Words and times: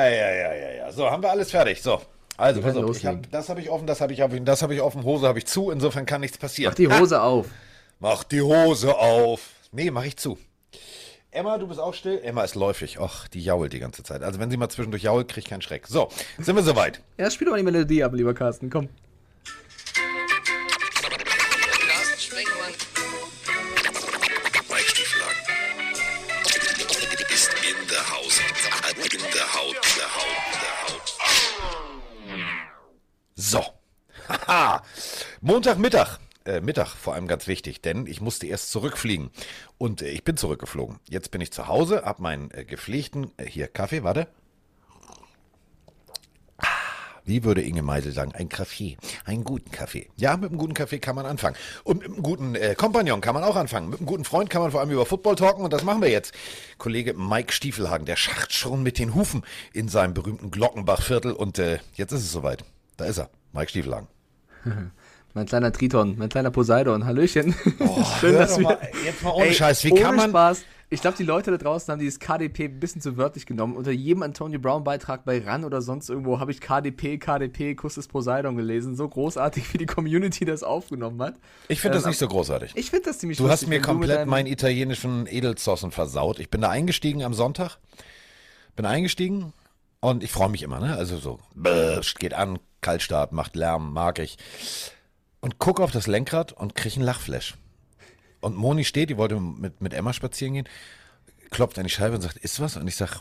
Ja, 0.00 0.08
ja, 0.08 0.30
ja, 0.30 0.54
ja, 0.54 0.70
ja. 0.72 0.92
So, 0.92 1.10
haben 1.10 1.22
wir 1.22 1.30
alles 1.30 1.50
fertig. 1.50 1.82
So. 1.82 2.00
Also, 2.36 2.62
pass 2.62 2.74
auf, 2.74 3.04
hab, 3.04 3.30
das 3.30 3.48
habe 3.50 3.60
ich 3.60 3.68
offen, 3.68 3.86
das 3.86 4.00
habe 4.00 4.12
ich 4.14 4.22
offen, 4.22 4.44
das 4.46 4.62
habe 4.62 4.74
ich 4.74 4.80
offen, 4.80 5.04
Hose 5.04 5.28
habe 5.28 5.38
ich 5.38 5.46
zu, 5.46 5.70
insofern 5.70 6.06
kann 6.06 6.22
nichts 6.22 6.38
passieren. 6.38 6.70
Mach 6.70 6.76
die 6.76 6.88
Hose 6.88 7.20
auf. 7.20 7.46
Mach 7.98 8.24
die 8.24 8.40
Hose 8.40 8.96
auf. 8.96 9.50
Nee, 9.72 9.90
mach 9.90 10.04
ich 10.04 10.16
zu. 10.16 10.38
Emma, 11.32 11.58
du 11.58 11.68
bist 11.68 11.78
auch 11.78 11.94
still. 11.94 12.18
Emma 12.24 12.42
ist 12.42 12.54
läufig. 12.54 12.98
Och, 12.98 13.28
die 13.28 13.44
jault 13.44 13.72
die 13.72 13.78
ganze 13.78 14.02
Zeit. 14.02 14.22
Also 14.22 14.40
wenn 14.40 14.50
sie 14.50 14.56
mal 14.56 14.68
zwischendurch 14.68 15.02
jault, 15.02 15.28
kriegt 15.28 15.48
keinen 15.48 15.62
Schreck. 15.62 15.86
So, 15.86 16.08
sind 16.38 16.56
wir 16.56 16.62
soweit. 16.62 17.02
Ja, 17.18 17.30
spiel 17.30 17.44
doch 17.44 17.52
mal 17.52 17.58
die 17.58 17.64
Melodie 17.64 18.02
ab, 18.02 18.14
lieber 18.14 18.34
Carsten. 18.34 18.70
Komm. 18.70 18.88
Haha. 34.30 34.82
Montagmittag. 35.40 36.18
Äh, 36.44 36.60
Mittag 36.62 36.88
vor 36.88 37.14
allem 37.14 37.26
ganz 37.28 37.46
wichtig, 37.46 37.82
denn 37.82 38.06
ich 38.06 38.22
musste 38.22 38.46
erst 38.46 38.70
zurückfliegen. 38.70 39.30
Und 39.76 40.00
äh, 40.00 40.08
ich 40.08 40.24
bin 40.24 40.38
zurückgeflogen. 40.38 40.98
Jetzt 41.08 41.30
bin 41.30 41.40
ich 41.42 41.52
zu 41.52 41.68
Hause, 41.68 42.02
hab 42.04 42.18
meinen 42.18 42.50
äh, 42.52 42.64
gepflegten, 42.64 43.30
äh, 43.36 43.44
hier 43.44 43.68
Kaffee, 43.68 44.04
warte. 44.04 44.26
Ah, 46.56 46.66
Wie 47.26 47.44
würde 47.44 47.60
Inge 47.60 47.82
Meisel 47.82 48.12
sagen, 48.12 48.32
ein 48.34 48.48
Kaffee, 48.48 48.96
einen 49.26 49.44
guten 49.44 49.70
Kaffee. 49.70 50.08
Ja, 50.16 50.34
mit 50.38 50.48
einem 50.48 50.58
guten 50.58 50.72
Kaffee 50.72 50.98
kann 50.98 51.14
man 51.14 51.26
anfangen. 51.26 51.56
Und 51.84 51.98
mit 51.98 52.08
einem 52.08 52.22
guten 52.22 52.54
äh, 52.54 52.74
Kompagnon 52.74 53.20
kann 53.20 53.34
man 53.34 53.44
auch 53.44 53.56
anfangen. 53.56 53.90
Mit 53.90 53.98
einem 53.98 54.06
guten 54.06 54.24
Freund 54.24 54.48
kann 54.48 54.62
man 54.62 54.70
vor 54.70 54.80
allem 54.80 54.90
über 54.90 55.04
Football 55.04 55.36
talken 55.36 55.62
und 55.62 55.74
das 55.74 55.84
machen 55.84 56.00
wir 56.00 56.10
jetzt. 56.10 56.32
Kollege 56.78 57.12
Mike 57.12 57.52
Stiefelhagen, 57.52 58.06
der 58.06 58.16
schacht 58.16 58.54
schon 58.54 58.82
mit 58.82 58.98
den 58.98 59.14
Hufen 59.14 59.44
in 59.74 59.88
seinem 59.88 60.14
berühmten 60.14 60.50
Glockenbachviertel 60.50 61.32
und 61.32 61.58
jetzt 61.58 62.12
ist 62.12 62.22
es 62.22 62.32
soweit. 62.32 62.64
Da 62.96 63.04
ist 63.04 63.18
er, 63.18 63.28
Mike 63.52 63.68
Stiefelhagen. 63.68 64.08
Mein 65.32 65.46
kleiner 65.46 65.70
Triton, 65.70 66.16
mein 66.18 66.28
kleiner 66.28 66.50
Poseidon. 66.50 67.04
Hallöchen. 67.04 67.54
Schön, 68.20 68.34
dass 68.34 68.58
wir... 68.58 68.64
Mal, 68.64 68.78
jetzt 69.04 69.22
mal 69.22 69.30
ohne 69.30 69.46
Ey, 69.46 69.54
Scheiß, 69.54 69.84
wie 69.84 69.92
ohne 69.92 70.00
kann 70.00 70.16
man... 70.16 70.30
Spaß. 70.30 70.64
Ich 70.92 71.02
glaube, 71.02 71.16
die 71.16 71.22
Leute 71.22 71.52
da 71.52 71.56
draußen 71.56 71.92
haben 71.92 72.00
dieses 72.00 72.18
KDP 72.18 72.64
ein 72.64 72.80
bisschen 72.80 73.00
zu 73.00 73.16
wörtlich 73.16 73.46
genommen. 73.46 73.76
Unter 73.76 73.92
jedem 73.92 74.24
Antonio 74.24 74.58
Brown-Beitrag 74.58 75.24
bei 75.24 75.38
RAN 75.38 75.64
oder 75.64 75.82
sonst 75.82 76.10
irgendwo 76.10 76.40
habe 76.40 76.50
ich 76.50 76.60
KDP, 76.60 77.18
KDP, 77.18 77.76
Kuss 77.76 77.94
des 77.94 78.08
Poseidon 78.08 78.56
gelesen. 78.56 78.96
So 78.96 79.08
großartig, 79.08 79.72
wie 79.72 79.78
die 79.78 79.86
Community 79.86 80.44
das 80.44 80.64
aufgenommen 80.64 81.22
hat. 81.22 81.36
Ich 81.68 81.80
finde 81.80 81.98
das 81.98 82.06
Ähm, 82.06 82.10
nicht 82.10 82.18
so 82.18 82.26
großartig. 82.26 82.72
Ich 82.74 82.90
finde 82.90 83.04
das 83.04 83.20
ziemlich 83.20 83.38
Du 83.38 83.44
hast 83.44 83.62
lustig, 83.62 83.68
mir 83.68 83.74
du 83.76 83.80
mit 83.82 83.86
komplett 83.86 84.26
meinen 84.26 84.48
italienischen 84.48 85.28
Edelzossen 85.28 85.92
versaut. 85.92 86.40
Ich 86.40 86.50
bin 86.50 86.60
da 86.60 86.70
eingestiegen 86.70 87.22
am 87.22 87.34
Sonntag. 87.34 87.78
Bin 88.74 88.84
eingestiegen 88.84 89.52
und 90.00 90.24
ich 90.24 90.30
freue 90.30 90.48
mich 90.48 90.62
immer, 90.62 90.80
ne? 90.80 90.96
Also 90.96 91.18
so, 91.18 91.38
bäh, 91.54 92.00
geht 92.18 92.34
an, 92.34 92.58
Kaltstart, 92.80 93.32
macht 93.32 93.56
Lärm, 93.56 93.92
mag 93.92 94.18
ich. 94.18 94.38
Und 95.40 95.58
guck 95.58 95.80
auf 95.80 95.90
das 95.90 96.06
Lenkrad 96.06 96.52
und 96.52 96.74
krieg 96.74 96.94
einen 96.96 97.04
Lachflash. 97.04 97.54
Und 98.40 98.56
Moni 98.56 98.84
steht, 98.84 99.10
die 99.10 99.16
wollte 99.16 99.38
mit, 99.38 99.80
mit 99.80 99.92
Emma 99.94 100.12
spazieren 100.12 100.54
gehen, 100.54 100.68
klopft 101.50 101.78
an 101.78 101.84
die 101.84 101.90
Scheibe 101.90 102.14
und 102.14 102.22
sagt, 102.22 102.36
ist 102.36 102.60
was? 102.60 102.76
Und 102.76 102.88
ich 102.88 102.96
sag, 102.96 103.20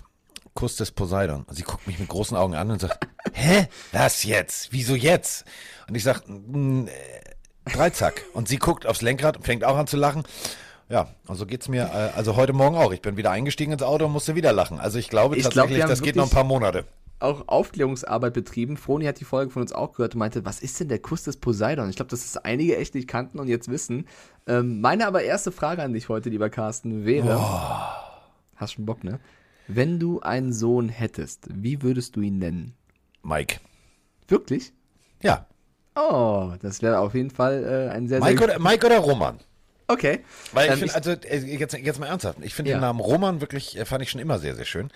Kuss 0.54 0.76
des 0.76 0.92
Poseidon. 0.92 1.44
Und 1.44 1.56
sie 1.56 1.64
guckt 1.64 1.88
mich 1.88 2.00
mit 2.00 2.10
großen 2.10 2.36
Augen 2.36 2.56
an 2.56 2.72
und 2.72 2.82
sagt, 2.82 3.08
hä? 3.34 3.68
Das 3.92 4.24
jetzt? 4.24 4.72
Wieso 4.72 4.96
jetzt? 4.96 5.46
Und 5.88 5.96
ich 5.96 6.04
sag, 6.04 6.24
"Mm, 6.28 6.88
äh, 6.88 6.92
Dreizack. 7.72 8.24
Und 8.34 8.48
sie 8.48 8.58
guckt 8.58 8.86
aufs 8.86 9.02
Lenkrad 9.02 9.38
und 9.38 9.44
fängt 9.44 9.64
auch 9.64 9.78
an 9.78 9.88
zu 9.88 9.98
lachen. 9.98 10.24
Ja, 10.90 11.08
und 11.28 11.36
so 11.36 11.46
geht's 11.46 11.68
mir, 11.68 11.84
äh, 11.84 12.18
also 12.18 12.36
heute 12.36 12.52
Morgen 12.54 12.76
auch. 12.76 12.92
Ich 12.92 13.02
bin 13.02 13.16
wieder 13.16 13.30
eingestiegen 13.30 13.72
ins 13.72 13.84
Auto 13.84 14.06
und 14.06 14.12
musste 14.12 14.36
wieder 14.36 14.52
lachen. 14.52 14.80
Also 14.80 14.98
ich 14.98 15.10
glaube 15.10 15.36
Ich 15.36 15.44
glaub, 15.44 15.54
tatsächlich, 15.54 15.84
haben 15.84 15.90
das 15.90 16.02
geht 16.02 16.16
noch 16.16 16.24
ein 16.26 16.32
paar 16.32 16.44
Monate. 16.44 16.86
auch 17.20 17.48
Aufklärungsarbeit 17.48 18.34
betrieben. 18.34 18.76
Froni 18.76 19.06
hat 19.06 19.20
die 19.20 19.26
Folge 19.26 19.52
von 19.52 19.62
uns 19.62 19.72
auch 19.72 19.92
gehört 19.94 20.16
und 20.16 20.20
meinte, 20.20 20.46
was 20.46 20.60
ist 20.62 20.80
denn 20.80 20.88
der 20.88 21.00
Kuss 21.00 21.24
des 21.24 21.38
Poseidon? 21.38 21.90
Ich 21.90 21.96
glaube, 21.96 22.10
dass 22.10 22.26
es 22.26 22.38
einige 22.38 22.76
echt 22.78 22.96
nicht 22.96 23.08
kannten 23.08 23.38
und 23.40 23.48
jetzt 23.48 23.70
wissen. 23.70 24.08
Ähm, 24.48 24.82
meine 24.82 25.06
aber 25.06 25.22
erste 25.22 25.52
Frage 25.52 25.84
an 25.84 25.94
dich 25.94 26.10
heute, 26.10 26.30
lieber 26.30 26.50
Carsten, 26.50 27.06
wäre, 27.06 27.40
hast 28.56 28.74
schon 28.74 28.86
Bock, 28.88 29.04
ne? 29.04 29.20
Wenn 29.68 30.00
du 30.00 30.22
einen 30.22 30.54
Sohn 30.54 30.90
hättest, 30.90 31.48
wie 31.54 31.84
würdest 31.84 32.16
du 32.16 32.22
ihn 32.22 32.40
nennen? 32.40 32.74
Mike. 33.22 33.58
Wirklich? 34.28 34.74
Ja. 35.22 35.46
Oh, 35.96 36.54
das 36.62 36.82
wäre 36.82 36.98
auf 37.00 37.14
jeden 37.14 37.30
Fall 37.30 37.64
äh, 37.64 37.94
ein 37.94 38.08
sehr, 38.08 38.22
Mike 38.22 38.40
sehr... 38.40 38.48
oder, 38.48 38.60
Mike 38.60 38.86
oder 38.86 38.98
Roman? 38.98 39.40
Okay. 39.92 40.20
Weil 40.54 40.68
ich 40.68 40.72
Ähm, 40.74 40.78
finde, 40.80 40.96
also 40.96 41.12
äh, 41.12 41.38
jetzt, 41.40 41.74
jetzt 41.76 42.00
mal 42.00 42.06
ernsthaft, 42.06 42.38
ich 42.42 42.54
finde 42.54 42.70
Ja. 42.72 42.78
den 42.78 42.82
Namen 42.82 43.00
Roman 43.00 43.42
wirklich, 43.42 43.76
äh, 43.76 43.86
fand 43.86 44.04
ich 44.04 44.12
schon 44.12 44.22
immer 44.22 44.38
sehr, 44.38 44.56
sehr 44.56 44.66
schön. 44.66 44.92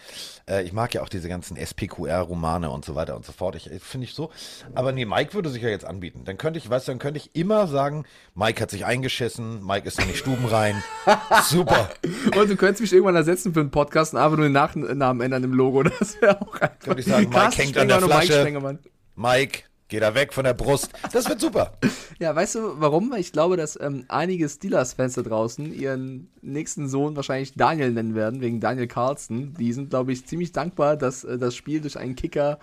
Äh, 0.48 0.62
ich 0.64 0.72
mag 0.72 0.94
ja 0.94 1.02
auch 1.02 1.10
diese 1.10 1.28
ganzen 1.28 1.58
SPQR-Romane 1.58 2.70
und 2.70 2.86
so 2.86 2.94
weiter 2.94 3.16
und 3.16 3.26
so 3.26 3.32
fort. 3.32 3.56
Ich, 3.56 3.70
finde 3.82 4.06
ich 4.06 4.14
so. 4.14 4.30
Aber 4.76 4.92
nee, 4.92 5.06
Mike 5.06 5.34
würde 5.34 5.50
sich 5.50 5.64
ja 5.64 5.70
jetzt 5.70 5.84
anbieten. 5.84 6.22
Dann 6.26 6.38
könnte 6.38 6.60
ich, 6.60 6.70
weißt 6.70 6.88
du, 6.88 6.92
dann 6.92 7.00
könnte 7.00 7.18
ich 7.20 7.36
immer 7.36 7.66
sagen, 7.68 8.06
Mike 8.36 8.62
hat 8.62 8.70
sich 8.70 8.86
eingeschissen, 8.86 9.66
Mike 9.66 9.88
ist 9.88 10.00
in 10.00 10.08
die 10.08 10.16
Stuben 10.16 10.46
rein. 10.46 10.84
Super. 11.50 11.90
Und 12.38 12.50
du 12.52 12.56
könntest 12.56 12.82
mich 12.82 12.94
irgendwann 12.94 13.16
ersetzen 13.16 13.52
für 13.54 13.62
einen 13.62 13.72
Podcast 13.72 14.14
und 14.14 14.20
einfach 14.20 14.38
nur 14.38 14.46
den 14.46 14.54
Nachnamen 14.54 15.22
ändern 15.22 15.44
im 15.44 15.54
Logo. 15.54 15.84
Das 16.00 16.22
wäre 16.22 16.40
auch 16.40 16.54
einfach... 16.62 16.80
Könnte 16.80 17.00
ich 17.02 17.08
sagen, 17.08 17.30
Mike 17.30 17.56
hängt 17.58 17.78
an 17.80 17.88
der 17.88 17.98
Mike 18.02 18.12
Flasche. 18.12 18.34
Sprengemann. 18.34 18.80
Mike, 19.16 19.64
geh 19.94 20.00
da 20.00 20.16
weg 20.16 20.34
von 20.34 20.44
der 20.44 20.56
Brust. 20.56 20.90
Das 21.12 21.30
wird 21.30 21.40
super. 21.40 21.74
Ja, 22.20 22.34
weißt 22.36 22.56
du 22.56 22.80
warum? 22.80 23.12
Weil 23.12 23.20
Ich 23.20 23.32
glaube, 23.34 23.58
dass 23.58 23.78
ähm, 23.82 24.06
einige 24.08 24.48
Steelers-Fans 24.48 25.16
da 25.16 25.24
draußen 25.24 25.74
ihren 25.74 26.30
nächsten 26.42 26.88
Sohn 26.88 27.16
wahrscheinlich 27.16 27.54
Daniel 27.56 27.92
nennen 27.92 28.16
werden, 28.16 28.40
wegen 28.40 28.60
Daniel 28.62 28.88
Carlson. 28.88 29.56
Die 29.60 29.74
sind, 29.74 29.90
glaube 29.90 30.14
ich, 30.14 30.26
ziemlich 30.26 30.52
dankbar, 30.52 30.96
dass 30.96 31.24
äh, 31.24 31.38
das 31.38 31.56
Spiel 31.56 31.82
durch 31.82 31.98
einen 31.98 32.16
Kicker 32.16 32.60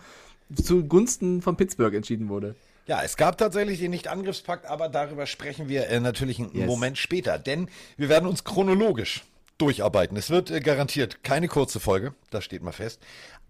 zugunsten 0.54 1.42
von 1.42 1.56
Pittsburgh 1.56 1.94
entschieden 1.94 2.28
wurde. 2.28 2.54
Ja, 2.86 3.02
es 3.02 3.16
gab 3.16 3.36
tatsächlich 3.38 3.80
den 3.80 3.90
Nicht-Angriffspakt, 3.90 4.66
aber 4.66 4.88
darüber 4.88 5.26
sprechen 5.26 5.68
wir 5.68 5.88
äh, 5.88 6.00
natürlich 6.00 6.38
einen 6.38 6.54
Yes. 6.54 6.66
Moment 6.66 6.96
später, 6.96 7.38
denn 7.38 7.68
wir 7.98 8.08
werden 8.08 8.28
uns 8.28 8.44
chronologisch 8.44 9.24
durcharbeiten. 9.58 10.16
Es 10.16 10.30
wird 10.30 10.50
äh, 10.50 10.60
garantiert 10.60 11.22
keine 11.22 11.48
kurze 11.48 11.80
Folge, 11.80 12.14
das 12.30 12.44
steht 12.44 12.62
mal 12.62 12.72
fest. 12.72 13.00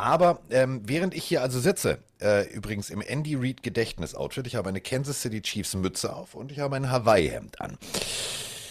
Aber 0.00 0.40
ähm, 0.50 0.80
während 0.84 1.14
ich 1.14 1.24
hier 1.24 1.42
also 1.42 1.60
sitze, 1.60 1.98
äh, 2.22 2.48
übrigens 2.52 2.88
im 2.88 3.02
Andy 3.02 3.34
Reid 3.34 3.62
Gedächtnis-Outfit, 3.62 4.46
ich 4.46 4.56
habe 4.56 4.68
eine 4.70 4.80
Kansas 4.80 5.20
City 5.20 5.42
Chiefs 5.42 5.74
Mütze 5.74 6.14
auf 6.14 6.34
und 6.34 6.50
ich 6.50 6.58
habe 6.58 6.76
ein 6.76 6.90
Hawaii-Hemd 6.90 7.60
an. 7.60 7.76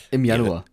Im 0.10 0.26
Januar, 0.26 0.66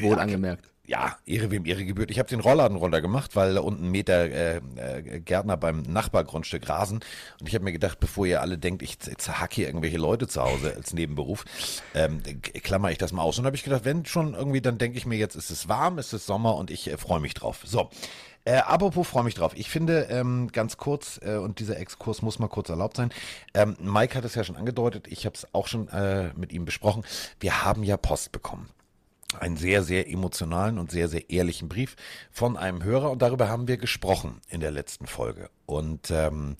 wohl 0.00 0.12
Ja, 0.12 0.16
angemerkt. 0.16 0.66
Ja, 0.86 1.16
Ehre 1.24 1.50
wem 1.52 1.66
Ehre 1.66 1.84
gebührt. 1.84 2.10
Ich 2.10 2.18
habe 2.18 2.28
den 2.28 2.40
Rollladen 2.40 2.76
runtergemacht, 2.76 3.36
weil 3.36 3.54
da 3.54 3.60
unten 3.60 3.90
Meter 3.90 4.24
äh, 4.24 4.60
äh, 4.76 5.20
Gärtner 5.20 5.56
beim 5.56 5.82
Nachbargrundstück 5.82 6.68
rasen. 6.68 7.00
Und 7.40 7.48
ich 7.48 7.54
habe 7.54 7.64
mir 7.64 7.72
gedacht, 7.72 8.00
bevor 8.00 8.26
ihr 8.26 8.40
alle 8.40 8.58
denkt, 8.58 8.82
ich 8.82 8.98
z- 8.98 9.20
zerhack 9.20 9.52
hier 9.52 9.66
irgendwelche 9.68 9.98
Leute 9.98 10.26
zu 10.26 10.42
Hause 10.42 10.74
als 10.74 10.92
Nebenberuf, 10.92 11.44
ähm, 11.94 12.20
klammer 12.62 12.90
ich 12.90 12.98
das 12.98 13.12
mal 13.12 13.22
aus. 13.22 13.38
Und 13.38 13.46
habe 13.46 13.54
ich 13.54 13.62
gedacht, 13.62 13.84
wenn 13.84 14.04
schon 14.04 14.34
irgendwie, 14.34 14.60
dann 14.60 14.78
denke 14.78 14.98
ich 14.98 15.06
mir, 15.06 15.16
jetzt 15.16 15.36
ist 15.36 15.50
es 15.50 15.68
warm, 15.68 15.98
ist 15.98 16.12
es 16.12 16.26
Sommer 16.26 16.56
und 16.56 16.72
ich 16.72 16.88
äh, 16.90 16.96
freue 16.96 17.20
mich 17.20 17.34
drauf. 17.34 17.60
So. 17.64 17.90
Äh, 18.44 18.56
apropos 18.56 19.06
freue 19.06 19.24
mich 19.24 19.34
drauf. 19.34 19.52
Ich 19.54 19.68
finde, 19.68 20.08
ähm, 20.10 20.48
ganz 20.52 20.76
kurz, 20.76 21.20
äh, 21.22 21.36
und 21.36 21.58
dieser 21.58 21.78
Exkurs 21.78 22.22
muss 22.22 22.38
mal 22.38 22.48
kurz 22.48 22.68
erlaubt 22.68 22.96
sein. 22.96 23.10
Ähm, 23.54 23.76
Mike 23.80 24.16
hat 24.16 24.24
es 24.24 24.34
ja 24.34 24.44
schon 24.44 24.56
angedeutet, 24.56 25.06
ich 25.08 25.26
habe 25.26 25.34
es 25.34 25.46
auch 25.52 25.66
schon 25.66 25.88
äh, 25.88 26.32
mit 26.34 26.52
ihm 26.52 26.64
besprochen. 26.64 27.04
Wir 27.38 27.64
haben 27.64 27.82
ja 27.82 27.96
Post 27.96 28.32
bekommen 28.32 28.70
einen 29.38 29.56
sehr, 29.56 29.84
sehr 29.84 30.08
emotionalen 30.08 30.78
und 30.78 30.90
sehr, 30.90 31.08
sehr 31.08 31.30
ehrlichen 31.30 31.68
Brief 31.68 31.94
von 32.32 32.56
einem 32.56 32.82
Hörer 32.82 33.10
und 33.10 33.22
darüber 33.22 33.48
haben 33.48 33.68
wir 33.68 33.76
gesprochen 33.76 34.40
in 34.48 34.60
der 34.60 34.72
letzten 34.72 35.06
Folge. 35.06 35.50
Und 35.66 36.10
ähm, 36.10 36.56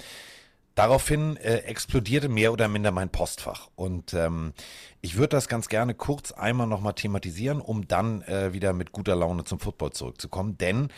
daraufhin 0.75 1.37
äh, 1.37 1.59
explodierte 1.59 2.29
mehr 2.29 2.53
oder 2.53 2.69
minder 2.69 2.93
mein 2.93 3.11
Postfach. 3.11 3.69
Und 3.75 4.15
ähm, 4.15 4.53
ich 5.01 5.17
würde 5.17 5.31
das 5.31 5.49
ganz 5.49 5.69
gerne 5.69 5.95
kurz 5.95 6.33
einmal 6.33 6.67
nochmal 6.67 6.95
thematisieren, 6.95 7.61
um 7.61 7.89
dann 7.89 8.23
äh, 8.23 8.53
wieder 8.53 8.73
mit 8.73 8.93
guter 8.93 9.17
Laune 9.17 9.45
zum 9.45 9.59
Football 9.59 9.91
zurückzukommen. 9.93 10.57
Denn 10.59 10.89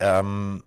ähm, 0.00 0.62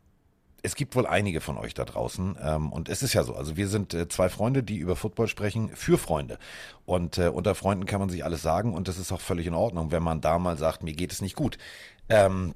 es 0.66 0.76
gibt 0.76 0.96
wohl 0.96 1.06
einige 1.06 1.42
von 1.42 1.58
euch 1.58 1.74
da 1.74 1.84
draußen 1.84 2.38
ähm, 2.42 2.72
und 2.72 2.88
es 2.88 3.04
ist 3.04 3.14
ja 3.14 3.24
so, 3.24 3.36
also 3.36 3.58
wir 3.58 3.68
sind 3.68 3.94
äh, 3.94 4.08
zwei 4.08 4.30
Freunde, 4.30 4.64
die 4.64 4.78
über 4.78 4.96
Football 4.96 5.28
sprechen, 5.28 5.70
für 5.76 5.98
Freunde. 5.98 6.40
Und 6.86 7.18
äh, 7.18 7.28
unter 7.28 7.54
Freunden 7.54 7.86
kann 7.86 8.00
man 8.00 8.10
sich 8.10 8.24
alles 8.24 8.42
sagen 8.42 8.74
und 8.74 8.88
das 8.88 8.98
ist 8.98 9.12
auch 9.12 9.20
völlig 9.20 9.46
in 9.46 9.54
Ordnung, 9.54 9.92
wenn 9.92 10.02
man 10.02 10.22
da 10.22 10.40
mal 10.40 10.58
sagt, 10.58 10.82
mir 10.82 10.94
geht 10.94 11.12
es 11.12 11.22
nicht 11.22 11.36
gut. 11.36 11.58
Ähm, 12.08 12.56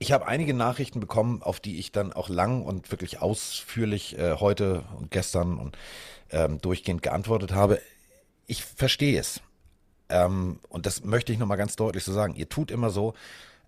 ich 0.00 0.12
habe 0.12 0.26
einige 0.26 0.52
Nachrichten 0.52 0.98
bekommen, 0.98 1.42
auf 1.42 1.60
die 1.60 1.78
ich 1.78 1.92
dann 1.92 2.12
auch 2.12 2.28
lang 2.28 2.62
und 2.62 2.90
wirklich 2.90 3.20
ausführlich 3.20 4.18
äh, 4.18 4.36
heute 4.40 4.82
und 4.98 5.10
gestern 5.10 5.58
und 5.58 5.76
ähm, 6.30 6.58
durchgehend 6.58 7.02
geantwortet 7.02 7.52
habe. 7.52 7.80
Ich 8.46 8.64
verstehe 8.64 9.20
es. 9.20 9.40
Ähm, 10.08 10.58
und 10.70 10.86
das 10.86 11.04
möchte 11.04 11.32
ich 11.32 11.38
nochmal 11.38 11.58
ganz 11.58 11.76
deutlich 11.76 12.02
so 12.02 12.12
sagen. 12.12 12.34
Ihr 12.34 12.48
tut 12.48 12.70
immer 12.70 12.90
so, 12.90 13.14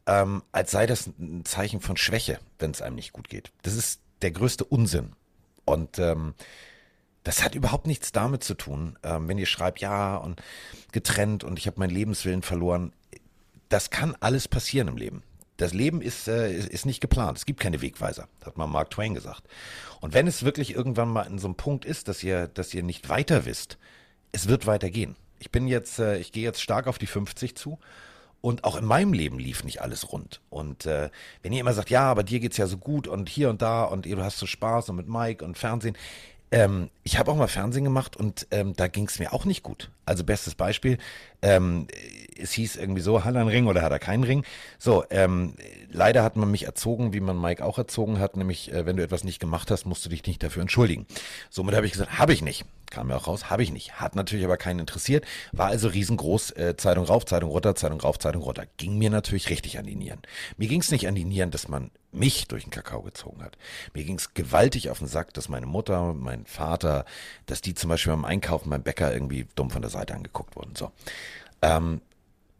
ähm, 0.06 0.42
als 0.52 0.70
sei 0.70 0.86
das 0.86 1.06
ein 1.06 1.44
Zeichen 1.44 1.80
von 1.80 1.96
Schwäche, 1.96 2.38
wenn 2.58 2.70
es 2.70 2.82
einem 2.82 2.96
nicht 2.96 3.12
gut 3.12 3.28
geht. 3.28 3.52
Das 3.62 3.74
ist 3.74 4.00
der 4.22 4.30
größte 4.30 4.64
Unsinn. 4.64 5.12
Und 5.64 5.98
ähm, 5.98 6.34
das 7.24 7.44
hat 7.44 7.54
überhaupt 7.54 7.86
nichts 7.86 8.12
damit 8.12 8.42
zu 8.42 8.54
tun, 8.54 8.98
ähm, 9.02 9.28
wenn 9.28 9.38
ihr 9.38 9.46
schreibt, 9.46 9.80
ja, 9.80 10.16
und 10.16 10.42
getrennt 10.90 11.44
und 11.44 11.58
ich 11.58 11.66
habe 11.66 11.78
meinen 11.78 11.90
Lebenswillen 11.90 12.42
verloren. 12.42 12.92
Das 13.68 13.90
kann 13.90 14.16
alles 14.20 14.48
passieren 14.48 14.88
im 14.88 14.96
Leben. 14.96 15.22
Das 15.56 15.72
Leben 15.72 16.02
ist, 16.02 16.26
äh, 16.26 16.52
ist 16.52 16.86
nicht 16.86 17.00
geplant. 17.00 17.38
Es 17.38 17.46
gibt 17.46 17.60
keine 17.60 17.80
Wegweiser, 17.80 18.28
hat 18.44 18.56
mal 18.56 18.66
Mark 18.66 18.90
Twain 18.90 19.14
gesagt. 19.14 19.44
Und 20.00 20.14
wenn 20.14 20.26
es 20.26 20.42
wirklich 20.42 20.74
irgendwann 20.74 21.08
mal 21.08 21.22
in 21.22 21.38
so 21.38 21.46
einem 21.46 21.54
Punkt 21.54 21.84
ist, 21.84 22.08
dass 22.08 22.22
ihr, 22.24 22.48
dass 22.48 22.74
ihr 22.74 22.82
nicht 22.82 23.08
weiter 23.08 23.44
wisst, 23.44 23.78
es 24.32 24.48
wird 24.48 24.66
weitergehen. 24.66 25.14
Ich 25.38 25.50
bin 25.50 25.68
jetzt, 25.68 25.98
äh, 26.00 26.18
ich 26.18 26.32
gehe 26.32 26.42
jetzt 26.42 26.60
stark 26.60 26.88
auf 26.88 26.98
die 26.98 27.06
50 27.06 27.56
zu. 27.56 27.78
Und 28.42 28.64
auch 28.64 28.76
in 28.76 28.84
meinem 28.84 29.12
Leben 29.12 29.38
lief 29.38 29.64
nicht 29.64 29.80
alles 29.80 30.12
rund. 30.12 30.40
Und 30.50 30.84
äh, 30.84 31.10
wenn 31.42 31.52
ihr 31.52 31.60
immer 31.60 31.72
sagt, 31.72 31.90
ja, 31.90 32.02
aber 32.02 32.24
dir 32.24 32.40
geht's 32.40 32.56
ja 32.56 32.66
so 32.66 32.76
gut 32.76 33.06
und 33.08 33.28
hier 33.28 33.48
und 33.48 33.62
da 33.62 33.84
und 33.84 34.04
du 34.04 34.22
hast 34.22 34.38
so 34.38 34.46
Spaß 34.46 34.90
und 34.90 34.96
mit 34.96 35.08
Mike 35.08 35.44
und 35.44 35.56
Fernsehen. 35.56 35.96
Ähm, 36.50 36.90
ich 37.04 37.18
habe 37.18 37.30
auch 37.30 37.36
mal 37.36 37.46
Fernsehen 37.46 37.84
gemacht 37.84 38.16
und 38.16 38.46
ähm, 38.50 38.74
da 38.74 38.88
ging's 38.88 39.18
mir 39.18 39.32
auch 39.32 39.44
nicht 39.44 39.62
gut. 39.62 39.90
Also 40.04 40.24
bestes 40.24 40.54
Beispiel, 40.56 40.98
ähm, 41.42 41.86
es 42.42 42.52
hieß 42.52 42.76
irgendwie 42.76 43.00
so, 43.00 43.24
hat 43.24 43.34
er 43.34 43.40
einen 43.40 43.50
Ring 43.50 43.66
oder 43.66 43.82
hat 43.82 43.92
er 43.92 43.98
keinen 43.98 44.24
Ring? 44.24 44.44
So, 44.78 45.04
ähm, 45.10 45.54
leider 45.90 46.22
hat 46.22 46.36
man 46.36 46.50
mich 46.50 46.64
erzogen, 46.64 47.12
wie 47.12 47.20
man 47.20 47.40
Mike 47.40 47.64
auch 47.64 47.78
erzogen 47.78 48.18
hat, 48.18 48.36
nämlich 48.36 48.72
äh, 48.72 48.86
wenn 48.86 48.96
du 48.96 49.02
etwas 49.02 49.24
nicht 49.24 49.38
gemacht 49.38 49.70
hast, 49.70 49.84
musst 49.84 50.04
du 50.04 50.08
dich 50.08 50.26
nicht 50.26 50.42
dafür 50.42 50.62
entschuldigen. 50.62 51.06
Somit 51.50 51.74
habe 51.74 51.86
ich 51.86 51.92
gesagt, 51.92 52.18
habe 52.18 52.32
ich 52.32 52.42
nicht. 52.42 52.64
Kam 52.90 53.06
mir 53.06 53.16
auch 53.16 53.26
raus, 53.26 53.48
habe 53.48 53.62
ich 53.62 53.72
nicht. 53.72 54.00
Hat 54.00 54.16
natürlich 54.16 54.44
aber 54.44 54.58
keinen 54.58 54.80
interessiert, 54.80 55.24
war 55.52 55.68
also 55.68 55.88
riesengroß, 55.88 56.50
äh, 56.52 56.76
Zeitung 56.76 57.06
rauf, 57.06 57.24
Zeitung 57.24 57.50
runter, 57.50 57.74
Zeitung 57.74 58.00
rauf, 58.00 58.18
Zeitung 58.18 58.42
runter. 58.42 58.66
Ging 58.76 58.98
mir 58.98 59.08
natürlich 59.08 59.48
richtig 59.48 59.78
an 59.78 59.86
die 59.86 59.94
Nieren. 59.94 60.20
Mir 60.58 60.68
ging 60.68 60.80
es 60.80 60.90
nicht 60.90 61.08
an 61.08 61.14
die 61.14 61.24
Nieren, 61.24 61.50
dass 61.50 61.68
man 61.68 61.90
mich 62.12 62.48
durch 62.48 62.64
den 62.64 62.70
Kakao 62.70 63.00
gezogen 63.00 63.42
hat. 63.42 63.56
Mir 63.94 64.04
ging 64.04 64.16
es 64.16 64.34
gewaltig 64.34 64.90
auf 64.90 64.98
den 64.98 65.08
Sack, 65.08 65.32
dass 65.32 65.48
meine 65.48 65.64
Mutter, 65.64 66.12
mein 66.12 66.44
Vater, 66.44 67.06
dass 67.46 67.62
die 67.62 67.72
zum 67.72 67.88
Beispiel 67.88 68.12
beim 68.12 68.26
Einkaufen 68.26 68.68
beim 68.68 68.82
Bäcker 68.82 69.12
irgendwie 69.12 69.46
dumm 69.54 69.70
von 69.70 69.80
der 69.80 69.90
Seite 69.90 70.14
angeguckt 70.14 70.54
wurden. 70.54 70.76
So. 70.76 70.92
Ähm, 71.62 72.00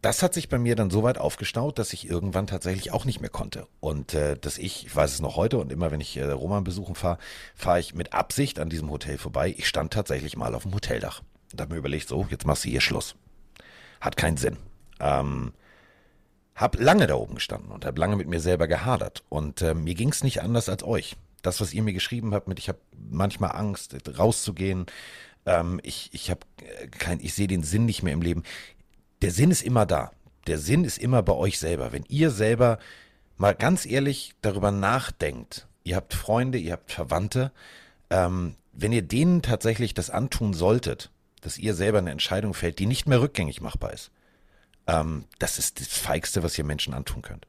das 0.03 0.21
hat 0.21 0.33
sich 0.33 0.49
bei 0.49 0.57
mir 0.57 0.75
dann 0.75 0.89
so 0.89 1.01
weit 1.03 1.17
aufgestaut, 1.17 1.79
dass 1.79 1.93
ich 1.93 2.09
irgendwann 2.09 2.45
tatsächlich 2.45 2.91
auch 2.91 3.05
nicht 3.05 3.21
mehr 3.21 3.29
konnte. 3.29 3.67
Und 3.79 4.13
äh, 4.13 4.35
dass 4.37 4.57
ich, 4.57 4.85
ich 4.85 4.93
weiß 4.93 5.13
es 5.13 5.21
noch 5.21 5.37
heute 5.37 5.57
und 5.59 5.71
immer 5.71 5.91
wenn 5.91 6.01
ich 6.01 6.17
äh, 6.17 6.25
Roman 6.25 6.65
besuchen 6.65 6.95
fahre, 6.95 7.19
fahre 7.55 7.79
ich 7.79 7.93
mit 7.93 8.11
Absicht 8.11 8.59
an 8.59 8.69
diesem 8.69 8.89
Hotel 8.89 9.17
vorbei. 9.17 9.55
Ich 9.57 9.65
stand 9.65 9.93
tatsächlich 9.93 10.35
mal 10.35 10.55
auf 10.55 10.63
dem 10.63 10.73
Hoteldach 10.73 11.21
und 11.53 11.61
habe 11.61 11.73
mir 11.73 11.79
überlegt, 11.79 12.09
so, 12.09 12.27
jetzt 12.29 12.45
machst 12.45 12.65
du 12.65 12.69
hier 12.69 12.81
Schluss. 12.81 13.15
Hat 14.01 14.17
keinen 14.17 14.35
Sinn. 14.35 14.57
Ähm, 14.99 15.53
hab 16.53 16.77
lange 16.77 17.07
da 17.07 17.15
oben 17.15 17.35
gestanden 17.35 17.71
und 17.71 17.85
habe 17.85 17.97
lange 17.97 18.17
mit 18.17 18.27
mir 18.27 18.41
selber 18.41 18.67
gehadert. 18.67 19.23
Und 19.29 19.61
äh, 19.61 19.73
mir 19.73 19.95
ging 19.95 20.09
es 20.09 20.21
nicht 20.21 20.41
anders 20.41 20.67
als 20.67 20.83
euch. 20.83 21.15
Das, 21.43 21.61
was 21.61 21.73
ihr 21.73 21.81
mir 21.81 21.93
geschrieben 21.93 22.33
habt, 22.33 22.49
mit 22.49 22.59
ich 22.59 22.67
habe 22.67 22.79
manchmal 23.09 23.51
Angst, 23.55 23.95
rauszugehen. 24.17 24.85
Ähm, 25.45 25.79
ich 25.81 26.09
ich 26.11 26.29
habe 26.29 26.41
kein, 26.91 27.21
ich 27.21 27.33
sehe 27.33 27.47
den 27.47 27.63
Sinn 27.63 27.85
nicht 27.85 28.03
mehr 28.03 28.13
im 28.13 28.21
Leben 28.21 28.43
der 29.23 29.31
Sinn 29.31 29.51
ist 29.51 29.63
immer 29.63 29.85
da. 29.85 30.11
Der 30.47 30.59
Sinn 30.59 30.83
ist 30.83 30.97
immer 30.97 31.23
bei 31.23 31.31
euch 31.31 31.57
selber. 31.57 31.93
Wenn 31.93 32.03
ihr 32.09 32.29
selber 32.29 32.77
mal 33.37 33.55
ganz 33.55 33.85
ehrlich 33.85 34.35
darüber 34.41 34.69
nachdenkt, 34.69 35.65
ihr 35.85 35.95
habt 35.95 36.13
Freunde, 36.13 36.57
ihr 36.57 36.73
habt 36.73 36.91
Verwandte, 36.91 37.53
ähm, 38.09 38.55
wenn 38.73 38.91
ihr 38.91 39.01
denen 39.01 39.41
tatsächlich 39.41 39.93
das 39.93 40.09
antun 40.09 40.53
solltet, 40.53 41.09
dass 41.39 41.57
ihr 41.57 41.73
selber 41.73 41.99
eine 41.99 42.11
Entscheidung 42.11 42.53
fällt, 42.53 42.79
die 42.79 42.85
nicht 42.85 43.07
mehr 43.07 43.21
rückgängig 43.21 43.61
machbar 43.61 43.93
ist, 43.93 44.11
ähm, 44.87 45.23
das 45.39 45.57
ist 45.57 45.79
das 45.79 45.87
Feigste, 45.87 46.43
was 46.43 46.57
ihr 46.57 46.65
Menschen 46.65 46.93
antun 46.93 47.21
könnt. 47.21 47.47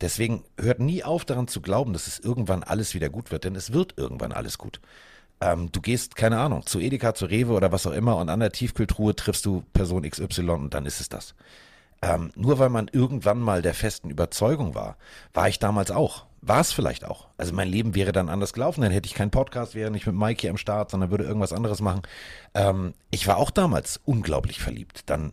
Deswegen 0.00 0.44
hört 0.58 0.80
nie 0.80 1.04
auf 1.04 1.26
daran 1.26 1.46
zu 1.46 1.60
glauben, 1.60 1.92
dass 1.92 2.06
es 2.06 2.20
irgendwann 2.20 2.62
alles 2.62 2.94
wieder 2.94 3.10
gut 3.10 3.30
wird, 3.30 3.44
denn 3.44 3.54
es 3.54 3.74
wird 3.74 3.98
irgendwann 3.98 4.32
alles 4.32 4.56
gut. 4.56 4.80
Ähm, 5.42 5.72
du 5.72 5.80
gehst, 5.80 6.14
keine 6.14 6.38
Ahnung, 6.38 6.64
zu 6.66 6.78
Edeka, 6.78 7.14
zu 7.14 7.26
Rewe 7.26 7.52
oder 7.52 7.72
was 7.72 7.84
auch 7.84 7.92
immer 7.92 8.16
und 8.16 8.28
an 8.28 8.38
der 8.38 8.52
Tiefkühltruhe 8.52 9.16
triffst 9.16 9.44
du 9.44 9.64
Person 9.72 10.08
XY 10.08 10.50
und 10.50 10.72
dann 10.72 10.86
ist 10.86 11.00
es 11.00 11.08
das. 11.08 11.34
Ähm, 12.00 12.30
nur 12.36 12.60
weil 12.60 12.68
man 12.68 12.88
irgendwann 12.92 13.40
mal 13.40 13.60
der 13.60 13.74
festen 13.74 14.08
Überzeugung 14.08 14.76
war, 14.76 14.96
war 15.34 15.48
ich 15.48 15.58
damals 15.58 15.90
auch. 15.90 16.26
War 16.42 16.60
es 16.60 16.72
vielleicht 16.72 17.04
auch. 17.04 17.26
Also 17.38 17.52
mein 17.52 17.68
Leben 17.68 17.96
wäre 17.96 18.12
dann 18.12 18.28
anders 18.28 18.52
gelaufen, 18.52 18.82
dann 18.82 18.92
hätte 18.92 19.06
ich 19.06 19.14
keinen 19.14 19.32
Podcast, 19.32 19.74
wäre 19.74 19.90
nicht 19.90 20.06
mit 20.06 20.14
Mike 20.14 20.40
hier 20.40 20.50
am 20.50 20.56
Start, 20.58 20.92
sondern 20.92 21.10
würde 21.10 21.24
irgendwas 21.24 21.52
anderes 21.52 21.80
machen. 21.80 22.02
Ähm, 22.54 22.94
ich 23.10 23.26
war 23.26 23.36
auch 23.36 23.50
damals 23.50 24.00
unglaublich 24.04 24.60
verliebt. 24.60 25.10
Dann 25.10 25.32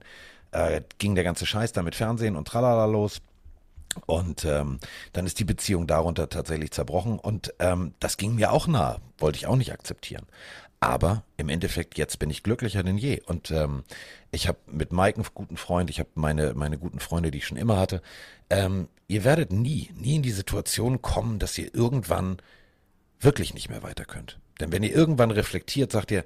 äh, 0.51 0.81
ging 0.97 1.13
der 1.13 1.23
ganze 1.23 1.45
Scheiß 1.45 1.71
da 1.71 1.83
mit 1.83 1.93
Fernsehen 1.93 2.35
und 2.35 2.47
tralala 2.47 2.85
los. 2.85 3.21
Und 4.05 4.45
ähm, 4.45 4.79
dann 5.13 5.25
ist 5.25 5.39
die 5.39 5.45
Beziehung 5.45 5.87
darunter 5.87 6.29
tatsächlich 6.29 6.71
zerbrochen 6.71 7.17
und 7.19 7.53
ähm, 7.59 7.93
das 7.99 8.17
ging 8.17 8.35
mir 8.35 8.51
auch 8.51 8.67
nahe, 8.67 9.01
wollte 9.17 9.37
ich 9.37 9.47
auch 9.47 9.55
nicht 9.55 9.73
akzeptieren. 9.73 10.27
Aber 10.79 11.23
im 11.35 11.49
Endeffekt, 11.49 11.97
jetzt 11.97 12.19
bin 12.19 12.29
ich 12.29 12.43
glücklicher 12.43 12.83
denn 12.83 12.97
je. 12.97 13.21
Und 13.25 13.51
ähm, 13.51 13.83
ich 14.31 14.47
habe 14.47 14.59
mit 14.67 14.93
Mike 14.93 15.17
einen 15.17 15.27
guten 15.33 15.57
Freund, 15.57 15.89
ich 15.89 15.99
habe 15.99 16.09
meine, 16.15 16.53
meine 16.53 16.77
guten 16.77 16.99
Freunde, 16.99 17.31
die 17.31 17.39
ich 17.39 17.47
schon 17.47 17.57
immer 17.57 17.77
hatte. 17.77 18.01
Ähm, 18.49 18.87
ihr 19.07 19.23
werdet 19.25 19.51
nie, 19.51 19.91
nie 19.95 20.15
in 20.15 20.21
die 20.21 20.31
Situation 20.31 21.01
kommen, 21.01 21.39
dass 21.39 21.57
ihr 21.57 21.73
irgendwann 21.75 22.37
wirklich 23.19 23.53
nicht 23.53 23.69
mehr 23.69 23.83
weiter 23.83 24.05
könnt. 24.05 24.39
Denn 24.61 24.71
wenn 24.71 24.83
ihr 24.83 24.93
irgendwann 24.95 25.31
reflektiert, 25.31 25.91
sagt 25.91 26.11
ihr, 26.11 26.23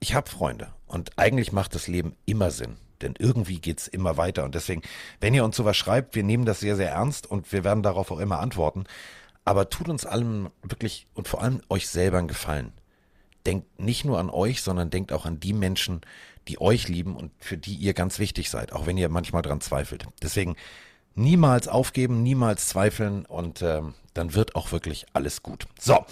ich 0.00 0.14
habe 0.14 0.28
Freunde 0.28 0.72
und 0.86 1.16
eigentlich 1.16 1.52
macht 1.52 1.74
das 1.74 1.86
Leben 1.86 2.16
immer 2.26 2.50
Sinn. 2.50 2.76
Denn 3.02 3.14
irgendwie 3.18 3.60
geht's 3.60 3.88
immer 3.88 4.16
weiter. 4.16 4.44
Und 4.44 4.54
deswegen, 4.54 4.82
wenn 5.20 5.34
ihr 5.34 5.44
uns 5.44 5.56
sowas 5.56 5.76
schreibt, 5.76 6.14
wir 6.14 6.22
nehmen 6.22 6.44
das 6.44 6.60
sehr, 6.60 6.76
sehr 6.76 6.90
ernst 6.90 7.30
und 7.30 7.52
wir 7.52 7.64
werden 7.64 7.82
darauf 7.82 8.10
auch 8.10 8.20
immer 8.20 8.40
antworten. 8.40 8.84
Aber 9.44 9.68
tut 9.68 9.88
uns 9.88 10.06
allem 10.06 10.50
wirklich 10.62 11.06
und 11.14 11.28
vor 11.28 11.42
allem 11.42 11.60
euch 11.68 11.88
selber 11.88 12.18
einen 12.18 12.28
Gefallen. 12.28 12.72
Denkt 13.46 13.78
nicht 13.78 14.04
nur 14.04 14.18
an 14.18 14.30
euch, 14.30 14.62
sondern 14.62 14.88
denkt 14.90 15.12
auch 15.12 15.26
an 15.26 15.38
die 15.38 15.52
Menschen, 15.52 16.00
die 16.48 16.60
euch 16.60 16.88
lieben 16.88 17.16
und 17.16 17.32
für 17.38 17.58
die 17.58 17.74
ihr 17.74 17.94
ganz 17.94 18.18
wichtig 18.18 18.50
seid, 18.50 18.72
auch 18.72 18.86
wenn 18.86 18.96
ihr 18.96 19.08
manchmal 19.08 19.42
dran 19.42 19.60
zweifelt. 19.60 20.06
Deswegen 20.22 20.56
niemals 21.14 21.68
aufgeben, 21.68 22.22
niemals 22.22 22.68
zweifeln 22.68 23.24
und 23.26 23.62
ähm, 23.62 23.94
dann 24.14 24.34
wird 24.34 24.56
auch 24.56 24.72
wirklich 24.72 25.06
alles 25.12 25.42
gut. 25.42 25.66
So, 25.78 26.04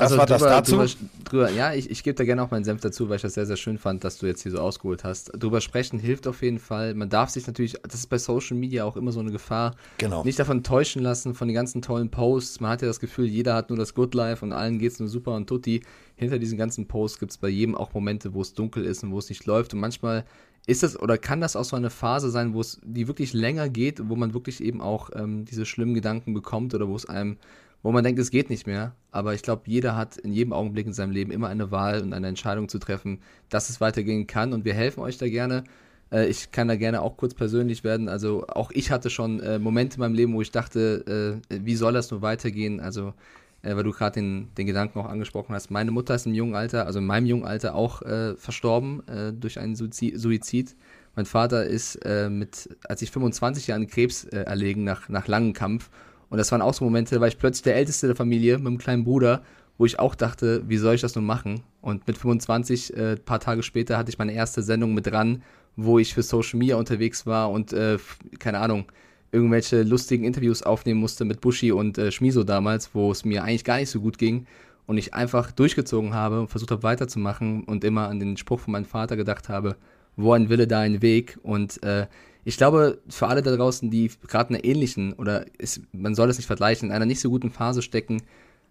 das 0.00 0.12
Also 0.12 0.18
war 0.18 0.26
das 0.26 0.40
drüber- 0.42 0.50
dazu. 0.50 0.76
Drüber, 0.76 0.90
drüber, 1.24 1.50
ja, 1.52 1.72
ich, 1.74 1.90
ich 1.90 2.02
gebe 2.02 2.14
da 2.16 2.24
gerne 2.24 2.42
auch 2.42 2.50
meinen 2.50 2.64
Senf 2.64 2.80
dazu, 2.80 3.08
weil 3.08 3.16
ich 3.16 3.22
das 3.22 3.34
sehr, 3.34 3.46
sehr 3.46 3.56
schön 3.56 3.78
fand, 3.78 4.02
dass 4.04 4.18
du 4.18 4.26
jetzt 4.26 4.42
hier 4.42 4.52
so 4.52 4.58
ausgeholt 4.58 5.04
hast. 5.04 5.30
Drüber 5.38 5.60
sprechen 5.60 5.98
hilft 5.98 6.26
auf 6.26 6.42
jeden 6.42 6.58
Fall. 6.58 6.94
Man 6.94 7.08
darf 7.08 7.30
sich 7.30 7.46
natürlich, 7.46 7.76
das 7.82 7.94
ist 7.94 8.06
bei 8.08 8.18
Social 8.18 8.56
Media 8.56 8.84
auch 8.84 8.96
immer 8.96 9.12
so 9.12 9.20
eine 9.20 9.30
Gefahr, 9.30 9.76
Genau. 9.98 10.24
nicht 10.24 10.38
davon 10.38 10.62
täuschen 10.62 11.02
lassen, 11.02 11.34
von 11.34 11.46
den 11.48 11.54
ganzen 11.54 11.82
tollen 11.82 12.10
Posts. 12.10 12.60
Man 12.60 12.70
hat 12.72 12.82
ja 12.82 12.88
das 12.88 13.00
Gefühl, 13.00 13.26
jeder 13.26 13.54
hat 13.54 13.70
nur 13.70 13.78
das 13.78 13.94
Good 13.94 14.14
Life 14.14 14.44
und 14.44 14.52
allen 14.52 14.78
geht's 14.78 14.98
nur 14.98 15.08
super 15.08 15.34
und 15.34 15.46
tutti. 15.46 15.82
Hinter 16.16 16.38
diesen 16.38 16.58
ganzen 16.58 16.86
Posts 16.88 17.18
gibt's 17.20 17.38
bei 17.38 17.48
jedem 17.48 17.74
auch 17.74 17.94
Momente, 17.94 18.34
wo 18.34 18.42
es 18.42 18.52
dunkel 18.54 18.84
ist 18.84 19.02
und 19.04 19.12
wo 19.12 19.18
es 19.18 19.28
nicht 19.28 19.46
läuft. 19.46 19.72
Und 19.74 19.80
manchmal 19.80 20.24
ist 20.66 20.82
das 20.82 21.00
oder 21.00 21.16
kann 21.16 21.40
das 21.40 21.56
auch 21.56 21.64
so 21.64 21.74
eine 21.76 21.88
Phase 21.88 22.30
sein, 22.30 22.52
wo 22.52 22.60
es 22.60 22.78
die 22.84 23.08
wirklich 23.08 23.32
länger 23.32 23.70
geht, 23.70 24.08
wo 24.10 24.16
man 24.16 24.34
wirklich 24.34 24.62
eben 24.62 24.82
auch 24.82 25.08
ähm, 25.14 25.46
diese 25.46 25.64
schlimmen 25.64 25.94
Gedanken 25.94 26.34
bekommt 26.34 26.74
oder 26.74 26.86
wo 26.86 26.94
es 26.94 27.06
einem, 27.06 27.38
wo 27.82 27.92
man 27.92 28.04
denkt, 28.04 28.20
es 28.20 28.30
geht 28.30 28.50
nicht 28.50 28.66
mehr. 28.66 28.94
Aber 29.10 29.34
ich 29.34 29.42
glaube, 29.42 29.62
jeder 29.66 29.96
hat 29.96 30.16
in 30.16 30.32
jedem 30.32 30.52
Augenblick 30.52 30.86
in 30.86 30.92
seinem 30.92 31.12
Leben 31.12 31.30
immer 31.30 31.48
eine 31.48 31.70
Wahl 31.70 32.02
und 32.02 32.12
eine 32.12 32.28
Entscheidung 32.28 32.68
zu 32.68 32.78
treffen, 32.78 33.20
dass 33.48 33.70
es 33.70 33.80
weitergehen 33.80 34.26
kann. 34.26 34.52
Und 34.52 34.64
wir 34.64 34.74
helfen 34.74 35.00
euch 35.00 35.18
da 35.18 35.28
gerne. 35.28 35.64
Äh, 36.12 36.26
ich 36.26 36.50
kann 36.52 36.68
da 36.68 36.76
gerne 36.76 37.02
auch 37.02 37.16
kurz 37.16 37.34
persönlich 37.34 37.84
werden. 37.84 38.08
Also 38.08 38.46
auch 38.48 38.70
ich 38.72 38.90
hatte 38.90 39.10
schon 39.10 39.40
äh, 39.40 39.58
Momente 39.58 39.96
in 39.96 40.00
meinem 40.00 40.14
Leben, 40.14 40.34
wo 40.34 40.42
ich 40.42 40.50
dachte, 40.50 41.40
äh, 41.50 41.58
wie 41.64 41.76
soll 41.76 41.92
das 41.92 42.10
nur 42.10 42.22
weitergehen? 42.22 42.80
Also 42.80 43.14
äh, 43.62 43.74
weil 43.76 43.84
du 43.84 43.92
gerade 43.92 44.14
den, 44.14 44.48
den 44.56 44.66
Gedanken 44.66 44.98
auch 44.98 45.08
angesprochen 45.08 45.54
hast. 45.54 45.70
Meine 45.70 45.90
Mutter 45.90 46.14
ist 46.14 46.26
im 46.26 46.34
jungen 46.34 46.54
Alter, 46.54 46.86
also 46.86 46.98
in 46.98 47.06
meinem 47.06 47.26
jungen 47.26 47.44
Alter 47.44 47.74
auch 47.74 48.02
äh, 48.02 48.34
verstorben 48.36 49.06
äh, 49.08 49.32
durch 49.32 49.58
einen 49.58 49.74
Suizi- 49.74 50.16
Suizid. 50.16 50.76
Mein 51.16 51.26
Vater 51.26 51.66
ist 51.66 51.98
mit, 52.04 52.68
als 52.88 53.02
ich 53.02 53.10
25 53.10 53.66
Jahre 53.66 53.80
an 53.80 53.88
Krebs 53.88 54.24
erlegen 54.24 54.84
nach, 54.84 55.08
nach 55.08 55.26
langem 55.26 55.54
Kampf. 55.54 55.90
Und 56.30 56.38
das 56.38 56.50
waren 56.52 56.62
auch 56.62 56.72
so 56.72 56.84
Momente, 56.84 57.16
da 57.16 57.20
war 57.20 57.28
ich 57.28 57.38
plötzlich 57.38 57.62
der 57.62 57.76
Älteste 57.76 58.06
der 58.06 58.16
Familie 58.16 58.56
mit 58.58 58.66
einem 58.66 58.78
kleinen 58.78 59.04
Bruder, 59.04 59.42
wo 59.76 59.84
ich 59.84 59.98
auch 59.98 60.14
dachte, 60.14 60.62
wie 60.68 60.76
soll 60.76 60.94
ich 60.94 61.00
das 61.00 61.14
nun 61.14 61.24
machen? 61.24 61.62
Und 61.80 62.06
mit 62.06 62.16
25, 62.16 62.96
äh, 62.96 63.16
paar 63.16 63.40
Tage 63.40 63.62
später, 63.62 63.98
hatte 63.98 64.10
ich 64.10 64.18
meine 64.18 64.32
erste 64.32 64.62
Sendung 64.62 64.94
mit 64.94 65.06
dran, 65.06 65.42
wo 65.76 65.98
ich 65.98 66.14
für 66.14 66.22
Social 66.22 66.58
Media 66.58 66.76
unterwegs 66.76 67.26
war 67.26 67.50
und, 67.50 67.72
äh, 67.72 67.98
keine 68.38 68.58
Ahnung, 68.58 68.84
irgendwelche 69.32 69.82
lustigen 69.82 70.24
Interviews 70.24 70.62
aufnehmen 70.62 71.00
musste 71.00 71.24
mit 71.24 71.40
Bushi 71.40 71.72
und 71.72 71.98
äh, 71.98 72.12
Schmiso 72.12 72.44
damals, 72.44 72.90
wo 72.94 73.10
es 73.10 73.24
mir 73.24 73.44
eigentlich 73.44 73.64
gar 73.64 73.78
nicht 73.78 73.90
so 73.90 74.00
gut 74.00 74.18
ging 74.18 74.46
und 74.86 74.98
ich 74.98 75.14
einfach 75.14 75.52
durchgezogen 75.52 76.14
habe 76.14 76.40
und 76.40 76.48
versucht 76.48 76.70
habe 76.72 76.82
weiterzumachen 76.82 77.64
und 77.64 77.84
immer 77.84 78.08
an 78.08 78.18
den 78.18 78.36
Spruch 78.36 78.60
von 78.60 78.72
meinem 78.72 78.84
Vater 78.84 79.16
gedacht 79.16 79.48
habe, 79.48 79.76
wo 80.16 80.32
ein 80.32 80.48
Wille, 80.48 80.66
da 80.66 80.80
ein 80.80 81.00
Weg 81.00 81.38
und 81.42 81.82
äh, 81.82 82.06
ich 82.44 82.56
glaube, 82.56 82.98
für 83.08 83.28
alle 83.28 83.42
da 83.42 83.54
draußen, 83.54 83.90
die 83.90 84.10
gerade 84.26 84.50
in 84.50 84.56
einer 84.56 84.64
ähnlichen 84.64 85.12
oder 85.12 85.46
ist, 85.58 85.82
man 85.92 86.14
soll 86.14 86.30
es 86.30 86.38
nicht 86.38 86.46
vergleichen, 86.46 86.88
in 86.88 86.94
einer 86.94 87.06
nicht 87.06 87.20
so 87.20 87.30
guten 87.30 87.50
Phase 87.50 87.82
stecken, 87.82 88.22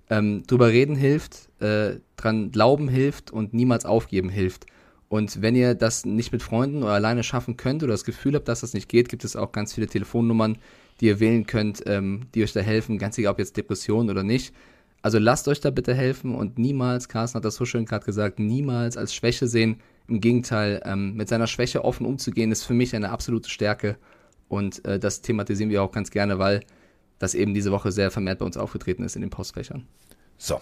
ähm, 0.09 0.43
drüber 0.47 0.69
reden 0.69 0.95
hilft, 0.95 1.49
äh, 1.61 1.97
dran 2.17 2.51
glauben 2.51 2.88
hilft 2.89 3.31
und 3.31 3.53
niemals 3.53 3.85
aufgeben 3.85 4.29
hilft. 4.29 4.65
Und 5.07 5.41
wenn 5.41 5.55
ihr 5.55 5.73
das 5.73 6.05
nicht 6.05 6.31
mit 6.31 6.43
Freunden 6.43 6.83
oder 6.83 6.93
alleine 6.93 7.23
schaffen 7.23 7.57
könnt 7.57 7.83
oder 7.83 7.93
das 7.93 8.03
Gefühl 8.03 8.35
habt, 8.35 8.47
dass 8.47 8.61
das 8.61 8.73
nicht 8.73 8.89
geht, 8.89 9.09
gibt 9.09 9.23
es 9.23 9.35
auch 9.35 9.51
ganz 9.51 9.73
viele 9.73 9.88
Telefonnummern, 9.88 10.57
die 10.99 11.07
ihr 11.07 11.19
wählen 11.19 11.45
könnt, 11.47 11.83
ähm, 11.88 12.27
die 12.35 12.43
euch 12.43 12.53
da 12.53 12.59
helfen, 12.59 12.99
ganz 12.99 13.17
egal 13.17 13.33
ob 13.33 13.39
jetzt 13.39 13.57
Depression 13.57 14.09
oder 14.09 14.23
nicht. 14.23 14.53
Also 15.01 15.17
lasst 15.17 15.47
euch 15.47 15.61
da 15.61 15.71
bitte 15.71 15.93
helfen 15.93 16.35
und 16.35 16.59
niemals, 16.59 17.07
Carsten 17.07 17.38
hat 17.38 17.45
das 17.45 17.55
so 17.55 17.65
schön 17.65 17.85
gerade 17.85 18.05
gesagt, 18.05 18.38
niemals 18.38 18.97
als 18.97 19.13
Schwäche 19.13 19.47
sehen. 19.47 19.77
Im 20.09 20.21
Gegenteil, 20.21 20.81
ähm, 20.85 21.15
mit 21.15 21.29
seiner 21.29 21.47
Schwäche 21.47 21.83
offen 21.83 22.05
umzugehen, 22.05 22.51
ist 22.51 22.63
für 22.63 22.73
mich 22.73 22.95
eine 22.95 23.09
absolute 23.09 23.49
Stärke. 23.49 23.97
Und 24.47 24.83
äh, 24.85 24.99
das 24.99 25.21
thematisieren 25.21 25.69
wir 25.69 25.83
auch 25.83 25.91
ganz 25.91 26.09
gerne, 26.11 26.39
weil 26.39 26.61
das 27.19 27.35
eben 27.35 27.53
diese 27.53 27.71
Woche 27.71 27.91
sehr 27.91 28.11
vermehrt 28.11 28.39
bei 28.39 28.45
uns 28.45 28.57
aufgetreten 28.57 29.03
ist 29.03 29.15
in 29.15 29.21
den 29.21 29.29
Postfächern. 29.29 29.85
So. 30.37 30.59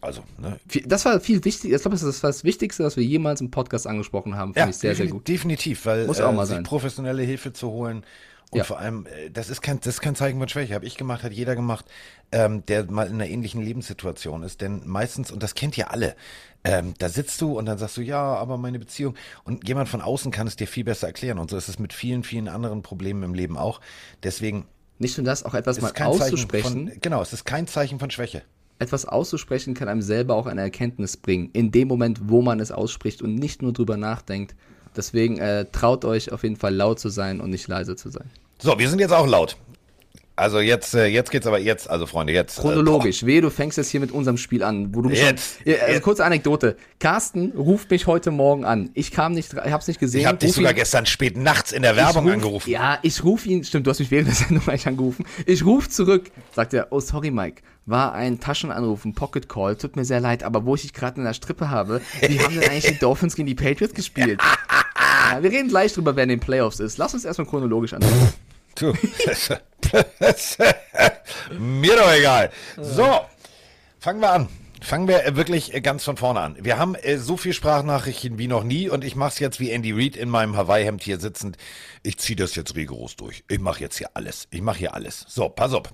Also, 0.00 0.22
ne? 0.40 0.58
Das 0.86 1.04
war 1.04 1.18
viel 1.20 1.44
wichtig. 1.44 1.72
Ich 1.72 1.82
glaube, 1.82 1.96
das 1.96 2.04
ist 2.04 2.22
das 2.22 2.44
Wichtigste, 2.44 2.84
was 2.84 2.96
wir 2.96 3.02
jemals 3.02 3.40
im 3.40 3.50
Podcast 3.50 3.86
angesprochen 3.86 4.36
haben. 4.36 4.54
Finde 4.54 4.70
ich 4.70 4.76
sehr, 4.76 4.94
sehr 4.94 5.08
gut. 5.08 5.26
Definitiv, 5.26 5.86
weil 5.86 6.06
Muss 6.06 6.20
auch 6.20 6.32
mal 6.32 6.44
äh, 6.44 6.46
sich 6.46 6.54
sein. 6.54 6.64
professionelle 6.64 7.22
Hilfe 7.22 7.52
zu 7.52 7.70
holen 7.70 8.04
und 8.50 8.58
Ja. 8.58 8.64
vor 8.64 8.78
allem, 8.78 9.06
äh, 9.06 9.30
das 9.30 9.50
ist 9.50 9.60
kein, 9.60 9.78
das 9.80 9.94
ist 9.94 10.00
kein 10.00 10.14
Zeichen 10.14 10.38
von 10.38 10.48
Schwäche. 10.48 10.74
Habe 10.74 10.86
ich 10.86 10.96
gemacht, 10.96 11.22
hat 11.22 11.32
jeder 11.32 11.54
gemacht, 11.54 11.84
ähm, 12.32 12.64
der 12.66 12.90
mal 12.90 13.06
in 13.06 13.14
einer 13.14 13.26
ähnlichen 13.26 13.62
Lebenssituation 13.62 14.42
ist. 14.42 14.60
Denn 14.60 14.82
meistens, 14.86 15.30
und 15.30 15.42
das 15.42 15.54
kennt 15.54 15.76
ihr 15.76 15.90
alle, 15.90 16.16
ähm, 16.64 16.94
da 16.98 17.08
sitzt 17.08 17.40
du 17.40 17.58
und 17.58 17.66
dann 17.66 17.78
sagst 17.78 17.96
du, 17.98 18.00
ja, 18.02 18.20
aber 18.20 18.56
meine 18.56 18.78
Beziehung. 18.78 19.14
Und 19.44 19.68
jemand 19.68 19.88
von 19.88 20.00
außen 20.00 20.32
kann 20.32 20.46
es 20.46 20.56
dir 20.56 20.66
viel 20.66 20.84
besser 20.84 21.06
erklären. 21.06 21.38
Und 21.38 21.50
so 21.50 21.56
ist 21.56 21.68
es 21.68 21.78
mit 21.78 21.92
vielen, 21.92 22.24
vielen 22.24 22.48
anderen 22.48 22.82
Problemen 22.82 23.22
im 23.22 23.34
Leben 23.34 23.56
auch. 23.56 23.80
Deswegen 24.22 24.66
Nicht 24.98 25.16
nur 25.18 25.24
das, 25.24 25.44
auch 25.44 25.54
etwas 25.54 25.80
mal 25.80 25.92
auszusprechen. 26.02 26.88
von, 26.88 27.00
genau, 27.00 27.22
es 27.22 27.32
ist 27.32 27.44
kein 27.44 27.66
Zeichen 27.66 27.98
von 27.98 28.10
Schwäche. 28.10 28.42
etwas 28.80 29.04
auszusprechen 29.04 29.74
kann 29.74 29.88
einem 29.88 30.02
selber 30.02 30.34
auch 30.36 30.46
eine 30.46 30.60
Erkenntnis 30.62 31.16
bringen. 31.16 31.50
In 31.52 31.70
dem 31.70 31.88
Moment, 31.88 32.20
wo 32.28 32.42
man 32.42 32.60
es 32.60 32.70
ausspricht 32.72 33.22
und 33.22 33.34
nicht 33.34 33.60
nur 33.60 33.72
drüber 33.72 33.96
nachdenkt. 33.96 34.54
Deswegen 34.98 35.38
äh, 35.38 35.64
traut 35.72 36.04
euch 36.04 36.32
auf 36.32 36.42
jeden 36.42 36.56
Fall 36.56 36.74
laut 36.74 36.98
zu 37.00 37.08
sein 37.08 37.40
und 37.40 37.48
nicht 37.50 37.66
leise 37.68 37.96
zu 37.96 38.10
sein. 38.10 38.28
So, 38.60 38.78
wir 38.78 38.90
sind 38.90 38.98
jetzt 38.98 39.12
auch 39.14 39.26
laut. 39.26 39.56
Also 40.34 40.60
jetzt, 40.60 40.94
äh, 40.94 41.06
jetzt 41.06 41.32
geht's 41.32 41.48
aber 41.48 41.58
jetzt, 41.58 41.90
also 41.90 42.06
Freunde, 42.06 42.32
jetzt. 42.32 42.58
äh, 42.58 42.62
Chronologisch. 42.62 43.26
Wehe, 43.26 43.40
du 43.40 43.50
fängst 43.50 43.76
jetzt 43.76 43.88
hier 43.90 43.98
mit 43.98 44.12
unserem 44.12 44.36
Spiel 44.36 44.62
an, 44.62 44.94
wo 44.94 45.02
du 45.02 45.10
Jetzt, 45.10 45.58
schon, 45.64 45.72
also 45.74 45.86
jetzt. 45.94 46.02
kurze 46.02 46.24
Anekdote. 46.24 46.76
Carsten 47.00 47.50
ruft 47.56 47.90
mich 47.90 48.06
heute 48.06 48.30
Morgen 48.30 48.64
an. 48.64 48.90
Ich 48.94 49.10
kam 49.10 49.32
nicht, 49.32 49.52
ich 49.52 49.72
hab's 49.72 49.88
nicht 49.88 49.98
gesehen. 49.98 50.20
Ich 50.20 50.26
habe 50.26 50.38
dich 50.38 50.50
ruf 50.50 50.54
sogar 50.56 50.70
ihn- 50.72 50.76
gestern 50.76 51.06
spät 51.06 51.36
nachts 51.36 51.72
in 51.72 51.82
der 51.82 51.96
Werbung 51.96 52.22
ruf, 52.24 52.32
angerufen. 52.34 52.70
Ja, 52.70 53.00
ich 53.02 53.24
rufe 53.24 53.48
ihn, 53.48 53.64
stimmt, 53.64 53.88
du 53.88 53.90
hast 53.90 53.98
mich 53.98 54.12
während 54.12 54.28
der 54.28 54.36
Sendung 54.36 54.62
gleich 54.62 54.86
angerufen. 54.86 55.24
Ich 55.44 55.64
rufe 55.64 55.88
zurück, 55.88 56.30
sagt 56.54 56.72
er, 56.72 56.86
oh 56.92 57.00
sorry 57.00 57.32
Mike, 57.32 57.62
war 57.86 58.12
ein 58.12 58.38
Taschenanruf, 58.38 59.04
ein 59.04 59.14
Pocket 59.14 59.48
Call, 59.48 59.74
tut 59.74 59.96
mir 59.96 60.04
sehr 60.04 60.20
leid, 60.20 60.44
aber 60.44 60.64
wo 60.64 60.76
ich 60.76 60.82
dich 60.82 60.92
gerade 60.92 61.18
in 61.18 61.24
der 61.24 61.34
Strippe 61.34 61.68
habe, 61.68 62.00
wie 62.20 62.38
haben 62.38 62.54
denn 62.54 62.70
eigentlich 62.70 62.86
die 62.92 62.98
Dolphins 63.00 63.34
gegen 63.34 63.46
die 63.48 63.56
Patriots 63.56 63.92
gespielt? 63.94 64.40
Wir 65.40 65.50
reden 65.50 65.68
gleich 65.68 65.92
drüber, 65.92 66.16
wer 66.16 66.24
in 66.24 66.30
den 66.30 66.40
Playoffs 66.40 66.80
ist. 66.80 66.98
Lass 66.98 67.14
uns 67.14 67.24
erstmal 67.24 67.46
chronologisch 67.46 67.92
anfangen. 67.94 68.32
Mir 71.58 71.96
doch 71.96 72.12
egal. 72.12 72.50
So, 72.76 73.20
fangen 73.98 74.20
wir 74.20 74.30
an. 74.30 74.48
Fangen 74.80 75.08
wir 75.08 75.24
äh, 75.24 75.34
wirklich 75.36 75.74
äh, 75.74 75.80
ganz 75.80 76.04
von 76.04 76.16
vorne 76.16 76.40
an. 76.40 76.56
Wir 76.60 76.78
haben 76.78 76.94
äh, 76.94 77.18
so 77.18 77.36
viel 77.36 77.52
Sprachnachrichten 77.52 78.38
wie 78.38 78.46
noch 78.46 78.62
nie 78.62 78.88
und 78.88 79.04
ich 79.04 79.16
mache 79.16 79.30
es 79.30 79.38
jetzt 79.40 79.58
wie 79.60 79.70
Andy 79.70 79.92
Reid 79.92 80.16
in 80.16 80.28
meinem 80.28 80.56
Hawaii-Hemd 80.56 81.02
hier 81.02 81.18
sitzend. 81.18 81.56
Ich 82.02 82.18
ziehe 82.18 82.36
das 82.36 82.54
jetzt 82.54 82.76
rigoros 82.76 83.16
durch. 83.16 83.42
Ich 83.48 83.58
mache 83.58 83.80
jetzt 83.80 83.98
hier 83.98 84.10
alles. 84.14 84.46
Ich 84.50 84.62
mache 84.62 84.78
hier 84.78 84.94
alles. 84.94 85.24
So, 85.28 85.48
pass 85.48 85.72
auf. 85.72 85.92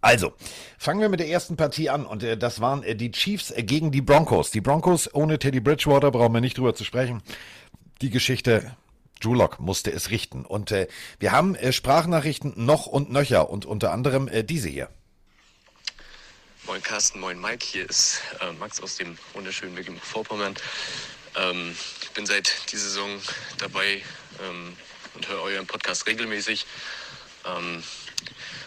Also, 0.00 0.32
fangen 0.78 1.00
wir 1.00 1.08
mit 1.08 1.20
der 1.20 1.28
ersten 1.28 1.56
Partie 1.56 1.88
an 1.88 2.04
und 2.04 2.24
äh, 2.24 2.36
das 2.36 2.60
waren 2.60 2.82
äh, 2.82 2.96
die 2.96 3.12
Chiefs 3.12 3.52
äh, 3.52 3.62
gegen 3.62 3.92
die 3.92 4.02
Broncos. 4.02 4.50
Die 4.50 4.60
Broncos 4.60 5.14
ohne 5.14 5.38
Teddy 5.38 5.60
Bridgewater 5.60 6.10
brauchen 6.10 6.34
wir 6.34 6.40
nicht 6.40 6.58
drüber 6.58 6.74
zu 6.74 6.82
sprechen. 6.82 7.22
Die 8.02 8.10
Geschichte, 8.10 8.76
Drew 9.20 9.32
Lock 9.32 9.60
musste 9.60 9.92
es 9.92 10.10
richten. 10.10 10.44
Und 10.44 10.72
äh, 10.72 10.88
wir 11.20 11.30
haben 11.30 11.54
äh, 11.54 11.72
Sprachnachrichten 11.72 12.52
noch 12.56 12.86
und 12.86 13.12
nöcher 13.12 13.48
und 13.48 13.64
unter 13.64 13.92
anderem 13.92 14.26
äh, 14.26 14.42
diese 14.42 14.68
hier. 14.68 14.90
Moin 16.66 16.82
Carsten, 16.82 17.20
moin 17.20 17.40
Mike, 17.40 17.64
hier 17.64 17.88
ist 17.88 18.20
äh, 18.40 18.50
Max 18.54 18.80
aus 18.80 18.96
dem 18.96 19.16
wunderschönen 19.34 19.74
Mecklenburg-Vorpommern. 19.74 20.56
Ähm, 21.36 21.76
ich 22.02 22.10
bin 22.10 22.26
seit 22.26 22.52
dieser 22.72 22.88
Saison 22.88 23.20
dabei 23.58 24.02
ähm, 24.42 24.76
und 25.14 25.28
höre 25.28 25.40
euren 25.42 25.68
Podcast 25.68 26.04
regelmäßig. 26.08 26.66
Ähm, 27.46 27.84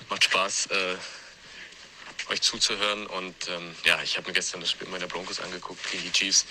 macht 0.09 0.23
Spaß, 0.23 0.67
äh, 0.67 0.95
euch 2.31 2.41
zuzuhören 2.41 3.05
und 3.05 3.35
ähm, 3.49 3.75
ja, 3.83 4.01
ich 4.01 4.15
habe 4.15 4.27
mir 4.27 4.33
gestern 4.33 4.61
das 4.61 4.71
Spiel 4.71 4.87
meiner 4.87 5.07
Broncos 5.07 5.41
angeguckt 5.41 5.91
gegen 5.91 6.03
die 6.03 6.11
Chiefs. 6.13 6.45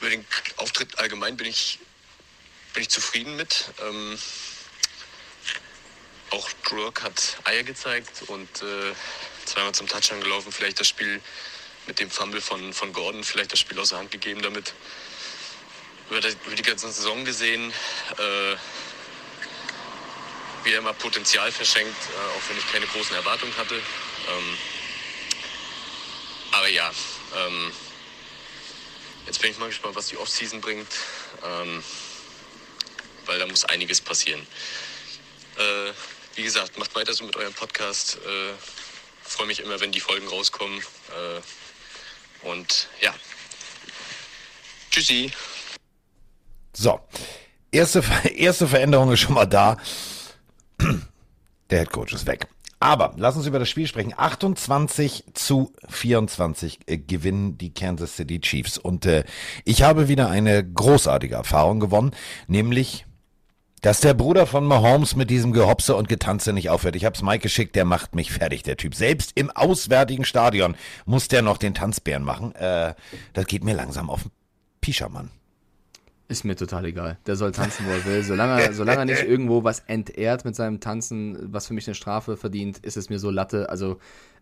Über 0.00 0.10
den 0.10 0.26
Auftritt 0.56 0.98
allgemein 0.98 1.36
bin 1.36 1.46
ich, 1.46 1.78
bin 2.74 2.82
ich 2.82 2.90
zufrieden 2.90 3.36
mit. 3.36 3.66
Ähm, 3.80 4.18
auch 6.30 6.50
Lock 6.70 7.02
hat 7.02 7.38
Eier 7.44 7.62
gezeigt 7.62 8.22
und 8.26 8.62
äh, 8.62 8.92
zweimal 9.46 9.74
zum 9.74 9.86
Touchdown 9.86 10.20
gelaufen. 10.20 10.52
Vielleicht 10.52 10.80
das 10.80 10.88
Spiel 10.88 11.20
mit 11.86 11.98
dem 12.00 12.10
Fumble 12.10 12.40
von, 12.40 12.72
von 12.72 12.92
Gordon, 12.92 13.24
vielleicht 13.24 13.52
das 13.52 13.60
Spiel 13.60 13.78
aus 13.78 13.90
der 13.90 13.98
Hand 13.98 14.10
gegeben 14.10 14.42
damit. 14.42 14.74
Über 16.10 16.20
die, 16.20 16.36
über 16.46 16.54
die 16.54 16.62
ganze 16.62 16.90
Saison 16.90 17.24
gesehen, 17.24 17.72
äh, 18.18 18.56
wie 20.64 20.72
er 20.72 20.78
immer 20.78 20.92
Potenzial 20.92 21.50
verschenkt, 21.50 21.96
äh, 22.10 22.36
auch 22.36 22.48
wenn 22.48 22.58
ich 22.58 22.72
keine 22.72 22.86
großen 22.86 23.14
Erwartungen 23.16 23.56
hatte. 23.56 23.76
Ähm, 23.76 24.58
aber 26.52 26.68
ja, 26.68 26.90
ähm, 27.36 27.72
jetzt 29.26 29.40
bin 29.40 29.50
ich 29.50 29.58
mal 29.58 29.66
gespannt, 29.66 29.96
was 29.96 30.08
die 30.08 30.16
Offseason 30.16 30.60
bringt, 30.60 30.86
ähm, 31.44 31.82
weil 33.26 33.38
da 33.38 33.46
muss 33.46 33.64
einiges 33.64 34.00
passieren. 34.00 34.40
Äh, 35.58 35.92
wie 36.36 36.42
gesagt, 36.42 36.78
macht 36.78 36.94
weiter 36.94 37.12
so 37.12 37.24
mit 37.24 37.36
eurem 37.36 37.54
Podcast. 37.54 38.16
Äh, 38.16 38.52
Freue 39.22 39.48
mich 39.48 39.60
immer, 39.60 39.80
wenn 39.80 39.90
die 39.90 40.00
Folgen 40.00 40.28
rauskommen. 40.28 40.78
Äh, 40.78 42.46
und 42.46 42.88
ja. 43.00 43.12
Tschüssi. 44.90 45.32
So, 46.72 47.00
erste, 47.72 48.04
erste 48.34 48.68
Veränderung 48.68 49.12
ist 49.12 49.20
schon 49.20 49.34
mal 49.34 49.46
da. 49.46 49.78
Der 51.70 51.80
Head 51.80 51.90
Coach 51.90 52.12
ist 52.12 52.26
weg. 52.26 52.46
Aber 52.78 53.14
lass 53.16 53.36
uns 53.36 53.46
über 53.46 53.58
das 53.58 53.70
Spiel 53.70 53.86
sprechen. 53.86 54.12
28 54.16 55.24
zu 55.32 55.72
24 55.88 56.80
äh, 56.86 56.98
gewinnen 56.98 57.56
die 57.56 57.72
Kansas 57.72 58.16
City 58.16 58.40
Chiefs. 58.40 58.76
Und 58.76 59.06
äh, 59.06 59.24
ich 59.64 59.82
habe 59.82 60.08
wieder 60.08 60.28
eine 60.28 60.62
großartige 60.62 61.36
Erfahrung 61.36 61.80
gewonnen, 61.80 62.12
nämlich 62.48 63.06
dass 63.82 64.00
der 64.00 64.14
Bruder 64.14 64.46
von 64.46 64.64
Mahomes 64.64 65.14
mit 65.14 65.30
diesem 65.30 65.52
Gehopse 65.52 65.94
und 65.94 66.08
Getanze 66.08 66.52
nicht 66.52 66.70
aufhört. 66.70 66.96
Ich 66.96 67.04
hab's 67.04 67.22
Mike 67.22 67.42
geschickt, 67.42 67.76
der 67.76 67.84
macht 67.84 68.14
mich 68.14 68.32
fertig, 68.32 68.62
der 68.62 68.76
Typ. 68.76 68.94
Selbst 68.94 69.32
im 69.36 69.50
auswärtigen 69.50 70.24
Stadion 70.24 70.74
muss 71.04 71.28
der 71.28 71.42
noch 71.42 71.56
den 71.56 71.74
Tanzbären 71.74 72.24
machen. 72.24 72.54
Äh, 72.56 72.94
das 73.32 73.46
geht 73.46 73.62
mir 73.62 73.74
langsam 73.74 74.10
auf 74.10 74.22
den 74.22 74.32
Pischer, 74.80 75.08
Mann. 75.08 75.30
Ist 76.28 76.44
mir 76.44 76.56
total 76.56 76.84
egal. 76.86 77.18
Der 77.26 77.36
soll 77.36 77.52
tanzen, 77.52 77.86
wo 77.86 77.90
er 77.90 78.04
will. 78.04 78.22
Solange, 78.24 78.60
er- 78.60 78.72
solange 78.72 78.98
er 79.00 79.04
nicht 79.04 79.22
irgendwo 79.28 79.62
was 79.62 79.80
entehrt 79.86 80.44
mit 80.44 80.56
seinem 80.56 80.80
Tanzen, 80.80 81.38
was 81.52 81.68
für 81.68 81.74
mich 81.74 81.86
eine 81.86 81.94
Strafe 81.94 82.36
verdient, 82.36 82.78
ist 82.78 82.96
es 82.96 83.08
mir 83.10 83.20
so 83.20 83.30
Latte. 83.30 83.68
Also 83.70 83.98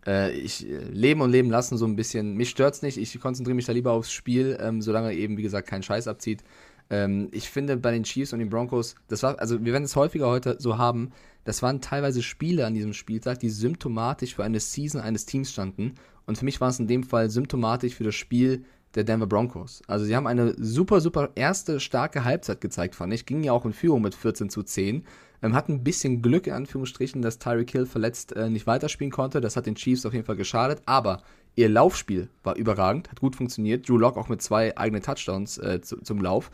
äh, 0.07 0.31
ich 0.31 0.67
äh, 0.67 0.77
leben 0.89 1.21
und 1.21 1.29
leben 1.31 1.51
lassen 1.51 1.77
so 1.77 1.85
ein 1.85 1.95
bisschen. 1.95 2.33
Mich 2.35 2.49
stört's 2.49 2.81
nicht. 2.81 2.97
Ich 2.97 3.19
konzentriere 3.19 3.55
mich 3.55 3.65
da 3.65 3.71
lieber 3.73 3.91
aufs 3.91 4.11
Spiel, 4.11 4.57
ähm, 4.59 4.81
solange 4.81 5.09
er 5.09 5.13
eben, 5.17 5.37
wie 5.37 5.43
gesagt, 5.43 5.67
keinen 5.67 5.83
Scheiß 5.83 6.07
abzieht. 6.07 6.43
Ähm, 6.89 7.29
ich 7.31 7.49
finde 7.51 7.77
bei 7.77 7.91
den 7.91 8.03
Chiefs 8.03 8.33
und 8.33 8.39
den 8.39 8.49
Broncos, 8.49 8.95
das 9.07 9.21
war, 9.23 9.39
also 9.39 9.63
wir 9.63 9.71
werden 9.73 9.83
es 9.85 9.95
häufiger 9.95 10.27
heute 10.27 10.55
so 10.59 10.77
haben, 10.79 11.11
das 11.43 11.61
waren 11.61 11.81
teilweise 11.81 12.23
Spiele 12.23 12.65
an 12.65 12.73
diesem 12.73 12.93
Spieltag, 12.93 13.39
die 13.39 13.49
symptomatisch 13.49 14.33
für 14.35 14.43
eine 14.43 14.59
Season 14.59 15.01
eines 15.01 15.25
Teams 15.27 15.51
standen. 15.51 15.93
Und 16.25 16.39
für 16.39 16.45
mich 16.45 16.59
war 16.61 16.69
es 16.69 16.79
in 16.79 16.87
dem 16.87 17.03
Fall 17.03 17.29
symptomatisch 17.29 17.93
für 17.93 18.03
das 18.03 18.15
Spiel 18.15 18.65
der 18.95 19.03
Denver 19.03 19.27
Broncos. 19.27 19.81
Also 19.87 20.05
sie 20.05 20.15
haben 20.15 20.27
eine 20.27 20.55
super, 20.57 21.01
super 21.01 21.29
erste 21.35 21.79
starke 21.79 22.23
Halbzeit 22.23 22.61
gezeigt, 22.61 22.95
fand 22.95 23.13
ich. 23.13 23.25
Ging 23.25 23.43
ja 23.43 23.51
auch 23.51 23.65
in 23.65 23.73
Führung 23.73 24.01
mit 24.01 24.15
14 24.15 24.49
zu 24.49 24.63
10. 24.63 25.03
Ähm, 25.41 25.53
hatten 25.53 25.73
ein 25.73 25.83
bisschen 25.83 26.21
Glück, 26.21 26.47
in 26.47 26.53
Anführungsstrichen, 26.53 27.21
dass 27.21 27.37
Tyreek 27.37 27.71
Hill 27.71 27.85
verletzt 27.85 28.35
äh, 28.35 28.49
nicht 28.49 28.67
weiterspielen 28.67 29.11
konnte. 29.11 29.41
Das 29.41 29.55
hat 29.55 29.65
den 29.65 29.75
Chiefs 29.75 30.05
auf 30.05 30.13
jeden 30.13 30.25
Fall 30.25 30.37
geschadet. 30.37 30.81
Aber 30.85 31.21
ihr 31.55 31.69
Laufspiel 31.69 32.29
war 32.43 32.55
überragend, 32.55 33.11
hat 33.11 33.19
gut 33.19 33.35
funktioniert. 33.35 33.87
Drew 33.87 33.97
Lock 33.97 34.17
auch 34.17 34.29
mit 34.29 34.41
zwei 34.41 34.77
eigenen 34.77 35.03
Touchdowns 35.03 35.57
äh, 35.57 35.81
zu, 35.81 35.97
zum 36.01 36.21
Lauf. 36.21 36.49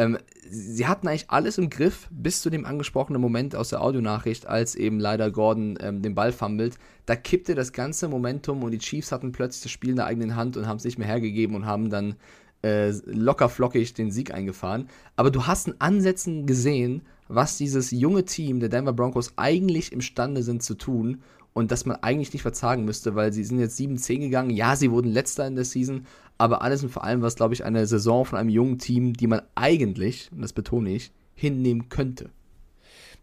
Ähm, 0.00 0.16
sie 0.48 0.86
hatten 0.86 1.08
eigentlich 1.08 1.28
alles 1.28 1.58
im 1.58 1.68
Griff 1.68 2.08
bis 2.10 2.40
zu 2.40 2.48
dem 2.48 2.64
angesprochenen 2.64 3.20
Moment 3.20 3.54
aus 3.54 3.68
der 3.68 3.82
Audionachricht, 3.82 4.46
als 4.46 4.74
eben 4.74 4.98
leider 4.98 5.30
Gordon 5.30 5.76
ähm, 5.78 6.00
den 6.00 6.14
Ball 6.14 6.32
fummelt. 6.32 6.78
Da 7.04 7.16
kippte 7.16 7.54
das 7.54 7.74
ganze 7.74 8.08
Momentum 8.08 8.62
und 8.62 8.70
die 8.70 8.78
Chiefs 8.78 9.12
hatten 9.12 9.30
plötzlich 9.30 9.64
das 9.64 9.72
Spiel 9.72 9.90
in 9.90 9.96
der 9.96 10.06
eigenen 10.06 10.36
Hand 10.36 10.56
und 10.56 10.66
haben 10.66 10.78
es 10.78 10.84
nicht 10.84 10.96
mehr 10.96 11.06
hergegeben 11.06 11.54
und 11.54 11.66
haben 11.66 11.90
dann 11.90 12.16
äh, 12.62 12.92
locker 13.04 13.50
flockig 13.50 13.92
den 13.92 14.10
Sieg 14.10 14.32
eingefahren. 14.32 14.88
Aber 15.16 15.30
du 15.30 15.46
hast 15.46 15.68
in 15.68 15.74
Ansätzen 15.80 16.46
gesehen, 16.46 17.02
was 17.28 17.58
dieses 17.58 17.90
junge 17.90 18.24
Team 18.24 18.58
der 18.58 18.70
Denver 18.70 18.94
Broncos 18.94 19.34
eigentlich 19.36 19.92
imstande 19.92 20.42
sind 20.42 20.62
zu 20.62 20.76
tun 20.76 21.22
und 21.52 21.70
dass 21.70 21.86
man 21.86 21.96
eigentlich 21.96 22.32
nicht 22.32 22.42
verzagen 22.42 22.84
müsste, 22.84 23.14
weil 23.14 23.32
sie 23.32 23.44
sind 23.44 23.58
jetzt 23.58 23.78
7-10 23.78 24.18
gegangen. 24.20 24.50
Ja, 24.50 24.76
sie 24.76 24.90
wurden 24.90 25.10
letzter 25.10 25.46
in 25.46 25.56
der 25.56 25.64
Season, 25.64 26.06
aber 26.38 26.62
alles 26.62 26.82
und 26.82 26.90
vor 26.90 27.04
allem 27.04 27.20
war 27.20 27.28
es, 27.28 27.36
glaube 27.36 27.54
ich, 27.54 27.64
eine 27.64 27.86
Saison 27.86 28.24
von 28.24 28.38
einem 28.38 28.48
jungen 28.48 28.78
Team, 28.78 29.12
die 29.14 29.26
man 29.26 29.42
eigentlich, 29.54 30.30
und 30.32 30.42
das 30.42 30.52
betone 30.52 30.90
ich, 30.90 31.12
hinnehmen 31.34 31.88
könnte. 31.88 32.30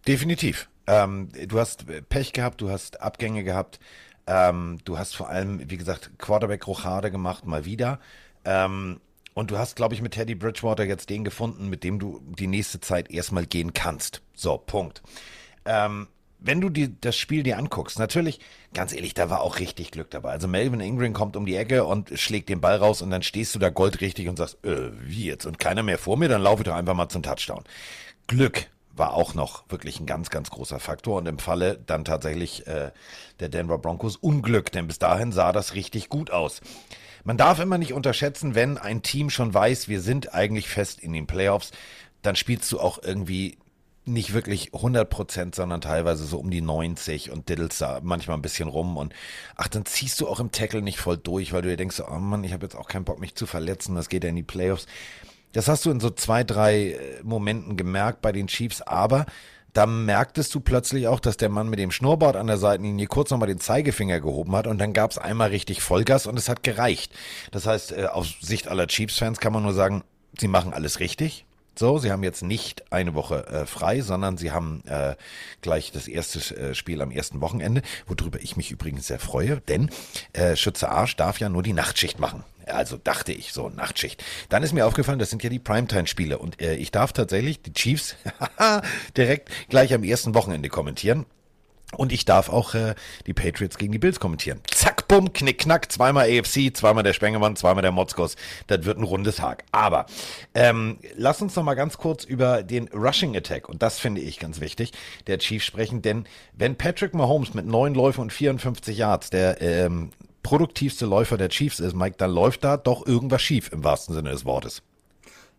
Definitiv. 0.07 0.69
Ähm, 0.87 1.29
du 1.47 1.59
hast 1.59 1.85
Pech 2.09 2.33
gehabt, 2.33 2.61
du 2.61 2.69
hast 2.69 3.01
Abgänge 3.01 3.43
gehabt, 3.43 3.79
ähm, 4.25 4.77
du 4.85 4.97
hast 4.97 5.15
vor 5.15 5.29
allem, 5.29 5.69
wie 5.69 5.77
gesagt, 5.77 6.11
Quarterback-Rochade 6.17 7.11
gemacht, 7.11 7.45
mal 7.45 7.65
wieder. 7.65 7.99
Ähm, 8.45 8.99
und 9.33 9.51
du 9.51 9.57
hast, 9.57 9.75
glaube 9.75 9.93
ich, 9.93 10.01
mit 10.01 10.13
Teddy 10.13 10.35
Bridgewater 10.35 10.83
jetzt 10.85 11.09
den 11.09 11.23
gefunden, 11.23 11.69
mit 11.69 11.83
dem 11.83 11.99
du 11.99 12.21
die 12.25 12.47
nächste 12.47 12.79
Zeit 12.79 13.11
erstmal 13.11 13.45
gehen 13.45 13.73
kannst. 13.73 14.21
So, 14.33 14.57
Punkt. 14.57 15.03
Ähm, 15.65 16.07
wenn 16.39 16.61
du 16.61 16.69
die, 16.69 16.99
das 17.01 17.17
Spiel 17.17 17.43
dir 17.43 17.57
anguckst, 17.57 17.99
natürlich, 17.99 18.39
ganz 18.73 18.93
ehrlich, 18.93 19.13
da 19.13 19.29
war 19.29 19.41
auch 19.41 19.59
richtig 19.59 19.91
Glück 19.91 20.09
dabei. 20.11 20.31
Also 20.31 20.47
Melvin 20.47 20.79
Ingram 20.79 21.13
kommt 21.13 21.35
um 21.35 21.45
die 21.45 21.55
Ecke 21.55 21.85
und 21.85 22.17
schlägt 22.19 22.49
den 22.49 22.61
Ball 22.61 22.77
raus 22.77 23.01
und 23.01 23.09
dann 23.09 23.23
stehst 23.23 23.55
du 23.55 23.59
da 23.59 23.69
goldrichtig 23.69 24.29
und 24.29 24.37
sagst, 24.37 24.63
äh, 24.63 24.91
wie 24.99 25.25
jetzt? 25.25 25.45
Und 25.45 25.59
keiner 25.59 25.83
mehr 25.83 25.97
vor 25.97 26.17
mir, 26.17 26.29
dann 26.29 26.41
laufe 26.41 26.61
ich 26.61 26.67
doch 26.67 26.75
einfach 26.75 26.93
mal 26.93 27.09
zum 27.09 27.23
Touchdown. 27.23 27.63
Glück 28.27 28.67
war 28.97 29.13
auch 29.13 29.33
noch 29.33 29.63
wirklich 29.69 29.99
ein 29.99 30.05
ganz, 30.05 30.29
ganz 30.29 30.49
großer 30.49 30.79
Faktor 30.79 31.17
und 31.17 31.27
im 31.27 31.39
Falle 31.39 31.79
dann 31.85 32.05
tatsächlich 32.05 32.67
äh, 32.67 32.91
der 33.39 33.49
Denver 33.49 33.77
Broncos 33.77 34.15
Unglück, 34.15 34.71
denn 34.71 34.87
bis 34.87 34.99
dahin 34.99 35.31
sah 35.31 35.51
das 35.51 35.75
richtig 35.75 36.09
gut 36.09 36.31
aus. 36.31 36.61
Man 37.23 37.37
darf 37.37 37.59
immer 37.59 37.77
nicht 37.77 37.93
unterschätzen, 37.93 38.55
wenn 38.55 38.77
ein 38.77 39.03
Team 39.03 39.29
schon 39.29 39.53
weiß, 39.53 39.87
wir 39.87 40.01
sind 40.01 40.33
eigentlich 40.33 40.69
fest 40.69 40.99
in 40.99 41.13
den 41.13 41.27
Playoffs, 41.27 41.71
dann 42.21 42.35
spielst 42.35 42.71
du 42.71 42.79
auch 42.79 43.01
irgendwie 43.03 43.57
nicht 44.07 44.33
wirklich 44.33 44.73
100 44.73 45.09
Prozent, 45.09 45.55
sondern 45.55 45.81
teilweise 45.81 46.25
so 46.25 46.37
um 46.37 46.49
die 46.49 46.61
90 46.61 47.31
und 47.31 47.49
diddelst 47.49 47.81
da 47.81 47.99
manchmal 48.01 48.37
ein 48.37 48.41
bisschen 48.41 48.69
rum 48.69 48.97
und 48.97 49.13
ach, 49.55 49.67
dann 49.67 49.85
ziehst 49.85 50.19
du 50.21 50.27
auch 50.27 50.39
im 50.39 50.51
Tackle 50.51 50.81
nicht 50.81 50.99
voll 50.99 51.17
durch, 51.17 51.53
weil 51.53 51.61
du 51.61 51.69
dir 51.69 51.77
denkst, 51.77 52.01
oh 52.07 52.15
Mann, 52.15 52.43
ich 52.43 52.53
habe 52.53 52.65
jetzt 52.65 52.75
auch 52.75 52.87
keinen 52.87 53.05
Bock, 53.05 53.19
mich 53.19 53.35
zu 53.35 53.45
verletzen, 53.45 53.95
das 53.95 54.09
geht 54.09 54.23
ja 54.23 54.29
in 54.29 54.35
die 54.35 54.43
Playoffs. 54.43 54.85
Das 55.53 55.67
hast 55.67 55.85
du 55.85 55.91
in 55.91 55.99
so 55.99 56.09
zwei, 56.09 56.43
drei 56.43 56.91
äh, 56.91 57.23
Momenten 57.23 57.77
gemerkt 57.77 58.21
bei 58.21 58.31
den 58.31 58.47
Chiefs, 58.47 58.81
aber 58.81 59.25
da 59.73 59.85
merktest 59.85 60.53
du 60.55 60.59
plötzlich 60.59 61.07
auch, 61.07 61.19
dass 61.19 61.37
der 61.37 61.49
Mann 61.49 61.69
mit 61.69 61.79
dem 61.79 61.91
Schnurrbart 61.91 62.35
an 62.35 62.47
der 62.47 62.57
Seitenlinie 62.57 63.07
kurz 63.07 63.31
nochmal 63.31 63.47
den 63.47 63.59
Zeigefinger 63.59 64.21
gehoben 64.21 64.55
hat 64.55 64.67
und 64.67 64.77
dann 64.77 64.93
gab 64.93 65.11
es 65.11 65.17
einmal 65.17 65.49
richtig 65.49 65.81
Vollgas 65.81 66.27
und 66.27 66.37
es 66.37 66.49
hat 66.49 66.63
gereicht. 66.63 67.13
Das 67.51 67.65
heißt, 67.65 67.91
äh, 67.91 68.05
aus 68.05 68.35
Sicht 68.41 68.67
aller 68.67 68.87
Chiefs-Fans 68.87 69.39
kann 69.39 69.53
man 69.53 69.63
nur 69.63 69.73
sagen, 69.73 70.03
sie 70.37 70.47
machen 70.47 70.73
alles 70.73 70.99
richtig. 70.99 71.46
So, 71.77 71.99
sie 71.99 72.11
haben 72.11 72.23
jetzt 72.23 72.41
nicht 72.41 72.91
eine 72.91 73.13
Woche 73.13 73.45
äh, 73.47 73.65
frei, 73.67 74.01
sondern 74.01 74.35
sie 74.37 74.51
haben 74.51 74.81
äh, 74.87 75.15
gleich 75.61 75.91
das 75.91 76.07
erste 76.07 76.39
äh, 76.55 76.73
Spiel 76.73 77.03
am 77.03 77.11
ersten 77.11 77.39
Wochenende, 77.39 77.83
worüber 78.07 78.39
ich 78.41 78.57
mich 78.57 78.71
übrigens 78.71 79.07
sehr 79.07 79.19
freue, 79.19 79.61
denn 79.61 79.91
äh, 80.33 80.55
Schütze 80.55 80.89
Arsch 80.89 81.15
darf 81.15 81.39
ja 81.39 81.49
nur 81.49 81.61
die 81.61 81.73
Nachtschicht 81.73 82.19
machen. 82.19 82.43
Also 82.65 82.97
dachte 82.97 83.31
ich, 83.31 83.53
so 83.53 83.69
Nachtschicht. 83.69 84.23
Dann 84.49 84.63
ist 84.63 84.73
mir 84.73 84.87
aufgefallen, 84.87 85.19
das 85.19 85.29
sind 85.29 85.43
ja 85.43 85.49
die 85.49 85.59
Primetime-Spiele 85.59 86.39
und 86.39 86.59
äh, 86.61 86.75
ich 86.75 86.91
darf 86.91 87.13
tatsächlich 87.13 87.61
die 87.61 87.73
Chiefs 87.73 88.15
direkt 89.17 89.49
gleich 89.69 89.93
am 89.93 90.03
ersten 90.03 90.33
Wochenende 90.33 90.69
kommentieren. 90.69 91.25
Und 91.95 92.11
ich 92.11 92.25
darf 92.25 92.49
auch 92.49 92.73
äh, 92.73 92.95
die 93.27 93.33
Patriots 93.33 93.77
gegen 93.77 93.93
die 93.93 93.99
Bills 93.99 94.19
kommentieren. 94.19 94.59
Zack, 94.67 95.07
bumm, 95.07 95.31
knick, 95.31 95.59
knack, 95.59 95.89
zweimal 95.89 96.25
AFC, 96.25 96.75
zweimal 96.75 97.03
der 97.03 97.13
Spengemann, 97.13 97.55
zweimal 97.55 97.81
der 97.81 97.93
Motzkos. 97.93 98.35
Das 98.67 98.83
wird 98.83 98.97
ein 98.97 99.03
rundes 99.03 99.37
Tag. 99.37 99.63
Aber 99.71 100.05
ähm, 100.53 100.97
lass 101.15 101.41
uns 101.41 101.55
noch 101.55 101.63
mal 101.63 101.75
ganz 101.75 101.97
kurz 101.97 102.25
über 102.25 102.61
den 102.61 102.89
Rushing 102.89 103.37
Attack, 103.37 103.69
und 103.69 103.81
das 103.81 103.99
finde 103.99 104.19
ich 104.19 104.37
ganz 104.37 104.59
wichtig, 104.59 104.91
der 105.27 105.39
Chiefs 105.39 105.65
sprechen. 105.65 106.01
Denn 106.01 106.25
wenn 106.53 106.75
Patrick 106.75 107.13
Mahomes 107.13 107.53
mit 107.53 107.65
neun 107.65 107.93
Läufen 107.93 108.21
und 108.21 108.33
54 108.33 108.97
Yards 108.97 109.29
der 109.29 109.61
ähm, 109.61 110.11
produktivste 110.43 111.05
Läufer 111.05 111.37
der 111.37 111.49
Chiefs 111.49 111.79
ist, 111.79 111.95
Mike, 111.95 112.15
dann 112.17 112.31
läuft 112.31 112.65
da 112.65 112.75
doch 112.75 113.05
irgendwas 113.07 113.41
schief 113.41 113.71
im 113.71 113.85
wahrsten 113.85 114.13
Sinne 114.13 114.31
des 114.31 114.43
Wortes. 114.43 114.81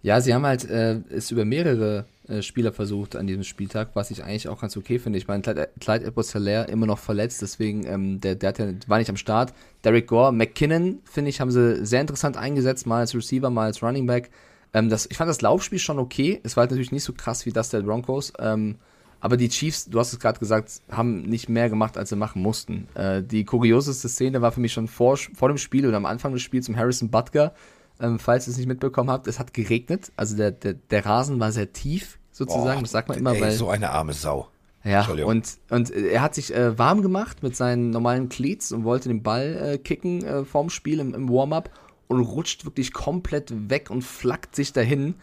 Ja, 0.02 0.20
sie 0.20 0.32
haben 0.32 0.46
halt 0.46 0.68
äh, 0.68 1.00
es 1.10 1.30
über 1.30 1.44
mehrere 1.44 2.06
äh, 2.28 2.42
Spieler 2.42 2.72
versucht 2.72 3.16
an 3.16 3.26
diesem 3.26 3.42
Spieltag, 3.42 3.90
was 3.94 4.10
ich 4.10 4.22
eigentlich 4.22 4.48
auch 4.48 4.60
ganz 4.60 4.76
okay 4.76 4.98
finde. 4.98 5.18
Ich 5.18 5.26
meine, 5.26 5.42
Clyde, 5.42 5.70
Clyde 5.80 6.04
edwards 6.04 6.34
immer 6.34 6.86
noch 6.86 6.98
verletzt, 6.98 7.42
deswegen, 7.42 7.84
ähm, 7.86 8.20
der, 8.20 8.36
der, 8.36 8.52
der 8.52 8.74
war 8.86 8.98
nicht 8.98 9.10
am 9.10 9.16
Start. 9.16 9.52
Derek 9.84 10.06
Gore, 10.06 10.32
McKinnon, 10.32 11.00
finde 11.04 11.30
ich, 11.30 11.40
haben 11.40 11.50
sie 11.50 11.84
sehr 11.84 12.00
interessant 12.00 12.36
eingesetzt, 12.36 12.86
mal 12.86 13.00
als 13.00 13.14
Receiver, 13.14 13.50
mal 13.50 13.64
als 13.64 13.82
Running 13.82 14.06
Back. 14.06 14.30
Ähm, 14.72 14.88
das, 14.88 15.06
ich 15.10 15.16
fand 15.16 15.28
das 15.28 15.40
Laufspiel 15.40 15.78
schon 15.78 15.98
okay. 15.98 16.40
Es 16.44 16.56
war 16.56 16.62
halt 16.62 16.70
natürlich 16.70 16.92
nicht 16.92 17.04
so 17.04 17.12
krass 17.12 17.46
wie 17.46 17.52
das 17.52 17.70
der 17.70 17.80
Broncos. 17.80 18.32
Ähm, 18.38 18.76
aber 19.20 19.36
die 19.36 19.48
Chiefs, 19.48 19.86
du 19.86 19.98
hast 19.98 20.12
es 20.12 20.20
gerade 20.20 20.38
gesagt, 20.38 20.80
haben 20.90 21.22
nicht 21.22 21.48
mehr 21.48 21.68
gemacht, 21.68 21.98
als 21.98 22.10
sie 22.10 22.16
machen 22.16 22.40
mussten. 22.40 22.86
Äh, 22.94 23.22
die 23.22 23.44
kurioseste 23.44 24.08
Szene 24.08 24.42
war 24.42 24.52
für 24.52 24.60
mich 24.60 24.72
schon 24.72 24.86
vor, 24.86 25.16
vor 25.16 25.48
dem 25.48 25.58
Spiel 25.58 25.86
oder 25.86 25.96
am 25.96 26.06
Anfang 26.06 26.32
des 26.32 26.42
Spiels 26.42 26.66
zum 26.66 26.76
Harrison 26.76 27.10
Butker, 27.10 27.52
ähm, 28.00 28.18
falls 28.18 28.46
ihr 28.46 28.52
es 28.52 28.56
nicht 28.58 28.68
mitbekommen 28.68 29.10
habt, 29.10 29.26
es 29.26 29.38
hat 29.38 29.54
geregnet. 29.54 30.12
Also 30.16 30.36
der, 30.36 30.50
der, 30.50 30.74
der 30.74 31.04
Rasen 31.04 31.40
war 31.40 31.52
sehr 31.52 31.72
tief, 31.72 32.18
sozusagen. 32.32 32.78
Boah, 32.78 32.82
das 32.82 32.90
sagt 32.90 33.08
man 33.08 33.18
immer, 33.18 33.34
ey, 33.34 33.40
weil. 33.40 33.52
So 33.52 33.68
eine 33.68 33.90
arme 33.90 34.12
Sau. 34.12 34.48
Ja, 34.84 35.06
und, 35.06 35.58
und 35.70 35.90
er 35.90 36.22
hat 36.22 36.34
sich 36.34 36.54
äh, 36.54 36.78
warm 36.78 37.02
gemacht 37.02 37.42
mit 37.42 37.56
seinen 37.56 37.90
normalen 37.90 38.28
Cleats 38.28 38.72
und 38.72 38.84
wollte 38.84 39.08
den 39.08 39.22
Ball 39.22 39.74
äh, 39.74 39.78
kicken 39.78 40.24
äh, 40.24 40.44
vorm 40.44 40.70
Spiel 40.70 41.00
im, 41.00 41.14
im 41.14 41.28
Warm-up 41.28 41.70
und 42.06 42.20
rutscht 42.20 42.64
wirklich 42.64 42.92
komplett 42.92 43.52
weg 43.68 43.90
und 43.90 44.02
flackt 44.02 44.54
sich 44.54 44.72
dahin. 44.72 45.14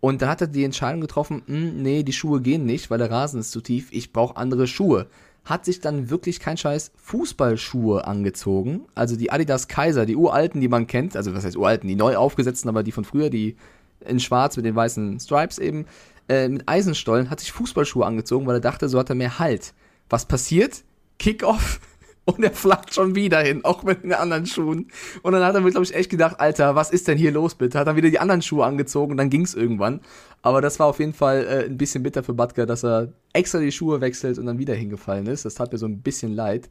Und 0.00 0.20
dann 0.20 0.28
hat 0.28 0.42
er 0.42 0.48
die 0.48 0.64
Entscheidung 0.64 1.00
getroffen, 1.00 1.42
hm, 1.46 1.80
nee, 1.82 2.02
die 2.02 2.12
Schuhe 2.12 2.42
gehen 2.42 2.66
nicht, 2.66 2.90
weil 2.90 2.98
der 2.98 3.10
Rasen 3.10 3.40
ist 3.40 3.52
zu 3.52 3.60
tief, 3.60 3.88
ich 3.92 4.12
brauche 4.12 4.36
andere 4.36 4.66
Schuhe 4.66 5.06
hat 5.44 5.64
sich 5.64 5.80
dann 5.80 6.10
wirklich 6.10 6.40
kein 6.40 6.56
Scheiß 6.56 6.92
Fußballschuhe 6.96 8.06
angezogen. 8.06 8.86
Also 8.94 9.16
die 9.16 9.30
Adidas 9.30 9.68
Kaiser, 9.68 10.06
die 10.06 10.16
uralten, 10.16 10.60
die 10.60 10.68
man 10.68 10.86
kennt, 10.86 11.16
also 11.16 11.34
was 11.34 11.44
heißt 11.44 11.56
uralten, 11.56 11.88
die 11.88 11.96
neu 11.96 12.16
aufgesetzten, 12.16 12.68
aber 12.68 12.82
die 12.82 12.92
von 12.92 13.04
früher, 13.04 13.30
die 13.30 13.56
in 14.00 14.20
schwarz 14.20 14.56
mit 14.56 14.64
den 14.64 14.74
weißen 14.74 15.20
Stripes 15.20 15.58
eben, 15.58 15.86
äh, 16.28 16.48
mit 16.48 16.68
Eisenstollen, 16.68 17.30
hat 17.30 17.40
sich 17.40 17.52
Fußballschuhe 17.52 18.06
angezogen, 18.06 18.46
weil 18.46 18.56
er 18.56 18.60
dachte, 18.60 18.88
so 18.88 18.98
hat 18.98 19.10
er 19.10 19.14
mehr 19.14 19.38
Halt. 19.38 19.74
Was 20.08 20.26
passiert? 20.26 20.82
Kickoff 21.18 21.80
und 22.24 22.42
er 22.42 22.52
flackt 22.52 22.94
schon 22.94 23.14
wieder 23.14 23.40
hin, 23.40 23.64
auch 23.64 23.82
mit 23.82 24.02
den 24.02 24.12
anderen 24.12 24.46
Schuhen. 24.46 24.88
Und 25.22 25.32
dann 25.32 25.42
hat 25.42 25.54
er 25.54 25.60
mir, 25.60 25.70
glaube 25.70 25.84
ich, 25.84 25.94
echt 25.94 26.10
gedacht, 26.10 26.40
Alter, 26.40 26.74
was 26.74 26.90
ist 26.90 27.08
denn 27.08 27.18
hier 27.18 27.32
los 27.32 27.54
bitte? 27.54 27.78
Hat 27.78 27.86
er 27.86 27.96
wieder 27.96 28.10
die 28.10 28.18
anderen 28.18 28.42
Schuhe 28.42 28.64
angezogen 28.64 29.12
und 29.12 29.16
dann 29.18 29.30
ging 29.30 29.42
es 29.42 29.54
irgendwann. 29.54 30.00
Aber 30.42 30.60
das 30.60 30.78
war 30.78 30.86
auf 30.86 30.98
jeden 30.98 31.12
Fall 31.12 31.46
äh, 31.46 31.64
ein 31.66 31.76
bisschen 31.76 32.02
bitter 32.02 32.22
für 32.22 32.34
Butker, 32.34 32.66
dass 32.66 32.84
er 32.84 33.12
extra 33.32 33.58
die 33.58 33.72
Schuhe 33.72 34.00
wechselt 34.00 34.38
und 34.38 34.46
dann 34.46 34.58
wieder 34.58 34.74
hingefallen 34.74 35.26
ist. 35.26 35.44
Das 35.44 35.54
tat 35.54 35.72
mir 35.72 35.78
so 35.78 35.86
ein 35.86 36.00
bisschen 36.00 36.34
leid. 36.34 36.70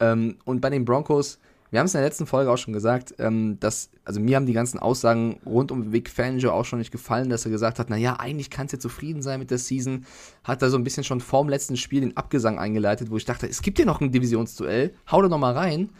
Ähm, 0.00 0.36
und 0.44 0.60
bei 0.60 0.70
den 0.70 0.84
Broncos, 0.84 1.38
wir 1.70 1.80
haben 1.80 1.86
es 1.86 1.94
in 1.94 2.00
der 2.00 2.08
letzten 2.08 2.26
Folge 2.26 2.50
auch 2.50 2.56
schon 2.56 2.72
gesagt, 2.72 3.14
ähm, 3.18 3.58
dass, 3.60 3.90
also 4.04 4.20
mir 4.20 4.36
haben 4.36 4.46
die 4.46 4.52
ganzen 4.52 4.78
Aussagen 4.78 5.38
rund 5.44 5.70
um 5.70 5.92
Vic 5.92 6.08
Fangio 6.08 6.52
auch 6.52 6.64
schon 6.64 6.78
nicht 6.78 6.90
gefallen, 6.92 7.28
dass 7.28 7.44
er 7.44 7.50
gesagt 7.50 7.78
hat, 7.78 7.90
naja, 7.90 8.16
eigentlich 8.18 8.50
kannst 8.50 8.72
du 8.74 8.78
zufrieden 8.78 9.22
sein 9.22 9.38
mit 9.38 9.50
der 9.50 9.58
Season. 9.58 10.06
Hat 10.44 10.62
da 10.62 10.70
so 10.70 10.76
ein 10.78 10.84
bisschen 10.84 11.04
schon 11.04 11.20
vorm 11.20 11.48
letzten 11.48 11.76
Spiel 11.76 12.00
den 12.00 12.16
Abgesang 12.16 12.58
eingeleitet, 12.58 13.10
wo 13.10 13.16
ich 13.16 13.24
dachte, 13.24 13.46
es 13.46 13.60
gibt 13.62 13.78
ja 13.78 13.84
noch 13.84 14.00
ein 14.00 14.12
Divisionsduell, 14.12 14.94
hau 15.10 15.20
da 15.22 15.28
noch 15.28 15.38
mal 15.38 15.52
rein. 15.54 15.90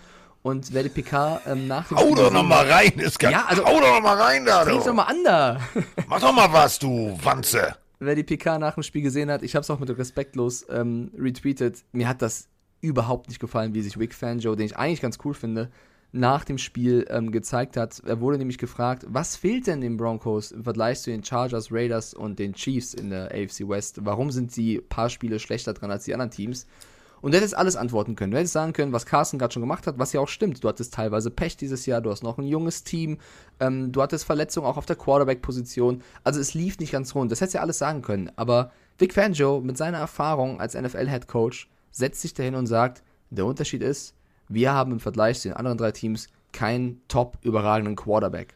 Und 0.40 0.72
werde 0.72 0.88
PK 0.88 1.40
ähm, 1.46 1.66
nach 1.66 1.88
dem 1.88 1.98
Hau 1.98 2.14
doch 2.14 2.33
noch 2.33 2.44
mal 2.44 2.64
rein, 2.70 2.92
ist 2.98 3.18
gar 3.18 3.31
Ja, 3.33 3.44
also- 3.48 3.64
Hau 3.66 3.81
doch 3.81 3.92
noch 3.94 4.00
mal 4.00 4.16
rein 4.16 4.44
da, 4.46 4.64
Dreh's 4.64 4.78
doch 4.85 4.87
du. 4.87 4.92
mal 4.94 5.02
an 5.02 5.16
da. 5.24 5.61
Mach 6.09 6.20
doch 6.20 6.33
mal 6.33 6.50
was, 6.52 6.78
du 6.78 7.18
Wanze. 7.22 7.74
Wer 7.98 8.14
die 8.14 8.22
PK 8.22 8.59
nach 8.61 8.74
dem 8.74 8.85
Spiel 8.85 9.02
gesehen 9.02 9.31
hat, 9.33 9.42
ich 9.42 9.57
habe 9.57 9.64
es 9.64 9.70
auch 9.70 9.81
mit 9.81 9.90
respektlos 9.98 10.64
ähm, 10.70 11.11
retweetet. 11.18 11.85
Mir 11.90 12.07
hat 12.09 12.22
das 12.22 12.46
überhaupt 12.80 13.28
nicht 13.28 13.40
gefallen, 13.40 13.74
wie 13.74 13.82
sich 13.82 13.98
Vic 13.98 14.14
Fangio, 14.14 14.54
den 14.54 14.66
ich 14.66 14.76
eigentlich 14.76 15.00
ganz 15.00 15.18
cool 15.24 15.34
finde, 15.34 15.70
nach 16.12 16.44
dem 16.44 16.58
Spiel 16.58 17.06
ähm, 17.10 17.32
gezeigt 17.32 17.76
hat. 17.76 18.00
Er 18.06 18.20
wurde 18.20 18.38
nämlich 18.38 18.58
gefragt, 18.58 19.04
was 19.08 19.36
fehlt 19.36 19.66
denn 19.66 19.80
den 19.80 19.96
Broncos 19.96 20.52
im 20.52 20.64
Vergleich 20.64 21.00
zu 21.00 21.10
den 21.10 21.22
Chargers, 21.22 21.70
Raiders 21.70 22.14
und 22.14 22.38
den 22.38 22.54
Chiefs 22.54 22.94
in 22.94 23.10
der 23.10 23.26
AFC 23.26 23.68
West? 23.68 24.04
Warum 24.04 24.30
sind 24.30 24.50
sie 24.50 24.76
ein 24.76 24.88
paar 24.88 25.10
Spiele 25.10 25.38
schlechter 25.38 25.74
dran 25.74 25.90
als 25.90 26.04
die 26.04 26.14
anderen 26.14 26.30
Teams? 26.30 26.66
Und 27.20 27.32
du 27.32 27.38
hättest 27.38 27.56
alles 27.56 27.76
antworten 27.76 28.14
können. 28.14 28.30
Du 28.30 28.38
hättest 28.38 28.52
sagen 28.52 28.72
können, 28.72 28.92
was 28.92 29.04
Carsten 29.04 29.38
gerade 29.38 29.52
schon 29.52 29.62
gemacht 29.62 29.86
hat, 29.86 29.98
was 29.98 30.12
ja 30.12 30.20
auch 30.20 30.28
stimmt. 30.28 30.62
Du 30.62 30.68
hattest 30.68 30.94
teilweise 30.94 31.30
Pech 31.30 31.56
dieses 31.56 31.84
Jahr, 31.84 32.00
du 32.00 32.10
hast 32.10 32.22
noch 32.22 32.38
ein 32.38 32.46
junges 32.46 32.84
Team, 32.84 33.18
ähm, 33.60 33.92
du 33.92 34.00
hattest 34.00 34.24
Verletzungen 34.24 34.66
auch 34.66 34.76
auf 34.76 34.86
der 34.86 34.96
Quarterback-Position. 34.96 36.02
Also 36.22 36.40
es 36.40 36.54
lief 36.54 36.78
nicht 36.78 36.92
ganz 36.92 37.14
rund. 37.14 37.32
Das 37.32 37.40
hättest 37.40 37.54
du 37.54 37.58
ja 37.58 37.62
alles 37.62 37.78
sagen 37.78 38.02
können. 38.02 38.30
Aber 38.36 38.70
Vic 38.98 39.12
Fangio 39.12 39.60
mit 39.60 39.76
seiner 39.76 39.98
Erfahrung 39.98 40.60
als 40.60 40.74
NFL-Head-Coach 40.74 41.68
setzt 41.90 42.20
sich 42.20 42.35
dahin 42.35 42.55
und 42.55 42.66
sagt, 42.66 43.03
der 43.31 43.46
Unterschied 43.46 43.83
ist, 43.83 44.14
wir 44.48 44.72
haben 44.72 44.92
im 44.92 45.01
Vergleich 45.01 45.40
zu 45.40 45.48
den 45.48 45.57
anderen 45.57 45.79
drei 45.79 45.92
Teams 45.92 46.29
keinen 46.53 47.03
top 47.09 47.38
überragenden 47.42 47.96
Quarterback. 47.96 48.55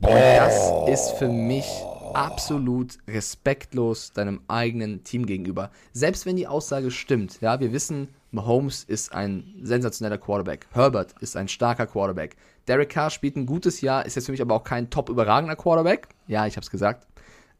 Und 0.00 0.10
das 0.10 0.72
ist 0.88 1.12
für 1.12 1.28
mich 1.28 1.66
absolut 2.14 2.98
respektlos 3.08 4.12
deinem 4.12 4.40
eigenen 4.46 5.04
Team 5.04 5.26
gegenüber. 5.26 5.70
Selbst 5.92 6.26
wenn 6.26 6.36
die 6.36 6.46
Aussage 6.46 6.90
stimmt, 6.90 7.40
ja, 7.40 7.60
wir 7.60 7.72
wissen, 7.72 8.08
Mahomes 8.30 8.84
ist 8.84 9.12
ein 9.12 9.54
sensationeller 9.62 10.18
Quarterback. 10.18 10.66
Herbert 10.72 11.14
ist 11.20 11.36
ein 11.36 11.48
starker 11.48 11.86
Quarterback. 11.86 12.36
Derek 12.68 12.90
Carr 12.90 13.10
spielt 13.10 13.36
ein 13.36 13.46
gutes 13.46 13.80
Jahr, 13.80 14.04
ist 14.04 14.16
jetzt 14.16 14.26
für 14.26 14.32
mich 14.32 14.42
aber 14.42 14.54
auch 14.54 14.64
kein 14.64 14.90
top 14.90 15.08
überragender 15.08 15.56
Quarterback. 15.56 16.08
Ja, 16.26 16.46
ich 16.46 16.56
hab's 16.56 16.70
gesagt. 16.70 17.06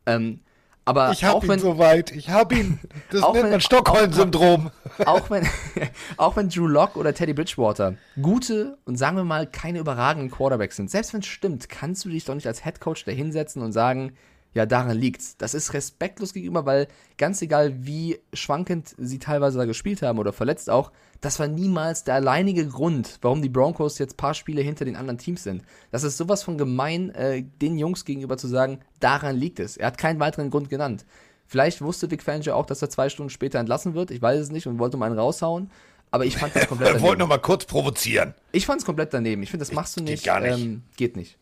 Ähm, 0.05 0.41
aber 0.87 1.11
Ich 1.13 1.23
hab 1.25 1.35
auch 1.35 1.43
ihn 1.43 1.51
wenn, 1.51 1.59
soweit. 1.59 2.13
Ich 2.13 2.31
hab 2.31 2.53
ihn. 2.53 2.79
Das 3.11 3.23
Auch 3.23 3.35
nennt 3.35 3.45
wenn- 3.45 3.51
man 3.53 3.61
Stockholm-Syndrom. 3.61 4.71
auch 5.05 5.29
wenn, 5.31 5.47
auch 6.17 6.37
wenn 6.37 6.49
Drew 6.49 6.67
Lock 6.67 6.97
oder 6.97 7.13
Teddy 7.15 7.35
Bridgewater 7.35 7.95
gute 8.23 8.79
und 8.87 8.97
sagen 8.97 9.17
wir 9.17 9.25
mal 9.25 9.47
keine 9.47 9.79
überragenden 9.81 10.31
Quarterbacks 10.31 10.77
sind, 10.77 10.91
selbst 10.91 11.13
wenn 11.13 11.21
es 11.21 11.27
stimmt, 11.27 11.69
kannst 11.69 12.05
du 12.05 12.09
dich 12.09 12.25
doch 12.25 12.35
nicht 12.35 12.47
als 12.47 12.65
Headcoach 12.65 13.05
da 13.05 13.13
hinsetzen 13.13 13.61
und 13.63 13.73
sagen, 13.73 14.15
ja, 14.55 14.65
daran 14.65 14.97
liegt's. 14.97 15.37
Das 15.37 15.53
ist 15.53 15.75
respektlos 15.75 16.33
gegenüber, 16.33 16.65
weil 16.65 16.89
ganz 17.19 17.43
egal, 17.43 17.75
wie 17.85 18.19
schwankend 18.33 18.95
sie 18.97 19.19
teilweise 19.19 19.59
da 19.59 19.67
gespielt 19.67 20.01
haben 20.01 20.19
oder 20.19 20.33
verletzt 20.33 20.71
auch, 20.71 20.93
das 21.21 21.39
war 21.39 21.49
niemals 21.49 22.05
der 22.05 22.15
alleinige 22.15 22.67
Grund, 22.67 23.19
warum 23.23 23.43
die 23.43 23.49
Broncos 23.49 23.99
jetzt 23.99 24.17
paar 24.17 24.35
Spiele 24.35 24.63
hinter 24.63 24.85
den 24.85 24.97
anderen 24.97 25.19
Teams 25.19 25.43
sind. 25.43 25.63
Das 25.91 26.03
ist 26.03 26.17
sowas 26.17 26.43
von 26.43 26.59
gemein, 26.59 27.11
äh, 27.15 27.43
den 27.63 27.79
Jungs 27.79 28.05
gegenüber 28.05 28.37
zu 28.37 28.49
sagen, 28.49 28.81
daran 29.01 29.37
liegt 29.37 29.59
es. 29.61 29.77
Er 29.77 29.87
hat 29.89 29.99
keinen 29.99 30.21
weiteren 30.21 30.51
Grund 30.51 30.69
genannt. 30.71 31.05
Vielleicht 31.47 31.81
wusste 31.81 32.11
Vic 32.11 32.23
Fangio 32.23 32.55
auch, 32.55 32.67
dass 32.67 32.83
er 32.83 32.91
zwei 32.91 33.09
Stunden 33.09 33.31
später 33.31 33.59
entlassen 33.59 33.95
wird. 33.95 34.11
Ich 34.11 34.21
weiß 34.21 34.41
es 34.41 34.51
nicht 34.51 34.67
und 34.67 34.79
wollte 34.79 34.97
mal 34.97 35.07
einen 35.07 35.19
raushauen. 35.19 35.71
Aber 36.11 36.25
ich 36.25 36.37
fand 36.37 36.55
das 36.57 36.67
komplett 36.69 36.89
Wir 36.95 37.01
wollten 37.01 37.05
daneben. 37.05 37.19
noch 37.21 37.29
mal 37.29 37.39
kurz 37.39 37.65
provozieren. 37.65 38.35
Ich 38.53 38.67
fand 38.67 38.81
es 38.81 38.85
komplett 38.87 39.13
daneben. 39.15 39.43
Ich 39.43 39.51
finde, 39.51 39.65
das 39.65 39.73
machst 39.73 39.97
du 39.97 40.01
Geht 40.01 40.09
nicht. 40.11 40.25
gar 40.25 40.41
nicht. 40.41 40.59
Ähm, 40.59 40.83
geht 40.97 41.17
nicht. 41.17 41.37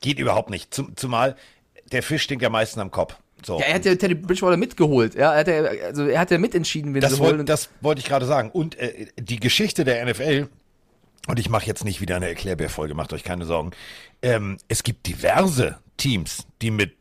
Geht 0.00 0.18
überhaupt 0.18 0.50
nicht. 0.50 0.72
Zum, 0.74 0.96
zumal 0.96 1.36
der 1.92 2.02
Fisch 2.02 2.22
stinkt 2.22 2.42
ja 2.42 2.50
meistens 2.50 2.80
am 2.80 2.90
Kopf. 2.90 3.16
So. 3.46 3.60
Ja, 3.60 3.66
er 3.66 3.74
hat 3.74 3.84
ja 3.84 3.94
Teddy 3.94 4.16
Bridgewater 4.16 4.56
mitgeholt. 4.56 5.14
Ja, 5.14 5.32
er 5.32 5.40
hat 5.40 5.46
ja, 5.48 5.86
also 5.86 6.06
er 6.06 6.18
hat 6.18 6.32
ja 6.32 6.38
mitentschieden, 6.38 6.94
wen 6.94 7.00
Das, 7.00 7.14
sie 7.14 7.18
wollt, 7.20 7.48
das 7.48 7.68
wollte 7.80 8.00
ich 8.00 8.06
gerade 8.06 8.26
sagen. 8.26 8.50
Und 8.50 8.76
äh, 8.76 9.06
die 9.16 9.38
Geschichte 9.38 9.84
der 9.84 10.04
NFL, 10.04 10.48
und 11.28 11.38
ich 11.38 11.48
mache 11.48 11.64
jetzt 11.66 11.84
nicht 11.84 12.00
wieder 12.00 12.16
eine 12.16 12.26
Erklärbär-Folge, 12.26 12.94
macht 12.94 13.12
euch 13.12 13.22
keine 13.22 13.46
Sorgen. 13.46 13.70
Ähm, 14.20 14.58
es 14.66 14.82
gibt 14.82 15.06
diverse 15.06 15.78
Teams, 15.96 16.44
die 16.60 16.72
mit, 16.72 16.96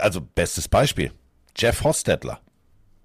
also 0.00 0.20
bestes 0.20 0.66
Beispiel, 0.66 1.12
Jeff 1.56 1.84
Hostetler, 1.84 2.40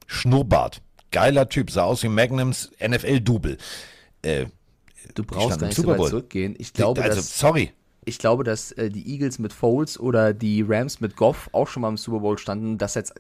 Schnurrbart, 0.08 0.82
geiler 1.12 1.48
Typ, 1.48 1.70
sah 1.70 1.84
aus 1.84 2.02
wie 2.02 2.10
Magnums 2.10 2.72
NFL-Double. 2.80 3.58
Äh, 4.24 4.46
du 5.14 5.24
brauchst 5.24 5.60
gar 5.60 5.68
nicht 5.68 5.76
so 5.76 5.86
weit 5.86 6.10
zurückgehen. 6.10 6.56
Ich 6.58 6.74
glaube, 6.74 7.04
also, 7.04 7.22
sorry. 7.22 7.72
Ich 8.06 8.18
glaube, 8.20 8.44
dass 8.44 8.72
äh, 8.74 8.90
die 8.90 9.12
Eagles 9.12 9.40
mit 9.40 9.54
Foles 9.54 10.00
oder 10.00 10.34
die 10.34 10.64
Rams 10.68 11.00
mit 11.02 11.16
Goff 11.16 11.50
auch 11.52 11.68
schon 11.68 11.82
mal 11.82 11.90
im 11.90 11.98
Super 11.98 12.20
Bowl 12.20 12.38
standen, 12.38 12.78
dass 12.78 12.96
jetzt 12.96 13.14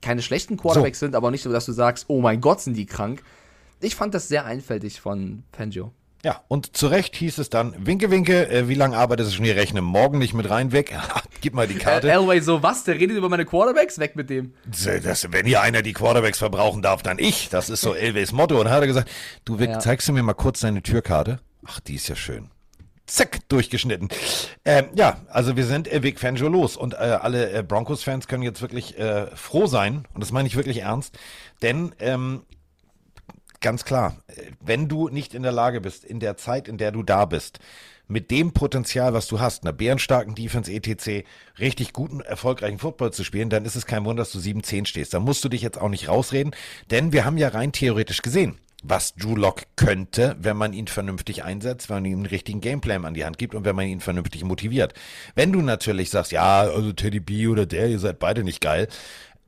keine 0.00 0.22
schlechten 0.22 0.56
Quarterbacks 0.56 1.00
sind, 1.00 1.14
aber 1.16 1.30
nicht 1.30 1.42
so, 1.42 1.50
dass 1.52 1.66
du 1.66 1.72
sagst, 1.72 2.04
oh 2.08 2.20
mein 2.20 2.40
Gott, 2.40 2.60
sind 2.60 2.76
die 2.76 2.86
krank. 2.86 3.22
Ich 3.80 3.96
fand 3.96 4.14
das 4.14 4.28
sehr 4.28 4.44
einfältig 4.44 5.00
von 5.00 5.42
Fangio. 5.52 5.92
Ja, 6.24 6.42
und 6.48 6.76
zu 6.76 6.88
Recht 6.88 7.14
hieß 7.14 7.38
es 7.38 7.48
dann, 7.48 7.74
Winke, 7.86 8.10
Winke, 8.10 8.48
äh, 8.50 8.68
wie 8.68 8.74
lange 8.74 8.96
arbeitest 8.96 9.30
du 9.30 9.36
schon 9.36 9.44
hier? 9.44 9.54
Rechne 9.54 9.82
morgen 9.82 10.18
nicht 10.18 10.34
mit 10.34 10.50
rein, 10.50 10.72
weg. 10.72 10.96
Gib 11.40 11.54
mal 11.54 11.68
die 11.68 11.76
Äh, 11.76 11.78
Karte. 11.78 12.10
Elway, 12.10 12.40
so 12.40 12.60
was? 12.60 12.82
Der 12.82 12.96
redet 12.96 13.16
über 13.16 13.28
meine 13.28 13.44
Quarterbacks? 13.44 14.00
Weg 14.00 14.16
mit 14.16 14.28
dem. 14.28 14.52
Das, 14.66 15.28
wenn 15.32 15.46
hier 15.46 15.60
einer 15.62 15.82
die 15.82 15.92
Quarterbacks 15.92 16.38
verbrauchen 16.38 16.82
darf, 16.82 17.04
dann 17.04 17.20
ich. 17.20 17.48
Das 17.50 17.70
ist 17.70 17.80
so 17.82 17.94
Elways 17.94 18.32
Motto. 18.32 18.58
Und 18.58 18.64
dann 18.64 18.74
hat 18.74 18.80
er 18.80 18.88
gesagt, 18.88 19.08
du 19.44 19.60
Vic, 19.60 19.70
Ja. 19.70 19.78
zeigst 19.78 20.08
du 20.08 20.12
mir 20.12 20.24
mal 20.24 20.34
kurz 20.34 20.58
deine 20.60 20.82
Türkarte? 20.82 21.38
Ach, 21.64 21.78
die 21.78 21.94
ist 21.94 22.08
ja 22.08 22.16
schön. 22.16 22.50
Zack, 23.08 23.48
durchgeschnitten. 23.48 24.08
Ähm, 24.64 24.86
ja, 24.94 25.20
also 25.28 25.56
wir 25.56 25.64
sind 25.64 25.90
äh, 25.90 26.02
Vic 26.02 26.20
Fangio 26.20 26.48
los 26.48 26.76
und 26.76 26.92
äh, 26.92 26.96
alle 26.96 27.50
äh, 27.50 27.62
Broncos-Fans 27.62 28.28
können 28.28 28.42
jetzt 28.42 28.60
wirklich 28.60 28.98
äh, 28.98 29.26
froh 29.34 29.66
sein, 29.66 30.06
und 30.14 30.20
das 30.22 30.30
meine 30.30 30.46
ich 30.46 30.56
wirklich 30.56 30.82
ernst, 30.82 31.18
denn 31.62 31.94
ähm, 31.98 32.42
ganz 33.60 33.84
klar, 33.84 34.18
äh, 34.28 34.42
wenn 34.60 34.88
du 34.88 35.08
nicht 35.08 35.34
in 35.34 35.42
der 35.42 35.52
Lage 35.52 35.80
bist, 35.80 36.04
in 36.04 36.20
der 36.20 36.36
Zeit, 36.36 36.68
in 36.68 36.76
der 36.76 36.92
du 36.92 37.02
da 37.02 37.24
bist, 37.24 37.60
mit 38.08 38.30
dem 38.30 38.52
Potenzial, 38.52 39.14
was 39.14 39.26
du 39.26 39.40
hast, 39.40 39.62
einer 39.62 39.72
bärenstarken 39.72 40.34
Defense 40.34 40.72
etc., 40.72 41.26
richtig 41.58 41.92
guten, 41.92 42.20
erfolgreichen 42.20 42.78
Football 42.78 43.12
zu 43.12 43.24
spielen, 43.24 43.50
dann 43.50 43.64
ist 43.64 43.76
es 43.76 43.86
kein 43.86 44.04
Wunder, 44.04 44.22
dass 44.22 44.32
du 44.32 44.38
7-10 44.38 44.86
stehst. 44.86 45.14
Da 45.14 45.20
musst 45.20 45.44
du 45.44 45.48
dich 45.48 45.62
jetzt 45.62 45.80
auch 45.80 45.90
nicht 45.90 46.08
rausreden, 46.08 46.54
denn 46.90 47.12
wir 47.12 47.24
haben 47.24 47.38
ja 47.38 47.48
rein 47.48 47.72
theoretisch 47.72 48.22
gesehen, 48.22 48.58
was 48.82 49.14
Drew 49.14 49.34
Lock 49.34 49.62
könnte, 49.76 50.36
wenn 50.40 50.56
man 50.56 50.72
ihn 50.72 50.86
vernünftig 50.86 51.44
einsetzt, 51.44 51.88
wenn 51.88 51.96
man 51.96 52.04
ihm 52.04 52.18
einen 52.18 52.26
richtigen 52.26 52.60
Gameplan 52.60 53.04
an 53.04 53.14
die 53.14 53.24
Hand 53.24 53.38
gibt 53.38 53.54
und 53.54 53.64
wenn 53.64 53.74
man 53.76 53.86
ihn 53.86 54.00
vernünftig 54.00 54.44
motiviert. 54.44 54.94
Wenn 55.34 55.52
du 55.52 55.60
natürlich 55.62 56.10
sagst, 56.10 56.32
ja, 56.32 56.60
also 56.60 56.92
Teddy 56.92 57.20
B 57.20 57.48
oder 57.48 57.66
der, 57.66 57.88
ihr 57.88 57.98
seid 57.98 58.18
beide 58.18 58.44
nicht 58.44 58.60
geil, 58.60 58.88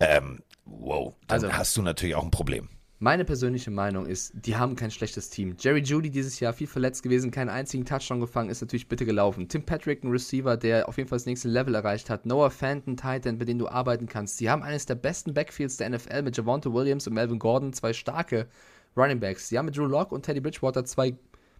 ähm, 0.00 0.40
wow, 0.64 1.14
dann 1.26 1.44
Also- 1.44 1.52
hast 1.52 1.76
du 1.76 1.82
natürlich 1.82 2.16
auch 2.16 2.24
ein 2.24 2.30
Problem. 2.30 2.68
Meine 3.02 3.24
persönliche 3.24 3.70
Meinung 3.70 4.04
ist, 4.04 4.30
die 4.34 4.56
haben 4.56 4.76
kein 4.76 4.90
schlechtes 4.90 5.30
Team. 5.30 5.56
Jerry 5.58 5.80
Judy 5.80 6.10
dieses 6.10 6.38
Jahr 6.38 6.52
viel 6.52 6.66
verletzt 6.66 7.02
gewesen, 7.02 7.30
keinen 7.30 7.48
einzigen 7.48 7.86
Touchdown 7.86 8.20
gefangen, 8.20 8.50
ist 8.50 8.60
natürlich 8.60 8.88
bitte 8.88 9.06
gelaufen. 9.06 9.48
Tim 9.48 9.62
Patrick, 9.64 10.04
ein 10.04 10.10
Receiver, 10.10 10.58
der 10.58 10.86
auf 10.86 10.98
jeden 10.98 11.08
Fall 11.08 11.16
das 11.16 11.24
nächste 11.24 11.48
Level 11.48 11.74
erreicht 11.74 12.10
hat. 12.10 12.26
Noah 12.26 12.50
Fenton, 12.50 12.98
Titan, 12.98 13.38
mit 13.38 13.48
denen 13.48 13.58
du 13.58 13.68
arbeiten 13.68 14.06
kannst. 14.06 14.36
Sie 14.36 14.50
haben 14.50 14.62
eines 14.62 14.84
der 14.84 14.96
besten 14.96 15.32
Backfields 15.32 15.78
der 15.78 15.88
NFL 15.88 16.20
mit 16.20 16.36
Javonte 16.36 16.74
Williams 16.74 17.06
und 17.06 17.14
Melvin 17.14 17.38
Gordon, 17.38 17.72
zwei 17.72 17.94
starke 17.94 18.48
Running 18.96 19.20
Backs. 19.20 19.48
Sie 19.48 19.58
haben 19.58 19.66
mit 19.66 19.76
Drew 19.76 19.86
Lock 19.86 20.12
und 20.12 20.24
Teddy 20.24 20.40
Bridgewater 20.40 20.84
zwei 20.84 21.16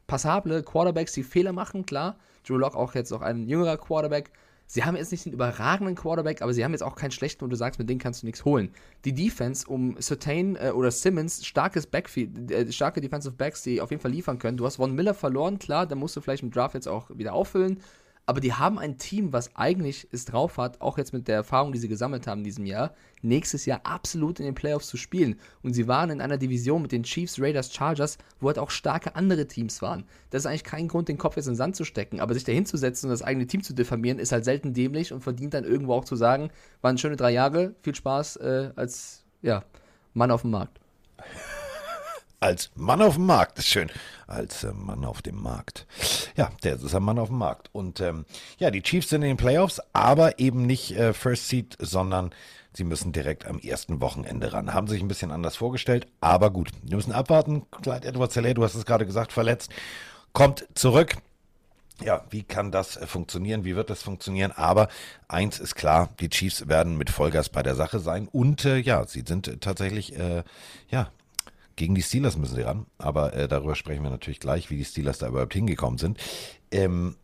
passable 0.06 0.62
Quarterbacks, 0.62 1.12
die 1.12 1.22
Fehler 1.22 1.52
machen, 1.52 1.86
klar. 1.86 2.18
Drew 2.46 2.56
Lock 2.56 2.74
auch 2.74 2.94
jetzt 2.94 3.12
auch 3.12 3.22
ein 3.22 3.46
jüngerer 3.46 3.76
Quarterback. 3.76 4.30
Sie 4.72 4.84
haben 4.84 4.96
jetzt 4.96 5.10
nicht 5.10 5.24
den 5.24 5.32
überragenden 5.32 5.96
Quarterback, 5.96 6.42
aber 6.42 6.54
sie 6.54 6.64
haben 6.64 6.70
jetzt 6.70 6.82
auch 6.82 6.94
keinen 6.94 7.10
schlechten, 7.10 7.44
wo 7.44 7.48
du 7.48 7.56
sagst, 7.56 7.80
mit 7.80 7.90
denen 7.90 7.98
kannst 7.98 8.22
du 8.22 8.26
nichts 8.26 8.44
holen. 8.44 8.70
Die 9.04 9.12
Defense 9.12 9.66
um 9.66 9.96
Certain 10.00 10.54
äh, 10.54 10.70
oder 10.70 10.92
Simmons, 10.92 11.44
starkes 11.44 11.88
Backfield, 11.88 12.52
äh, 12.52 12.70
starke 12.70 13.00
Defensive 13.00 13.34
Backs, 13.34 13.64
die 13.64 13.80
auf 13.80 13.90
jeden 13.90 14.00
Fall 14.00 14.12
liefern 14.12 14.38
können. 14.38 14.56
Du 14.56 14.64
hast 14.64 14.76
Von 14.76 14.94
Miller 14.94 15.14
verloren, 15.14 15.58
klar, 15.58 15.86
da 15.86 15.96
musst 15.96 16.14
du 16.14 16.20
vielleicht 16.20 16.44
im 16.44 16.52
Draft 16.52 16.74
jetzt 16.74 16.86
auch 16.86 17.10
wieder 17.10 17.32
auffüllen. 17.32 17.80
Aber 18.26 18.40
die 18.40 18.52
haben 18.52 18.78
ein 18.78 18.96
Team, 18.96 19.32
was 19.32 19.56
eigentlich 19.56 20.06
es 20.12 20.24
drauf 20.24 20.56
hat, 20.56 20.80
auch 20.80 20.98
jetzt 20.98 21.12
mit 21.12 21.26
der 21.26 21.36
Erfahrung, 21.36 21.72
die 21.72 21.78
sie 21.78 21.88
gesammelt 21.88 22.26
haben 22.26 22.38
in 22.38 22.44
diesem 22.44 22.64
Jahr, 22.64 22.94
nächstes 23.22 23.66
Jahr 23.66 23.80
absolut 23.84 24.38
in 24.38 24.44
den 24.44 24.54
Playoffs 24.54 24.86
zu 24.86 24.96
spielen. 24.96 25.38
Und 25.62 25.74
sie 25.74 25.88
waren 25.88 26.10
in 26.10 26.20
einer 26.20 26.38
Division 26.38 26.82
mit 26.82 26.92
den 26.92 27.02
Chiefs, 27.02 27.40
Raiders, 27.40 27.74
Chargers, 27.74 28.18
wo 28.38 28.46
halt 28.46 28.58
auch 28.58 28.70
starke 28.70 29.16
andere 29.16 29.46
Teams 29.46 29.82
waren. 29.82 30.04
Das 30.30 30.42
ist 30.42 30.46
eigentlich 30.46 30.64
kein 30.64 30.86
Grund, 30.86 31.08
den 31.08 31.18
Kopf 31.18 31.36
jetzt 31.36 31.46
in 31.46 31.54
den 31.54 31.58
Sand 31.58 31.76
zu 31.76 31.84
stecken. 31.84 32.20
Aber 32.20 32.34
sich 32.34 32.44
da 32.44 32.52
hinzusetzen 32.52 33.08
und 33.08 33.12
das 33.12 33.22
eigene 33.22 33.46
Team 33.46 33.62
zu 33.62 33.74
diffamieren, 33.74 34.18
ist 34.18 34.32
halt 34.32 34.44
selten 34.44 34.74
dämlich 34.74 35.12
und 35.12 35.22
verdient 35.22 35.54
dann 35.54 35.64
irgendwo 35.64 35.94
auch 35.94 36.04
zu 36.04 36.14
sagen, 36.14 36.50
waren 36.82 36.98
schöne 36.98 37.16
drei 37.16 37.32
Jahre, 37.32 37.74
viel 37.82 37.94
Spaß 37.94 38.36
äh, 38.36 38.70
als 38.76 39.24
ja, 39.42 39.64
Mann 40.14 40.30
auf 40.30 40.42
dem 40.42 40.50
Markt. 40.50 40.78
Als 42.42 42.70
Mann 42.74 43.02
auf 43.02 43.16
dem 43.16 43.26
Markt, 43.26 43.58
ist 43.58 43.68
schön. 43.68 43.90
Als 44.26 44.64
äh, 44.64 44.72
Mann 44.72 45.04
auf 45.04 45.20
dem 45.20 45.42
Markt. 45.42 45.86
Ja, 46.36 46.50
der 46.64 46.76
ist 46.76 46.94
ein 46.94 47.02
Mann 47.02 47.18
auf 47.18 47.28
dem 47.28 47.36
Markt. 47.36 47.68
Und 47.72 48.00
ähm, 48.00 48.24
ja, 48.58 48.70
die 48.70 48.80
Chiefs 48.80 49.10
sind 49.10 49.20
in 49.20 49.28
den 49.28 49.36
Playoffs, 49.36 49.78
aber 49.92 50.38
eben 50.38 50.62
nicht 50.62 50.96
äh, 50.96 51.12
First 51.12 51.48
Seed, 51.48 51.76
sondern 51.78 52.30
sie 52.72 52.84
müssen 52.84 53.12
direkt 53.12 53.44
am 53.46 53.58
ersten 53.58 54.00
Wochenende 54.00 54.54
ran. 54.54 54.72
Haben 54.72 54.86
sich 54.86 55.02
ein 55.02 55.08
bisschen 55.08 55.32
anders 55.32 55.56
vorgestellt, 55.56 56.06
aber 56.22 56.50
gut. 56.50 56.70
Wir 56.82 56.96
müssen 56.96 57.12
abwarten. 57.12 57.66
Clyde 57.82 58.08
Edwards 58.08 58.32
Hilaire, 58.32 58.54
du 58.54 58.64
hast 58.64 58.74
es 58.74 58.86
gerade 58.86 59.04
gesagt, 59.04 59.32
verletzt. 59.32 59.70
Kommt 60.32 60.66
zurück. 60.74 61.16
Ja, 62.02 62.24
wie 62.30 62.42
kann 62.42 62.72
das 62.72 62.96
äh, 62.96 63.06
funktionieren? 63.06 63.66
Wie 63.66 63.76
wird 63.76 63.90
das 63.90 64.02
funktionieren? 64.02 64.52
Aber 64.52 64.88
eins 65.28 65.60
ist 65.60 65.74
klar, 65.74 66.08
die 66.20 66.30
Chiefs 66.30 66.68
werden 66.68 66.96
mit 66.96 67.10
Vollgas 67.10 67.50
bei 67.50 67.62
der 67.62 67.74
Sache 67.74 68.00
sein. 68.00 68.28
Und 68.32 68.64
äh, 68.64 68.78
ja, 68.78 69.06
sie 69.06 69.24
sind 69.26 69.46
äh, 69.46 69.58
tatsächlich, 69.58 70.18
äh, 70.18 70.42
ja, 70.88 71.10
gegen 71.76 71.94
die 71.94 72.02
Steelers 72.02 72.36
müssen 72.36 72.56
sie 72.56 72.62
ran. 72.62 72.86
Aber 72.98 73.34
äh, 73.34 73.48
darüber 73.48 73.74
sprechen 73.74 74.02
wir 74.02 74.10
natürlich 74.10 74.40
gleich, 74.40 74.70
wie 74.70 74.76
die 74.76 74.84
Steelers 74.84 75.18
da 75.18 75.28
überhaupt 75.28 75.54
hingekommen 75.54 75.98
sind. 75.98 76.18
Ähm, 76.70 77.16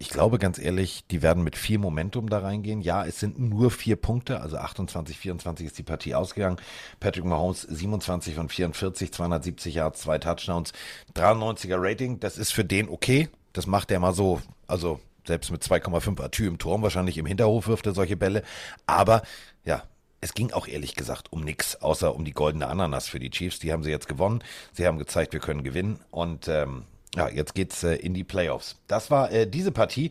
ich 0.00 0.10
glaube 0.10 0.38
ganz 0.38 0.58
ehrlich, 0.58 1.04
die 1.10 1.22
werden 1.22 1.42
mit 1.42 1.56
viel 1.56 1.78
Momentum 1.78 2.30
da 2.30 2.38
reingehen. 2.38 2.80
Ja, 2.80 3.04
es 3.04 3.18
sind 3.18 3.38
nur 3.38 3.70
vier 3.70 3.96
Punkte, 3.96 4.40
also 4.40 4.56
28, 4.56 5.18
24 5.18 5.66
ist 5.66 5.78
die 5.78 5.82
Partie 5.82 6.14
ausgegangen. 6.14 6.58
Patrick 7.00 7.24
Mahomes 7.24 7.62
27 7.62 8.36
von 8.36 8.48
44, 8.48 9.12
270 9.12 9.74
Yards, 9.74 10.00
zwei 10.00 10.18
Touchdowns, 10.18 10.72
93er 11.16 11.76
Rating. 11.78 12.20
Das 12.20 12.38
ist 12.38 12.52
für 12.52 12.64
den 12.64 12.88
okay. 12.88 13.28
Das 13.52 13.66
macht 13.66 13.90
er 13.90 13.98
mal 13.98 14.14
so, 14.14 14.40
also 14.68 15.00
selbst 15.26 15.50
mit 15.50 15.62
2,5 15.62 16.22
Atü 16.22 16.46
im 16.46 16.58
Turm, 16.58 16.82
wahrscheinlich 16.82 17.18
im 17.18 17.26
Hinterhof 17.26 17.66
wirft 17.66 17.86
er 17.86 17.92
solche 17.92 18.16
Bälle. 18.16 18.44
Aber 18.86 19.22
ja, 19.64 19.82
es 20.20 20.34
ging 20.34 20.52
auch 20.52 20.66
ehrlich 20.66 20.94
gesagt 20.94 21.32
um 21.32 21.42
nichts, 21.44 21.80
außer 21.80 22.14
um 22.14 22.24
die 22.24 22.32
goldene 22.32 22.66
Ananas 22.66 23.08
für 23.08 23.18
die 23.18 23.30
Chiefs. 23.30 23.58
Die 23.58 23.72
haben 23.72 23.82
sie 23.82 23.90
jetzt 23.90 24.08
gewonnen. 24.08 24.42
Sie 24.72 24.86
haben 24.86 24.98
gezeigt, 24.98 25.32
wir 25.32 25.40
können 25.40 25.62
gewinnen. 25.62 26.00
Und 26.10 26.48
ähm, 26.48 26.84
ja, 27.14 27.28
jetzt 27.28 27.54
geht's 27.54 27.82
äh, 27.84 27.94
in 27.94 28.14
die 28.14 28.24
Playoffs. 28.24 28.76
Das 28.86 29.10
war 29.10 29.30
äh, 29.30 29.46
diese 29.46 29.72
Partie. 29.72 30.10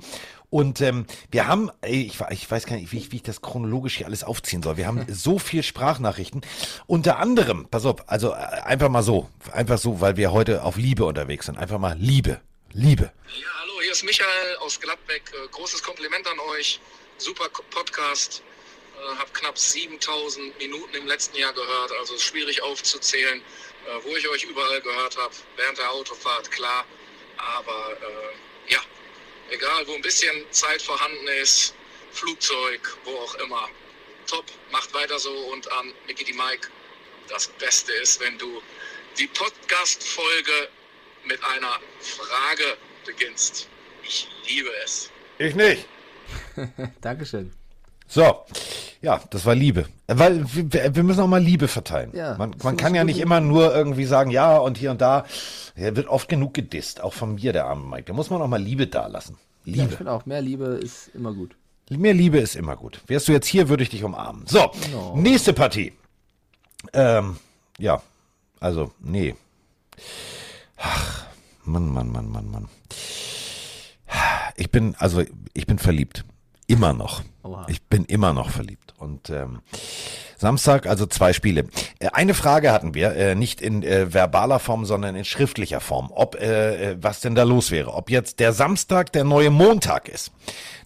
Und 0.49 0.79
ähm, 0.79 1.05
wir 1.29 1.47
haben, 1.47 1.69
ey, 1.81 2.03
ich, 2.03 2.21
ich 2.29 2.49
weiß 2.49 2.65
gar 2.65 2.77
nicht, 2.77 2.91
wie 2.93 2.97
ich, 2.97 3.11
wie 3.11 3.17
ich 3.17 3.23
das 3.23 3.41
chronologisch 3.41 3.97
hier 3.97 4.07
alles 4.07 4.23
aufziehen 4.23 4.63
soll. 4.63 4.77
Wir 4.77 4.87
haben 4.87 5.05
so 5.09 5.39
viel 5.39 5.61
Sprachnachrichten. 5.61 6.41
Unter 6.85 7.19
anderem, 7.19 7.67
pass 7.69 7.85
auf, 7.85 8.09
also 8.09 8.31
äh, 8.31 8.35
einfach 8.35 8.89
mal 8.89 9.03
so, 9.03 9.29
einfach 9.51 9.77
so, 9.77 9.99
weil 9.99 10.15
wir 10.15 10.31
heute 10.31 10.63
auf 10.63 10.77
Liebe 10.77 11.05
unterwegs 11.05 11.47
sind. 11.47 11.57
Einfach 11.57 11.79
mal 11.79 11.97
Liebe, 11.97 12.39
Liebe. 12.71 13.11
Ja, 13.27 13.47
hallo, 13.61 13.73
hier 13.81 13.91
ist 13.91 14.03
Michael 14.03 14.57
aus 14.61 14.79
Gladbeck. 14.79 15.23
Äh, 15.33 15.47
Großes 15.51 15.83
Kompliment 15.83 16.25
an 16.27 16.39
euch. 16.55 16.79
Super 17.17 17.49
Podcast. 17.71 18.41
Äh, 18.97 19.15
hab 19.17 19.33
knapp 19.33 19.57
7000 19.57 20.57
Minuten 20.57 20.95
im 20.95 21.07
letzten 21.07 21.37
Jahr 21.37 21.53
gehört, 21.53 21.91
also 21.93 22.15
ist 22.15 22.23
schwierig 22.23 22.61
aufzuzählen, 22.61 23.39
äh, 23.39 24.03
wo 24.03 24.15
ich 24.15 24.27
euch 24.27 24.43
überall 24.43 24.81
gehört 24.81 25.17
habe. 25.17 25.33
Während 25.55 25.77
der 25.77 25.91
Autofahrt, 25.91 26.49
klar. 26.51 26.85
Aber 27.37 27.97
äh, 28.01 28.71
ja, 28.73 28.79
egal, 29.49 29.87
wo 29.87 29.93
ein 29.93 30.01
bisschen 30.01 30.45
Zeit 30.51 30.81
vorhanden 30.81 31.27
ist, 31.41 31.75
Flugzeug, 32.11 32.97
wo 33.03 33.11
auch 33.11 33.35
immer. 33.35 33.69
Top, 34.25 34.45
macht 34.71 34.93
weiter 34.93 35.19
so 35.19 35.31
und 35.31 35.71
an 35.71 35.93
Mickey 36.07 36.23
die 36.23 36.33
Mike. 36.33 36.69
Das 37.29 37.47
Beste 37.47 37.93
ist, 37.93 38.19
wenn 38.19 38.37
du 38.37 38.61
die 39.17 39.27
Podcast-Folge 39.27 40.69
mit 41.25 41.43
einer 41.43 41.79
Frage 41.99 42.77
beginnst. 43.05 43.67
Ich 44.03 44.27
liebe 44.47 44.69
es. 44.83 45.11
Ich 45.37 45.55
nicht. 45.55 45.85
Dankeschön. 47.01 47.56
So, 48.07 48.45
ja, 49.01 49.21
das 49.29 49.45
war 49.45 49.53
Liebe. 49.53 49.85
Weil 50.07 50.45
wir, 50.45 51.03
müssen 51.03 51.19
auch 51.19 51.27
mal 51.27 51.41
Liebe 51.41 51.67
verteilen. 51.67 52.11
Ja, 52.15 52.37
man 52.37 52.55
man 52.63 52.77
kann 52.77 52.95
ja 52.95 53.03
nicht 53.03 53.19
immer 53.19 53.41
nur 53.41 53.75
irgendwie 53.75 54.05
sagen, 54.05 54.31
ja 54.31 54.57
und 54.57 54.77
hier 54.77 54.91
und 54.91 55.01
da. 55.01 55.25
Er 55.75 55.95
wird 55.95 56.07
oft 56.07 56.29
genug 56.29 56.53
gedisst, 56.53 57.01
auch 57.01 57.13
von 57.13 57.35
mir, 57.35 57.53
der 57.53 57.65
arme 57.65 57.85
Mike. 57.85 58.05
Da 58.05 58.13
muss 58.13 58.29
man 58.29 58.41
auch 58.41 58.47
mal 58.47 58.61
Liebe 58.61 58.87
dalassen. 58.87 59.37
Ja, 59.65 59.73
ich 59.73 59.79
Liebe. 59.81 59.97
finde 59.97 60.11
auch, 60.13 60.25
mehr 60.25 60.41
Liebe 60.41 60.65
ist 60.65 61.09
immer 61.13 61.33
gut. 61.33 61.55
Mehr 61.89 62.13
Liebe 62.13 62.39
ist 62.39 62.55
immer 62.55 62.75
gut. 62.75 63.01
Wärst 63.07 63.27
du 63.27 63.31
jetzt 63.31 63.47
hier, 63.47 63.69
würde 63.69 63.83
ich 63.83 63.89
dich 63.89 64.03
umarmen. 64.03 64.45
So, 64.47 64.71
nächste 65.15 65.53
Partie. 65.53 65.93
Ähm, 66.93 67.37
ja, 67.77 68.01
also, 68.59 68.91
nee. 68.99 69.35
Ach, 70.77 71.25
Mann, 71.63 71.89
Mann, 71.89 72.11
Mann, 72.11 72.29
Mann, 72.29 72.49
Mann. 72.49 72.69
Ich 74.55 74.71
bin, 74.71 74.95
also, 74.97 75.23
ich 75.53 75.67
bin 75.67 75.77
verliebt. 75.79 76.25
Immer 76.67 76.93
noch. 76.93 77.23
Oha. 77.43 77.65
Ich 77.69 77.81
bin 77.83 78.03
immer 78.05 78.33
noch 78.33 78.49
verliebt. 78.49 78.93
Und 78.97 79.29
ähm, 79.29 79.61
Samstag, 80.37 80.85
also 80.85 81.05
zwei 81.05 81.31
Spiele. 81.31 81.67
Äh, 81.99 82.09
Eine 82.09 82.33
Frage 82.33 82.71
hatten 82.71 82.93
wir, 82.93 83.15
äh, 83.15 83.35
nicht 83.35 83.61
in 83.61 83.83
äh, 83.83 84.13
verbaler 84.13 84.59
Form, 84.59 84.85
sondern 84.85 85.15
in 85.15 85.23
schriftlicher 85.23 85.79
Form, 85.79 86.11
ob 86.13 86.35
äh, 86.35 86.91
äh, 86.91 86.97
was 86.99 87.21
denn 87.21 87.35
da 87.35 87.43
los 87.43 87.71
wäre, 87.71 87.93
ob 87.93 88.09
jetzt 88.09 88.39
der 88.39 88.51
Samstag 88.53 89.11
der 89.13 89.23
neue 89.23 89.49
Montag 89.49 90.09
ist. 90.09 90.31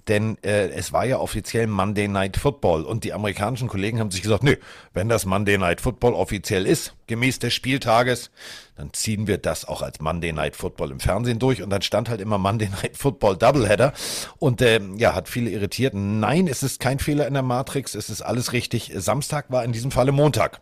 Denn 0.07 0.37
äh, 0.43 0.69
es 0.69 0.93
war 0.93 1.05
ja 1.05 1.19
offiziell 1.19 1.67
Monday 1.67 2.07
Night 2.07 2.37
Football 2.37 2.83
und 2.83 3.03
die 3.03 3.13
amerikanischen 3.13 3.67
Kollegen 3.67 3.99
haben 3.99 4.11
sich 4.11 4.21
gesagt, 4.21 4.43
nö, 4.43 4.55
wenn 4.93 5.09
das 5.09 5.25
Monday 5.25 5.57
Night 5.57 5.81
Football 5.81 6.13
offiziell 6.13 6.65
ist, 6.65 6.95
gemäß 7.07 7.39
des 7.39 7.53
Spieltages, 7.53 8.31
dann 8.75 8.93
ziehen 8.93 9.27
wir 9.27 9.37
das 9.37 9.65
auch 9.65 9.81
als 9.81 9.99
Monday 9.99 10.33
Night 10.33 10.55
Football 10.55 10.91
im 10.91 10.99
Fernsehen 10.99 11.39
durch 11.39 11.61
und 11.61 11.69
dann 11.69 11.81
stand 11.81 12.09
halt 12.09 12.21
immer 12.21 12.37
Monday 12.37 12.69
Night 12.81 12.97
Football 12.97 13.37
Doubleheader 13.37 13.93
und 14.39 14.61
ähm, 14.61 14.97
ja, 14.97 15.13
hat 15.13 15.29
viele 15.29 15.49
irritiert. 15.49 15.93
Nein, 15.93 16.47
es 16.47 16.63
ist 16.63 16.79
kein 16.79 16.99
Fehler 16.99 17.27
in 17.27 17.33
der 17.33 17.43
Matrix, 17.43 17.95
es 17.95 18.09
ist 18.09 18.21
alles 18.21 18.53
richtig. 18.53 18.91
Samstag 18.95 19.45
war 19.49 19.63
in 19.63 19.71
diesem 19.71 19.91
Falle 19.91 20.11
Montag. 20.11 20.61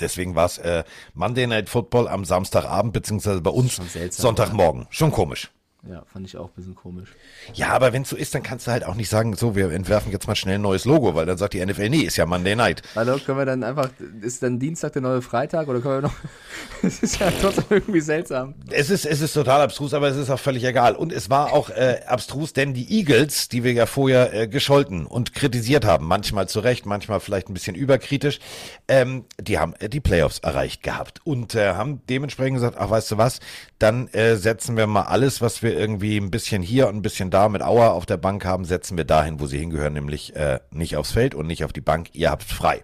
Deswegen 0.00 0.34
war 0.34 0.46
es 0.46 0.58
äh, 0.58 0.84
Monday 1.14 1.46
Night 1.46 1.68
Football 1.68 2.08
am 2.08 2.24
Samstagabend, 2.24 2.92
beziehungsweise 2.92 3.40
bei 3.40 3.50
uns 3.50 3.74
Schon 3.74 3.88
seltsam, 3.88 4.22
Sonntagmorgen. 4.22 4.86
Schon 4.90 5.10
komisch. 5.10 5.50
Ja, 5.90 6.02
fand 6.12 6.26
ich 6.26 6.36
auch 6.36 6.46
ein 6.46 6.52
bisschen 6.56 6.74
komisch. 6.74 7.10
Ja, 7.54 7.68
aber 7.68 7.92
wenn 7.92 8.02
es 8.02 8.10
so 8.10 8.16
ist, 8.16 8.34
dann 8.34 8.42
kannst 8.42 8.66
du 8.66 8.72
halt 8.72 8.84
auch 8.84 8.96
nicht 8.96 9.08
sagen, 9.08 9.36
so, 9.36 9.54
wir 9.54 9.70
entwerfen 9.70 10.10
jetzt 10.10 10.26
mal 10.26 10.34
schnell 10.34 10.56
ein 10.56 10.62
neues 10.62 10.84
Logo, 10.84 11.14
weil 11.14 11.26
dann 11.26 11.38
sagt 11.38 11.54
die 11.54 11.64
NFL, 11.64 11.90
nee, 11.90 12.00
ist 12.00 12.16
ja 12.16 12.26
Monday 12.26 12.56
Night. 12.56 12.82
Hallo, 12.96 13.18
können 13.24 13.38
wir 13.38 13.46
dann 13.46 13.62
einfach, 13.62 13.90
ist 14.20 14.42
dann 14.42 14.58
Dienstag 14.58 14.94
der 14.94 15.02
neue 15.02 15.22
Freitag 15.22 15.68
oder 15.68 15.80
können 15.80 16.02
wir 16.02 16.08
noch, 16.08 16.14
es 16.82 17.02
ist 17.02 17.20
ja 17.20 17.30
trotzdem 17.40 17.64
irgendwie 17.70 18.00
seltsam. 18.00 18.54
Es 18.70 18.90
ist, 18.90 19.06
es 19.06 19.20
ist 19.20 19.32
total 19.32 19.60
abstrus, 19.60 19.94
aber 19.94 20.08
es 20.08 20.16
ist 20.16 20.28
auch 20.28 20.40
völlig 20.40 20.64
egal. 20.64 20.96
Und 20.96 21.12
es 21.12 21.30
war 21.30 21.52
auch 21.52 21.70
äh, 21.70 22.00
abstrus, 22.06 22.52
denn 22.52 22.74
die 22.74 22.98
Eagles, 22.98 23.48
die 23.48 23.62
wir 23.62 23.72
ja 23.72 23.86
vorher 23.86 24.34
äh, 24.34 24.48
gescholten 24.48 25.06
und 25.06 25.34
kritisiert 25.34 25.84
haben, 25.84 26.06
manchmal 26.06 26.48
zu 26.48 26.60
Recht, 26.60 26.86
manchmal 26.86 27.20
vielleicht 27.20 27.48
ein 27.48 27.54
bisschen 27.54 27.76
überkritisch, 27.76 28.40
ähm, 28.88 29.24
die 29.40 29.58
haben 29.58 29.74
äh, 29.78 29.88
die 29.88 30.00
Playoffs 30.00 30.40
erreicht 30.40 30.82
gehabt 30.82 31.20
und 31.24 31.54
äh, 31.54 31.74
haben 31.74 32.00
dementsprechend 32.08 32.56
gesagt, 32.56 32.76
ach, 32.78 32.90
weißt 32.90 33.12
du 33.12 33.18
was, 33.18 33.38
dann 33.78 34.08
äh, 34.08 34.36
setzen 34.36 34.76
wir 34.76 34.86
mal 34.86 35.02
alles, 35.02 35.40
was 35.40 35.62
wir 35.62 35.75
irgendwie 35.76 36.16
ein 36.16 36.30
bisschen 36.30 36.62
hier 36.62 36.88
und 36.88 36.96
ein 36.96 37.02
bisschen 37.02 37.30
da 37.30 37.48
mit 37.48 37.62
Auer 37.62 37.92
auf 37.92 38.06
der 38.06 38.16
Bank 38.16 38.44
haben, 38.44 38.64
setzen 38.64 38.96
wir 38.96 39.04
dahin, 39.04 39.40
wo 39.40 39.46
sie 39.46 39.58
hingehören, 39.58 39.92
nämlich 39.92 40.34
äh, 40.34 40.60
nicht 40.70 40.96
aufs 40.96 41.12
Feld 41.12 41.34
und 41.34 41.46
nicht 41.46 41.64
auf 41.64 41.72
die 41.72 41.80
Bank. 41.80 42.08
Ihr 42.12 42.30
habt 42.30 42.42
frei. 42.42 42.82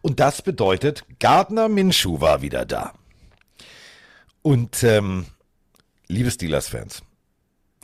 Und 0.00 0.20
das 0.20 0.42
bedeutet, 0.42 1.04
Gardner 1.20 1.68
Minshew 1.68 2.20
war 2.20 2.42
wieder 2.42 2.64
da. 2.64 2.92
Und 4.42 4.82
ähm, 4.82 5.26
liebe 6.08 6.30
Steelers-Fans, 6.30 7.02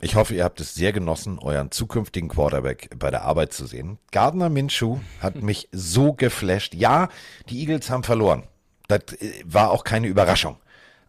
ich 0.01 0.15
hoffe, 0.15 0.35
ihr 0.35 0.45
habt 0.45 0.61
es 0.61 0.75
sehr 0.75 0.93
genossen, 0.93 1.39
euren 1.39 1.71
zukünftigen 1.71 2.29
Quarterback 2.29 2.89
bei 2.97 3.11
der 3.11 3.23
Arbeit 3.23 3.51
zu 3.51 3.65
sehen. 3.65 3.97
Gardner 4.11 4.49
Minshew 4.49 4.99
hat 5.21 5.35
mich 5.41 5.67
so 5.71 6.13
geflasht. 6.13 6.73
Ja, 6.73 7.09
die 7.49 7.59
Eagles 7.59 7.89
haben 7.89 8.03
verloren. 8.03 8.43
Das 8.87 9.01
äh, 9.19 9.43
war 9.45 9.71
auch 9.71 9.83
keine 9.83 10.07
Überraschung. 10.07 10.57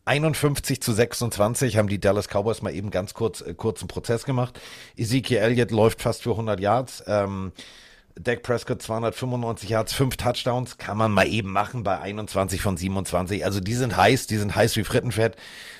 51 0.05 0.81
zu 0.81 0.93
26 0.93 1.77
haben 1.77 1.89
die 1.89 2.01
Dallas 2.01 2.29
Cowboys 2.29 2.63
mal 2.63 2.75
eben 2.75 2.91
ganz 2.91 3.15
kurz 3.15 3.41
äh, 3.41 3.55
kurzen 3.55 3.89
Prozess 3.89 4.25
gemacht. 4.25 4.59
Ezekiel 4.97 5.39
Elliott 5.39 5.71
läuft 5.71 6.03
fast 6.03 6.23
für 6.23 6.31
100 6.31 6.61
Yards. 6.61 7.05
Ähm, 7.07 7.53
Dak 8.19 8.43
Prescott 8.43 8.83
295 8.83 9.71
Yards, 9.71 9.93
5 9.93 10.17
Touchdowns, 10.17 10.79
kann 10.79 10.97
man 10.97 11.13
mal 11.13 11.29
eben 11.29 11.53
machen 11.53 11.85
bei 11.85 12.01
21 12.01 12.61
von 12.61 12.77
27. 12.77 13.45
Also 13.45 13.61
die 13.61 13.75
sind 13.75 13.97
heiß, 13.97 14.27
die 14.27 14.37
sind 14.37 14.55
heiß 14.55 14.77
wie 14.77 14.85
Frittenfett. 14.85 15.37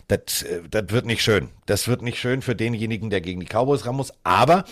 Das, 0.09 0.43
äh, 0.43 0.63
das 0.71 0.85
wird 0.89 1.07
nicht 1.07 1.23
schön. 1.23 1.49
Das 1.67 1.89
wird 1.89 2.03
nicht 2.03 2.19
schön 2.19 2.43
für 2.43 2.55
denjenigen, 2.55 3.11
der 3.11 3.21
gegen 3.21 3.41
die 3.41 3.47
Cowboys 3.47 3.87
ran 3.87 3.97
muss. 3.97 4.13
Aber 4.23 4.65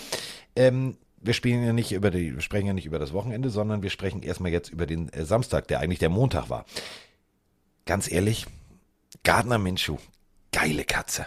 ähm, 0.56 0.96
wir 1.20 1.34
spielen 1.34 1.64
ja 1.64 1.72
nicht 1.72 1.92
über 1.92 2.10
die, 2.10 2.34
wir 2.34 2.42
sprechen 2.42 2.66
ja 2.66 2.72
nicht 2.72 2.86
über 2.86 2.98
das 2.98 3.12
Wochenende, 3.12 3.50
sondern 3.50 3.82
wir 3.82 3.90
sprechen 3.90 4.22
erstmal 4.22 4.52
jetzt 4.52 4.70
über 4.70 4.86
den 4.86 5.12
äh, 5.12 5.24
Samstag, 5.24 5.68
der 5.68 5.80
eigentlich 5.80 5.98
der 5.98 6.10
Montag 6.10 6.48
war. 6.48 6.64
Ganz 7.86 8.10
ehrlich, 8.10 8.46
Gardner 9.24 9.58
Minshew, 9.58 9.96
geile 10.52 10.84
Katze. 10.84 11.26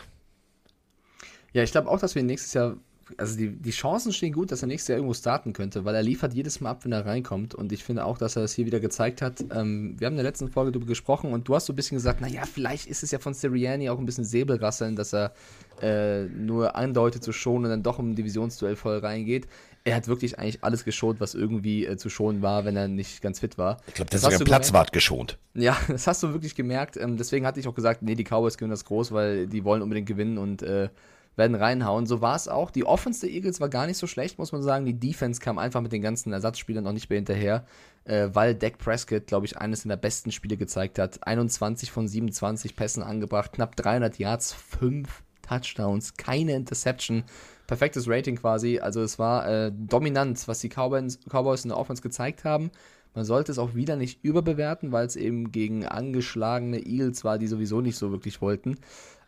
Ja, 1.54 1.64
ich 1.64 1.72
glaube 1.72 1.90
auch, 1.90 2.00
dass 2.00 2.16
wir 2.16 2.24
nächstes 2.24 2.54
Jahr, 2.54 2.78
also 3.18 3.38
die, 3.38 3.50
die 3.50 3.72
Chancen 3.72 4.14
stehen 4.14 4.32
gut, 4.32 4.52
dass 4.52 4.62
er 4.62 4.68
nächstes 4.68 4.88
Jahr 4.88 4.98
irgendwo 4.98 5.14
starten 5.14 5.52
könnte, 5.52 5.84
weil 5.84 5.96
er 5.96 6.02
liefert 6.02 6.34
jedes 6.34 6.62
Mal 6.62 6.72
ab, 6.72 6.86
wenn 6.86 6.94
er 6.94 7.06
reinkommt. 7.06 7.54
Und 7.54 7.74
ich 7.74 7.84
finde 7.84 8.06
auch, 8.06 8.18
dass 8.18 8.38
er 8.38 8.44
das 8.44 8.54
hier 8.54 8.66
wieder 8.66 8.80
gezeigt 8.80 9.22
hat. 9.22 9.42
Ähm, 9.54 9.96
wir 10.00 10.08
haben 10.08 10.14
in 10.14 10.18
der 10.18 10.24
letzten 10.24 10.50
Folge 10.50 10.72
darüber 10.72 10.88
gesprochen 10.88 11.34
und 11.34 11.48
du 11.48 11.56
hast 11.56 11.66
so 11.66 11.74
ein 11.74 11.76
bisschen 11.76 11.98
gesagt, 11.98 12.22
naja, 12.22 12.44
vielleicht 12.46 12.88
ist 12.88 13.04
es 13.04 13.12
ja 13.12 13.20
von 13.20 13.34
Sirianni 13.34 13.90
auch 13.90 14.00
ein 14.00 14.06
bisschen 14.06 14.24
Säbelrasseln, 14.24 14.96
dass 14.96 15.14
er 15.14 15.34
äh, 15.82 16.24
nur 16.26 16.76
andeutet 16.76 17.24
zu 17.24 17.34
schonen 17.34 17.66
und 17.66 17.72
dann 17.72 17.84
doch 17.84 18.00
im 18.00 18.16
Divisionsduell 18.16 18.78
voll 18.78 19.00
reingeht. 19.00 19.48
Er 19.84 19.96
hat 19.96 20.08
wirklich 20.08 20.38
eigentlich 20.38 20.63
alles 20.63 20.86
geschont, 20.86 21.20
was 21.20 21.34
irgendwie 21.34 21.86
äh, 21.86 21.98
zu 21.98 22.10
schonen 22.10 22.41
war, 22.41 22.65
wenn 22.65 22.76
er 22.76 22.88
nicht 22.88 23.22
ganz 23.22 23.39
fit 23.39 23.58
war. 23.58 23.78
Ich 23.88 23.96
glaube, 23.96 24.12
Das 24.12 24.22
das 24.22 24.34
ist 24.34 24.39
sogar 24.39 24.46
Platzwart 24.46 24.94
geschont. 24.94 25.39
Ja, 25.56 25.76
das 25.88 26.06
hast 26.06 26.22
du 26.22 26.34
wirklich 26.34 26.56
gemerkt. 26.56 26.98
Ähm, 26.98 27.17
deswegen 27.17 27.46
hatte 27.46 27.60
ich 27.60 27.67
auch 27.67 27.74
gesagt, 27.74 28.02
nee, 28.04 28.15
die 28.15 28.24
Cowboys 28.24 28.58
gewinnen 28.58 28.72
das 28.72 28.86
groß, 28.86 29.12
weil 29.12 29.48
die 29.48 29.63
wollen 29.63 29.82
unbedingt 29.82 30.08
gewinnen 30.08 30.38
und 30.38 30.62
äh, 30.62 30.89
werden 31.36 31.56
reinhauen. 31.56 32.06
So 32.06 32.22
war 32.22 32.36
es 32.36 32.48
auch. 32.48 32.72
Die 32.72 32.86
Offense 32.86 33.22
der 33.22 33.32
Eagles 33.32 33.60
war 33.60 33.70
gar 33.70 33.88
nicht 33.88 33.98
so 33.98 34.08
schlecht, 34.08 34.38
muss 34.38 34.52
man 34.52 34.62
sagen. 34.62 34.86
Die 34.86 35.00
Defense 35.00 35.39
kam 35.39 35.58
einfach 35.58 35.82
mit 35.82 35.91
den 35.91 36.02
ganzen 36.02 36.34
Ersatzspielern 36.34 36.84
noch 36.84 36.94
nicht 36.94 37.10
mehr 37.10 37.17
hinterher, 37.17 37.65
äh, 38.04 38.30
weil 38.34 38.54
Dak 38.56 38.78
Prescott, 38.78 39.28
glaube 39.28 39.46
ich, 39.46 39.58
eines 39.58 39.84
der 39.84 39.98
besten 39.98 40.32
Spiele 40.32 40.58
gezeigt 40.58 41.00
hat. 41.00 41.26
21 41.26 41.91
von 41.91 42.08
27 42.08 42.76
Pässen 42.76 43.02
angebracht, 43.02 43.54
knapp 43.54 43.76
300 43.76 44.20
Yards, 44.20 44.54
5 44.54 45.24
Touchdowns, 45.41 46.15
keine 46.15 46.54
Interception. 46.54 47.24
Perfektes 47.72 48.06
Rating 48.06 48.36
quasi. 48.36 48.80
Also 48.80 49.02
es 49.02 49.18
war 49.18 49.48
äh, 49.48 49.72
dominant, 49.72 50.46
was 50.50 50.60
die 50.60 50.68
Cowboys, 50.68 51.18
Cowboys 51.30 51.64
in 51.64 51.70
der 51.70 51.78
Offense 51.78 52.02
gezeigt 52.02 52.44
haben. 52.44 52.70
Man 53.16 53.24
sollte 53.24 53.50
es 53.50 53.58
auch 53.58 53.76
wieder 53.76 53.96
nicht 53.96 54.26
überbewerten, 54.26 54.92
weil 54.92 55.06
es 55.06 55.16
eben 55.16 55.54
gegen 55.54 55.86
angeschlagene 55.86 56.86
Eagles 56.86 57.24
war, 57.24 57.38
die 57.38 57.48
sowieso 57.48 57.80
nicht 57.80 57.96
so 57.96 58.12
wirklich 58.12 58.42
wollten. 58.42 58.76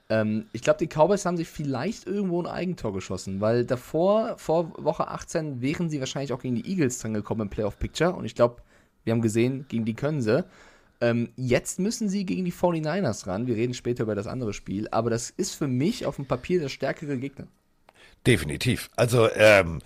Ähm, 0.09 0.47
ich 0.51 0.61
glaube, 0.61 0.85
die 0.85 0.87
Cowboys 0.87 1.25
haben 1.25 1.37
sich 1.37 1.47
vielleicht 1.47 2.05
irgendwo 2.05 2.41
ein 2.41 2.47
Eigentor 2.47 2.91
geschossen, 2.91 3.39
weil 3.39 3.63
davor, 3.63 4.37
vor 4.37 4.73
Woche 4.77 5.07
18, 5.07 5.61
wären 5.61 5.89
sie 5.89 6.01
wahrscheinlich 6.01 6.33
auch 6.33 6.41
gegen 6.41 6.55
die 6.55 6.69
Eagles 6.69 6.99
dran 6.99 7.13
gekommen 7.13 7.43
im 7.43 7.49
Playoff-Picture. 7.49 8.13
Und 8.13 8.25
ich 8.25 8.35
glaube, 8.35 8.57
wir 9.05 9.13
haben 9.13 9.21
gesehen, 9.21 9.67
gegen 9.69 9.85
die 9.85 9.93
können 9.93 10.21
sie. 10.21 10.43
Ähm, 10.99 11.29
jetzt 11.37 11.79
müssen 11.79 12.09
sie 12.09 12.25
gegen 12.25 12.43
die 12.43 12.51
49ers 12.51 13.25
ran. 13.25 13.47
Wir 13.47 13.55
reden 13.55 13.73
später 13.73 14.03
über 14.03 14.15
das 14.15 14.27
andere 14.27 14.51
Spiel. 14.51 14.89
Aber 14.91 15.09
das 15.09 15.29
ist 15.29 15.55
für 15.55 15.69
mich 15.69 16.05
auf 16.05 16.17
dem 16.17 16.25
Papier 16.25 16.59
der 16.59 16.67
stärkere 16.67 17.17
Gegner. 17.17 17.47
Definitiv. 18.25 18.89
Also 18.95 19.29
ähm, 19.33 19.79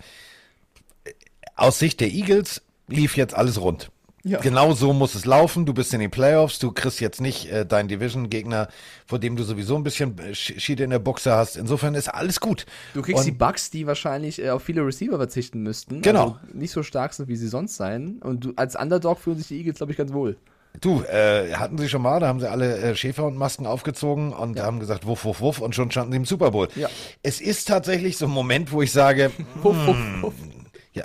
aus 1.56 1.78
Sicht 1.78 2.00
der 2.00 2.08
Eagles 2.12 2.62
lief 2.86 3.16
jetzt 3.16 3.34
alles 3.34 3.60
rund. 3.60 3.90
Ja. 4.24 4.40
Genau 4.40 4.72
so 4.74 4.92
muss 4.92 5.14
es 5.14 5.24
laufen. 5.24 5.64
Du 5.64 5.72
bist 5.72 5.94
in 5.94 6.00
den 6.00 6.10
Playoffs. 6.10 6.58
Du 6.58 6.72
kriegst 6.72 7.00
jetzt 7.00 7.20
nicht 7.20 7.50
äh, 7.50 7.64
deinen 7.64 7.88
Division-Gegner, 7.88 8.68
vor 9.06 9.18
dem 9.18 9.36
du 9.36 9.44
sowieso 9.44 9.76
ein 9.76 9.84
bisschen 9.84 10.18
äh, 10.18 10.32
Sch- 10.32 10.58
Schiede 10.60 10.84
in 10.84 10.90
der 10.90 10.98
Buchse 10.98 11.32
hast. 11.32 11.56
Insofern 11.56 11.94
ist 11.94 12.08
alles 12.08 12.40
gut. 12.40 12.66
Du 12.94 13.00
kriegst 13.02 13.20
Und- 13.20 13.26
die 13.26 13.32
Bucks, 13.32 13.70
die 13.70 13.86
wahrscheinlich 13.86 14.42
äh, 14.42 14.50
auf 14.50 14.62
viele 14.64 14.84
Receiver 14.84 15.16
verzichten 15.16 15.62
müssten. 15.62 16.02
Genau. 16.02 16.22
Also 16.24 16.38
nicht 16.52 16.72
so 16.72 16.82
stark 16.82 17.14
sind, 17.14 17.28
wie 17.28 17.36
sie 17.36 17.48
sonst 17.48 17.76
sein. 17.76 18.16
Und 18.20 18.44
du, 18.44 18.52
als 18.56 18.76
Underdog 18.76 19.18
fühlen 19.20 19.38
sich 19.38 19.48
die 19.48 19.58
Eagles, 19.58 19.76
glaube 19.78 19.92
ich, 19.92 19.98
ganz 19.98 20.12
wohl. 20.12 20.36
Du, 20.80 21.02
äh, 21.02 21.54
hatten 21.54 21.78
sie 21.78 21.88
schon 21.88 22.02
mal, 22.02 22.20
da 22.20 22.28
haben 22.28 22.40
sie 22.40 22.50
alle 22.50 22.76
äh, 22.78 22.94
Schäfer 22.96 23.24
und 23.24 23.36
Masken 23.36 23.66
aufgezogen 23.66 24.32
und 24.32 24.60
haben 24.60 24.78
gesagt, 24.80 25.06
wuff, 25.06 25.24
wuff, 25.24 25.40
wuff 25.40 25.60
und 25.60 25.74
schon 25.74 25.90
standen 25.90 26.12
sie 26.12 26.16
im 26.18 26.24
Super 26.24 26.50
Bowl. 26.50 26.68
Ja. 26.76 26.88
Es 27.22 27.40
ist 27.40 27.68
tatsächlich 27.68 28.16
so 28.16 28.26
ein 28.26 28.30
Moment, 28.30 28.70
wo 28.72 28.82
ich 28.82 28.92
sage, 28.92 29.30
Wuff, 29.62 29.76
wuff, 29.86 29.96
wuff. 30.22 30.34
ja, 30.92 31.04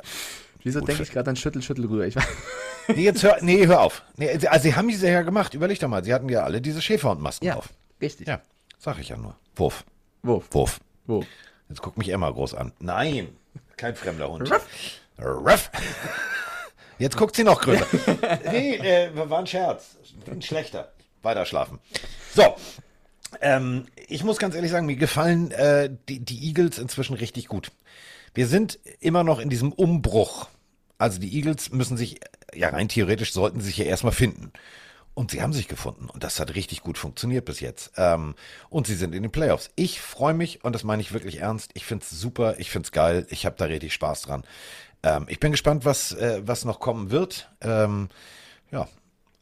Wieso 0.64 0.80
denke 0.82 1.04
ich 1.04 1.12
gerade 1.12 1.30
an 1.30 1.36
Schüttel, 1.36 1.62
Schüttel 1.62 1.86
rüber? 1.86 2.06
Ich, 2.06 2.16
nee, 2.88 3.04
jetzt 3.04 3.24
hör, 3.24 3.38
nee, 3.42 3.66
hör 3.68 3.82
auf. 3.82 4.04
Nee, 4.18 4.30
also 4.48 4.64
sie 4.64 4.76
haben 4.76 4.88
diese 4.88 5.10
ja 5.10 5.22
gemacht, 5.24 5.54
überleg 5.54 5.80
doch 5.80 5.88
mal, 5.90 6.04
sie 6.04 6.14
hatten 6.14 6.30
ja 6.30 6.44
alle 6.44 6.62
diese 6.62 6.82
Schäfer 6.82 7.12
und 7.12 7.22
Masken 7.22 7.46
ja, 7.46 7.56
auf. 7.56 7.70
richtig. 8.02 8.28
Ja, 8.28 8.42
sag 8.80 9.00
ich 9.00 9.10
ja 9.10 9.18
nur. 9.18 9.36
Wuff, 9.56 9.84
Wuff. 10.22 10.46
wuff. 10.52 10.80
Wo? 11.06 11.24
Jetzt 11.70 11.82
guckt 11.82 11.98
mich 11.98 12.10
Emma 12.10 12.30
groß 12.30 12.54
an. 12.54 12.72
Nein, 12.80 13.30
kein 13.78 13.96
fremder 13.96 14.30
Hund. 14.30 14.52
Ruff. 15.20 15.70
Jetzt 17.04 17.18
guckt 17.18 17.36
sie 17.36 17.44
noch 17.44 17.60
größer. 17.60 17.86
nee, 18.52 18.76
äh, 18.76 19.10
war 19.14 19.40
ein 19.40 19.46
Scherz. 19.46 19.98
Ein 20.26 20.42
schlechter. 20.42 20.94
Weiter 21.22 21.46
schlafen. 21.46 21.80
So. 22.34 22.56
Ähm, 23.42 23.88
ich 24.08 24.24
muss 24.24 24.38
ganz 24.38 24.56
ehrlich 24.56 24.72
sagen, 24.72 24.86
mir 24.86 24.96
gefallen 24.96 25.52
äh, 25.52 25.90
die, 26.08 26.22
die 26.22 26.48
Eagles 26.48 26.78
inzwischen 26.78 27.16
richtig 27.16 27.50
gut. 27.50 27.74
Wir 28.34 28.48
sind 28.48 28.80
immer 29.02 29.26
noch 29.26 29.40
in 29.40 29.50
diesem 29.50 29.74
Umbruch. 29.74 30.48
Also 30.98 31.20
die 31.20 31.36
Eagles 31.36 31.74
müssen 31.74 31.98
sich, 31.98 32.22
ja 32.54 32.70
rein 32.70 32.88
theoretisch 32.88 33.34
sollten 33.34 33.60
sie 33.60 33.68
sich 33.68 33.78
ja 33.78 33.86
erstmal 33.86 34.14
finden. 34.14 34.54
Und 35.14 35.32
sie 35.32 35.42
haben 35.42 35.52
sich 35.52 35.68
gefunden. 35.68 36.10
Und 36.10 36.24
das 36.24 36.40
hat 36.40 36.56
richtig 36.56 36.84
gut 36.84 36.98
funktioniert 36.98 37.44
bis 37.44 37.60
jetzt. 37.60 37.92
Ähm, 37.98 38.34
und 38.70 38.88
sie 38.88 38.96
sind 38.96 39.14
in 39.14 39.24
den 39.24 39.32
Playoffs. 39.32 39.72
Ich 39.76 40.00
freue 40.00 40.34
mich, 40.34 40.64
und 40.64 40.74
das 40.74 40.86
meine 40.86 41.02
ich 41.02 41.12
wirklich 41.12 41.42
ernst. 41.42 41.72
Ich 41.74 41.84
finde 41.86 42.04
es 42.04 42.12
super, 42.12 42.60
ich 42.60 42.72
finde 42.72 42.88
es 42.88 42.94
geil. 42.94 43.28
Ich 43.30 43.46
habe 43.46 43.58
da 43.58 43.66
richtig 43.66 43.94
Spaß 43.94 44.22
dran. 44.22 44.46
Ähm, 45.04 45.26
ich 45.28 45.40
bin 45.40 45.52
gespannt, 45.52 45.86
was, 45.86 46.14
äh, 46.14 46.42
was 46.46 46.66
noch 46.66 46.80
kommen 46.80 47.12
wird. 47.12 47.50
Ähm, 47.62 48.10
ja, 48.72 48.88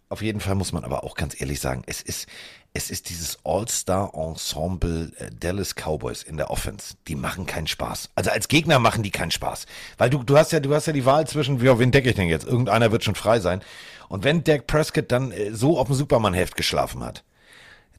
auf 0.10 0.22
jeden 0.22 0.42
Fall 0.42 0.56
muss 0.56 0.74
man 0.74 0.84
aber 0.84 1.04
auch 1.04 1.16
ganz 1.16 1.40
ehrlich 1.40 1.60
sagen, 1.60 1.84
es 1.86 2.02
ist, 2.02 2.28
es 2.74 2.90
ist 2.90 3.10
dieses 3.10 3.38
All-Star-Ensemble 3.44 5.12
äh, 5.18 5.30
Dallas 5.40 5.76
Cowboys 5.76 6.24
in 6.24 6.38
der 6.38 6.50
Offense. 6.50 6.96
Die 7.08 7.16
machen 7.16 7.46
keinen 7.46 7.68
Spaß. 7.68 8.10
Also 8.16 8.32
als 8.32 8.48
Gegner 8.48 8.80
machen 8.80 9.04
die 9.04 9.12
keinen 9.12 9.32
Spaß. 9.32 9.66
Weil 9.98 10.10
du, 10.10 10.24
du 10.24 10.38
hast 10.38 10.52
ja, 10.52 10.60
du 10.60 10.74
hast 10.74 10.88
ja 10.88 10.94
die 10.94 11.06
Wahl 11.06 11.28
zwischen, 11.28 11.62
wie, 11.62 11.80
wen 11.80 11.92
decke 11.92 12.10
ich 12.10 12.16
denn 12.16 12.28
jetzt? 12.28 12.46
Irgendeiner 12.46 12.92
wird 12.92 13.04
schon 13.04 13.16
frei 13.16 13.40
sein. 13.40 13.62
Und 14.10 14.24
wenn 14.24 14.44
Dak 14.44 14.68
Prescott 14.68 15.12
dann 15.12 15.32
äh, 15.32 15.54
so 15.54 15.78
auf 15.78 15.88
dem 15.88 15.96
Superman-Heft 15.96 16.56
geschlafen 16.56 17.04
hat, 17.04 17.24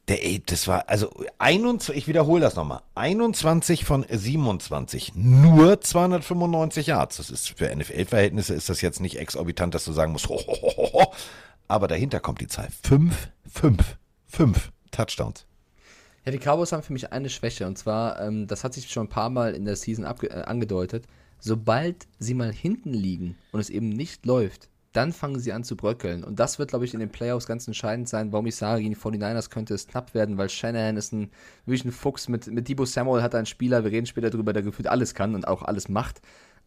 der, 0.09 0.25
ey, 0.25 0.43
das 0.45 0.67
war, 0.67 0.89
also 0.89 1.11
21, 1.39 1.97
ich 1.97 2.09
wiederhole 2.09 2.41
das 2.41 2.57
nochmal, 2.57 2.83
21 2.97 3.85
von 3.85 4.05
27, 4.09 5.15
nur 5.15 5.81
295 5.81 6.89
Yards. 6.89 7.19
Das 7.19 7.31
ist 7.31 7.57
für 7.57 7.75
NFL-Verhältnisse 7.75 8.55
ist 8.55 8.69
das 8.69 8.81
jetzt 8.81 9.01
nicht 9.01 9.19
exorbitant, 9.19 9.75
dass 9.75 9.85
du 9.85 9.93
sagen 9.93 10.13
musst, 10.13 10.29
ho, 10.29 10.37
ho, 10.37 10.57
ho, 10.77 10.93
ho. 10.93 11.13
aber 11.69 11.87
dahinter 11.87 12.19
kommt 12.19 12.41
die 12.41 12.49
Zahl. 12.49 12.69
5, 12.83 13.31
5, 13.49 13.97
5 14.27 14.73
Touchdowns. 14.91 15.47
Ja, 16.25 16.33
die 16.33 16.39
Cowboys 16.39 16.73
haben 16.73 16.83
für 16.83 16.93
mich 16.93 17.13
eine 17.13 17.31
Schwäche 17.31 17.67
und 17.67 17.79
zwar, 17.79 18.21
ähm, 18.21 18.47
das 18.47 18.65
hat 18.65 18.75
sich 18.75 18.91
schon 18.91 19.07
ein 19.07 19.11
paar 19.11 19.31
Mal 19.31 19.55
in 19.55 19.65
der 19.65 19.77
Season 19.77 20.05
äh, 20.05 20.43
angedeutet, 20.43 21.07
sobald 21.39 22.07
sie 22.19 22.35
mal 22.35 22.53
hinten 22.53 22.93
liegen 22.93 23.37
und 23.51 23.61
es 23.61 23.71
eben 23.71 23.89
nicht 23.89 24.27
läuft, 24.27 24.69
dann 24.93 25.13
fangen 25.13 25.41
sie 25.41 25.53
an 25.53 25.65
zu 25.65 25.77
bröckeln. 25.77 26.23
Und 26.25 26.39
das 26.39 26.59
wird, 26.59 26.71
glaube 26.71 26.85
ich, 26.85 26.95
in 26.95 27.01
den 27.01 27.11
Playoffs 27.11 27.47
ganz 27.47 27.67
entscheidend 27.67 28.09
sein, 28.09 28.33
warum 28.33 28.47
ich 28.47 28.57
sage, 28.57 28.83
gegen 28.83 28.95
die 28.95 29.01
49ers 29.01 29.51
könnte 29.51 29.75
es 29.75 29.87
knapp 29.87 30.15
werden, 30.15 30.39
weil 30.39 30.49
Shanahan 30.49 30.97
ist 30.97 31.13
ein, 31.13 31.31
wirklich 31.65 31.85
ein 31.85 31.93
Fuchs. 31.93 32.29
Mit, 32.29 32.47
mit 32.49 32.69
Debo 32.69 32.85
Samuel 32.85 33.23
hat 33.23 33.35
er 33.35 33.39
einen 33.39 33.47
Spieler, 33.47 33.85
wir 33.85 33.91
reden 33.91 34.07
später 34.07 34.31
darüber, 34.31 34.53
der 34.53 34.63
gefühlt 34.63 34.89
alles 34.89 35.15
kann 35.15 35.35
und 35.35 35.49
auch 35.49 35.63
alles 35.63 35.89
macht. 35.89 36.21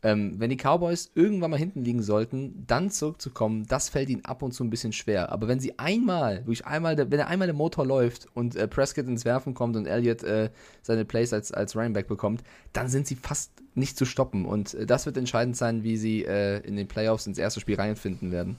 Ähm, 0.04 0.40
wenn 0.40 0.50
die 0.50 0.58
Cowboys 0.58 1.10
irgendwann 1.16 1.52
mal 1.52 1.58
hinten 1.58 1.84
liegen 1.84 2.04
sollten, 2.04 2.64
dann 2.68 2.92
zurückzukommen, 2.92 3.66
das 3.66 3.90
fällt 3.90 4.10
ihnen 4.10 4.24
ab 4.24 4.44
und 4.44 4.52
zu 4.52 4.64
ein 4.64 4.70
bisschen 4.70 4.92
schwer. 4.92 5.32
Aber 5.32 5.48
wenn 5.48 5.60
sie 5.60 5.80
einmal, 5.80 6.40
wirklich 6.40 6.66
einmal, 6.66 6.98
wenn 6.98 7.20
er 7.20 7.28
einmal 7.28 7.48
der 7.48 7.56
Motor 7.56 7.86
läuft 7.86 8.28
und 8.36 8.56
äh, 8.56 8.68
Prescott 8.68 9.08
ins 9.08 9.26
Werfen 9.26 9.54
kommt 9.54 9.76
und 9.76 9.88
Elliott 9.88 10.24
äh, 10.24 10.52
seine 10.84 11.06
Plays 11.06 11.34
als, 11.34 11.52
als 11.52 11.76
Running 11.76 11.94
Back 11.94 12.08
bekommt, 12.08 12.44
dann 12.72 12.88
sind 12.88 13.08
sie 13.08 13.16
fast 13.16 13.55
nicht 13.76 13.98
zu 13.98 14.06
stoppen. 14.06 14.46
Und 14.46 14.74
äh, 14.74 14.86
das 14.86 15.06
wird 15.06 15.18
entscheidend 15.18 15.58
sein, 15.58 15.84
wie 15.84 15.98
sie 15.98 16.26
äh, 16.26 16.60
in 16.60 16.76
den 16.76 16.88
Playoffs 16.88 17.28
ins 17.28 17.38
erste 17.38 17.60
Spiel 17.60 17.76
reinfinden 17.76 18.32
werden. 18.32 18.58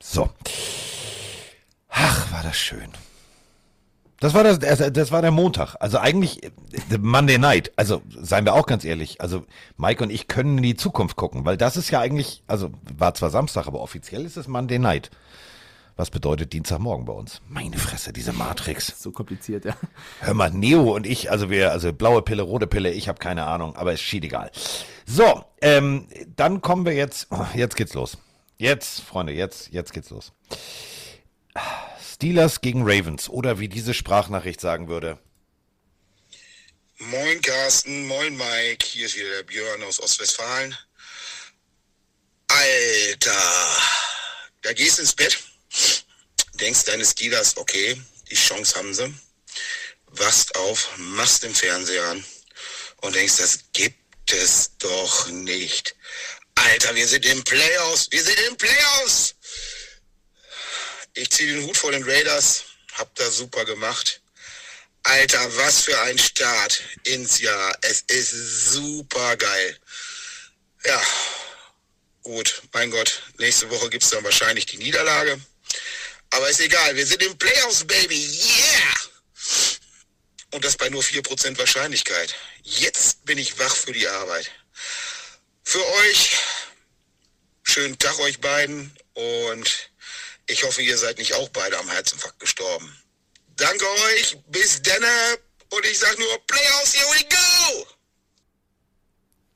So. 0.00 0.30
Ach, 1.88 2.32
war 2.32 2.42
das 2.42 2.56
schön. 2.56 2.88
Das 4.20 4.34
war 4.34 4.42
das, 4.42 4.58
das 4.58 5.12
war 5.12 5.22
der 5.22 5.30
Montag. 5.30 5.76
Also 5.78 5.98
eigentlich 5.98 6.42
äh, 6.42 6.50
Monday 6.98 7.38
Night. 7.38 7.72
Also 7.76 8.02
seien 8.08 8.44
wir 8.44 8.54
auch 8.54 8.66
ganz 8.66 8.84
ehrlich. 8.84 9.20
Also 9.20 9.44
Mike 9.76 10.02
und 10.02 10.10
ich 10.10 10.26
können 10.26 10.58
in 10.58 10.64
die 10.64 10.76
Zukunft 10.76 11.16
gucken, 11.16 11.44
weil 11.44 11.56
das 11.56 11.76
ist 11.76 11.90
ja 11.90 12.00
eigentlich, 12.00 12.42
also 12.48 12.70
war 12.96 13.14
zwar 13.14 13.30
Samstag, 13.30 13.68
aber 13.68 13.80
offiziell 13.80 14.24
ist 14.24 14.36
es 14.36 14.48
Monday 14.48 14.80
Night. 14.80 15.10
Was 15.98 16.10
bedeutet 16.10 16.52
Dienstagmorgen 16.52 17.06
bei 17.06 17.12
uns? 17.12 17.42
Meine 17.48 17.76
Fresse, 17.76 18.12
diese 18.12 18.32
Matrix. 18.32 18.94
So 19.02 19.10
kompliziert, 19.10 19.64
ja. 19.64 19.76
Hör 20.20 20.32
mal, 20.34 20.50
Neo 20.50 20.94
und 20.94 21.06
ich, 21.06 21.28
also 21.32 21.50
wir, 21.50 21.72
also 21.72 21.92
blaue 21.92 22.22
Pille, 22.22 22.42
rote 22.42 22.68
Pille, 22.68 22.92
ich 22.92 23.08
habe 23.08 23.18
keine 23.18 23.46
Ahnung, 23.46 23.74
aber 23.74 23.92
ist 23.92 24.00
schied 24.02 24.22
egal. 24.22 24.52
So, 25.06 25.44
ähm, 25.60 26.06
dann 26.36 26.60
kommen 26.60 26.86
wir 26.86 26.92
jetzt, 26.92 27.26
oh, 27.30 27.46
jetzt 27.54 27.74
geht's 27.74 27.94
los. 27.94 28.16
Jetzt, 28.58 29.00
Freunde, 29.00 29.32
jetzt, 29.32 29.70
jetzt 29.72 29.92
geht's 29.92 30.10
los. 30.10 30.32
Steelers 32.00 32.60
gegen 32.60 32.82
Ravens 32.84 33.28
oder 33.28 33.58
wie 33.58 33.68
diese 33.68 33.92
Sprachnachricht 33.92 34.60
sagen 34.60 34.86
würde. 34.86 35.18
Moin 36.98 37.40
Carsten, 37.42 38.06
moin 38.06 38.36
Mike, 38.36 38.86
hier 38.86 39.06
ist 39.06 39.16
wieder 39.16 39.30
der 39.30 39.42
Björn 39.42 39.82
aus 39.82 40.00
Ostwestfalen. 40.00 40.76
Alter, 42.46 43.30
da 44.62 44.72
gehst 44.72 45.00
ins 45.00 45.14
Bett, 45.14 45.47
denkst 46.60 46.84
deine 46.84 47.04
Steelers, 47.04 47.56
okay, 47.56 48.00
die 48.30 48.34
Chance 48.34 48.76
haben 48.76 48.94
sie, 48.94 49.12
wachst 50.06 50.54
auf, 50.56 50.90
machst 50.96 51.42
den 51.42 51.54
Fernseher 51.54 52.04
an 52.04 52.24
und 52.98 53.14
denkst, 53.14 53.36
das 53.38 53.60
gibt 53.72 54.32
es 54.32 54.76
doch 54.78 55.28
nicht. 55.28 55.94
Alter, 56.54 56.94
wir 56.94 57.06
sind 57.06 57.24
im 57.24 57.42
Playoffs, 57.44 58.08
wir 58.10 58.22
sind 58.22 58.38
im 58.40 58.56
Playoffs. 58.56 59.34
Ich 61.14 61.30
ziehe 61.30 61.54
den 61.54 61.66
Hut 61.66 61.76
vor 61.76 61.92
den 61.92 62.02
Raiders, 62.02 62.64
hab 62.94 63.14
da 63.14 63.30
super 63.30 63.64
gemacht. 63.64 64.20
Alter, 65.04 65.56
was 65.56 65.82
für 65.82 65.98
ein 66.02 66.18
Start 66.18 66.82
ins 67.04 67.38
Jahr. 67.40 67.76
Es 67.80 68.02
ist 68.08 68.72
super 68.72 69.36
geil. 69.36 69.78
Ja, 70.84 71.02
gut, 72.22 72.62
mein 72.72 72.90
Gott, 72.90 73.22
nächste 73.38 73.70
Woche 73.70 73.88
gibt's 73.90 74.10
dann 74.10 74.24
wahrscheinlich 74.24 74.66
die 74.66 74.76
Niederlage. 74.78 75.40
Aber 76.30 76.48
ist 76.48 76.60
egal, 76.60 76.94
wir 76.96 77.06
sind 77.06 77.22
im 77.22 77.36
Playoffs, 77.38 77.84
Baby. 77.84 78.20
Yeah! 78.20 78.94
Und 80.52 80.64
das 80.64 80.76
bei 80.76 80.88
nur 80.88 81.02
4% 81.02 81.58
Wahrscheinlichkeit. 81.58 82.34
Jetzt 82.62 83.24
bin 83.24 83.38
ich 83.38 83.58
wach 83.58 83.74
für 83.74 83.92
die 83.92 84.08
Arbeit. 84.08 84.50
Für 85.62 85.84
euch, 85.86 86.38
schönen 87.62 87.98
Tag 87.98 88.18
euch 88.20 88.40
beiden 88.40 88.90
und 89.14 89.90
ich 90.46 90.64
hoffe, 90.64 90.80
ihr 90.80 90.96
seid 90.96 91.18
nicht 91.18 91.34
auch 91.34 91.48
beide 91.50 91.78
am 91.78 91.90
Herzinfarkt 91.90 92.40
gestorben. 92.40 92.96
Danke 93.56 93.84
euch, 94.06 94.38
bis 94.46 94.80
dann 94.80 95.02
und 95.70 95.84
ich 95.84 95.98
sag 95.98 96.18
nur 96.18 96.46
Playoffs, 96.46 96.94
here 96.94 97.06
we 97.14 97.24
go! 97.28 97.86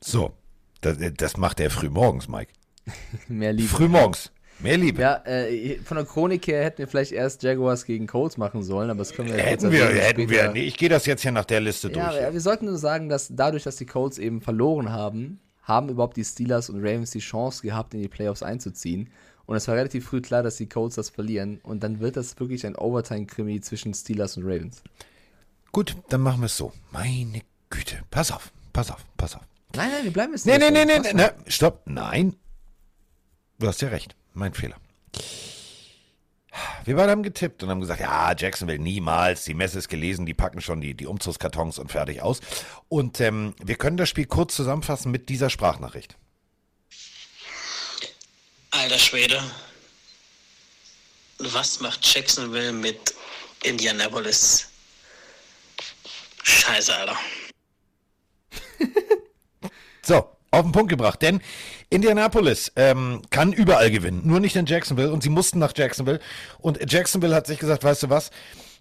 So, 0.00 0.36
das, 0.80 0.96
das 1.16 1.36
macht 1.36 1.60
er 1.60 1.70
frühmorgens, 1.70 2.28
Mike. 2.28 2.52
Mehr 3.28 3.52
Liebe. 3.52 3.68
Frühmorgens. 3.68 4.30
Mehr 4.62 4.76
Liebe. 4.78 5.02
Ja, 5.02 5.22
äh, 5.24 5.78
von 5.78 5.96
der 5.96 6.06
Chronik 6.06 6.46
her 6.46 6.62
hätten 6.64 6.78
wir 6.78 6.88
vielleicht 6.88 7.12
erst 7.12 7.42
Jaguars 7.42 7.84
gegen 7.84 8.06
Colts 8.06 8.36
machen 8.36 8.62
sollen, 8.62 8.90
aber 8.90 8.98
das 8.98 9.12
können 9.12 9.28
wir 9.28 9.36
jetzt 9.36 9.46
hätten 9.46 9.72
wir, 9.72 9.82
erzählen, 9.82 10.00
hätten 10.02 10.18
wir. 10.30 10.38
später- 10.38 10.52
Nee, 10.52 10.64
ich 10.64 10.76
gehe 10.76 10.88
das 10.88 11.06
jetzt 11.06 11.22
hier 11.22 11.32
nach 11.32 11.44
der 11.44 11.60
Liste 11.60 11.88
Ja, 11.92 12.10
durch. 12.10 12.22
aber 12.22 12.32
wir 12.32 12.40
sollten 12.40 12.66
nur 12.66 12.78
sagen, 12.78 13.08
dass 13.08 13.28
dadurch, 13.30 13.64
dass 13.64 13.76
die 13.76 13.86
Colts 13.86 14.18
eben 14.18 14.40
verloren 14.40 14.90
haben, 14.92 15.40
haben 15.62 15.88
überhaupt 15.88 16.16
die 16.16 16.24
Steelers 16.24 16.70
und 16.70 16.78
Ravens 16.80 17.10
die 17.10 17.18
Chance 17.20 17.62
gehabt, 17.62 17.94
in 17.94 18.00
die 18.02 18.08
Playoffs 18.08 18.42
einzuziehen. 18.42 19.10
Und 19.46 19.56
es 19.56 19.66
war 19.68 19.74
relativ 19.74 20.06
früh 20.06 20.20
klar, 20.20 20.42
dass 20.42 20.56
die 20.56 20.68
Colts 20.68 20.94
das 20.94 21.10
verlieren. 21.10 21.58
Und 21.64 21.82
dann 21.82 22.00
wird 22.00 22.16
das 22.16 22.38
wirklich 22.38 22.64
ein 22.64 22.76
Overtime-Krimi 22.76 23.60
zwischen 23.60 23.92
Steelers 23.94 24.36
und 24.36 24.44
Ravens. 24.44 24.82
Gut, 25.72 25.96
dann 26.08 26.20
machen 26.20 26.40
wir 26.40 26.46
es 26.46 26.56
so. 26.56 26.72
Meine 26.92 27.40
Güte. 27.70 27.96
Pass 28.10 28.30
auf, 28.30 28.52
pass 28.72 28.90
auf, 28.90 29.04
pass 29.16 29.34
auf. 29.34 29.42
Nein, 29.74 29.88
nein, 29.90 30.04
wir 30.04 30.12
bleiben 30.12 30.32
jetzt 30.32 30.46
Nee, 30.46 30.58
nee, 30.58 30.70
nee, 30.70 30.84
nee, 30.84 30.98
Was 30.98 31.12
nee, 31.14 31.22
nee, 31.22 31.50
stopp. 31.50 31.82
Nein. 31.86 32.34
Du 33.58 33.66
hast 33.66 33.80
ja 33.82 33.88
recht. 33.88 34.14
Mein 34.34 34.54
Fehler. 34.54 34.76
Wir 36.84 36.96
beide 36.96 37.12
haben 37.12 37.22
getippt 37.22 37.62
und 37.62 37.70
haben 37.70 37.80
gesagt, 37.80 38.00
ja, 38.00 38.34
Jacksonville 38.36 38.78
niemals. 38.78 39.44
Die 39.44 39.54
Messe 39.54 39.78
ist 39.78 39.88
gelesen, 39.88 40.26
die 40.26 40.34
packen 40.34 40.60
schon 40.60 40.80
die, 40.80 40.94
die 40.94 41.06
Umzugskartons 41.06 41.78
und 41.78 41.90
fertig 41.90 42.22
aus. 42.22 42.40
Und 42.88 43.20
ähm, 43.20 43.54
wir 43.62 43.76
können 43.76 43.96
das 43.96 44.08
Spiel 44.08 44.26
kurz 44.26 44.54
zusammenfassen 44.56 45.10
mit 45.12 45.28
dieser 45.28 45.48
Sprachnachricht. 45.48 46.16
Alter 48.70 48.98
Schwede. 48.98 49.42
Was 51.38 51.80
macht 51.80 52.04
Jacksonville 52.14 52.72
mit 52.72 53.14
Indianapolis? 53.62 54.68
Scheiße, 56.42 56.94
Alter. 56.94 57.16
So, 60.04 60.28
auf 60.50 60.62
den 60.62 60.72
Punkt 60.72 60.90
gebracht, 60.90 61.22
denn 61.22 61.40
Indianapolis 61.92 62.72
ähm, 62.76 63.20
kann 63.30 63.52
überall 63.52 63.90
gewinnen, 63.90 64.22
nur 64.24 64.40
nicht 64.40 64.56
in 64.56 64.66
Jacksonville 64.66 65.12
und 65.12 65.22
sie 65.22 65.28
mussten 65.28 65.58
nach 65.58 65.72
Jacksonville. 65.76 66.20
Und 66.58 66.90
Jacksonville 66.90 67.34
hat 67.34 67.46
sich 67.46 67.58
gesagt, 67.58 67.84
weißt 67.84 68.04
du 68.04 68.10
was, 68.10 68.30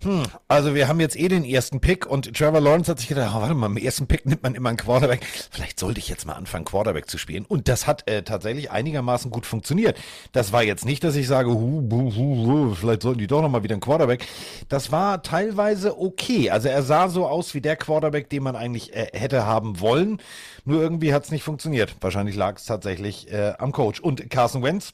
hm, 0.04 0.24
also 0.48 0.74
wir 0.74 0.88
haben 0.88 1.00
jetzt 1.00 1.16
eh 1.16 1.28
den 1.28 1.46
ersten 1.46 1.80
Pick 1.80 2.08
und 2.08 2.36
Trevor 2.36 2.60
Lawrence 2.60 2.90
hat 2.90 2.98
sich 2.98 3.08
gedacht, 3.08 3.34
oh, 3.36 3.42
warte 3.42 3.54
mal, 3.54 3.68
im 3.68 3.78
ersten 3.78 4.08
Pick 4.08 4.26
nimmt 4.26 4.42
man 4.42 4.56
immer 4.56 4.70
einen 4.70 4.78
Quarterback, 4.78 5.24
vielleicht 5.52 5.80
sollte 5.80 6.00
ich 6.00 6.10
jetzt 6.10 6.26
mal 6.26 6.34
anfangen, 6.34 6.66
Quarterback 6.66 7.08
zu 7.08 7.20
spielen 7.20 7.46
und 7.46 7.68
das 7.68 7.86
hat 7.86 8.10
äh, 8.10 8.24
tatsächlich 8.24 8.72
einigermaßen 8.72 9.30
gut 9.30 9.46
funktioniert. 9.46 10.00
Das 10.32 10.52
war 10.52 10.64
jetzt 10.64 10.86
nicht, 10.86 11.04
dass 11.04 11.16
ich 11.16 11.28
sage, 11.28 11.52
hu, 11.52 11.88
hu, 11.92 12.16
hu, 12.16 12.74
vielleicht 12.74 13.04
sollten 13.04 13.20
die 13.20 13.28
doch 13.28 13.44
nochmal 13.44 13.62
wieder 13.62 13.76
einen 13.76 13.82
Quarterback. 13.82 14.26
Das 14.70 14.92
war 14.92 15.22
teilweise 15.22 16.00
okay, 16.00 16.50
also 16.50 16.68
er 16.68 16.82
sah 16.82 17.08
so 17.08 17.28
aus 17.28 17.54
wie 17.54 17.62
der 17.62 17.76
Quarterback, 17.76 18.28
den 18.30 18.42
man 18.42 18.56
eigentlich 18.56 18.96
äh, 18.96 19.08
hätte 19.14 19.46
haben 19.46 19.80
wollen, 19.82 20.20
nur 20.66 20.82
irgendwie 20.82 21.14
hat 21.14 21.26
es 21.26 21.32
nicht 21.32 21.44
funktioniert. 21.44 21.96
Wahrscheinlich 22.02 22.36
lag 22.36 22.58
es 22.58 22.66
tatsächlich 22.66 23.32
äh, 23.32 23.54
am 23.60 23.72
Coach. 23.72 24.00
Und 24.00 24.30
Carson 24.32 24.64
Wentz, 24.64 24.94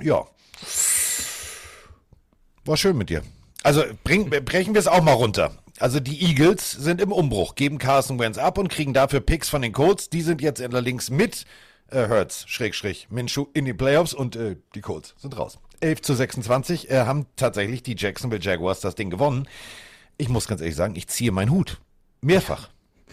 ja, 0.00 0.24
war 2.64 2.76
schön 2.78 2.96
mit 2.96 3.10
dir. 3.10 3.22
Also 3.64 3.82
bring, 4.04 4.28
brechen 4.28 4.74
wir 4.74 4.78
es 4.78 4.86
auch 4.86 5.02
mal 5.02 5.14
runter. 5.14 5.52
Also 5.80 5.98
die 5.98 6.22
Eagles 6.22 6.70
sind 6.70 7.00
im 7.00 7.10
Umbruch, 7.10 7.54
geben 7.54 7.78
Carson 7.78 8.18
Wentz 8.18 8.38
ab 8.38 8.58
und 8.58 8.68
kriegen 8.68 8.92
dafür 8.92 9.20
Picks 9.20 9.48
von 9.48 9.62
den 9.62 9.72
Colts. 9.72 10.10
Die 10.10 10.20
sind 10.20 10.42
jetzt 10.42 10.60
allerdings 10.60 11.08
mit 11.08 11.46
äh, 11.90 12.06
Hurts, 12.08 12.44
Schrägstrich, 12.46 13.08
Minshew 13.10 13.46
in 13.54 13.64
die 13.64 13.72
Playoffs 13.72 14.12
und 14.12 14.36
äh, 14.36 14.56
die 14.74 14.82
Colts 14.82 15.14
sind 15.16 15.36
raus. 15.38 15.58
11 15.80 16.02
zu 16.02 16.14
26 16.14 16.90
äh, 16.90 17.06
haben 17.06 17.26
tatsächlich 17.36 17.82
die 17.82 17.96
Jacksonville 17.96 18.42
Jaguars 18.42 18.80
das 18.80 18.96
Ding 18.96 19.08
gewonnen. 19.08 19.48
Ich 20.18 20.28
muss 20.28 20.46
ganz 20.46 20.60
ehrlich 20.60 20.76
sagen, 20.76 20.94
ich 20.94 21.08
ziehe 21.08 21.32
meinen 21.32 21.50
Hut. 21.50 21.80
Mehrfach. 22.20 22.68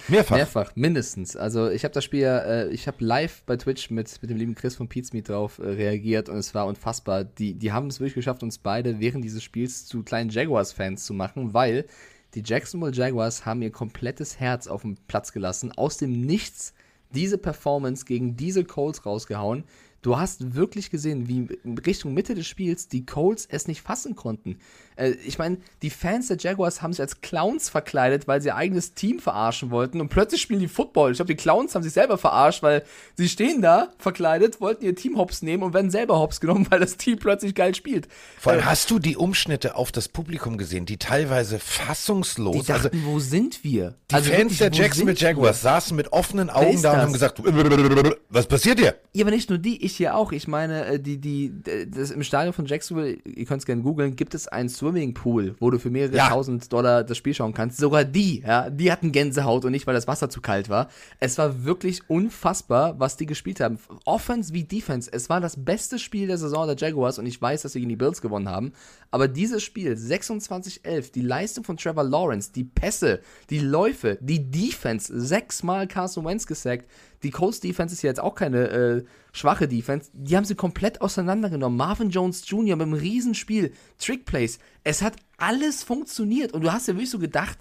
Mehrfach. 0.08 0.36
Mehrfach, 0.36 0.76
mindestens. 0.76 1.36
Also 1.36 1.70
ich 1.70 1.84
habe 1.84 1.94
das 1.94 2.04
Spiel, 2.04 2.24
äh, 2.24 2.70
ich 2.70 2.88
habe 2.88 3.04
live 3.04 3.44
bei 3.46 3.58
Twitch 3.58 3.90
mit, 3.90 4.22
mit 4.22 4.30
dem 4.30 4.38
lieben 4.38 4.56
Chris 4.56 4.76
von 4.76 4.88
Pizmeet 4.88 5.30
drauf 5.30 5.60
äh, 5.60 5.64
reagiert 5.64 6.30
und 6.30 6.38
es 6.38 6.56
war 6.56 6.66
unfassbar. 6.66 7.24
Die, 7.24 7.54
die 7.54 7.72
haben 7.72 7.88
es 7.88 8.00
wirklich 8.00 8.16
geschafft, 8.16 8.44
uns 8.44 8.58
beide 8.58 9.00
während 9.00 9.24
dieses 9.24 9.44
Spiels 9.44 9.86
zu 9.86 10.04
kleinen 10.04 10.30
Jaguars-Fans 10.30 11.06
zu 11.06 11.14
machen, 11.14 11.54
weil 11.54 11.86
die 12.34 12.44
Jacksonville 12.46 12.94
Jaguars 12.94 13.46
haben 13.46 13.62
ihr 13.62 13.72
komplettes 13.72 14.40
Herz 14.40 14.68
auf 14.68 14.84
den 14.84 14.98
Platz 15.08 15.34
gelassen, 15.34 15.72
aus 15.74 15.98
dem 15.98 16.22
Nichts 16.22 16.74
diese 17.14 17.38
Performance 17.38 18.06
gegen 18.06 18.38
diese 18.38 18.64
Colts 18.64 19.06
rausgehauen. 19.06 19.66
Du 20.02 20.18
hast 20.18 20.56
wirklich 20.56 20.90
gesehen, 20.90 21.28
wie 21.28 21.48
Richtung 21.86 22.14
Mitte 22.14 22.34
des 22.34 22.48
Spiels 22.48 22.88
die 22.88 23.06
Colts 23.06 23.46
es 23.50 23.68
nicht 23.68 23.82
fassen 23.82 24.16
konnten. 24.16 24.58
Äh, 24.96 25.12
ich 25.26 25.38
meine, 25.38 25.58
die 25.82 25.90
Fans 25.90 26.28
der 26.28 26.38
Jaguars 26.38 26.82
haben 26.82 26.94
sich 26.94 27.02
als 27.02 27.22
Clowns 27.22 27.70
verkleidet, 27.70 28.28
weil 28.28 28.42
sie 28.42 28.50
ihr 28.50 28.56
eigenes 28.56 28.94
Team 28.94 29.20
verarschen 29.20 29.72
wollten 29.72 30.02
und 30.02 30.10
plötzlich 30.10 30.42
spielen 30.42 30.60
die 30.60 30.68
Football. 30.68 31.12
Ich 31.12 31.18
glaube, 31.18 31.34
die 31.34 31.42
Clowns 31.42 31.76
haben 31.76 31.84
sich 31.84 31.94
selber 31.94 32.18
verarscht, 32.18 32.64
weil 32.64 32.84
sie 33.16 33.30
stehen 33.30 33.62
da 33.62 33.90
verkleidet, 33.98 34.62
wollten 34.62 34.86
ihr 34.86 34.96
Team 34.96 35.18
hops 35.18 35.42
nehmen 35.42 35.64
und 35.64 35.74
werden 35.74 35.92
selber 35.92 36.20
hops 36.20 36.40
genommen, 36.40 36.68
weil 36.72 36.80
das 36.80 36.98
Team 36.98 37.18
plötzlich 37.18 37.56
geil 37.56 37.76
spielt. 37.76 38.08
Vor 38.40 38.54
allem 38.54 38.66
hast 38.66 38.90
du 38.92 39.00
die 39.00 39.18
Umschnitte 39.18 39.76
auf 39.76 39.92
das 39.92 40.08
Publikum 40.10 40.58
gesehen, 40.58 40.86
die 40.86 40.98
teilweise 40.98 41.60
fassungslos, 41.60 42.56
Die 42.56 42.64
dachten, 42.72 42.88
also 42.98 43.06
wo 43.06 43.20
sind 43.20 43.64
wir? 43.64 43.96
die 44.10 44.16
Also 44.16 44.30
Fans 44.30 44.40
wirklich, 44.42 44.58
der 44.60 44.72
Jacksonville 44.72 45.16
sind 45.18 45.22
wir? 45.22 45.28
Jaguars 45.30 45.62
saßen 45.62 45.96
mit 45.96 46.12
offenen 46.14 46.50
Augen 46.50 46.82
da 46.82 46.94
und 46.94 46.98
haben 47.00 47.14
gesagt, 47.14 47.42
was 48.30 48.48
passiert 48.48 48.80
hier? 48.80 48.96
Ja, 49.14 49.24
aber 49.26 49.32
nicht 49.32 49.50
nur 49.50 49.60
die, 49.60 49.84
ich 49.86 49.96
hier 49.98 50.16
auch. 50.16 50.32
Ich 50.32 50.48
meine, 50.48 50.86
äh, 50.86 51.00
die, 51.00 51.18
die, 51.20 51.50
d- 51.50 51.86
das 51.88 52.12
im 52.12 52.24
Stadion 52.24 52.54
von 52.54 52.66
Jacksonville, 52.66 53.18
ihr 53.26 53.46
könnt 53.46 53.60
es 53.62 53.66
gerne 53.66 53.82
googeln, 53.82 54.16
gibt 54.16 54.34
es 54.34 54.48
einen 54.48 54.70
Swimmingpool, 54.82 55.56
wo 55.60 55.70
du 55.70 55.78
für 55.78 55.92
mehrere 55.92 56.16
Ja. 56.18 56.30
tausend 56.30 56.74
Dollar 56.74 57.04
das 57.04 57.16
Spiel 57.18 57.34
schauen 57.36 57.54
kannst. 57.54 57.78
Sogar 57.78 58.04
die, 58.04 58.40
ja, 58.42 58.70
die 58.72 58.92
hatten 58.92 59.12
Gänsehaut 59.12 59.64
und 59.64 59.72
nicht, 59.72 59.86
weil 59.86 59.94
das 59.94 60.08
Wasser 60.08 60.30
zu 60.30 60.42
kalt 60.42 60.70
war. 60.70 60.88
Es 61.20 61.38
war 61.38 61.64
wirklich 61.64 62.02
unfassbar, 62.10 63.00
was 63.00 63.16
die 63.16 63.28
gespielt 63.28 63.60
haben. 63.60 63.78
Offense 64.06 64.54
wie 64.54 64.64
Defense. 64.64 65.10
Es 65.14 65.30
war 65.30 65.40
das 65.40 65.64
beste 65.64 66.00
Spiel 66.00 66.26
der 66.28 66.38
Saison 66.40 66.66
der 66.66 66.76
Jaguars 66.76 67.20
und 67.20 67.28
ich 67.28 67.40
weiß, 67.40 67.62
dass 67.62 67.74
sie 67.74 67.80
gegen 67.80 67.90
die 67.90 67.96
Bills 67.96 68.22
gewonnen 68.22 68.50
haben. 68.50 68.74
Aber 69.12 69.28
dieses 69.28 69.62
Spiel, 69.62 69.94
26-11, 69.94 71.12
die 71.12 71.22
Leistung 71.22 71.66
von 71.66 71.76
Trevor 71.76 72.06
Lawrence, 72.06 72.54
die 72.54 72.64
Pässe, 72.64 73.20
die 73.50 73.60
Läufe, 73.60 74.18
die 74.22 74.50
Defense, 74.50 75.20
sechsmal 75.20 75.88
Carson 75.88 76.26
Wentz 76.26 76.48
gesackt. 76.48 76.90
Die 77.24 77.30
Colts 77.30 77.60
Defense 77.60 77.94
ist 77.94 78.02
ja 78.02 78.10
jetzt 78.10 78.22
auch 78.22 78.36
keine 78.36 78.70
äh, 78.70 79.04
schwache 79.34 79.68
Defense. 79.68 80.10
Die 80.14 80.36
haben 80.36 80.46
sie 80.46 80.56
komplett 80.56 81.02
auseinandergenommen. 81.02 81.78
Marvin 81.78 82.10
Jones 82.10 82.48
Jr. 82.48 82.78
mit 82.78 82.88
einem 82.88 82.94
Riesenspiel, 82.94 83.74
Trickplays. 84.00 84.60
Es 84.86 85.02
hat 85.02 85.18
alles 85.38 85.84
funktioniert 85.84 86.54
und 86.54 86.62
du 86.62 86.72
hast 86.72 86.88
ja 86.88 86.94
wirklich 86.94 87.10
so 87.10 87.20
gedacht, 87.20 87.60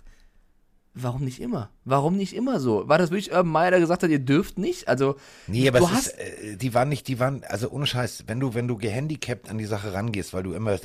warum 0.95 1.25
nicht 1.25 1.41
immer? 1.41 1.71
Warum 1.85 2.17
nicht 2.17 2.35
immer 2.35 2.61
so? 2.61 2.89
War 2.89 2.99
das 2.99 3.11
wirklich 3.11 3.31
Urban 3.31 3.53
Meyer, 3.53 3.71
der 3.71 3.81
gesagt 3.81 4.03
hat, 4.03 4.11
ihr 4.11 4.19
dürft 4.19 4.59
nicht? 4.59 4.89
Also, 4.89 5.17
Nee, 5.47 5.69
aber 5.69 5.81
es 5.81 6.07
ist, 6.07 6.19
äh, 6.19 6.57
die 6.57 6.75
waren 6.75 6.89
nicht, 6.89 7.09
die 7.09 7.19
waren, 7.19 7.45
also 7.45 7.71
ohne 7.71 7.87
Scheiß, 7.87 8.25
wenn 8.27 8.41
du, 8.41 8.55
wenn 8.55 8.69
du 8.69 8.77
gehandicapt 8.77 9.49
an 9.49 9.59
die 9.59 9.67
Sache 9.67 9.93
rangehst, 9.93 10.35
weil 10.35 10.43
du 10.43 10.53
immer, 10.53 10.79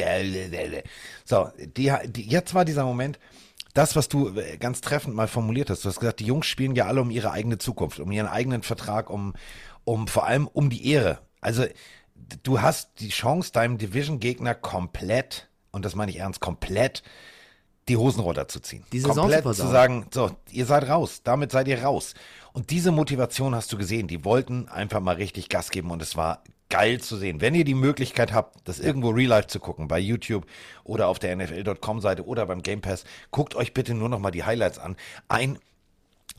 so, 1.25 1.49
die, 1.57 1.91
die, 2.07 2.27
jetzt 2.27 2.53
war 2.53 2.65
dieser 2.65 2.85
Moment, 2.85 3.19
das, 3.73 3.95
was 3.95 4.07
du 4.07 4.29
äh, 4.37 4.57
ganz 4.57 4.81
treffend 4.81 5.15
mal 5.15 5.27
formuliert 5.27 5.69
hast, 5.69 5.83
du 5.83 5.89
hast 5.89 5.99
gesagt, 5.99 6.19
die 6.19 6.25
Jungs 6.25 6.45
spielen 6.45 6.75
ja 6.75 6.85
alle 6.85 7.01
um 7.01 7.11
ihre 7.11 7.31
eigene 7.31 7.57
Zukunft, 7.57 7.99
um 7.99 8.11
ihren 8.11 8.27
eigenen 8.27 8.63
Vertrag, 8.63 9.09
um, 9.09 9.33
um 9.83 10.07
vor 10.07 10.25
allem 10.25 10.47
um 10.47 10.69
die 10.69 10.89
Ehre. 10.89 11.19
Also, 11.41 11.65
du 12.43 12.61
hast 12.61 12.99
die 12.99 13.09
Chance, 13.09 13.51
deinem 13.51 13.77
Division-Gegner 13.77 14.55
komplett, 14.55 15.49
und 15.71 15.83
das 15.83 15.95
meine 15.95 16.11
ich 16.11 16.19
ernst, 16.19 16.39
komplett 16.39 17.03
die 17.87 17.97
Hosen 17.97 18.21
runterzuziehen. 18.21 18.83
Die 18.91 18.99
Saison 18.99 19.29
komplett 19.29 19.43
zu 19.43 19.67
sagen, 19.67 20.07
so, 20.11 20.31
ihr 20.51 20.65
seid 20.65 20.87
raus, 20.89 21.21
damit 21.23 21.51
seid 21.51 21.67
ihr 21.67 21.83
raus. 21.83 22.13
Und 22.53 22.71
diese 22.71 22.91
Motivation 22.91 23.53
hast 23.53 23.71
du 23.71 23.77
gesehen, 23.77 24.07
die 24.07 24.23
wollten 24.25 24.67
einfach 24.69 25.01
mal 25.01 25.15
richtig 25.15 25.49
Gas 25.49 25.69
geben 25.71 25.91
und 25.91 26.01
es 26.01 26.15
war 26.15 26.43
geil 26.69 26.99
zu 26.99 27.17
sehen. 27.17 27.41
Wenn 27.41 27.53
ihr 27.53 27.63
die 27.63 27.75
Möglichkeit 27.75 28.33
habt, 28.33 28.67
das 28.67 28.79
irgendwo 28.79 29.09
real 29.09 29.29
life 29.29 29.47
zu 29.47 29.59
gucken, 29.59 29.87
bei 29.87 29.99
YouTube 29.99 30.45
oder 30.83 31.07
auf 31.07 31.19
der 31.19 31.35
NFL.com 31.35 32.01
Seite 32.01 32.25
oder 32.25 32.45
beim 32.47 32.63
Game 32.63 32.81
Pass, 32.81 33.03
guckt 33.31 33.55
euch 33.55 33.73
bitte 33.73 33.93
nur 33.93 34.09
noch 34.09 34.19
mal 34.19 34.31
die 34.31 34.43
Highlights 34.43 34.79
an. 34.79 34.95
Ein, 35.27 35.59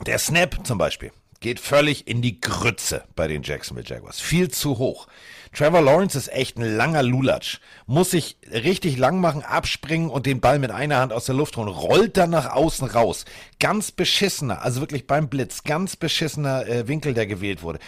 der 0.05 0.19
Snap 0.19 0.67
zum 0.67 0.79
Beispiel 0.79 1.13
geht 1.41 1.61
völlig 1.61 2.09
in 2.09 2.23
die 2.23 2.41
Grütze 2.41 3.05
bei 3.15 3.29
den 3.29 3.43
Jacksonville 3.43 3.87
Jaguars. 3.87 4.21
Viel 4.21 4.51
zu 4.51 4.79
hoch. 4.79 5.07
Trevor 5.57 5.81
Lawrence 5.81 6.19
ist 6.19 6.31
echt 6.33 6.59
ein 6.59 6.77
langer 6.77 7.03
Lulatsch. 7.03 7.61
Muss 7.87 8.11
sich 8.11 8.37
richtig 8.53 8.99
lang 8.99 9.21
machen, 9.21 9.43
abspringen 9.43 10.11
und 10.11 10.27
den 10.27 10.41
Ball 10.41 10.59
mit 10.59 10.71
einer 10.71 10.99
Hand 10.99 11.15
aus 11.15 11.25
der 11.25 11.35
Luft 11.35 11.57
holen. 11.57 11.69
Rollt 11.69 12.19
dann 12.19 12.29
nach 12.29 12.53
außen 12.53 12.87
raus. 12.87 13.25
Ganz 13.59 13.91
beschissener, 13.91 14.61
also 14.61 14.81
wirklich 14.81 15.07
beim 15.07 15.29
Blitz, 15.29 15.65
ganz 15.65 15.97
beschissener 15.97 16.67
äh, 16.67 16.89
Winkel, 16.89 17.15
der 17.15 17.27
gewählt 17.27 17.63
wurde. 17.63 17.79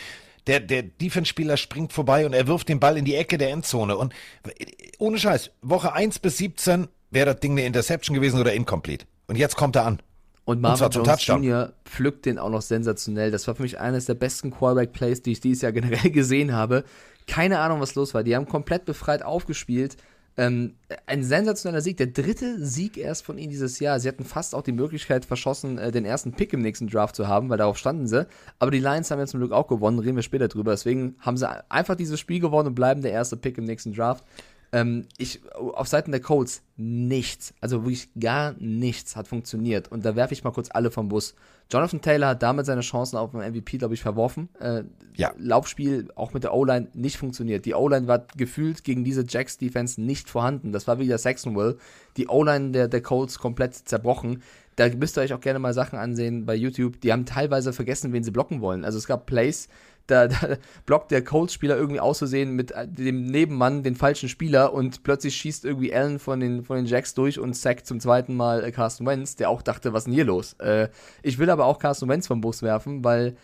Der, 0.46 0.60
der 0.60 0.82
Defense-Spieler 0.82 1.58
springt 1.58 1.92
vorbei 1.92 2.24
und 2.24 2.32
er 2.32 2.46
wirft 2.46 2.70
den 2.70 2.80
Ball 2.80 2.96
in 2.96 3.04
die 3.04 3.16
Ecke 3.16 3.36
der 3.36 3.50
Endzone. 3.50 3.98
Und 3.98 4.14
äh, 4.44 4.64
ohne 4.96 5.18
Scheiß, 5.18 5.50
Woche 5.60 5.92
1 5.92 6.20
bis 6.20 6.38
17 6.38 6.88
wäre 7.10 7.34
das 7.34 7.40
Ding 7.40 7.52
eine 7.52 7.66
Interception 7.66 8.14
gewesen 8.14 8.40
oder 8.40 8.54
incomplete. 8.54 9.04
Und 9.26 9.36
jetzt 9.36 9.56
kommt 9.56 9.76
er 9.76 9.84
an. 9.84 9.98
Und 10.46 10.62
Marvin 10.62 10.90
zum 10.90 11.04
Jones 11.04 11.18
Touchdown. 11.18 11.42
Jr. 11.42 11.72
pflückt 11.84 12.24
den 12.24 12.38
auch 12.38 12.48
noch 12.48 12.62
sensationell. 12.62 13.30
Das 13.30 13.46
war 13.46 13.56
für 13.56 13.62
mich 13.62 13.78
eines 13.78 14.06
der 14.06 14.14
besten 14.14 14.52
Quarterback-Plays, 14.52 15.20
die 15.20 15.32
ich 15.32 15.40
dieses 15.40 15.60
Jahr 15.60 15.72
generell 15.72 16.10
gesehen 16.10 16.54
habe. 16.54 16.84
Keine 17.28 17.60
Ahnung, 17.60 17.80
was 17.80 17.94
los 17.94 18.14
war. 18.14 18.24
Die 18.24 18.34
haben 18.34 18.48
komplett 18.48 18.86
befreit 18.86 19.22
aufgespielt. 19.22 19.96
Ähm, 20.38 20.76
ein 21.06 21.24
sensationeller 21.24 21.82
Sieg, 21.82 21.96
der 21.96 22.06
dritte 22.06 22.64
Sieg 22.64 22.96
erst 22.96 23.24
von 23.24 23.38
ihnen 23.38 23.50
dieses 23.50 23.80
Jahr. 23.80 23.98
Sie 23.98 24.08
hatten 24.08 24.24
fast 24.24 24.54
auch 24.54 24.62
die 24.62 24.72
Möglichkeit 24.72 25.24
verschossen, 25.24 25.78
äh, 25.78 25.90
den 25.90 26.04
ersten 26.04 26.32
Pick 26.32 26.52
im 26.52 26.62
nächsten 26.62 26.86
Draft 26.86 27.16
zu 27.16 27.26
haben, 27.26 27.48
weil 27.50 27.58
darauf 27.58 27.76
standen 27.76 28.06
sie. 28.06 28.26
Aber 28.58 28.70
die 28.70 28.78
Lions 28.78 29.10
haben 29.10 29.18
ja 29.18 29.26
zum 29.26 29.40
Glück 29.40 29.52
auch 29.52 29.66
gewonnen, 29.66 29.98
reden 29.98 30.16
wir 30.16 30.22
später 30.22 30.48
drüber. 30.48 30.70
Deswegen 30.70 31.16
haben 31.18 31.36
sie 31.36 31.48
einfach 31.68 31.96
dieses 31.96 32.20
Spiel 32.20 32.38
gewonnen 32.40 32.68
und 32.68 32.74
bleiben 32.74 33.02
der 33.02 33.12
erste 33.12 33.36
Pick 33.36 33.58
im 33.58 33.64
nächsten 33.64 33.92
Draft. 33.92 34.24
Ähm, 34.70 35.06
ich, 35.16 35.40
auf 35.54 35.88
Seiten 35.88 36.10
der 36.10 36.20
Colts 36.20 36.62
nichts, 36.76 37.54
also 37.60 37.84
wirklich 37.84 38.10
gar 38.20 38.54
nichts 38.58 39.16
hat 39.16 39.26
funktioniert. 39.26 39.90
Und 39.90 40.04
da 40.04 40.14
werfe 40.14 40.34
ich 40.34 40.44
mal 40.44 40.52
kurz 40.52 40.68
alle 40.70 40.90
vom 40.90 41.08
Bus. 41.08 41.34
Jonathan 41.70 42.00
Taylor 42.00 42.28
hat 42.28 42.42
damit 42.42 42.66
seine 42.66 42.80
Chancen 42.82 43.16
auf 43.16 43.32
den 43.32 43.40
MVP, 43.40 43.78
glaube 43.78 43.94
ich, 43.94 44.00
verworfen. 44.02 44.48
Äh, 44.60 44.84
Ja. 45.16 45.32
Laufspiel 45.38 46.08
auch 46.14 46.32
mit 46.32 46.44
der 46.44 46.54
O-Line 46.54 46.88
nicht 46.94 47.16
funktioniert. 47.16 47.64
Die 47.64 47.74
O-Line 47.74 48.06
war 48.06 48.26
gefühlt 48.36 48.84
gegen 48.84 49.04
diese 49.04 49.24
Jacks-Defense 49.26 50.00
nicht 50.00 50.30
vorhanden. 50.30 50.72
Das 50.72 50.86
war 50.86 50.98
wieder 50.98 51.18
Saxonville. 51.18 51.76
Die 52.16 52.28
O-Line 52.28 52.70
der, 52.70 52.88
der 52.88 53.02
Colts 53.02 53.38
komplett 53.38 53.74
zerbrochen. 53.74 54.42
Da 54.76 54.88
müsst 54.88 55.18
ihr 55.18 55.22
euch 55.22 55.32
auch 55.32 55.40
gerne 55.40 55.58
mal 55.58 55.74
Sachen 55.74 55.98
ansehen 55.98 56.46
bei 56.46 56.54
YouTube. 56.54 57.00
Die 57.00 57.12
haben 57.12 57.26
teilweise 57.26 57.72
vergessen, 57.72 58.12
wen 58.12 58.22
sie 58.22 58.30
blocken 58.30 58.60
wollen. 58.60 58.84
Also 58.84 58.96
es 58.96 59.06
gab 59.08 59.26
Plays, 59.26 59.68
da, 60.11 60.28
da 60.28 60.56
blockt 60.86 61.11
der 61.11 61.22
Colts-Spieler 61.24 61.76
irgendwie 61.76 62.00
auszusehen 62.00 62.52
mit 62.56 62.72
äh, 62.72 62.88
dem 62.88 63.24
Nebenmann 63.26 63.82
den 63.82 63.94
falschen 63.94 64.28
Spieler 64.28 64.72
und 64.72 65.02
plötzlich 65.02 65.36
schießt 65.36 65.64
irgendwie 65.64 65.94
Allen 65.94 66.18
von 66.18 66.40
den, 66.40 66.64
von 66.64 66.76
den 66.76 66.86
Jacks 66.86 67.14
durch 67.14 67.38
und 67.38 67.54
sackt 67.54 67.86
zum 67.86 68.00
zweiten 68.00 68.34
Mal 68.34 68.64
äh, 68.64 68.72
Carson 68.72 69.06
Wentz, 69.06 69.36
der 69.36 69.50
auch 69.50 69.62
dachte, 69.62 69.92
was 69.92 70.00
ist 70.02 70.04
denn 70.06 70.14
hier 70.14 70.24
los? 70.24 70.54
Äh, 70.54 70.88
ich 71.22 71.38
will 71.38 71.50
aber 71.50 71.66
auch 71.66 71.78
Carson 71.78 72.09
Wentz 72.09 72.26
vom 72.26 72.40
Bus 72.40 72.62
werfen, 72.62 73.04
weil 73.04 73.36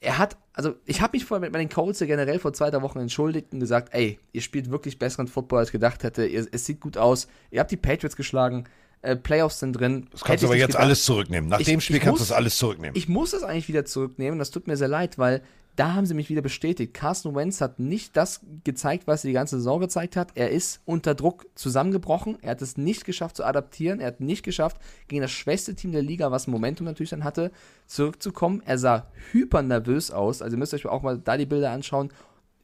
er 0.00 0.18
hat, 0.18 0.36
also 0.52 0.74
ich 0.84 1.00
habe 1.00 1.16
mich 1.16 1.24
vorher 1.24 1.40
mit 1.40 1.52
meinen 1.52 1.68
Colts 1.70 1.98
ja 2.00 2.06
generell 2.06 2.38
vor 2.38 2.52
zwei, 2.52 2.70
drei 2.70 2.82
Wochen 2.82 2.98
entschuldigt 2.98 3.52
und 3.52 3.60
gesagt, 3.60 3.94
ey, 3.94 4.18
ihr 4.32 4.42
spielt 4.42 4.70
wirklich 4.70 4.98
besseren 4.98 5.28
Football, 5.28 5.60
als 5.60 5.68
ich 5.68 5.72
gedacht 5.72 6.02
hätte. 6.02 6.26
Ihr, 6.26 6.46
es 6.52 6.66
sieht 6.66 6.80
gut 6.80 6.98
aus. 6.98 7.26
Ihr 7.50 7.60
habt 7.60 7.70
die 7.70 7.76
Patriots 7.78 8.14
geschlagen. 8.14 8.64
Äh, 9.00 9.16
Playoffs 9.16 9.60
sind 9.60 9.72
drin. 9.72 10.06
Das 10.12 10.22
kannst 10.22 10.42
du 10.42 10.46
aber 10.48 10.56
jetzt 10.56 10.76
alles 10.76 11.04
zurücknehmen. 11.04 11.48
Nach 11.48 11.58
Ich- 11.60 11.66
dem 11.66 11.80
Spiel 11.80 12.00
kannst 12.00 12.20
du 12.20 12.24
das 12.24 12.32
alles 12.32 12.56
zurücknehmen. 12.58 12.94
Ich 12.96 13.08
muss 13.08 13.30
das 13.30 13.42
eigentlich 13.44 13.68
wieder 13.68 13.84
zurücknehmen. 13.86 14.38
Das 14.38 14.50
tut 14.50 14.66
mir 14.66 14.76
sehr 14.76 14.88
leid, 14.88 15.16
weil 15.18 15.42
da 15.76 15.94
haben 15.94 16.06
sie 16.06 16.14
mich 16.14 16.28
wieder 16.28 16.42
bestätigt. 16.42 16.94
Carson 16.94 17.34
Wentz 17.34 17.60
hat 17.60 17.78
nicht 17.80 18.16
das 18.16 18.40
gezeigt, 18.62 19.06
was 19.06 19.24
er 19.24 19.28
die 19.28 19.34
ganze 19.34 19.56
Saison 19.56 19.80
gezeigt 19.80 20.16
hat. 20.16 20.28
Er 20.34 20.50
ist 20.50 20.80
unter 20.84 21.14
Druck 21.14 21.46
zusammengebrochen. 21.54 22.38
Er 22.42 22.52
hat 22.52 22.62
es 22.62 22.76
nicht 22.76 23.04
geschafft 23.04 23.36
zu 23.36 23.44
adaptieren. 23.44 24.00
Er 24.00 24.06
hat 24.08 24.20
nicht 24.20 24.44
geschafft, 24.44 24.76
gegen 25.08 25.22
das 25.22 25.30
schwächste 25.32 25.74
Team 25.74 25.92
der 25.92 26.02
Liga, 26.02 26.30
was 26.30 26.46
Momentum 26.46 26.86
natürlich 26.86 27.10
dann 27.10 27.24
hatte, 27.24 27.50
zurückzukommen. 27.86 28.62
Er 28.64 28.78
sah 28.78 29.06
hyper 29.32 29.62
nervös 29.62 30.10
aus. 30.10 30.42
Also 30.42 30.56
ihr 30.56 30.58
müsst 30.58 30.74
euch 30.74 30.86
auch 30.86 31.02
mal 31.02 31.18
da 31.18 31.36
die 31.36 31.46
Bilder 31.46 31.70
anschauen. 31.70 32.12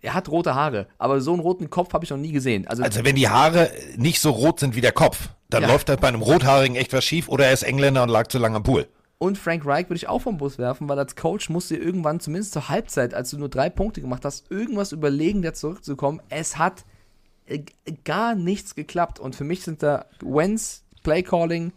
Er 0.02 0.14
hat 0.14 0.30
rote 0.30 0.54
Haare, 0.54 0.86
aber 0.96 1.20
so 1.20 1.32
einen 1.32 1.40
roten 1.40 1.68
Kopf 1.68 1.92
habe 1.92 2.04
ich 2.04 2.10
noch 2.10 2.16
nie 2.16 2.32
gesehen. 2.32 2.66
Also, 2.66 2.82
Also 2.82 3.04
wenn 3.04 3.16
die 3.16 3.28
Haare 3.28 3.70
nicht 3.96 4.20
so 4.20 4.30
rot 4.30 4.58
sind 4.60 4.74
wie 4.74 4.80
der 4.80 4.92
Kopf, 4.92 5.28
dann 5.50 5.62
Ja. 5.62 5.68
läuft 5.68 5.88
das 5.90 5.98
bei 5.98 6.08
einem 6.08 6.22
Rothaarigen 6.22 6.76
echt 6.76 6.92
was 6.94 7.04
schief 7.04 7.28
oder 7.28 7.46
er 7.46 7.52
ist 7.52 7.64
Engländer 7.64 8.02
und 8.02 8.08
lag 8.08 8.28
zu 8.28 8.38
lange 8.38 8.56
am 8.56 8.62
Pool. 8.62 8.86
Und 9.22 9.36
Frank 9.36 9.66
Reich 9.66 9.84
würde 9.90 9.96
ich 9.98 10.08
auch 10.08 10.22
vom 10.22 10.38
Bus 10.38 10.56
werfen, 10.56 10.88
weil 10.88 10.98
als 10.98 11.14
Coach 11.14 11.50
musst 11.50 11.70
du 11.70 11.76
irgendwann, 11.76 12.20
zumindest 12.20 12.54
zur 12.54 12.70
Halbzeit, 12.70 13.12
als 13.12 13.28
du 13.28 13.36
nur 13.36 13.50
drei 13.50 13.68
Punkte 13.68 14.00
gemacht 14.00 14.24
hast, 14.24 14.50
irgendwas 14.50 14.92
überlegen, 14.92 15.42
da 15.42 15.52
zurückzukommen. 15.52 16.22
Es 16.30 16.56
hat 16.56 16.86
äh, 17.44 17.58
g- 17.58 17.74
gar 18.04 18.34
nichts 18.34 18.74
geklappt. 18.74 19.20
Und 19.20 19.36
für 19.36 19.44
mich 19.44 19.62
sind 19.62 19.82
da 19.82 20.06
Wentz, 20.22 20.84
Playcalling, 21.02 21.74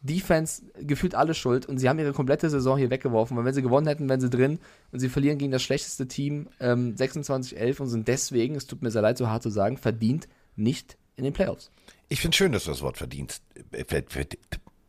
Defense 0.00 0.62
gefühlt 0.80 1.14
alle 1.14 1.34
schuld. 1.34 1.66
Und 1.66 1.76
sie 1.76 1.86
haben 1.90 1.98
ihre 1.98 2.14
komplette 2.14 2.48
Saison 2.48 2.78
hier 2.78 2.88
weggeworfen. 2.88 3.36
Weil 3.36 3.44
wenn 3.44 3.52
sie 3.54 3.60
gewonnen 3.60 3.88
hätten, 3.88 4.08
wären 4.08 4.20
sie 4.22 4.30
drin. 4.30 4.58
Und 4.90 5.00
sie 5.00 5.10
verlieren 5.10 5.36
gegen 5.36 5.52
das 5.52 5.62
schlechteste 5.62 6.08
Team 6.08 6.48
ähm, 6.60 6.94
26-11 6.96 7.78
und 7.82 7.88
sind 7.88 8.08
deswegen, 8.08 8.54
es 8.54 8.66
tut 8.66 8.80
mir 8.80 8.90
sehr 8.90 9.02
leid, 9.02 9.18
so 9.18 9.28
hart 9.28 9.42
zu 9.42 9.50
sagen, 9.50 9.76
verdient 9.76 10.28
nicht 10.54 10.96
in 11.16 11.24
den 11.24 11.34
Playoffs. 11.34 11.70
Ich 12.08 12.22
finde 12.22 12.38
schön, 12.38 12.52
dass 12.52 12.64
du 12.64 12.70
das 12.70 12.80
Wort 12.80 12.96
verdienst. 12.96 13.42
Äh, 13.72 13.84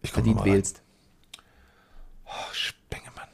Ich 0.03 0.11
Verdient 0.11 0.45
wählst. 0.45 0.83
Oh, 2.27 2.53
Spengemann. 2.53 3.27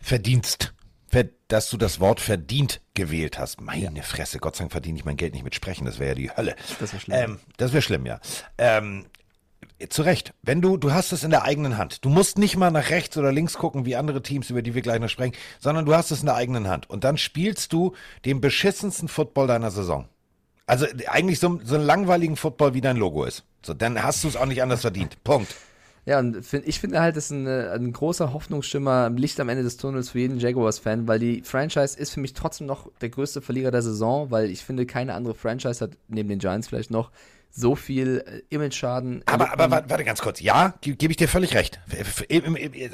verdienst. 0.00 0.72
Ver- 1.08 1.24
Dass 1.48 1.68
du 1.70 1.76
das 1.76 1.98
Wort 2.00 2.20
verdient 2.20 2.80
gewählt 2.94 3.38
hast. 3.38 3.60
Meine 3.60 4.02
Fresse, 4.02 4.38
Gott 4.38 4.56
sei 4.56 4.60
Dank 4.64 4.72
verdiene 4.72 4.98
ich 4.98 5.04
mein 5.04 5.16
Geld 5.16 5.34
nicht 5.34 5.42
mit 5.44 5.54
Sprechen, 5.54 5.84
das 5.84 5.98
wäre 5.98 6.10
ja 6.10 6.14
die 6.14 6.30
Hölle. 6.30 6.54
Das 6.78 6.92
wär 6.92 7.00
schlimm. 7.00 7.16
Ähm, 7.18 7.40
das 7.56 7.72
wäre 7.72 7.82
schlimm, 7.82 8.06
ja. 8.06 8.20
Ähm, 8.58 9.06
zu 9.88 10.02
Recht. 10.02 10.32
Wenn 10.42 10.60
du, 10.62 10.76
du 10.76 10.92
hast 10.92 11.10
es 11.12 11.24
in 11.24 11.30
der 11.30 11.42
eigenen 11.44 11.76
Hand. 11.78 12.04
Du 12.04 12.08
musst 12.10 12.38
nicht 12.38 12.56
mal 12.56 12.70
nach 12.70 12.90
rechts 12.90 13.16
oder 13.16 13.32
links 13.32 13.54
gucken, 13.54 13.86
wie 13.86 13.96
andere 13.96 14.22
Teams, 14.22 14.50
über 14.50 14.62
die 14.62 14.74
wir 14.74 14.82
gleich 14.82 15.00
noch 15.00 15.08
sprechen, 15.08 15.34
sondern 15.58 15.84
du 15.86 15.94
hast 15.94 16.10
es 16.10 16.20
in 16.20 16.26
der 16.26 16.34
eigenen 16.36 16.68
Hand. 16.68 16.88
Und 16.88 17.02
dann 17.04 17.16
spielst 17.18 17.72
du 17.72 17.94
den 18.24 18.40
beschissensten 18.40 19.08
Football 19.08 19.46
deiner 19.48 19.70
Saison. 19.70 20.06
Also 20.66 20.86
eigentlich 21.08 21.40
so, 21.40 21.58
so 21.64 21.74
einen 21.74 21.84
langweiligen 21.84 22.36
Football, 22.36 22.74
wie 22.74 22.80
dein 22.80 22.96
Logo 22.96 23.24
ist. 23.24 23.44
So, 23.62 23.74
dann 23.74 24.00
hast 24.02 24.22
du 24.22 24.28
es 24.28 24.36
auch 24.36 24.46
nicht 24.46 24.62
anders 24.62 24.82
verdient. 24.82 25.22
Punkt. 25.24 25.54
Ja, 26.06 26.18
und 26.18 26.44
find, 26.44 26.66
ich 26.66 26.80
finde 26.80 27.00
halt, 27.00 27.16
das 27.16 27.26
ist 27.26 27.30
ein, 27.32 27.46
äh, 27.46 27.70
ein 27.74 27.92
großer 27.92 28.32
Hoffnungsschimmer, 28.32 29.06
ein 29.06 29.16
Licht 29.16 29.38
am 29.38 29.48
Ende 29.48 29.62
des 29.62 29.76
Tunnels 29.76 30.10
für 30.10 30.18
jeden 30.18 30.38
Jaguars-Fan, 30.38 31.06
weil 31.06 31.18
die 31.18 31.42
Franchise 31.42 31.98
ist 31.98 32.12
für 32.14 32.20
mich 32.20 32.32
trotzdem 32.32 32.66
noch 32.66 32.90
der 33.00 33.10
größte 33.10 33.42
Verlierer 33.42 33.70
der 33.70 33.82
Saison, 33.82 34.30
weil 34.30 34.50
ich 34.50 34.64
finde, 34.64 34.86
keine 34.86 35.14
andere 35.14 35.34
Franchise 35.34 35.84
hat, 35.84 35.92
neben 36.08 36.28
den 36.28 36.38
Giants 36.38 36.68
vielleicht 36.68 36.90
noch, 36.90 37.10
so 37.52 37.74
viel 37.74 38.24
äh, 38.26 38.54
Image-Schaden. 38.54 39.22
Aber, 39.26 39.52
aber 39.52 39.70
warte, 39.70 39.90
warte 39.90 40.04
ganz 40.04 40.20
kurz. 40.20 40.40
Ja, 40.40 40.74
ge- 40.80 40.94
gebe 40.94 41.10
ich 41.12 41.16
dir 41.16 41.26
völlig 41.28 41.54
recht. 41.54 41.80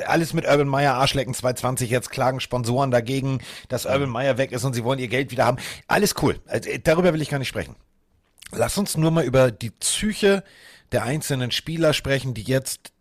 Alles 0.06 0.32
mit 0.32 0.46
Urban 0.46 0.66
Meyer, 0.68 0.94
Arschlecken 0.94 1.34
220, 1.34 1.90
jetzt 1.90 2.10
klagen 2.10 2.40
Sponsoren 2.40 2.90
dagegen, 2.90 3.40
dass 3.68 3.86
Urban 3.86 4.08
Meyer 4.08 4.38
weg 4.38 4.52
ist 4.52 4.64
und 4.64 4.72
sie 4.74 4.82
wollen 4.84 4.98
ihr 4.98 5.08
Geld 5.08 5.30
wieder 5.30 5.44
haben. 5.44 5.58
Alles 5.86 6.14
cool. 6.22 6.36
Äh, 6.46 6.78
darüber 6.80 7.12
will 7.12 7.22
ich 7.22 7.28
gar 7.30 7.38
nicht 7.38 7.48
sprechen. 7.48 7.76
Lass 8.52 8.78
uns 8.78 8.96
nur 8.96 9.10
mal 9.10 9.24
über 9.24 9.50
die 9.50 9.70
Psyche 9.70 10.42
der 10.92 11.02
einzelnen 11.04 11.50
Spieler 11.50 11.92
sprechen, 11.92 12.32
die 12.32 12.42
jetzt, 12.42 12.92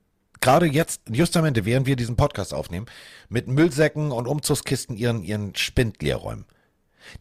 gerade 0.42 0.66
jetzt, 0.66 1.02
justamente, 1.10 1.66
während 1.66 1.86
wir 1.88 1.96
diesen 1.96 2.16
Podcast 2.16 2.54
aufnehmen, 2.54 2.88
mit 3.30 3.48
Müllsäcken 3.48 4.12
und 4.12 4.28
Umzugskisten 4.28 4.96
ihren, 4.98 5.24
ihren 5.24 5.56
Spind 5.56 6.02
leer 6.02 6.18
räumen. 6.18 6.46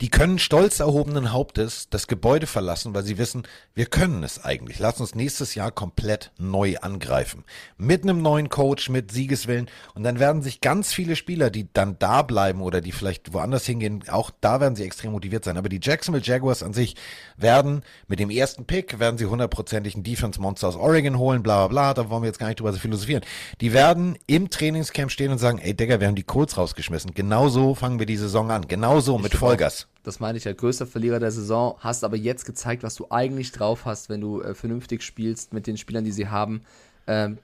Die 0.00 0.08
können 0.08 0.38
stolz 0.38 0.80
erhobenen 0.80 1.32
Hauptes 1.32 1.88
das 1.90 2.06
Gebäude 2.06 2.46
verlassen, 2.46 2.94
weil 2.94 3.04
sie 3.04 3.18
wissen, 3.18 3.44
wir 3.74 3.86
können 3.86 4.22
es 4.22 4.44
eigentlich. 4.44 4.78
Lass 4.78 5.00
uns 5.00 5.14
nächstes 5.14 5.54
Jahr 5.54 5.70
komplett 5.70 6.32
neu 6.38 6.76
angreifen. 6.78 7.44
Mit 7.76 8.02
einem 8.02 8.22
neuen 8.22 8.48
Coach, 8.48 8.88
mit 8.88 9.12
Siegeswillen. 9.12 9.68
Und 9.94 10.02
dann 10.02 10.18
werden 10.18 10.42
sich 10.42 10.60
ganz 10.60 10.92
viele 10.92 11.16
Spieler, 11.16 11.50
die 11.50 11.68
dann 11.72 11.98
da 11.98 12.22
bleiben 12.22 12.62
oder 12.62 12.80
die 12.80 12.92
vielleicht 12.92 13.32
woanders 13.32 13.66
hingehen, 13.66 14.04
auch 14.08 14.30
da 14.40 14.60
werden 14.60 14.76
sie 14.76 14.84
extrem 14.84 15.12
motiviert 15.12 15.44
sein. 15.44 15.56
Aber 15.56 15.68
die 15.68 15.80
Jacksonville 15.82 16.24
Jaguars 16.24 16.62
an 16.62 16.72
sich 16.72 16.96
werden 17.36 17.82
mit 18.08 18.18
dem 18.20 18.30
ersten 18.30 18.64
Pick, 18.64 18.98
werden 18.98 19.18
sie 19.18 19.26
hundertprozentig 19.26 19.94
einen 19.94 20.04
Defense-Monster 20.04 20.68
aus 20.68 20.76
Oregon 20.76 21.18
holen, 21.18 21.42
bla 21.42 21.66
bla 21.66 21.92
bla, 21.92 21.94
da 21.94 22.10
wollen 22.10 22.22
wir 22.22 22.28
jetzt 22.28 22.38
gar 22.38 22.48
nicht 22.48 22.60
drüber 22.60 22.72
so 22.72 22.78
philosophieren. 22.78 23.22
Die 23.60 23.72
werden 23.72 24.16
im 24.26 24.50
Trainingscamp 24.50 25.10
stehen 25.10 25.32
und 25.32 25.38
sagen, 25.38 25.58
ey 25.58 25.74
Digga, 25.74 26.00
wir 26.00 26.06
haben 26.06 26.14
die 26.14 26.22
Colts 26.22 26.56
rausgeschmissen. 26.56 27.12
Genauso 27.14 27.74
fangen 27.74 27.98
wir 27.98 28.06
die 28.06 28.16
Saison 28.16 28.50
an. 28.50 28.68
Genauso 28.68 29.18
mit 29.18 29.34
Vollgas. 29.34 29.73
Das 30.04 30.20
meine 30.20 30.38
ich 30.38 30.44
ja, 30.44 30.52
größter 30.52 30.86
Verlierer 30.86 31.18
der 31.18 31.32
Saison. 31.32 31.76
Hast 31.80 32.04
aber 32.04 32.16
jetzt 32.16 32.44
gezeigt, 32.44 32.82
was 32.82 32.94
du 32.94 33.06
eigentlich 33.10 33.50
drauf 33.52 33.86
hast, 33.86 34.08
wenn 34.10 34.20
du 34.20 34.42
äh, 34.42 34.54
vernünftig 34.54 35.02
spielst 35.02 35.52
mit 35.52 35.66
den 35.66 35.76
Spielern, 35.76 36.04
die 36.04 36.12
sie 36.12 36.28
haben. 36.28 36.60
Ähm, 37.06 37.38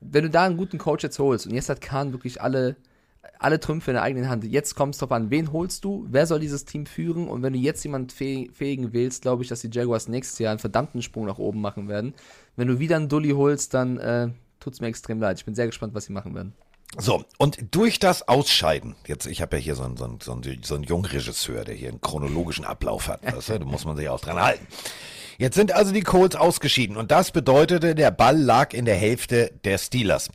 wenn 0.00 0.24
du 0.24 0.30
da 0.30 0.44
einen 0.44 0.56
guten 0.56 0.78
Coach 0.78 1.04
jetzt 1.04 1.20
holst 1.20 1.46
und 1.46 1.54
jetzt 1.54 1.68
hat 1.68 1.80
Kahn 1.80 2.12
wirklich 2.12 2.42
alle, 2.42 2.74
alle 3.38 3.60
Trümpfe 3.60 3.92
in 3.92 3.94
der 3.94 4.02
eigenen 4.02 4.28
Hand. 4.28 4.42
Jetzt 4.42 4.74
kommt 4.74 4.94
es 4.94 4.98
drauf 4.98 5.12
an, 5.12 5.30
wen 5.30 5.52
holst 5.52 5.84
du, 5.84 6.04
wer 6.10 6.26
soll 6.26 6.40
dieses 6.40 6.64
Team 6.64 6.86
führen 6.86 7.28
und 7.28 7.42
wenn 7.42 7.52
du 7.52 7.58
jetzt 7.60 7.84
jemanden 7.84 8.08
fäh- 8.10 8.52
fähigen 8.52 8.92
wählst, 8.92 9.22
glaube 9.22 9.44
ich, 9.44 9.48
dass 9.48 9.60
die 9.60 9.70
Jaguars 9.72 10.08
nächstes 10.08 10.40
Jahr 10.40 10.50
einen 10.50 10.58
verdammten 10.58 11.02
Sprung 11.02 11.26
nach 11.26 11.38
oben 11.38 11.60
machen 11.60 11.86
werden. 11.88 12.14
Wenn 12.56 12.66
du 12.66 12.80
wieder 12.80 12.96
einen 12.96 13.08
Dulli 13.08 13.30
holst, 13.30 13.74
dann 13.74 13.98
äh, 13.98 14.30
tut 14.58 14.72
es 14.72 14.80
mir 14.80 14.88
extrem 14.88 15.20
leid. 15.20 15.38
Ich 15.38 15.44
bin 15.44 15.54
sehr 15.54 15.66
gespannt, 15.66 15.94
was 15.94 16.06
sie 16.06 16.12
machen 16.12 16.34
werden. 16.34 16.52
So, 16.98 17.24
und 17.38 17.74
durch 17.74 17.98
das 17.98 18.28
Ausscheiden, 18.28 18.96
jetzt, 19.06 19.26
ich 19.26 19.40
habe 19.40 19.56
ja 19.56 19.62
hier 19.62 19.74
so 19.76 19.84
einen, 19.84 19.96
so 19.96 20.04
einen, 20.04 20.20
so 20.20 20.32
einen, 20.32 20.62
so 20.62 20.74
einen 20.74 20.84
Jungregisseur, 20.84 21.64
der 21.64 21.74
hier 21.74 21.88
einen 21.88 22.02
chronologischen 22.02 22.66
Ablauf 22.66 23.08
hat, 23.08 23.24
weißt 23.24 23.48
du, 23.48 23.58
da 23.60 23.64
muss 23.64 23.86
man 23.86 23.96
sich 23.96 24.10
auch 24.10 24.20
dran 24.20 24.38
halten. 24.38 24.66
Jetzt 25.38 25.56
sind 25.56 25.72
also 25.72 25.92
die 25.92 26.02
Colts 26.02 26.36
ausgeschieden 26.36 26.98
und 26.98 27.10
das 27.10 27.30
bedeutete, 27.30 27.94
der 27.94 28.10
Ball 28.10 28.38
lag 28.38 28.74
in 28.74 28.84
der 28.84 28.94
Hälfte 28.94 29.52
der 29.64 29.78
Steelers. 29.78 30.28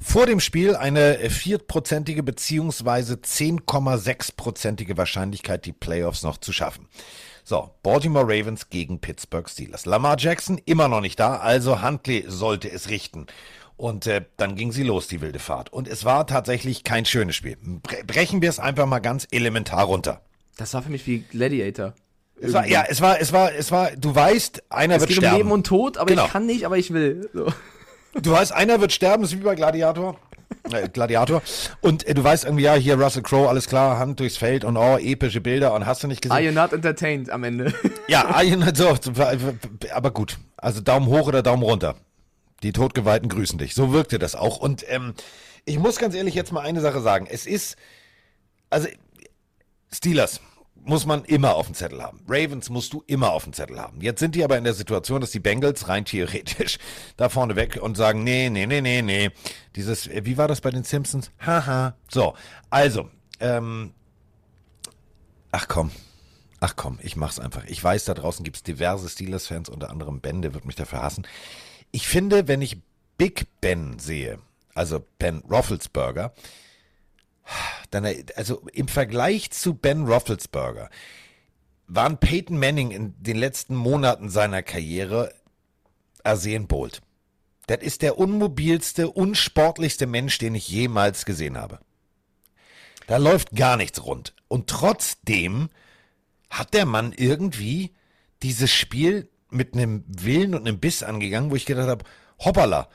Vor 0.00 0.26
dem 0.26 0.40
Spiel 0.40 0.76
eine 0.76 1.18
viertprozentige 1.30 2.22
beziehungsweise 2.22 3.14
10,6-prozentige 3.14 4.98
Wahrscheinlichkeit, 4.98 5.64
die 5.64 5.72
Playoffs 5.72 6.22
noch 6.22 6.36
zu 6.36 6.52
schaffen. 6.52 6.86
So, 7.44 7.70
Baltimore 7.82 8.26
Ravens 8.26 8.70
gegen 8.70 9.00
Pittsburgh 9.00 9.48
Steelers. 9.48 9.84
Lamar 9.84 10.16
Jackson 10.16 10.60
immer 10.64 10.86
noch 10.86 11.00
nicht 11.00 11.18
da, 11.18 11.38
also 11.38 11.82
Huntley 11.82 12.24
sollte 12.28 12.70
es 12.70 12.88
richten. 12.88 13.26
Und 13.76 14.06
äh, 14.06 14.22
dann 14.36 14.54
ging 14.54 14.70
sie 14.72 14.82
los, 14.84 15.08
die 15.08 15.20
wilde 15.20 15.38
Fahrt. 15.38 15.72
Und 15.72 15.88
es 15.88 16.04
war 16.04 16.26
tatsächlich 16.26 16.84
kein 16.84 17.04
schönes 17.04 17.34
Spiel. 17.36 17.56
Bre 17.60 18.04
brechen 18.06 18.40
wir 18.42 18.48
es 18.50 18.58
einfach 18.60 18.86
mal 18.86 19.00
ganz 19.00 19.26
elementar 19.30 19.84
runter. 19.84 20.20
Das 20.56 20.72
war 20.74 20.82
für 20.82 20.90
mich 20.90 21.06
wie 21.06 21.20
Gladiator. 21.20 21.94
Es 22.40 22.52
war, 22.52 22.66
ja, 22.66 22.84
es 22.88 23.00
war, 23.00 23.20
es 23.20 23.32
war, 23.32 23.52
es 23.54 23.70
war, 23.70 23.90
du 23.92 24.14
weißt, 24.14 24.64
einer 24.70 24.96
Es 24.96 25.00
wird 25.00 25.08
geht 25.10 25.18
um 25.18 25.22
sterben. 25.22 25.36
Leben 25.38 25.52
und 25.52 25.66
Tod, 25.66 25.96
aber 25.96 26.08
Genau. 26.10 26.26
ich 26.26 26.30
kann 26.32 26.46
nicht, 26.46 26.64
aber 26.66 26.76
ich 26.76 26.92
will. 26.92 27.28
So. 27.32 27.52
Du 28.20 28.30
weißt, 28.32 28.52
einer 28.52 28.80
wird 28.80 28.92
sterben, 28.92 29.24
ist 29.24 29.32
wie 29.32 29.36
bei 29.36 29.54
Gladiator. 29.54 30.18
Äh, 30.70 30.88
Gladiator. 30.88 31.40
Und 31.80 32.06
äh, 32.06 32.14
du 32.14 32.22
weißt 32.22 32.44
irgendwie, 32.44 32.64
ja, 32.64 32.74
hier 32.74 33.00
Russell 33.00 33.22
Crowe, 33.22 33.48
alles 33.48 33.68
klar, 33.68 33.98
Hand 33.98 34.20
durchs 34.20 34.36
Feld 34.36 34.64
und 34.64 34.76
oh, 34.76 34.98
epische 34.98 35.40
Bilder 35.40 35.72
und 35.72 35.86
hast 35.86 36.02
du 36.02 36.08
nicht 36.08 36.20
gesehen. 36.20 36.32
Are 36.36 36.42
you 36.42 36.52
not 36.52 36.72
entertained 36.72 37.30
am 37.30 37.42
Ende? 37.44 37.72
Ja, 38.08 38.26
ein- 38.34 38.74
so, 38.74 38.94
aber 39.94 40.10
gut. 40.10 40.38
Also 40.56 40.80
Daumen 40.80 41.06
hoch 41.06 41.26
oder 41.28 41.42
Daumen 41.42 41.62
runter. 41.62 41.94
Die 42.62 42.72
Todgeweihten 42.72 43.28
grüßen 43.28 43.58
dich. 43.58 43.74
So 43.74 43.92
wirkte 43.92 44.18
das 44.18 44.34
auch. 44.34 44.58
Und 44.58 44.84
ähm, 44.88 45.14
ich 45.64 45.78
muss 45.78 45.96
ganz 45.96 46.14
ehrlich 46.14 46.34
jetzt 46.34 46.52
mal 46.52 46.60
eine 46.60 46.80
Sache 46.80 47.00
sagen. 47.00 47.26
Es 47.30 47.46
ist, 47.46 47.76
also 48.70 48.88
Steelers 49.92 50.40
muss 50.84 51.06
man 51.06 51.24
immer 51.24 51.54
auf 51.54 51.66
dem 51.66 51.74
Zettel 51.74 52.02
haben. 52.02 52.20
Ravens 52.26 52.68
musst 52.68 52.92
du 52.92 53.04
immer 53.06 53.30
auf 53.32 53.44
dem 53.44 53.52
Zettel 53.52 53.78
haben. 53.78 54.00
Jetzt 54.00 54.18
sind 54.18 54.34
die 54.34 54.42
aber 54.42 54.58
in 54.58 54.64
der 54.64 54.74
Situation, 54.74 55.20
dass 55.20 55.30
die 55.30 55.40
Bengals 55.40 55.88
rein 55.88 56.04
theoretisch 56.04 56.78
da 57.16 57.28
vorne 57.28 57.56
weg 57.56 57.78
und 57.80 57.96
sagen, 57.96 58.24
nee, 58.24 58.50
nee, 58.50 58.66
nee, 58.66 58.80
nee, 58.80 59.02
nee. 59.02 59.30
Dieses, 59.76 60.06
äh, 60.08 60.24
wie 60.24 60.36
war 60.36 60.48
das 60.48 60.60
bei 60.60 60.70
den 60.70 60.84
Simpsons? 60.84 61.30
Haha. 61.44 61.94
So, 62.08 62.34
also, 62.70 63.08
ähm, 63.40 63.92
ach 65.52 65.68
komm. 65.68 65.90
Ach 66.64 66.76
komm, 66.76 67.00
ich 67.02 67.16
mach's 67.16 67.40
einfach. 67.40 67.64
Ich 67.64 67.82
weiß, 67.82 68.04
da 68.04 68.14
draußen 68.14 68.44
gibt's 68.44 68.62
diverse 68.62 69.08
Steelers-Fans, 69.08 69.68
unter 69.68 69.90
anderem 69.90 70.20
Ben, 70.20 70.42
der 70.42 70.54
wird 70.54 70.64
mich 70.64 70.76
dafür 70.76 71.02
hassen. 71.02 71.26
Ich 71.92 72.08
finde, 72.08 72.48
wenn 72.48 72.62
ich 72.62 72.78
Big 73.18 73.46
Ben 73.60 73.98
sehe, 73.98 74.38
also 74.74 75.04
Ben 75.18 75.42
Roethlisberger, 75.48 76.34
dann, 77.90 78.06
also 78.36 78.66
im 78.72 78.88
Vergleich 78.88 79.50
zu 79.50 79.74
Ben 79.74 80.06
Roethlisberger, 80.06 80.90
waren 81.86 82.18
Peyton 82.18 82.58
Manning 82.58 82.90
in 82.90 83.22
den 83.22 83.36
letzten 83.36 83.76
Monaten 83.76 84.30
seiner 84.30 84.62
Karriere 84.62 85.34
ersehen 86.24 86.66
Bolt. 86.66 87.02
Das 87.66 87.82
ist 87.82 88.02
der 88.02 88.18
unmobilste, 88.18 89.10
unsportlichste 89.10 90.06
Mensch, 90.06 90.38
den 90.38 90.54
ich 90.54 90.68
jemals 90.68 91.24
gesehen 91.24 91.58
habe. 91.58 91.80
Da 93.06 93.18
läuft 93.18 93.54
gar 93.54 93.76
nichts 93.76 94.04
rund. 94.04 94.34
Und 94.48 94.68
trotzdem 94.68 95.68
hat 96.50 96.74
der 96.74 96.86
Mann 96.86 97.12
irgendwie 97.12 97.92
dieses 98.42 98.72
Spiel 98.72 99.28
mit 99.52 99.74
einem 99.74 100.04
Willen 100.06 100.54
und 100.54 100.66
einem 100.66 100.78
Biss 100.78 101.02
angegangen, 101.02 101.50
wo 101.50 101.56
ich 101.56 101.66
gedacht 101.66 101.88
habe, 101.88 102.04
hoppala, 102.44 102.88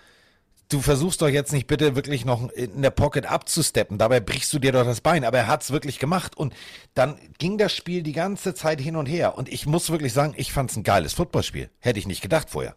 du 0.70 0.82
versuchst 0.82 1.22
doch 1.22 1.30
jetzt 1.30 1.54
nicht 1.54 1.68
bitte 1.68 1.96
wirklich 1.96 2.26
noch 2.26 2.50
in 2.52 2.82
der 2.82 2.90
Pocket 2.90 3.26
abzusteppen, 3.26 3.98
dabei 3.98 4.20
brichst 4.20 4.52
du 4.52 4.60
dir 4.60 4.72
doch 4.74 4.84
das 4.84 5.00
Bein, 5.02 5.24
aber 5.24 5.38
er 5.38 5.48
hat's 5.48 5.72
wirklich 5.72 5.98
gemacht 6.00 6.36
und 6.36 6.54
dann 6.94 7.18
ging 7.38 7.58
das 7.58 7.74
Spiel 7.74 8.04
die 8.04 8.12
ganze 8.12 8.54
Zeit 8.54 8.82
hin 8.82 8.96
und 8.98 9.06
her 9.06 9.38
und 9.38 9.48
ich 9.48 9.66
muss 9.66 9.90
wirklich 9.90 10.12
sagen, 10.14 10.34
ich 10.36 10.52
fand's 10.52 10.76
ein 10.76 10.84
geiles 10.84 11.14
Footballspiel, 11.14 11.70
hätte 11.80 12.00
ich 12.00 12.08
nicht 12.08 12.22
gedacht 12.22 12.50
vorher. 12.50 12.76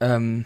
ähm, 0.00 0.44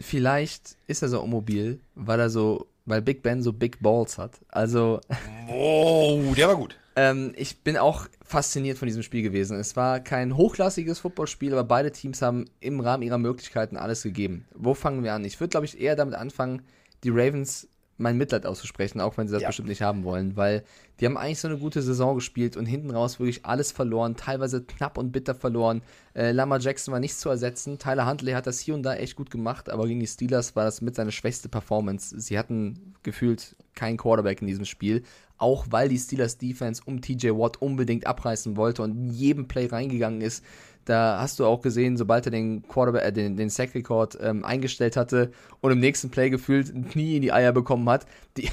vielleicht 0.00 0.76
ist 0.86 1.02
er 1.02 1.08
so 1.08 1.22
immobil, 1.22 1.80
weil 1.94 2.18
er 2.20 2.30
so, 2.30 2.66
weil 2.86 3.02
Big 3.02 3.22
Ben 3.22 3.42
so 3.42 3.52
Big 3.52 3.80
Balls 3.80 4.16
hat. 4.18 4.40
Also, 4.48 5.00
Oh, 5.52 6.32
der 6.36 6.48
war 6.48 6.56
gut. 6.56 6.76
Ähm, 7.00 7.32
ich 7.36 7.62
bin 7.62 7.78
auch 7.78 8.06
fasziniert 8.22 8.76
von 8.76 8.86
diesem 8.86 9.02
Spiel 9.02 9.22
gewesen. 9.22 9.58
Es 9.58 9.74
war 9.74 10.00
kein 10.00 10.36
hochklassiges 10.36 10.98
Footballspiel, 10.98 11.52
aber 11.52 11.64
beide 11.64 11.92
Teams 11.92 12.20
haben 12.20 12.44
im 12.60 12.80
Rahmen 12.80 13.02
ihrer 13.02 13.16
Möglichkeiten 13.16 13.78
alles 13.78 14.02
gegeben. 14.02 14.44
Wo 14.54 14.74
fangen 14.74 15.02
wir 15.02 15.14
an? 15.14 15.24
Ich 15.24 15.40
würde, 15.40 15.50
glaube 15.50 15.64
ich, 15.64 15.80
eher 15.80 15.96
damit 15.96 16.14
anfangen, 16.14 16.60
die 17.02 17.08
Ravens 17.10 17.68
mein 17.96 18.16
Mitleid 18.18 18.46
auszusprechen, 18.46 19.00
auch 19.00 19.16
wenn 19.18 19.28
sie 19.28 19.32
das 19.34 19.42
Ja. 19.42 19.48
bestimmt 19.48 19.68
nicht 19.68 19.82
haben 19.82 20.04
wollen, 20.04 20.36
weil 20.36 20.62
die 20.98 21.06
haben 21.06 21.16
eigentlich 21.18 21.40
so 21.40 21.48
eine 21.48 21.58
gute 21.58 21.82
Saison 21.82 22.14
gespielt 22.14 22.56
und 22.56 22.64
hinten 22.66 22.90
raus 22.90 23.18
wirklich 23.18 23.44
alles 23.44 23.72
verloren, 23.72 24.16
teilweise 24.16 24.62
knapp 24.62 24.96
und 24.98 25.12
bitter 25.12 25.34
verloren. 25.34 25.82
Äh, 26.14 26.32
Lamar 26.32 26.60
Jackson 26.60 26.92
war 26.92 27.00
nichts 27.00 27.20
zu 27.20 27.28
ersetzen. 27.28 27.78
Tyler 27.78 28.06
Huntley 28.08 28.32
hat 28.32 28.46
das 28.46 28.58
hier 28.58 28.74
und 28.74 28.82
da 28.82 28.94
echt 28.94 29.16
gut 29.16 29.30
gemacht, 29.30 29.68
aber 29.70 29.86
gegen 29.86 30.00
die 30.00 30.06
Steelers 30.06 30.56
war 30.56 30.64
das 30.64 30.80
mit 30.80 30.94
seine 30.96 31.12
schwächste 31.12 31.48
Performance. 31.50 32.18
Sie 32.18 32.38
hatten 32.38 32.94
gefühlt 33.02 33.54
keinen 33.74 33.98
Quarterback 33.98 34.40
in 34.40 34.46
diesem 34.46 34.64
Spiel, 34.64 35.02
auch 35.40 35.66
weil 35.70 35.88
die 35.88 35.98
Steelers 35.98 36.38
Defense 36.38 36.82
um 36.84 37.00
TJ 37.00 37.30
Watt 37.30 37.60
unbedingt 37.60 38.06
abreißen 38.06 38.56
wollte 38.56 38.82
und 38.82 38.92
in 38.92 39.10
jedem 39.10 39.48
Play 39.48 39.66
reingegangen 39.66 40.20
ist. 40.20 40.44
Da 40.84 41.18
hast 41.20 41.38
du 41.38 41.46
auch 41.46 41.60
gesehen, 41.60 41.96
sobald 41.96 42.26
er 42.26 42.32
den 42.32 42.66
Quarterback, 42.66 43.04
äh, 43.04 43.12
den, 43.12 43.36
den 43.36 43.50
Sack-Rekord 43.50 44.18
ähm, 44.20 44.44
eingestellt 44.44 44.96
hatte 44.96 45.30
und 45.60 45.72
im 45.72 45.78
nächsten 45.78 46.10
Play 46.10 46.30
gefühlt 46.30 46.74
ein 46.74 46.88
Knie 46.88 47.16
in 47.16 47.22
die 47.22 47.32
Eier 47.32 47.52
bekommen 47.52 47.88
hat, 47.88 48.06
die, 48.36 48.48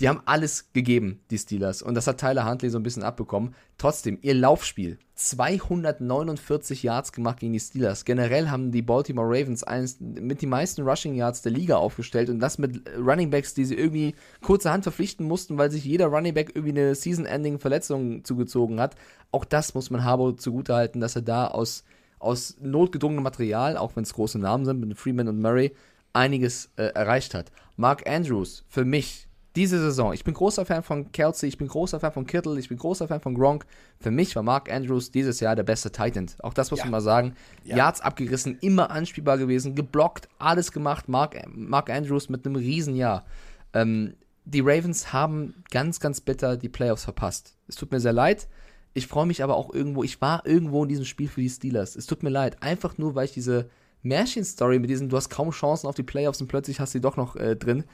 die 0.00 0.08
haben 0.08 0.22
alles 0.24 0.72
gegeben, 0.72 1.20
die 1.30 1.38
Steelers. 1.38 1.82
Und 1.82 1.94
das 1.94 2.06
hat 2.06 2.18
Tyler 2.18 2.48
Huntley 2.48 2.70
so 2.70 2.78
ein 2.78 2.82
bisschen 2.82 3.02
abbekommen. 3.02 3.54
Trotzdem, 3.78 4.18
ihr 4.22 4.34
Laufspiel, 4.34 4.98
249 5.14 6.82
Yards 6.82 7.12
gemacht 7.12 7.40
gegen 7.40 7.52
die 7.52 7.60
Steelers. 7.60 8.04
Generell 8.04 8.48
haben 8.48 8.72
die 8.72 8.82
Baltimore 8.82 9.28
Ravens 9.28 9.62
eines 9.62 10.00
mit 10.00 10.40
die 10.40 10.46
meisten 10.46 10.82
Rushing 10.82 11.14
Yards 11.14 11.42
der 11.42 11.52
Liga 11.52 11.76
aufgestellt 11.76 12.30
und 12.30 12.40
das 12.40 12.58
mit 12.58 12.82
Running 12.98 13.30
Backs, 13.30 13.54
die 13.54 13.64
sie 13.64 13.76
irgendwie 13.76 14.14
kurzerhand 14.40 14.82
verpflichten 14.82 15.26
mussten, 15.26 15.58
weil 15.58 15.70
sich 15.70 15.84
jeder 15.84 16.06
Running 16.06 16.34
Back 16.34 16.52
irgendwie 16.54 16.80
eine 16.80 16.94
Season-Ending-Verletzung 16.94 18.24
zugezogen 18.24 18.80
hat. 18.80 18.96
Auch 19.30 19.44
das 19.44 19.74
muss 19.74 19.90
man 19.90 20.04
Harbour 20.04 20.36
zugutehalten, 20.36 21.00
dass 21.00 21.16
er 21.16 21.22
da 21.22 21.46
aus, 21.46 21.84
aus 22.18 22.56
notgedrungenem 22.60 23.22
Material, 23.22 23.76
auch 23.76 23.94
wenn 23.94 24.04
es 24.04 24.14
große 24.14 24.38
Namen 24.38 24.64
sind, 24.64 24.80
mit 24.80 24.98
Freeman 24.98 25.28
und 25.28 25.40
Murray, 25.40 25.72
einiges 26.12 26.70
äh, 26.76 26.84
erreicht 26.94 27.34
hat. 27.34 27.52
Mark 27.76 28.08
Andrews, 28.08 28.64
für 28.68 28.84
mich 28.84 29.28
diese 29.56 29.78
Saison. 29.78 30.12
Ich 30.12 30.24
bin 30.24 30.34
großer 30.34 30.64
Fan 30.64 30.82
von 30.82 31.12
Kelsey, 31.12 31.48
ich 31.48 31.58
bin 31.58 31.68
großer 31.68 32.00
Fan 32.00 32.12
von 32.12 32.26
Kittle, 32.26 32.58
ich 32.58 32.68
bin 32.68 32.78
großer 32.78 33.08
Fan 33.08 33.20
von 33.20 33.34
Gronk. 33.34 33.66
Für 34.00 34.10
mich 34.10 34.34
war 34.34 34.42
Mark 34.42 34.72
Andrews 34.72 35.10
dieses 35.10 35.40
Jahr 35.40 35.56
der 35.56 35.62
beste 35.62 35.92
Titan. 35.92 36.26
Auch 36.40 36.54
das 36.54 36.70
muss 36.70 36.80
ja. 36.80 36.86
man 36.86 36.92
mal 36.92 37.00
sagen. 37.00 37.34
Ja. 37.64 37.76
Yards 37.76 38.00
abgerissen, 38.00 38.58
immer 38.60 38.90
anspielbar 38.90 39.38
gewesen, 39.38 39.74
geblockt, 39.74 40.28
alles 40.38 40.72
gemacht. 40.72 41.08
Mark, 41.08 41.36
Mark 41.54 41.90
Andrews 41.90 42.28
mit 42.28 42.46
einem 42.46 42.56
Riesenjahr. 42.56 43.26
Ähm, 43.74 44.14
die 44.44 44.60
Ravens 44.60 45.12
haben 45.12 45.54
ganz, 45.70 46.00
ganz 46.00 46.20
bitter 46.20 46.56
die 46.56 46.68
Playoffs 46.68 47.04
verpasst. 47.04 47.56
Es 47.68 47.76
tut 47.76 47.92
mir 47.92 48.00
sehr 48.00 48.12
leid. 48.12 48.48
Ich 48.94 49.06
freue 49.06 49.26
mich 49.26 49.42
aber 49.42 49.56
auch 49.56 49.72
irgendwo, 49.72 50.02
ich 50.02 50.20
war 50.20 50.44
irgendwo 50.46 50.82
in 50.82 50.88
diesem 50.88 51.04
Spiel 51.04 51.28
für 51.28 51.40
die 51.40 51.48
Steelers. 51.48 51.96
Es 51.96 52.06
tut 52.06 52.22
mir 52.22 52.30
leid. 52.30 52.62
Einfach 52.62 52.98
nur, 52.98 53.14
weil 53.14 53.26
ich 53.26 53.32
diese 53.32 53.70
Märchenstory 54.02 54.78
mit 54.78 54.90
diesem, 54.90 55.08
du 55.08 55.16
hast 55.16 55.30
kaum 55.30 55.50
Chancen 55.50 55.86
auf 55.86 55.94
die 55.94 56.02
Playoffs 56.02 56.40
und 56.40 56.48
plötzlich 56.48 56.80
hast 56.80 56.92
du 56.92 56.98
sie 56.98 57.00
doch 57.00 57.16
noch 57.16 57.36
äh, 57.36 57.56
drin, 57.56 57.84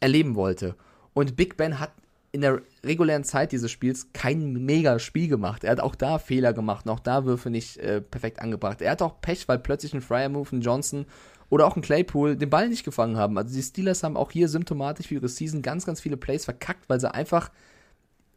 erleben 0.00 0.34
wollte. 0.34 0.74
Und 1.14 1.36
Big 1.36 1.56
Ben 1.56 1.78
hat 1.78 1.92
in 2.32 2.40
der 2.40 2.62
regulären 2.82 3.24
Zeit 3.24 3.52
dieses 3.52 3.70
Spiels 3.70 4.08
kein 4.14 4.64
mega 4.64 4.98
Spiel 4.98 5.28
gemacht. 5.28 5.64
Er 5.64 5.72
hat 5.72 5.80
auch 5.80 5.94
da 5.94 6.18
Fehler 6.18 6.54
gemacht 6.54 6.86
und 6.86 6.92
auch 6.92 7.00
da 7.00 7.26
Würfe 7.26 7.50
nicht 7.50 7.76
äh, 7.76 8.00
perfekt 8.00 8.40
angebracht. 8.40 8.80
Er 8.80 8.92
hat 8.92 9.02
auch 9.02 9.20
Pech, 9.20 9.48
weil 9.48 9.58
plötzlich 9.58 9.92
ein 9.92 10.00
Fryer 10.00 10.30
Move, 10.30 10.56
ein 10.56 10.62
Johnson 10.62 11.04
oder 11.50 11.66
auch 11.66 11.76
ein 11.76 11.82
Claypool 11.82 12.36
den 12.36 12.48
Ball 12.48 12.70
nicht 12.70 12.84
gefangen 12.84 13.18
haben. 13.18 13.36
Also 13.36 13.54
die 13.54 13.62
Steelers 13.62 14.02
haben 14.02 14.16
auch 14.16 14.30
hier 14.30 14.48
symptomatisch 14.48 15.08
für 15.08 15.16
ihre 15.16 15.28
Season 15.28 15.60
ganz, 15.60 15.84
ganz 15.84 16.00
viele 16.00 16.16
Plays 16.16 16.46
verkackt, 16.46 16.88
weil 16.88 17.00
sie 17.00 17.12
einfach 17.12 17.50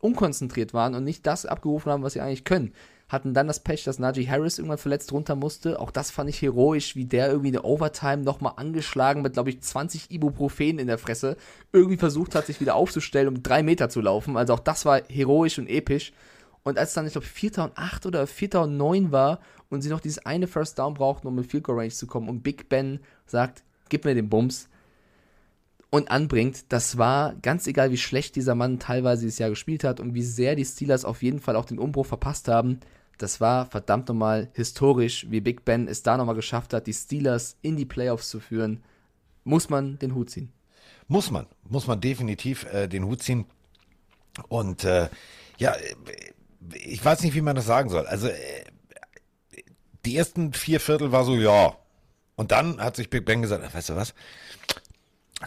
unkonzentriert 0.01 0.73
waren 0.73 0.93
und 0.93 1.05
nicht 1.05 1.25
das 1.25 1.45
abgerufen 1.45 1.89
haben, 1.89 2.03
was 2.03 2.13
sie 2.13 2.21
eigentlich 2.21 2.43
können 2.43 2.73
hatten 3.07 3.33
dann 3.33 3.47
das 3.47 3.59
Pech, 3.59 3.83
dass 3.83 3.99
Najee 3.99 4.27
Harris 4.27 4.57
irgendwann 4.57 4.79
verletzt 4.79 5.11
runter 5.11 5.35
musste. 5.35 5.79
Auch 5.79 5.91
das 5.91 6.09
fand 6.09 6.29
ich 6.29 6.41
heroisch, 6.41 6.95
wie 6.95 7.05
der 7.05 7.27
irgendwie 7.27 7.49
in 7.49 7.53
der 7.53 7.65
Overtime 7.65 8.23
nochmal 8.23 8.53
angeschlagen 8.55 9.21
mit, 9.21 9.33
glaube 9.33 9.51
ich, 9.51 9.61
20 9.61 10.09
Ibuprofen 10.09 10.79
in 10.79 10.87
der 10.87 10.97
Fresse 10.97 11.37
irgendwie 11.71 11.97
versucht 11.97 12.33
hat, 12.33 12.47
sich 12.47 12.59
wieder 12.61 12.75
aufzustellen, 12.75 13.27
um 13.27 13.43
drei 13.43 13.61
Meter 13.61 13.89
zu 13.89 14.01
laufen. 14.01 14.37
Also 14.37 14.53
auch 14.53 14.59
das 14.59 14.85
war 14.85 15.01
heroisch 15.07 15.59
und 15.59 15.67
episch. 15.67 16.13
Und 16.63 16.79
als 16.79 16.93
dann, 16.93 17.05
ich 17.05 17.11
glaube, 17.11 17.27
4. 17.27 17.59
und 17.59 17.77
8 17.77 18.07
oder 18.07 18.25
4. 18.25 18.61
und 18.61 18.75
9 18.75 19.11
war 19.11 19.39
und 19.69 19.81
sie 19.81 19.89
noch 19.89 19.99
dieses 19.99 20.25
eine 20.25 20.47
First 20.47 20.79
Down 20.79 20.95
brauchten, 20.95 21.27
um 21.27 21.37
in 21.37 21.43
Field 21.43 21.63
Goal 21.63 21.77
Range 21.77 21.91
zu 21.91 22.07
kommen 22.07 22.27
und 22.27 22.41
Big 22.41 22.69
Ben 22.69 22.99
sagt, 23.27 23.63
gib 23.89 24.05
mir 24.05 24.15
den 24.15 24.29
Bums, 24.29 24.67
und 25.95 26.11
anbringt, 26.11 26.65
das 26.73 26.97
war 26.97 27.35
ganz 27.41 27.67
egal, 27.67 27.91
wie 27.91 27.97
schlecht 27.97 28.35
dieser 28.35 28.53
Mann 28.53 28.79
teilweise 28.79 29.21
dieses 29.23 29.39
Jahr 29.39 29.49
gespielt 29.49 29.83
hat 29.83 29.99
und 29.99 30.13
wie 30.13 30.23
sehr 30.23 30.55
die 30.55 30.65
Steelers 30.65 31.05
auf 31.05 31.23
jeden 31.23 31.39
Fall 31.39 31.55
auch 31.55 31.65
den 31.65 31.79
Umbruch 31.79 32.05
verpasst 32.05 32.49
haben. 32.49 32.81
Das 33.17 33.39
war 33.39 33.65
verdammt 33.65 34.09
nochmal 34.09 34.49
historisch, 34.53 35.25
wie 35.29 35.39
Big 35.39 35.63
Ben 35.63 35.87
es 35.87 36.03
da 36.03 36.17
nochmal 36.17 36.35
geschafft 36.35 36.73
hat, 36.73 36.87
die 36.87 36.93
Steelers 36.93 37.55
in 37.61 37.77
die 37.77 37.85
Playoffs 37.85 38.29
zu 38.29 38.41
führen. 38.41 38.83
Muss 39.45 39.69
man 39.69 39.97
den 39.99 40.15
Hut 40.15 40.29
ziehen. 40.31 40.51
Muss 41.07 41.31
man, 41.31 41.45
muss 41.69 41.87
man 41.87 42.01
definitiv 42.01 42.65
äh, 42.73 42.87
den 42.87 43.05
Hut 43.05 43.21
ziehen. 43.23 43.45
Und 44.49 44.83
äh, 44.83 45.07
ja, 45.57 45.75
ich 46.73 47.05
weiß 47.05 47.23
nicht, 47.23 47.35
wie 47.35 47.41
man 47.41 47.55
das 47.55 47.67
sagen 47.67 47.89
soll. 47.89 48.05
Also 48.05 48.27
äh, 48.27 48.35
die 50.03 50.17
ersten 50.17 50.51
vier 50.51 50.81
Viertel 50.81 51.13
war 51.13 51.23
so, 51.23 51.35
ja. 51.35 51.77
Und 52.35 52.51
dann 52.51 52.81
hat 52.81 52.97
sich 52.97 53.09
Big 53.09 53.23
Ben 53.23 53.41
gesagt, 53.41 53.73
weißt 53.73 53.89
du 53.89 53.95
was? 53.95 54.13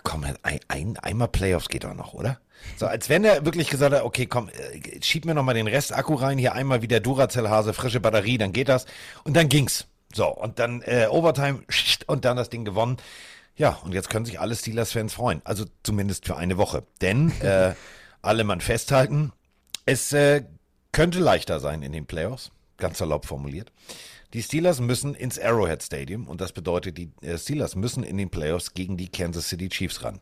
Komm, 0.02 0.24
ein, 0.42 0.60
ein, 0.68 0.96
einmal 0.98 1.28
Playoffs 1.28 1.68
geht 1.68 1.84
doch 1.84 1.94
noch, 1.94 2.12
oder? 2.12 2.38
So, 2.76 2.86
als 2.86 3.08
wenn 3.08 3.24
er 3.24 3.44
wirklich 3.44 3.70
gesagt 3.70 3.94
hat, 3.94 4.02
okay, 4.02 4.26
komm, 4.26 4.48
äh, 4.48 5.02
schieb 5.02 5.24
mir 5.24 5.34
nochmal 5.34 5.54
den 5.54 5.66
Rest 5.66 5.94
Akku 5.94 6.14
rein, 6.14 6.38
hier 6.38 6.52
einmal 6.54 6.82
wie 6.82 6.88
der 6.88 7.00
Duracell-Hase, 7.00 7.72
frische 7.72 8.00
Batterie, 8.00 8.38
dann 8.38 8.52
geht 8.52 8.68
das. 8.68 8.86
Und 9.24 9.36
dann 9.36 9.48
ging's. 9.48 9.86
So, 10.12 10.28
und 10.28 10.58
dann 10.58 10.82
äh, 10.82 11.06
Overtime 11.10 11.62
und 12.06 12.24
dann 12.24 12.36
das 12.36 12.50
Ding 12.50 12.64
gewonnen. 12.64 12.98
Ja, 13.56 13.78
und 13.84 13.92
jetzt 13.92 14.08
können 14.08 14.24
sich 14.24 14.40
alle 14.40 14.54
Steelers-Fans 14.54 15.14
freuen. 15.14 15.42
Also 15.44 15.64
zumindest 15.82 16.26
für 16.26 16.36
eine 16.36 16.58
Woche. 16.58 16.84
Denn 17.00 17.32
äh, 17.40 17.74
alle 18.22 18.44
man 18.44 18.60
festhalten, 18.60 19.32
es 19.84 20.12
äh, 20.12 20.44
könnte 20.92 21.18
leichter 21.18 21.60
sein 21.60 21.82
in 21.82 21.92
den 21.92 22.06
Playoffs. 22.06 22.50
Ganz 22.76 23.00
erlaubt 23.00 23.26
formuliert. 23.26 23.72
Die 24.34 24.42
Steelers 24.42 24.80
müssen 24.80 25.14
ins 25.14 25.38
Arrowhead 25.38 25.82
Stadium 25.82 26.28
und 26.28 26.42
das 26.42 26.52
bedeutet, 26.52 26.98
die 26.98 27.10
äh, 27.22 27.38
Steelers 27.38 27.76
müssen 27.76 28.02
in 28.02 28.18
den 28.18 28.28
Playoffs 28.28 28.74
gegen 28.74 28.98
die 28.98 29.08
Kansas 29.08 29.48
City 29.48 29.70
Chiefs 29.70 30.04
ran. 30.04 30.20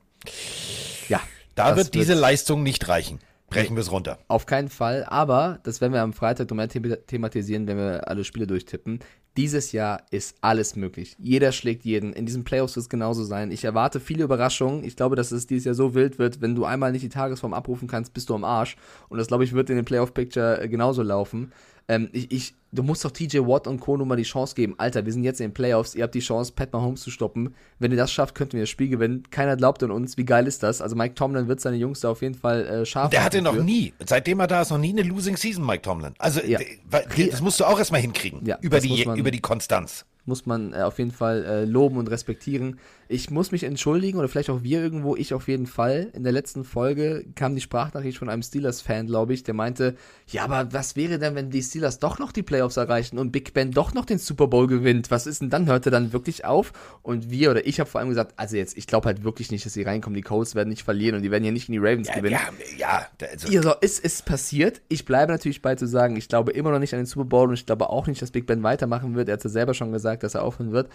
Ja. 1.09 1.21
Da 1.57 1.75
wird 1.77 1.95
diese 1.95 2.15
Leistung 2.15 2.63
nicht 2.63 2.87
reichen. 2.87 3.19
Brechen 3.49 3.77
wir 3.77 3.81
es 3.81 3.91
runter. 3.93 4.19
Auf 4.29 4.47
keinen 4.47 4.69
Fall, 4.69 5.05
aber 5.05 5.61
das 5.63 5.81
werden 5.81 5.93
wir 5.93 6.03
am 6.03 6.13
Freitag 6.13 6.51
noch 6.51 6.57
mehr 6.57 6.69
thematisieren, 6.69 7.67
wenn 7.67 7.79
wir 7.79 8.09
alle 8.09 8.25
Spiele 8.25 8.47
durchtippen. 8.47 9.01
Dieses 9.37 9.73
Jahr 9.73 10.03
ist 10.11 10.37
alles 10.41 10.77
möglich. 10.77 11.15
Jeder 11.19 11.53
schlägt 11.53 11.85
jeden. 11.85 12.13
In 12.13 12.27
diesen 12.27 12.45
Playoffs 12.45 12.75
wird 12.75 12.85
es 12.85 12.89
genauso 12.89 13.23
sein. 13.23 13.51
Ich 13.51 13.65
erwarte 13.65 14.01
viele 14.01 14.25
Überraschungen. 14.25 14.83
Ich 14.83 14.97
glaube, 14.97 15.15
dass 15.15 15.31
es 15.31 15.47
dieses 15.47 15.65
Jahr 15.65 15.75
so 15.75 15.95
wild 15.95 16.19
wird, 16.19 16.41
wenn 16.41 16.55
du 16.55 16.65
einmal 16.65 16.91
nicht 16.91 17.05
die 17.05 17.09
Tagesform 17.09 17.55
abrufen 17.55 17.87
kannst, 17.87 18.15
bist 18.15 18.31
du 18.31 18.35
am 18.35 18.45
Arsch. 18.45 18.77
Und 19.09 19.19
das, 19.19 19.29
glaube 19.29 19.45
ich, 19.45 19.53
wird 19.53 19.71
in 19.71 19.77
den 19.77 19.85
Playoff-Picture 19.85 20.63
äh, 20.63 20.69
genauso 20.69 21.03
laufen. 21.03 21.53
Ähm, 21.89 22.09
ich, 22.13 22.33
ich, 22.33 22.55
du 22.73 22.83
musst 22.83 23.05
doch 23.05 23.11
TJ 23.11 23.39
Watt 23.39 23.67
und 23.67 23.81
Co. 23.81 23.97
nur 23.97 24.07
mal 24.07 24.17
die 24.17 24.25
Chance 24.25 24.55
geben. 24.55 24.75
Alter, 24.79 25.05
wir 25.05 25.13
sind 25.13 25.23
jetzt 25.25 25.41
in 25.41 25.49
den 25.49 25.55
Playoffs, 25.55 25.95
ihr 25.95 26.03
habt 26.03 26.15
die 26.15 26.21
Chance, 26.21 26.53
Pat 26.55 26.73
Mahomes 26.73 27.03
zu 27.03 27.11
stoppen. 27.11 27.55
Wenn 27.79 27.91
ihr 27.93 27.97
das 27.97 28.11
schafft, 28.13 28.35
könnten 28.35 28.55
wir 28.55 28.63
das 28.63 28.71
Spiel 28.71 28.89
gewinnen. 28.89 29.23
Keiner 29.31 29.57
glaubt 29.57 29.83
an 29.83 29.91
uns. 29.91 30.17
Wie 30.17 30.25
geil 30.25 30.47
ist 30.47 30.63
das? 30.63 30.81
Also 30.81 30.97
Mike 30.97 31.15
Tomlin 31.15 31.49
wird 31.49 31.61
seine 31.61 31.77
Jungs 31.77 32.01
da 32.01 32.11
auf 32.11 32.23
jeden 32.23 32.35
Fall 32.35 32.67
äh, 32.67 32.87
scharf 32.87 33.11
Der 33.11 33.25
hatte 33.25 33.41
noch 33.41 33.55
nie, 33.55 33.93
seitdem 34.05 34.41
er 34.41 34.47
da 34.47 34.63
ist, 34.63 34.71
noch 34.71 34.79
nie 34.79 34.91
eine 34.91 35.03
Losing 35.03 35.37
Season, 35.37 35.65
Mike 35.65 35.83
Tomlin. 35.83 36.15
Also 36.19 36.41
ja. 36.41 36.59
das 36.91 37.41
musst 37.41 37.61
du 37.61 37.65
auch 37.65 37.79
erstmal 37.79 38.01
hinkriegen. 38.01 38.45
Ja, 38.45 38.59
über, 38.61 38.81
die, 38.81 39.05
über 39.05 39.31
die 39.31 39.41
Konstanz 39.41 40.05
muss 40.27 40.47
man 40.47 40.73
äh, 40.73 40.79
auf 40.79 40.99
jeden 40.99 41.11
Fall 41.11 41.45
äh, 41.45 41.65
loben 41.65 41.97
und 41.97 42.11
respektieren. 42.11 42.79
Ich 43.09 43.31
muss 43.31 43.53
mich 43.53 43.63
entschuldigen 43.63 44.19
oder 44.19 44.29
vielleicht 44.29 44.51
auch 44.51 44.63
wir 44.63 44.83
irgendwo, 44.83 45.15
ich 45.15 45.33
auf 45.33 45.47
jeden 45.47 45.67
Fall. 45.67 46.11
In 46.13 46.25
der 46.25 46.33
letzten 46.33 46.65
Folge 46.65 47.25
kam 47.37 47.55
die 47.55 47.61
Sprachnachricht 47.61 48.19
von 48.19 48.29
einem 48.29 48.43
Steelers-Fan, 48.43 49.07
glaube 49.07 49.33
ich, 49.33 49.45
der 49.45 49.55
meinte, 49.55 49.95
ja, 50.27 50.45
aber 50.45 50.73
was 50.73 50.97
wäre 50.97 51.19
denn, 51.19 51.37
wenn 51.37 51.51
die 51.51 51.63
Steelers 51.63 52.01
doch 52.01 52.19
noch 52.19 52.33
die 52.33 52.43
Playoffs 52.43 52.77
erreichen 52.77 53.19
und 53.19 53.31
Big 53.31 53.55
Ben 53.55 53.71
doch 53.71 53.95
noch 53.95 54.05
den 54.05 54.19
Super 54.19 54.49
Bowl 54.49 54.67
gewinnt? 54.67 55.11
Was 55.11 55.27
ist 55.27 55.41
denn 55.41 55.51
dann? 55.51 55.67
Hört 55.67 55.87
er 55.87 55.93
dann 55.93 56.13
wirklich 56.13 56.45
auf? 56.45 56.73
Und 57.03 57.31
wir 57.31 57.53
oder 57.53 57.67
ich 57.67 57.79
habe 57.79 57.89
vor 57.89 58.01
allem 58.01 58.09
gesagt, 58.09 58.35
also 58.37 58.57
jetzt, 58.57 58.77
ich 58.77 58.87
glaube 58.89 59.07
halt 59.07 59.23
wirklich 59.23 59.53
nicht, 59.53 59.65
dass 59.65 59.75
sie 59.75 59.83
reinkommen. 59.83 60.17
Die 60.17 60.23
Colts 60.23 60.57
werden 60.57 60.71
nicht 60.71 60.83
verlieren 60.83 61.17
und 61.17 61.23
die 61.23 61.31
werden 61.31 61.45
ja 61.45 61.53
nicht 61.53 61.69
in 61.69 61.73
die 61.75 61.79
Ravens 61.79 62.09
ja, 62.09 62.15
gewinnen. 62.15 62.39
Ja, 62.77 62.79
ja. 62.79 63.07
Also. 63.31 63.53
Ja, 63.53 63.63
so, 63.63 63.75
es 63.81 64.01
ist 64.01 64.25
passiert. 64.27 64.83
Ich 64.89 65.05
bleibe 65.05 65.31
natürlich 65.31 65.63
bei 65.63 65.77
zu 65.77 65.87
sagen, 65.87 66.17
ich 66.17 66.29
glaube 66.29 66.51
immer 66.53 66.73
noch 66.73 66.81
nicht 66.81 66.95
an 66.95 67.01
den 67.01 67.07
Super 67.07 67.27
Bowl 67.27 67.49
und 67.49 67.55
ich 67.55 67.67
glaube 67.67 67.89
auch 67.89 68.07
nicht, 68.07 68.21
dass 68.21 68.33
Big 68.33 68.47
Ben 68.47 68.63
weitermachen 68.63 69.15
wird. 69.15 69.29
Er 69.29 69.35
hat 69.35 69.45
ja 69.45 69.51
selber 69.51 69.75
schon 69.75 69.93
gesagt, 69.93 70.16
dass 70.23 70.35
er 70.35 70.43
aufhören 70.43 70.73
wird. 70.73 70.91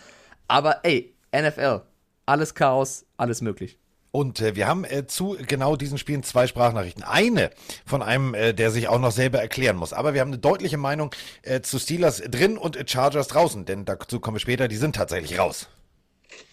Aber 0.47 0.83
ey, 0.83 1.15
NFL, 1.35 1.81
alles 2.25 2.55
Chaos, 2.55 3.05
alles 3.17 3.41
möglich. 3.41 3.77
Und 4.11 4.41
äh, 4.41 4.55
wir 4.55 4.67
haben 4.67 4.83
äh, 4.83 5.07
zu 5.07 5.37
genau 5.47 5.77
diesen 5.77 5.97
Spielen 5.97 6.23
zwei 6.23 6.45
Sprachnachrichten. 6.45 7.03
Eine 7.03 7.51
von 7.85 8.01
einem, 8.01 8.33
äh, 8.33 8.53
der 8.53 8.69
sich 8.71 8.89
auch 8.89 8.99
noch 8.99 9.11
selber 9.11 9.39
erklären 9.39 9.77
muss. 9.77 9.93
Aber 9.93 10.13
wir 10.13 10.19
haben 10.19 10.29
eine 10.29 10.37
deutliche 10.37 10.77
Meinung 10.77 11.15
äh, 11.43 11.61
zu 11.61 11.79
Steelers 11.79 12.21
drin 12.27 12.57
und 12.57 12.77
Chargers 12.89 13.27
draußen. 13.29 13.65
Denn 13.65 13.85
dazu 13.85 14.19
kommen 14.19 14.35
wir 14.35 14.41
später, 14.41 14.67
die 14.67 14.75
sind 14.75 14.95
tatsächlich 14.95 15.39
raus. 15.39 15.69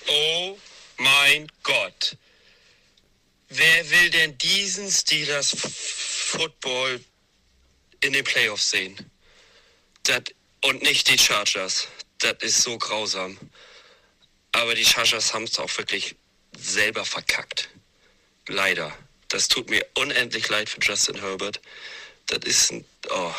Oh 0.09 0.57
mein 0.99 1.49
Gott. 1.65 2.17
Wer 3.49 3.91
will 3.91 4.11
denn 4.11 4.39
diesen 4.39 4.89
Steelers 4.91 5.57
Football 5.59 7.01
in 8.01 8.13
den 8.13 8.25
Playoffs 8.25 8.71
sehen? 8.71 8.95
Das, 10.05 10.23
und 10.65 10.83
nicht 10.83 11.09
die 11.09 11.19
Chargers. 11.19 11.89
Das 12.19 12.37
ist 12.41 12.63
so 12.63 12.79
grausam. 12.79 13.39
Aber 14.53 14.75
die 14.75 14.85
Chargers 14.85 15.35
haben 15.35 15.45
es 15.45 15.59
auch 15.59 15.77
wirklich 15.79 16.17
selber 16.57 17.05
verkackt. 17.05 17.69
Leider. 18.49 18.97
Das 19.29 19.49
tut 19.49 19.69
mir 19.69 19.87
unendlich 19.95 20.49
leid 20.49 20.69
für 20.69 20.81
Justin 20.81 21.21
Herbert. 21.21 21.61
Das 22.27 22.41
ist 22.45 22.73
ein. 22.73 22.85
Oh, 23.11 23.35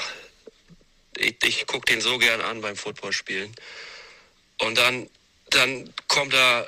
ich, 1.17 1.35
ich 1.43 1.67
gucke 1.67 1.91
den 1.91 2.01
so 2.01 2.17
gern 2.17 2.41
an 2.41 2.61
beim 2.61 2.75
Footballspielen. 2.75 3.53
Und 4.59 4.77
dann, 4.77 5.09
dann 5.49 5.93
kommt 6.07 6.33
da 6.33 6.67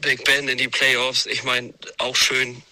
Big 0.00 0.24
Ben 0.24 0.48
in 0.48 0.58
die 0.58 0.68
Playoffs. 0.68 1.26
Ich 1.26 1.44
meine, 1.44 1.72
auch 1.98 2.16
schön 2.16 2.62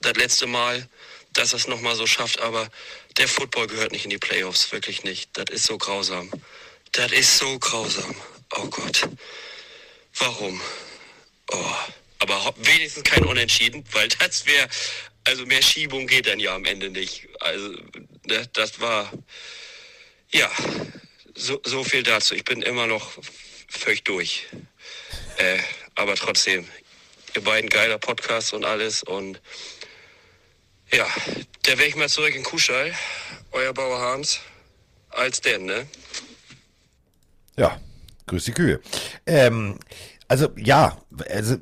das 0.00 0.14
letzte 0.16 0.46
Mal, 0.46 0.88
dass 1.32 1.52
er 1.52 1.58
es 1.58 1.68
nochmal 1.68 1.96
so 1.96 2.06
schafft, 2.06 2.40
aber 2.40 2.68
der 3.16 3.28
Football 3.28 3.66
gehört 3.66 3.92
nicht 3.92 4.04
in 4.04 4.10
die 4.10 4.18
Playoffs, 4.18 4.70
wirklich 4.72 5.04
nicht. 5.04 5.30
Das 5.34 5.46
ist 5.50 5.64
so 5.64 5.78
grausam. 5.78 6.30
Das 6.92 7.12
ist 7.12 7.38
so 7.38 7.58
grausam. 7.58 8.14
Oh 8.54 8.66
Gott. 8.66 9.08
Warum? 10.18 10.60
Oh. 11.52 11.74
Aber 12.18 12.54
wenigstens 12.58 13.04
kein 13.04 13.24
Unentschieden, 13.24 13.84
weil 13.92 14.08
das 14.08 14.46
wäre, 14.46 14.68
also 15.24 15.44
mehr 15.46 15.62
Schiebung 15.62 16.06
geht 16.06 16.26
dann 16.26 16.40
ja 16.40 16.54
am 16.54 16.64
Ende 16.64 16.90
nicht. 16.90 17.28
Also, 17.40 17.68
ne, 18.24 18.48
das 18.54 18.80
war, 18.80 19.12
ja, 20.30 20.50
so, 21.34 21.60
so 21.64 21.84
viel 21.84 22.02
dazu. 22.02 22.34
Ich 22.34 22.44
bin 22.44 22.62
immer 22.62 22.86
noch 22.86 23.12
völlig 23.68 24.04
durch. 24.04 24.46
Äh, 25.36 25.58
aber 25.94 26.16
trotzdem, 26.16 26.66
ihr 27.34 27.42
beiden 27.42 27.68
geiler 27.68 27.98
Podcast 27.98 28.54
und 28.54 28.64
alles 28.64 29.02
und 29.02 29.40
ja, 30.92 31.06
der 31.66 31.78
wäre 31.78 31.88
ich 31.88 31.96
mal 31.96 32.08
zurück 32.08 32.34
in 32.34 32.44
Kuschall, 32.44 32.94
euer 33.50 33.74
Bauer 33.74 33.98
Hans, 33.98 34.40
als 35.10 35.40
denn, 35.40 35.64
ne? 35.64 35.86
Ja, 37.56 37.78
grüß 38.26 38.44
die 38.44 38.52
Kühe. 38.52 38.80
Ähm, 39.26 39.78
also 40.28 40.48
ja, 40.56 40.96
also 41.30 41.56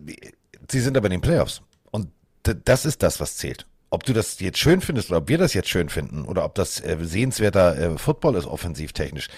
sie 0.70 0.80
sind 0.80 0.96
aber 0.96 1.06
in 1.06 1.12
den 1.12 1.20
Playoffs. 1.20 1.62
Und 1.90 2.08
das 2.42 2.84
ist 2.84 3.02
das, 3.02 3.20
was 3.20 3.36
zählt. 3.36 3.66
Ob 3.90 4.04
du 4.04 4.12
das 4.12 4.40
jetzt 4.40 4.58
schön 4.58 4.80
findest 4.80 5.10
oder 5.10 5.18
ob 5.18 5.28
wir 5.28 5.38
das 5.38 5.54
jetzt 5.54 5.68
schön 5.68 5.88
finden 5.88 6.24
oder 6.24 6.44
ob 6.44 6.54
das 6.54 6.80
äh, 6.80 6.96
sehenswerter 7.00 7.78
äh, 7.78 7.98
Football 7.98 8.34
ist, 8.36 8.46
offensivtechnisch. 8.46 9.28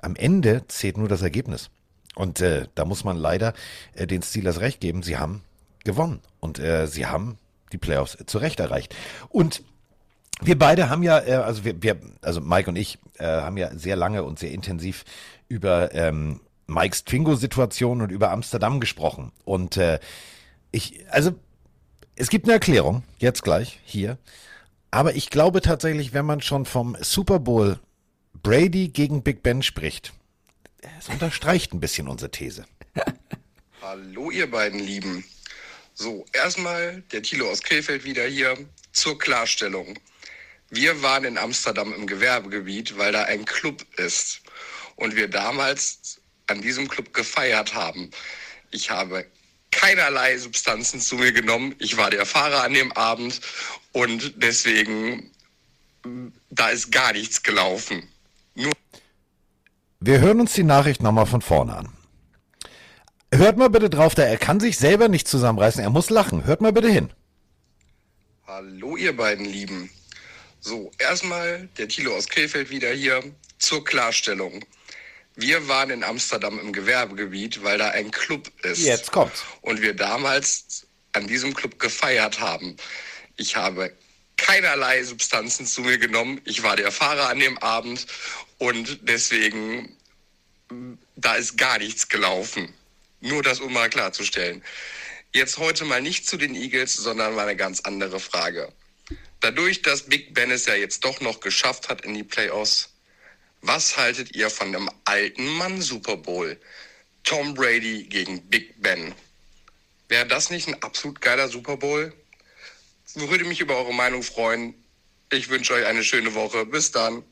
Am 0.00 0.14
Ende 0.14 0.62
zählt 0.68 0.98
nur 0.98 1.08
das 1.08 1.22
Ergebnis. 1.22 1.70
Und 2.14 2.40
äh, 2.40 2.66
da 2.74 2.84
muss 2.84 3.02
man 3.02 3.16
leider 3.16 3.54
äh, 3.94 4.06
den 4.06 4.22
Steelers 4.22 4.60
recht 4.60 4.80
geben. 4.80 5.02
Sie 5.02 5.16
haben 5.16 5.42
gewonnen. 5.84 6.20
Und 6.40 6.58
äh, 6.58 6.86
sie 6.86 7.06
haben 7.06 7.38
die 7.72 7.78
Playoffs 7.78 8.14
äh, 8.14 8.26
zu 8.26 8.38
Recht 8.38 8.60
erreicht. 8.60 8.94
Und 9.30 9.62
wir 10.40 10.58
beide 10.58 10.90
haben 10.90 11.02
ja, 11.02 11.20
äh, 11.20 11.32
also 11.34 11.64
wir, 11.64 11.82
wir, 11.82 11.96
also 12.22 12.40
Mike 12.40 12.68
und 12.68 12.76
ich 12.76 12.98
äh, 13.18 13.24
haben 13.24 13.56
ja 13.56 13.76
sehr 13.76 13.96
lange 13.96 14.22
und 14.22 14.38
sehr 14.38 14.52
intensiv 14.52 15.04
über 15.48 15.94
ähm, 15.94 16.40
Mikes 16.66 17.04
Twingo-Situation 17.04 18.00
und 18.00 18.10
über 18.10 18.30
Amsterdam 18.30 18.80
gesprochen. 18.80 19.32
Und 19.44 19.76
äh, 19.76 20.00
ich, 20.70 21.04
also 21.10 21.34
es 22.16 22.30
gibt 22.30 22.46
eine 22.46 22.54
Erklärung, 22.54 23.02
jetzt 23.18 23.42
gleich 23.42 23.80
hier. 23.84 24.18
Aber 24.90 25.14
ich 25.16 25.30
glaube 25.30 25.60
tatsächlich, 25.60 26.12
wenn 26.12 26.24
man 26.24 26.40
schon 26.40 26.64
vom 26.64 26.96
Super 27.00 27.40
Bowl 27.40 27.80
Brady 28.42 28.88
gegen 28.88 29.22
Big 29.22 29.42
Ben 29.42 29.62
spricht, 29.62 30.12
es 30.98 31.08
unterstreicht 31.08 31.72
ein 31.72 31.80
bisschen 31.80 32.08
unsere 32.08 32.30
These. 32.30 32.64
Hallo 33.82 34.30
ihr 34.30 34.50
beiden 34.50 34.80
Lieben. 34.80 35.24
So, 35.94 36.24
erstmal 36.32 37.02
der 37.12 37.22
Thilo 37.22 37.50
aus 37.50 37.62
Krefeld 37.62 38.04
wieder 38.04 38.24
hier 38.24 38.56
zur 38.92 39.18
Klarstellung. 39.18 39.98
Wir 40.70 41.02
waren 41.02 41.24
in 41.24 41.38
Amsterdam 41.38 41.92
im 41.92 42.06
Gewerbegebiet, 42.06 42.96
weil 42.98 43.12
da 43.12 43.24
ein 43.24 43.44
Club 43.44 43.84
ist 43.96 44.43
und 44.96 45.16
wir 45.16 45.28
damals 45.28 46.20
an 46.46 46.60
diesem 46.60 46.88
Club 46.88 47.12
gefeiert 47.14 47.74
haben. 47.74 48.10
Ich 48.70 48.90
habe 48.90 49.26
keinerlei 49.70 50.38
Substanzen 50.38 51.00
zu 51.00 51.16
mir 51.16 51.32
genommen. 51.32 51.74
Ich 51.78 51.96
war 51.96 52.10
der 52.10 52.26
Fahrer 52.26 52.62
an 52.62 52.74
dem 52.74 52.92
Abend 52.92 53.40
und 53.92 54.34
deswegen 54.36 55.30
da 56.50 56.68
ist 56.68 56.92
gar 56.92 57.12
nichts 57.12 57.42
gelaufen. 57.42 58.08
Nur 58.54 58.72
Wir 60.00 60.20
hören 60.20 60.40
uns 60.40 60.52
die 60.52 60.62
Nachricht 60.62 61.02
nochmal 61.02 61.26
von 61.26 61.42
vorne 61.42 61.76
an. 61.76 61.88
Hört 63.32 63.56
mal 63.56 63.70
bitte 63.70 63.90
drauf, 63.90 64.14
da 64.14 64.22
er 64.22 64.38
kann 64.38 64.60
sich 64.60 64.78
selber 64.78 65.08
nicht 65.08 65.26
zusammenreißen, 65.26 65.82
er 65.82 65.90
muss 65.90 66.10
lachen. 66.10 66.44
Hört 66.44 66.60
mal 66.60 66.72
bitte 66.72 66.88
hin. 66.88 67.12
Hallo 68.46 68.96
ihr 68.96 69.16
beiden 69.16 69.44
Lieben. 69.46 69.90
So, 70.60 70.90
erstmal 70.98 71.68
der 71.78 71.88
Thilo 71.88 72.14
aus 72.14 72.28
Krefeld 72.28 72.70
wieder 72.70 72.92
hier 72.92 73.22
zur 73.58 73.84
Klarstellung. 73.84 74.64
Wir 75.36 75.66
waren 75.68 75.90
in 75.90 76.04
Amsterdam 76.04 76.58
im 76.58 76.72
Gewerbegebiet, 76.72 77.62
weil 77.62 77.78
da 77.78 77.88
ein 77.88 78.10
Club 78.10 78.50
ist. 78.62 78.82
Jetzt 78.82 79.10
kommt's. 79.10 79.42
Und 79.62 79.82
wir 79.82 79.94
damals 79.94 80.86
an 81.12 81.26
diesem 81.26 81.54
Club 81.54 81.78
gefeiert 81.78 82.40
haben. 82.40 82.76
Ich 83.36 83.56
habe 83.56 83.92
keinerlei 84.36 85.02
Substanzen 85.02 85.66
zu 85.66 85.82
mir 85.82 85.98
genommen. 85.98 86.40
Ich 86.44 86.62
war 86.62 86.76
der 86.76 86.92
Fahrer 86.92 87.28
an 87.28 87.40
dem 87.40 87.58
Abend 87.58 88.06
und 88.58 89.00
deswegen 89.02 89.96
da 91.16 91.34
ist 91.34 91.56
gar 91.56 91.78
nichts 91.78 92.08
gelaufen. 92.08 92.72
Nur 93.20 93.42
das, 93.42 93.60
um 93.60 93.72
mal 93.72 93.88
klarzustellen. 93.88 94.62
Jetzt 95.32 95.58
heute 95.58 95.84
mal 95.84 96.02
nicht 96.02 96.28
zu 96.28 96.36
den 96.36 96.54
Eagles, 96.54 96.94
sondern 96.94 97.34
mal 97.34 97.42
eine 97.42 97.56
ganz 97.56 97.80
andere 97.80 98.20
Frage. 98.20 98.72
Dadurch, 99.40 99.82
dass 99.82 100.02
Big 100.02 100.34
Ben 100.34 100.50
es 100.50 100.66
ja 100.66 100.74
jetzt 100.74 101.04
doch 101.04 101.20
noch 101.20 101.40
geschafft 101.40 101.88
hat 101.88 102.02
in 102.02 102.14
die 102.14 102.24
Playoffs, 102.24 102.93
was 103.66 103.96
haltet 103.96 104.36
ihr 104.36 104.50
von 104.50 104.72
dem 104.72 104.90
alten 105.04 105.46
Mann 105.56 105.80
Super 105.80 106.16
Bowl? 106.16 106.58
Tom 107.24 107.54
Brady 107.54 108.04
gegen 108.04 108.42
Big 108.48 108.80
Ben. 108.82 109.14
Wäre 110.08 110.26
das 110.26 110.50
nicht 110.50 110.68
ein 110.68 110.82
absolut 110.82 111.20
geiler 111.20 111.48
Super 111.48 111.76
Bowl? 111.76 112.12
Würde 113.14 113.44
mich 113.44 113.60
über 113.60 113.76
eure 113.76 113.94
Meinung 113.94 114.22
freuen. 114.22 114.74
Ich 115.32 115.48
wünsche 115.48 115.72
euch 115.72 115.86
eine 115.86 116.04
schöne 116.04 116.34
Woche. 116.34 116.66
Bis 116.66 116.92
dann. 116.92 117.22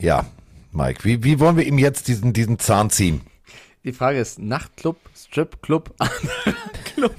Ja, 0.00 0.26
Mike, 0.72 1.04
wie, 1.04 1.22
wie 1.22 1.38
wollen 1.38 1.56
wir 1.56 1.64
ihm 1.64 1.78
jetzt 1.78 2.08
diesen, 2.08 2.32
diesen 2.32 2.58
Zahn 2.58 2.90
ziehen? 2.90 3.20
Die 3.84 3.92
Frage 3.92 4.18
ist, 4.18 4.38
Nachtclub, 4.38 4.98
Stripclub, 5.16 5.94
Club. 7.04 7.14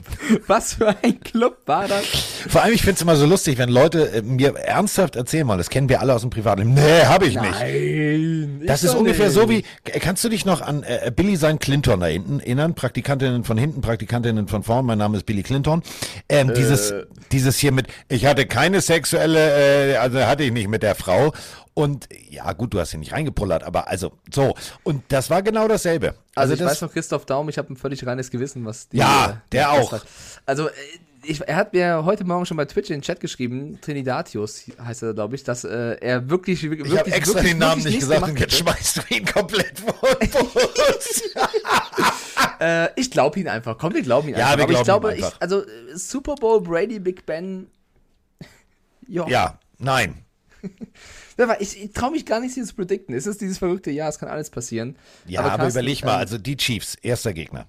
Was 0.47 0.73
für 0.73 0.95
ein 1.03 1.19
Club 1.19 1.57
war 1.65 1.87
das? 1.87 2.05
Vor 2.47 2.63
allem, 2.63 2.73
ich 2.73 2.81
finde 2.81 2.95
es 2.95 3.01
immer 3.01 3.15
so 3.15 3.25
lustig, 3.25 3.57
wenn 3.57 3.69
Leute 3.69 4.11
äh, 4.11 4.21
mir 4.21 4.55
ernsthaft 4.55 5.15
erzählen 5.15 5.47
wollen, 5.47 5.57
das 5.57 5.69
kennen 5.69 5.89
wir 5.89 6.01
alle 6.01 6.13
aus 6.13 6.21
dem 6.21 6.29
Privatleben. 6.29 6.73
Nee, 6.73 7.05
habe 7.05 7.25
ich 7.25 7.39
nicht. 7.39 7.59
Nein. 7.59 8.61
Das 8.65 8.83
ist 8.83 8.95
ungefähr 8.95 9.27
nicht. 9.27 9.35
so 9.35 9.49
wie, 9.49 9.63
kannst 9.83 10.23
du 10.23 10.29
dich 10.29 10.45
noch 10.45 10.61
an 10.61 10.83
äh, 10.83 11.11
Billy 11.15 11.35
sein 11.35 11.59
Clinton 11.59 11.99
da 11.99 12.07
hinten 12.07 12.39
erinnern? 12.39 12.73
Praktikantinnen 12.73 13.43
von 13.43 13.57
hinten, 13.57 13.81
Praktikantinnen 13.81 14.47
von 14.47 14.63
vorn. 14.63 14.85
Mein 14.85 14.97
Name 14.97 15.17
ist 15.17 15.25
Billy 15.25 15.43
Clinton. 15.43 15.83
Ähm, 16.29 16.53
dieses, 16.55 16.93
dieses 17.31 17.57
hier 17.57 17.71
mit, 17.71 17.87
ich 18.09 18.25
hatte 18.25 18.45
keine 18.45 18.81
sexuelle, 18.81 19.93
äh, 19.93 19.95
also 19.97 20.19
hatte 20.25 20.43
ich 20.43 20.51
nicht 20.51 20.67
mit 20.67 20.83
der 20.83 20.95
Frau. 20.95 21.33
Und 21.75 22.07
ja, 22.29 22.51
gut, 22.53 22.73
du 22.73 22.79
hast 22.79 22.93
ihn 22.93 23.01
nicht 23.01 23.11
reingepullert, 23.11 23.63
aber 23.63 23.87
also 23.87 24.13
so. 24.33 24.55
Und 24.83 25.03
das 25.09 25.29
war 25.29 25.43
genau 25.43 25.67
dasselbe. 25.67 26.15
Also, 26.33 26.53
ich 26.53 26.59
das, 26.59 26.71
weiß 26.71 26.81
noch, 26.81 26.91
Christoph 26.91 27.25
Daum, 27.25 27.49
ich 27.49 27.57
habe 27.57 27.71
ein 27.71 27.75
völlig 27.75 28.05
reines 28.05 28.31
Gewissen, 28.31 28.65
was 28.65 28.89
die. 28.89 28.97
Ja, 28.97 29.29
äh, 29.29 29.51
der 29.51 29.71
auch. 29.71 29.91
Hat. 29.91 30.05
Also, 30.45 30.69
äh, 30.69 30.71
ich, 31.27 31.41
er 31.41 31.55
hat 31.55 31.73
mir 31.73 32.05
heute 32.05 32.23
Morgen 32.23 32.45
schon 32.45 32.57
bei 32.57 32.65
Twitch 32.65 32.89
in 32.89 32.97
den 32.97 33.01
Chat 33.01 33.19
geschrieben, 33.19 33.79
Trinidadius 33.81 34.63
heißt 34.83 35.03
er, 35.03 35.13
glaube 35.13 35.35
ich, 35.35 35.43
dass 35.43 35.63
äh, 35.63 35.97
er 35.99 36.29
wirklich, 36.29 36.63
wirklich, 36.63 36.91
ich 36.91 36.99
habe 36.99 37.11
extra 37.11 37.35
wirklich, 37.35 37.53
den 37.53 37.59
Namen 37.59 37.83
nicht 37.83 37.99
gesagt 37.99 38.23
und 38.23 38.39
jetzt 38.39 38.57
schmeißt 38.57 38.97
du 38.97 39.15
ihn 39.15 39.25
komplett 39.25 39.79
vor 39.79 39.93
Bus. 40.19 41.23
Äh, 42.59 42.89
ich 42.95 43.11
glaube 43.11 43.39
ihn 43.39 43.47
einfach. 43.47 43.77
Komm, 43.77 43.93
wir 43.93 44.01
glauben 44.01 44.29
ihn 44.29 44.35
Ja, 44.35 44.51
einfach. 44.51 44.57
wir 44.57 44.63
Aber 44.63 44.73
ich 44.73 44.83
glauben 44.83 45.07
glaube, 45.09 45.15
ich, 45.15 45.41
also 45.41 45.63
Super 45.93 46.35
Bowl, 46.35 46.61
Brady, 46.61 46.99
Big 46.99 47.25
Ben. 47.25 47.67
ja. 49.07 49.27
ja, 49.27 49.59
nein. 49.77 50.23
Ich, 51.59 51.83
ich 51.83 51.91
traue 51.91 52.11
mich 52.11 52.25
gar 52.25 52.39
nicht, 52.39 52.55
dieses 52.55 52.69
zu 52.69 52.75
predikten. 52.75 53.13
Es 53.15 53.27
ist 53.27 53.41
dieses 53.41 53.57
verrückte 53.57 53.91
Jahr, 53.91 54.09
es 54.09 54.19
kann 54.19 54.29
alles 54.29 54.49
passieren. 54.49 54.95
Ja, 55.25 55.41
aber, 55.41 55.49
Carsten, 55.57 55.79
überleg 55.79 56.03
mal, 56.05 56.13
ähm, 56.15 56.19
also 56.19 56.37
die 56.37 56.57
Chiefs, 56.57 56.95
erster 57.01 57.33
Gegner. 57.33 57.67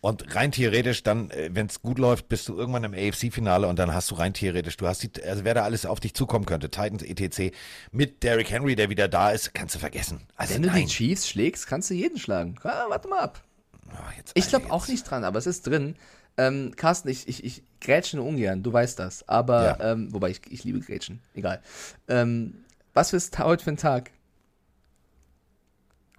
Und 0.00 0.32
rein 0.36 0.52
theoretisch 0.52 1.02
dann, 1.02 1.32
wenn 1.50 1.66
es 1.66 1.82
gut 1.82 1.98
läuft, 1.98 2.28
bist 2.28 2.48
du 2.48 2.56
irgendwann 2.56 2.84
im 2.84 2.94
AFC-Finale 2.94 3.66
und 3.66 3.80
dann 3.80 3.92
hast 3.92 4.10
du 4.12 4.14
rein 4.14 4.32
theoretisch, 4.32 4.76
du 4.76 4.86
hast 4.86 5.02
die, 5.02 5.10
also 5.24 5.42
wer 5.44 5.54
da 5.54 5.64
alles 5.64 5.86
auf 5.86 5.98
dich 5.98 6.14
zukommen 6.14 6.44
könnte, 6.46 6.70
Titans, 6.70 7.02
etc., 7.02 7.52
mit 7.90 8.22
Derrick 8.22 8.48
Henry, 8.50 8.76
der 8.76 8.90
wieder 8.90 9.08
da 9.08 9.30
ist, 9.32 9.54
kannst 9.54 9.74
du 9.74 9.80
vergessen. 9.80 10.20
Also 10.36 10.54
Wenn 10.54 10.62
du 10.62 10.68
nein. 10.68 10.82
die 10.82 10.92
Chiefs 10.92 11.28
schlägst, 11.28 11.66
kannst 11.66 11.90
du 11.90 11.94
jeden 11.94 12.16
schlagen. 12.18 12.54
Ja, 12.62 12.86
warte 12.88 13.08
mal 13.08 13.18
ab. 13.20 13.42
Ah, 13.90 14.12
jetzt, 14.16 14.32
Ich 14.34 14.48
glaube 14.48 14.70
auch 14.70 14.86
nicht 14.86 15.02
dran, 15.02 15.24
aber 15.24 15.38
es 15.40 15.46
ist 15.46 15.66
drin. 15.66 15.96
Ähm, 16.36 16.74
Carsten, 16.76 17.08
ich, 17.08 17.26
ich, 17.26 17.42
ich 17.42 17.62
grätsche 17.80 18.22
ungern, 18.22 18.62
du 18.62 18.72
weißt 18.72 19.00
das. 19.00 19.28
Aber, 19.28 19.64
Ja. 19.80 19.92
ähm, 19.92 20.12
wobei 20.14 20.30
ich, 20.30 20.40
ich 20.48 20.62
liebe 20.62 20.78
Grätschen, 20.78 21.20
egal. 21.34 21.60
Ähm, 22.06 22.54
was 22.98 23.12
ist 23.12 23.38
heute 23.38 23.62
für 23.62 23.70
ein 23.70 23.76
Tag? 23.76 24.10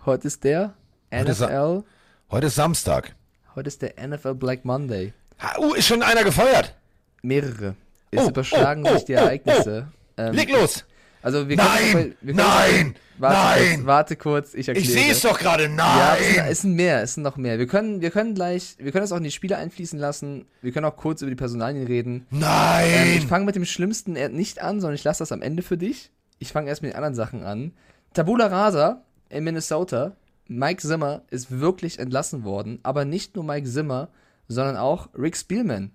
Heute 0.06 0.28
ist 0.28 0.46
der 0.46 0.76
Heute 1.14 1.32
ist 1.32 1.42
NFL, 1.42 1.84
Heute 2.32 2.48
ist 2.48 2.56
Samstag. 2.56 3.18
heute 3.54 3.68
ist 3.68 3.82
der 3.82 3.96
NFL 4.08 4.36
Black 4.36 4.64
Monday. 4.64 5.12
Ha, 5.40 5.60
uh, 5.60 5.74
ist 5.74 5.88
schon 5.88 6.02
einer 6.02 6.24
gefeuert. 6.24 6.78
Mehrere. 7.22 7.76
Es 8.12 8.24
Oh, 8.24 8.30
überschlagen 8.30 8.86
oh, 8.88 8.94
sich 8.94 9.04
die 9.04 9.16
oh, 9.16 9.18
oh, 9.18 9.24
Ereignisse. 9.24 9.92
Ähm, 10.16 10.34
Leg 10.34 10.50
los. 10.52 10.86
Also 11.22 11.50
wir 11.50 11.58
Nein, 11.58 11.92
können 11.92 12.16
wir 12.22 12.34
können 12.34 12.48
nein, 12.48 12.96
warte 13.18 13.36
nein. 13.36 13.76
Kurz, 13.76 13.86
warte 13.86 14.16
kurz, 14.16 14.54
ich 14.54 14.70
erkläre. 14.70 14.88
Ich 14.88 14.94
sehe 14.94 15.12
es 15.12 15.22
doch 15.22 15.38
gerade. 15.38 15.66
Ja, 15.66 16.16
es 16.16 16.22
sind, 16.22 16.38
Nein. 16.38 16.48
es 16.50 16.62
sind 16.62 16.74
mehr, 16.76 17.04
es 17.04 17.14
sind 17.16 17.24
noch 17.24 17.36
mehr. 17.36 17.60
Wir 17.60 17.68
können, 17.68 18.00
wir 18.00 18.10
können 18.10 18.36
gleich, 18.36 18.76
wir 18.78 18.94
können 18.94 19.04
das 19.04 19.12
auch 19.12 19.18
in 19.18 19.26
die 19.26 19.32
Spiele 19.32 19.58
einfließen 19.58 20.00
lassen. 20.00 20.48
Wir 20.62 20.72
können 20.72 20.86
auch 20.86 20.96
kurz 20.96 21.22
über 21.24 21.30
die 21.30 21.36
Personalien 21.36 21.86
reden. 21.86 22.26
Ähm, 22.32 22.38
ich 22.38 22.40
Nein. 22.40 23.28
fange 23.28 23.44
mit 23.44 23.58
dem 23.58 23.66
Schlimmsten 23.66 24.14
nicht 24.14 24.62
an, 24.62 24.80
sondern 24.80 24.96
ich 24.96 25.04
lasse 25.04 25.20
das 25.20 25.34
am 25.34 25.42
Ende 25.42 25.62
für 25.62 25.78
dich. 25.78 26.10
Ich 26.40 26.52
fange 26.52 26.70
erst 26.70 26.82
mit 26.82 26.92
den 26.92 26.96
anderen 26.96 27.16
Sachen 27.16 27.44
an. 27.44 27.74
Tabula 28.14 28.48
Rasa 28.48 29.04
in 29.30 29.44
Minnesota. 29.44 30.16
Mike 30.48 30.82
Zimmer 30.82 31.22
ist 31.30 31.52
wirklich 31.52 32.00
entlassen 32.00 32.44
worden, 32.44 32.80
aber 32.82 33.06
nicht 33.06 33.36
nur 33.36 33.46
Mike 33.46 33.70
Zimmer, 33.70 34.10
sondern 34.48 34.78
auch 34.78 35.10
Rick 35.16 35.38
Spielman. 35.38 35.92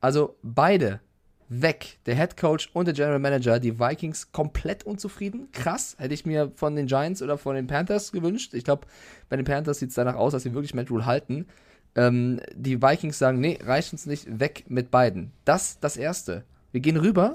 Also 0.00 0.36
beide 0.42 1.00
weg. 1.48 1.98
Der 2.06 2.14
Head 2.16 2.36
Coach 2.36 2.70
und 2.72 2.86
der 2.86 2.94
General 2.94 3.18
Manager, 3.18 3.58
die 3.58 3.78
Vikings 3.78 4.32
komplett 4.32 4.84
unzufrieden. 4.84 5.48
Krass, 5.52 5.96
hätte 5.98 6.14
ich 6.14 6.26
mir 6.26 6.52
von 6.54 6.76
den 6.76 6.86
Giants 6.86 7.22
oder 7.22 7.38
von 7.38 7.54
den 7.54 7.66
Panthers 7.66 8.12
gewünscht. 8.12 8.54
Ich 8.54 8.64
glaube, 8.64 8.86
bei 9.28 9.36
den 9.36 9.44
Panthers 9.44 9.78
sieht 9.78 9.90
es 9.90 9.94
danach 9.94 10.16
aus, 10.16 10.32
dass 10.32 10.42
sie 10.42 10.54
wirklich 10.54 10.74
Matt 10.74 10.90
Rule 10.90 11.06
halten. 11.06 11.46
Ähm, 11.94 12.40
die 12.54 12.82
Vikings 12.82 13.18
sagen, 13.18 13.40
nee, 13.40 13.58
reicht 13.62 13.92
uns 13.92 14.06
nicht, 14.06 14.40
weg 14.40 14.64
mit 14.68 14.90
beiden. 14.90 15.32
Das 15.44 15.78
das 15.80 15.96
Erste. 15.96 16.44
Wir 16.72 16.80
gehen 16.80 16.96
rüber 16.96 17.32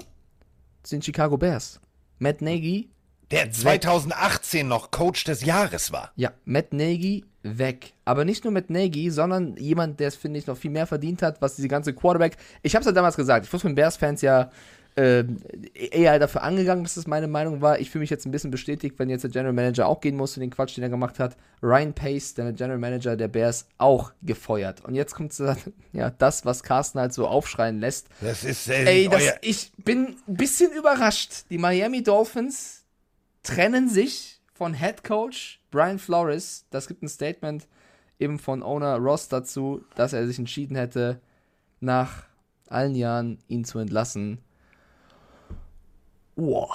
zu 0.82 0.96
den 0.96 1.02
Chicago 1.02 1.38
Bears. 1.38 1.80
Matt 2.20 2.42
Nagy 2.42 2.90
Der 3.30 3.50
2018 3.50 4.68
noch 4.68 4.90
Coach 4.90 5.24
des 5.24 5.42
Jahres 5.42 5.90
war. 5.90 6.12
Ja, 6.16 6.32
Matt 6.44 6.72
Nagy 6.74 7.24
weg. 7.42 7.94
Aber 8.04 8.26
nicht 8.26 8.44
nur 8.44 8.52
Matt 8.52 8.68
Nagy, 8.68 9.10
sondern 9.10 9.56
jemand, 9.56 10.00
der 10.00 10.08
es, 10.08 10.16
finde 10.16 10.38
ich, 10.38 10.46
noch 10.46 10.56
viel 10.56 10.70
mehr 10.70 10.86
verdient 10.86 11.22
hat, 11.22 11.40
was 11.40 11.56
diese 11.56 11.68
ganze 11.68 11.94
Quarterback. 11.94 12.36
Ich 12.62 12.74
habe 12.74 12.80
es 12.80 12.86
ja 12.86 12.92
damals 12.92 13.16
gesagt, 13.16 13.46
ich 13.46 13.52
wurde 13.52 13.62
von 13.62 13.74
Bears-Fans 13.74 14.20
ja 14.20 14.50
eher 14.96 16.18
dafür 16.18 16.42
angegangen, 16.42 16.84
dass 16.84 16.94
das 16.94 17.06
meine 17.06 17.28
Meinung 17.28 17.60
war. 17.60 17.78
Ich 17.78 17.90
fühle 17.90 18.00
mich 18.00 18.10
jetzt 18.10 18.26
ein 18.26 18.30
bisschen 18.30 18.50
bestätigt, 18.50 18.98
wenn 18.98 19.08
jetzt 19.08 19.22
der 19.22 19.30
General 19.30 19.52
Manager 19.52 19.86
auch 19.86 20.00
gehen 20.00 20.16
muss 20.16 20.34
für 20.34 20.40
den 20.40 20.50
Quatsch, 20.50 20.76
den 20.76 20.82
er 20.82 20.90
gemacht 20.90 21.18
hat. 21.18 21.36
Ryan 21.62 21.92
Pace, 21.92 22.34
der 22.34 22.52
General 22.52 22.78
Manager 22.78 23.16
der 23.16 23.28
Bears, 23.28 23.66
auch 23.78 24.12
gefeuert. 24.22 24.84
Und 24.84 24.94
jetzt 24.94 25.14
kommt 25.14 25.36
ja, 25.92 26.10
das, 26.10 26.44
was 26.44 26.62
Carsten 26.62 26.98
halt 26.98 27.12
so 27.12 27.26
aufschreien 27.26 27.80
lässt. 27.80 28.08
Das 28.20 28.44
ist 28.44 28.68
äh, 28.68 28.84
Ey, 28.84 29.08
das, 29.08 29.22
ich 29.42 29.72
bin 29.78 30.16
ein 30.26 30.36
bisschen 30.36 30.72
überrascht. 30.72 31.44
Die 31.50 31.58
Miami 31.58 32.02
Dolphins 32.02 32.84
trennen 33.42 33.88
sich 33.88 34.40
von 34.54 34.74
Head 34.74 35.04
Coach 35.04 35.60
Brian 35.70 35.98
Flores. 35.98 36.66
Das 36.70 36.88
gibt 36.88 37.02
ein 37.02 37.08
Statement 37.08 37.66
eben 38.18 38.38
von 38.38 38.62
Owner 38.62 38.96
Ross 38.96 39.28
dazu, 39.28 39.82
dass 39.96 40.12
er 40.12 40.26
sich 40.26 40.38
entschieden 40.38 40.76
hätte, 40.76 41.20
nach 41.80 42.24
allen 42.68 42.94
Jahren 42.94 43.38
ihn 43.48 43.64
zu 43.64 43.78
entlassen. 43.78 44.38
Wow. 46.40 46.70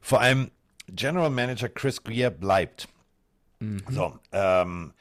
Vor 0.00 0.20
allem 0.20 0.52
General 0.88 1.30
Manager 1.30 1.68
Chris 1.68 2.02
Greer 2.04 2.30
bleibt. 2.30 2.88
Mhm. 3.58 3.82
So, 3.90 4.16
ähm, 4.30 4.92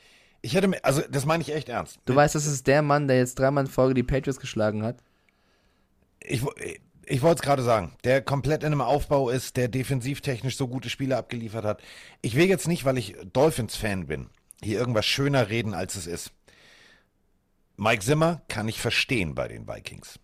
ich 0.41 0.55
hätte 0.55 0.67
mir, 0.67 0.83
also 0.83 1.01
das 1.09 1.25
meine 1.25 1.43
ich 1.43 1.53
echt 1.53 1.69
ernst. 1.69 1.99
Du 2.05 2.15
weißt, 2.15 2.33
das 2.33 2.47
ist 2.47 2.65
der 2.65 2.81
Mann, 2.81 3.07
der 3.07 3.17
jetzt 3.17 3.37
dreimal 3.37 3.65
in 3.65 3.69
Folge 3.69 3.93
die 3.93 4.03
Patriots 4.03 4.39
geschlagen 4.39 4.83
hat. 4.83 4.97
Ich, 6.19 6.41
ich 7.05 7.21
wollte 7.21 7.39
es 7.39 7.45
gerade 7.45 7.61
sagen, 7.61 7.93
der 8.03 8.21
komplett 8.23 8.63
in 8.63 8.67
einem 8.67 8.81
Aufbau 8.81 9.29
ist, 9.29 9.57
der 9.57 9.67
defensivtechnisch 9.67 10.57
so 10.57 10.67
gute 10.67 10.89
Spiele 10.89 11.17
abgeliefert 11.17 11.65
hat. 11.65 11.83
Ich 12.21 12.35
will 12.35 12.47
jetzt 12.47 12.67
nicht, 12.67 12.85
weil 12.85 12.97
ich 12.97 13.15
Dolphins-Fan 13.33 14.07
bin, 14.07 14.29
hier 14.63 14.79
irgendwas 14.79 15.05
schöner 15.05 15.49
reden, 15.49 15.75
als 15.75 15.95
es 15.95 16.07
ist. 16.07 16.31
Mike 17.77 18.03
Zimmer 18.03 18.41
kann 18.47 18.67
ich 18.67 18.81
verstehen 18.81 19.35
bei 19.35 19.47
den 19.47 19.67
Vikings. 19.67 20.19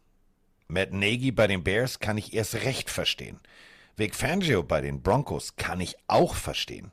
Matt 0.72 0.94
Nagy 0.94 1.32
bei 1.32 1.48
den 1.48 1.64
Bears 1.64 2.00
kann 2.00 2.18
ich 2.18 2.34
erst 2.34 2.56
recht 2.56 2.90
verstehen. 2.90 3.40
Vic 3.98 4.16
Fangio 4.16 4.64
bei 4.64 4.80
den 4.80 5.02
Broncos 5.02 5.58
kann 5.58 5.82
ich 5.82 5.98
auch 6.08 6.34
verstehen. 6.36 6.92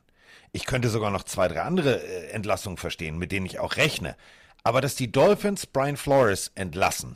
Ich 0.51 0.65
könnte 0.65 0.89
sogar 0.89 1.11
noch 1.11 1.23
zwei, 1.23 1.47
drei 1.47 1.61
andere 1.61 2.03
äh, 2.03 2.31
Entlassungen 2.31 2.77
verstehen, 2.77 3.17
mit 3.17 3.31
denen 3.31 3.45
ich 3.45 3.59
auch 3.59 3.77
rechne. 3.77 4.17
Aber 4.63 4.81
dass 4.81 4.95
die 4.95 5.11
Dolphins 5.11 5.65
Brian 5.65 5.95
Flores 5.95 6.51
entlassen, 6.55 7.15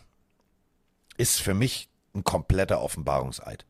ist 1.17 1.41
für 1.41 1.53
mich 1.53 1.89
ein 2.15 2.23
kompletter 2.23 2.81
Offenbarungseid. 2.81 3.65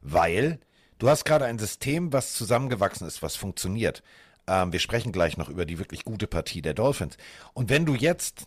Weil 0.00 0.60
du 0.98 1.10
hast 1.10 1.24
gerade 1.24 1.44
ein 1.44 1.58
System, 1.58 2.12
was 2.12 2.32
zusammengewachsen 2.32 3.06
ist, 3.06 3.22
was 3.22 3.36
funktioniert. 3.36 4.02
Ähm, 4.46 4.72
wir 4.72 4.80
sprechen 4.80 5.12
gleich 5.12 5.36
noch 5.36 5.50
über 5.50 5.66
die 5.66 5.78
wirklich 5.78 6.04
gute 6.04 6.26
Partie 6.26 6.62
der 6.62 6.74
Dolphins. 6.74 7.18
Und 7.52 7.68
wenn 7.68 7.84
du 7.84 7.94
jetzt 7.94 8.46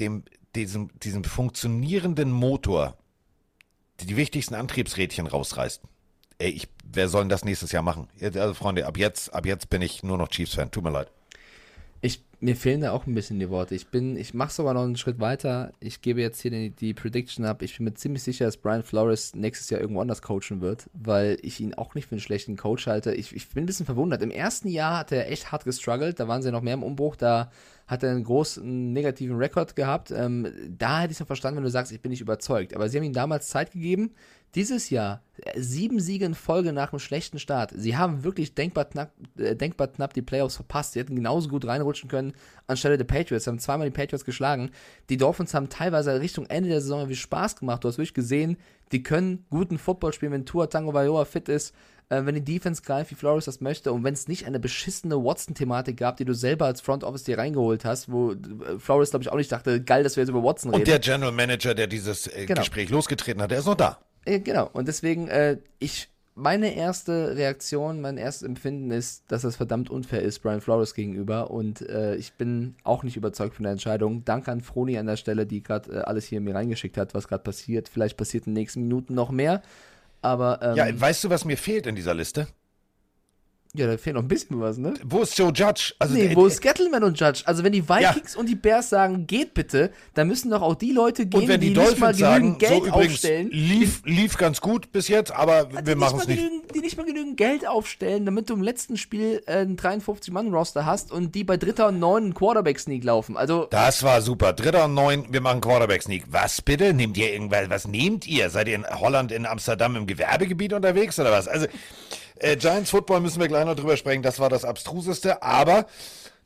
dem, 0.00 0.24
diesem, 0.54 0.88
diesem 1.00 1.24
funktionierenden 1.24 2.32
Motor 2.32 2.96
die, 4.00 4.16
wichtigsten 4.16 4.54
Antriebsrädchen 4.54 5.26
rausreißt, 5.26 5.82
ey, 6.38 6.50
ich, 6.50 6.68
wer 6.84 7.08
soll 7.08 7.22
denn 7.22 7.28
das 7.28 7.44
nächstes 7.44 7.72
Jahr 7.72 7.82
machen? 7.82 8.08
Also 8.20 8.54
Freunde, 8.54 8.86
ab 8.86 8.96
jetzt, 8.96 9.32
ab 9.34 9.46
jetzt 9.46 9.70
bin 9.70 9.82
ich 9.82 10.02
nur 10.02 10.18
noch 10.18 10.28
Chiefs-Fan. 10.28 10.70
Tut 10.70 10.84
mir 10.84 10.90
leid. 10.90 11.10
Ich, 12.04 12.22
mir 12.38 12.54
fehlen 12.54 12.82
da 12.82 12.92
auch 12.92 13.06
ein 13.06 13.14
bisschen 13.14 13.38
die 13.38 13.48
Worte. 13.48 13.74
Ich 13.74 13.86
bin, 13.86 14.18
ich 14.18 14.34
mache 14.34 14.52
sogar 14.52 14.74
noch 14.74 14.82
einen 14.82 14.98
Schritt 14.98 15.20
weiter. 15.20 15.72
Ich 15.80 16.02
gebe 16.02 16.20
jetzt 16.20 16.38
hier 16.42 16.50
die, 16.50 16.68
die 16.68 16.92
Prediction 16.92 17.46
ab. 17.46 17.62
Ich 17.62 17.78
bin 17.78 17.84
mir 17.84 17.94
ziemlich 17.94 18.22
sicher, 18.22 18.44
dass 18.44 18.58
Brian 18.58 18.82
Flores 18.82 19.34
nächstes 19.34 19.70
Jahr 19.70 19.80
irgendwo 19.80 20.02
anders 20.02 20.20
coachen 20.20 20.60
wird, 20.60 20.90
weil 20.92 21.38
ich 21.40 21.60
ihn 21.60 21.72
auch 21.72 21.94
nicht 21.94 22.08
für 22.08 22.16
einen 22.16 22.20
schlechten 22.20 22.58
Coach 22.58 22.88
halte. 22.88 23.14
Ich, 23.14 23.34
ich 23.34 23.48
bin 23.48 23.62
ein 23.62 23.66
bisschen 23.66 23.86
verwundert. 23.86 24.20
Im 24.20 24.30
ersten 24.30 24.68
Jahr 24.68 24.98
hat 24.98 25.12
er 25.12 25.32
echt 25.32 25.50
hart 25.50 25.64
gestruggelt. 25.64 26.20
Da 26.20 26.28
waren 26.28 26.42
sie 26.42 26.52
noch 26.52 26.60
mehr 26.60 26.74
im 26.74 26.82
Umbruch. 26.82 27.16
Da 27.16 27.50
hat 27.86 28.02
er 28.02 28.10
einen 28.10 28.24
großen 28.24 28.92
negativen 28.92 29.38
Rekord 29.38 29.74
gehabt. 29.74 30.10
Ähm, 30.10 30.46
da 30.68 31.00
hätte 31.00 31.12
ich 31.12 31.16
es 31.16 31.20
noch 31.20 31.26
verstanden, 31.26 31.56
wenn 31.56 31.64
du 31.64 31.70
sagst, 31.70 31.90
ich 31.90 32.02
bin 32.02 32.10
nicht 32.10 32.20
überzeugt. 32.20 32.76
Aber 32.76 32.90
sie 32.90 32.98
haben 32.98 33.04
ihm 33.04 33.14
damals 33.14 33.48
Zeit 33.48 33.70
gegeben. 33.70 34.12
Dieses 34.54 34.90
Jahr 34.90 35.22
äh, 35.38 35.60
sieben 35.60 35.98
Siege 36.00 36.24
in 36.24 36.34
Folge 36.34 36.72
nach 36.72 36.92
einem 36.92 37.00
schlechten 37.00 37.38
Start. 37.38 37.72
Sie 37.74 37.96
haben 37.96 38.22
wirklich 38.22 38.54
denkbar 38.54 38.84
knapp, 38.84 39.12
äh, 39.36 39.56
denkbar 39.56 39.88
knapp 39.88 40.14
die 40.14 40.22
Playoffs 40.22 40.56
verpasst. 40.56 40.92
Sie 40.92 41.00
hätten 41.00 41.16
genauso 41.16 41.48
gut 41.48 41.66
reinrutschen 41.66 42.08
können 42.08 42.34
anstelle 42.66 42.96
der 42.96 43.04
Patriots. 43.04 43.44
Sie 43.44 43.50
haben 43.50 43.58
zweimal 43.58 43.88
die 43.88 43.94
Patriots 43.94 44.24
geschlagen. 44.24 44.70
Die 45.10 45.16
Dolphins 45.16 45.54
haben 45.54 45.68
teilweise 45.68 46.20
Richtung 46.20 46.46
Ende 46.46 46.68
der 46.68 46.80
Saison 46.80 47.08
wie 47.08 47.16
Spaß 47.16 47.56
gemacht. 47.56 47.84
Du 47.84 47.88
hast 47.88 47.98
wirklich 47.98 48.14
gesehen, 48.14 48.56
die 48.92 49.02
können 49.02 49.44
guten 49.50 49.78
Football 49.78 50.12
spielen, 50.12 50.32
wenn 50.32 50.46
Tua 50.46 50.66
Tango 50.66 50.94
Vailoa 50.94 51.24
fit 51.24 51.48
ist, 51.48 51.74
äh, 52.08 52.24
wenn 52.24 52.34
die 52.34 52.44
Defense 52.44 52.82
greift, 52.82 53.10
wie 53.10 53.14
Flores 53.16 53.46
das 53.46 53.60
möchte 53.60 53.92
und 53.92 54.04
wenn 54.04 54.14
es 54.14 54.28
nicht 54.28 54.46
eine 54.46 54.60
beschissene 54.60 55.16
Watson-Thematik 55.16 55.96
gab, 55.96 56.16
die 56.16 56.24
du 56.24 56.34
selber 56.34 56.66
als 56.66 56.80
Front 56.80 57.02
Office 57.02 57.24
dir 57.24 57.38
reingeholt 57.38 57.84
hast, 57.84 58.10
wo 58.10 58.32
äh, 58.32 58.36
Flores, 58.78 59.10
glaube 59.10 59.24
ich, 59.24 59.30
auch 59.30 59.36
nicht 59.36 59.50
dachte, 59.50 59.82
geil, 59.82 60.04
dass 60.04 60.16
wir 60.16 60.22
jetzt 60.22 60.30
über 60.30 60.42
Watson 60.42 60.70
reden. 60.70 60.82
Und 60.82 60.88
der 60.88 60.98
General 61.00 61.32
Manager, 61.32 61.74
der 61.74 61.86
dieses 61.86 62.26
äh, 62.28 62.46
Genau. 62.46 62.60
Gespräch 62.60 62.88
losgetreten 62.90 63.42
hat, 63.42 63.50
der 63.50 63.58
ist 63.58 63.66
noch 63.66 63.74
da. 63.74 63.98
Äh, 64.24 64.40
Genau, 64.40 64.68
und 64.72 64.88
deswegen, 64.88 65.28
äh, 65.28 65.58
ich, 65.78 66.08
meine 66.34 66.74
erste 66.74 67.36
Reaktion, 67.36 68.00
mein 68.00 68.16
erstes 68.16 68.42
Empfinden 68.42 68.90
ist, 68.90 69.24
dass 69.28 69.42
das 69.42 69.56
verdammt 69.56 69.88
unfair 69.88 70.22
ist 70.22 70.40
Brian 70.40 70.60
Flores 70.60 70.94
gegenüber 70.94 71.50
und 71.50 71.80
äh, 71.88 72.16
ich 72.16 72.32
bin 72.32 72.74
auch 72.82 73.04
nicht 73.04 73.16
überzeugt 73.16 73.54
von 73.54 73.62
der 73.62 73.72
Entscheidung. 73.72 74.24
Danke 74.24 74.50
an 74.50 74.60
Froni 74.60 74.98
an 74.98 75.06
der 75.06 75.16
Stelle, 75.16 75.46
die 75.46 75.62
gerade 75.62 75.92
äh, 75.92 75.98
alles 76.00 76.24
hier 76.24 76.40
mir 76.40 76.54
reingeschickt 76.54 76.96
hat, 76.96 77.14
was 77.14 77.28
gerade 77.28 77.44
passiert. 77.44 77.88
Vielleicht 77.88 78.16
passiert 78.16 78.46
in 78.46 78.54
den 78.54 78.60
nächsten 78.60 78.80
Minuten 78.82 79.14
noch 79.14 79.30
mehr, 79.30 79.62
aber 80.22 80.60
ähm, 80.62 80.76
Ja, 80.76 81.00
weißt 81.00 81.22
du, 81.24 81.30
was 81.30 81.44
mir 81.44 81.56
fehlt 81.56 81.86
in 81.86 81.94
dieser 81.94 82.14
Liste? 82.14 82.48
Ja, 83.76 83.86
da 83.88 83.96
fehlt 83.96 84.14
noch 84.14 84.22
ein 84.22 84.28
bisschen 84.28 84.60
was, 84.60 84.78
ne? 84.78 84.94
Wo 85.04 85.22
ist 85.22 85.36
Joe 85.36 85.52
Judge? 85.52 85.94
Also 85.98 86.14
Nee, 86.14 86.28
der- 86.28 86.36
wo 86.36 86.46
ist 86.46 86.60
Gettleman 86.60 87.02
und 87.02 87.18
Judge? 87.18 87.42
Also 87.44 87.64
wenn 87.64 87.72
die 87.72 87.88
Vikings 87.88 88.36
und 88.36 88.48
die 88.48 88.54
Bears 88.54 88.88
sagen, 88.88 89.26
geht 89.26 89.52
bitte, 89.54 89.90
dann 90.14 90.28
müssen 90.28 90.50
doch 90.50 90.62
auch 90.62 90.76
die 90.76 90.92
Leute 90.92 91.26
gehen, 91.26 91.42
und 91.42 91.48
wenn 91.48 91.60
die, 91.60 91.74
die, 91.74 91.80
nicht 91.80 91.98
mal 91.98 92.12
genügend 92.14 92.18
sagen, 92.20 92.58
Geld 92.58 92.84
so 92.84 92.90
aufstellen. 92.92 93.48
lief, 93.50 94.02
lief 94.04 94.36
ganz 94.38 94.60
gut 94.60 94.92
bis 94.92 95.08
jetzt, 95.08 95.32
aber 95.32 95.64
die 95.64 95.86
wir 95.86 95.96
machen 95.96 96.20
es 96.20 96.28
nicht. 96.28 96.38
genügend, 96.38 96.74
die 96.74 96.80
nicht 96.80 96.96
mal 96.96 97.04
genügend 97.04 97.36
Geld 97.36 97.66
aufstellen, 97.66 98.24
damit 98.24 98.48
du 98.48 98.54
im 98.54 98.62
letzten 98.62 98.96
Spiel 98.96 99.42
äh, 99.46 99.52
einen 99.58 99.76
53-Mann-Roster 99.76 100.86
hast 100.86 101.10
und 101.12 101.34
die 101.34 101.42
bei 101.44 101.56
Dritter 101.56 101.88
und 101.88 101.98
Neun 101.98 102.24
einen 102.24 102.34
Quarterback-Sneak 102.34 103.02
laufen. 103.04 103.36
Also, 103.36 103.66
Das 103.70 104.02
war 104.02 104.20
super. 104.22 104.52
Dritter 104.52 104.84
und 104.84 104.94
neun, 104.94 105.24
wir 105.30 105.40
machen 105.40 105.60
Quarterback-Sneak. 105.60 106.24
Was 106.30 106.62
bitte? 106.62 106.94
Nehmt 106.94 107.16
ihr 107.16 107.32
irgendwas? 107.32 107.68
Was 107.70 107.88
nehmt 107.88 108.26
ihr? 108.26 108.50
Seid 108.50 108.68
ihr 108.68 108.76
in 108.76 108.86
Holland, 108.86 109.32
in 109.32 109.46
Amsterdam 109.46 109.96
im 109.96 110.06
Gewerbegebiet 110.06 110.72
unterwegs 110.72 111.18
oder 111.18 111.32
was? 111.32 111.48
Also, 111.48 111.66
äh, 112.36 112.56
Giants 112.56 112.90
Football 112.90 113.20
müssen 113.20 113.40
wir 113.40 113.48
gleich 113.48 113.64
noch 113.64 113.76
drüber 113.76 113.96
sprechen. 113.96 114.22
Das 114.22 114.40
war 114.40 114.48
das 114.48 114.64
Abstruseste. 114.64 115.42
Aber 115.42 115.86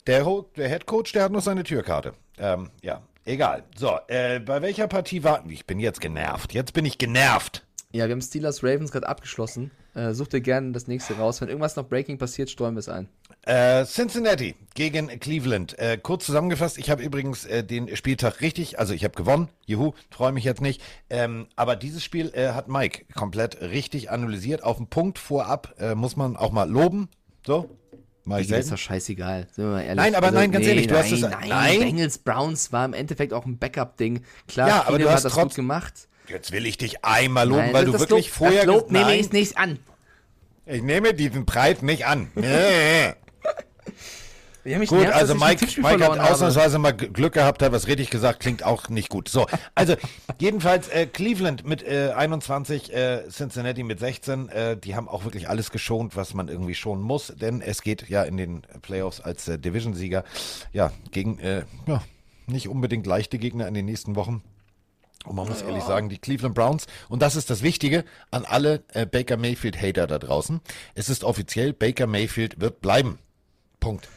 der, 0.07 0.25
der 0.57 0.69
Head 0.69 0.85
Coach, 0.85 1.11
der 1.13 1.23
hat 1.23 1.31
noch 1.31 1.41
seine 1.41 1.63
Türkarte. 1.63 2.13
Ähm, 2.37 2.69
ja, 2.81 3.01
egal. 3.25 3.63
So, 3.75 3.97
äh, 4.07 4.39
bei 4.39 4.61
welcher 4.61 4.87
Partie 4.87 5.23
warten? 5.23 5.49
Ich 5.49 5.65
bin 5.65 5.79
jetzt 5.79 6.01
genervt. 6.01 6.53
Jetzt 6.53 6.73
bin 6.73 6.85
ich 6.85 6.97
genervt. 6.97 7.65
ja, 7.91 8.07
wir 8.07 8.11
haben 8.13 8.21
Steelers 8.21 8.63
Ravens 8.63 8.91
gerade 8.91 9.07
abgeschlossen. 9.07 9.71
Äh, 9.95 10.13
such 10.13 10.27
dir 10.27 10.41
gerne 10.41 10.71
das 10.71 10.87
nächste 10.87 11.17
raus. 11.17 11.41
Wenn 11.41 11.49
irgendwas 11.49 11.75
noch 11.75 11.87
Breaking 11.87 12.17
passiert, 12.17 12.49
steuern 12.49 12.75
wir 12.75 12.79
es 12.79 12.89
ein. 12.89 13.09
Äh, 13.43 13.85
Cincinnati 13.85 14.55
gegen 14.75 15.07
Cleveland. 15.19 15.77
Äh, 15.79 15.97
kurz 16.01 16.25
zusammengefasst, 16.25 16.77
ich 16.77 16.89
habe 16.89 17.01
übrigens 17.01 17.45
äh, 17.45 17.63
den 17.63 17.95
Spieltag 17.95 18.41
richtig, 18.41 18.77
also 18.79 18.93
ich 18.93 19.03
habe 19.03 19.15
gewonnen, 19.15 19.47
juhu, 19.65 19.93
freue 20.11 20.31
mich 20.33 20.43
jetzt 20.43 20.61
nicht. 20.61 20.81
Ähm, 21.09 21.47
aber 21.55 21.75
dieses 21.75 22.03
Spiel 22.03 22.31
äh, 22.35 22.49
hat 22.49 22.67
Mike 22.67 23.05
komplett 23.15 23.61
richtig 23.61 24.11
analysiert. 24.11 24.63
Auf 24.63 24.77
den 24.77 24.87
Punkt 24.87 25.17
vorab 25.19 25.73
äh, 25.79 25.95
muss 25.95 26.15
man 26.15 26.35
auch 26.35 26.51
mal 26.51 26.69
loben. 26.69 27.09
So, 27.47 27.75
mach 28.25 28.39
ich 28.39 28.51
ist 28.51 28.71
doch 28.71 28.77
scheißegal, 28.77 29.47
sind 29.51 29.63
wir 29.65 29.71
mal 29.71 29.81
ehrlich. 29.81 29.95
Nein, 29.95 30.15
aber 30.15 30.31
nein, 30.31 30.51
ganz 30.51 30.67
ehrlich, 30.67 30.87
du 30.87 30.97
hast 30.97 31.09
nein, 31.11 31.23
es- 31.23 31.29
Nein, 31.29 31.49
nein. 31.49 31.79
Bengals 31.79 32.17
Browns 32.19 32.71
war 32.71 32.85
im 32.85 32.93
Endeffekt 32.93 33.33
auch 33.33 33.45
ein 33.45 33.57
Backup-Ding. 33.57 34.21
Klar, 34.47 34.67
Ja, 34.67 34.83
aber 34.85 34.99
du 34.99 35.09
hast 35.09 35.23
das 35.23 35.33
gut 35.33 35.55
gemacht. 35.55 35.93
Jetzt 36.27 36.51
will 36.51 36.67
ich 36.67 36.77
dich 36.77 37.03
einmal 37.03 37.47
loben, 37.47 37.61
Nein, 37.61 37.73
weil 37.73 37.85
du 37.85 37.93
wirklich 37.97 38.27
Lob, 38.27 38.35
vorher... 38.35 38.65
das 38.65 38.67
Lob 38.67 38.91
nehme 38.91 39.15
ich 39.15 39.31
nicht 39.31 39.57
an. 39.57 39.79
ich 40.67 40.83
nehme 40.83 41.13
diesen 41.15 41.45
Preis 41.47 41.81
nicht 41.81 42.05
an. 42.05 42.29
Nee. 42.35 42.45
Wir 42.45 43.05
haben 43.05 43.15
mich 43.15 44.48
Gut, 44.63 44.91
nervt, 44.91 45.15
also 45.15 45.35
Mike, 45.35 45.65
Mike 45.65 45.69
hat 45.69 45.81
verloren 45.81 46.21
habe. 46.21 46.31
ausnahmsweise 46.31 46.79
mal 46.79 46.91
Glück 46.91 47.33
gehabt, 47.33 47.61
hat 47.61 47.71
was 47.71 47.87
richtig 47.87 48.09
gesagt, 48.09 48.41
klingt 48.41 48.63
auch 48.63 48.89
nicht 48.89 49.09
gut. 49.09 49.29
So, 49.29 49.47
also 49.73 49.95
jedenfalls 50.39 50.89
äh, 50.89 51.05
Cleveland 51.05 51.65
mit 51.65 51.81
äh, 51.83 52.11
21, 52.15 52.93
äh, 52.93 53.29
Cincinnati 53.29 53.83
mit 53.83 53.99
16, 53.99 54.49
äh, 54.49 54.77
die 54.77 54.95
haben 54.95 55.07
auch 55.07 55.23
wirklich 55.23 55.47
alles 55.49 55.71
geschont, 55.71 56.15
was 56.15 56.33
man 56.33 56.49
irgendwie 56.49 56.75
schonen 56.75 57.03
muss, 57.03 57.33
denn 57.39 57.61
es 57.61 57.81
geht 57.81 58.09
ja 58.09 58.23
in 58.23 58.37
den 58.37 58.61
Playoffs 58.81 59.21
als 59.21 59.47
äh, 59.47 59.57
Division-Sieger 59.57 60.23
ja 60.73 60.91
gegen 61.11 61.39
äh, 61.39 61.63
ja, 61.87 62.01
nicht 62.47 62.67
unbedingt 62.67 63.07
leichte 63.07 63.37
Gegner 63.37 63.67
in 63.67 63.73
den 63.73 63.85
nächsten 63.85 64.15
Wochen. 64.15 64.43
Und 65.25 65.35
man 65.35 65.47
muss 65.47 65.61
ehrlich 65.61 65.83
sagen, 65.83 66.09
die 66.09 66.17
Cleveland 66.17 66.55
Browns, 66.55 66.87
und 67.09 67.21
das 67.21 67.35
ist 67.35 67.49
das 67.49 67.61
Wichtige 67.61 68.05
an 68.31 68.45
alle 68.45 68.83
äh, 68.93 69.05
Baker 69.05 69.37
Mayfield-Hater 69.37 70.07
da 70.07 70.17
draußen, 70.17 70.61
es 70.95 71.09
ist 71.09 71.23
offiziell, 71.23 71.73
Baker 71.73 72.07
Mayfield 72.07 72.61
wird 72.61 72.81
bleiben. 72.81 73.19
Punkt. 73.79 74.07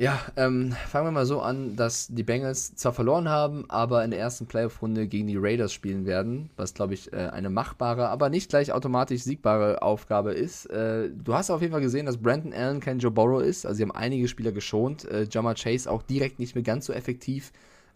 Ja, 0.00 0.18
ähm, 0.36 0.72
fangen 0.88 1.08
wir 1.08 1.10
mal 1.10 1.26
so 1.26 1.42
an, 1.42 1.76
dass 1.76 2.08
die 2.08 2.22
Bengals 2.22 2.74
zwar 2.74 2.94
verloren 2.94 3.28
haben, 3.28 3.66
aber 3.68 4.02
in 4.02 4.10
der 4.10 4.18
ersten 4.18 4.46
Playoff-Runde 4.46 5.06
gegen 5.06 5.26
die 5.26 5.36
Raiders 5.36 5.74
spielen 5.74 6.06
werden, 6.06 6.48
was 6.56 6.72
glaube 6.72 6.94
ich 6.94 7.12
äh, 7.12 7.16
eine 7.16 7.50
machbare, 7.50 8.08
aber 8.08 8.30
nicht 8.30 8.48
gleich 8.48 8.72
automatisch 8.72 9.24
siegbare 9.24 9.82
Aufgabe 9.82 10.32
ist. 10.32 10.64
Äh, 10.70 11.10
du 11.10 11.34
hast 11.34 11.50
auf 11.50 11.60
jeden 11.60 11.72
Fall 11.72 11.82
gesehen, 11.82 12.06
dass 12.06 12.16
Brandon 12.16 12.54
Allen 12.54 12.80
kein 12.80 12.98
Joe 12.98 13.10
Burrow 13.10 13.42
ist, 13.42 13.66
also 13.66 13.76
sie 13.76 13.82
haben 13.82 13.94
einige 13.94 14.26
Spieler 14.26 14.52
geschont. 14.52 15.04
Äh, 15.04 15.26
Jamar 15.30 15.54
Chase 15.54 15.90
auch 15.90 16.02
direkt 16.02 16.38
nicht 16.38 16.54
mehr 16.54 16.64
ganz 16.64 16.86
so 16.86 16.94
effektiv, 16.94 17.52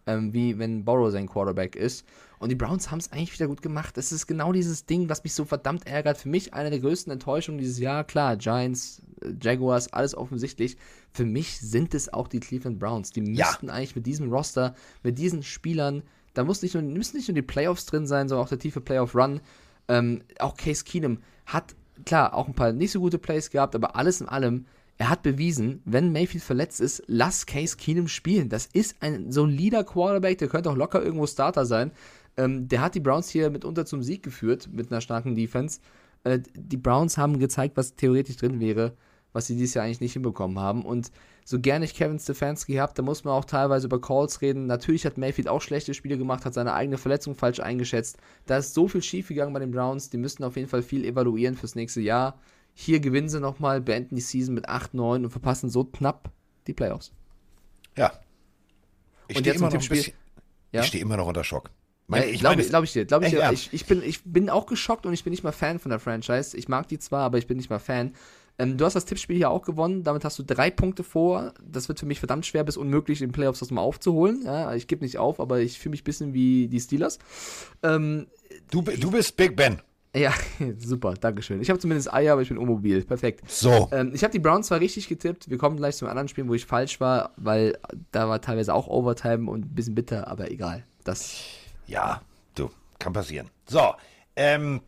ähm, 0.07 0.35
wie 0.35 0.59
wenn 0.59 0.85
Burrow 0.85 1.11
sein 1.11 1.27
Quarterback 1.27 1.75
ist. 1.75 2.05
Und 2.45 2.51
die 2.51 2.57
Browns 2.57 2.91
haben 2.91 2.99
es 2.99 3.11
eigentlich 3.11 3.33
wieder 3.33 3.49
gut 3.49 3.63
gemacht. 3.63 3.97
Es 3.97 4.13
ist 4.13 4.27
genau 4.27 4.53
dieses 4.53 4.85
Ding, 4.85 5.09
was 5.09 5.25
mich 5.25 5.33
so 5.33 5.47
verdammt 5.47 5.87
ärgert. 5.87 6.19
Für 6.19 6.29
mich 6.29 6.53
eine 6.53 6.69
der 6.69 6.79
größten 6.79 7.11
Enttäuschungen 7.11 7.57
dieses 7.57 7.79
Jahr. 7.79 8.05
Klar, 8.05 8.37
Giants, 8.37 9.01
äh, 9.23 9.33
Jaguars, 9.41 9.91
alles 9.95 10.15
offensichtlich. 10.15 10.77
Für 11.11 11.25
mich 11.25 11.59
sind 11.59 11.95
es 11.95 12.13
auch 12.13 12.29
die 12.29 12.41
Cleveland 12.41 12.79
Browns. 12.79 13.13
Die 13.13 13.21
Ja. 13.33 13.47
müssten 13.47 13.71
eigentlich 13.71 13.97
mit 13.97 14.05
diesem 14.05 14.31
Roster, 14.31 14.75
mit 15.03 15.17
diesen 15.17 15.43
Spielern, 15.43 16.03
da 16.35 16.45
muss 16.45 16.61
nicht 16.61 16.75
nur, 16.75 16.83
müssen 16.83 17.17
nicht 17.17 17.29
nur 17.29 17.35
die 17.35 17.41
Playoffs 17.41 17.87
drin 17.87 18.07
sein, 18.07 18.29
sondern 18.29 18.45
auch 18.45 18.51
der 18.51 18.59
tiefe 18.59 18.83
Playoff-Run. 18.83 19.41
Ähm, 19.89 20.21
auch 20.39 20.59
Case 20.59 20.85
Keenum 20.85 21.21
hat, 21.47 21.75
klar, 22.05 22.35
auch 22.35 22.47
ein 22.47 22.55
paar 22.55 22.73
nicht 22.73 22.93
so 22.93 23.01
gute 23.01 23.17
Plays 23.19 23.49
gehabt, 23.49 23.75
aber 23.75 23.97
alles 23.97 24.21
in 24.21 24.29
allem, 24.29 24.67
er 24.99 25.09
hat 25.09 25.23
bewiesen, 25.23 25.81
wenn 25.87 26.13
Mayfield 26.13 26.45
verletzt 26.45 26.81
ist, 26.81 27.03
lass 27.07 27.47
Case 27.47 27.77
Keenum 27.79 28.07
spielen. 28.07 28.51
Das 28.51 28.67
ist 28.67 28.97
ein 29.01 29.33
solider 29.33 29.83
Quarterback, 29.83 30.37
der 30.39 30.49
könnte 30.49 30.71
auch 30.71 30.77
locker 30.77 31.03
irgendwo 31.03 31.27
Starter 31.27 31.65
sein. 31.65 31.91
Ähm, 32.37 32.69
der 32.69 32.81
hat 32.81 32.95
die 32.95 33.01
Browns 33.01 33.29
hier 33.29 33.51
mitunter 33.51 33.87
zum 33.87 34.03
Sieg 34.03 34.23
geführt 34.23 34.69
mit 34.73 34.91
einer 34.91 35.01
starken 35.01 35.35
Defense. 35.35 35.81
Äh, 36.25 36.41
die 36.55 36.77
Browns 36.77 37.17
haben 37.19 37.39
gezeigt, 37.39 37.77
was 37.77 37.95
theoretisch 37.97 38.37
drin 38.37 38.61
wäre, 38.61 38.97
was 39.33 39.47
sie 39.47 39.57
dieses 39.57 39.75
Jahr 39.75 39.85
eigentlich 39.85 40.01
nicht 40.01 40.15
hinbekommen 40.15 40.59
haben. 40.59 40.85
Und 40.85 41.11
so 41.45 41.61
gerne 41.61 41.85
ich 41.85 41.95
Kevin 41.95 42.19
Stefanski 42.19 42.73
gehabt, 42.75 42.99
da 42.99 43.03
muss 43.03 43.25
man 43.25 43.35
auch 43.35 43.45
teilweise 43.45 43.87
über 43.87 44.01
Calls 44.01 44.41
reden. 44.41 44.67
Natürlich 44.67 45.05
hat 45.05 45.19
Mayfield 45.19 45.49
auch 45.49 45.61
schlechte 45.61 45.93
Spiele 45.95 46.17
gemacht, 46.17 46.45
hat 46.45 46.55
seine 46.55 46.73
eigene 46.73 46.97
Verletzung 46.99 47.35
falsch 47.35 47.61
eingeschätzt. 47.61 48.17
Da 48.47 48.57
ist 48.57 48.75
so 48.75 48.89
viel 48.89 49.03
schief 49.03 49.29
gegangen 49.29 49.53
bei 49.53 49.61
den 49.61 49.71
Browns. 49.71 50.09
Die 50.11 50.17
müssten 50.17 50.43
auf 50.45 50.57
jeden 50.57 50.69
Fall 50.69 50.83
viel 50.83 51.05
evaluieren 51.05 51.55
fürs 51.57 51.75
nächste 51.75 52.01
Jahr. 52.01 52.41
Hier 52.73 52.99
gewinnen 52.99 53.29
sie 53.29 53.41
nochmal, 53.41 53.81
beenden 53.81 54.17
die 54.17 54.23
Season 54.23 54.55
mit 54.55 54.69
8-9 54.69 55.25
und 55.25 55.31
verpassen 55.31 55.69
so 55.71 55.85
knapp 55.85 56.31
die 56.67 56.73
Playoffs. 56.73 57.13
Ja. 57.97 58.13
Ich 59.29 59.37
Und 59.37 59.41
stehe 59.43 59.53
jetzt 59.55 59.61
immer, 59.61 59.71
noch 59.71 59.89
bisschen- 59.89 60.15
Ja? 60.73 60.81
ich 60.81 60.87
stehe 60.89 61.03
immer 61.03 61.17
noch 61.17 61.27
unter 61.29 61.45
Schock. 61.45 61.71
Ja, 62.09 62.19
Mein- 62.21 62.29
ich 62.29 62.41
glaube 62.41 62.57
meine- 62.57 62.69
glaub 62.69 62.85
ich 62.85 62.93
dir, 62.93 63.05
glaube 63.07 63.27
ich 63.27 63.33
Echt 63.33 63.43
dir. 63.43 63.53
Ich, 63.53 63.73
ich, 63.73 63.87
bin, 63.87 64.03
ich 64.03 64.23
bin 64.25 64.51
auch 64.51 64.67
geschockt 64.67 65.07
und 65.07 65.15
ich 65.15 65.25
bin 65.25 65.31
nicht 65.31 65.43
mal 65.45 65.53
Fan 65.53 65.79
von 65.79 65.91
der 65.91 65.99
Franchise. 66.01 66.57
Ich 66.57 66.69
mag 66.69 66.87
die 66.89 66.99
zwar, 66.99 67.23
aber 67.23 67.39
ich 67.39 67.47
bin 67.47 67.57
nicht 67.57 67.71
mal 67.71 67.79
Fan. 67.79 68.13
Ähm, 68.57 68.77
du 68.77 68.85
hast 68.85 68.95
das 68.95 69.05
Tippspiel 69.05 69.37
hier 69.37 69.51
auch 69.51 69.63
gewonnen, 69.63 70.05
damit 70.05 70.25
hast 70.25 70.39
du 70.39 70.43
drei 70.45 70.71
Punkte 70.71 71.03
vor. 71.03 71.55
Das 71.67 71.89
wird 71.89 71.99
für 71.99 72.07
mich 72.07 72.21
verdammt 72.21 72.47
schwer 72.47 72.63
bis 72.63 72.77
unmöglich, 72.77 73.21
in 73.21 73.29
den 73.29 73.33
Playoffs 73.33 73.59
das 73.61 73.71
mal 73.73 73.81
aufzuholen. 73.81 74.43
Ja, 74.45 74.75
ich 74.75 74.87
gebe 74.87 75.03
nicht 75.03 75.19
auf, 75.19 75.41
aber 75.41 75.61
ich 75.61 75.79
fühle 75.81 75.91
mich 75.93 76.03
ein 76.03 76.05
bisschen 76.05 76.35
wie 76.35 76.69
die 76.69 76.79
Steelers. 76.81 77.19
Ähm, 77.83 78.27
Du, 78.71 78.83
du 78.83 79.11
bist 79.11 79.37
Big 79.37 79.57
Ben. 79.57 79.81
ja, 80.15 80.33
super, 80.79 81.15
Dankeschön. 81.15 81.61
Ich 81.61 81.69
habe 81.71 81.81
zumindest 81.81 82.13
Eier, 82.15 82.35
aber 82.35 82.43
ich 82.43 82.49
bin 82.49 82.57
immobil. 82.59 83.03
Perfekt. 83.03 83.41
So. 83.51 83.89
Ähm, 83.91 84.13
ich 84.15 84.23
habe 84.23 84.31
die 84.31 84.39
Browns 84.39 84.69
zwar 84.69 84.79
richtig 84.79 85.09
getippt, 85.09 85.51
wir 85.51 85.59
kommen 85.59 85.77
gleich 85.77 85.97
zum 85.97 86.07
anderen 86.07 86.29
Spiel, 86.29 86.47
wo 86.47 86.55
ich 86.55 86.67
falsch 86.67 87.01
war, 87.01 87.33
weil 87.37 87.77
da 88.13 88.29
war 88.29 88.41
teilweise 88.41 88.73
auch 88.75 88.87
Overtime 88.87 89.51
und 89.51 89.65
ein 89.65 89.75
bisschen 89.75 89.97
bitter, 89.97 90.29
aber 90.29 90.53
egal. 90.53 90.85
Das 91.03 91.41
Ja, 91.87 92.23
du, 92.55 92.71
kann 92.99 93.13
passieren. 93.13 93.51
So, 93.67 93.95
ähm, 94.37 94.81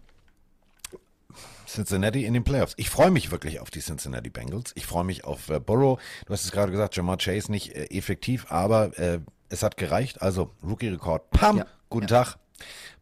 Cincinnati 1.67 2.25
in 2.25 2.35
den 2.35 2.45
Playoffs. 2.45 2.75
Ich 2.77 2.91
freue 2.91 3.11
mich 3.11 3.31
wirklich 3.31 3.61
auf 3.61 3.71
die 3.71 3.81
Cincinnati 3.81 4.31
Bengals. 4.31 4.73
Ich 4.77 4.87
freue 4.87 5.05
mich 5.05 5.25
auf 5.25 5.49
äh, 5.51 5.61
Burrow. 5.61 6.01
Du 6.27 6.33
hast 6.33 6.45
es 6.45 6.53
gerade 6.53 6.73
gesagt, 6.73 6.97
Jamar 6.97 7.19
Chase 7.19 7.51
nicht 7.51 7.75
äh, 7.75 7.87
effektiv, 7.87 8.47
aber 8.51 8.97
äh, 8.99 9.21
es 9.49 9.63
hat 9.63 9.77
gereicht. 9.77 10.23
Also 10.23 10.51
Rookie-Rekord. 10.65 11.31
Pam, 11.31 11.59
Ja, 11.59 11.67
guten 11.91 12.07
Tag. 12.07 12.37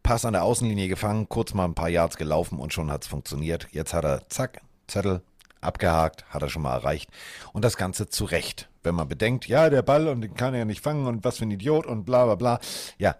Pass 0.03 0.25
an 0.25 0.33
der 0.33 0.43
Außenlinie 0.43 0.87
gefangen, 0.87 1.29
kurz 1.29 1.53
mal 1.53 1.65
ein 1.65 1.73
paar 1.73 1.89
Yards 1.89 2.17
gelaufen 2.17 2.59
und 2.59 2.73
schon 2.73 2.91
hat 2.91 3.03
es 3.03 3.07
funktioniert. 3.07 3.67
Jetzt 3.71 3.93
hat 3.93 4.03
er, 4.03 4.29
zack, 4.29 4.61
Zettel, 4.87 5.21
abgehakt, 5.61 6.25
hat 6.29 6.41
er 6.41 6.49
schon 6.49 6.61
mal 6.61 6.75
erreicht. 6.75 7.09
Und 7.53 7.65
das 7.65 7.77
Ganze 7.77 8.07
zu 8.09 8.25
Recht. 8.25 8.69
Wenn 8.83 8.93
man 8.93 9.07
bedenkt, 9.07 9.47
ja, 9.47 9.69
der 9.69 9.81
Ball 9.81 10.07
und 10.07 10.21
den 10.21 10.35
kann 10.35 10.53
er 10.53 10.59
ja 10.59 10.65
nicht 10.65 10.81
fangen 10.81 11.07
und 11.07 11.23
was 11.23 11.39
für 11.39 11.45
ein 11.45 11.51
Idiot 11.51 11.87
und 11.87 12.05
bla 12.05 12.25
bla 12.25 12.35
bla. 12.35 12.59
Ja, 12.99 13.15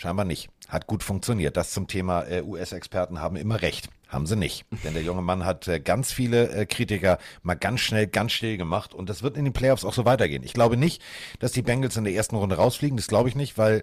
scheinbar 0.00 0.24
nicht. 0.24 0.48
Hat 0.68 0.86
gut 0.86 1.02
funktioniert. 1.02 1.56
Das 1.56 1.72
zum 1.72 1.86
Thema 1.86 2.22
äh, 2.22 2.42
US-Experten 2.42 3.20
haben 3.20 3.36
immer 3.36 3.60
recht. 3.62 3.88
Haben 4.08 4.26
sie 4.26 4.36
nicht. 4.36 4.64
Denn 4.84 4.94
der 4.94 5.02
junge 5.02 5.22
Mann 5.22 5.44
hat 5.44 5.68
äh, 5.68 5.78
ganz 5.78 6.12
viele 6.12 6.48
äh, 6.50 6.66
Kritiker 6.66 7.18
mal 7.42 7.54
ganz 7.54 7.80
schnell, 7.80 8.06
ganz 8.06 8.32
still 8.32 8.56
gemacht. 8.56 8.94
Und 8.94 9.10
das 9.10 9.22
wird 9.22 9.36
in 9.36 9.44
den 9.44 9.52
Playoffs 9.52 9.84
auch 9.84 9.94
so 9.94 10.04
weitergehen. 10.04 10.42
Ich 10.42 10.54
glaube 10.54 10.76
nicht, 10.76 11.02
dass 11.38 11.52
die 11.52 11.62
Bengals 11.62 11.96
in 11.96 12.04
der 12.04 12.14
ersten 12.14 12.36
Runde 12.36 12.56
rausfliegen. 12.56 12.96
Das 12.96 13.08
glaube 13.08 13.28
ich 13.28 13.36
nicht, 13.36 13.58
weil 13.58 13.82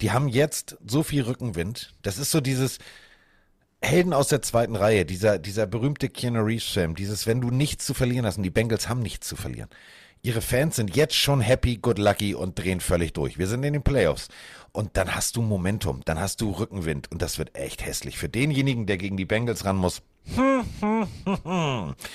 die 0.00 0.10
haben 0.10 0.28
jetzt 0.28 0.76
so 0.86 1.02
viel 1.02 1.22
Rückenwind. 1.22 1.94
Das 2.02 2.18
ist 2.18 2.30
so 2.30 2.40
dieses, 2.40 2.78
Helden 3.84 4.14
aus 4.14 4.28
der 4.28 4.40
zweiten 4.40 4.76
Reihe, 4.76 5.04
dieser, 5.04 5.38
dieser 5.38 5.66
berühmte 5.66 6.08
Keanu 6.08 6.42
Reeves-Film, 6.42 6.94
dieses, 6.94 7.26
wenn 7.26 7.42
du 7.42 7.50
nichts 7.50 7.84
zu 7.84 7.92
verlieren 7.92 8.24
hast 8.24 8.38
und 8.38 8.42
die 8.42 8.50
Bengals 8.50 8.88
haben 8.88 9.00
nichts 9.00 9.28
zu 9.28 9.36
verlieren. 9.36 9.68
Ihre 10.24 10.40
Fans 10.40 10.76
sind 10.76 10.96
jetzt 10.96 11.16
schon 11.16 11.42
happy, 11.42 11.76
good 11.76 11.98
lucky 11.98 12.34
und 12.34 12.58
drehen 12.58 12.80
völlig 12.80 13.12
durch. 13.12 13.36
Wir 13.36 13.46
sind 13.46 13.62
in 13.62 13.74
den 13.74 13.82
Playoffs. 13.82 14.28
Und 14.72 14.96
dann 14.96 15.14
hast 15.14 15.36
du 15.36 15.42
Momentum, 15.42 16.00
dann 16.06 16.18
hast 16.18 16.40
du 16.40 16.50
Rückenwind 16.50 17.12
und 17.12 17.20
das 17.20 17.38
wird 17.38 17.54
echt 17.54 17.84
hässlich. 17.84 18.16
Für 18.16 18.30
denjenigen, 18.30 18.86
der 18.86 18.96
gegen 18.96 19.18
die 19.18 19.26
Bengals 19.26 19.66
ran 19.66 19.76
muss, 19.76 20.00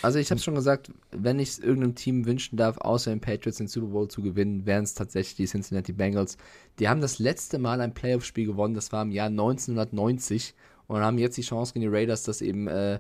Also 0.01 0.18
ich 0.18 0.32
habe 0.32 0.41
schon 0.41 0.55
gesagt, 0.55 0.91
wenn 1.12 1.38
ich 1.38 1.49
es 1.49 1.60
irgendeinem 1.60 1.93
Team 1.93 2.26
wünschen 2.26 2.57
darf, 2.57 2.80
außer 2.80 3.12
den 3.12 3.22
Patriots 3.22 3.60
den 3.60 3.68
Super 3.68 3.89
Bowl 3.89 4.07
zu 4.07 4.24
gewinnen, 4.24 4.66
wären 4.66 4.86
es 4.86 4.95
tatsächlich 4.95 5.36
die 5.36 5.45
Cincinnati 5.45 5.93
Bengals. 5.93 6.38
Die 6.80 6.89
haben 6.89 7.01
das 7.01 7.20
letzte 7.20 7.60
Mal 7.60 7.80
ein 7.80 7.93
Playoff-Spiel 7.93 8.47
gewonnen, 8.47 8.74
das 8.74 8.91
war 8.91 9.03
im 9.03 9.12
Jahr 9.12 9.28
1990 9.28 10.55
und 10.88 11.01
haben 11.01 11.20
jetzt 11.20 11.38
die 11.38 11.43
Chance 11.43 11.74
gegen 11.74 11.84
die 11.84 11.95
Raiders, 11.95 12.24
das 12.24 12.41
eben 12.41 12.68
äh, 12.68 12.99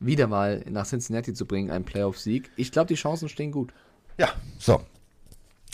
wieder 0.00 0.26
mal 0.28 0.64
nach 0.70 0.86
Cincinnati 0.86 1.34
zu 1.34 1.44
bringen, 1.44 1.70
einen 1.70 1.84
Playoff-Sieg. 1.84 2.50
Ich 2.56 2.72
glaube, 2.72 2.88
die 2.88 2.94
Chancen 2.94 3.28
stehen 3.28 3.52
gut. 3.52 3.74
Ja, 4.18 4.32
so. 4.58 4.82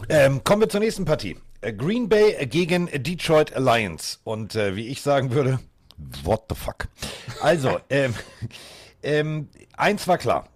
Ähm, 0.09 0.43
kommen 0.43 0.63
wir 0.63 0.69
zur 0.69 0.81
nächsten 0.81 1.05
Partie. 1.05 1.37
Äh, 1.61 1.73
Green 1.73 2.09
Bay 2.09 2.47
gegen 2.47 2.89
Detroit 2.93 3.55
Alliance. 3.55 4.19
Und 4.25 4.55
äh, 4.55 4.75
wie 4.75 4.89
ich 4.89 5.01
sagen 5.03 5.31
würde, 5.31 5.61
what 6.25 6.45
the 6.49 6.55
fuck. 6.55 6.89
Also, 7.41 7.79
ähm, 7.91 8.15
ähm, 9.03 9.49
eins 9.77 10.09
war 10.09 10.19
klar. 10.19 10.49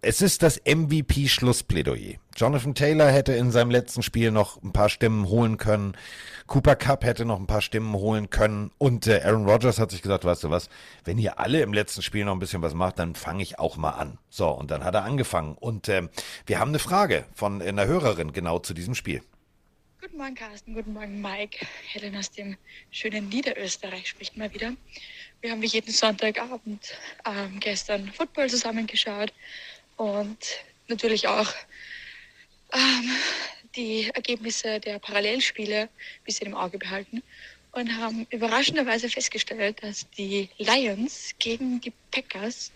Es 0.00 0.22
ist 0.22 0.42
das 0.42 0.60
MVP-Schlussplädoyer. 0.64 2.18
Jonathan 2.36 2.74
Taylor 2.74 3.10
hätte 3.10 3.32
in 3.32 3.50
seinem 3.50 3.70
letzten 3.70 4.02
Spiel 4.02 4.30
noch 4.30 4.62
ein 4.62 4.72
paar 4.72 4.88
Stimmen 4.88 5.28
holen 5.28 5.56
können. 5.56 5.96
Cooper 6.48 6.76
Cup 6.76 7.04
hätte 7.04 7.26
noch 7.26 7.38
ein 7.38 7.46
paar 7.46 7.60
Stimmen 7.60 7.92
holen 7.94 8.30
können. 8.30 8.70
Und 8.78 9.06
äh, 9.06 9.20
Aaron 9.22 9.46
Rodgers 9.46 9.78
hat 9.78 9.90
sich 9.90 10.00
gesagt, 10.00 10.24
weißt 10.24 10.44
du 10.44 10.50
was, 10.50 10.70
wenn 11.04 11.18
ihr 11.18 11.38
alle 11.38 11.60
im 11.60 11.74
letzten 11.74 12.00
Spiel 12.00 12.24
noch 12.24 12.32
ein 12.32 12.38
bisschen 12.38 12.62
was 12.62 12.72
macht, 12.72 12.98
dann 12.98 13.14
fange 13.14 13.42
ich 13.42 13.58
auch 13.58 13.76
mal 13.76 13.90
an. 13.90 14.18
So, 14.30 14.48
und 14.48 14.70
dann 14.70 14.82
hat 14.82 14.94
er 14.94 15.04
angefangen. 15.04 15.56
Und 15.56 15.90
ähm, 15.90 16.08
wir 16.46 16.58
haben 16.58 16.70
eine 16.70 16.78
Frage 16.78 17.26
von 17.34 17.60
einer 17.60 17.86
Hörerin 17.86 18.32
genau 18.32 18.58
zu 18.58 18.72
diesem 18.72 18.94
Spiel. 18.94 19.22
Guten 20.00 20.16
Morgen, 20.16 20.34
Carsten. 20.34 20.72
Guten 20.72 20.94
Morgen, 20.94 21.20
Mike. 21.20 21.66
Helen 21.86 22.16
aus 22.16 22.30
dem 22.30 22.56
schönen 22.90 23.28
Niederösterreich 23.28 24.08
spricht 24.08 24.38
mal 24.38 24.52
wieder. 24.54 24.72
Wir 25.42 25.50
haben 25.50 25.60
wie 25.60 25.66
jeden 25.66 25.92
Sonntagabend 25.92 26.94
ähm, 27.26 27.60
gestern 27.60 28.10
Football 28.12 28.48
zusammengeschaut 28.48 29.34
und 29.96 30.38
natürlich 30.88 31.28
auch 31.28 31.52
ähm, 32.72 33.10
die 33.78 34.10
Ergebnisse 34.12 34.80
der 34.80 34.98
Parallelspiele 34.98 35.82
ein 35.82 36.24
bisschen 36.24 36.48
im 36.48 36.54
Auge 36.54 36.78
behalten 36.78 37.22
und 37.72 37.96
haben 37.96 38.26
überraschenderweise 38.30 39.08
festgestellt, 39.08 39.82
dass 39.82 40.10
die 40.10 40.48
Lions 40.58 41.30
gegen 41.38 41.80
die 41.80 41.92
Packers 42.10 42.72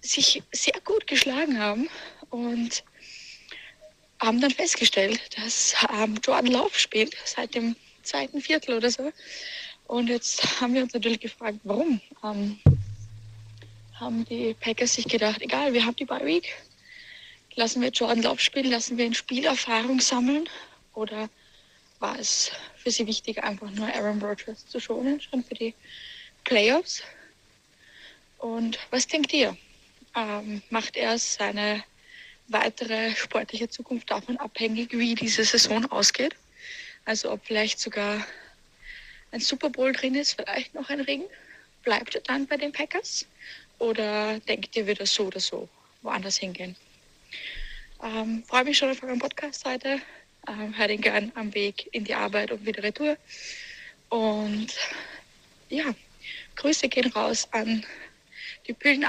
sich 0.00 0.42
sehr 0.52 0.80
gut 0.84 1.06
geschlagen 1.06 1.58
haben 1.58 1.88
und 2.30 2.82
haben 4.20 4.40
dann 4.40 4.50
festgestellt, 4.50 5.20
dass 5.36 5.74
ähm, 5.94 6.18
Jordan 6.24 6.52
Love 6.52 6.78
spielt 6.78 7.14
seit 7.24 7.54
dem 7.54 7.76
zweiten 8.02 8.40
Viertel 8.40 8.76
oder 8.76 8.90
so. 8.90 9.12
Und 9.86 10.08
jetzt 10.08 10.60
haben 10.60 10.74
wir 10.74 10.82
uns 10.82 10.94
natürlich 10.94 11.20
gefragt, 11.20 11.58
warum. 11.62 12.00
Ähm, 12.24 12.58
haben 13.94 14.26
die 14.26 14.54
Packers 14.60 14.94
sich 14.94 15.06
gedacht, 15.06 15.40
egal, 15.40 15.72
wir 15.72 15.84
haben 15.86 15.96
die 15.96 16.04
Bye 16.04 16.26
Week, 16.26 16.54
lassen 17.56 17.82
wir 17.82 17.88
Jordan 17.88 18.22
Love 18.22 18.38
spielen, 18.38 18.70
lassen 18.70 18.96
wir 18.96 19.06
ihn 19.06 19.14
Spielerfahrung 19.14 20.00
sammeln? 20.00 20.48
Oder 20.94 21.28
war 21.98 22.18
es 22.18 22.50
für 22.76 22.90
sie 22.90 23.06
wichtig, 23.06 23.42
einfach 23.42 23.70
nur 23.70 23.92
Aaron 23.92 24.22
Rodgers 24.22 24.66
zu 24.66 24.78
schonen, 24.78 25.20
schon 25.20 25.42
für 25.42 25.54
die 25.54 25.74
Playoffs? 26.44 27.02
Und 28.38 28.78
was 28.90 29.06
denkt 29.06 29.32
ihr? 29.32 29.56
Ähm, 30.14 30.62
macht 30.70 30.96
er 30.96 31.18
seine 31.18 31.82
weitere 32.48 33.14
sportliche 33.16 33.68
Zukunft 33.68 34.10
davon 34.10 34.36
abhängig, 34.36 34.92
wie 34.92 35.14
diese 35.14 35.44
Saison 35.44 35.90
ausgeht. 35.90 36.36
Also 37.06 37.32
ob 37.32 37.44
vielleicht 37.44 37.80
sogar 37.80 38.24
ein 39.32 39.40
Super 39.40 39.70
Bowl 39.70 39.92
drin 39.92 40.14
ist, 40.14 40.34
vielleicht 40.34 40.74
noch 40.74 40.88
ein 40.90 41.00
Ring? 41.00 41.24
Bleibt 41.82 42.14
er 42.14 42.20
dann 42.20 42.46
bei 42.46 42.56
den 42.56 42.72
Packers? 42.72 43.26
Oder 43.78 44.38
denkt 44.40 44.76
ihr, 44.76 44.86
wird 44.86 45.00
er 45.00 45.06
so 45.06 45.26
oder 45.26 45.40
so 45.40 45.68
woanders 46.02 46.36
hingehen? 46.36 46.76
Ähm, 48.02 48.42
Freue 48.46 48.64
mich 48.64 48.78
schon 48.78 48.90
auf 48.90 49.02
euren 49.02 49.18
Podcast 49.18 49.64
heute. 49.64 49.98
Ähm, 50.48 50.76
Hört 50.76 50.90
ihn 50.90 51.00
gern 51.00 51.32
am 51.34 51.54
Weg 51.54 51.88
in 51.92 52.04
die 52.04 52.14
Arbeit 52.14 52.52
und 52.52 52.64
wieder 52.64 52.82
retour. 52.82 53.16
Und 54.08 54.68
ja, 55.68 55.94
Grüße 56.56 56.88
gehen 56.88 57.10
raus 57.12 57.48
an 57.52 57.84
die 58.66 58.72
Pillen 58.72 59.04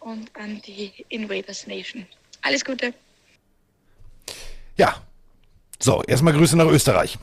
und 0.00 0.34
an 0.36 0.60
die 0.66 0.92
Invaders 1.08 1.66
Nation. 1.66 2.06
Alles 2.42 2.64
Gute. 2.64 2.94
Ja. 4.76 5.02
So, 5.78 6.02
erstmal 6.04 6.32
Grüße 6.32 6.56
nach 6.56 6.66
Österreich. 6.66 7.18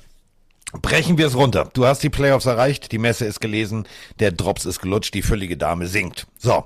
Brechen 0.74 1.18
wir 1.18 1.28
es 1.28 1.36
runter. 1.36 1.70
Du 1.74 1.86
hast 1.86 2.04
die 2.04 2.10
Playoffs 2.10 2.46
erreicht, 2.46 2.92
die 2.92 2.98
Messe 2.98 3.26
ist 3.26 3.40
gelesen, 3.40 3.88
der 4.20 4.32
Drops 4.32 4.66
ist 4.66 4.82
gelutscht, 4.82 5.14
die 5.14 5.22
füllige 5.22 5.58
Dame 5.58 5.88
singt. 5.88 6.28
So, 6.38 6.66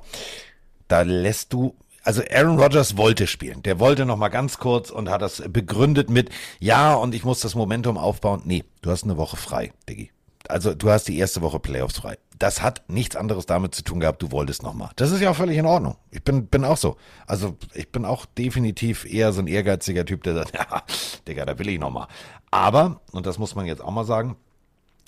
da 0.88 1.04
lässt 1.04 1.54
du 1.54 1.76
also 2.04 2.22
Aaron 2.30 2.60
Rodgers 2.60 2.98
wollte 2.98 3.28
spielen. 3.28 3.64
Der 3.64 3.80
wollte 3.80 4.06
noch 4.06 4.18
mal 4.18 4.30
ganz 4.30 4.58
kurz 4.58 4.90
und 4.90 5.10
hat 5.10 5.22
das 5.22 5.42
begründet 5.48 6.10
mit, 6.10 6.30
ja, 6.60 6.94
und 6.94 7.16
ich 7.16 7.24
muss 7.24 7.40
das 7.40 7.56
Momentum 7.56 7.98
aufbauen. 7.98 8.42
Nee, 8.46 8.66
du 8.82 8.92
hast 8.92 9.04
eine 9.04 9.18
Woche 9.18 9.38
frei, 9.38 9.72
Diggi. 9.90 10.12
Also 10.50 10.74
du 10.74 10.90
hast 10.90 11.08
die 11.08 11.18
erste 11.18 11.42
Woche 11.42 11.60
Playoffs 11.60 11.98
frei. 11.98 12.18
Das 12.38 12.62
hat 12.62 12.84
nichts 12.90 13.16
anderes 13.16 13.46
damit 13.46 13.74
zu 13.74 13.84
tun 13.84 14.02
gehabt, 14.02 14.22
du 14.22 14.32
wolltest 14.32 14.64
noch 14.64 14.74
mal. 14.74 14.92
Das 14.98 15.12
ist 15.12 15.22
ja 15.22 15.30
auch 15.30 15.36
völlig 15.36 15.58
in 15.58 15.66
Ordnung. 15.66 15.96
Ich 16.12 16.22
bin, 16.22 16.48
bin 16.48 16.66
auch 16.66 16.76
so. 16.76 16.98
Also 17.26 17.56
ich 17.74 17.90
bin 17.92 18.04
auch 18.04 18.26
definitiv 18.26 19.06
eher 19.06 19.32
so 19.32 19.42
ein 19.42 19.48
ehrgeiziger 19.48 20.06
Typ, 20.06 20.24
der 20.24 20.34
sagt, 20.34 20.54
ja, 20.56 20.84
Digga, 21.28 21.46
da 21.46 21.58
will 21.58 21.70
ich 21.70 21.80
noch 21.80 21.92
mal. 21.92 22.08
Aber, 22.52 23.00
und 23.14 23.26
das 23.26 23.40
muss 23.40 23.56
man 23.56 23.66
jetzt 23.66 23.82
auch 23.82 23.92
mal 23.92 24.04
sagen, 24.04 24.36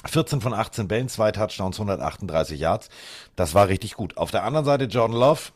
14 0.05 0.39
von 0.39 0.53
18 0.53 0.87
Bällen, 0.87 1.09
zwei 1.09 1.31
Touchdowns, 1.31 1.77
138 1.77 2.59
Yards. 2.59 2.89
Das 3.35 3.53
war 3.53 3.67
richtig 3.67 3.95
gut. 3.95 4.17
Auf 4.17 4.31
der 4.31 4.43
anderen 4.43 4.65
Seite 4.65 4.85
Jordan 4.85 5.17
Love, 5.17 5.51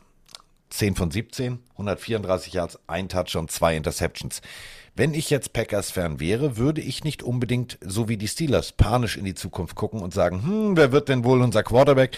10 0.70 0.94
von 0.94 1.10
17, 1.10 1.58
134 1.72 2.52
Yards, 2.52 2.78
ein 2.86 3.08
Touchdown, 3.08 3.48
zwei 3.48 3.76
Interceptions. 3.76 4.40
Wenn 4.94 5.14
ich 5.14 5.30
jetzt 5.30 5.52
Packers-Fan 5.52 6.20
wäre, 6.20 6.56
würde 6.56 6.80
ich 6.80 7.04
nicht 7.04 7.22
unbedingt 7.22 7.78
so 7.80 8.08
wie 8.08 8.16
die 8.16 8.28
Steelers 8.28 8.72
panisch 8.72 9.16
in 9.16 9.24
die 9.24 9.34
Zukunft 9.34 9.76
gucken 9.76 10.00
und 10.00 10.12
sagen, 10.12 10.42
hm, 10.42 10.76
wer 10.76 10.92
wird 10.92 11.08
denn 11.08 11.24
wohl 11.24 11.42
unser 11.42 11.62
Quarterback? 11.62 12.16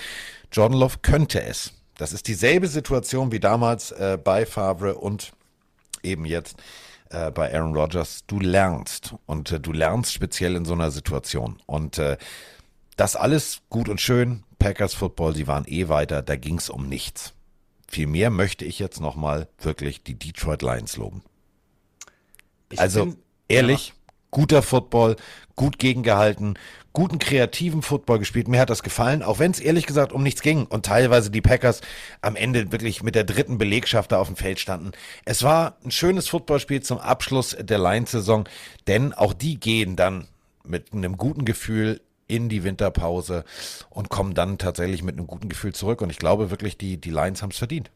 Jordan 0.51 0.79
Love 0.79 0.99
könnte 1.03 1.43
es. 1.43 1.73
Das 1.97 2.13
ist 2.13 2.29
dieselbe 2.29 2.69
Situation 2.69 3.33
wie 3.33 3.41
damals 3.41 3.93
äh, 3.93 4.19
bei 4.23 4.47
Favre 4.47 4.95
und 4.97 5.33
eben 6.03 6.25
jetzt 6.25 6.57
äh, 7.11 7.31
bei 7.31 7.55
Aaron 7.55 7.77
Rodgers. 7.77 8.25
Du 8.27 8.41
lernst 8.41 9.15
und 9.27 9.53
äh, 9.53 9.61
du 9.61 9.73
lernst 9.73 10.13
speziell 10.13 10.57
in 10.57 10.65
so 10.65 10.73
einer 10.73 10.91
Situation. 10.91 11.61
Und 11.67 11.99
äh, 11.99 12.17
das 12.97 13.17
alles 13.17 13.61
gut 13.69 13.89
und 13.89 14.01
schön. 14.01 14.43
Packers 14.59 14.95
Football, 14.95 15.35
sie 15.35 15.47
waren 15.47 15.65
eh 15.67 15.89
weiter, 15.89 16.23
da 16.23 16.37
ging 16.37 16.59
es 16.59 16.71
um 16.71 16.89
nichts. 16.89 17.35
Vielmehr 17.93 18.31
möchte 18.31 18.65
ich 18.65 18.79
jetzt 18.79 19.01
nochmal 19.01 19.49
wirklich 19.61 20.03
die 20.03 20.15
Detroit 20.19 20.63
Lions 20.63 20.97
loben. 20.97 21.23
Ich 22.71 22.81
also 22.81 23.05
bin- 23.05 23.17
ehrlich, 23.49 23.89
ja. 23.89 23.95
guter 24.31 24.63
Football, 24.63 25.17
gut 25.57 25.79
gegengehalten, 25.79 26.59
guten 26.95 27.19
kreativen 27.19 27.83
Football 27.83 28.19
gespielt. 28.19 28.49
Mir 28.49 28.61
hat 28.61 28.71
das 28.71 28.83
gefallen, 28.83 29.23
auch 29.23 29.39
wenn 29.39 29.51
es 29.51 29.61
ehrlich 29.61 29.85
gesagt 29.85 30.13
um 30.15 30.23
nichts 30.23 30.41
ging 30.41 30.65
und 30.65 30.87
teilweise 30.87 31.31
die 31.31 31.43
Packers 31.43 31.83
am 32.23 32.35
Ende 32.35 32.73
wirklich 32.73 33.03
mit 33.03 33.15
der 33.15 33.25
dritten 33.25 33.59
Belegschaft 33.59 34.11
da 34.13 34.19
auf 34.19 34.29
dem 34.29 34.37
Feld 34.37 34.59
standen. 34.59 34.93
Es 35.27 35.43
war 35.43 35.77
ein 35.85 35.91
schönes 35.91 36.29
Footballspiel 36.29 36.83
zum 36.83 36.97
Abschluss 36.97 37.55
der 37.61 37.79
Lions-Saison, 37.79 38.49
denn 38.87 39.13
auch 39.13 39.35
die 39.35 39.61
gehen 39.61 39.97
dann 39.97 40.29
mit 40.65 40.95
einem 40.95 41.19
guten 41.19 41.45
Gefühl 41.45 42.01
in 42.33 42.49
die 42.49 42.65
Winterpause 42.65 43.45
und 43.91 44.09
kommen 44.09 44.33
dann 44.33 44.57
tatsächlich 44.57 45.03
mit 45.03 45.19
einem 45.19 45.27
guten 45.27 45.51
Gefühl 45.51 45.75
zurück. 45.75 46.01
Und 46.01 46.11
ich 46.11 46.19
glaube 46.19 46.51
wirklich, 46.51 46.79
die, 46.79 46.97
die 46.97 47.11
Lions 47.11 47.43
haben 47.43 47.51
es 47.51 47.59
verdient. 47.59 47.91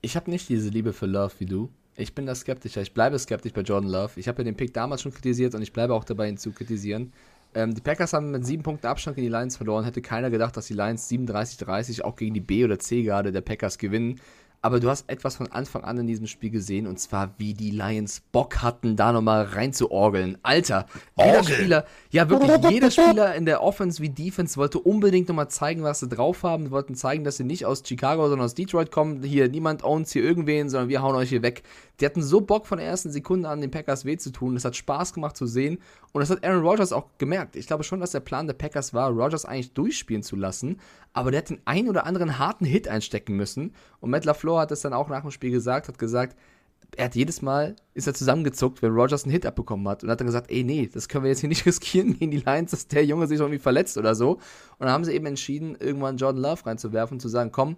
Ich 0.00 0.16
habe 0.16 0.28
nicht 0.28 0.48
diese 0.48 0.70
Liebe 0.70 0.92
für 0.92 1.06
Love 1.06 1.34
wie 1.38 1.46
du. 1.46 1.70
Ich 1.96 2.16
bin 2.16 2.26
da 2.26 2.34
skeptischer. 2.34 2.82
Ich 2.82 2.92
bleibe 2.92 3.16
skeptisch 3.16 3.52
bei 3.52 3.60
Jordan 3.60 3.88
Love. 3.88 4.18
Ich 4.18 4.26
habe 4.26 4.42
ja 4.42 4.44
den 4.44 4.56
Pick 4.56 4.74
damals 4.74 5.02
schon 5.02 5.14
kritisiert 5.14 5.54
und 5.54 5.62
ich 5.62 5.72
bleibe 5.72 5.94
auch 5.94 6.02
dabei, 6.02 6.28
ihn 6.28 6.36
zu 6.36 6.50
kritisieren. 6.50 7.12
Ähm, 7.54 7.72
die 7.74 7.80
Packers 7.80 8.12
haben 8.12 8.32
mit 8.32 8.44
sieben 8.44 8.64
Punkten 8.64 8.88
Abstand 8.88 9.14
gegen 9.14 9.28
die 9.28 9.32
Lions 9.32 9.56
verloren. 9.56 9.84
Hätte 9.84 10.02
keiner 10.02 10.30
gedacht, 10.30 10.56
dass 10.56 10.66
die 10.66 10.74
Lions 10.74 11.08
37-30 11.08 12.02
auch 12.02 12.16
gegen 12.16 12.34
die 12.34 12.40
B- 12.40 12.64
oder 12.64 12.80
C-Garde 12.80 13.30
der 13.30 13.42
Packers 13.42 13.78
gewinnen. 13.78 14.20
Aber 14.64 14.80
du 14.80 14.88
hast 14.88 15.10
etwas 15.10 15.36
von 15.36 15.52
Anfang 15.52 15.84
an 15.84 15.98
in 15.98 16.06
diesem 16.06 16.26
Spiel 16.26 16.48
gesehen 16.48 16.86
und 16.86 16.98
zwar, 16.98 17.34
wie 17.36 17.52
die 17.52 17.70
Lions 17.70 18.22
Bock 18.32 18.62
hatten, 18.62 18.96
da 18.96 19.12
nochmal 19.12 19.42
reinzuorgeln. 19.42 20.38
Alter, 20.42 20.86
jeder 21.18 21.36
Orgeln. 21.36 21.54
Spieler, 21.54 21.84
ja 22.10 22.30
wirklich, 22.30 22.70
jeder 22.70 22.90
Spieler 22.90 23.34
in 23.34 23.44
der 23.44 23.62
Offense 23.62 24.00
wie 24.00 24.08
Defense 24.08 24.56
wollte 24.56 24.78
unbedingt 24.78 25.28
nochmal 25.28 25.50
zeigen, 25.50 25.82
was 25.82 26.00
sie 26.00 26.08
drauf 26.08 26.44
haben. 26.44 26.64
Die 26.64 26.70
wollten 26.70 26.94
zeigen, 26.94 27.24
dass 27.24 27.36
sie 27.36 27.44
nicht 27.44 27.66
aus 27.66 27.82
Chicago, 27.86 28.26
sondern 28.26 28.46
aus 28.46 28.54
Detroit 28.54 28.90
kommen. 28.90 29.22
Hier, 29.22 29.50
niemand 29.50 29.84
owns 29.84 30.12
hier 30.12 30.24
irgendwen, 30.24 30.70
sondern 30.70 30.88
wir 30.88 31.02
hauen 31.02 31.14
euch 31.14 31.28
hier 31.28 31.42
weg. 31.42 31.62
Die 32.00 32.06
hatten 32.06 32.22
so 32.22 32.40
Bock 32.40 32.66
von 32.66 32.78
der 32.78 32.86
ersten 32.86 33.10
Sekunde 33.10 33.48
an, 33.48 33.60
den 33.60 33.70
Packers 33.70 34.04
weh 34.04 34.16
zu 34.16 34.30
tun. 34.30 34.54
Das 34.54 34.64
hat 34.64 34.74
Spaß 34.74 35.12
gemacht 35.12 35.36
zu 35.36 35.46
sehen. 35.46 35.78
Und 36.12 36.20
das 36.20 36.30
hat 36.30 36.44
Aaron 36.44 36.66
Rodgers 36.66 36.92
auch 36.92 37.06
gemerkt. 37.18 37.56
Ich 37.56 37.66
glaube 37.66 37.84
schon, 37.84 38.00
dass 38.00 38.10
der 38.10 38.20
Plan 38.20 38.46
der 38.46 38.54
Packers 38.54 38.94
war, 38.94 39.10
Rodgers 39.10 39.44
eigentlich 39.44 39.72
durchspielen 39.74 40.22
zu 40.22 40.36
lassen. 40.36 40.80
Aber 41.12 41.30
der 41.30 41.38
hat 41.38 41.50
den 41.50 41.60
einen 41.64 41.88
oder 41.88 42.06
anderen 42.06 42.38
harten 42.38 42.64
Hit 42.64 42.88
einstecken 42.88 43.36
müssen. 43.36 43.74
Und 44.00 44.10
Matt 44.10 44.24
LaFleur 44.24 44.60
hat 44.60 44.72
es 44.72 44.80
dann 44.80 44.92
auch 44.92 45.08
nach 45.08 45.22
dem 45.22 45.30
Spiel 45.30 45.52
gesagt, 45.52 45.88
hat 45.88 45.98
gesagt, 45.98 46.36
er 46.96 47.06
hat 47.06 47.14
jedes 47.14 47.42
Mal, 47.42 47.76
ist 47.94 48.06
er 48.06 48.14
zusammengezuckt, 48.14 48.82
wenn 48.82 48.92
Rogers 48.92 49.24
einen 49.24 49.32
Hit 49.32 49.46
abbekommen 49.46 49.88
hat. 49.88 50.02
Und 50.02 50.10
hat 50.10 50.20
dann 50.20 50.26
gesagt, 50.26 50.50
ey, 50.50 50.64
nee, 50.64 50.88
das 50.92 51.08
können 51.08 51.24
wir 51.24 51.30
jetzt 51.30 51.40
hier 51.40 51.48
nicht 51.48 51.66
riskieren 51.66 52.18
gegen 52.18 52.30
die 52.30 52.38
Lions, 52.38 52.70
dass 52.70 52.88
der 52.88 53.04
Junge 53.04 53.26
sich 53.26 53.38
irgendwie 53.38 53.58
verletzt 53.58 53.98
oder 53.98 54.14
so. 54.14 54.32
Und 54.32 54.40
dann 54.80 54.90
haben 54.90 55.04
sie 55.04 55.12
eben 55.12 55.26
entschieden, 55.26 55.76
irgendwann 55.78 56.16
Jordan 56.16 56.42
Love 56.42 56.66
reinzuwerfen, 56.66 57.20
zu 57.20 57.28
sagen, 57.28 57.52
komm, 57.52 57.76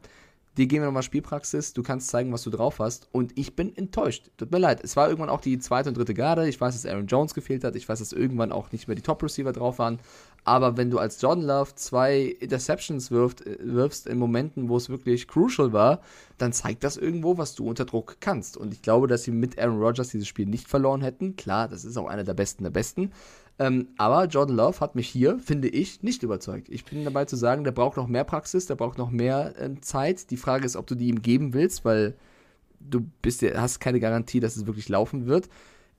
dir 0.57 0.67
geben 0.67 0.83
wir 0.83 0.87
nochmal 0.87 1.03
Spielpraxis, 1.03 1.73
du 1.73 1.83
kannst 1.83 2.09
zeigen, 2.09 2.33
was 2.33 2.43
du 2.43 2.51
drauf 2.51 2.79
hast. 2.79 3.09
Und 3.13 3.39
ich 3.39 3.55
bin 3.57 3.77
enttäuscht. 3.77 4.31
Tut 4.37 4.51
mir 4.51 4.59
leid. 4.59 4.81
Es 4.83 4.97
war 4.97 5.09
irgendwann 5.09 5.31
auch 5.31 5.41
die 5.41 5.59
zweite 5.59 5.89
und 5.89 5.97
dritte 5.97 6.15
Garde. 6.15 6.49
Ich 6.49 6.61
weiß, 6.61 6.75
dass 6.75 6.91
Aaron 6.91 7.07
Jones 7.07 7.35
gefehlt 7.35 7.65
hat. 7.65 7.77
Ich 7.77 7.89
weiß, 7.89 7.99
dass 7.99 8.13
irgendwann 8.13 8.53
auch 8.53 8.73
nicht 8.73 8.89
mehr 8.89 8.95
die 8.95 9.03
Top-Receiver 9.03 9.53
drauf 9.53 9.79
waren. 9.79 9.99
Aber 10.45 10.77
wenn 10.77 10.91
du 10.91 10.99
als 10.99 11.21
Jordan 11.21 11.45
Love 11.45 11.75
zwei 11.75 12.21
Interceptions 12.23 13.11
wirft, 13.11 13.45
äh, 13.45 13.59
wirfst 13.61 14.07
in 14.07 14.19
Momenten, 14.19 14.69
wo 14.69 14.77
es 14.77 14.89
wirklich 14.89 15.27
crucial 15.27 15.73
war, 15.73 16.01
dann 16.39 16.53
zeigt 16.53 16.85
das 16.85 16.97
irgendwo, 16.97 17.37
was 17.37 17.55
du 17.55 17.67
unter 17.69 17.85
Druck 17.85 18.19
kannst. 18.21 18.57
Und 18.57 18.73
ich 18.73 18.81
glaube, 18.81 19.09
dass 19.09 19.25
sie 19.25 19.33
mit 19.33 19.59
Aaron 19.59 19.83
Rodgers 19.83 20.11
dieses 20.11 20.29
Spiel 20.29 20.47
nicht 20.47 20.69
verloren 20.69 21.03
hätten. 21.03 21.37
Klar, 21.37 21.69
das 21.69 21.85
ist 21.85 21.97
auch 21.97 22.07
einer 22.07 22.25
der 22.25 22.35
Besten 22.35 22.63
der 22.63 22.71
Besten. 22.71 23.13
Ähm, 23.59 23.89
aber 23.97 24.27
Jordan 24.27 24.57
Love 24.57 24.81
hat 24.81 24.95
mich 24.95 25.09
hier, 25.09 25.39
finde 25.39 25.69
ich, 25.69 26.03
nicht 26.03 26.23
überzeugt. 26.23 26.69
Ich 26.69 26.85
bin 26.85 27.05
dabei 27.05 27.25
zu 27.25 27.37
sagen, 27.37 27.65
der 27.65 27.73
braucht 27.73 27.97
noch 27.97 28.07
mehr 28.07 28.25
Praxis, 28.25 28.67
der 28.67 28.75
braucht 28.75 28.99
noch 28.99 29.11
mehr 29.11 29.55
ähm, 29.59 29.83
Zeit. 29.83 30.31
Die 30.31 30.37
Frage 30.37 30.67
ist, 30.67 30.77
ob 30.77 30.87
du 30.87 30.95
die 30.95 31.09
ihm 31.09 31.23
geben 31.23 31.55
willst, 31.55 31.85
weil 31.85 32.15
du 32.81 33.01
bist 33.23 33.43
hast 33.43 33.81
keine 33.81 34.01
Garantie, 34.01 34.41
dass 34.41 34.57
es 34.57 34.67
wirklich 34.67 34.89
laufen 34.89 35.27
wird. 35.27 35.49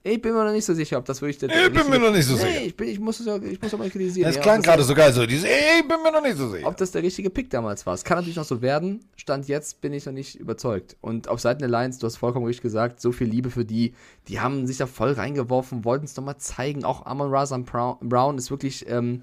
Ich 0.04 0.22
bin 0.22 0.32
mir 0.32 0.44
noch 0.44 0.52
nicht 0.52 0.64
so 0.64 0.74
sicher, 0.74 0.96
ob 0.98 1.04
das 1.04 1.20
wirklich 1.20 1.38
der 1.38 1.50
Ich 1.50 1.72
bin 1.72 1.90
mir 1.90 1.98
noch 1.98 2.12
nicht 2.12 2.24
so 2.24 2.34
nee, 2.34 2.40
sicher. 2.40 2.62
Ich, 2.62 2.76
bin, 2.76 2.88
ich 2.88 3.00
muss 3.00 3.18
es 3.18 3.26
ja, 3.26 3.36
ich 3.36 3.60
muss 3.60 3.74
auch 3.74 3.78
mal 3.78 3.90
kritisieren. 3.90 4.28
Das 4.28 4.36
ja, 4.36 4.42
klang 4.42 4.62
gerade 4.62 4.82
so 4.84 4.94
geil, 4.94 5.12
so 5.12 5.26
dieses, 5.26 5.44
ey, 5.44 5.80
ich 5.80 5.88
bin 5.88 6.00
mir 6.02 6.12
noch 6.12 6.22
nicht 6.22 6.36
so 6.36 6.48
sicher. 6.48 6.66
ob 6.66 6.76
das 6.76 6.92
der 6.92 7.02
richtige 7.02 7.30
Pick 7.30 7.50
damals 7.50 7.84
war. 7.84 7.94
Es 7.94 8.04
kann 8.04 8.16
natürlich 8.16 8.36
noch 8.36 8.44
so 8.44 8.62
werden. 8.62 9.00
Stand 9.16 9.48
jetzt 9.48 9.80
bin 9.80 9.92
ich 9.92 10.06
noch 10.06 10.12
nicht 10.12 10.36
überzeugt. 10.36 10.96
Und 11.00 11.28
auf 11.28 11.40
Seiten 11.40 11.58
der 11.60 11.68
Lions, 11.68 11.98
du 11.98 12.06
hast 12.06 12.16
vollkommen 12.16 12.46
richtig 12.46 12.62
gesagt, 12.62 13.00
so 13.00 13.10
viel 13.10 13.26
Liebe 13.26 13.50
für 13.50 13.64
die. 13.64 13.92
Die 14.28 14.38
haben 14.38 14.66
sich 14.68 14.76
da 14.76 14.86
voll 14.86 15.12
reingeworfen, 15.12 15.84
wollten 15.84 16.04
es 16.04 16.16
nochmal 16.16 16.36
zeigen. 16.38 16.84
Auch 16.84 17.04
Amon 17.04 17.30
Razan 17.30 17.64
Brown 17.64 18.38
ist 18.38 18.50
wirklich 18.50 18.88
ähm, 18.88 19.20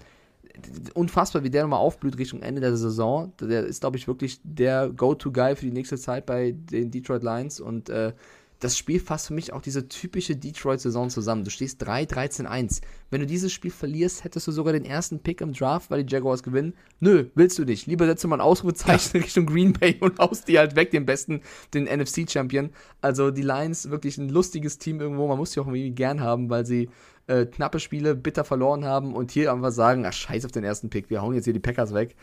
unfassbar, 0.94 1.44
wie 1.44 1.50
der 1.50 1.64
nochmal 1.64 1.80
aufblüht 1.80 2.18
Richtung 2.18 2.42
Ende 2.42 2.62
der 2.62 2.76
Saison. 2.76 3.32
Der 3.40 3.64
ist, 3.66 3.80
glaube 3.80 3.98
ich, 3.98 4.08
wirklich 4.08 4.40
der 4.44 4.90
Go-To-Guy 4.90 5.56
für 5.56 5.66
die 5.66 5.72
nächste 5.72 5.98
Zeit 5.98 6.26
bei 6.26 6.52
den 6.52 6.92
Detroit 6.92 7.24
Lions. 7.24 7.60
Und 7.60 7.90
äh, 7.90 8.14
das 8.60 8.78
Spiel 8.78 9.00
fasst 9.00 9.28
für 9.28 9.34
mich 9.34 9.54
auch 9.54 9.62
diese 9.62 9.88
typische 9.88 10.36
Detroit-Saison 10.36 11.10
zusammen. 11.10 11.44
Du 11.44 11.50
stehst 11.50 11.84
3-13-1. 11.84 12.82
Wenn 13.10 13.22
du 13.22 13.28
dieses 13.28 13.52
Spiel 13.52 13.72
verlierst, 13.72 14.24
hättest 14.24 14.48
du 14.48 14.52
sogar 14.52 14.74
den 14.74 14.86
ersten 14.86 15.20
Pick 15.20 15.42
im 15.42 15.54
Draft, 15.54 15.92
weil 15.92 16.04
die 16.04 16.12
Jaguars 16.12 16.44
gewinnen. 16.44 16.74
Nö, 17.00 17.26
willst 17.36 17.60
du 17.60 17.66
nicht. 17.66 17.88
Lieber 17.88 18.06
setzt 18.06 18.24
du 18.24 18.28
mal 18.28 18.38
ein 18.38 18.42
Ausrufezeichen 18.42 19.22
Richtung 19.22 19.46
Green 19.46 19.74
Bay 19.74 19.98
und 20.00 20.20
haust 20.20 20.48
die 20.48 20.58
halt 20.58 20.76
weg, 20.76 20.92
den 20.92 21.06
besten, 21.06 21.42
den 21.74 21.86
NFC-Champion. 21.86 22.72
Also 23.02 23.32
die 23.32 23.42
Lions, 23.42 23.90
wirklich 23.90 24.18
ein 24.18 24.30
lustiges 24.30 24.78
Team 24.78 25.00
irgendwo. 25.02 25.28
Man 25.28 25.38
muss 25.38 25.52
sie 25.52 25.60
auch 25.60 25.68
irgendwie 25.68 25.92
gern 25.92 26.22
haben, 26.22 26.50
weil 26.50 26.66
sie 26.66 26.90
äh, 27.28 27.46
knappe 27.46 27.80
Spiele 27.80 28.16
bitter 28.16 28.44
verloren 28.44 28.86
haben 28.86 29.16
und 29.16 29.32
hier 29.32 29.52
einfach 29.52 29.72
sagen, 29.72 30.06
ach 30.06 30.14
scheiß 30.14 30.46
auf 30.46 30.52
den 30.52 30.64
ersten 30.64 30.90
Pick, 30.90 31.10
wir 31.10 31.22
hauen 31.22 31.34
jetzt 31.34 31.46
hier 31.46 31.54
die 31.54 31.60
Packers 31.60 31.94
weg. 31.94 32.16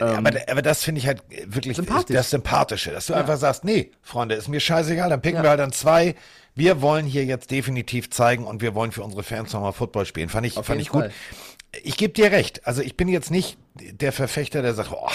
Aber, 0.00 0.30
aber 0.48 0.62
das 0.62 0.82
finde 0.82 1.00
ich 1.00 1.06
halt 1.06 1.22
wirklich 1.46 1.76
Sympathisch. 1.76 2.14
das 2.14 2.30
Sympathische, 2.30 2.90
dass 2.90 3.06
du 3.06 3.14
einfach 3.14 3.36
sagst, 3.36 3.64
nee, 3.64 3.90
Freunde, 4.02 4.34
ist 4.34 4.48
mir 4.48 4.60
scheißegal, 4.60 5.10
dann 5.10 5.22
picken 5.22 5.42
wir 5.42 5.50
halt 5.50 5.60
an 5.60 5.72
zwei. 5.72 6.14
Wir 6.54 6.80
wollen 6.80 7.06
hier 7.06 7.24
jetzt 7.24 7.50
definitiv 7.50 8.10
zeigen 8.10 8.44
und 8.44 8.62
wir 8.62 8.74
wollen 8.74 8.90
für 8.90 9.02
unsere 9.02 9.22
Fans 9.22 9.52
nochmal 9.52 9.72
Football 9.72 10.06
spielen. 10.06 10.28
Fand 10.28 10.46
ich, 10.46 10.56
Auf 10.56 10.66
fand 10.66 10.80
ich 10.80 10.88
gut. 10.88 11.02
Fall. 11.02 11.12
Ich 11.82 11.96
gebe 11.98 12.14
dir 12.14 12.32
recht. 12.32 12.66
Also 12.66 12.80
ich 12.80 12.96
bin 12.96 13.08
jetzt 13.08 13.30
nicht 13.30 13.58
der 13.74 14.12
Verfechter, 14.12 14.62
der 14.62 14.74
sagt, 14.74 14.90
oh, 14.92 15.08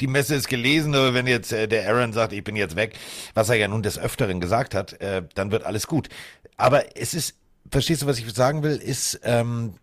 die 0.00 0.06
Messe 0.06 0.34
ist 0.34 0.48
gelesen, 0.48 0.94
aber 0.94 1.14
wenn 1.14 1.26
jetzt 1.26 1.52
äh, 1.52 1.68
der 1.68 1.88
Aaron 1.88 2.12
sagt, 2.12 2.32
ich 2.32 2.42
bin 2.42 2.56
jetzt 2.56 2.76
weg, 2.76 2.98
was 3.34 3.48
er 3.50 3.56
ja 3.56 3.68
nun 3.68 3.82
des 3.82 3.98
Öfteren 3.98 4.40
gesagt 4.40 4.74
hat, 4.74 5.00
äh, 5.00 5.22
dann 5.34 5.50
wird 5.50 5.64
alles 5.64 5.86
gut. 5.86 6.08
Aber 6.56 6.96
es 6.96 7.14
ist, 7.14 7.34
verstehst 7.70 8.02
du, 8.02 8.06
was 8.06 8.18
ich 8.18 8.32
sagen 8.32 8.62
will, 8.62 8.76
ist, 8.76 9.20
ähm, 9.24 9.74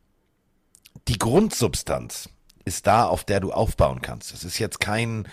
die 1.08 1.18
Grundsubstanz 1.18 2.30
ist 2.72 2.88
da, 2.88 3.06
auf 3.06 3.24
der 3.24 3.40
du 3.40 3.52
aufbauen 3.52 4.02
kannst. 4.02 4.34
Es 4.34 4.44
ist 4.44 4.58
jetzt 4.60 4.80
kein, 4.80 5.28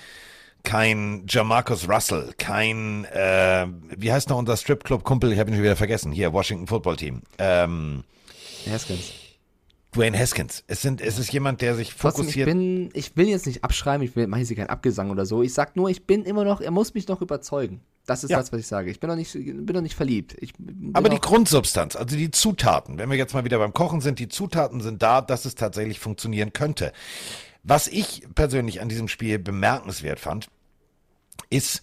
kein 0.64 1.24
Jamarcus 1.28 1.88
Russell, 1.88 2.34
kein, 2.36 3.04
äh, 3.06 3.66
wie 3.96 4.12
heißt 4.12 4.28
noch 4.28 4.38
unser 4.38 4.56
Stripclub-Kumpel? 4.56 5.32
Ich 5.32 5.38
habe 5.38 5.50
ihn 5.50 5.54
schon 5.54 5.62
wieder 5.62 5.76
vergessen. 5.76 6.10
Hier, 6.12 6.32
Washington 6.32 6.66
Football 6.66 6.96
Team. 6.96 7.22
Ähm, 7.38 8.04
Haskins. 8.68 9.12
Dwayne 9.94 10.18
Haskins. 10.18 10.64
Es, 10.66 10.82
sind, 10.82 11.00
es 11.00 11.18
ist 11.18 11.32
jemand, 11.32 11.62
der 11.62 11.74
sich 11.74 11.90
Trotzdem, 11.90 12.26
ich 12.28 12.34
fokussiert. 12.34 12.46
bin, 12.48 12.90
ich 12.92 13.16
will 13.16 13.28
jetzt 13.28 13.46
nicht 13.46 13.64
abschreiben, 13.64 14.06
ich 14.06 14.16
will, 14.16 14.26
mache 14.26 14.42
hier 14.42 14.56
keinen 14.56 14.68
Abgesang 14.68 15.10
oder 15.10 15.24
so. 15.24 15.42
Ich 15.42 15.54
sag 15.54 15.76
nur, 15.76 15.88
ich 15.88 16.06
bin 16.06 16.24
immer 16.24 16.44
noch, 16.44 16.60
er 16.60 16.70
muss 16.70 16.92
mich 16.92 17.08
noch 17.08 17.22
überzeugen. 17.22 17.80
Das 18.08 18.24
ist 18.24 18.30
Ja. 18.30 18.38
das, 18.38 18.50
was 18.52 18.60
ich 18.60 18.66
sage. 18.66 18.90
Ich 18.90 19.00
bin 19.00 19.08
noch 19.10 19.16
nicht, 19.16 19.34
bin 19.34 19.66
noch 19.66 19.82
nicht 19.82 19.94
verliebt. 19.94 20.34
Aber 20.94 21.10
die 21.10 21.20
Grundsubstanz, 21.20 21.94
also 21.94 22.16
die 22.16 22.30
Zutaten, 22.30 22.96
wenn 22.96 23.10
wir 23.10 23.18
jetzt 23.18 23.34
mal 23.34 23.44
wieder 23.44 23.58
beim 23.58 23.74
Kochen 23.74 24.00
sind, 24.00 24.18
die 24.18 24.28
Zutaten 24.28 24.80
sind 24.80 25.02
da, 25.02 25.20
dass 25.20 25.44
es 25.44 25.54
tatsächlich 25.54 26.00
funktionieren 26.00 26.54
könnte. 26.54 26.92
Was 27.64 27.86
ich 27.86 28.26
persönlich 28.34 28.80
an 28.80 28.88
diesem 28.88 29.08
Spiel 29.08 29.38
bemerkenswert 29.38 30.20
fand, 30.20 30.48
ist, 31.50 31.82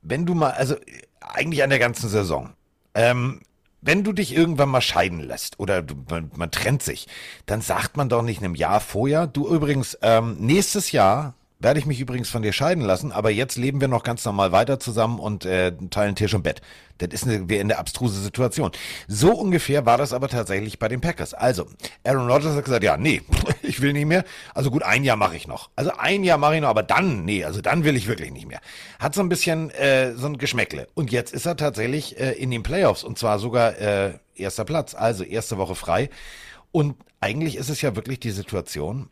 wenn 0.00 0.26
du 0.26 0.34
mal, 0.34 0.52
also 0.52 0.76
eigentlich 1.20 1.64
an 1.64 1.70
der 1.70 1.80
ganzen 1.80 2.08
Saison, 2.08 2.52
ähm, 2.94 3.40
wenn 3.80 4.04
du 4.04 4.12
dich 4.12 4.32
irgendwann 4.32 4.68
mal 4.68 4.80
scheiden 4.80 5.18
lässt 5.18 5.58
oder 5.58 5.82
du, 5.82 5.96
man, 6.08 6.30
man 6.36 6.52
trennt 6.52 6.84
sich, 6.84 7.08
dann 7.46 7.60
sagt 7.62 7.96
man 7.96 8.08
doch 8.08 8.22
nicht 8.22 8.40
einem 8.42 8.54
Jahr 8.54 8.78
vorher, 8.80 9.26
du 9.26 9.48
übrigens, 9.52 9.98
ähm, 10.02 10.36
nächstes 10.38 10.92
Jahr 10.92 11.34
werde 11.60 11.78
ich 11.78 11.86
mich 11.86 12.00
übrigens 12.00 12.28
von 12.28 12.42
dir 12.42 12.52
scheiden 12.52 12.84
lassen, 12.84 13.12
aber 13.12 13.30
jetzt 13.30 13.56
leben 13.56 13.80
wir 13.80 13.88
noch 13.88 14.02
ganz 14.02 14.24
normal 14.24 14.52
weiter 14.52 14.78
zusammen 14.78 15.18
und 15.18 15.44
äh, 15.44 15.72
teilen 15.90 16.14
Tisch 16.14 16.34
und 16.34 16.42
Bett. 16.42 16.60
Das 16.98 17.08
ist 17.10 17.24
eine, 17.24 17.48
wäre 17.48 17.60
eine 17.60 17.78
abstruse 17.78 18.20
Situation. 18.20 18.70
So 19.08 19.32
ungefähr 19.32 19.86
war 19.86 19.98
das 19.98 20.12
aber 20.12 20.28
tatsächlich 20.28 20.78
bei 20.78 20.88
den 20.88 21.00
Packers. 21.00 21.34
Also, 21.34 21.66
Aaron 22.04 22.30
Rodgers 22.30 22.54
hat 22.54 22.64
gesagt, 22.64 22.84
ja, 22.84 22.96
nee, 22.96 23.22
ich 23.62 23.80
will 23.80 23.92
nicht 23.92 24.06
mehr. 24.06 24.24
Also 24.54 24.70
gut, 24.70 24.82
ein 24.82 25.04
Jahr 25.04 25.16
mache 25.16 25.36
ich 25.36 25.48
noch. 25.48 25.70
Also 25.74 25.92
ein 25.96 26.22
Jahr 26.22 26.38
mache 26.38 26.56
ich 26.56 26.60
noch, 26.60 26.68
aber 26.68 26.82
dann, 26.82 27.24
nee, 27.24 27.44
also 27.44 27.60
dann 27.60 27.84
will 27.84 27.96
ich 27.96 28.06
wirklich 28.06 28.30
nicht 28.30 28.46
mehr. 28.46 28.60
Hat 28.98 29.14
so 29.14 29.22
ein 29.22 29.28
bisschen 29.28 29.70
äh, 29.70 30.14
so 30.14 30.26
ein 30.26 30.38
Geschmäckle. 30.38 30.88
Und 30.94 31.10
jetzt 31.10 31.32
ist 31.32 31.46
er 31.46 31.56
tatsächlich 31.56 32.20
äh, 32.20 32.32
in 32.32 32.50
den 32.50 32.62
Playoffs 32.62 33.04
und 33.04 33.18
zwar 33.18 33.38
sogar 33.38 33.78
äh, 33.78 34.14
erster 34.36 34.64
Platz, 34.64 34.94
also 34.94 35.24
erste 35.24 35.58
Woche 35.58 35.74
frei. 35.74 36.10
Und 36.72 36.96
eigentlich 37.20 37.56
ist 37.56 37.70
es 37.70 37.80
ja 37.80 37.96
wirklich 37.96 38.20
die 38.20 38.32
Situation, 38.32 39.08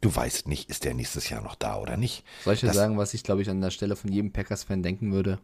du 0.00 0.14
weißt 0.14 0.48
nicht, 0.48 0.70
ist 0.70 0.84
der 0.84 0.94
nächstes 0.94 1.28
Jahr 1.30 1.42
noch 1.42 1.54
da 1.54 1.78
oder 1.78 1.96
nicht. 1.96 2.24
soll 2.44 2.54
ich 2.54 2.60
dir 2.60 2.72
sagen, 2.72 2.98
was 2.98 3.14
ich, 3.14 3.22
glaube 3.22 3.42
ich, 3.42 3.50
an 3.50 3.60
der 3.60 3.70
Stelle 3.70 3.96
von 3.96 4.12
jedem 4.12 4.32
Packers-Fan 4.32 4.82
denken 4.82 5.12
würde? 5.12 5.38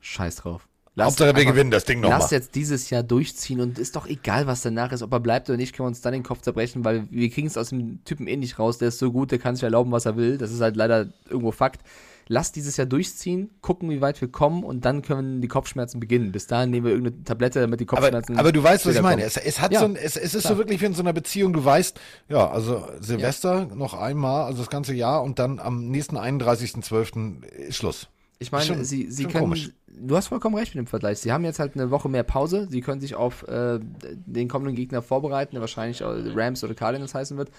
Scheiß 0.00 0.36
drauf. 0.36 0.68
Hauptsache, 1.02 1.34
wir 1.34 1.44
gewinnen 1.44 1.72
das 1.72 1.84
Ding 1.84 2.00
nochmal. 2.00 2.20
Lass 2.20 2.30
jetzt 2.30 2.54
dieses 2.54 2.88
Jahr 2.90 3.02
durchziehen 3.02 3.60
und 3.60 3.80
ist 3.80 3.96
doch 3.96 4.06
egal, 4.06 4.46
was 4.46 4.62
danach 4.62 4.92
ist. 4.92 5.02
Ob 5.02 5.12
er 5.12 5.18
bleibt 5.18 5.48
oder 5.48 5.56
nicht, 5.56 5.74
können 5.74 5.86
wir 5.86 5.88
uns 5.88 6.02
dann 6.02 6.12
den 6.12 6.22
Kopf 6.22 6.42
zerbrechen, 6.42 6.84
weil 6.84 7.08
wir 7.10 7.30
kriegen 7.30 7.48
es 7.48 7.56
aus 7.56 7.70
dem 7.70 8.04
Typen 8.04 8.28
eh 8.28 8.36
nicht 8.36 8.60
raus. 8.60 8.78
Der 8.78 8.88
ist 8.88 9.00
so 9.00 9.10
gut, 9.10 9.32
der 9.32 9.40
kann 9.40 9.56
sich 9.56 9.64
erlauben, 9.64 9.90
was 9.90 10.06
er 10.06 10.16
will. 10.16 10.38
Das 10.38 10.52
ist 10.52 10.60
halt 10.60 10.76
leider 10.76 11.08
irgendwo 11.28 11.50
Fakt. 11.50 11.82
Lass 12.26 12.52
dieses 12.52 12.76
Jahr 12.76 12.86
durchziehen, 12.86 13.50
gucken, 13.60 13.90
wie 13.90 14.00
weit 14.00 14.20
wir 14.20 14.28
kommen 14.28 14.64
und 14.64 14.84
dann 14.84 15.02
können 15.02 15.40
die 15.40 15.48
Kopfschmerzen 15.48 16.00
beginnen. 16.00 16.32
Bis 16.32 16.46
dahin 16.46 16.70
nehmen 16.70 16.86
wir 16.86 16.92
irgendeine 16.92 17.22
Tablette, 17.24 17.60
damit 17.60 17.80
die 17.80 17.88
Aber, 17.88 17.96
Kopfschmerzen. 18.00 18.36
aber 18.38 18.50
du 18.52 18.62
weißt, 18.62 18.86
was 18.86 18.94
ich 18.96 19.02
meine. 19.02 19.22
Es, 19.22 19.36
es 19.36 19.60
hat 19.60 19.72
Ja, 19.72 19.80
so 19.80 19.86
ein, 19.86 19.96
es, 19.96 20.16
es 20.16 20.34
ist 20.34 20.42
klar. 20.42 20.54
so 20.54 20.58
wirklich 20.58 20.80
wie 20.80 20.86
in 20.86 20.94
so 20.94 21.02
einer 21.02 21.12
Beziehung, 21.12 21.52
du 21.52 21.64
weißt, 21.64 22.00
ja, 22.28 22.50
also 22.50 22.86
Silvester 23.00 23.66
noch 23.74 23.94
einmal, 23.94 24.44
also 24.44 24.58
das 24.58 24.70
ganze 24.70 24.94
Jahr 24.94 25.22
und 25.22 25.38
dann 25.38 25.58
am 25.58 25.88
nächsten 25.90 26.16
31.12. 26.16 27.44
ist 27.44 27.76
Schluss. 27.76 28.08
Ich 28.38 28.50
meine, 28.52 28.64
Schon- 28.64 28.84
sie, 28.84 29.10
sie 29.10 29.24
können. 29.26 29.44
komisch. 29.44 29.70
Du 29.96 30.16
hast 30.16 30.26
vollkommen 30.26 30.56
recht 30.56 30.74
mit 30.74 30.84
dem 30.84 30.88
Vergleich. 30.88 31.20
Sie 31.20 31.30
haben 31.32 31.44
jetzt 31.44 31.60
halt 31.60 31.76
eine 31.76 31.90
Woche 31.92 32.08
mehr 32.08 32.24
Pause. 32.24 32.66
Sie 32.68 32.80
können 32.80 33.00
sich 33.00 33.14
auf 33.14 33.46
äh, 33.46 33.78
den 33.80 34.48
kommenden 34.48 34.74
Gegner 34.74 35.02
vorbereiten, 35.02 35.52
der 35.52 35.60
wahrscheinlich 35.60 36.00
äh, 36.00 36.04
Rams 36.04 36.64
oder 36.64 36.74
Cardinals 36.74 37.14
heißen 37.14 37.36
wird. 37.36 37.50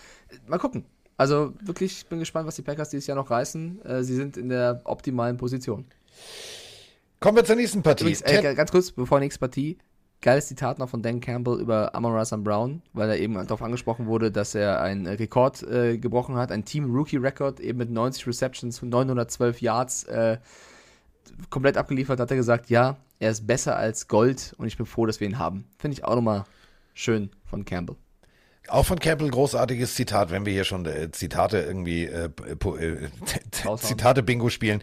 Mal 0.48 0.58
gucken. 0.58 0.84
Also 1.18 1.54
wirklich, 1.62 2.00
ich 2.00 2.06
bin 2.08 2.20
gespannt, 2.20 2.48
was 2.48 2.56
die 2.56 2.62
Packers 2.62 2.90
dieses 2.90 3.08
Jahr 3.08 3.16
noch 3.16 3.30
reißen. 3.30 3.86
Äh, 3.86 4.04
sie 4.04 4.16
sind 4.16 4.38
in 4.38 4.50
der 4.50 4.82
optimalen 4.84 5.38
Position. 5.38 5.86
Kommen 7.20 7.38
wir 7.38 7.46
zur 7.46 7.56
nächsten 7.56 7.82
Partie. 7.82 8.04
Übrigens, 8.04 8.22
äh, 8.22 8.54
ganz 8.56 8.72
kurz, 8.72 8.92
bevor 8.92 9.20
nächste 9.20 9.40
Partie. 9.40 9.78
Geiles 10.22 10.48
Zitat 10.48 10.80
noch 10.80 10.90
von 10.90 11.02
Dan 11.02 11.20
Campbell 11.20 11.60
über 11.60 11.94
Amon. 11.94 12.44
Brown, 12.44 12.82
weil 12.94 13.10
er 13.10 13.20
eben 13.20 13.36
darauf 13.36 13.62
angesprochen 13.62 14.08
wurde, 14.08 14.32
dass 14.32 14.56
er 14.56 14.82
einen 14.82 15.06
Rekord 15.06 15.62
äh, 15.64 15.98
gebrochen 15.98 16.36
hat, 16.36 16.52
ein 16.52 16.66
Team-Rookie-Record, 16.66 17.60
eben 17.60 17.78
mit 17.78 17.92
90 17.92 18.26
Receptions 18.28 18.82
und 18.82 18.90
912 18.90 19.62
Yards 19.62 20.04
äh, 20.06 20.38
komplett 21.50 21.78
abgeliefert, 21.78 22.20
hat 22.20 22.32
er 22.32 22.38
gesagt, 22.38 22.70
ja, 22.70 22.98
er 23.20 23.32
ist 23.32 23.46
besser 23.46 23.76
als 23.76 24.08
Gold 24.08 24.56
und 24.58 24.68
ich 24.68 24.78
bin 24.78 24.86
froh, 24.86 25.06
dass 25.06 25.20
wir 25.20 25.28
ihn 25.28 25.38
haben. 25.38 25.66
Finde 25.78 25.94
ich 25.94 26.04
auch 26.04 26.16
nochmal 26.16 26.46
schön 26.94 27.30
von 27.46 27.66
Campbell. 27.66 27.96
Auch 28.68 28.86
von 28.86 29.00
Campbell 29.00 29.30
großartiges 29.30 29.96
Zitat, 29.96 30.32
wenn 30.32 30.46
wir 30.46 30.54
hier 30.54 30.64
schon 30.64 30.86
äh, 30.86 31.12
Zitate 31.12 31.60
irgendwie 31.60 32.06
äh, 32.06 32.30
äh. 32.30 33.78
Zitate 33.78 34.24
Bingo 34.24 34.50
spielen. 34.50 34.82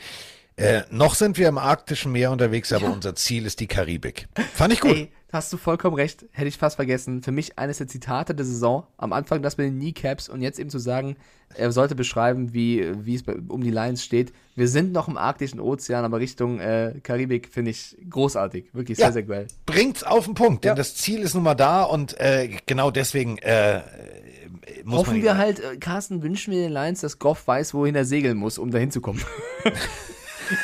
Äh, 0.56 0.82
noch 0.90 1.14
sind 1.14 1.38
wir 1.38 1.48
im 1.48 1.58
arktischen 1.58 2.12
Meer 2.12 2.30
unterwegs, 2.30 2.72
aber 2.72 2.92
unser 2.92 3.14
Ziel 3.14 3.46
ist 3.46 3.60
die 3.60 3.66
Karibik. 3.66 4.28
Fand 4.52 4.72
ich 4.72 4.80
gut. 4.80 4.96
Ey, 4.96 5.10
hast 5.32 5.52
du 5.52 5.56
vollkommen 5.56 5.96
recht, 5.96 6.26
hätte 6.32 6.48
ich 6.48 6.58
fast 6.58 6.76
vergessen. 6.76 7.22
Für 7.22 7.32
mich 7.32 7.58
eines 7.58 7.78
der 7.78 7.88
Zitate 7.88 8.34
der 8.34 8.44
Saison. 8.44 8.86
Am 8.98 9.12
Anfang 9.12 9.42
das 9.42 9.56
mit 9.56 9.66
den 9.66 9.78
Kneecaps 9.78 10.28
und 10.28 10.42
jetzt 10.42 10.58
eben 10.58 10.70
zu 10.70 10.78
sagen, 10.78 11.16
er 11.54 11.72
sollte 11.72 11.94
beschreiben, 11.94 12.52
wie, 12.54 12.92
wie 13.04 13.14
es 13.14 13.22
um 13.48 13.62
die 13.62 13.70
Lions 13.70 14.04
steht. 14.04 14.32
Wir 14.54 14.68
sind 14.68 14.92
noch 14.92 15.08
im 15.08 15.16
arktischen 15.16 15.58
Ozean, 15.60 16.04
aber 16.04 16.18
Richtung 16.20 16.60
äh, 16.60 16.94
Karibik 17.02 17.48
finde 17.48 17.70
ich 17.72 17.96
großartig. 18.08 18.66
Wirklich 18.74 18.98
Ja. 18.98 19.06
sehr, 19.06 19.12
sehr 19.14 19.22
geil. 19.24 19.46
Bringt's 19.66 20.02
auf 20.04 20.26
den 20.26 20.34
Punkt, 20.34 20.64
denn 20.64 20.70
Ja. 20.70 20.74
das 20.74 20.94
Ziel 20.94 21.20
ist 21.20 21.34
nun 21.34 21.42
mal 21.42 21.54
da 21.54 21.82
und 21.82 22.18
äh, 22.20 22.50
genau 22.66 22.90
deswegen 22.90 23.38
äh, 23.38 23.80
muss 24.84 25.00
Hoffen 25.00 25.14
man 25.14 25.22
wir 25.22 25.36
halt, 25.38 25.60
äh, 25.60 25.76
Carsten, 25.78 26.22
wünschen 26.22 26.52
wir 26.52 26.60
den 26.62 26.72
Lions, 26.72 27.00
dass 27.00 27.18
Goff 27.18 27.46
weiß, 27.46 27.74
wohin 27.74 27.94
er 27.94 28.04
segeln 28.04 28.36
muss, 28.36 28.58
um 28.58 28.70
dahin 28.70 28.90
zu 28.90 29.00
kommen. 29.00 29.20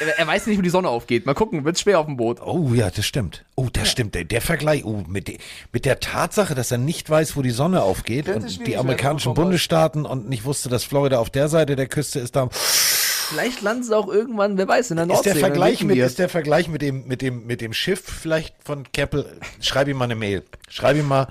er, 0.01 0.19
er 0.19 0.27
weiß 0.27 0.47
nicht, 0.47 0.59
wo 0.59 0.63
die 0.63 0.71
Sonne 0.71 0.89
aufgeht. 0.89 1.27
Mal 1.27 1.35
gucken, 1.35 1.65
wird 1.65 1.79
schwer 1.79 1.99
auf 2.01 2.07
dem 2.07 2.17
Boot. 2.17 2.41
Oh 2.41 2.73
ja, 2.75 2.91
das 2.91 3.07
stimmt. 3.07 3.45
Oh, 3.55 3.69
das 3.73 3.91
stimmt. 3.91 4.15
Der, 4.15 4.25
der 4.25 4.41
Vergleich, 4.41 4.85
oh, 4.85 5.05
mit, 5.07 5.29
de, 5.29 5.39
mit 5.73 5.85
der 5.85 6.01
Tatsache, 6.01 6.55
dass 6.55 6.71
er 6.71 6.79
nicht 6.79 7.09
weiß, 7.09 7.37
wo 7.37 7.43
die 7.43 7.51
Sonne 7.51 7.83
aufgeht 7.83 8.29
und 8.29 8.67
die 8.67 8.77
amerikanischen 8.77 9.35
Bundesstaaten 9.35 10.05
und 10.07 10.29
nicht 10.29 10.45
wusste, 10.45 10.69
dass 10.69 10.85
Florida 10.85 11.19
auf 11.19 11.31
der 11.31 11.49
Seite 11.49 11.77
der 11.77 11.87
Küste 11.87 12.21
ist, 12.21 12.37
da 12.37 12.49
Vielleicht 13.29 13.61
landen 13.61 13.83
sie 13.83 13.95
auch 13.95 14.09
irgendwann, 14.09 14.57
wer 14.57 14.67
weiß, 14.67 14.91
in 14.91 14.97
der 14.97 15.05
ist 15.05 15.09
Nordsee. 15.09 15.25
der 15.25 15.35
und 15.35 15.43
dann 15.43 15.51
Vergleich 15.51 15.85
mit, 15.85 15.99
ist 15.99 16.19
der 16.19 16.31
Vergleich 16.31 16.69
mit 16.69 16.81
dem, 16.81 17.07
mit 17.07 17.21
dem, 17.21 17.47
mit 17.47 17.61
dem 17.61 17.75
Schiff 17.75 18.01
vielleicht 18.03 18.55
von 18.65 18.91
Campbell. 18.91 19.27
Schreib 19.61 19.87
ihm 19.87 19.99
mal 19.99 20.05
eine 20.05 20.15
Mail. 20.15 20.45
Schreib 20.71 20.97
ihm 20.97 21.09
mal 21.09 21.29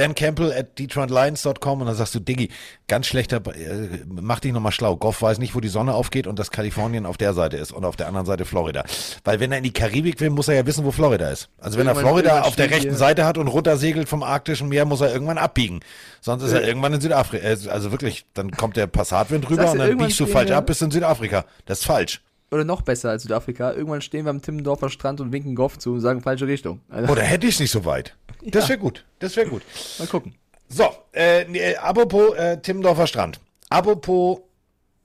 Dan 0.00 0.14
Campbell 0.14 0.52
at 0.52 0.78
DetroitLions.com 0.78 1.80
und 1.82 1.86
dann 1.86 1.94
sagst 1.96 2.14
du, 2.14 2.20
Diggi, 2.20 2.48
ganz 2.88 3.06
schlechter, 3.06 3.36
äh, 3.54 3.88
mach 4.08 4.40
dich 4.40 4.52
nochmal 4.52 4.72
schlau. 4.72 4.96
Goff 4.96 5.20
weiß 5.22 5.38
nicht, 5.38 5.54
wo 5.54 5.60
die 5.60 5.68
Sonne 5.68 5.94
aufgeht 5.94 6.26
und 6.26 6.38
dass 6.38 6.50
Kalifornien 6.50 7.04
auf 7.06 7.16
der 7.18 7.34
Seite 7.34 7.56
ist 7.56 7.72
und 7.72 7.84
auf 7.84 7.96
der 7.96 8.06
anderen 8.06 8.26
Seite 8.26 8.44
Florida. 8.44 8.84
Weil 9.24 9.40
wenn 9.40 9.52
er 9.52 9.58
in 9.58 9.64
die 9.64 9.72
Karibik 9.72 10.20
will, 10.20 10.30
muss 10.30 10.48
er 10.48 10.54
ja 10.54 10.66
wissen, 10.66 10.84
wo 10.84 10.90
Florida 10.90 11.28
ist. 11.30 11.48
Also 11.58 11.78
wenn 11.78 11.86
er 11.86 11.92
Irgendwann- 11.92 12.04
Florida 12.12 12.28
irgendwann 12.30 12.48
auf 12.48 12.56
der 12.56 12.70
rechten 12.70 12.88
hier- 12.90 12.94
Seite 12.96 13.24
hat 13.24 13.36
und 13.38 13.48
runtersegelt 13.48 14.08
vom 14.08 14.22
arktischen 14.22 14.68
Meer, 14.68 14.84
muss 14.84 15.00
er 15.00 15.12
irgendwann 15.12 15.38
abbiegen. 15.38 15.80
Sonst 16.20 16.42
ist 16.44 16.52
er 16.52 16.66
irgendwann 16.66 16.94
in 16.94 17.00
Südafrika. 17.00 17.46
äh, 17.46 17.56
Also 17.68 17.90
wirklich, 17.92 18.24
dann 18.34 18.50
kommt 18.52 18.76
der 18.76 18.86
Passatwind 18.86 19.48
rüber 19.50 19.70
und 19.70 19.78
dann 19.78 19.98
biegst 19.98 20.18
du 20.20 20.26
falsch 20.26 20.50
ab, 20.50 20.66
bist 20.66 20.82
in 20.82 20.90
Südafrika. 20.90 21.44
Das 21.66 21.80
ist 21.80 21.84
falsch. 21.84 22.22
Oder 22.50 22.64
noch 22.64 22.82
besser 22.82 23.10
als 23.10 23.22
Südafrika. 23.22 23.72
Irgendwann 23.72 24.00
stehen 24.02 24.24
wir 24.24 24.30
am 24.30 24.42
Timmendorfer 24.42 24.90
Strand 24.90 25.20
und 25.20 25.32
winken 25.32 25.54
Goff 25.54 25.78
zu 25.78 25.92
und 25.92 26.00
sagen 26.00 26.20
falsche 26.20 26.46
Richtung. 26.46 26.80
Also, 26.88 27.12
Oder 27.12 27.22
hätte 27.22 27.46
ich 27.46 27.54
es 27.54 27.60
nicht 27.60 27.70
so 27.70 27.84
weit. 27.84 28.16
Das 28.42 28.70
wäre 28.70 28.78
gut. 28.78 29.04
Das 29.18 29.36
wäre 29.36 29.48
gut. 29.50 29.62
mal 29.98 30.08
gucken. 30.08 30.34
So, 30.66 30.88
äh, 31.12 31.44
nee, 31.44 31.58
äh, 31.58 31.76
apropos 31.76 32.34
äh, 32.36 32.56
Timmendorfer 32.58 33.06
Strand. 33.06 33.38
Apropos, 33.68 34.38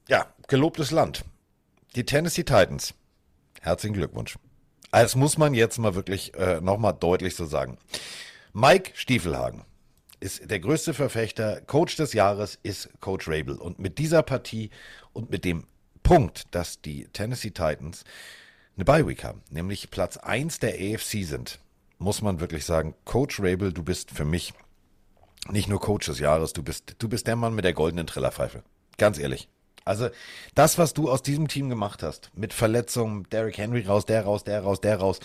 ja, 0.08 0.26
gelobtes 0.48 0.90
Land. 0.90 1.22
Die 1.94 2.06
Tennessee 2.06 2.44
Titans. 2.44 2.94
Herzlichen 3.60 3.94
Glückwunsch. 3.94 4.38
Das 4.90 5.16
muss 5.16 5.36
man 5.36 5.52
jetzt 5.52 5.76
mal 5.78 5.94
wirklich 5.94 6.32
äh, 6.34 6.62
nochmal 6.62 6.94
deutlich 6.98 7.36
so 7.36 7.44
sagen. 7.44 7.76
Mike 8.54 8.92
Stiefelhagen 8.94 9.64
ist 10.18 10.50
der 10.50 10.60
größte 10.60 10.94
Verfechter, 10.94 11.60
Coach 11.60 11.96
des 11.96 12.14
Jahres 12.14 12.58
ist 12.62 12.88
Coach 13.00 13.28
Rabel. 13.28 13.56
Und 13.56 13.78
mit 13.78 13.98
dieser 13.98 14.22
Partie 14.22 14.70
und 15.12 15.30
mit 15.30 15.44
dem 15.44 15.64
Punkt, 16.06 16.54
dass 16.54 16.80
die 16.80 17.08
Tennessee 17.12 17.50
Titans 17.50 18.04
eine 18.76 18.84
Bye-Week 18.84 19.24
haben, 19.24 19.42
nämlich 19.50 19.90
Platz 19.90 20.16
1 20.16 20.60
der 20.60 20.74
AFC 20.74 21.24
sind, 21.24 21.58
muss 21.98 22.22
man 22.22 22.38
wirklich 22.38 22.64
sagen, 22.64 22.94
Coach 23.04 23.40
Rabel, 23.40 23.72
du 23.72 23.82
bist 23.82 24.12
für 24.12 24.24
mich 24.24 24.54
nicht 25.50 25.68
nur 25.68 25.80
Coach 25.80 26.06
des 26.06 26.20
Jahres, 26.20 26.52
du 26.52 26.62
bist, 26.62 26.94
du 26.98 27.08
bist 27.08 27.26
der 27.26 27.34
Mann 27.34 27.56
mit 27.56 27.64
der 27.64 27.72
goldenen 27.72 28.06
Trillerpfeife. 28.06 28.62
Ganz 28.98 29.18
ehrlich. 29.18 29.48
Also, 29.84 30.08
das, 30.54 30.78
was 30.78 30.94
du 30.94 31.10
aus 31.10 31.22
diesem 31.22 31.48
Team 31.48 31.68
gemacht 31.70 32.04
hast, 32.04 32.30
mit 32.34 32.52
Verletzungen, 32.52 33.28
Derrick 33.30 33.58
Henry 33.58 33.82
raus, 33.84 34.06
der 34.06 34.22
raus, 34.24 34.44
der 34.44 34.60
raus, 34.60 34.80
der 34.80 34.98
raus. 34.98 35.18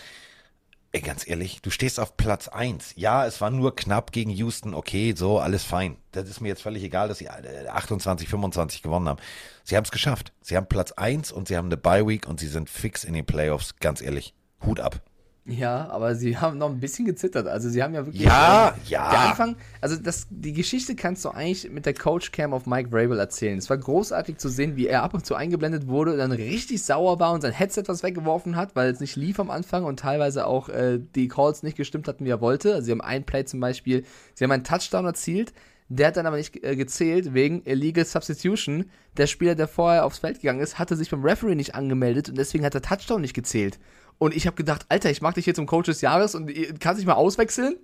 Ey, 0.94 1.00
ganz 1.00 1.26
ehrlich, 1.26 1.62
du 1.62 1.70
stehst 1.70 1.98
auf 1.98 2.18
Platz 2.18 2.48
1. 2.48 2.92
Ja, 2.96 3.24
es 3.24 3.40
war 3.40 3.48
nur 3.48 3.74
knapp 3.74 4.12
gegen 4.12 4.30
Houston, 4.30 4.74
okay, 4.74 5.14
so, 5.16 5.38
alles 5.38 5.64
fein. 5.64 5.96
Das 6.10 6.28
ist 6.28 6.42
mir 6.42 6.48
jetzt 6.48 6.60
völlig 6.60 6.82
egal, 6.82 7.08
dass 7.08 7.16
sie 7.16 7.24
äh, 7.24 7.66
28, 7.66 8.28
25 8.28 8.82
gewonnen 8.82 9.08
haben. 9.08 9.18
Sie 9.64 9.74
haben 9.74 9.84
es 9.84 9.90
geschafft. 9.90 10.34
Sie 10.42 10.54
haben 10.54 10.66
Platz 10.66 10.92
1 10.92 11.32
und 11.32 11.48
sie 11.48 11.56
haben 11.56 11.68
eine 11.68 11.78
Bye 11.78 12.06
Week 12.06 12.28
und 12.28 12.40
sie 12.40 12.46
sind 12.46 12.68
fix 12.68 13.04
in 13.04 13.14
den 13.14 13.24
Playoffs, 13.24 13.76
ganz 13.76 14.02
ehrlich. 14.02 14.34
Hut 14.66 14.80
ab. 14.80 15.00
Ja, 15.44 15.88
aber 15.90 16.14
sie 16.14 16.36
haben 16.40 16.58
noch 16.58 16.70
ein 16.70 16.78
bisschen 16.78 17.04
gezittert. 17.04 17.48
Also 17.48 17.68
sie 17.68 17.82
haben 17.82 17.94
ja 17.94 18.06
wirklich. 18.06 18.22
Ja, 18.22 18.74
ähm, 18.76 18.82
ja. 18.86 19.10
Der 19.10 19.20
Anfang, 19.20 19.56
also 19.80 19.96
das, 19.96 20.26
die 20.30 20.52
Geschichte 20.52 20.94
kannst 20.94 21.24
du 21.24 21.30
eigentlich 21.30 21.68
mit 21.70 21.84
der 21.84 21.94
Coach 21.94 22.30
Cam 22.30 22.54
auf 22.54 22.66
Mike 22.66 22.90
Vrabel 22.90 23.18
erzählen. 23.18 23.58
Es 23.58 23.68
war 23.68 23.76
großartig 23.76 24.38
zu 24.38 24.48
sehen, 24.48 24.76
wie 24.76 24.86
er 24.86 25.02
ab 25.02 25.14
und 25.14 25.26
zu 25.26 25.34
eingeblendet 25.34 25.88
wurde 25.88 26.12
und 26.12 26.18
dann 26.18 26.32
richtig 26.32 26.82
sauer 26.84 27.18
war 27.18 27.32
und 27.32 27.40
sein 27.40 27.52
Headset 27.52 27.84
was 27.86 28.02
weggeworfen 28.02 28.56
hat, 28.56 28.76
weil 28.76 28.90
es 28.90 29.00
nicht 29.00 29.16
lief 29.16 29.40
am 29.40 29.50
Anfang 29.50 29.84
und 29.84 29.98
teilweise 29.98 30.46
auch 30.46 30.68
äh, 30.68 31.00
die 31.14 31.28
Calls 31.28 31.62
nicht 31.62 31.76
gestimmt 31.76 32.06
hatten, 32.06 32.24
wie 32.24 32.30
er 32.30 32.40
wollte. 32.40 32.74
Also 32.74 32.86
sie 32.86 32.92
haben 32.92 33.00
ein 33.00 33.24
Play 33.24 33.44
zum 33.44 33.60
Beispiel, 33.60 34.04
sie 34.34 34.44
haben 34.44 34.52
einen 34.52 34.64
Touchdown 34.64 35.06
erzielt. 35.06 35.52
Der 35.88 36.06
hat 36.06 36.16
dann 36.16 36.24
aber 36.24 36.36
nicht 36.38 36.64
äh, 36.64 36.74
gezählt 36.74 37.34
wegen 37.34 37.62
Illegal 37.66 38.06
Substitution. 38.06 38.86
Der 39.18 39.26
Spieler, 39.26 39.54
der 39.54 39.68
vorher 39.68 40.06
aufs 40.06 40.20
Feld 40.20 40.40
gegangen 40.40 40.60
ist, 40.60 40.78
hatte 40.78 40.96
sich 40.96 41.10
beim 41.10 41.22
Referee 41.22 41.54
nicht 41.54 41.74
angemeldet 41.74 42.30
und 42.30 42.38
deswegen 42.38 42.64
hat 42.64 42.72
der 42.72 42.80
Touchdown 42.80 43.20
nicht 43.20 43.34
gezählt. 43.34 43.78
Und 44.22 44.36
ich 44.36 44.46
habe 44.46 44.54
gedacht, 44.56 44.86
Alter, 44.88 45.10
ich 45.10 45.20
mag 45.20 45.34
dich 45.34 45.46
jetzt 45.46 45.56
zum 45.56 45.66
Coach 45.66 45.86
des 45.86 46.00
Jahres 46.00 46.34
und 46.36 46.48
kannst 46.78 47.00
dich 47.00 47.06
mal 47.06 47.14
auswechseln? 47.14 47.74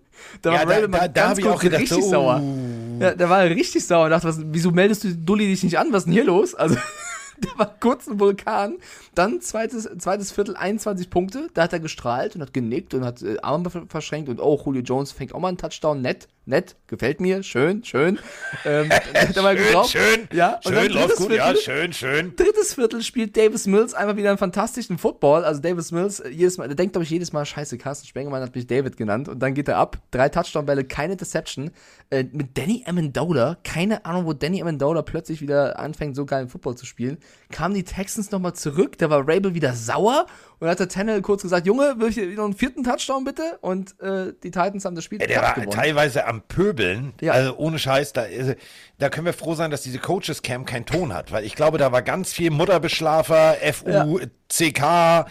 Da 0.42 0.52
Ja, 0.52 0.58
war 0.60 0.66
da- 0.66 0.74
Raven 0.76 0.90
mal 0.90 0.98
da- 1.08 1.08
da 1.08 1.32
ich 1.36 1.46
auch 1.46 1.60
gedacht, 1.60 1.80
richtig 1.82 2.02
so, 2.04 2.10
sauer. 2.10 2.40
uh. 2.40 2.98
Ja, 3.00 3.14
der 3.14 3.28
war 3.28 3.42
richtig 3.44 3.84
sauer 3.86 4.04
und 4.04 4.10
dachte, 4.10 4.28
was, 4.28 4.38
wieso 4.44 4.70
meldest 4.70 5.02
du 5.04 5.14
Dulli 5.16 5.46
dich 5.46 5.62
nicht 5.64 5.78
an? 5.78 5.88
Was 5.92 6.02
ist 6.02 6.04
denn 6.06 6.12
hier 6.14 6.24
los? 6.24 6.54
Also, 6.54 6.74
der 7.38 7.50
war 7.58 7.74
kurz 7.80 8.06
ein 8.06 8.20
Vulkan. 8.20 8.76
Dann 9.14 9.40
zweites, 9.40 9.88
zweites 9.98 10.30
Viertel, 10.32 10.56
21 10.56 11.10
Punkte. 11.10 11.48
Da 11.54 11.62
hat 11.64 11.72
er 11.72 11.80
gestrahlt 11.80 12.36
und 12.36 12.42
hat 12.42 12.52
genickt 12.54 12.94
und 12.94 13.04
hat 13.04 13.20
äh, 13.22 13.36
Arme 13.42 13.68
ver- 13.70 13.86
verschränkt 13.88 14.28
und 14.28 14.40
oh, 14.40 14.60
Julio 14.64 14.82
Jones 14.82 15.10
fängt 15.12 15.34
auch 15.34 15.40
mal 15.40 15.48
einen 15.48 15.58
Touchdown. 15.58 16.00
Nett, 16.02 16.28
nett, 16.48 16.76
gefällt 16.86 17.20
mir, 17.20 17.42
schön, 17.42 17.84
schön. 17.84 18.18
Ähm, 18.64 18.88
mal 19.36 19.56
Schön, 19.56 19.56
geglaubt. 19.56 19.88
schön, 19.90 20.28
Ja, 20.32 20.58
schön, 20.64 20.74
dann 20.74 20.86
läuft 20.88 20.94
drittes 21.10 21.16
gut, 21.18 21.32
ja, 21.32 21.44
Viertel. 21.44 21.62
schön, 21.62 21.92
schön. 21.92 22.36
Drittes 22.36 22.74
Viertel 22.74 23.02
spielt 23.02 23.36
Davis 23.36 23.66
Mills 23.66 23.94
einmal 23.94 24.16
wieder 24.16 24.30
einen 24.30 24.38
fantastischen 24.38 24.98
Football. 24.98 25.44
Also 25.44 25.60
Davis 25.60 25.92
Mills, 25.92 26.20
äh, 26.20 26.28
jedes 26.30 26.58
Mal, 26.58 26.66
der 26.68 26.76
denkt, 26.76 26.94
glaube 26.94 27.04
ich, 27.04 27.10
jedes 27.10 27.32
Mal, 27.32 27.44
scheiße, 27.44 27.78
Carsten 27.78 28.06
Spengemann 28.06 28.42
hat 28.42 28.54
mich 28.54 28.66
David 28.66 28.96
genannt. 28.96 29.28
Und 29.28 29.38
dann 29.40 29.54
geht 29.54 29.68
er 29.68 29.76
ab. 29.76 29.98
Drei 30.10 30.28
Touchdown-Bälle, 30.28 30.84
keine 30.84 31.12
Interception. 31.12 31.70
Äh, 32.10 32.24
mit 32.32 32.56
Danny 32.56 32.84
Amendola, 32.86 33.58
keine 33.64 34.04
Ahnung, 34.06 34.24
wo 34.26 34.32
Danny 34.32 34.62
Amendola 34.62 35.02
plötzlich 35.02 35.40
wieder 35.42 35.78
anfängt, 35.78 36.16
so 36.16 36.24
geilen 36.24 36.48
Football 36.48 36.76
zu 36.76 36.86
spielen. 36.86 37.18
Kamen 37.52 37.74
die 37.74 37.84
Texans 37.84 38.30
nochmal 38.30 38.54
zurück, 38.54 38.96
da 38.98 39.10
war 39.10 39.20
Rabel 39.28 39.54
wieder 39.54 39.74
sauer. 39.74 40.26
Und 40.60 40.62
dann 40.62 40.70
hat 40.70 40.80
der 40.80 40.88
Tannehill 40.88 41.22
kurz 41.22 41.42
gesagt, 41.42 41.66
Junge, 41.66 41.94
will 41.98 42.08
ich 42.08 42.36
noch 42.36 42.44
einen 42.46 42.54
vierten 42.54 42.82
Touchdown 42.82 43.24
bitte? 43.24 43.58
Und 43.60 44.00
äh, 44.00 44.32
die 44.42 44.50
Titans 44.50 44.84
haben 44.84 44.96
das 44.96 45.04
Spiel 45.04 45.20
Ja, 45.20 45.26
der 45.28 45.42
war 45.42 45.54
gewonnen. 45.54 45.70
teilweise 45.70 46.26
am 46.26 46.37
Pöbeln. 46.42 47.12
Ja. 47.20 47.32
Also 47.32 47.56
ohne 47.56 47.78
Scheiß, 47.78 48.12
da, 48.12 48.22
ist- 48.22 48.56
da 48.98 49.08
können 49.08 49.26
wir 49.26 49.32
froh 49.32 49.54
sein, 49.54 49.70
dass 49.70 49.82
diese 49.82 49.98
Coaches 49.98 50.42
Camp 50.42 50.66
keinen 50.66 50.86
Ton 50.86 51.12
hat, 51.14 51.32
weil 51.32 51.44
ich 51.44 51.54
glaube, 51.54 51.78
da 51.78 51.92
war 51.92 52.02
ganz 52.02 52.32
viel 52.32 52.50
Mutterbeschlafer, 52.50 53.56
FU, 53.72 53.88
Ja. 53.90 54.06
CK, 54.48 55.26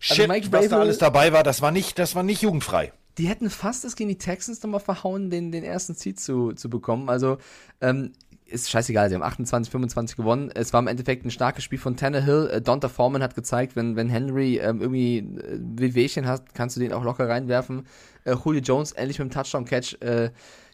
Shit, 0.00 0.28
Mike 0.28 0.48
was 0.50 0.68
da 0.68 0.78
alles 0.80 0.98
dabei 0.98 1.32
war, 1.32 1.42
das 1.42 1.60
war 1.62 1.70
nicht, 1.70 1.98
das 1.98 2.14
war 2.14 2.22
nicht 2.22 2.42
jugendfrei. 2.42 2.92
die 3.18 3.26
hätten 3.26 3.50
fast 3.50 3.84
es 3.84 3.96
gegen 3.96 4.08
die 4.10 4.18
Texans 4.18 4.62
nochmal 4.62 4.78
verhauen, 4.80 5.28
den, 5.28 5.50
den 5.50 5.64
ersten 5.64 5.94
Seed 5.94 6.20
zu, 6.20 6.52
zu 6.52 6.70
bekommen. 6.70 7.08
Also, 7.10 7.38
ähm, 7.80 8.12
ist 8.48 8.70
scheißegal, 8.70 9.08
sie 9.08 9.14
haben 9.14 9.22
28, 9.22 9.70
25 9.70 10.16
gewonnen. 10.16 10.50
Es 10.54 10.72
war 10.72 10.80
im 10.80 10.86
Endeffekt 10.86 11.24
ein 11.24 11.30
starkes 11.30 11.64
Spiel 11.64 11.78
von 11.78 11.96
Tannehill. 11.96 12.50
Äh, 12.52 12.60
Donta 12.60 12.88
Foreman 12.88 13.22
hat 13.22 13.34
gezeigt, 13.34 13.76
wenn, 13.76 13.96
wenn 13.96 14.08
Henry 14.08 14.58
ähm, 14.58 14.80
irgendwie 14.80 15.18
äh, 15.18 15.58
Wehwehchen 15.60 16.26
hat, 16.26 16.54
kannst 16.54 16.76
du 16.76 16.80
den 16.80 16.92
auch 16.92 17.04
locker 17.04 17.28
reinwerfen. 17.28 17.86
Äh, 18.24 18.34
Julio 18.42 18.62
Jones 18.62 18.92
endlich 18.92 19.18
mit 19.18 19.28
dem 19.28 19.32
Touchdown-Catch. 19.32 20.00
Äh, 20.00 20.30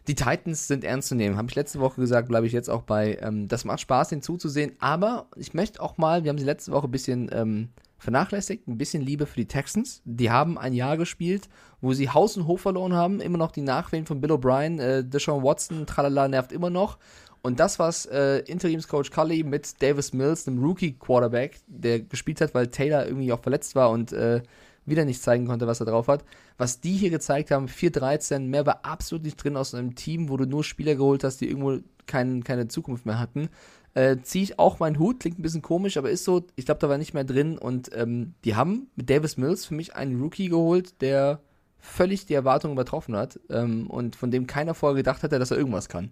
die 0.06 0.14
Titans 0.14 0.68
sind 0.68 0.84
ernst 0.84 1.08
zu 1.08 1.14
nehmen. 1.14 1.36
Habe 1.36 1.48
ich 1.48 1.54
letzte 1.54 1.80
Woche 1.80 2.00
gesagt, 2.00 2.28
bleibe 2.28 2.46
ich 2.46 2.52
jetzt 2.52 2.68
auch 2.68 2.82
bei. 2.82 3.18
Ähm, 3.20 3.48
das 3.48 3.64
macht 3.64 3.80
Spaß, 3.80 4.10
den 4.10 4.22
zuzusehen. 4.22 4.72
Aber 4.78 5.26
ich 5.36 5.54
möchte 5.54 5.82
auch 5.82 5.96
mal, 5.98 6.24
wir 6.24 6.28
haben 6.30 6.38
sie 6.38 6.44
letzte 6.44 6.72
Woche 6.72 6.86
ein 6.88 6.92
bisschen 6.92 7.30
ähm, 7.32 7.70
vernachlässigt, 7.98 8.68
ein 8.68 8.78
bisschen 8.78 9.02
Liebe 9.02 9.26
für 9.26 9.36
die 9.36 9.48
Texans. 9.48 10.02
Die 10.04 10.30
haben 10.30 10.58
ein 10.58 10.74
Jahr 10.74 10.96
gespielt, 10.96 11.48
wo 11.80 11.92
sie 11.94 12.10
Haus 12.10 12.36
und 12.36 12.46
Hof 12.46 12.60
verloren 12.60 12.92
haben. 12.92 13.20
Immer 13.20 13.38
noch 13.38 13.50
die 13.50 13.62
Nachwehen 13.62 14.04
von 14.04 14.20
Bill 14.20 14.32
O'Brien. 14.32 14.78
Äh, 14.78 15.04
Deshaun 15.04 15.42
Watson, 15.42 15.86
tralala, 15.86 16.28
nervt 16.28 16.52
immer 16.52 16.70
noch. 16.70 16.98
Und 17.44 17.60
das, 17.60 17.78
was 17.78 18.06
äh, 18.06 18.38
Interimscoach 18.38 19.10
Cully 19.10 19.44
mit 19.44 19.82
Davis 19.82 20.14
Mills, 20.14 20.48
einem 20.48 20.64
Rookie-Quarterback, 20.64 21.60
der 21.66 22.00
gespielt 22.00 22.40
hat, 22.40 22.54
weil 22.54 22.68
Taylor 22.68 23.06
irgendwie 23.06 23.34
auch 23.34 23.42
verletzt 23.42 23.74
war 23.74 23.90
und 23.90 24.14
äh, 24.14 24.40
wieder 24.86 25.04
nicht 25.04 25.20
zeigen 25.20 25.46
konnte, 25.46 25.66
was 25.66 25.78
er 25.78 25.84
drauf 25.84 26.08
hat. 26.08 26.24
Was 26.56 26.80
die 26.80 26.94
hier 26.94 27.10
gezeigt 27.10 27.50
haben, 27.50 27.66
4-13, 27.66 28.38
mehr 28.38 28.64
war 28.64 28.86
absolut 28.86 29.24
nicht 29.24 29.36
drin 29.36 29.58
aus 29.58 29.74
einem 29.74 29.94
Team, 29.94 30.30
wo 30.30 30.38
du 30.38 30.46
nur 30.46 30.64
Spieler 30.64 30.94
geholt 30.94 31.22
hast, 31.22 31.42
die 31.42 31.48
irgendwo 31.50 31.80
kein, 32.06 32.44
keine 32.44 32.68
Zukunft 32.68 33.04
mehr 33.04 33.18
hatten. 33.18 33.50
Äh, 33.92 34.16
Ziehe 34.22 34.44
ich 34.44 34.58
auch 34.58 34.78
meinen 34.78 34.98
Hut, 34.98 35.20
klingt 35.20 35.38
ein 35.38 35.42
bisschen 35.42 35.60
komisch, 35.60 35.98
aber 35.98 36.08
ist 36.08 36.24
so, 36.24 36.46
ich 36.56 36.64
glaube, 36.64 36.80
da 36.80 36.88
war 36.88 36.96
nicht 36.96 37.12
mehr 37.12 37.24
drin. 37.24 37.58
Und 37.58 37.90
ähm, 37.94 38.32
die 38.46 38.54
haben 38.54 38.86
mit 38.96 39.10
Davis 39.10 39.36
Mills 39.36 39.66
für 39.66 39.74
mich 39.74 39.94
einen 39.94 40.18
Rookie 40.18 40.48
geholt, 40.48 41.02
der 41.02 41.40
völlig 41.78 42.24
die 42.24 42.32
Erwartungen 42.32 42.72
übertroffen 42.72 43.14
hat 43.14 43.38
ähm, 43.50 43.90
und 43.90 44.16
von 44.16 44.30
dem 44.30 44.46
keiner 44.46 44.72
vorher 44.72 44.96
gedacht 44.96 45.22
hatte, 45.22 45.38
dass 45.38 45.50
er 45.50 45.58
irgendwas 45.58 45.90
kann. 45.90 46.10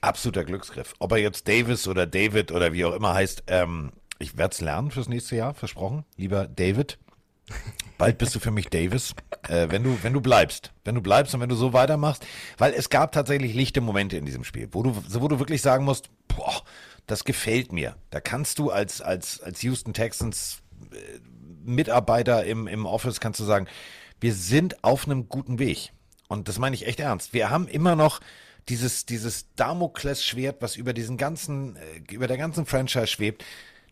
Absoluter 0.00 0.44
Glücksgriff. 0.44 0.94
Ob 0.98 1.12
er 1.12 1.18
jetzt 1.18 1.48
Davis 1.48 1.88
oder 1.88 2.06
David 2.06 2.52
oder 2.52 2.72
wie 2.72 2.84
auch 2.84 2.94
immer 2.94 3.14
heißt, 3.14 3.44
ähm, 3.48 3.92
ich 4.18 4.36
werde 4.36 4.52
es 4.52 4.60
lernen 4.60 4.90
fürs 4.90 5.08
nächste 5.08 5.36
Jahr, 5.36 5.54
versprochen. 5.54 6.04
Lieber 6.16 6.46
David, 6.46 6.98
bald 7.98 8.18
bist 8.18 8.34
du 8.34 8.40
für 8.40 8.50
mich 8.50 8.68
Davis, 8.68 9.14
äh, 9.48 9.68
wenn 9.70 9.82
du 9.82 9.98
wenn 10.02 10.12
du 10.12 10.20
bleibst, 10.20 10.72
wenn 10.84 10.94
du 10.94 11.00
bleibst 11.00 11.34
und 11.34 11.40
wenn 11.40 11.48
du 11.48 11.56
so 11.56 11.72
weitermachst, 11.72 12.26
weil 12.58 12.72
es 12.72 12.90
gab 12.90 13.12
tatsächlich 13.12 13.54
lichte 13.54 13.80
Momente 13.80 14.16
in 14.16 14.24
diesem 14.24 14.44
Spiel, 14.44 14.68
wo 14.72 14.82
du 14.82 14.94
wo 14.96 15.28
du 15.28 15.38
wirklich 15.38 15.62
sagen 15.62 15.84
musst, 15.84 16.10
boah, 16.28 16.62
das 17.06 17.24
gefällt 17.24 17.72
mir. 17.72 17.96
Da 18.10 18.20
kannst 18.20 18.58
du 18.58 18.70
als 18.70 19.00
als 19.00 19.40
als 19.40 19.62
Houston 19.62 19.94
Texans 19.94 20.62
äh, 20.92 20.96
Mitarbeiter 21.64 22.44
im 22.44 22.66
im 22.66 22.86
Office 22.86 23.20
kannst 23.20 23.40
du 23.40 23.44
sagen, 23.44 23.66
wir 24.20 24.34
sind 24.34 24.82
auf 24.84 25.06
einem 25.06 25.28
guten 25.28 25.58
Weg. 25.58 25.92
Und 26.28 26.48
das 26.48 26.58
meine 26.58 26.74
ich 26.74 26.86
echt 26.86 27.00
ernst. 27.00 27.32
Wir 27.32 27.50
haben 27.50 27.66
immer 27.68 27.96
noch 27.96 28.20
dieses, 28.68 29.06
dieses 29.06 29.46
Damoklesschwert, 29.56 30.60
was 30.60 30.76
über 30.76 30.92
diesen 30.92 31.16
ganzen, 31.16 31.76
äh, 31.76 32.12
über 32.12 32.26
der 32.26 32.36
ganzen 32.36 32.66
Franchise 32.66 33.06
schwebt. 33.06 33.44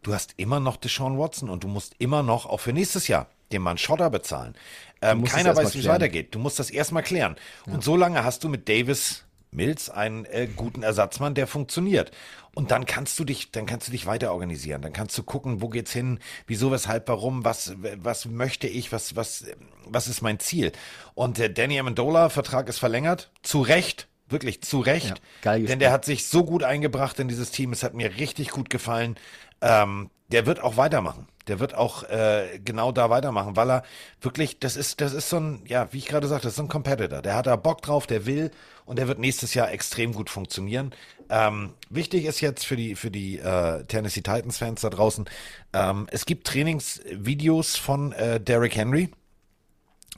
Du 0.02 0.14
hast 0.14 0.34
immer 0.36 0.60
noch 0.60 0.76
Deshaun 0.76 1.18
Watson 1.18 1.48
und 1.50 1.64
du 1.64 1.68
musst 1.68 1.94
immer 1.98 2.22
noch, 2.22 2.46
auch 2.46 2.60
für 2.60 2.72
nächstes 2.72 3.08
Jahr, 3.08 3.28
dem 3.52 3.62
Mann 3.62 3.78
Schotter 3.78 4.10
bezahlen. 4.10 4.54
Ähm, 5.02 5.24
keiner 5.24 5.56
weiß, 5.56 5.74
wie 5.74 5.80
es 5.80 5.88
weitergeht. 5.88 6.34
Du 6.34 6.38
musst 6.38 6.58
das 6.58 6.70
erstmal 6.70 7.02
klären. 7.02 7.36
Und 7.66 7.82
so 7.82 7.96
lange 7.96 8.24
hast 8.24 8.44
du 8.44 8.48
mit 8.48 8.68
Davis 8.68 9.24
Mills 9.50 9.90
einen 9.90 10.24
äh, 10.26 10.48
guten 10.54 10.82
Ersatzmann, 10.82 11.34
der 11.34 11.46
funktioniert. 11.46 12.12
Und 12.54 12.70
dann 12.70 12.86
kannst 12.86 13.18
du 13.18 13.24
dich, 13.24 13.52
dann 13.52 13.66
kannst 13.66 13.88
du 13.88 13.92
dich 13.92 14.06
weiter 14.06 14.32
organisieren. 14.32 14.82
Dann 14.82 14.92
kannst 14.92 15.16
du 15.18 15.22
gucken, 15.22 15.60
wo 15.60 15.68
geht's 15.68 15.92
hin, 15.92 16.20
wieso, 16.46 16.70
weshalb, 16.70 17.08
warum, 17.08 17.44
was, 17.44 17.74
was 17.96 18.26
möchte 18.26 18.66
ich, 18.66 18.92
was, 18.92 19.16
was, 19.16 19.44
was 19.84 20.08
ist 20.08 20.22
mein 20.22 20.38
Ziel. 20.38 20.72
Und 21.14 21.38
der 21.38 21.48
Danny 21.48 21.78
Amendola 21.78 22.28
Vertrag 22.28 22.68
ist 22.68 22.78
verlängert, 22.78 23.30
zu 23.42 23.60
Recht, 23.60 24.08
wirklich 24.28 24.62
zu 24.62 24.80
Recht. 24.80 25.08
Ja, 25.08 25.14
geil 25.42 25.64
denn 25.64 25.78
der 25.78 25.92
hat 25.92 26.04
sich 26.04 26.26
so 26.26 26.44
gut 26.44 26.62
eingebracht 26.62 27.18
in 27.18 27.28
dieses 27.28 27.50
Team. 27.50 27.72
Es 27.72 27.82
hat 27.82 27.94
mir 27.94 28.16
richtig 28.16 28.50
gut 28.50 28.70
gefallen. 28.70 29.16
Ähm, 29.60 30.10
der 30.28 30.46
wird 30.46 30.60
auch 30.60 30.76
weitermachen. 30.76 31.28
Der 31.46 31.60
wird 31.60 31.74
auch 31.74 32.02
äh, 32.04 32.58
genau 32.64 32.90
da 32.90 33.08
weitermachen, 33.08 33.54
weil 33.54 33.70
er 33.70 33.82
wirklich, 34.20 34.58
das 34.58 34.76
ist, 34.76 35.00
das 35.00 35.12
ist 35.12 35.28
so 35.28 35.38
ein, 35.38 35.62
ja, 35.66 35.92
wie 35.92 35.98
ich 35.98 36.06
gerade 36.06 36.26
sagte, 36.26 36.44
das 36.44 36.54
ist 36.54 36.56
so 36.56 36.64
ein 36.64 36.68
Competitor. 36.68 37.22
Der 37.22 37.36
hat 37.36 37.46
da 37.46 37.54
Bock 37.54 37.82
drauf, 37.82 38.08
der 38.08 38.26
will 38.26 38.50
und 38.84 38.98
der 38.98 39.06
wird 39.06 39.20
nächstes 39.20 39.54
Jahr 39.54 39.70
extrem 39.70 40.12
gut 40.12 40.28
funktionieren. 40.28 40.92
Ähm, 41.30 41.74
wichtig 41.88 42.24
ist 42.24 42.40
jetzt 42.40 42.66
für 42.66 42.74
die, 42.74 42.96
für 42.96 43.12
die 43.12 43.38
äh, 43.38 43.84
Tennessee 43.84 44.22
Titans 44.22 44.58
Fans 44.58 44.80
da 44.80 44.90
draußen, 44.90 45.26
ähm, 45.72 46.08
es 46.10 46.26
gibt 46.26 46.48
Trainingsvideos 46.48 47.76
von 47.76 48.12
äh, 48.12 48.40
Derrick 48.40 48.76
Henry. 48.76 49.10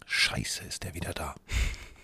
Scheiße, 0.07 0.65
ist 0.65 0.85
der 0.85 0.95
wieder 0.95 1.13
da. 1.13 1.35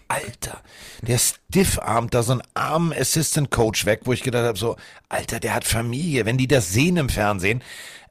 Alter, 0.09 0.61
der 1.03 1.19
stiffarmt 1.19 2.15
da 2.15 2.23
so 2.23 2.33
einen 2.33 2.43
armen 2.55 2.93
Assistant 2.93 3.51
Coach 3.51 3.87
weg, 3.87 4.03
wo 4.05 4.13
ich 4.13 4.23
gedacht 4.23 4.45
habe, 4.45 4.59
so, 4.59 4.77
Alter, 5.09 5.41
der 5.41 5.55
hat 5.55 5.65
Familie, 5.65 6.25
wenn 6.27 6.39
die 6.39 6.49
das 6.49 6.73
sehen 6.73 6.97
im 6.97 7.09
Fernsehen. 7.09 7.63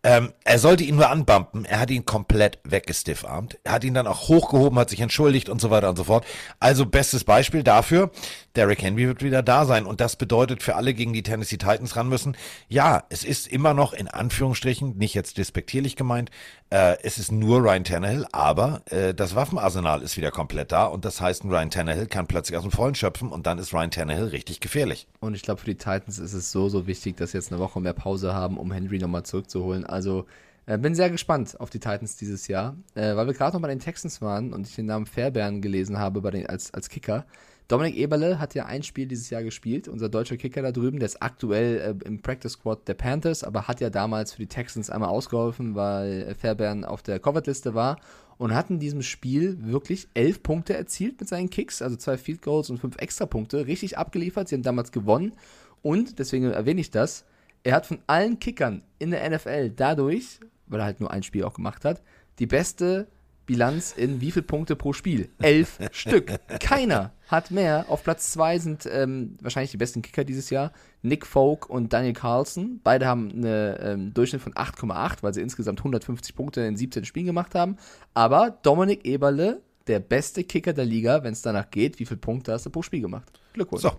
Ähm, 0.06 0.34
er 0.44 0.60
sollte 0.60 0.84
ihn 0.84 0.98
nur 0.98 1.10
anbumpen, 1.10 1.64
er 1.64 1.80
hat 1.80 1.90
ihn 1.90 2.06
komplett 2.06 2.60
weggestiffarmt. 2.66 3.58
Er 3.64 3.72
hat 3.72 3.86
ihn 3.86 3.94
dann 3.94 4.06
auch 4.06 4.28
hochgehoben, 4.28 4.78
hat 4.78 4.90
sich 4.90 5.00
entschuldigt 5.00 5.48
und 5.48 5.62
so 5.62 5.70
weiter 5.70 5.90
und 5.90 5.96
so 5.96 6.04
fort. 6.04 6.26
Also 6.60 6.86
bestes 6.86 7.24
Beispiel 7.24 7.64
dafür, 7.64 8.12
Derrick 8.58 8.82
Henry 8.82 9.08
wird 9.08 9.24
wieder 9.24 9.42
da 9.42 9.66
sein 9.66 9.86
und 9.86 10.02
das 10.02 10.18
bedeutet 10.18 10.62
für 10.62 10.76
alle 10.76 10.94
gegen 10.94 11.14
die 11.14 11.24
Tennessee 11.24 11.58
Titans 11.58 11.96
ran 11.96 12.10
müssen, 12.10 12.36
ja, 12.68 13.04
es 13.10 13.24
ist 13.24 13.48
immer 13.48 13.74
noch 13.74 13.94
in 13.94 14.10
Anführungsstrichen, 14.10 14.98
nicht 14.98 15.14
jetzt 15.14 15.38
despektierlich 15.38 15.96
gemeint, 15.96 16.30
äh, 16.70 16.98
es 17.04 17.18
ist 17.18 17.32
nur 17.32 17.62
Ryan 17.62 17.84
Tannehill, 17.84 18.28
aber 18.32 18.82
äh, 18.88 19.14
das 19.14 19.36
Waffenarsenal 19.36 20.02
ist 20.02 20.18
wieder 20.18 20.32
komplett 20.32 20.72
da 20.72 20.86
und 20.86 21.06
das 21.06 21.22
heißt, 21.22 21.46
Ryan 21.46 21.70
Tannehill 21.70 22.08
kann 22.08 22.28
plötzlich 22.28 22.58
aus 22.58 22.64
dem 22.64 22.72
Vollen 22.72 22.96
schöpfen 22.96 23.30
und 23.30 23.48
dann 23.48 23.58
ist 23.58 23.74
Ryan 23.74 23.92
Tannehill 23.92 24.26
richtig 24.26 24.60
gefährlich. 24.60 25.08
Und 25.20 25.36
ich 25.36 25.44
glaube, 25.44 25.62
für 25.62 25.68
die 25.68 25.76
Titans 25.76 26.20
ist 26.20 26.34
es 26.34 26.52
so, 26.52 26.70
so 26.70 26.88
wichtig, 26.88 27.16
dass 27.18 27.32
sie 27.32 27.38
jetzt 27.38 27.52
eine 27.52 27.62
Woche 27.62 27.80
mehr 27.80 27.94
Pause 27.94 28.34
haben, 28.34 28.58
um 28.58 28.72
Henry 28.72 29.00
nochmal 29.00 29.24
zurückzuholen. 29.24 29.86
Also 29.94 30.26
äh, 30.66 30.78
bin 30.78 30.96
sehr 30.96 31.10
gespannt 31.10 31.60
auf 31.60 31.70
die 31.70 31.80
Titans 31.80 32.16
dieses 32.16 32.48
Jahr, 32.48 32.76
äh, 32.96 33.16
weil 33.16 33.28
wir 33.28 33.34
gerade 33.34 33.56
noch 33.56 33.62
bei 33.62 33.68
den 33.68 33.80
Texans 33.80 34.22
waren 34.22 34.54
und 34.54 34.68
ich 34.68 34.76
den 34.76 34.86
Namen 34.86 35.06
Fairbairn 35.06 35.62
gelesen 35.62 35.98
habe 35.98 36.22
bei 36.22 36.32
den, 36.32 36.48
als, 36.48 36.74
als 36.74 36.90
Kicker. 36.90 37.26
Dominik 37.70 37.96
Eberle 37.96 38.40
hat 38.40 38.56
ja 38.56 38.66
ein 38.66 38.84
Spiel 38.84 39.08
dieses 39.08 39.30
Jahr 39.30 39.42
gespielt, 39.42 39.88
unser 39.88 40.10
deutscher 40.10 40.36
Kicker 40.36 40.62
da 40.62 40.72
drüben, 40.72 41.00
der 41.00 41.08
ist 41.08 41.22
aktuell 41.22 41.78
äh, 42.02 42.06
im 42.06 42.22
Practice 42.22 42.54
Squad 42.54 42.88
der 42.88 42.94
Panthers, 42.94 43.44
aber 43.44 43.68
hat 43.68 43.80
ja 43.80 43.90
damals 43.90 44.34
für 44.34 44.42
die 44.42 44.48
Texans 44.48 44.90
einmal 44.90 45.10
ausgeholfen, 45.10 45.76
weil 45.76 46.36
Fairbairn 46.36 46.84
auf 46.84 47.02
der 47.02 47.20
Covered-Liste 47.20 47.74
war 47.74 48.00
und 48.38 48.54
hat 48.54 48.70
in 48.70 48.80
diesem 48.80 49.02
Spiel 49.02 49.58
wirklich 49.62 50.08
elf 50.14 50.44
Punkte 50.44 50.76
erzielt 50.76 51.20
mit 51.20 51.30
seinen 51.30 51.50
Kicks, 51.50 51.82
also 51.82 51.96
zwei 51.96 52.18
Field 52.18 52.42
Goals 52.42 52.70
und 52.70 52.80
fünf 52.80 52.98
Extrapunkte, 52.98 53.68
richtig 53.68 53.98
abgeliefert. 53.98 54.50
Sie 54.50 54.56
haben 54.56 54.64
damals 54.64 54.92
gewonnen 54.92 55.34
und, 55.82 56.20
deswegen 56.20 56.52
erwähne 56.52 56.82
ich 56.82 56.92
das, 56.92 57.26
er 57.64 57.76
hat 57.76 57.86
von 57.86 58.00
allen 58.08 58.40
Kickern 58.40 58.84
in 59.00 59.12
der 59.12 59.30
NFL 59.30 59.70
dadurch, 59.70 60.40
weil 60.68 60.80
er 60.80 60.86
halt 60.86 61.00
nur 61.00 61.12
ein 61.12 61.24
Spiel 61.24 61.44
auch 61.44 61.54
gemacht 61.54 61.86
hat, 61.86 62.02
die 62.40 62.48
beste 62.48 63.08
Bilanz 63.46 63.94
in 63.94 64.22
wie 64.22 64.32
viele 64.32 64.44
Punkte 64.44 64.76
pro 64.76 64.94
Spiel? 64.94 65.30
Elf 65.42 65.80
Stück. 65.92 66.32
Keiner 66.60 67.12
hat 67.28 67.52
mehr. 67.52 67.86
Auf 67.90 68.04
Platz 68.04 68.32
zwei 68.32 68.58
sind 68.60 68.88
ähm, 68.90 69.38
wahrscheinlich 69.42 69.72
die 69.72 69.78
besten 69.78 70.02
Kicker 70.02 70.24
dieses 70.24 70.50
Jahr. 70.50 70.72
Nick 71.02 71.26
Folk 71.26 71.70
und 71.70 71.92
Daniel 71.92 72.14
Carlson. 72.14 72.80
Beide 72.84 73.06
haben 73.06 73.32
einen 73.32 73.76
ähm, 73.80 74.14
Durchschnitt 74.14 74.42
von 74.42 74.54
8,8, 74.54 75.18
weil 75.22 75.34
sie 75.34 75.42
insgesamt 75.42 75.80
150 75.80 76.36
Punkte 76.36 76.62
in 76.62 76.78
17 76.78 77.06
Spielen 77.06 77.26
gemacht 77.26 77.56
haben. 77.56 77.78
Aber 78.14 78.58
Dominik 78.64 79.06
Eberle, 79.06 79.62
der 79.88 80.00
beste 80.00 80.44
Kicker 80.44 80.74
der 80.74 80.86
Liga, 80.86 81.24
wenn 81.24 81.34
es 81.34 81.42
danach 81.42 81.70
geht, 81.70 82.00
wie 82.00 82.06
viele 82.06 82.20
Punkte 82.20 82.54
hast 82.54 82.66
du 82.66 82.70
pro 82.70 82.82
Spiel 82.82 83.02
gemacht? 83.02 83.30
Glückwunsch. 83.54 83.82
So, 83.82 83.92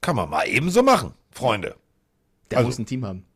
kann 0.00 0.14
man 0.14 0.30
mal 0.30 0.46
ebenso 0.46 0.82
machen, 0.82 1.12
Freunde. 1.32 1.74
Der 2.52 2.58
also- 2.58 2.68
muss 2.68 2.78
ein 2.78 2.86
Team 2.86 3.04
haben. 3.04 3.26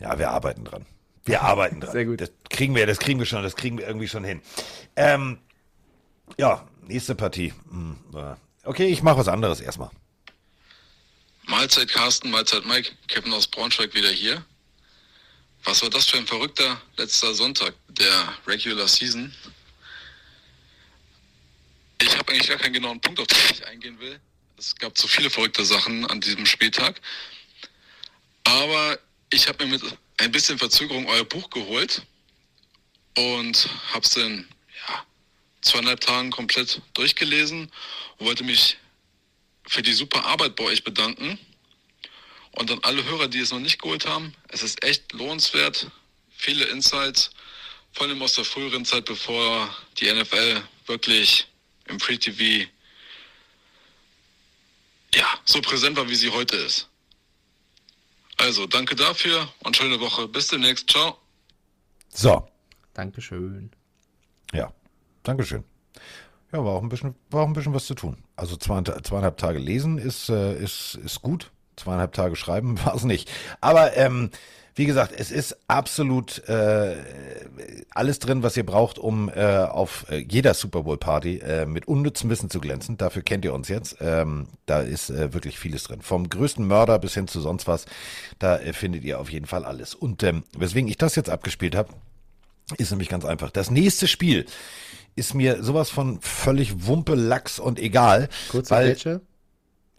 Ja, 0.00 0.18
wir 0.18 0.30
arbeiten 0.30 0.64
dran. 0.64 0.86
Wir 1.24 1.42
arbeiten 1.42 1.80
dran. 1.80 1.92
Sehr 1.92 2.04
gut. 2.04 2.20
Das 2.20 2.30
kriegen 2.50 2.74
wir, 2.74 2.86
das 2.86 2.98
kriegen 2.98 3.18
wir 3.18 3.26
schon, 3.26 3.42
das 3.42 3.56
kriegen 3.56 3.78
wir 3.78 3.86
irgendwie 3.86 4.08
schon 4.08 4.24
hin. 4.24 4.42
Ähm, 4.96 5.38
ja, 6.36 6.66
nächste 6.86 7.14
Partie. 7.14 7.52
Hm, 7.70 7.96
äh, 8.14 8.34
Okay, 8.66 8.86
ich 8.86 9.02
mache 9.02 9.18
was 9.18 9.28
anderes 9.28 9.60
erstmal. 9.60 9.90
Mahlzeit 11.46 11.88
Carsten, 11.90 12.30
Mahlzeit 12.30 12.64
Mike, 12.64 12.92
Kevin 13.08 13.32
aus 13.34 13.46
Braunschweig 13.46 13.92
wieder 13.94 14.08
hier. 14.08 14.42
Was 15.64 15.82
war 15.82 15.90
das 15.90 16.06
für 16.06 16.16
ein 16.16 16.26
verrückter 16.26 16.80
letzter 16.96 17.34
Sonntag 17.34 17.74
der 17.88 18.34
Regular 18.46 18.88
Season? 18.88 19.34
Ich 22.00 22.16
habe 22.18 22.32
eigentlich 22.32 22.48
gar 22.48 22.56
keinen 22.58 22.72
genauen 22.72 23.00
Punkt, 23.00 23.20
auf 23.20 23.26
den 23.26 23.36
ich 23.50 23.66
eingehen 23.66 23.98
will. 24.00 24.18
Es 24.58 24.74
gab 24.76 24.96
so 24.96 25.06
viele 25.08 25.28
verrückte 25.30 25.64
Sachen 25.64 26.06
an 26.06 26.20
diesem 26.20 26.46
Spieltag. 26.46 27.00
Aber 28.44 28.98
ich 29.30 29.48
habe 29.48 29.64
mir 29.64 29.72
mit 29.72 29.82
ein 30.18 30.32
bisschen 30.32 30.58
Verzögerung 30.58 31.06
euer 31.06 31.24
Buch 31.24 31.50
geholt 31.50 32.02
und 33.16 33.68
habe 33.92 34.04
es 34.04 34.16
in 34.16 34.48
ja, 34.88 35.06
zweieinhalb 35.62 36.00
Tagen 36.00 36.30
komplett 36.30 36.80
durchgelesen 36.94 37.70
und 38.18 38.26
wollte 38.26 38.44
mich 38.44 38.78
für 39.66 39.82
die 39.82 39.92
super 39.92 40.24
Arbeit 40.24 40.56
bei 40.56 40.64
euch 40.64 40.84
bedanken. 40.84 41.38
Und 42.52 42.70
an 42.70 42.78
alle 42.82 43.04
Hörer, 43.04 43.28
die 43.28 43.40
es 43.40 43.50
noch 43.50 43.58
nicht 43.58 43.80
geholt 43.80 44.06
haben, 44.06 44.34
es 44.48 44.62
ist 44.62 44.82
echt 44.84 45.12
lohnenswert. 45.12 45.90
Viele 46.36 46.66
Insights, 46.66 47.30
vor 47.92 48.06
allem 48.06 48.22
aus 48.22 48.34
der 48.34 48.44
früheren 48.44 48.84
Zeit, 48.84 49.06
bevor 49.06 49.74
die 49.98 50.12
NFL 50.12 50.62
wirklich 50.86 51.48
im 51.86 51.98
Free 51.98 52.18
TV 52.18 52.68
ja, 55.14 55.26
so 55.44 55.60
präsent 55.60 55.96
war, 55.96 56.08
wie 56.08 56.14
sie 56.14 56.30
heute 56.30 56.56
ist. 56.56 56.88
Also, 58.36 58.66
danke 58.66 58.94
dafür 58.94 59.48
und 59.64 59.76
schöne 59.76 60.00
Woche. 60.00 60.28
Bis 60.28 60.48
demnächst. 60.48 60.90
Ciao. 60.90 61.18
So, 62.08 62.46
Dankeschön. 62.94 63.70
ja, 64.52 64.72
Dankeschön. 65.22 65.64
Ja, 66.52 66.64
war 66.64 66.74
auch 66.74 66.82
ein 66.82 66.88
bisschen, 66.88 67.16
war 67.30 67.42
auch 67.42 67.46
ein 67.48 67.52
bisschen 67.52 67.74
was 67.74 67.86
zu 67.86 67.94
tun. 67.94 68.22
Also 68.36 68.56
zweieinhalb, 68.56 69.04
zweieinhalb 69.04 69.36
Tage 69.38 69.58
lesen 69.58 69.98
ist, 69.98 70.28
äh, 70.28 70.56
ist, 70.56 70.94
ist 71.04 71.20
gut. 71.22 71.50
Zweieinhalb 71.76 72.12
Tage 72.12 72.36
schreiben 72.36 72.78
war 72.84 72.94
es 72.94 73.02
nicht. 73.02 73.28
Aber 73.60 73.96
ähm, 73.96 74.30
wie 74.76 74.86
gesagt, 74.86 75.14
es 75.16 75.30
ist 75.30 75.56
absolut 75.68 76.48
äh, 76.48 76.96
alles 77.90 78.18
drin, 78.18 78.42
was 78.42 78.56
ihr 78.56 78.66
braucht, 78.66 78.98
um 78.98 79.28
äh, 79.28 79.58
auf 79.58 80.06
äh, 80.10 80.18
jeder 80.28 80.54
Super 80.54 80.82
Bowl 80.82 80.98
Party 80.98 81.38
äh, 81.38 81.64
mit 81.64 81.86
unnützem 81.86 82.28
Wissen 82.28 82.50
zu 82.50 82.60
glänzen. 82.60 82.96
Dafür 82.96 83.22
kennt 83.22 83.44
ihr 83.44 83.54
uns 83.54 83.68
jetzt. 83.68 83.98
Ähm, 84.00 84.48
da 84.66 84.80
ist 84.80 85.10
äh, 85.10 85.32
wirklich 85.32 85.60
vieles 85.60 85.84
drin. 85.84 86.00
Vom 86.00 86.28
größten 86.28 86.66
Mörder 86.66 86.98
bis 86.98 87.14
hin 87.14 87.28
zu 87.28 87.40
sonst 87.40 87.68
was. 87.68 87.86
Da 88.40 88.58
äh, 88.58 88.72
findet 88.72 89.04
ihr 89.04 89.20
auf 89.20 89.30
jeden 89.30 89.46
Fall 89.46 89.64
alles. 89.64 89.94
Und 89.94 90.24
ähm, 90.24 90.42
weswegen 90.56 90.90
ich 90.90 90.98
das 90.98 91.14
jetzt 91.14 91.30
abgespielt 91.30 91.76
habe, 91.76 91.90
ist 92.76 92.90
nämlich 92.90 93.08
ganz 93.08 93.24
einfach. 93.24 93.52
Das 93.52 93.70
nächste 93.70 94.08
Spiel 94.08 94.44
ist 95.14 95.34
mir 95.34 95.62
sowas 95.62 95.90
von 95.90 96.20
völlig 96.20 96.86
Wumpe, 96.86 97.14
Lachs 97.14 97.60
und 97.60 97.78
egal. 97.78 98.28
Kurze 98.50 98.70
weil, 98.70 99.20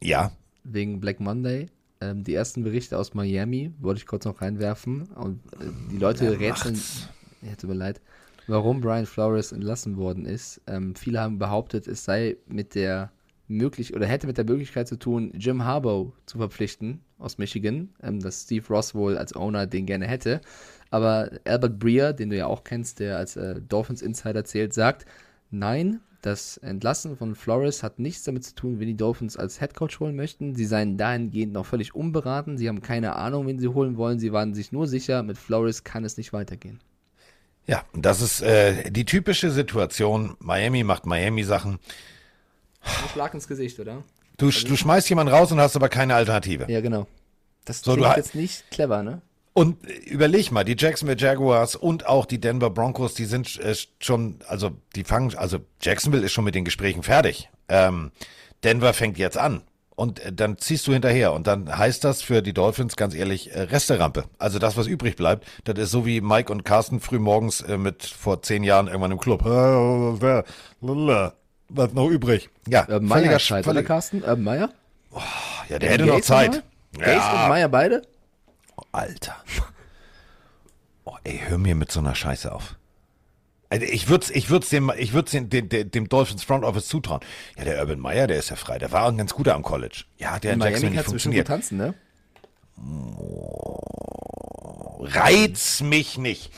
Ja, 0.01 0.31
wegen 0.65 0.99
Black 0.99 1.21
Monday. 1.21 1.69
Ähm, 2.01 2.23
die 2.23 2.33
ersten 2.33 2.63
Berichte 2.63 2.97
aus 2.97 3.13
Miami 3.13 3.71
wollte 3.79 3.99
ich 3.99 4.05
kurz 4.05 4.25
noch 4.25 4.41
reinwerfen. 4.41 5.03
Und 5.15 5.39
äh, 5.53 5.65
die 5.91 5.97
Leute 5.97 6.25
Ja, 6.25 6.31
rätseln. 6.31 6.79
Ja, 7.41 7.55
tut 7.55 7.69
mir 7.69 7.75
leid. 7.75 8.01
Warum 8.47 8.81
Brian 8.81 9.05
Flores 9.05 9.51
entlassen 9.51 9.97
worden 9.97 10.25
ist. 10.25 10.61
Ähm, 10.67 10.95
viele 10.95 11.19
haben 11.19 11.39
behauptet, 11.39 11.87
es 11.87 12.05
sei 12.05 12.37
mit 12.47 12.75
der 12.75 13.11
möglich 13.47 13.93
oder 13.95 14.07
hätte 14.07 14.27
mit 14.27 14.37
der 14.37 14.45
Möglichkeit 14.45 14.87
zu 14.87 14.97
tun, 14.97 15.31
Jim 15.35 15.63
Harbaugh 15.63 16.13
zu 16.25 16.37
verpflichten 16.37 17.01
aus 17.19 17.37
Michigan, 17.37 17.89
ähm, 18.01 18.19
dass 18.19 18.43
Steve 18.43 18.65
Ross 18.69 18.95
wohl 18.95 19.17
als 19.17 19.35
Owner 19.35 19.67
den 19.67 19.85
gerne 19.85 20.07
hätte. 20.07 20.41
Aber 20.91 21.31
Albert 21.45 21.79
Breer, 21.79 22.13
den 22.13 22.29
du 22.29 22.37
ja 22.37 22.47
auch 22.47 22.63
kennst, 22.63 22.99
der 22.99 23.17
als 23.17 23.35
äh, 23.35 23.61
Dolphins 23.61 24.01
Insider 24.01 24.45
zählt, 24.45 24.73
sagt, 24.73 25.05
nein, 25.51 25.99
das 26.25 26.57
Entlassen 26.57 27.17
von 27.17 27.35
Flores 27.35 27.83
hat 27.83 27.99
nichts 27.99 28.23
damit 28.23 28.43
zu 28.43 28.55
tun, 28.55 28.79
wen 28.79 28.87
die 28.87 28.97
Dolphins 28.97 29.37
als 29.37 29.61
Headcoach 29.61 29.99
holen 29.99 30.15
möchten. 30.15 30.55
Sie 30.55 30.65
seien 30.65 30.97
dahingehend 30.97 31.53
noch 31.53 31.65
völlig 31.65 31.93
unberaten. 31.95 32.57
Sie 32.57 32.67
haben 32.67 32.81
keine 32.81 33.15
Ahnung, 33.15 33.47
wen 33.47 33.59
sie 33.59 33.67
holen 33.67 33.97
wollen. 33.97 34.19
Sie 34.19 34.31
waren 34.33 34.53
sich 34.53 34.71
nur 34.71 34.87
sicher, 34.87 35.23
mit 35.23 35.37
Flores 35.37 35.83
kann 35.83 36.03
es 36.03 36.17
nicht 36.17 36.33
weitergehen. 36.33 36.79
ja, 37.67 37.83
das 37.93 38.21
ist 38.21 38.41
äh, 38.41 38.89
die 38.91 39.05
typische 39.05 39.51
Situation. 39.51 40.35
Miami 40.39 40.83
macht 40.83 41.05
Miami-Sachen. 41.05 41.79
Ein 42.81 43.09
Schlag 43.13 43.33
ins 43.33 43.47
Gesicht, 43.47 43.79
oder? 43.79 44.03
Du, 44.37 44.49
du 44.51 44.75
schmeißt 44.75 45.07
jemanden 45.09 45.33
raus 45.33 45.51
und 45.51 45.59
hast 45.59 45.75
aber 45.75 45.89
keine 45.89 46.13
Alternative. 46.15 46.65
Ja, 46.71 46.81
genau. 46.81 47.07
Das 47.63 47.81
So, 47.81 47.95
ha- 48.05 48.15
jetzt 48.17 48.35
nicht 48.35 48.69
clever, 48.69 49.01
ne? 49.01 49.21
Und 49.55 49.89
äh, 49.89 49.93
überleg 50.09 50.51
mal, 50.51 50.65
die 50.65 50.75
Jacksonville 50.77 51.17
Jaguars 51.17 51.75
und 51.75 52.05
auch 52.05 52.25
die 52.25 52.39
Denver 52.39 52.69
Broncos, 52.69 53.13
die 53.13 53.25
sind 53.25 53.57
äh, 53.61 53.73
schon, 53.99 54.39
also 54.47 54.71
die 54.95 55.05
fangen, 55.05 55.35
also 55.35 55.59
Jacksonville 55.81 56.23
ist 56.23 56.33
schon 56.33 56.43
mit 56.43 56.55
den 56.55 56.65
Gesprächen 56.65 57.01
fertig. 57.01 57.49
Ähm, 57.69 58.11
Denver 58.63 58.93
fängt 58.93 59.17
jetzt 59.17 59.37
an. 59.37 59.61
Und 59.95 60.19
äh, 60.19 60.33
dann 60.33 60.57
ziehst 60.57 60.85
du 60.87 60.93
hinterher. 60.93 61.31
Und 61.31 61.47
dann 61.47 61.75
heißt 61.75 62.03
das 62.03 62.21
für 62.21 62.41
die 62.41 62.53
Dolphins 62.53 62.97
ganz 62.97 63.15
ehrlich 63.15 63.55
äh, 63.55 63.61
Resterampe. 63.61 64.25
Also 64.37 64.59
das, 64.59 64.75
was 64.75 64.87
übrig 64.87 65.15
bleibt, 65.15 65.47
das 65.63 65.79
ist 65.79 65.91
so 65.91 66.05
wie 66.05 66.19
Mike 66.19 66.51
und 66.51 66.65
Carsten 66.65 66.99
früh 66.99 67.17
morgens 67.17 67.61
äh, 67.61 67.77
mit 67.77 68.03
vor 68.03 68.41
zehn 68.41 68.61
Jahren 68.65 68.87
irgendwann 68.87 69.11
im 69.11 69.19
Club. 69.19 69.45
Äh, 69.45 70.43
Was 71.69 71.93
noch 71.93 72.09
übrig? 72.09 72.49
Ja, 72.67 72.81
Urban 72.81 73.07
völliger 73.07 73.29
Meyer 73.31 73.39
Scheit, 73.39 73.65
oder 73.65 73.73
völlig, 73.73 73.87
Carsten? 73.87 74.21
Urban 74.21 74.43
Meyer? 74.43 74.69
Ja, 75.67 75.79
der 75.79 75.89
hätte 75.89 76.05
noch 76.05 76.21
Zeit. 76.21 76.61
Gates 76.93 77.23
und 77.33 77.49
Meyer 77.49 77.69
beide? 77.69 78.03
Alter. 78.91 79.35
Oh, 81.03 81.15
ey, 81.23 81.41
hör 81.47 81.57
mir 81.57 81.75
mit 81.75 81.91
so 81.91 81.99
einer 81.99 82.15
Scheiße 82.15 82.51
auf. 82.51 82.75
Also 83.69 83.85
ich 83.85 84.09
würde 84.09 84.25
es 84.25 84.29
ich 84.31 84.49
würd's 84.49 84.69
dem, 84.69 84.91
ich 84.97 85.13
würd's 85.13 85.31
dem, 85.31 85.49
dem, 85.49 85.69
dem 85.69 86.09
Dolphins 86.09 86.43
Front 86.43 86.63
Office 86.63 86.87
zutrauen. 86.87 87.21
Ja, 87.57 87.63
der 87.63 87.79
Urban 87.79 87.99
Meyer, 87.99 88.27
der 88.27 88.37
ist 88.37 88.49
ja 88.49 88.55
frei. 88.55 88.77
Der 88.77 88.91
war 88.91 89.03
auch 89.03 89.09
ein 89.09 89.17
ganz 89.17 89.33
guter 89.33 89.55
am 89.55 89.63
College. 89.63 90.03
Ja, 90.17 90.39
der 90.39 90.53
In 90.53 90.59
Miami 90.59 90.73
nicht 90.75 90.81
bestimmt 90.83 90.95
gut 90.95 91.05
funktioniert. 91.11 91.47
tanzen, 91.47 91.77
ne? 91.77 91.93
Reiz 94.99 95.81
mich 95.81 96.17
nicht. 96.17 96.51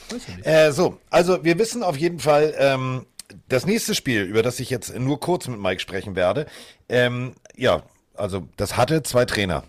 Äh, 0.43 0.71
so, 0.71 0.99
also 1.09 1.43
wir 1.43 1.57
wissen 1.59 1.83
auf 1.83 1.97
jeden 1.97 2.19
Fall, 2.19 2.53
ähm, 2.57 3.05
das 3.49 3.65
nächste 3.65 3.93
Spiel, 3.93 4.23
über 4.23 4.41
das 4.41 4.59
ich 4.59 4.69
jetzt 4.69 4.97
nur 4.97 5.19
kurz 5.19 5.47
mit 5.47 5.59
Mike 5.59 5.81
sprechen 5.81 6.15
werde, 6.15 6.45
ähm, 6.87 7.33
ja, 7.55 7.83
also 8.15 8.47
das 8.57 8.77
hatte 8.77 9.03
zwei 9.03 9.25
Trainer. 9.25 9.63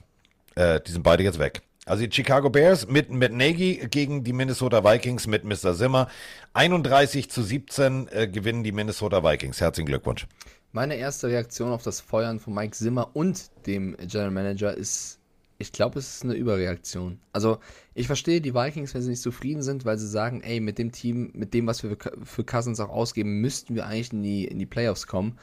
Äh, 0.55 0.81
die 0.81 0.93
sind 0.93 1.03
beide 1.03 1.23
jetzt 1.23 1.39
weg. 1.39 1.62
Also 1.89 2.06
die 2.06 2.12
Chicago 2.15 2.51
Bears 2.51 2.86
mit, 2.86 3.10
mit 3.10 3.32
Nagy 3.32 3.89
gegen 3.90 4.23
die 4.23 4.32
Minnesota 4.35 4.85
Vikings 4.85 5.27
mit 5.27 5.44
Mr. 5.44 5.74
Zimmer. 5.74 6.09
31 6.52 7.31
zu 7.31 7.43
17 7.43 8.09
äh, 8.09 8.28
gewinnen 8.28 8.62
die 8.62 8.73
Minnesota 8.73 9.24
Vikings. 9.24 9.60
Herzlichen 9.60 9.86
Glückwunsch. 9.86 10.27
Meine 10.73 10.97
erste 10.97 11.28
Reaktion 11.28 11.70
auf 11.73 11.82
das 11.82 12.01
Feuern 12.01 12.40
von 12.40 12.52
Mike 12.52 12.77
Zimmer 12.77 13.10
und 13.15 13.51
dem 13.66 13.97
General 13.97 14.31
Manager 14.31 14.74
ist, 14.77 15.19
ich 15.56 15.73
glaube, 15.73 15.98
es 15.98 16.16
ist 16.16 16.24
eine 16.24 16.35
Überreaktion. 16.35 17.19
Also, 17.32 17.59
ich 17.94 18.06
verstehe 18.06 18.43
die 18.43 18.55
Vikings, 18.55 18.93
wenn 18.94 19.01
sie 19.02 19.10
nicht 19.10 19.23
zufrieden 19.23 19.62
sind, 19.62 19.86
weil 19.86 19.98
sie 19.98 20.06
sagen, 20.06 20.43
ey, 20.43 20.60
mit 20.60 20.78
dem 20.78 20.93
Team, 20.93 21.31
mit 21.32 21.55
dem, 21.55 21.66
was 21.66 21.82
wir 21.82 21.97
für- 22.23 22.44
Cousins 22.44 22.81
auch 22.81 22.90
ausgeben, 22.90 23.40
müssten 23.40 23.74
wir 23.74 23.86
eigentlich 23.86 24.12
in 24.12 24.23
die, 24.23 24.44
in 24.44 24.59
die 24.59 24.66
Playoffs 24.66 25.06
kommen. 25.06 25.39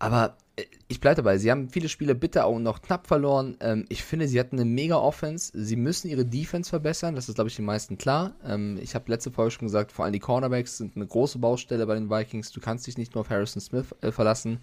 Aber 0.00 0.36
ich 0.88 1.00
bleibe 1.00 1.16
dabei, 1.16 1.38
sie 1.38 1.50
haben 1.50 1.70
viele 1.70 1.88
Spiele 1.88 2.14
bitter 2.14 2.44
auch 2.44 2.58
noch 2.58 2.82
knapp 2.82 3.06
verloren. 3.06 3.56
Ähm, 3.60 3.86
ich 3.88 4.04
finde, 4.04 4.28
sie 4.28 4.38
hatten 4.38 4.56
eine 4.56 4.68
mega 4.68 4.96
Offense. 4.96 5.50
Sie 5.54 5.76
müssen 5.76 6.08
ihre 6.08 6.26
Defense 6.26 6.68
verbessern, 6.68 7.14
das 7.14 7.28
ist, 7.28 7.36
glaube 7.36 7.48
ich, 7.48 7.56
den 7.56 7.64
meisten 7.64 7.96
klar. 7.96 8.32
Ähm, 8.44 8.78
ich 8.82 8.94
habe 8.94 9.10
letzte 9.10 9.30
Folge 9.30 9.52
schon 9.52 9.66
gesagt, 9.66 9.92
vor 9.92 10.04
allem 10.04 10.12
die 10.12 10.18
Cornerbacks 10.18 10.76
sind 10.76 10.96
eine 10.96 11.06
große 11.06 11.38
Baustelle 11.38 11.86
bei 11.86 11.94
den 11.94 12.10
Vikings. 12.10 12.52
Du 12.52 12.60
kannst 12.60 12.86
dich 12.86 12.98
nicht 12.98 13.14
nur 13.14 13.22
auf 13.22 13.30
Harrison 13.30 13.62
Smith 13.62 13.94
äh, 14.02 14.12
verlassen. 14.12 14.58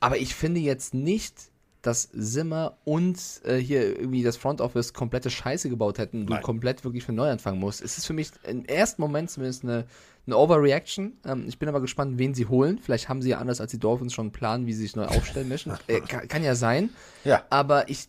Aber 0.00 0.16
ich 0.16 0.34
finde 0.34 0.60
jetzt 0.60 0.94
nicht, 0.94 1.50
dass 1.82 2.10
Zimmer 2.10 2.76
und 2.84 3.18
äh, 3.44 3.56
hier 3.56 3.98
irgendwie 3.98 4.22
das 4.22 4.36
Front 4.36 4.60
Office 4.60 4.92
komplette 4.92 5.30
Scheiße 5.30 5.68
gebaut 5.68 5.98
hätten, 5.98 6.26
du 6.26 6.32
Nein. 6.32 6.42
komplett 6.42 6.84
wirklich 6.84 7.04
von 7.04 7.14
neu 7.14 7.30
anfangen 7.30 7.60
musst. 7.60 7.82
Es 7.82 7.98
ist 7.98 8.06
für 8.06 8.14
mich 8.14 8.30
im 8.44 8.64
ersten 8.64 9.00
Moment 9.00 9.30
zumindest 9.30 9.64
eine, 9.64 9.86
eine 10.28 10.36
Overreaction. 10.36 11.14
Ähm, 11.24 11.46
ich 11.48 11.58
bin 11.58 11.68
aber 11.68 11.80
gespannt, 11.80 12.18
wen 12.18 12.34
sie 12.34 12.46
holen. 12.46 12.78
Vielleicht 12.78 13.08
haben 13.08 13.22
sie 13.22 13.30
ja 13.30 13.38
anders 13.38 13.60
als 13.60 13.70
die 13.70 13.78
Dolphins 13.78 14.12
schon 14.12 14.26
einen 14.26 14.32
Plan, 14.32 14.66
wie 14.66 14.72
sie 14.74 14.82
sich 14.82 14.94
neu 14.94 15.06
aufstellen 15.06 15.48
möchten. 15.48 15.72
Äh, 15.86 16.00
kann, 16.00 16.28
kann 16.28 16.42
ja 16.44 16.54
sein. 16.54 16.90
Ja. 17.24 17.44
Aber 17.48 17.88
ich, 17.88 18.08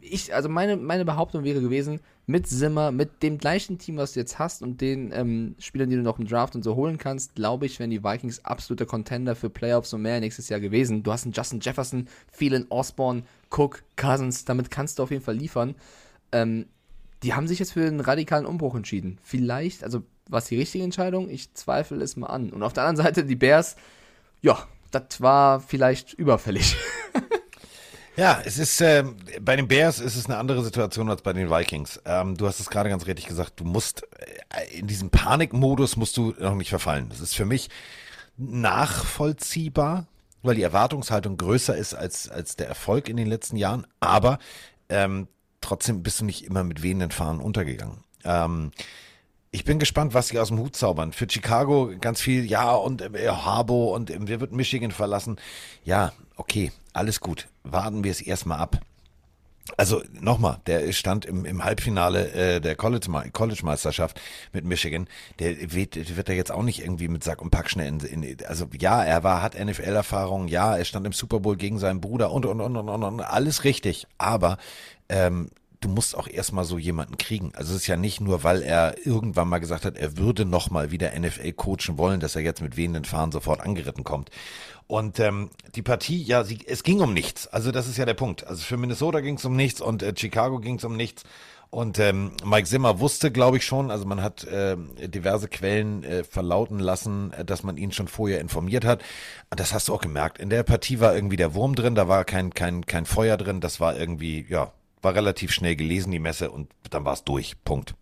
ich, 0.00 0.34
also 0.34 0.48
meine, 0.48 0.76
meine 0.76 1.04
Behauptung 1.04 1.42
wäre 1.42 1.60
gewesen, 1.60 2.00
mit 2.26 2.46
Zimmer, 2.46 2.90
mit 2.90 3.22
dem 3.22 3.38
gleichen 3.38 3.78
Team, 3.78 3.96
was 3.96 4.12
du 4.12 4.20
jetzt 4.20 4.38
hast 4.38 4.62
und 4.62 4.80
den 4.80 5.10
ähm, 5.12 5.54
Spielern, 5.58 5.88
die 5.88 5.96
du 5.96 6.02
noch 6.02 6.18
im 6.18 6.26
Draft 6.26 6.54
und 6.54 6.62
so 6.62 6.74
holen 6.74 6.98
kannst, 6.98 7.34
glaube 7.34 7.66
ich, 7.66 7.78
wären 7.78 7.90
die 7.90 8.04
Vikings 8.04 8.44
absolute 8.44 8.84
Contender 8.84 9.34
für 9.34 9.48
Playoffs 9.48 9.92
und 9.94 10.02
mehr 10.02 10.20
nächstes 10.20 10.48
Jahr 10.48 10.60
gewesen. 10.60 11.02
Du 11.02 11.12
hast 11.12 11.24
einen 11.24 11.32
Justin 11.32 11.60
Jefferson, 11.60 12.08
Phelan 12.30 12.66
Osborne, 12.68 13.22
Cook, 13.50 13.82
Cousins, 13.96 14.44
damit 14.44 14.70
kannst 14.70 14.98
du 14.98 15.02
auf 15.02 15.10
jeden 15.10 15.22
Fall 15.22 15.36
liefern. 15.36 15.74
Ähm, 16.32 16.66
die 17.22 17.32
haben 17.32 17.48
sich 17.48 17.58
jetzt 17.58 17.72
für 17.72 17.86
einen 17.86 18.00
radikalen 18.00 18.44
Umbruch 18.44 18.74
entschieden. 18.74 19.18
Vielleicht, 19.22 19.82
also 19.82 20.02
was 20.28 20.46
die 20.46 20.58
richtige 20.58 20.84
Entscheidung? 20.84 21.28
Ich 21.30 21.52
zweifle 21.54 22.02
es 22.02 22.16
mal 22.16 22.28
an. 22.28 22.50
Und 22.50 22.62
auf 22.62 22.72
der 22.72 22.84
anderen 22.84 23.04
Seite 23.06 23.24
die 23.24 23.36
Bears, 23.36 23.76
ja, 24.42 24.66
das 24.90 25.20
war 25.20 25.60
vielleicht 25.60 26.14
überfällig. 26.14 26.76
Ja, 28.16 28.40
es 28.44 28.58
ist 28.58 28.80
ähm, 28.80 29.16
bei 29.40 29.56
den 29.56 29.66
Bears 29.66 29.98
ist 29.98 30.14
es 30.14 30.26
eine 30.26 30.36
andere 30.36 30.62
Situation 30.62 31.10
als 31.10 31.22
bei 31.22 31.32
den 31.32 31.50
Vikings. 31.50 32.00
Ähm, 32.04 32.36
du 32.36 32.46
hast 32.46 32.60
es 32.60 32.70
gerade 32.70 32.88
ganz 32.88 33.06
richtig 33.06 33.26
gesagt. 33.26 33.58
Du 33.58 33.64
musst 33.64 34.06
äh, 34.50 34.78
in 34.78 34.86
diesem 34.86 35.10
Panikmodus 35.10 35.96
musst 35.96 36.16
du 36.16 36.32
noch 36.38 36.54
nicht 36.54 36.70
verfallen. 36.70 37.08
Das 37.08 37.18
ist 37.18 37.34
für 37.34 37.44
mich 37.44 37.70
nachvollziehbar, 38.36 40.06
weil 40.42 40.54
die 40.54 40.62
Erwartungshaltung 40.62 41.36
größer 41.36 41.76
ist 41.76 41.94
als 41.94 42.28
als 42.28 42.54
der 42.54 42.68
Erfolg 42.68 43.08
in 43.08 43.16
den 43.16 43.26
letzten 43.26 43.56
Jahren. 43.56 43.84
Aber 43.98 44.38
ähm, 44.88 45.26
trotzdem 45.60 46.04
bist 46.04 46.20
du 46.20 46.24
nicht 46.24 46.44
immer 46.44 46.62
mit 46.62 46.84
wehenden 46.84 47.10
Fahnen 47.10 47.40
untergegangen. 47.40 48.04
Ähm, 48.22 48.70
ich 49.54 49.64
bin 49.64 49.78
gespannt, 49.78 50.14
was 50.14 50.28
sie 50.28 50.38
aus 50.40 50.48
dem 50.48 50.58
Hut 50.58 50.74
zaubern. 50.74 51.12
Für 51.12 51.28
Chicago 51.30 51.92
ganz 52.00 52.20
viel, 52.20 52.44
ja, 52.44 52.72
und 52.72 53.02
äh, 53.02 53.28
Harbo 53.28 53.94
und 53.94 54.10
äh, 54.10 54.18
wir 54.26 54.40
wird 54.40 54.50
Michigan 54.50 54.90
verlassen. 54.90 55.36
Ja, 55.84 56.12
okay, 56.36 56.72
alles 56.92 57.20
gut. 57.20 57.46
Warten 57.62 58.02
wir 58.02 58.10
es 58.10 58.20
erstmal 58.20 58.58
ab. 58.58 58.80
Also 59.76 60.02
nochmal, 60.12 60.58
der 60.66 60.92
stand 60.92 61.24
im, 61.24 61.44
im 61.44 61.62
Halbfinale 61.62 62.32
äh, 62.32 62.60
der 62.60 62.74
College- 62.74 63.30
College-Meisterschaft 63.32 64.20
mit 64.52 64.64
Michigan. 64.64 65.06
Der 65.38 65.72
wird, 65.72 66.16
wird 66.16 66.28
er 66.28 66.34
jetzt 66.34 66.50
auch 66.50 66.64
nicht 66.64 66.82
irgendwie 66.82 67.06
mit 67.06 67.22
Sack 67.22 67.40
und 67.40 67.50
Pack 67.50 67.70
schnell 67.70 67.86
in, 68.04 68.24
in 68.24 68.36
also 68.46 68.66
ja, 68.76 69.04
er 69.04 69.22
war, 69.22 69.40
hat 69.40 69.54
NFL-Erfahrung, 69.54 70.48
ja, 70.48 70.76
er 70.76 70.84
stand 70.84 71.06
im 71.06 71.12
Super 71.12 71.38
Bowl 71.38 71.56
gegen 71.56 71.78
seinen 71.78 72.00
Bruder 72.00 72.32
und 72.32 72.44
und 72.44 72.60
und 72.60 72.76
und 72.76 72.88
und, 72.88 73.02
und 73.04 73.20
alles 73.20 73.62
richtig. 73.62 74.08
Aber 74.18 74.58
ähm, 75.08 75.48
du 75.84 75.90
musst 75.90 76.16
auch 76.16 76.26
erstmal 76.26 76.64
so 76.64 76.78
jemanden 76.78 77.18
kriegen. 77.18 77.52
Also 77.54 77.74
es 77.74 77.82
ist 77.82 77.86
ja 77.86 77.96
nicht 77.96 78.20
nur, 78.20 78.42
weil 78.42 78.62
er 78.62 79.06
irgendwann 79.06 79.48
mal 79.48 79.58
gesagt 79.58 79.84
hat, 79.84 79.98
er 79.98 80.16
würde 80.16 80.44
nochmal 80.44 80.90
wieder 80.90 81.12
NFL 81.18 81.52
coachen 81.52 81.98
wollen, 81.98 82.20
dass 82.20 82.36
er 82.36 82.42
jetzt 82.42 82.62
mit 82.62 82.76
wehenden 82.76 83.04
Fahnen 83.04 83.32
sofort 83.32 83.60
angeritten 83.60 84.02
kommt. 84.02 84.30
Und 84.86 85.20
ähm, 85.20 85.50
die 85.74 85.82
Partie, 85.82 86.22
ja, 86.22 86.44
sie, 86.44 86.60
es 86.66 86.82
ging 86.82 87.00
um 87.00 87.12
nichts. 87.12 87.46
Also 87.46 87.70
das 87.70 87.86
ist 87.86 87.98
ja 87.98 88.04
der 88.04 88.14
Punkt. 88.14 88.46
Also 88.46 88.62
für 88.62 88.76
Minnesota 88.76 89.20
ging 89.20 89.36
es 89.36 89.44
um 89.44 89.56
nichts 89.56 89.80
und 89.80 90.02
äh, 90.02 90.14
Chicago 90.16 90.58
ging 90.58 90.76
es 90.76 90.84
um 90.84 90.96
nichts. 90.96 91.24
Und 91.70 91.98
ähm, 91.98 92.30
Mike 92.44 92.68
Zimmer 92.68 93.00
wusste, 93.00 93.32
glaube 93.32 93.56
ich 93.56 93.66
schon, 93.66 93.90
also 93.90 94.06
man 94.06 94.22
hat 94.22 94.44
äh, 94.44 94.76
diverse 95.08 95.48
Quellen 95.48 96.04
äh, 96.04 96.22
verlauten 96.22 96.78
lassen, 96.78 97.32
äh, 97.32 97.44
dass 97.44 97.64
man 97.64 97.76
ihn 97.76 97.90
schon 97.90 98.06
vorher 98.06 98.40
informiert 98.40 98.84
hat. 98.84 99.02
Und 99.50 99.58
das 99.58 99.74
hast 99.74 99.88
du 99.88 99.94
auch 99.94 100.00
gemerkt. 100.00 100.38
In 100.38 100.50
der 100.50 100.62
Partie 100.62 101.00
war 101.00 101.14
irgendwie 101.14 101.36
der 101.36 101.54
Wurm 101.54 101.74
drin, 101.74 101.96
da 101.96 102.06
war 102.06 102.24
kein, 102.24 102.54
kein, 102.54 102.86
kein 102.86 103.06
Feuer 103.06 103.36
drin, 103.36 103.60
das 103.60 103.80
war 103.80 103.98
irgendwie, 103.98 104.46
ja, 104.48 104.72
war 105.04 105.14
relativ 105.14 105.52
schnell 105.52 105.76
gelesen, 105.76 106.10
die 106.10 106.18
Messe, 106.18 106.50
und 106.50 106.70
dann 106.90 107.04
war 107.04 107.12
es 107.12 107.24
durch. 107.24 107.62
Punkt. 107.64 107.94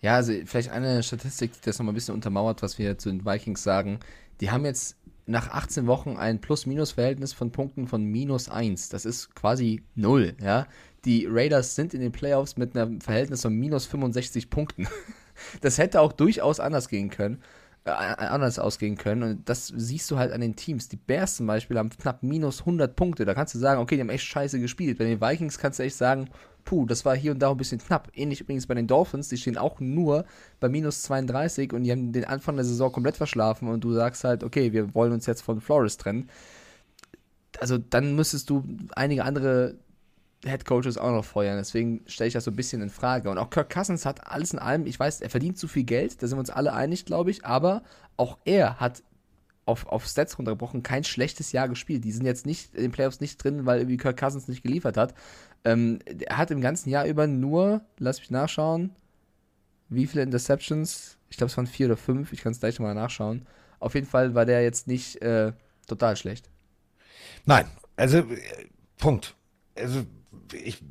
Ja, 0.00 0.14
also 0.14 0.32
vielleicht 0.44 0.70
eine 0.70 1.02
Statistik, 1.02 1.52
die 1.52 1.60
das 1.64 1.78
nochmal 1.78 1.92
ein 1.92 1.96
bisschen 1.96 2.14
untermauert, 2.14 2.62
was 2.62 2.78
wir 2.78 2.98
zu 2.98 3.10
den 3.10 3.24
Vikings 3.24 3.62
sagen. 3.62 4.00
Die 4.40 4.50
haben 4.50 4.64
jetzt 4.64 4.96
nach 5.26 5.50
18 5.50 5.86
Wochen 5.86 6.16
ein 6.16 6.40
Plus-Minus-Verhältnis 6.40 7.32
von 7.32 7.50
Punkten 7.50 7.86
von 7.88 8.04
minus 8.04 8.48
1. 8.48 8.88
Das 8.90 9.04
ist 9.04 9.34
quasi 9.34 9.82
null, 9.94 10.36
ja. 10.40 10.66
Die 11.04 11.26
Raiders 11.28 11.74
sind 11.74 11.94
in 11.94 12.00
den 12.00 12.12
Playoffs 12.12 12.56
mit 12.56 12.76
einem 12.76 13.00
Verhältnis 13.00 13.42
von 13.42 13.54
minus 13.54 13.86
65 13.86 14.50
Punkten. 14.50 14.88
Das 15.60 15.76
hätte 15.76 16.00
auch 16.00 16.14
durchaus 16.14 16.60
anders 16.60 16.88
gehen 16.88 17.10
können, 17.10 17.42
anders 17.86 18.58
ausgehen 18.58 18.96
können. 18.96 19.22
Und 19.22 19.48
das 19.48 19.68
siehst 19.68 20.10
du 20.10 20.18
halt 20.18 20.32
an 20.32 20.40
den 20.40 20.56
Teams. 20.56 20.88
Die 20.88 20.96
Bears 20.96 21.36
zum 21.36 21.46
Beispiel 21.46 21.78
haben 21.78 21.90
knapp 21.90 22.22
minus 22.22 22.60
100 22.60 22.96
Punkte. 22.96 23.24
Da 23.24 23.34
kannst 23.34 23.54
du 23.54 23.58
sagen, 23.58 23.80
okay, 23.80 23.94
die 23.96 24.00
haben 24.00 24.10
echt 24.10 24.24
scheiße 24.24 24.58
gespielt. 24.60 24.98
Bei 24.98 25.04
den 25.04 25.20
Vikings 25.20 25.58
kannst 25.58 25.78
du 25.78 25.84
echt 25.84 25.96
sagen, 25.96 26.28
puh, 26.64 26.84
das 26.84 27.04
war 27.04 27.16
hier 27.16 27.32
und 27.32 27.38
da 27.38 27.50
ein 27.50 27.56
bisschen 27.56 27.78
knapp. 27.78 28.10
Ähnlich 28.14 28.40
übrigens 28.40 28.66
bei 28.66 28.74
den 28.74 28.86
Dolphins, 28.86 29.28
die 29.28 29.36
stehen 29.36 29.56
auch 29.56 29.80
nur 29.80 30.24
bei 30.60 30.68
minus 30.68 31.02
32 31.02 31.72
und 31.72 31.84
die 31.84 31.92
haben 31.92 32.12
den 32.12 32.24
Anfang 32.24 32.56
der 32.56 32.64
Saison 32.64 32.92
komplett 32.92 33.16
verschlafen 33.16 33.68
und 33.68 33.84
du 33.84 33.92
sagst 33.92 34.24
halt, 34.24 34.44
okay, 34.44 34.72
wir 34.72 34.94
wollen 34.94 35.12
uns 35.12 35.26
jetzt 35.26 35.42
von 35.42 35.60
Flores 35.60 35.96
trennen. 35.96 36.28
Also 37.60 37.78
dann 37.78 38.16
müsstest 38.16 38.50
du 38.50 38.64
einige 38.94 39.24
andere 39.24 39.76
Head 40.44 40.64
Coaches 40.64 40.98
auch 40.98 41.10
noch 41.10 41.24
feuern. 41.24 41.56
Deswegen 41.56 42.02
stelle 42.06 42.28
ich 42.28 42.34
das 42.34 42.44
so 42.44 42.50
ein 42.50 42.56
bisschen 42.56 42.82
in 42.82 42.90
Frage. 42.90 43.30
Und 43.30 43.38
auch 43.38 43.50
Kirk 43.50 43.70
Cousins 43.70 44.04
hat 44.04 44.26
alles 44.26 44.52
in 44.52 44.58
allem, 44.58 44.86
ich 44.86 44.98
weiß, 44.98 45.20
er 45.20 45.30
verdient 45.30 45.58
zu 45.58 45.68
viel 45.68 45.84
Geld, 45.84 46.22
da 46.22 46.26
sind 46.26 46.36
wir 46.36 46.40
uns 46.40 46.50
alle 46.50 46.72
einig, 46.72 47.04
glaube 47.04 47.30
ich, 47.30 47.44
aber 47.44 47.82
auch 48.16 48.38
er 48.44 48.78
hat 48.78 49.02
auf, 49.64 49.86
auf 49.86 50.06
Stats 50.06 50.38
runtergebrochen 50.38 50.82
kein 50.82 51.04
schlechtes 51.04 51.52
Jahr 51.52 51.68
gespielt. 51.68 52.04
Die 52.04 52.12
sind 52.12 52.24
jetzt 52.24 52.46
nicht 52.46 52.74
in 52.74 52.82
den 52.82 52.92
Playoffs 52.92 53.20
nicht 53.20 53.42
drin, 53.42 53.66
weil 53.66 53.80
irgendwie 53.80 53.96
Kirk 53.96 54.18
Cousins 54.18 54.46
nicht 54.48 54.62
geliefert 54.62 54.96
hat. 54.96 55.14
Ähm, 55.64 55.98
er 56.04 56.38
hat 56.38 56.50
im 56.52 56.60
ganzen 56.60 56.88
Jahr 56.88 57.06
über 57.06 57.26
nur, 57.26 57.80
lass 57.98 58.20
mich 58.20 58.30
nachschauen, 58.30 58.94
wie 59.88 60.06
viele 60.06 60.22
Interceptions? 60.22 61.18
Ich 61.28 61.36
glaube, 61.36 61.50
es 61.50 61.56
waren 61.56 61.66
vier 61.66 61.86
oder 61.86 61.96
fünf. 61.96 62.32
Ich 62.32 62.42
kann 62.42 62.52
es 62.52 62.60
gleich 62.60 62.78
nochmal 62.78 62.94
nachschauen. 62.94 63.46
Auf 63.78 63.94
jeden 63.94 64.06
Fall 64.06 64.34
war 64.34 64.44
der 64.44 64.62
jetzt 64.62 64.86
nicht 64.86 65.20
äh, 65.22 65.52
total 65.86 66.16
schlecht. 66.16 66.48
Nein, 67.44 67.66
also 67.96 68.18
äh, 68.18 68.66
Punkt. 68.96 69.34
Also 69.76 70.06
ich 70.52 70.82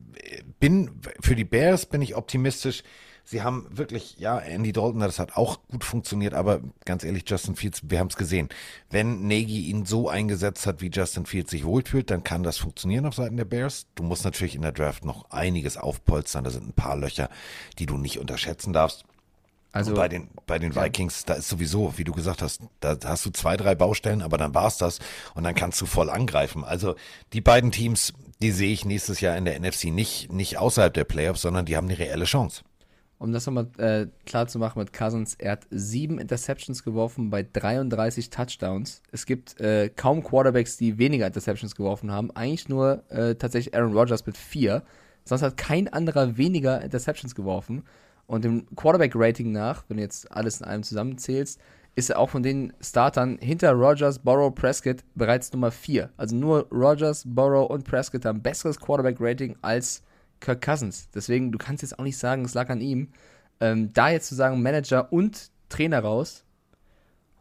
bin 0.59 0.91
für 1.21 1.35
die 1.35 1.45
Bears 1.45 1.85
bin 1.85 2.01
ich 2.01 2.15
optimistisch. 2.15 2.83
Sie 3.27 3.41
haben 3.41 3.65
wirklich, 3.71 4.17
ja, 4.19 4.37
Andy 4.37 4.71
Dalton, 4.71 4.99
das 4.99 5.17
hat 5.17 5.35
auch 5.35 5.59
gut 5.71 5.83
funktioniert, 5.83 6.35
aber 6.35 6.61
ganz 6.85 7.03
ehrlich, 7.03 7.23
Justin 7.25 7.55
Fields, 7.55 7.81
wir 7.83 7.97
haben 7.97 8.09
es 8.09 8.17
gesehen. 8.17 8.49
Wenn 8.91 9.25
Nagy 9.27 9.67
ihn 9.67 9.85
so 9.85 10.09
eingesetzt 10.09 10.67
hat, 10.67 10.79
wie 10.81 10.91
Justin 10.91 11.25
Fields 11.25 11.49
sich 11.49 11.65
wohlfühlt, 11.65 12.11
dann 12.11 12.23
kann 12.23 12.43
das 12.43 12.57
funktionieren 12.57 13.07
auf 13.07 13.15
Seiten 13.15 13.35
der 13.35 13.45
Bears. 13.45 13.87
Du 13.95 14.03
musst 14.03 14.25
natürlich 14.25 14.53
in 14.53 14.61
der 14.61 14.73
Draft 14.73 15.05
noch 15.05 15.31
einiges 15.31 15.75
aufpolstern. 15.75 16.43
Da 16.43 16.51
sind 16.51 16.67
ein 16.67 16.73
paar 16.73 16.97
Löcher, 16.97 17.29
die 17.79 17.87
du 17.87 17.97
nicht 17.97 18.19
unterschätzen 18.19 18.73
darfst. 18.73 19.05
Also 19.75 19.91
Und 19.91 19.97
bei 19.97 20.07
den, 20.07 20.29
bei 20.45 20.57
den 20.57 20.73
Vikings, 20.73 21.25
da 21.25 21.33
ist 21.33 21.49
sowieso, 21.49 21.97
wie 21.97 22.05
du 22.05 22.13
gesagt 22.13 22.41
hast, 22.41 22.61
da 22.79 22.95
hast 23.03 23.25
du 23.25 23.31
zwei, 23.31 23.57
drei 23.57 23.75
Baustellen, 23.75 24.21
aber 24.21 24.37
dann 24.37 24.53
war's 24.53 24.77
das 24.77 24.99
und 25.33 25.43
dann 25.43 25.53
kannst 25.53 25.81
du 25.81 25.85
voll 25.85 26.09
angreifen. 26.09 26.63
Also 26.63 26.95
die 27.33 27.41
beiden 27.41 27.71
Teams, 27.71 28.13
die 28.41 28.51
sehe 28.51 28.73
ich 28.73 28.85
nächstes 28.85 29.21
Jahr 29.21 29.37
in 29.37 29.45
der 29.45 29.59
NFC 29.59 29.85
nicht, 29.85 30.31
nicht 30.31 30.57
außerhalb 30.57 30.93
der 30.93 31.03
Playoffs, 31.03 31.41
sondern 31.41 31.65
die 31.65 31.77
haben 31.77 31.87
eine 31.87 31.97
reelle 31.97 32.25
Chance. 32.25 32.63
Um 33.17 33.31
das 33.31 33.45
nochmal 33.45 33.67
äh, 33.77 34.07
klar 34.25 34.47
zu 34.47 34.59
machen 34.59 34.77
mit 34.77 34.91
Cousins, 34.91 35.35
er 35.35 35.53
hat 35.53 35.67
sieben 35.71 36.19
Interceptions 36.19 36.83
geworfen 36.83 37.29
bei 37.29 37.43
33 37.43 38.29
Touchdowns. 38.29 39.01
Es 39.11 39.25
gibt 39.25 39.59
äh, 39.61 39.89
kaum 39.89 40.21
Quarterbacks, 40.21 40.75
die 40.75 40.97
weniger 40.97 41.25
Interceptions 41.25 41.75
geworfen 41.75 42.11
haben. 42.11 42.31
Eigentlich 42.31 42.67
nur 42.67 43.09
äh, 43.09 43.35
tatsächlich 43.35 43.73
Aaron 43.73 43.93
Rodgers 43.93 44.25
mit 44.25 44.35
vier. 44.35 44.83
Sonst 45.23 45.43
hat 45.43 45.55
kein 45.55 45.87
anderer 45.87 46.37
weniger 46.37 46.81
Interceptions 46.81 47.35
geworfen. 47.35 47.83
Und 48.27 48.43
dem 48.43 48.65
Quarterback-Rating 48.75 49.51
nach, 49.51 49.85
wenn 49.87 49.97
du 49.97 50.03
jetzt 50.03 50.31
alles 50.31 50.59
in 50.59 50.65
einem 50.65 50.83
zusammenzählst, 50.83 51.59
ist 51.95 52.09
er 52.09 52.19
auch 52.19 52.29
von 52.29 52.43
den 52.43 52.73
Startern 52.81 53.37
hinter 53.39 53.71
Rodgers, 53.71 54.19
Burrow, 54.19 54.53
Prescott 54.53 55.03
bereits 55.15 55.51
Nummer 55.53 55.71
4. 55.71 56.09
Also 56.17 56.35
nur 56.35 56.67
Rodgers, 56.71 57.23
Burrow 57.25 57.69
und 57.69 57.85
Prescott 57.85 58.25
haben 58.25 58.41
besseres 58.41 58.79
Quarterback-Rating 58.79 59.55
als 59.61 60.03
Kirk 60.41 60.61
Cousins. 60.61 61.09
Deswegen, 61.15 61.51
du 61.51 61.57
kannst 61.57 61.83
jetzt 61.83 61.97
auch 61.97 62.03
nicht 62.03 62.17
sagen, 62.17 62.43
es 62.43 62.53
lag 62.53 62.69
an 62.69 62.81
ihm. 62.81 63.09
Ähm, 63.61 63.93
da 63.93 64.09
jetzt 64.09 64.27
zu 64.27 64.35
sagen, 64.35 64.61
Manager 64.61 65.11
und 65.13 65.49
Trainer 65.69 66.01
raus, 66.01 66.43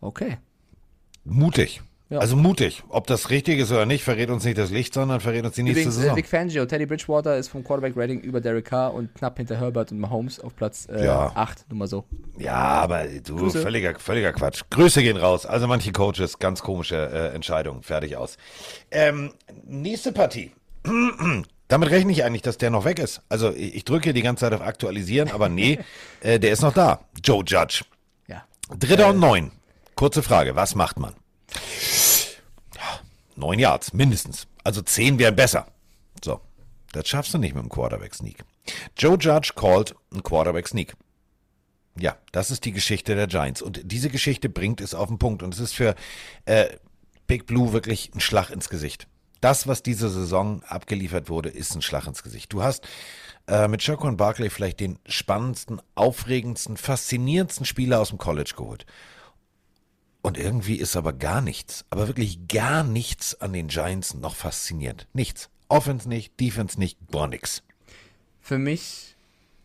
okay. 0.00 0.38
Mutig. 1.24 1.82
Ja. 2.10 2.18
Also 2.18 2.36
mutig. 2.36 2.82
Ob 2.90 3.06
das 3.06 3.30
richtig 3.30 3.58
ist 3.58 3.72
oder 3.72 3.86
nicht, 3.86 4.04
verrät 4.04 4.28
uns 4.28 4.44
nicht 4.44 4.58
das 4.58 4.70
Licht, 4.70 4.92
sondern 4.92 5.20
verrät 5.20 5.44
uns 5.44 5.54
die 5.54 5.62
nächste 5.62 5.80
Übrigens, 5.80 5.96
äh, 5.96 6.00
Saison. 6.02 6.16
Vic 6.16 6.28
Fangio, 6.28 6.66
Teddy 6.66 6.84
Bridgewater 6.86 7.38
ist 7.38 7.48
vom 7.48 7.64
Quarterback-Rating 7.64 8.20
über 8.20 8.42
Derek 8.42 8.66
Carr 8.66 8.92
und 8.92 9.14
knapp 9.14 9.38
hinter 9.38 9.58
Herbert 9.58 9.90
und 9.90 10.00
Mahomes 10.00 10.38
auf 10.38 10.54
Platz 10.54 10.86
äh, 10.90 11.04
Ja. 11.04 11.32
8, 11.34 11.70
nur 11.70 11.78
mal 11.78 11.88
so. 11.88 12.04
Ja, 12.38 12.54
aber 12.54 13.04
du, 13.06 13.36
Grüße. 13.36 13.62
völliger, 13.62 13.98
völliger 13.98 14.32
Quatsch. 14.34 14.62
Grüße 14.70 15.02
gehen 15.02 15.16
raus. 15.16 15.46
Also 15.46 15.66
manche 15.66 15.92
Coaches, 15.92 16.38
ganz 16.38 16.60
komische 16.62 16.96
äh, 16.96 17.34
Entscheidungen. 17.34 17.82
Fertig 17.82 18.16
aus. 18.16 18.36
Ähm, 18.90 19.32
nächste 19.64 20.12
Partie. 20.12 20.52
Damit 21.68 21.90
rechne 21.90 22.12
ich 22.12 22.22
eigentlich, 22.22 22.42
dass 22.42 22.58
der 22.58 22.68
noch 22.68 22.84
weg 22.84 22.98
ist. 22.98 23.22
Also 23.30 23.50
ich, 23.50 23.76
ich 23.76 23.84
drücke 23.86 24.12
die 24.12 24.20
ganze 24.20 24.42
Zeit 24.42 24.52
auf 24.52 24.60
Aktualisieren, 24.60 25.30
aber 25.32 25.48
nee, 25.48 25.78
äh, 26.20 26.38
der 26.38 26.52
ist 26.52 26.60
noch 26.60 26.74
da. 26.74 27.00
Joe 27.24 27.42
Judge. 27.46 27.84
Ja. 28.28 28.44
Dritter 28.78 29.08
und 29.08 29.18
neun. 29.18 29.50
Kurze 29.94 30.22
Frage, 30.22 30.54
was 30.54 30.74
macht 30.74 30.98
man? 30.98 31.14
Neun 33.36 33.58
Yards, 33.58 33.92
mindestens. 33.92 34.46
Also 34.62 34.82
zehn 34.82 35.18
wären 35.18 35.36
besser. 35.36 35.66
So, 36.22 36.40
das 36.92 37.08
schaffst 37.08 37.34
du 37.34 37.38
nicht 37.38 37.54
mit 37.54 37.64
dem 37.64 37.68
Quarterback-Sneak. 37.68 38.44
Joe 38.96 39.16
Judge 39.18 39.52
called 39.54 39.94
ein 40.12 40.22
Quarterback-Sneak. 40.22 40.94
Ja, 41.98 42.16
das 42.32 42.50
ist 42.50 42.64
die 42.64 42.72
Geschichte 42.72 43.14
der 43.14 43.26
Giants. 43.26 43.62
Und 43.62 43.80
diese 43.84 44.08
Geschichte 44.08 44.48
bringt 44.48 44.80
es 44.80 44.94
auf 44.94 45.08
den 45.08 45.18
Punkt. 45.18 45.42
Und 45.42 45.54
es 45.54 45.60
ist 45.60 45.74
für 45.74 45.94
äh, 46.44 46.76
Big 47.26 47.46
Blue 47.46 47.72
wirklich 47.72 48.12
ein 48.14 48.20
Schlag 48.20 48.50
ins 48.50 48.68
Gesicht. 48.68 49.06
Das, 49.40 49.66
was 49.66 49.82
diese 49.82 50.08
Saison 50.08 50.62
abgeliefert 50.64 51.28
wurde, 51.28 51.50
ist 51.50 51.74
ein 51.74 51.82
Schlag 51.82 52.06
ins 52.06 52.22
Gesicht. 52.22 52.52
Du 52.52 52.62
hast 52.62 52.88
äh, 53.46 53.68
mit 53.68 53.82
Shaquan 53.82 54.16
Barkley 54.16 54.48
vielleicht 54.48 54.80
den 54.80 54.98
spannendsten, 55.06 55.80
aufregendsten, 55.94 56.76
faszinierendsten 56.76 57.66
Spieler 57.66 58.00
aus 58.00 58.08
dem 58.08 58.18
College 58.18 58.54
geholt. 58.56 58.86
Und 60.24 60.38
irgendwie 60.38 60.76
ist 60.76 60.96
aber 60.96 61.12
gar 61.12 61.42
nichts, 61.42 61.84
aber 61.90 62.06
wirklich 62.06 62.48
gar 62.48 62.82
nichts 62.82 63.38
an 63.42 63.52
den 63.52 63.68
Giants 63.68 64.14
noch 64.14 64.34
faszinierend. 64.34 65.06
Nichts. 65.12 65.50
Offense 65.68 66.08
nicht, 66.08 66.40
Defense 66.40 66.78
nicht, 66.78 66.98
gar 67.12 67.26
nichts. 67.26 67.62
Für 68.40 68.56
mich 68.56 69.13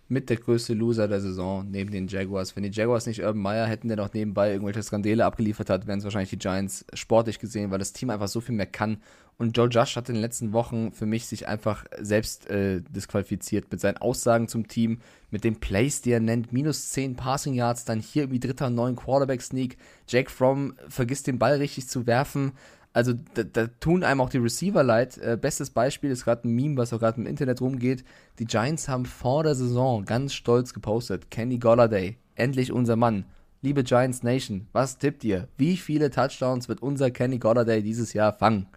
mit 0.09 0.29
der 0.29 0.37
größte 0.37 0.73
Loser 0.73 1.07
der 1.07 1.21
Saison 1.21 1.65
neben 1.69 1.91
den 1.91 2.07
Jaguars. 2.07 2.55
Wenn 2.55 2.63
die 2.63 2.71
Jaguars 2.71 3.05
nicht 3.05 3.21
Urban 3.21 3.41
Meyer 3.41 3.67
hätten, 3.67 3.87
der 3.87 3.97
noch 3.97 4.11
nebenbei 4.11 4.51
irgendwelche 4.51 4.81
Skandale 4.81 5.23
abgeliefert 5.23 5.69
hat, 5.69 5.85
wären 5.85 5.99
es 5.99 6.03
wahrscheinlich 6.03 6.31
die 6.31 6.39
Giants 6.39 6.85
sportlich 6.93 7.37
gesehen, 7.39 7.69
weil 7.69 7.79
das 7.79 7.93
Team 7.93 8.09
einfach 8.09 8.27
so 8.27 8.41
viel 8.41 8.55
mehr 8.55 8.65
kann. 8.65 8.97
Und 9.37 9.55
Joe 9.55 9.69
Josh 9.69 9.95
hat 9.95 10.09
in 10.09 10.15
den 10.15 10.21
letzten 10.21 10.51
Wochen 10.51 10.91
für 10.91 11.05
mich 11.05 11.27
sich 11.27 11.47
einfach 11.47 11.85
selbst 11.97 12.49
äh, 12.49 12.81
disqualifiziert 12.81 13.71
mit 13.71 13.79
seinen 13.79 13.97
Aussagen 13.97 14.49
zum 14.49 14.67
Team, 14.67 14.99
mit 15.31 15.45
den 15.45 15.61
Plays, 15.61 16.01
die 16.01 16.11
er 16.11 16.19
nennt, 16.19 16.51
minus 16.51 16.89
10 16.89 17.15
Passing 17.15 17.53
Yards, 17.53 17.85
dann 17.85 18.01
hier 18.01 18.23
irgendwie 18.23 18.41
dritter 18.41 18.69
neuen 18.69 18.97
Quarterback 18.97 19.41
Sneak. 19.41 19.77
Jake 20.07 20.29
Fromm 20.29 20.73
vergisst 20.89 21.27
den 21.27 21.39
Ball 21.39 21.55
richtig 21.57 21.87
zu 21.87 22.05
werfen 22.05 22.51
also 22.93 23.13
da, 23.33 23.43
da, 23.43 23.67
tun 23.67 24.03
einem 24.03 24.21
auch 24.21 24.29
die 24.29 24.37
Receiver 24.37 24.83
leid. 24.83 25.17
Äh, 25.17 25.37
bestes 25.39 25.69
Beispiel 25.69 26.09
ist 26.09 26.25
gerade 26.25 26.47
ein 26.47 26.55
Meme, 26.55 26.77
was 26.77 26.91
auch 26.91 26.99
gerade 26.99 27.19
im 27.21 27.27
Internet 27.27 27.61
rumgeht. 27.61 28.03
Die 28.39 28.45
Giants 28.45 28.89
haben 28.89 29.05
vor 29.05 29.43
der 29.43 29.55
Saison 29.55 30.05
ganz 30.05 30.33
stolz 30.33 30.73
gepostet, 30.73 31.29
Kenny 31.29 31.59
Golladay, 31.59 32.17
endlich 32.35 32.71
unser 32.71 32.95
Mann. 32.95 33.25
Liebe 33.61 33.83
Giants 33.83 34.23
Nation, 34.23 34.67
was 34.71 34.97
tippt 34.97 35.23
ihr? 35.23 35.49
Wie 35.57 35.75
viele 35.75 36.09
Touchdowns 36.09 36.69
wird 36.69 36.81
unser 36.81 37.11
Kenny 37.11 37.39
Golladay 37.39 37.83
dieses 37.83 38.13
Jahr 38.13 38.33
fangen? 38.33 38.67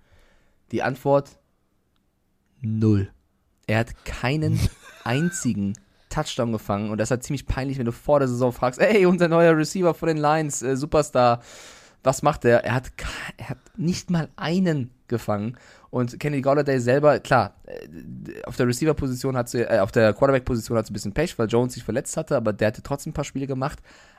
Die 0.72 0.82
Antwort: 0.82 1.38
Null. 2.60 3.10
Er 3.66 3.78
hat 3.78 4.04
keinen 4.04 4.58
einzigen 5.04 5.74
Touchdown 6.10 6.52
gefangen 6.52 6.90
und 6.90 6.98
das 6.98 7.06
ist 7.06 7.10
halt 7.12 7.22
ziemlich 7.22 7.46
peinlich, 7.46 7.78
wenn 7.78 7.86
du 7.86 7.92
vor 7.92 8.18
der 8.18 8.28
Saison 8.28 8.52
fragst, 8.52 8.80
ey, 8.80 9.06
unser 9.06 9.28
neuer 9.28 9.56
Receiver 9.56 9.94
von 9.94 10.08
den 10.08 10.18
Lions, 10.18 10.62
äh, 10.62 10.76
Superstar, 10.76 11.40
was 12.02 12.22
macht 12.22 12.44
er? 12.44 12.64
Er 12.64 12.74
hat, 12.74 12.92
er 13.36 13.50
hat 13.50 13.58
nicht 13.76 14.10
mal 14.10 14.28
einen 14.36 14.90
gefangen. 15.08 15.56
Und 15.90 16.18
Kenny 16.18 16.40
Golladay 16.40 16.80
selber, 16.80 17.20
klar, 17.20 17.54
äh, 17.66 18.42
auf 18.44 18.56
der 18.56 18.66
Receiver-Position 18.66 19.36
hat 19.36 19.48
sie, 19.48 19.60
äh, 19.60 19.78
auf 19.78 19.92
der 19.92 20.12
Quarterback-Position 20.14 20.78
hat 20.78 20.86
sie 20.86 20.92
ein 20.92 20.94
bisschen 20.94 21.12
Pech, 21.12 21.38
weil 21.38 21.48
Jones 21.48 21.74
sich 21.74 21.84
verletzt 21.84 22.16
hatte, 22.16 22.36
aber 22.36 22.52
der 22.52 22.68
hatte 22.68 22.82
trotzdem 22.82 23.10
ein 23.10 23.14
paar 23.14 23.24
Spiele 23.24 23.46
gemacht. 23.46 23.78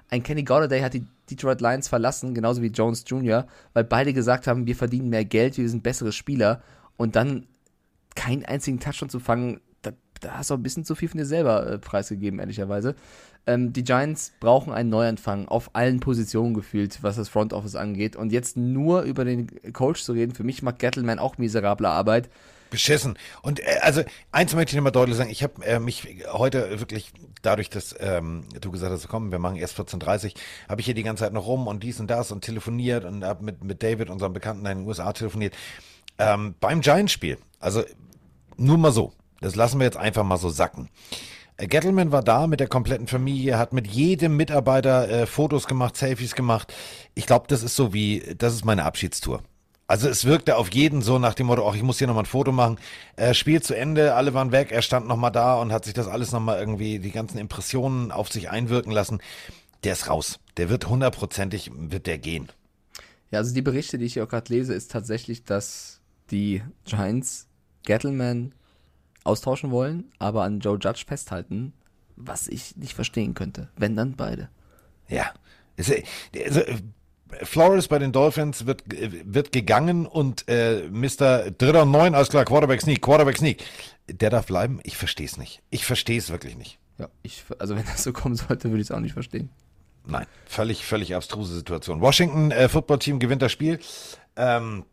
Ein 0.10 0.22
Kenny 0.22 0.44
Golladay 0.44 0.82
hat 0.82 0.94
die 0.94 1.06
Detroit 1.30 1.62
Lions 1.62 1.88
verlassen, 1.88 2.36
genauso 2.36 2.62
wie 2.62 2.68
Jones 2.68 3.04
Jr., 3.08 3.48
weil 3.74 3.84
beide 3.84 4.14
gesagt 4.14 4.48
haben, 4.48 4.68
wir 4.68 4.76
verdienen 4.76 5.10
mehr 5.10 5.26
Geld, 5.26 5.58
wir 5.58 5.68
sind 5.68 5.82
bessere 5.84 6.12
Spieler. 6.12 6.62
Und 6.96 7.16
dann 7.16 7.48
keinen 8.16 8.46
einzigen 8.46 8.80
Touchdown 8.80 9.10
zu 9.10 9.20
fangen, 9.20 9.60
da, 9.82 9.92
da 10.22 10.38
hast 10.38 10.52
du 10.52 10.54
auch 10.54 10.60
ein 10.60 10.64
bisschen 10.64 10.86
zu 10.86 10.94
viel 10.94 11.10
von 11.10 11.18
dir 11.18 11.26
selber 11.26 11.66
äh, 11.66 11.80
preisgegeben, 11.80 12.40
ehrlicherweise. 12.40 12.96
Ähm, 13.46 13.74
die 13.74 13.84
Giants 13.84 14.34
brauchen 14.40 14.72
einen 14.72 14.90
Neuanfang 14.90 15.48
auf 15.48 15.72
allen 15.74 16.00
Positionen 16.00 16.54
gefühlt, 16.54 17.04
was 17.04 17.18
das 17.18 17.30
Front 17.30 17.54
Office 17.54 17.76
angeht. 17.76 18.16
Und 18.16 18.32
jetzt 18.32 18.56
nur 18.58 19.02
über 19.02 19.26
den 19.26 19.48
Coach 19.74 20.04
zu 20.04 20.14
reden, 20.14 20.34
für 20.34 20.44
mich 20.44 20.62
macht 20.62 20.80
Gettleman 20.80 21.20
auch 21.20 21.38
miserable 21.38 21.90
Arbeit. 21.90 22.30
Beschissen. 22.70 23.18
Und 23.42 23.60
äh, 23.60 23.80
also 23.82 24.02
eins 24.32 24.56
möchte 24.56 24.72
ich 24.72 24.76
nochmal 24.78 24.92
deutlich 24.92 25.16
sagen, 25.16 25.30
ich 25.30 25.44
habe 25.44 25.64
äh, 25.66 25.80
mich 25.80 26.24
heute 26.32 26.80
wirklich 26.80 27.12
dadurch, 27.42 27.70
dass 27.70 27.96
ähm, 28.00 28.46
du 28.60 28.72
gesagt 28.72 28.92
hast, 28.92 29.08
komm, 29.08 29.32
wir 29.32 29.40
machen 29.40 29.58
erst 29.58 29.80
14.30 29.80 30.26
Uhr, 30.26 30.32
habe 30.70 30.82
ich 30.82 30.86
hier 30.86 30.96
die 30.96 31.04
ganze 31.04 31.24
Zeit 31.24 31.34
noch 31.34 31.46
rum 31.46 31.68
und 31.68 31.84
dies 31.84 32.00
und 32.00 32.10
das 32.10 32.32
und 32.32 32.42
telefoniert 32.42 33.06
und 33.06 33.24
habe 33.24 33.44
mit, 33.44 33.64
mit 33.64 33.84
David, 33.84 34.10
unserem 34.10 34.34
Bekannten 34.34 34.66
in 34.66 34.80
den 34.80 34.88
USA, 34.88 35.14
telefoniert. 35.14 35.54
Ähm, 36.18 36.56
beim 36.60 36.82
Giants-Spiel, 36.82 37.38
also 37.60 37.84
nur 38.58 38.78
mal 38.78 38.92
so, 38.92 39.14
das 39.42 39.56
lassen 39.56 39.80
wir 39.80 39.86
jetzt 39.86 39.98
einfach 39.98 40.24
mal 40.24 40.38
so 40.38 40.50
sacken. 40.50 40.90
Äh, 41.58 41.68
Gettleman 41.68 42.12
war 42.12 42.24
da 42.24 42.48
mit 42.48 42.60
der 42.60 42.68
kompletten 42.68 43.08
Familie, 43.08 43.58
hat 43.58 43.74
mit 43.74 43.88
jedem 43.88 44.36
Mitarbeiter 44.38 45.10
äh, 45.10 45.26
Fotos 45.26 45.68
gemacht, 45.68 45.98
Selfies 45.98 46.36
gemacht. 46.36 46.74
Ich 47.16 47.26
glaube, 47.26 47.46
das 47.48 47.64
ist 47.64 47.76
so 47.76 47.94
wie, 47.94 48.36
das 48.38 48.54
ist 48.54 48.66
meine 48.66 48.86
Abschiedstour. 48.86 49.42
Also 49.86 50.08
es 50.08 50.26
wirkte 50.26 50.56
auf 50.56 50.74
jeden 50.74 51.02
so 51.02 51.20
nach 51.20 51.34
dem 51.34 51.48
Motto, 51.48 51.68
ach, 51.70 51.76
ich 51.76 51.84
muss 51.84 51.98
hier 51.98 52.08
nochmal 52.08 52.24
ein 52.24 52.28
Foto 52.28 52.52
machen. 52.52 52.80
Äh, 53.16 53.34
Spiel 53.34 53.62
zu 53.62 53.76
Ende, 53.76 54.16
alle 54.16 54.34
waren 54.34 54.52
weg, 54.52 54.72
er 54.72 54.82
stand 54.82 55.08
nochmal 55.08 55.32
da 55.32 55.62
und 55.62 55.72
hat 55.72 55.86
sich 55.86 55.94
das 55.94 56.08
alles 56.08 56.32
nochmal 56.32 56.60
irgendwie, 56.60 57.00
die 57.00 57.12
ganzen 57.12 57.38
Impressionen 57.38 58.12
auf 58.12 58.32
sich 58.32 58.50
einwirken 58.50 58.92
lassen. 58.92 59.20
Der 59.84 59.94
ist 59.94 60.10
raus. 60.10 60.40
Der 60.58 60.70
wird 60.70 60.88
hundertprozentig, 60.88 61.70
wird 61.76 62.08
der 62.08 62.18
gehen. 62.18 62.50
Ja, 63.32 63.40
also 63.40 63.54
die 63.54 63.62
Berichte, 63.62 63.98
die 63.98 64.06
ich 64.06 64.14
hier 64.14 64.24
auch 64.24 64.30
gerade 64.30 64.54
lese, 64.54 64.74
ist 64.74 64.92
tatsächlich, 64.92 65.44
dass 65.44 66.00
die 66.32 66.64
Giants 66.86 67.48
Gettleman 67.84 68.54
austauschen 69.24 69.72
wollen, 69.72 70.12
aber 70.20 70.44
an 70.44 70.60
Joe 70.60 70.78
Judge 70.80 71.04
festhalten, 71.08 71.74
was 72.16 72.48
ich 72.48 72.76
nicht 72.78 72.94
verstehen 72.94 73.34
könnte. 73.34 73.70
Wenn 73.76 73.96
dann 73.96 74.16
beide. 74.16 74.50
Ja. 75.08 75.32
Also, 75.78 75.94
Flores 77.42 77.88
bei 77.88 78.00
den 78.00 78.12
Dolphins 78.12 78.66
wird, 78.66 78.84
wird 78.88 79.52
gegangen 79.52 80.06
und 80.06 80.48
äh, 80.48 80.88
Mr. 80.90 81.52
Dritter 81.52 81.84
und 81.84 81.92
Neun, 81.92 82.14
alles 82.14 82.30
klar, 82.30 82.46
Quarterback 82.46 82.82
Sneak, 82.82 83.02
Quarterback 83.02 83.38
Sneak. 83.38 83.64
Der 84.08 84.30
darf 84.30 84.46
bleiben? 84.46 84.80
Ich 84.84 84.98
verstehe 84.98 85.26
es 85.26 85.38
nicht. 85.38 85.62
Ich 85.70 85.86
verstehe 85.86 86.18
es 86.18 86.30
wirklich 86.30 86.58
nicht. 86.58 86.78
Ja, 87.00 87.10
ich, 87.24 87.44
also 87.58 87.76
wenn 87.76 87.86
das 87.86 88.04
so 88.04 88.14
kommen 88.14 88.36
sollte, 88.36 88.70
würde 88.70 88.82
ich 88.82 88.90
es 88.90 88.92
auch 88.92 89.00
nicht 89.00 89.14
verstehen. 89.14 89.50
Nein, 90.06 90.26
völlig, 90.46 90.86
völlig 90.86 91.16
abstruse 91.16 91.56
Situation. 91.56 92.02
Washington 92.02 92.52
äh, 92.52 92.68
Football 92.68 93.00
Team 93.00 93.20
gewinnt 93.20 93.42
das 93.42 93.52
Spiel. 93.52 93.80
Ähm, 94.36 94.84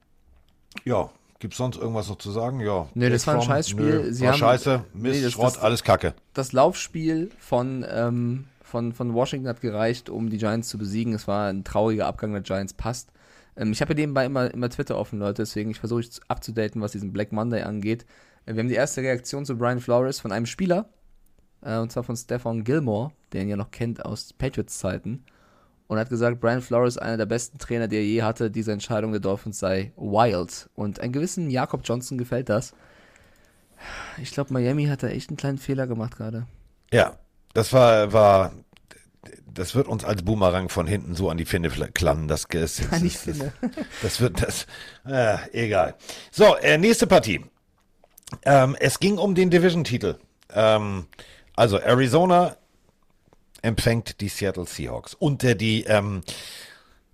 ja, 0.84 1.10
Gibt 1.40 1.54
es 1.54 1.58
sonst 1.58 1.78
irgendwas 1.78 2.08
noch 2.10 2.18
zu 2.18 2.30
sagen? 2.30 2.60
Ja. 2.60 2.86
Nee, 2.92 3.08
das 3.08 3.26
war 3.26 3.36
ein 3.36 3.42
Scheißspiel. 3.42 4.12
Sie 4.12 4.24
war 4.24 4.32
haben, 4.32 4.38
scheiße, 4.38 4.84
Mist, 4.92 5.22
nee, 5.22 5.30
Schrott, 5.30 5.56
das, 5.56 5.58
alles 5.58 5.82
Kacke. 5.82 6.14
Das 6.34 6.52
Laufspiel 6.52 7.30
von, 7.38 7.84
ähm, 7.90 8.44
von, 8.62 8.92
von 8.92 9.14
Washington 9.14 9.48
hat 9.48 9.62
gereicht, 9.62 10.10
um 10.10 10.28
die 10.28 10.36
Giants 10.36 10.68
zu 10.68 10.76
besiegen. 10.76 11.14
Es 11.14 11.26
war 11.26 11.48
ein 11.48 11.64
trauriger 11.64 12.06
Abgang 12.06 12.32
der 12.32 12.42
Giants, 12.42 12.74
passt. 12.74 13.10
Ähm, 13.56 13.72
ich 13.72 13.80
habe 13.80 13.94
ja 13.94 14.00
nebenbei 14.00 14.26
immer, 14.26 14.52
immer 14.52 14.68
Twitter 14.68 14.98
offen, 14.98 15.18
Leute, 15.18 15.42
deswegen 15.42 15.70
ich 15.70 15.80
versuche 15.80 16.02
ich 16.02 16.10
abzudaten, 16.28 16.82
was 16.82 16.92
diesen 16.92 17.10
Black 17.10 17.32
Monday 17.32 17.62
angeht. 17.62 18.04
Äh, 18.44 18.52
wir 18.52 18.60
haben 18.60 18.68
die 18.68 18.74
erste 18.74 19.00
Reaktion 19.00 19.46
zu 19.46 19.56
Brian 19.56 19.80
Flores 19.80 20.20
von 20.20 20.32
einem 20.32 20.46
Spieler, 20.46 20.90
äh, 21.62 21.78
und 21.78 21.90
zwar 21.90 22.02
von 22.02 22.16
Stefan 22.16 22.64
Gilmore, 22.64 23.12
den 23.32 23.48
ihr 23.48 23.56
noch 23.56 23.70
kennt 23.70 24.04
aus 24.04 24.34
Patriots-Zeiten 24.34 25.24
und 25.90 25.98
hat 25.98 26.08
gesagt, 26.08 26.38
Brian 26.38 26.62
Flores, 26.62 26.98
einer 26.98 27.16
der 27.16 27.26
besten 27.26 27.58
Trainer, 27.58 27.88
die 27.88 27.96
er 27.96 28.04
je 28.04 28.22
hatte, 28.22 28.48
diese 28.48 28.70
Entscheidung 28.70 29.10
der 29.10 29.20
Dolphins 29.20 29.58
sei 29.58 29.92
wild. 29.96 30.70
Und 30.76 31.00
einem 31.00 31.12
gewissen 31.12 31.50
Jakob 31.50 31.80
Johnson 31.82 32.16
gefällt 32.16 32.48
das. 32.48 32.74
Ich 34.22 34.30
glaube, 34.30 34.52
Miami 34.52 34.86
hat 34.86 35.02
da 35.02 35.08
echt 35.08 35.30
einen 35.30 35.36
kleinen 35.36 35.58
Fehler 35.58 35.88
gemacht 35.88 36.16
gerade. 36.16 36.46
Ja, 36.92 37.18
das 37.54 37.72
war, 37.72 38.12
war, 38.12 38.52
das 39.52 39.74
wird 39.74 39.88
uns 39.88 40.04
als 40.04 40.22
Boomerang 40.22 40.68
von 40.68 40.86
hinten 40.86 41.16
so 41.16 41.28
an 41.28 41.38
die 41.38 41.44
Finne 41.44 41.70
klammen. 41.70 42.28
Das, 42.28 42.46
das, 42.48 42.76
das, 42.76 43.02
das, 43.02 43.24
das, 43.24 43.38
das 44.00 44.20
wird 44.20 44.42
das, 44.44 44.66
äh, 45.04 45.38
egal. 45.50 45.96
So, 46.30 46.54
äh, 46.58 46.78
nächste 46.78 47.08
Partie. 47.08 47.44
Ähm, 48.44 48.76
es 48.78 49.00
ging 49.00 49.18
um 49.18 49.34
den 49.34 49.50
Division-Titel. 49.50 50.18
Ähm, 50.54 51.06
also 51.56 51.80
Arizona 51.80 52.54
empfängt 53.62 54.20
die 54.20 54.28
Seattle 54.28 54.66
Seahawks. 54.66 55.14
Und 55.14 55.44
äh, 55.44 55.56
die 55.56 55.84
ähm, 55.84 56.22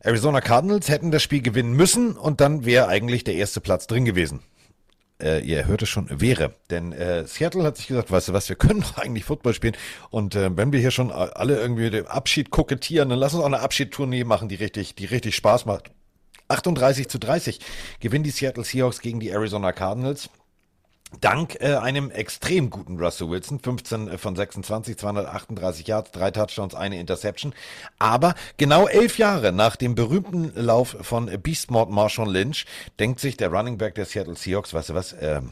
Arizona 0.01 0.40
Cardinals 0.40 0.89
hätten 0.89 1.10
das 1.10 1.23
Spiel 1.23 1.43
gewinnen 1.43 1.73
müssen 1.73 2.16
und 2.16 2.40
dann 2.40 2.64
wäre 2.64 2.89
eigentlich 2.89 3.24
der 3.24 3.35
erste 3.35 3.60
Platz 3.60 3.86
drin 3.86 4.05
gewesen. 4.05 4.40
Äh, 5.20 5.40
ihr 5.40 5.66
hört 5.66 5.82
es 5.82 5.89
schon, 5.89 6.09
wäre. 6.20 6.55
Denn 6.70 6.93
äh, 6.93 7.27
Seattle 7.27 7.64
hat 7.64 7.77
sich 7.77 7.86
gesagt, 7.86 8.10
weißt 8.10 8.28
du 8.28 8.32
was, 8.32 8.48
wir 8.48 8.56
können 8.56 8.81
doch 8.82 8.98
eigentlich 8.98 9.24
Football 9.24 9.55
spielen. 9.55 9.77
Und 10.10 10.35
äh, 10.35 10.55
wenn 10.56 10.73
wir 10.73 10.81
hier 10.81 10.90
schon 10.90 11.10
alle 11.10 11.59
irgendwie 11.59 11.90
den 11.90 12.06
Abschied 12.06 12.51
kokettieren, 12.51 13.09
dann 13.09 13.18
lass 13.18 13.35
uns 13.35 13.43
auch 13.43 13.47
eine 13.47 13.60
Abschiedtournee 13.60 14.24
machen, 14.24 14.48
die 14.48 14.56
richtig, 14.56 14.94
die 14.94 15.06
richtig 15.06 15.35
Spaß 15.36 15.64
macht. 15.66 15.90
38 16.48 17.09
zu 17.09 17.18
30 17.18 17.60
gewinnen 17.98 18.24
die 18.24 18.31
Seattle 18.31 18.64
Seahawks 18.64 19.01
gegen 19.01 19.18
die 19.18 19.31
Arizona 19.31 19.73
Cardinals. 19.73 20.28
Dank 21.20 21.56
äh, 21.60 21.76
einem 21.76 22.10
extrem 22.10 22.68
guten 22.68 22.98
Russell 22.98 23.30
Wilson, 23.30 23.60
15 23.60 24.08
äh, 24.08 24.18
von 24.18 24.34
26, 24.34 24.98
238 24.98 25.86
Yards, 25.86 26.10
drei 26.10 26.32
Touchdowns, 26.32 26.74
eine 26.74 26.98
Interception. 26.98 27.54
Aber 28.00 28.34
genau 28.56 28.88
elf 28.88 29.16
Jahre 29.16 29.52
nach 29.52 29.76
dem 29.76 29.94
berühmten 29.94 30.52
Lauf 30.56 30.96
von 31.00 31.26
Beast 31.40 31.70
Mode 31.70 31.92
Marshawn 31.92 32.28
Lynch 32.28 32.66
denkt 32.98 33.20
sich 33.20 33.36
der 33.36 33.50
Running 33.50 33.78
Back 33.78 33.94
der 33.94 34.04
Seattle 34.04 34.34
Seahawks, 34.34 34.74
weißt 34.74 34.90
du 34.90 34.94
was, 34.94 35.12
äh, 35.12 35.42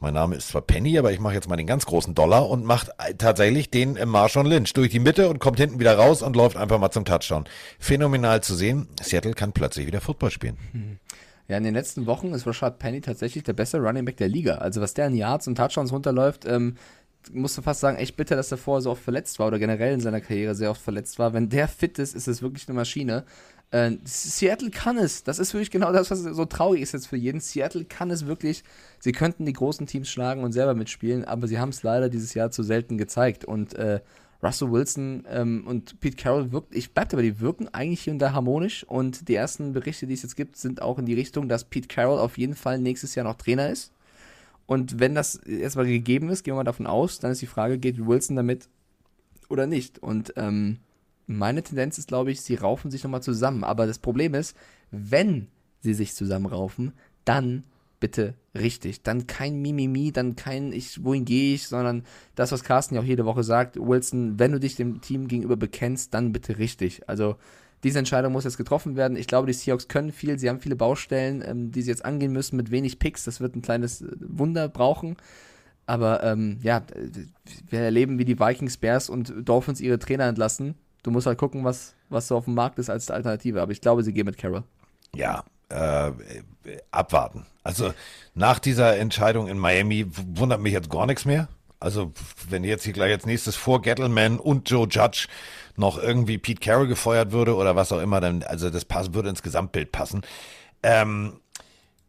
mein 0.00 0.14
Name 0.14 0.34
ist 0.34 0.48
zwar 0.48 0.62
Penny, 0.62 0.98
aber 0.98 1.12
ich 1.12 1.20
mache 1.20 1.34
jetzt 1.34 1.48
mal 1.48 1.56
den 1.56 1.68
ganz 1.68 1.86
großen 1.86 2.14
Dollar 2.14 2.48
und 2.48 2.64
macht 2.64 2.88
äh, 2.98 3.14
tatsächlich 3.14 3.70
den 3.70 3.96
äh, 3.96 4.06
Marshawn 4.06 4.46
Lynch 4.46 4.72
durch 4.72 4.90
die 4.90 4.98
Mitte 4.98 5.28
und 5.28 5.38
kommt 5.38 5.58
hinten 5.58 5.78
wieder 5.78 5.96
raus 5.96 6.20
und 6.20 6.34
läuft 6.34 6.56
einfach 6.56 6.80
mal 6.80 6.90
zum 6.90 7.04
Touchdown. 7.04 7.44
Phänomenal 7.78 8.42
zu 8.42 8.56
sehen, 8.56 8.88
Seattle 9.00 9.34
kann 9.34 9.52
plötzlich 9.52 9.86
wieder 9.86 10.00
Football 10.00 10.32
spielen. 10.32 10.58
Hm. 10.72 10.98
Ja, 11.48 11.56
in 11.56 11.64
den 11.64 11.74
letzten 11.74 12.06
Wochen 12.06 12.32
ist 12.34 12.46
Rashad 12.46 12.78
Penny 12.78 13.00
tatsächlich 13.00 13.44
der 13.44 13.52
beste 13.52 13.78
Running 13.78 14.04
Back 14.04 14.16
der 14.16 14.28
Liga. 14.28 14.56
Also 14.56 14.80
was 14.80 14.94
der 14.94 15.06
in 15.06 15.14
Yards 15.14 15.46
und 15.46 15.56
Touchdowns 15.56 15.92
runterläuft, 15.92 16.44
ähm, 16.46 16.76
musst 17.32 17.58
du 17.58 17.62
fast 17.62 17.80
sagen, 17.80 17.96
echt 17.96 18.16
bitter, 18.16 18.36
dass 18.36 18.50
er 18.52 18.58
vorher 18.58 18.82
so 18.82 18.90
oft 18.90 19.02
verletzt 19.02 19.38
war 19.38 19.48
oder 19.48 19.58
generell 19.58 19.94
in 19.94 20.00
seiner 20.00 20.20
Karriere 20.20 20.54
sehr 20.54 20.70
oft 20.70 20.80
verletzt 20.80 21.18
war. 21.18 21.32
Wenn 21.32 21.48
der 21.48 21.68
fit 21.68 21.98
ist, 21.98 22.14
ist 22.14 22.28
es 22.28 22.42
wirklich 22.42 22.68
eine 22.68 22.76
Maschine. 22.76 23.24
Äh, 23.70 23.92
Seattle 24.04 24.70
kann 24.70 24.96
es. 24.96 25.24
Das 25.24 25.38
ist 25.38 25.52
wirklich 25.52 25.70
genau 25.70 25.92
das, 25.92 26.10
was 26.10 26.22
so 26.22 26.44
traurig 26.44 26.82
ist 26.82 26.92
jetzt 26.92 27.08
für 27.08 27.16
jeden. 27.16 27.40
Seattle 27.40 27.84
kann 27.84 28.10
es 28.10 28.26
wirklich. 28.26 28.62
Sie 29.00 29.12
könnten 29.12 29.44
die 29.44 29.52
großen 29.52 29.86
Teams 29.86 30.08
schlagen 30.08 30.44
und 30.44 30.52
selber 30.52 30.74
mitspielen, 30.74 31.24
aber 31.24 31.48
sie 31.48 31.58
haben 31.58 31.70
es 31.70 31.82
leider 31.82 32.08
dieses 32.08 32.34
Jahr 32.34 32.50
zu 32.50 32.62
selten 32.62 32.98
gezeigt. 32.98 33.44
Und 33.44 33.74
äh, 33.74 34.00
Russell 34.42 34.70
Wilson 34.70 35.24
ähm, 35.28 35.66
und 35.66 35.98
Pete 36.00 36.16
Carroll 36.16 36.52
wirkt, 36.52 36.74
ich 36.74 36.92
bleib 36.92 37.08
dabei, 37.08 37.22
die 37.22 37.40
wirken 37.40 37.68
eigentlich 37.68 38.02
hier 38.02 38.12
und 38.12 38.18
da 38.18 38.32
harmonisch 38.32 38.84
und 38.84 39.28
die 39.28 39.34
ersten 39.34 39.72
Berichte, 39.72 40.06
die 40.06 40.14
es 40.14 40.22
jetzt 40.22 40.36
gibt, 40.36 40.56
sind 40.56 40.82
auch 40.82 40.98
in 40.98 41.06
die 41.06 41.14
Richtung, 41.14 41.48
dass 41.48 41.64
Pete 41.64 41.88
Carroll 41.88 42.18
auf 42.18 42.38
jeden 42.38 42.54
Fall 42.54 42.78
nächstes 42.78 43.14
Jahr 43.14 43.24
noch 43.24 43.36
Trainer 43.36 43.70
ist. 43.70 43.92
Und 44.66 44.98
wenn 44.98 45.14
das 45.14 45.36
erstmal 45.36 45.86
gegeben 45.86 46.28
ist, 46.28 46.42
gehen 46.42 46.52
wir 46.52 46.56
mal 46.56 46.64
davon 46.64 46.86
aus, 46.86 47.18
dann 47.18 47.30
ist 47.30 47.42
die 47.42 47.46
Frage, 47.46 47.78
geht 47.78 48.04
Wilson 48.04 48.36
damit 48.36 48.68
oder 49.48 49.66
nicht? 49.66 50.00
Und 50.00 50.34
ähm, 50.36 50.78
meine 51.26 51.62
Tendenz 51.62 51.98
ist, 51.98 52.08
glaube 52.08 52.32
ich, 52.32 52.40
sie 52.40 52.56
raufen 52.56 52.90
sich 52.90 53.04
nochmal 53.04 53.22
zusammen. 53.22 53.64
Aber 53.64 53.86
das 53.86 53.98
Problem 53.98 54.34
ist, 54.34 54.56
wenn 54.90 55.48
sie 55.80 55.94
sich 55.94 56.14
zusammenraufen, 56.14 56.92
dann 57.24 57.64
bitte 58.00 58.34
richtig. 58.54 59.02
Dann 59.02 59.26
kein 59.26 59.60
Mimimi, 59.60 60.12
dann 60.12 60.36
kein 60.36 60.72
ich, 60.72 61.04
wohin 61.04 61.24
gehe 61.24 61.54
ich, 61.54 61.68
sondern 61.68 62.04
das, 62.34 62.52
was 62.52 62.64
Carsten 62.64 62.94
ja 62.94 63.00
auch 63.00 63.04
jede 63.04 63.24
Woche 63.24 63.42
sagt, 63.42 63.76
Wilson, 63.76 64.38
wenn 64.38 64.52
du 64.52 64.60
dich 64.60 64.76
dem 64.76 65.00
Team 65.00 65.28
gegenüber 65.28 65.56
bekennst, 65.56 66.14
dann 66.14 66.32
bitte 66.32 66.58
richtig. 66.58 67.08
Also 67.08 67.36
diese 67.82 67.98
Entscheidung 67.98 68.32
muss 68.32 68.44
jetzt 68.44 68.56
getroffen 68.56 68.96
werden. 68.96 69.16
Ich 69.16 69.26
glaube, 69.26 69.46
die 69.46 69.52
Seahawks 69.52 69.88
können 69.88 70.12
viel, 70.12 70.38
sie 70.38 70.48
haben 70.48 70.60
viele 70.60 70.76
Baustellen, 70.76 71.42
ähm, 71.46 71.70
die 71.72 71.82
sie 71.82 71.90
jetzt 71.90 72.04
angehen 72.04 72.32
müssen 72.32 72.56
mit 72.56 72.70
wenig 72.70 72.98
Picks. 72.98 73.24
Das 73.24 73.40
wird 73.40 73.54
ein 73.54 73.62
kleines 73.62 74.02
äh, 74.02 74.08
Wunder 74.20 74.68
brauchen. 74.68 75.16
Aber 75.86 76.24
ähm, 76.24 76.58
ja, 76.62 76.82
wir 77.68 77.80
erleben, 77.80 78.18
wie 78.18 78.24
die 78.24 78.40
Vikings, 78.40 78.76
Bears 78.76 79.08
und 79.08 79.32
Dolphins 79.48 79.80
ihre 79.80 80.00
Trainer 80.00 80.24
entlassen. 80.24 80.74
Du 81.04 81.12
musst 81.12 81.28
halt 81.28 81.38
gucken, 81.38 81.62
was, 81.62 81.94
was 82.08 82.26
so 82.26 82.36
auf 82.36 82.46
dem 82.46 82.54
Markt 82.54 82.80
ist 82.80 82.90
als 82.90 83.10
Alternative. 83.10 83.62
Aber 83.62 83.70
ich 83.70 83.80
glaube, 83.80 84.02
sie 84.02 84.12
gehen 84.12 84.26
mit 84.26 84.36
Carroll. 84.36 84.64
Ja, 85.14 85.44
äh, 85.68 86.12
abwarten. 86.90 87.46
Also 87.62 87.92
nach 88.34 88.58
dieser 88.58 88.96
Entscheidung 88.96 89.48
in 89.48 89.58
Miami 89.58 90.06
wundert 90.08 90.60
mich 90.60 90.72
jetzt 90.72 90.90
gar 90.90 91.06
nichts 91.06 91.24
mehr. 91.24 91.48
Also 91.78 92.12
wenn 92.48 92.64
jetzt 92.64 92.84
hier 92.84 92.92
gleich 92.92 93.12
als 93.12 93.26
nächstes 93.26 93.56
vor 93.56 93.82
Gettleman 93.82 94.38
und 94.38 94.70
Joe 94.70 94.88
Judge 94.88 95.28
noch 95.76 95.98
irgendwie 95.98 96.38
Pete 96.38 96.60
Carroll 96.60 96.86
gefeuert 96.86 97.32
würde 97.32 97.54
oder 97.54 97.76
was 97.76 97.92
auch 97.92 98.00
immer, 98.00 98.20
dann 98.20 98.42
also 98.42 98.70
das 98.70 98.84
pass, 98.84 99.12
würde 99.12 99.28
ins 99.28 99.42
Gesamtbild 99.42 99.92
passen. 99.92 100.22
Ähm, 100.82 101.40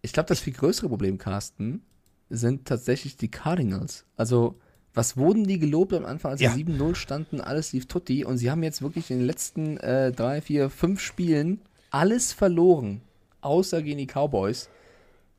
ich 0.02 0.14
glaube, 0.14 0.28
das 0.28 0.40
viel 0.40 0.54
größere 0.54 0.88
Problem, 0.88 1.18
Carsten, 1.18 1.84
sind 2.30 2.66
tatsächlich 2.66 3.18
die 3.18 3.30
Cardinals. 3.30 4.06
Also 4.16 4.60
was 4.94 5.18
wurden 5.18 5.46
die 5.46 5.60
gelobt 5.60 5.94
am 5.94 6.06
Anfang, 6.06 6.32
als 6.32 6.40
sie 6.40 6.46
ja. 6.46 6.54
7-0 6.54 6.96
standen, 6.96 7.42
alles 7.42 7.74
lief 7.74 7.88
tutti 7.88 8.24
und 8.24 8.38
sie 8.38 8.50
haben 8.50 8.64
jetzt 8.64 8.82
wirklich 8.82 9.12
in 9.12 9.20
den 9.20 9.28
letzten 9.28 9.78
äh, 9.78 10.12
drei, 10.12 10.42
vier, 10.42 10.70
fünf 10.70 11.02
Spielen 11.02 11.62
alles 11.92 12.34
verloren 12.34 13.02
außer 13.42 13.82
gegen 13.82 13.98
die 13.98 14.08
Cowboys. 14.08 14.70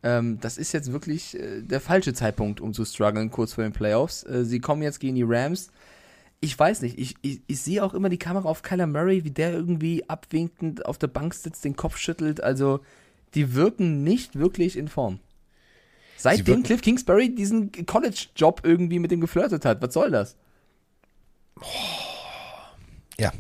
Ähm, 0.02 0.38
das 0.40 0.58
ist 0.58 0.72
jetzt 0.72 0.92
wirklich 0.92 1.38
äh, 1.38 1.62
der 1.62 1.80
falsche 1.80 2.14
Zeitpunkt, 2.14 2.60
um 2.60 2.72
zu 2.72 2.84
strugglen, 2.84 3.30
kurz 3.30 3.54
vor 3.54 3.64
den 3.64 3.72
Playoffs. 3.72 4.22
Äh, 4.24 4.44
sie 4.44 4.60
kommen 4.60 4.82
jetzt 4.82 5.00
gegen 5.00 5.16
die 5.16 5.24
Rams. 5.26 5.70
Ich 6.40 6.56
weiß 6.56 6.82
nicht, 6.82 6.98
ich, 6.98 7.16
ich, 7.22 7.42
ich 7.46 7.60
sehe 7.60 7.82
auch 7.82 7.94
immer 7.94 8.08
die 8.08 8.18
Kamera 8.18 8.48
auf 8.48 8.62
Kyler 8.62 8.86
Murray, 8.86 9.24
wie 9.24 9.32
der 9.32 9.52
irgendwie 9.52 10.08
abwinkend 10.08 10.86
auf 10.86 10.98
der 10.98 11.08
Bank 11.08 11.34
sitzt, 11.34 11.64
den 11.64 11.74
Kopf 11.74 11.96
schüttelt. 11.96 12.40
Also, 12.40 12.80
die 13.34 13.54
wirken 13.54 14.04
nicht 14.04 14.38
wirklich 14.38 14.76
in 14.76 14.86
Form. 14.86 15.18
Seitdem 16.16 16.62
Cliff 16.62 16.80
Kingsbury 16.80 17.34
diesen 17.34 17.70
College-Job 17.86 18.62
irgendwie 18.64 18.98
mit 18.98 19.10
dem 19.10 19.20
geflirtet 19.20 19.64
hat. 19.64 19.82
Was 19.82 19.94
soll 19.94 20.10
das? 20.10 20.36
Ja, 23.18 23.32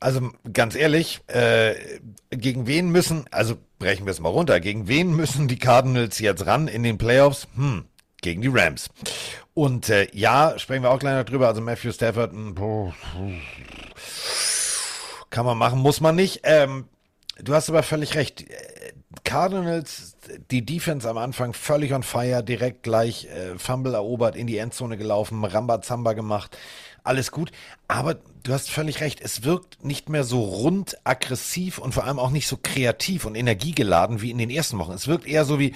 also 0.00 0.30
ganz 0.52 0.74
ehrlich, 0.74 1.20
äh, 1.28 1.74
gegen 2.30 2.66
wen 2.66 2.90
müssen, 2.90 3.24
also 3.30 3.56
brechen 3.78 4.06
wir 4.06 4.12
es 4.12 4.20
mal 4.20 4.28
runter, 4.28 4.60
gegen 4.60 4.88
wen 4.88 5.14
müssen 5.14 5.48
die 5.48 5.58
Cardinals 5.58 6.18
jetzt 6.18 6.46
ran 6.46 6.68
in 6.68 6.82
den 6.82 6.98
Playoffs? 6.98 7.48
Hm, 7.54 7.84
gegen 8.20 8.42
die 8.42 8.48
Rams. 8.48 8.90
Und 9.54 9.88
äh, 9.88 10.08
ja, 10.12 10.58
sprechen 10.58 10.82
wir 10.82 10.90
auch 10.90 10.98
gleich 10.98 11.16
noch 11.16 11.24
drüber, 11.24 11.48
also 11.48 11.60
Matthew 11.60 11.92
Stafford, 11.92 12.32
hm, 12.32 12.94
kann 15.30 15.46
man 15.46 15.58
machen, 15.58 15.80
muss 15.80 16.00
man 16.00 16.14
nicht. 16.16 16.40
Ähm, 16.44 16.86
du 17.38 17.54
hast 17.54 17.68
aber 17.68 17.82
völlig 17.82 18.14
recht. 18.14 18.44
Cardinals, 19.24 20.16
die 20.50 20.64
Defense 20.64 21.08
am 21.08 21.18
Anfang 21.18 21.52
völlig 21.52 21.92
on 21.92 22.02
fire, 22.02 22.42
direkt 22.42 22.82
gleich 22.82 23.26
äh, 23.26 23.58
Fumble 23.58 23.94
erobert, 23.94 24.36
in 24.36 24.46
die 24.46 24.58
Endzone 24.58 24.96
gelaufen, 24.96 25.44
Rambazamba 25.44 26.12
gemacht 26.12 26.56
alles 27.08 27.32
gut. 27.32 27.50
Aber 27.88 28.16
du 28.48 28.54
hast 28.54 28.70
völlig 28.70 29.00
recht, 29.00 29.20
es 29.20 29.44
wirkt 29.44 29.84
nicht 29.84 30.08
mehr 30.08 30.24
so 30.24 30.42
rund, 30.42 30.96
aggressiv 31.04 31.78
und 31.78 31.92
vor 31.92 32.04
allem 32.04 32.18
auch 32.18 32.30
nicht 32.30 32.48
so 32.48 32.58
kreativ 32.60 33.26
und 33.26 33.34
energiegeladen 33.34 34.22
wie 34.22 34.30
in 34.30 34.38
den 34.38 34.48
ersten 34.48 34.78
Wochen. 34.78 34.92
Es 34.92 35.06
wirkt 35.06 35.26
eher 35.26 35.44
so 35.44 35.58
wie, 35.58 35.74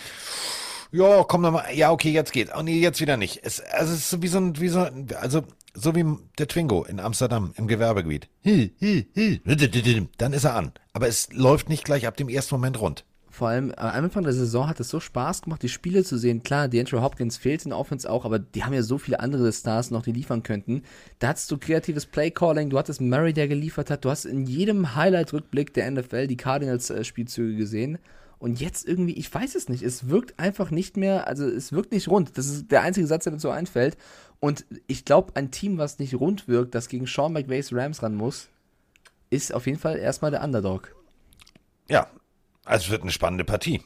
ja, 0.91 1.23
komm 1.25 1.43
noch 1.43 1.53
mal, 1.53 1.67
ja, 1.75 1.91
okay, 1.91 2.11
jetzt 2.11 2.33
geht. 2.33 2.51
Oh 2.57 2.63
nee, 2.63 2.81
jetzt 2.81 3.01
wieder 3.01 3.19
nicht. 3.19 3.41
Es, 3.43 3.61
also 3.61 3.93
es 3.93 4.01
ist 4.01 4.11
so 4.11 4.23
wie 4.23 4.29
so 4.29 4.39
ein, 4.39 4.59
wie 4.59 4.69
so, 4.69 4.89
also 5.21 5.43
so 5.75 5.95
wie 5.95 6.05
der 6.39 6.49
Twingo 6.49 6.85
in 6.85 6.99
Amsterdam 6.99 7.53
im 7.57 7.69
Gewerbegebiet. 7.69 8.29
Dann 10.17 10.33
ist 10.33 10.45
er 10.45 10.55
an. 10.55 10.73
Aber 10.95 11.09
es 11.09 11.31
läuft 11.31 11.69
nicht 11.69 11.85
gleich 11.85 12.07
ab 12.07 12.17
dem 12.17 12.31
ersten 12.31 12.55
Moment 12.55 12.81
rund 12.81 13.05
vor 13.33 13.49
allem 13.49 13.73
am 13.79 14.05
Anfang 14.05 14.25
der 14.25 14.35
Saison 14.35 14.69
hat 14.69 14.79
es 14.79 14.91
so 14.91 15.01
Spaß 15.01 15.41
gemacht, 15.41 15.63
die 15.63 15.71
Spiele 15.71 16.05
zu 16.05 16.19
sehen. 16.19 16.43
Klar, 16.43 16.67
D'Angelo 16.67 17.01
Hopkins 17.01 17.39
fehlt 17.39 17.65
in 17.65 17.73
Offense 17.73 18.09
auch, 18.09 18.27
aber 18.27 18.39
die 18.39 18.63
haben 18.63 18.75
ja 18.75 18.83
so 18.83 18.99
viele 18.99 19.21
andere 19.21 19.51
Stars 19.51 19.91
noch, 19.91 20.03
die 20.03 20.13
liefern 20.13 20.43
könnten. 20.43 20.83
Da 21.19 21.29
hattest 21.29 21.51
du 21.51 21.57
kreatives 21.57 22.05
Playcalling, 22.05 22.69
du 22.69 22.79
hattest 22.79 23.01
Murray, 23.01 23.33
der 23.33 23.49
geliefert 23.49 23.91
hat, 23.91 24.05
du 24.05 24.11
hast 24.11 24.27
in 24.27 24.45
jedem 24.45 24.95
Highlight-Rückblick 24.95 25.73
der 25.73 25.91
NFL 25.91 26.27
die 26.27 26.37
Cardinals-Spielzüge 26.37 27.57
gesehen. 27.57 27.97
Und 28.39 28.61
jetzt 28.61 28.87
irgendwie, 28.87 29.15
ich 29.15 29.33
weiß 29.33 29.55
es 29.55 29.71
nicht, 29.71 29.83
es 29.83 30.11
wirkt 30.11 30.39
einfach 30.39 30.71
nicht 30.71 30.99
mehr, 30.99 31.27
also 31.27 31.47
es 31.47 31.73
wirkt 31.73 31.93
nicht 31.93 32.09
rund. 32.09 32.37
Das 32.37 32.49
ist 32.49 32.71
der 32.71 32.83
einzige 32.83 33.07
Satz, 33.07 33.25
der 33.25 33.33
mir 33.33 33.41
so 33.41 33.49
einfällt. 33.49 33.97
Und 34.41 34.67
ich 34.89 35.07
glaube, 35.07 35.37
ein 35.37 35.51
Team, 35.51 35.79
was 35.79 35.99
nicht 35.99 36.17
rund 36.17 36.49
wirkt, 36.49 36.75
das 36.75 36.89
gegen 36.89 37.07
Sean 37.07 37.33
McVays 37.33 37.73
Rams 37.73 38.03
ran 38.03 38.15
muss, 38.15 38.51
ist 39.31 39.55
auf 39.55 39.67
jeden 39.67 39.79
Fall 39.79 39.97
erstmal 39.97 40.33
der 40.33 40.45
Underdog. 40.45 40.95
Ja, 41.89 42.09
also 42.65 42.87
es 42.87 42.91
wird 42.91 43.03
eine 43.03 43.11
spannende 43.11 43.45
Partie. 43.45 43.83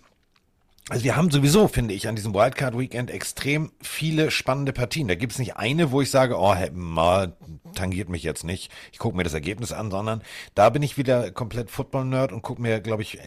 Also 0.89 1.03
wir 1.03 1.17
haben 1.17 1.33
sowieso, 1.33 1.67
finde 1.67 1.95
ich, 1.95 2.07
an 2.07 2.15
diesem 2.15 2.33
Wildcard 2.33 2.79
Weekend 2.79 3.11
extrem 3.11 3.73
viele 3.83 4.31
spannende 4.31 4.73
Partien. 4.73 5.09
Da 5.09 5.17
gibt 5.17 5.33
es 5.33 5.39
nicht 5.41 5.57
eine, 5.57 5.91
wo 5.91 6.01
ich 6.01 6.13
sage, 6.13 6.39
oh, 6.39 6.55
mal 6.75 7.37
tangiert 7.75 8.09
mich 8.09 8.23
jetzt 8.23 8.45
nicht. 8.45 8.71
Ich 8.93 9.01
gucke 9.01 9.17
mir 9.17 9.25
das 9.25 9.35
Ergebnis 9.35 9.73
an, 9.73 9.91
sondern 9.91 10.23
da 10.55 10.71
bin 10.71 10.85
ich 10.85 10.97
wieder 10.97 11.33
komplett 11.33 11.73
Football-Nerd 11.73 12.31
und 12.31 12.43
gucke 12.43 12.63
mir, 12.63 12.81
glaube 12.81 13.03
ich, 13.03 13.19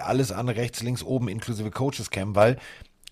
alles 0.00 0.30
an, 0.30 0.48
rechts, 0.48 0.80
links, 0.80 1.02
oben, 1.02 1.26
inklusive 1.26 1.72
Coaches 1.72 2.10
Cam, 2.10 2.36
weil 2.36 2.56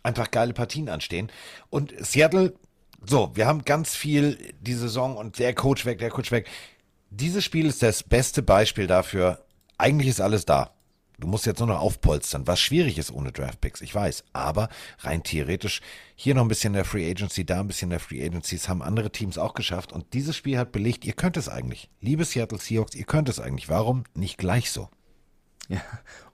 einfach 0.05 0.31
geile 0.31 0.53
Partien 0.53 0.89
anstehen. 0.89 1.33
Und 1.69 1.93
Seattle, 1.99 2.55
so, 3.05 3.33
wir 3.35 3.49
haben 3.49 3.65
ganz 3.65 3.97
viel 3.97 4.55
die 4.61 4.75
Saison 4.75 5.17
und 5.17 5.41
der 5.41 5.53
Coach 5.53 5.85
weg, 5.85 5.99
der 5.99 6.11
Coach 6.11 6.31
weg. 6.31 6.47
Dieses 7.11 7.45
Spiel 7.45 7.67
ist 7.67 7.83
das 7.83 8.05
beste 8.05 8.43
Beispiel 8.43 8.87
dafür. 8.87 9.45
Eigentlich 9.79 10.11
ist 10.11 10.21
alles 10.21 10.47
da. 10.47 10.76
Du 11.19 11.27
musst 11.27 11.47
jetzt 11.47 11.61
nur 11.61 11.69
noch 11.69 11.81
aufpolstern, 11.81 12.47
was 12.47 12.61
schwierig 12.61 12.99
ist 12.99 13.11
ohne 13.11 13.33
Draftpicks, 13.33 13.81
ich 13.81 13.95
weiß. 13.95 14.25
Aber 14.35 14.69
rein 14.99 15.23
theoretisch, 15.23 15.81
hier 16.15 16.35
noch 16.35 16.43
ein 16.43 16.49
bisschen 16.49 16.75
der 16.75 16.85
Free 16.85 17.11
Agency, 17.11 17.47
da 17.47 17.61
ein 17.61 17.69
bisschen 17.69 17.89
der 17.89 18.01
Free 18.01 18.25
Agencies, 18.25 18.69
haben 18.69 18.83
andere 18.83 19.11
Teams 19.11 19.39
auch 19.39 19.55
geschafft. 19.55 19.93
Und 19.93 20.13
dieses 20.13 20.37
Spiel 20.37 20.59
hat 20.59 20.73
belegt, 20.73 21.07
ihr 21.07 21.15
könnt 21.15 21.39
es 21.39 21.49
eigentlich. 21.49 21.89
Liebe 22.01 22.25
Seattle 22.25 22.59
Seahawks, 22.59 22.95
ihr 22.95 23.07
könnt 23.07 23.31
es 23.31 23.41
eigentlich. 23.41 23.71
Warum 23.71 24.05
nicht 24.15 24.37
gleich 24.37 24.71
so? 24.71 24.91
Ja, 25.69 25.81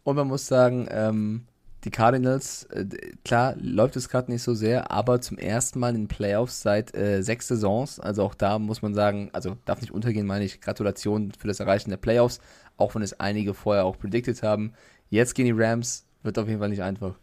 und 0.02 0.16
man 0.16 0.26
muss 0.26 0.46
sagen, 0.46 0.88
ähm, 0.90 1.46
die 1.84 1.90
Cardinals, 1.90 2.64
äh, 2.64 2.86
klar, 3.24 3.54
läuft 3.60 3.96
es 3.96 4.08
gerade 4.08 4.30
nicht 4.30 4.42
so 4.42 4.54
sehr, 4.54 4.90
aber 4.90 5.20
zum 5.20 5.38
ersten 5.38 5.80
Mal 5.80 5.94
in 5.94 6.02
den 6.02 6.08
Playoffs 6.08 6.62
seit 6.62 6.94
äh, 6.94 7.22
sechs 7.22 7.48
Saisons. 7.48 7.98
Also 7.98 8.22
auch 8.22 8.34
da 8.34 8.58
muss 8.58 8.82
man 8.82 8.94
sagen, 8.94 9.30
also 9.32 9.56
darf 9.64 9.80
nicht 9.80 9.92
untergehen, 9.92 10.26
meine 10.26 10.44
ich. 10.44 10.60
Gratulation 10.60 11.32
für 11.36 11.48
das 11.48 11.60
Erreichen 11.60 11.90
der 11.90 11.96
Playoffs 11.96 12.40
auch 12.82 12.94
wenn 12.94 13.02
es 13.02 13.18
einige 13.20 13.54
vorher 13.54 13.84
auch 13.84 13.98
predicted 13.98 14.42
haben. 14.42 14.74
Jetzt 15.08 15.34
gehen 15.34 15.46
die 15.46 15.52
Rams, 15.52 16.04
wird 16.22 16.38
auf 16.38 16.48
jeden 16.48 16.60
Fall 16.60 16.68
nicht 16.68 16.82
einfach. 16.82 17.14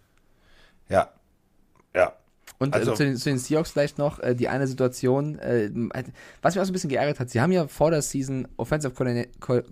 Ja, 0.89 1.09
ja. 1.95 2.13
Und 2.57 2.75
äh, 2.75 2.79
also, 2.79 2.91
äh, 2.91 2.95
zu, 2.95 3.03
den, 3.03 3.17
zu, 3.17 3.29
den, 3.29 3.37
Seahawks 3.37 3.71
vielleicht 3.71 3.97
noch 3.97 4.19
äh, 4.19 4.35
die 4.35 4.49
eine 4.49 4.67
Situation, 4.67 5.39
äh, 5.39 5.69
was 6.41 6.55
mich 6.55 6.61
auch 6.61 6.65
so 6.65 6.71
ein 6.71 6.73
bisschen 6.73 6.89
geärgert 6.89 7.19
hat. 7.19 7.29
Sie 7.29 7.39
haben 7.39 7.51
ja 7.51 7.67
vor 7.67 7.91
der 7.91 8.01
Season 8.01 8.47
Offensive 8.57 8.93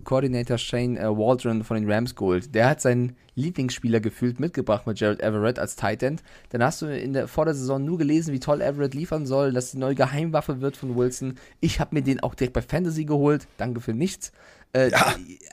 Coordinator 0.04 0.58
Shane 0.58 0.96
äh, 0.96 1.06
Waldron 1.06 1.64
von 1.64 1.76
den 1.76 1.90
Rams 1.90 2.14
geholt. 2.14 2.54
Der 2.54 2.70
hat 2.70 2.80
seinen 2.80 3.16
Lieblingsspieler 3.34 4.00
gefühlt 4.00 4.40
mitgebracht 4.40 4.86
mit 4.86 4.98
Jared 4.98 5.20
Everett 5.20 5.58
als 5.58 5.76
Tight 5.76 6.02
End. 6.02 6.22
Dann 6.50 6.62
hast 6.62 6.82
du 6.82 6.86
in 6.86 7.12
der, 7.12 7.28
vor 7.28 7.44
der 7.44 7.54
Saison 7.54 7.84
nur 7.84 7.98
gelesen, 7.98 8.32
wie 8.32 8.40
toll 8.40 8.60
Everett 8.60 8.94
liefern 8.94 9.26
soll, 9.26 9.52
dass 9.52 9.72
die 9.72 9.78
neue 9.78 9.94
Geheimwaffe 9.94 10.60
wird 10.60 10.76
von 10.76 10.96
Wilson. 10.96 11.34
Ich 11.60 11.80
habe 11.80 11.94
mir 11.94 12.02
den 12.02 12.20
auch 12.20 12.34
direkt 12.34 12.54
bei 12.54 12.62
Fantasy 12.62 13.04
geholt. 13.04 13.46
Danke 13.58 13.80
für 13.80 13.92
nichts. 13.92 14.32
Äh, 14.72 14.90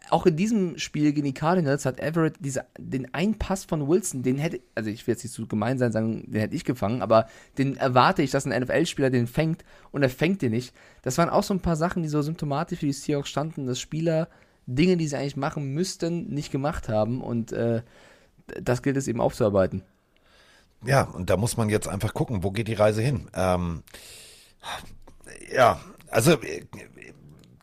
Auch 0.10 0.26
in 0.26 0.36
diesem 0.36 0.78
Spiel 0.78 1.14
gegen 1.14 1.26
die 1.26 1.34
Cardinals 1.34 1.86
hat 1.86 2.00
Everett 2.00 2.36
diese, 2.40 2.66
den 2.78 3.14
einen 3.14 3.38
Pass 3.38 3.64
von 3.64 3.88
Wilson, 3.88 4.24
den 4.24 4.38
hätte, 4.38 4.60
also 4.76 4.90
ich 4.90 5.08
will 5.08 5.14
jetzt 5.14 5.24
nicht 5.24 5.34
so 5.34 5.48
gemein 5.48 5.78
sein, 5.78 5.92
sagen, 5.92 6.30
den 6.32 6.42
hätte 6.42 6.56
ich 6.56 6.64
gefangen, 6.64 7.02
aber 7.02 7.28
den 7.58 7.78
erwarte 7.78 8.22
ich, 8.22 8.32
dass 8.32 8.46
ein 8.46 8.62
NFL-Spieler 8.62 9.10
den 9.10 9.28
fängt 9.28 9.64
und 9.92 10.04
er 10.04 10.10
fängt 10.10 10.42
den 10.42 10.52
nicht. 10.52 10.74
Das 11.02 11.18
waren 11.18 11.30
auch 11.30 11.44
so 11.44 11.54
ein 11.54 11.62
paar 11.62 11.76
Sachen, 11.76 12.04
die 12.04 12.10
so 12.10 12.22
symptomatisch 12.22 12.80
für 12.80 12.86
die 12.86 12.94
Seahawks 12.94 13.30
standen, 13.30 13.66
dass 13.66 13.80
Spieler 13.80 14.28
Dinge, 14.68 14.98
die 14.98 15.08
sie 15.08 15.16
eigentlich 15.16 15.38
machen 15.38 15.74
müssten, 15.74 16.28
nicht 16.34 16.52
gemacht 16.52 16.90
haben 16.90 17.22
und 17.22 17.52
äh, 17.52 17.82
das 18.62 18.84
gilt 18.84 18.98
es 18.98 19.08
eben 19.08 19.22
aufzuarbeiten. 19.22 19.84
Ja, 20.86 21.04
und 21.04 21.30
da 21.30 21.38
muss 21.38 21.58
man 21.58 21.70
jetzt 21.70 21.88
einfach 21.88 22.14
gucken, 22.14 22.44
wo 22.44 22.52
geht 22.52 22.68
die 22.68 22.74
Reise 22.74 23.02
hin. 23.02 23.28
Ähm, 23.34 23.84
ja, 25.52 25.80
also 26.10 26.34
äh, 26.34 26.66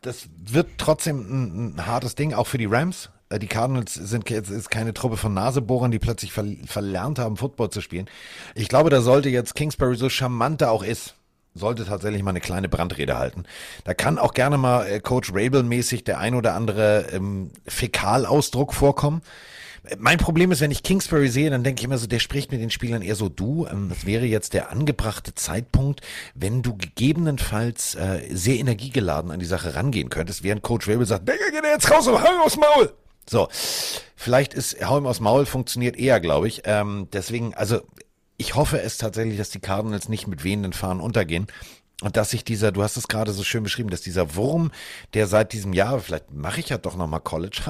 das 0.03 0.29
wird 0.37 0.67
trotzdem 0.77 1.17
ein, 1.17 1.75
ein, 1.75 1.85
hartes 1.85 2.15
Ding, 2.15 2.33
auch 2.33 2.47
für 2.47 2.57
die 2.57 2.65
Rams. 2.65 3.09
Äh, 3.29 3.39
die 3.39 3.47
Cardinals 3.47 3.93
sind 3.93 4.29
jetzt 4.29 4.69
keine 4.69 4.93
Truppe 4.93 5.17
von 5.17 5.33
Nasebohrern, 5.33 5.91
die 5.91 5.99
plötzlich 5.99 6.31
ver 6.31 6.45
verlernt 6.65 7.19
haben, 7.19 7.37
Football 7.37 7.69
zu 7.69 7.81
spielen. 7.81 8.07
Ich 8.55 8.69
glaube, 8.69 8.89
da 8.89 9.01
sollte 9.01 9.29
jetzt 9.29 9.55
Kingsbury 9.55 9.95
so 9.95 10.09
charmant 10.09 10.61
er 10.61 10.71
auch 10.71 10.83
ist, 10.83 11.15
sollte 11.55 11.85
tatsächlich 11.85 12.23
mal 12.23 12.31
eine 12.31 12.41
kleine 12.41 12.69
Brandrede 12.69 13.17
halten. 13.17 13.43
Da 13.83 13.93
kann 13.93 14.19
auch 14.19 14.33
gerne 14.33 14.57
mal 14.57 14.85
äh, 14.85 14.99
Coach 14.99 15.31
Rabel-mäßig 15.33 16.03
der 16.03 16.19
ein 16.19 16.35
oder 16.35 16.53
andere 16.53 17.07
ähm, 17.11 17.51
Fäkalausdruck 17.65 18.73
vorkommen. 18.73 19.21
Mein 19.97 20.17
Problem 20.17 20.51
ist, 20.51 20.61
wenn 20.61 20.71
ich 20.71 20.81
Kingsbury 20.81 21.27
sehe, 21.27 21.49
dann 21.49 21.63
denke 21.63 21.81
ich 21.81 21.85
immer 21.85 21.97
so, 21.97 22.07
der 22.07 22.19
spricht 22.19 22.51
mit 22.51 22.61
den 22.61 22.69
Spielern 22.69 23.01
eher 23.01 23.15
so 23.15 23.27
du. 23.27 23.67
Ähm, 23.67 23.89
das 23.89 24.05
wäre 24.05 24.25
jetzt 24.25 24.53
der 24.53 24.71
angebrachte 24.71 25.35
Zeitpunkt, 25.35 26.01
wenn 26.35 26.61
du 26.61 26.77
gegebenenfalls 26.77 27.95
äh, 27.95 28.21
sehr 28.31 28.55
energiegeladen 28.59 29.31
an 29.31 29.39
die 29.39 29.45
Sache 29.45 29.75
rangehen 29.75 30.09
könntest, 30.09 30.43
während 30.43 30.61
Coach 30.61 30.87
Rabel 30.87 31.05
sagt, 31.05 31.27
Digga, 31.27 31.49
geh 31.51 31.67
jetzt 31.67 31.91
raus 31.91 32.07
und 32.07 32.21
hau 32.21 32.43
aus 32.45 32.55
Maul. 32.55 32.93
So, 33.29 33.47
vielleicht 34.15 34.53
ist 34.53 34.85
Hau 34.85 34.97
ihm 34.97 35.05
aus 35.05 35.19
Maul 35.19 35.45
funktioniert 35.45 35.97
eher, 35.97 36.19
glaube 36.19 36.47
ich. 36.47 36.61
Ähm, 36.65 37.07
deswegen, 37.11 37.53
also 37.53 37.81
ich 38.37 38.55
hoffe 38.55 38.81
es 38.81 38.97
tatsächlich, 38.97 39.37
dass 39.37 39.49
die 39.49 39.59
Cardinals 39.59 40.09
nicht 40.09 40.27
mit 40.27 40.43
wehenden 40.43 40.73
Fahnen 40.73 41.01
untergehen. 41.01 41.47
Und 42.01 42.17
dass 42.17 42.31
sich 42.31 42.43
dieser, 42.43 42.71
du 42.71 42.83
hast 42.83 42.97
es 42.97 43.07
gerade 43.07 43.31
so 43.31 43.43
schön 43.43 43.63
beschrieben, 43.63 43.89
dass 43.89 44.01
dieser 44.01 44.35
Wurm, 44.35 44.71
der 45.13 45.27
seit 45.27 45.53
diesem 45.53 45.73
Jahr, 45.73 45.99
vielleicht 45.99 46.33
mache 46.33 46.59
ich 46.59 46.69
ja 46.69 46.77
doch 46.77 46.97
nochmal 46.97 47.21
College, 47.21 47.61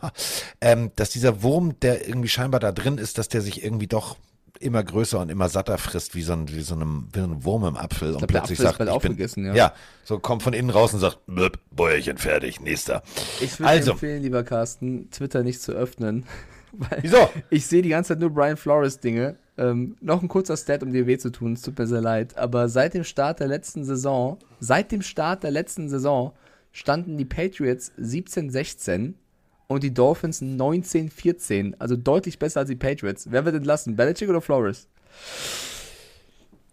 ähm, 0.60 0.90
dass 0.96 1.10
dieser 1.10 1.42
Wurm, 1.42 1.78
der 1.80 2.08
irgendwie 2.08 2.28
scheinbar 2.28 2.58
da 2.58 2.72
drin 2.72 2.98
ist, 2.98 3.18
dass 3.18 3.28
der 3.28 3.42
sich 3.42 3.62
irgendwie 3.62 3.86
doch 3.86 4.16
immer 4.60 4.82
größer 4.82 5.20
und 5.20 5.28
immer 5.28 5.48
satter 5.48 5.78
frisst, 5.78 6.14
wie 6.14 6.22
so 6.22 6.32
ein, 6.32 6.48
wie 6.48 6.62
so 6.62 6.74
ein, 6.74 7.08
wie 7.12 7.20
ein 7.20 7.44
Wurm 7.44 7.64
im 7.64 7.76
Apfel 7.76 8.10
ich 8.10 8.14
und 8.14 8.26
glaub, 8.26 8.28
plötzlich 8.44 8.66
Apfel 8.66 8.86
sagt, 8.86 9.04
ich 9.04 9.34
bin, 9.34 9.44
ja. 9.44 9.54
ja, 9.54 9.72
so 10.04 10.18
kommt 10.18 10.42
von 10.42 10.54
innen 10.54 10.70
raus 10.70 10.94
und 10.94 11.00
sagt, 11.00 11.26
"Blöp, 11.26 11.58
Bäuerchen 11.70 12.18
fertig, 12.18 12.60
nächster. 12.60 13.02
Ich 13.40 13.58
würde 13.58 13.70
Also. 13.70 13.92
empfehlen, 13.92 14.22
lieber 14.22 14.42
Carsten, 14.44 15.10
Twitter 15.10 15.42
nicht 15.42 15.60
zu 15.60 15.72
öffnen. 15.72 16.24
Weil 16.72 16.98
Wieso? 17.02 17.30
Ich 17.50 17.66
sehe 17.66 17.82
die 17.82 17.88
ganze 17.90 18.08
Zeit 18.08 18.20
nur 18.20 18.30
Brian 18.30 18.56
Flores-Dinge. 18.56 19.36
Ähm, 19.58 19.96
noch 20.00 20.22
ein 20.22 20.28
kurzer 20.28 20.56
Stat, 20.56 20.82
um 20.82 20.92
dir 20.92 21.06
weh 21.06 21.18
zu 21.18 21.30
tun, 21.30 21.54
es 21.54 21.62
tut 21.62 21.78
mir 21.78 21.86
sehr 21.86 22.00
leid. 22.00 22.36
Aber 22.36 22.68
seit 22.68 22.94
dem 22.94 23.04
Start 23.04 23.40
der 23.40 23.48
letzten 23.48 23.84
Saison, 23.84 24.38
seit 24.60 24.92
dem 24.92 25.02
Start 25.02 25.42
der 25.42 25.50
letzten 25.50 25.88
Saison, 25.88 26.32
standen 26.72 27.16
die 27.16 27.24
Patriots 27.24 27.92
17-16 27.98 29.14
und 29.66 29.82
die 29.82 29.94
Dolphins 29.94 30.42
19-14. 30.42 31.74
Also 31.78 31.96
deutlich 31.96 32.38
besser 32.38 32.60
als 32.60 32.68
die 32.68 32.76
Patriots. 32.76 33.30
Wer 33.30 33.44
wird 33.44 33.56
entlassen? 33.56 33.96
Belichick 33.96 34.28
oder 34.28 34.40
Flores? 34.40 34.88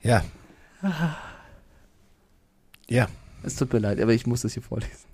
Ja. 0.01 0.23
Ja. 2.89 3.07
Es 3.43 3.55
tut 3.55 3.71
mir 3.73 3.79
leid, 3.79 3.99
aber 3.99 4.13
ich 4.13 4.27
muss 4.27 4.41
das 4.41 4.53
hier 4.53 4.61
vorlesen. 4.61 5.07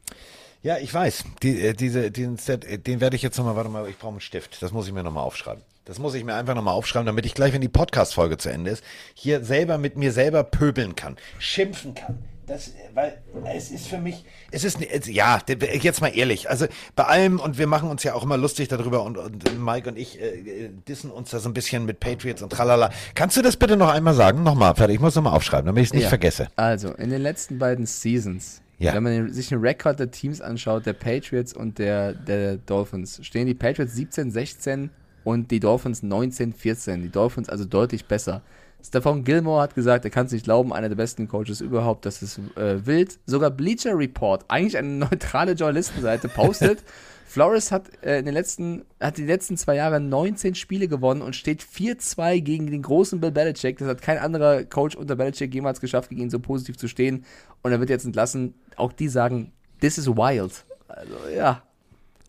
Ja, 0.61 0.77
ich 0.77 0.93
weiß. 0.93 1.23
Die, 1.41 1.61
äh, 1.61 1.73
diese, 1.73 2.11
den, 2.11 2.37
Set, 2.37 2.65
äh, 2.65 2.77
den 2.77 2.99
werde 2.99 3.15
ich 3.15 3.21
jetzt 3.21 3.37
nochmal, 3.37 3.55
warte 3.55 3.69
mal, 3.69 3.87
ich 3.87 3.97
brauche 3.97 4.11
einen 4.11 4.21
Stift. 4.21 4.61
Das 4.61 4.71
muss 4.71 4.87
ich 4.87 4.93
mir 4.93 5.03
nochmal 5.03 5.23
aufschreiben. 5.23 5.63
Das 5.89 5.97
muss 5.97 6.13
ich 6.13 6.23
mir 6.23 6.35
einfach 6.35 6.53
nochmal 6.53 6.75
aufschreiben, 6.75 7.07
damit 7.07 7.25
ich 7.25 7.33
gleich, 7.33 7.51
wenn 7.51 7.61
die 7.61 7.67
Podcast-Folge 7.67 8.37
zu 8.37 8.49
Ende 8.49 8.69
ist, 8.69 8.83
hier 9.15 9.43
selber 9.43 9.79
mit 9.79 9.97
mir 9.97 10.11
selber 10.11 10.43
pöbeln 10.43 10.95
kann, 10.95 11.17
schimpfen 11.39 11.95
kann. 11.95 12.19
Das, 12.45 12.73
weil 12.93 13.17
es 13.55 13.71
ist 13.71 13.87
für 13.87 13.97
mich, 13.97 14.23
es 14.51 14.63
ist, 14.63 14.77
ja, 15.07 15.39
jetzt 15.81 15.99
mal 16.01 16.09
ehrlich, 16.09 16.47
also 16.47 16.67
bei 16.95 17.05
allem, 17.05 17.39
und 17.39 17.57
wir 17.57 17.65
machen 17.65 17.89
uns 17.89 18.03
ja 18.03 18.13
auch 18.13 18.21
immer 18.21 18.37
lustig 18.37 18.67
darüber 18.67 19.01
und, 19.01 19.17
und 19.17 19.59
Mike 19.63 19.89
und 19.89 19.97
ich 19.97 20.21
äh, 20.21 20.69
dissen 20.87 21.09
uns 21.09 21.31
da 21.31 21.39
so 21.39 21.49
ein 21.49 21.53
bisschen 21.55 21.85
mit 21.85 21.99
Patriots 21.99 22.43
und 22.43 22.51
tralala. 22.51 22.91
Kannst 23.15 23.35
du 23.37 23.41
das 23.41 23.57
bitte 23.57 23.75
noch 23.75 23.89
einmal 23.89 24.13
sagen? 24.13 24.43
Nochmal, 24.43 24.75
fertig, 24.75 24.97
ich 24.97 25.01
muss 25.01 25.15
nochmal 25.15 25.33
aufschreiben, 25.33 25.65
damit 25.65 25.81
ich 25.81 25.89
es 25.89 25.93
nicht 25.95 26.03
Ja. 26.03 26.09
vergesse. 26.09 26.49
Also, 26.55 26.91
in 26.93 27.09
den 27.09 27.21
letzten 27.23 27.57
beiden 27.57 27.87
Seasons, 27.87 28.61
Ja. 28.77 28.93
wenn 28.93 29.01
man 29.01 29.33
sich 29.33 29.49
den 29.49 29.59
Rekord 29.59 29.99
der 29.99 30.11
Teams 30.11 30.39
anschaut, 30.39 30.85
der 30.85 30.93
Patriots 30.93 31.51
und 31.53 31.79
der, 31.79 32.13
der 32.13 32.57
Dolphins, 32.57 33.19
stehen 33.23 33.47
die 33.47 33.55
Patriots 33.55 33.95
17-16 33.95 34.89
und 35.23 35.51
die 35.51 35.59
Dolphins 35.59 36.03
19-14. 36.03 37.01
Die 37.01 37.09
Dolphins 37.09 37.49
also 37.49 37.65
deutlich 37.65 38.05
besser. 38.05 38.41
Stefan 38.81 39.23
Gilmore 39.23 39.61
hat 39.61 39.75
gesagt, 39.75 40.05
er 40.05 40.11
kann 40.11 40.27
es 40.27 40.31
nicht 40.31 40.45
glauben, 40.45 40.71
einer 40.71 40.87
der 40.87 40.95
besten 40.95 41.27
Coaches 41.27 41.59
überhaupt, 41.59 42.05
das 42.05 42.21
ist 42.21 42.39
äh, 42.55 42.85
wild. 42.85 43.19
Sogar 43.25 43.51
Bleacher 43.51 43.97
Report, 43.97 44.45
eigentlich 44.47 44.77
eine 44.77 44.87
neutrale 44.87 45.51
Journalistenseite, 45.51 46.29
postet, 46.33 46.83
Flores 47.29 47.71
hat 47.71 47.91
äh, 48.03 48.17
in 48.17 48.25
den 48.25 48.33
letzten, 48.33 48.85
hat 48.99 49.17
die 49.17 49.25
letzten 49.25 49.55
zwei 49.55 49.75
Jahre 49.75 49.99
19 49.99 50.55
Spiele 50.55 50.87
gewonnen 50.87 51.21
und 51.21 51.35
steht 51.35 51.61
4-2 51.61 52.41
gegen 52.41 52.71
den 52.71 52.81
großen 52.81 53.19
Bill 53.19 53.31
Belichick. 53.31 53.77
Das 53.77 53.87
hat 53.87 54.01
kein 54.01 54.17
anderer 54.17 54.63
Coach 54.63 54.95
unter 54.95 55.15
Belichick 55.15 55.53
jemals 55.53 55.79
geschafft, 55.79 56.09
gegen 56.09 56.21
ihn 56.21 56.31
so 56.31 56.39
positiv 56.39 56.77
zu 56.77 56.87
stehen. 56.87 57.25
Und 57.61 57.71
er 57.71 57.79
wird 57.79 57.91
jetzt 57.91 58.05
entlassen. 58.05 58.55
Auch 58.77 58.93
die 58.93 59.09
sagen, 59.09 59.51
this 59.79 59.99
is 59.99 60.07
wild. 60.07 60.65
Also 60.87 61.13
ja. 61.35 61.61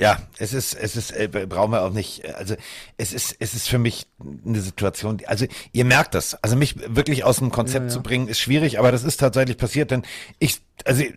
Ja, 0.00 0.18
es 0.38 0.54
ist, 0.54 0.72
es 0.74 0.96
ist, 0.96 1.10
äh, 1.10 1.28
brauchen 1.28 1.72
wir 1.72 1.82
auch 1.82 1.92
nicht, 1.92 2.24
äh, 2.24 2.32
also 2.32 2.54
es 2.96 3.12
ist, 3.12 3.36
es 3.38 3.52
ist 3.52 3.68
für 3.68 3.78
mich 3.78 4.06
eine 4.46 4.60
Situation, 4.60 5.18
also 5.26 5.46
ihr 5.72 5.84
merkt 5.84 6.14
das, 6.14 6.42
also 6.42 6.56
mich 6.56 6.76
wirklich 6.94 7.22
aus 7.22 7.36
dem 7.36 7.50
Konzept 7.50 7.82
Ja, 7.84 7.88
ja. 7.88 7.92
zu 7.92 8.02
bringen, 8.02 8.26
ist 8.26 8.40
schwierig, 8.40 8.78
aber 8.78 8.92
das 8.92 9.04
ist 9.04 9.18
tatsächlich 9.18 9.58
passiert, 9.58 9.90
denn 9.90 10.02
ich, 10.38 10.62
also 10.86 11.02
äh, 11.02 11.12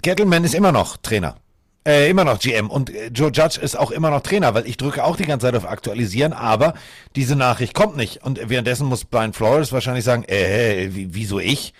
Gettleman 0.00 0.44
ist 0.44 0.54
immer 0.54 0.70
noch 0.70 0.96
Trainer. 0.96 1.36
Äh, 1.84 2.08
immer 2.08 2.22
noch 2.24 2.38
GM 2.38 2.70
und 2.70 2.90
äh, 2.90 3.08
Joe 3.08 3.32
Judge 3.32 3.60
ist 3.60 3.76
auch 3.76 3.90
immer 3.90 4.10
noch 4.10 4.20
Trainer, 4.20 4.54
weil 4.54 4.68
ich 4.68 4.76
drücke 4.76 5.02
auch 5.02 5.16
die 5.16 5.24
ganze 5.24 5.46
Zeit 5.46 5.56
auf 5.56 5.66
Aktualisieren, 5.66 6.32
aber 6.32 6.74
diese 7.16 7.34
Nachricht 7.34 7.74
kommt 7.74 7.96
nicht. 7.96 8.22
Und 8.22 8.38
währenddessen 8.48 8.86
muss 8.86 9.06
Brian 9.06 9.32
Flores 9.32 9.72
wahrscheinlich 9.72 10.04
sagen, 10.04 10.22
äh, 10.24 10.90
wie, 10.92 11.14
wieso 11.14 11.40
ich? 11.40 11.74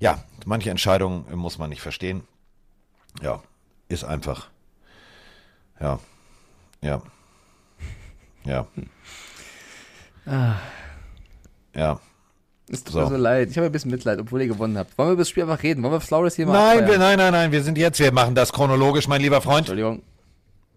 Ja, 0.00 0.24
manche 0.46 0.70
Entscheidungen 0.70 1.26
muss 1.34 1.58
man 1.58 1.68
nicht 1.68 1.82
verstehen. 1.82 2.22
Ja, 3.20 3.42
ist 3.88 4.04
einfach. 4.04 4.48
Ja. 5.80 5.98
Ja. 6.82 7.02
Ja. 8.44 8.66
Ah. 10.26 10.56
Ja. 11.74 12.00
Es 12.70 12.84
tut 12.84 12.92
So. 12.94 13.00
mir 13.00 13.08
so 13.08 13.16
leid. 13.16 13.50
Ich 13.50 13.56
habe 13.56 13.66
ein 13.66 13.72
bisschen 13.72 13.90
Mitleid, 13.90 14.18
obwohl 14.20 14.42
ihr 14.42 14.48
gewonnen 14.48 14.76
habt. 14.76 14.96
Wollen 14.98 15.08
wir 15.10 15.12
über 15.14 15.20
das 15.22 15.28
Spiel 15.30 15.42
einfach 15.44 15.62
reden? 15.62 15.82
Wollen 15.82 15.92
wir 15.94 16.00
Flores 16.00 16.36
hier 16.36 16.46
mal 16.46 16.52
Nein, 16.52 16.86
wir, 16.88 16.98
nein, 16.98 17.18
nein, 17.18 17.32
nein, 17.32 17.52
wir 17.52 17.62
sind 17.62 17.78
jetzt, 17.78 17.98
wir 17.98 18.12
machen 18.12 18.34
das 18.34 18.52
chronologisch, 18.52 19.08
mein 19.08 19.20
lieber 19.22 19.40
Freund. 19.40 19.60
Entschuldigung. 19.60 20.02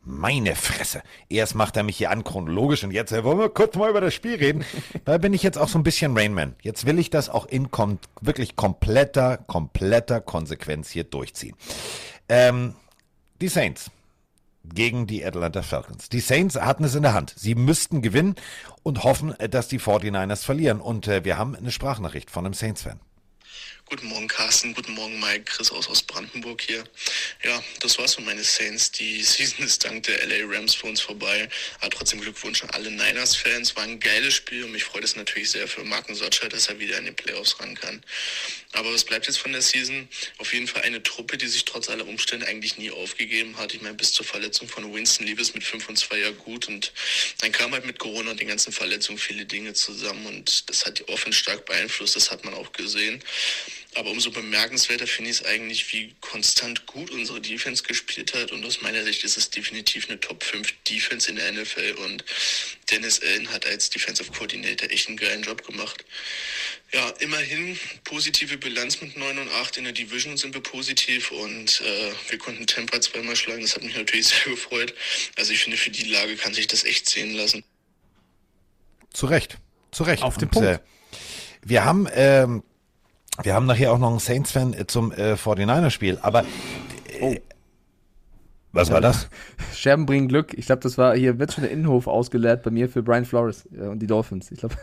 Meine 0.03 0.55
Fresse. 0.55 1.03
Erst 1.29 1.53
macht 1.53 1.77
er 1.77 1.83
mich 1.83 1.97
hier 1.97 2.09
an 2.09 2.23
chronologisch 2.23 2.83
und 2.83 2.91
jetzt 2.91 3.11
äh, 3.11 3.23
wollen 3.23 3.37
wir 3.37 3.49
kurz 3.49 3.75
mal 3.75 3.89
über 3.89 4.01
das 4.01 4.13
Spiel 4.13 4.35
reden. 4.35 4.63
Da 5.05 5.17
bin 5.17 5.33
ich 5.33 5.43
jetzt 5.43 5.57
auch 5.57 5.67
so 5.67 5.77
ein 5.77 5.83
bisschen 5.83 6.17
Rainman. 6.17 6.55
Jetzt 6.61 6.85
will 6.85 6.97
ich 6.97 7.09
das 7.09 7.29
auch 7.29 7.45
in 7.45 7.69
kom 7.71 7.99
wirklich 8.21 8.55
kompletter, 8.55 9.37
kompletter 9.37 10.21
Konsequenz 10.21 10.89
hier 10.89 11.03
durchziehen. 11.03 11.55
Ähm, 12.29 12.73
die 13.41 13.47
Saints 13.47 13.91
gegen 14.63 15.07
die 15.07 15.25
Atlanta 15.25 15.61
Falcons. 15.61 16.09
Die 16.09 16.19
Saints 16.19 16.55
hatten 16.55 16.83
es 16.83 16.95
in 16.95 17.03
der 17.03 17.13
Hand. 17.13 17.33
Sie 17.35 17.55
müssten 17.55 18.01
gewinnen 18.01 18.35
und 18.83 19.03
hoffen, 19.03 19.33
dass 19.49 19.67
die 19.67 19.79
49ers 19.79 20.43
verlieren. 20.43 20.81
Und 20.81 21.07
äh, 21.07 21.23
wir 21.25 21.37
haben 21.37 21.55
eine 21.55 21.71
Sprachnachricht 21.71 22.29
von 22.29 22.45
einem 22.45 22.53
Saints-Fan. 22.53 22.99
Guten 23.91 24.07
Morgen, 24.07 24.29
Carsten. 24.29 24.73
Guten 24.73 24.93
Morgen, 24.93 25.19
Mike. 25.19 25.43
Chris 25.43 25.69
aus, 25.69 25.89
aus 25.89 26.01
Brandenburg 26.01 26.61
hier. 26.61 26.81
Ja, 27.43 27.61
das 27.81 27.97
war's 27.97 28.15
von 28.15 28.23
meinen 28.23 28.41
Saints. 28.41 28.89
Die 28.93 29.21
Season 29.21 29.65
ist 29.65 29.83
dank 29.83 30.03
der 30.03 30.25
LA 30.27 30.45
Rams 30.45 30.73
für 30.73 30.87
uns 30.87 31.01
vorbei. 31.01 31.49
Aber 31.81 31.89
trotzdem 31.89 32.21
Glückwunsch 32.21 32.63
an 32.63 32.69
alle 32.69 32.89
Niners-Fans. 32.89 33.75
War 33.75 33.83
ein 33.83 33.99
geiles 33.99 34.33
Spiel 34.33 34.63
und 34.63 34.71
mich 34.71 34.85
freut 34.85 35.03
es 35.03 35.17
natürlich 35.17 35.51
sehr 35.51 35.67
für 35.67 35.83
Marken 35.83 36.15
Sotscher, 36.15 36.47
dass 36.47 36.67
er 36.67 36.79
wieder 36.79 36.97
in 36.99 37.03
den 37.03 37.15
Playoffs 37.15 37.59
ran 37.59 37.75
kann. 37.75 38.01
Aber 38.71 38.93
was 38.93 39.03
bleibt 39.03 39.27
jetzt 39.27 39.39
von 39.39 39.51
der 39.51 39.61
Season? 39.61 40.07
Auf 40.37 40.53
jeden 40.53 40.67
Fall 40.67 40.83
eine 40.83 41.03
Truppe, 41.03 41.37
die 41.37 41.47
sich 41.47 41.65
trotz 41.65 41.89
aller 41.89 42.07
Umstände 42.07 42.47
eigentlich 42.47 42.77
nie 42.77 42.91
aufgegeben 42.91 43.57
hat. 43.57 43.73
Ich 43.73 43.81
meine, 43.81 43.95
bis 43.95 44.13
zur 44.13 44.25
Verletzung 44.25 44.69
von 44.69 44.93
Winston 44.93 45.27
lief 45.27 45.39
es 45.39 45.53
mit 45.53 45.65
5 45.65 45.89
und 45.89 45.97
2 45.97 46.17
ja 46.17 46.31
gut 46.31 46.69
und 46.69 46.93
dann 47.39 47.51
kam 47.51 47.73
halt 47.73 47.85
mit 47.85 47.99
Corona 47.99 48.31
und 48.31 48.39
den 48.39 48.47
ganzen 48.47 48.71
Verletzungen 48.71 49.17
viele 49.17 49.45
Dinge 49.45 49.73
zusammen 49.73 50.25
und 50.27 50.69
das 50.69 50.85
hat 50.85 50.99
die 50.99 51.07
Offense 51.09 51.37
stark 51.37 51.65
beeinflusst, 51.65 52.15
das 52.15 52.31
hat 52.31 52.45
man 52.45 52.53
auch 52.53 52.71
gesehen. 52.71 53.21
Aber 53.95 54.09
umso 54.09 54.31
bemerkenswerter 54.31 55.05
finde 55.05 55.31
ich 55.31 55.41
es 55.41 55.45
eigentlich, 55.45 55.91
wie 55.91 56.15
konstant 56.21 56.85
gut 56.85 57.11
unsere 57.11 57.41
Defense 57.41 57.83
gespielt 57.83 58.33
hat. 58.33 58.51
Und 58.53 58.65
aus 58.65 58.81
meiner 58.81 59.03
Sicht 59.03 59.23
ist 59.25 59.37
es 59.37 59.49
definitiv 59.49 60.09
eine 60.09 60.17
Top 60.19 60.43
5 60.43 60.73
Defense 60.87 61.29
in 61.29 61.35
der 61.35 61.51
NFL. 61.51 61.95
Und 62.05 62.23
Dennis 62.89 63.21
Allen 63.21 63.51
hat 63.51 63.65
als 63.65 63.89
Defensive 63.89 64.31
Coordinator 64.31 64.89
echt 64.89 65.09
einen 65.09 65.17
geilen 65.17 65.43
Job 65.43 65.65
gemacht. 65.65 66.05
Ja, 66.93 67.09
immerhin 67.19 67.77
positive 68.05 68.57
Bilanz 68.57 69.01
mit 69.01 69.17
9 69.17 69.37
und 69.39 69.49
8. 69.49 69.77
In 69.77 69.83
der 69.83 69.93
Division 69.93 70.37
sind 70.37 70.53
wir 70.53 70.61
positiv 70.61 71.31
und 71.31 71.81
äh, 71.81 72.11
wir 72.29 72.37
konnten 72.37 72.65
Tampa 72.67 73.01
zweimal 73.01 73.35
schlagen. 73.35 73.61
Das 73.61 73.75
hat 73.75 73.83
mich 73.83 73.95
natürlich 73.95 74.27
sehr 74.29 74.53
gefreut. 74.53 74.93
Also 75.37 75.51
ich 75.51 75.59
finde, 75.59 75.75
für 75.75 75.91
die 75.91 76.05
Lage 76.05 76.37
kann 76.37 76.53
sich 76.53 76.67
das 76.67 76.85
echt 76.85 77.09
sehen 77.09 77.33
lassen. 77.33 77.63
Zu 79.13 79.25
Recht. 79.25 79.57
Zu 79.91 80.03
Recht. 80.03 80.23
Auf 80.23 80.37
den 80.37 80.47
Und, 80.47 80.51
Punkt. 80.51 80.69
Äh, 80.69 80.79
wir 81.63 81.85
haben, 81.85 82.07
ähm, 82.13 82.63
wir 83.43 83.53
haben 83.53 83.65
nachher 83.65 83.91
auch 83.93 83.99
noch 83.99 84.09
einen 84.09 84.19
Saints-Fan 84.19 84.73
äh, 84.73 84.87
zum 84.87 85.11
äh, 85.11 85.33
49er-Spiel, 85.33 86.19
aber 86.21 86.43
äh, 87.19 87.39
was 88.73 88.89
war 88.89 89.01
das? 89.01 89.29
Scherben 89.73 90.05
bringen 90.05 90.29
Glück. 90.29 90.53
Ich 90.57 90.67
glaube, 90.67 90.81
das 90.81 90.97
war, 90.97 91.15
hier 91.15 91.39
wird 91.39 91.51
schon 91.51 91.63
der 91.63 91.71
Innenhof 91.71 92.07
ausgeleert 92.07 92.63
bei 92.63 92.71
mir 92.71 92.87
für 92.87 93.03
Brian 93.03 93.25
Flores 93.25 93.67
äh, 93.77 93.87
und 93.87 93.99
die 93.99 94.07
Dolphins. 94.07 94.49
Ich 94.51 94.59
glaube, 94.59 94.75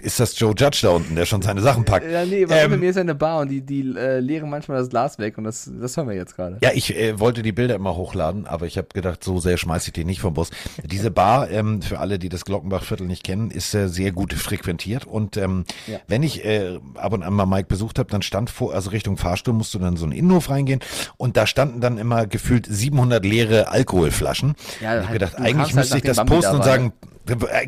Ist 0.00 0.20
das 0.20 0.38
Joe 0.38 0.54
Judge 0.56 0.80
da 0.82 0.90
unten, 0.90 1.14
der 1.16 1.26
schon 1.26 1.42
seine 1.42 1.60
Sachen 1.60 1.84
packt? 1.84 2.10
ja, 2.10 2.24
nee, 2.24 2.48
weil 2.48 2.58
Ähm, 2.58 2.64
unter 2.66 2.76
mir 2.78 2.90
ist 2.90 2.96
ja 2.96 3.02
eine 3.02 3.14
Bar 3.14 3.40
und 3.40 3.48
die, 3.50 3.60
die 3.60 3.80
äh, 3.96 4.20
leeren 4.20 4.48
manchmal 4.48 4.78
das 4.78 4.88
Glas 4.90 5.18
weg 5.18 5.38
und 5.38 5.44
das, 5.44 5.70
das 5.80 5.96
hören 5.96 6.08
wir 6.08 6.14
jetzt 6.14 6.36
gerade. 6.36 6.58
Ja, 6.62 6.70
ich 6.74 6.96
äh, 6.96 7.18
wollte 7.18 7.42
die 7.42 7.52
Bilder 7.52 7.74
immer 7.74 7.96
hochladen, 7.96 8.46
aber 8.46 8.66
ich 8.66 8.78
habe 8.78 8.88
gedacht, 8.94 9.22
so 9.24 9.38
sehr 9.40 9.56
schmeiße 9.58 9.88
ich 9.88 9.92
die 9.92 10.04
nicht 10.04 10.20
vom 10.20 10.34
Bus. 10.34 10.50
Diese 10.84 11.10
Bar, 11.10 11.50
ähm, 11.50 11.82
für 11.82 11.98
alle, 11.98 12.18
die 12.18 12.28
das 12.28 12.44
Glockenbachviertel 12.44 13.06
nicht 13.06 13.24
kennen, 13.24 13.50
ist 13.50 13.74
äh, 13.74 13.88
sehr 13.88 14.12
gut 14.12 14.32
frequentiert. 14.32 15.04
Und 15.04 15.36
ähm, 15.36 15.64
Ja. 15.86 15.98
wenn 16.08 16.22
ich 16.22 16.44
äh, 16.44 16.78
ab 16.94 17.12
und 17.12 17.22
an 17.22 17.32
mal 17.34 17.46
Mike 17.46 17.68
besucht 17.68 17.98
habe, 17.98 18.10
dann 18.10 18.22
stand 18.22 18.50
vor, 18.50 18.72
also 18.74 18.90
Richtung 18.90 19.16
Fahrstuhl 19.16 19.54
musst 19.54 19.74
du 19.74 19.78
dann 19.78 19.96
so 19.96 20.04
einen 20.04 20.12
Innenhof 20.12 20.50
reingehen 20.50 20.80
und 21.16 21.36
da 21.36 21.46
standen 21.46 21.80
dann 21.80 21.98
immer 21.98 22.26
gefühlt 22.26 22.66
700 22.66 23.24
leere 23.24 23.68
Alkoholflaschen. 23.68 24.54
Ja, 24.80 24.82
ich 24.82 24.86
habe 24.88 25.00
halt, 25.08 25.12
gedacht, 25.12 25.34
eigentlich 25.36 25.56
halt 25.68 25.74
müsste 25.74 25.98
ich 25.98 26.04
nachdem 26.04 26.08
das 26.08 26.16
Bambi 26.18 26.32
posten 26.34 26.50
da 26.52 26.56
und 26.56 26.64
sagen, 26.64 26.92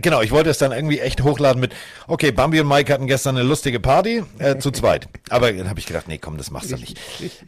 Genau, 0.01 0.21
ich 0.21 0.31
wollte 0.31 0.51
es 0.51 0.59
dann 0.59 0.73
irgendwie 0.73 1.01
echt 1.01 1.23
hochladen 1.23 1.61
mit, 1.61 1.75
okay, 2.07 2.33
Bambi 2.33 2.61
und 2.61 2.69
Mike 2.69 2.93
hatten 2.93 3.07
gestern 3.07 3.37
eine 3.37 3.47
lustige 3.47 3.81
Party, 3.81 4.23
äh, 4.39 4.59
zu 4.59 4.71
zweit. 4.73 5.09
Aber 5.31 5.53
dann 5.53 5.69
habe 5.69 5.79
ich 5.79 5.87
gedacht, 5.87 6.09
nee, 6.09 6.19
komm, 6.19 6.37
das 6.37 6.51
machst 6.51 6.73
du 6.73 6.77
nicht. 6.77 6.99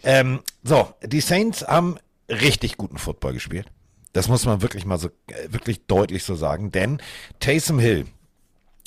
Ähm, 0.04 0.40
so, 0.62 0.88
die 1.02 1.20
Saints 1.20 1.66
haben 1.66 1.98
richtig 2.28 2.76
guten 2.76 2.98
Football 2.98 3.32
gespielt. 3.32 3.66
Das 4.12 4.28
muss 4.28 4.46
man 4.46 4.62
wirklich 4.62 4.86
mal 4.86 4.98
so, 4.98 5.08
äh, 5.28 5.48
wirklich 5.48 5.86
deutlich 5.86 6.24
so 6.24 6.34
sagen, 6.36 6.70
denn 6.70 7.02
Taysom 7.40 7.78
Hill, 7.78 8.06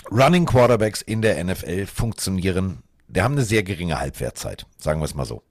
Running 0.10 0.46
Quarterbacks 0.46 1.02
in 1.02 1.22
der 1.22 1.44
NFL 1.44 1.86
funktionieren, 1.86 2.80
die 3.10 3.22
haben 3.22 3.34
eine 3.34 3.44
sehr 3.44 3.64
geringe 3.64 4.00
Halbwertzeit, 4.00 4.66
sagen 4.78 5.02
wir 5.02 5.06
es 5.06 5.16
mal 5.16 5.26
so. 5.26 5.44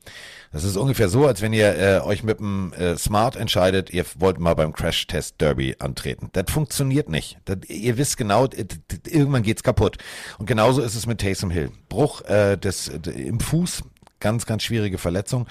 Das 0.50 0.64
ist 0.64 0.76
ungefähr 0.76 1.10
so, 1.10 1.26
als 1.26 1.42
wenn 1.42 1.52
ihr 1.52 1.76
äh, 1.76 2.00
euch 2.00 2.22
mit 2.22 2.38
dem 2.38 2.72
äh, 2.72 2.96
Smart 2.96 3.36
entscheidet, 3.36 3.90
ihr 3.90 4.06
wollt 4.18 4.38
mal 4.38 4.54
beim 4.54 4.72
Crash-Test 4.72 5.40
Derby 5.40 5.76
antreten. 5.78 6.30
Das 6.32 6.44
funktioniert 6.50 7.10
nicht. 7.10 7.38
Das, 7.44 7.58
ihr 7.68 7.98
wisst 7.98 8.16
genau, 8.16 8.46
d- 8.46 8.64
d- 8.64 9.10
irgendwann 9.10 9.42
geht's 9.42 9.62
kaputt. 9.62 9.98
Und 10.38 10.46
genauso 10.46 10.80
ist 10.80 10.94
es 10.94 11.06
mit 11.06 11.20
Taysom 11.20 11.50
Hill. 11.50 11.70
Bruch 11.90 12.22
äh, 12.22 12.56
des, 12.56 12.88
im 12.88 13.40
Fuß, 13.40 13.82
ganz, 14.20 14.46
ganz 14.46 14.62
schwierige 14.62 14.96
Verletzung. 14.96 15.46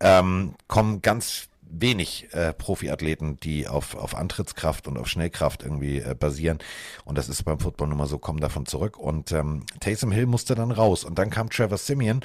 Ähm, 0.00 0.54
kommen 0.66 1.00
ganz 1.00 1.46
wenig 1.70 2.28
äh, 2.32 2.52
Profiathleten, 2.52 3.38
die 3.40 3.68
auf, 3.68 3.94
auf 3.94 4.14
Antrittskraft 4.14 4.88
und 4.88 4.98
auf 4.98 5.08
Schnellkraft 5.08 5.62
irgendwie 5.62 5.98
äh, 5.98 6.14
basieren. 6.18 6.58
Und 7.04 7.16
das 7.16 7.28
ist 7.28 7.44
beim 7.44 7.60
Football 7.60 7.88
nun 7.88 7.98
mal 7.98 8.06
so, 8.06 8.18
kommen 8.18 8.40
davon 8.40 8.66
zurück. 8.66 8.98
Und 8.98 9.32
ähm, 9.32 9.64
Taysom 9.80 10.12
Hill 10.12 10.26
musste 10.26 10.54
dann 10.54 10.70
raus. 10.70 11.04
Und 11.04 11.18
dann 11.18 11.30
kam 11.30 11.50
Trevor 11.50 11.78
Simeon 11.78 12.20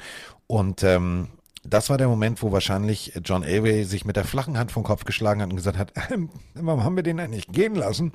und 0.46 0.82
ähm, 0.82 1.28
das 1.68 1.90
war 1.90 1.98
der 1.98 2.08
Moment, 2.08 2.42
wo 2.42 2.52
wahrscheinlich 2.52 3.12
John 3.24 3.42
Elway 3.42 3.84
sich 3.84 4.04
mit 4.04 4.16
der 4.16 4.24
flachen 4.24 4.58
Hand 4.58 4.70
vom 4.70 4.84
Kopf 4.84 5.04
geschlagen 5.04 5.42
hat 5.42 5.50
und 5.50 5.56
gesagt 5.56 5.78
hat, 5.78 5.92
warum 6.54 6.84
haben 6.84 6.96
wir 6.96 7.02
den 7.02 7.20
eigentlich 7.20 7.48
gehen 7.48 7.74
lassen? 7.74 8.12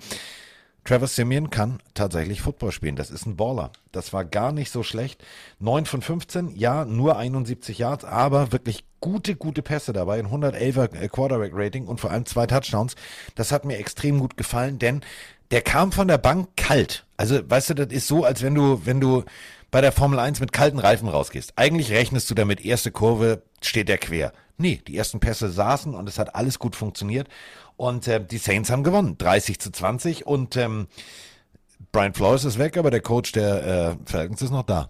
Trevor 0.84 1.08
Simeon 1.08 1.49
kann 1.49 1.80
tatsächlich 1.94 2.41
Football 2.41 2.72
spielen. 2.72 2.95
Das 2.95 3.12
ist 3.12 3.26
ein 3.26 3.36
Baller. 3.36 3.72
Das 3.91 4.14
war 4.14 4.26
gar 4.26 4.52
nicht 4.52 4.72
so 4.72 4.82
schlecht. 4.82 5.24
9 5.60 5.86
von 5.86 6.02
15, 6.02 6.56
ja, 6.56 6.86
nur 6.86 7.18
71 7.18 7.78
Yards, 7.78 8.03
aber 8.03 8.52
wirklich 8.52 8.84
gute, 8.99 9.36
gute 9.36 9.62
Pässe 9.62 9.94
dabei. 9.94 10.20
Ein 10.20 10.28
111er 10.28 11.08
Quarterback-Rating 11.08 11.86
und 11.86 11.99
vor 11.99 12.12
allem 12.12 12.26
zwei 12.26 12.48
Touchdowns. 12.48 12.95
Das 13.36 13.52
hat 13.52 13.66
mir 13.66 13.78
extrem 13.78 14.20
gut 14.20 14.38
gefallen, 14.38 14.80
denn 14.80 15.02
der 15.52 15.62
kam 15.62 15.91
von 15.91 16.08
der 16.08 16.18
Bank 16.18 16.49
kalt. 16.58 17.06
Also, 17.18 17.40
weißt 17.48 17.72
du, 17.72 17.74
das 17.76 17.88
ist 17.88 18.08
so, 18.08 18.24
als 18.26 18.41
wenn 18.41 18.56
du, 18.56 18.86
wenn 18.86 18.99
du 18.99 19.24
bei 19.70 19.82
der 19.82 19.91
Formel 19.91 20.20
1 20.20 20.40
mit 20.40 20.52
kalten 20.52 20.80
Reifen 20.80 21.08
rausgehst. 21.08 21.53
Eigentlich 21.56 21.91
rechnest 21.91 22.30
du 22.30 22.36
damit, 22.36 22.64
erste 22.66 22.91
Kurve 22.91 23.44
steht 23.62 23.88
der 23.88 23.98
quer. 23.98 24.34
Nee, 24.58 24.82
die 24.88 24.98
ersten 24.98 25.20
Pässe 25.20 25.49
saßen 25.49 25.95
und 25.95 26.08
es 26.08 26.20
hat 26.20 26.36
alles 26.36 26.60
gut 26.60 26.76
funktioniert. 26.76 27.28
Und 27.82 28.08
äh, 28.08 28.24
die 28.24 28.38
Saints 28.38 28.70
haben 28.70 28.84
gewonnen, 28.84 29.18
30 29.18 29.60
zu 29.60 29.72
20. 29.72 30.28
Und 30.28 30.56
ähm, 30.56 30.86
Brian 31.91 32.14
Flores 32.14 32.45
ist 32.45 32.60
weg, 32.60 32.78
aber 32.78 32.91
der 32.91 33.02
Coach 33.02 33.32
der 33.32 33.66
äh, 33.66 33.95
Falcons 34.06 34.44
ist 34.44 34.52
noch 34.52 34.62
da. 34.62 34.88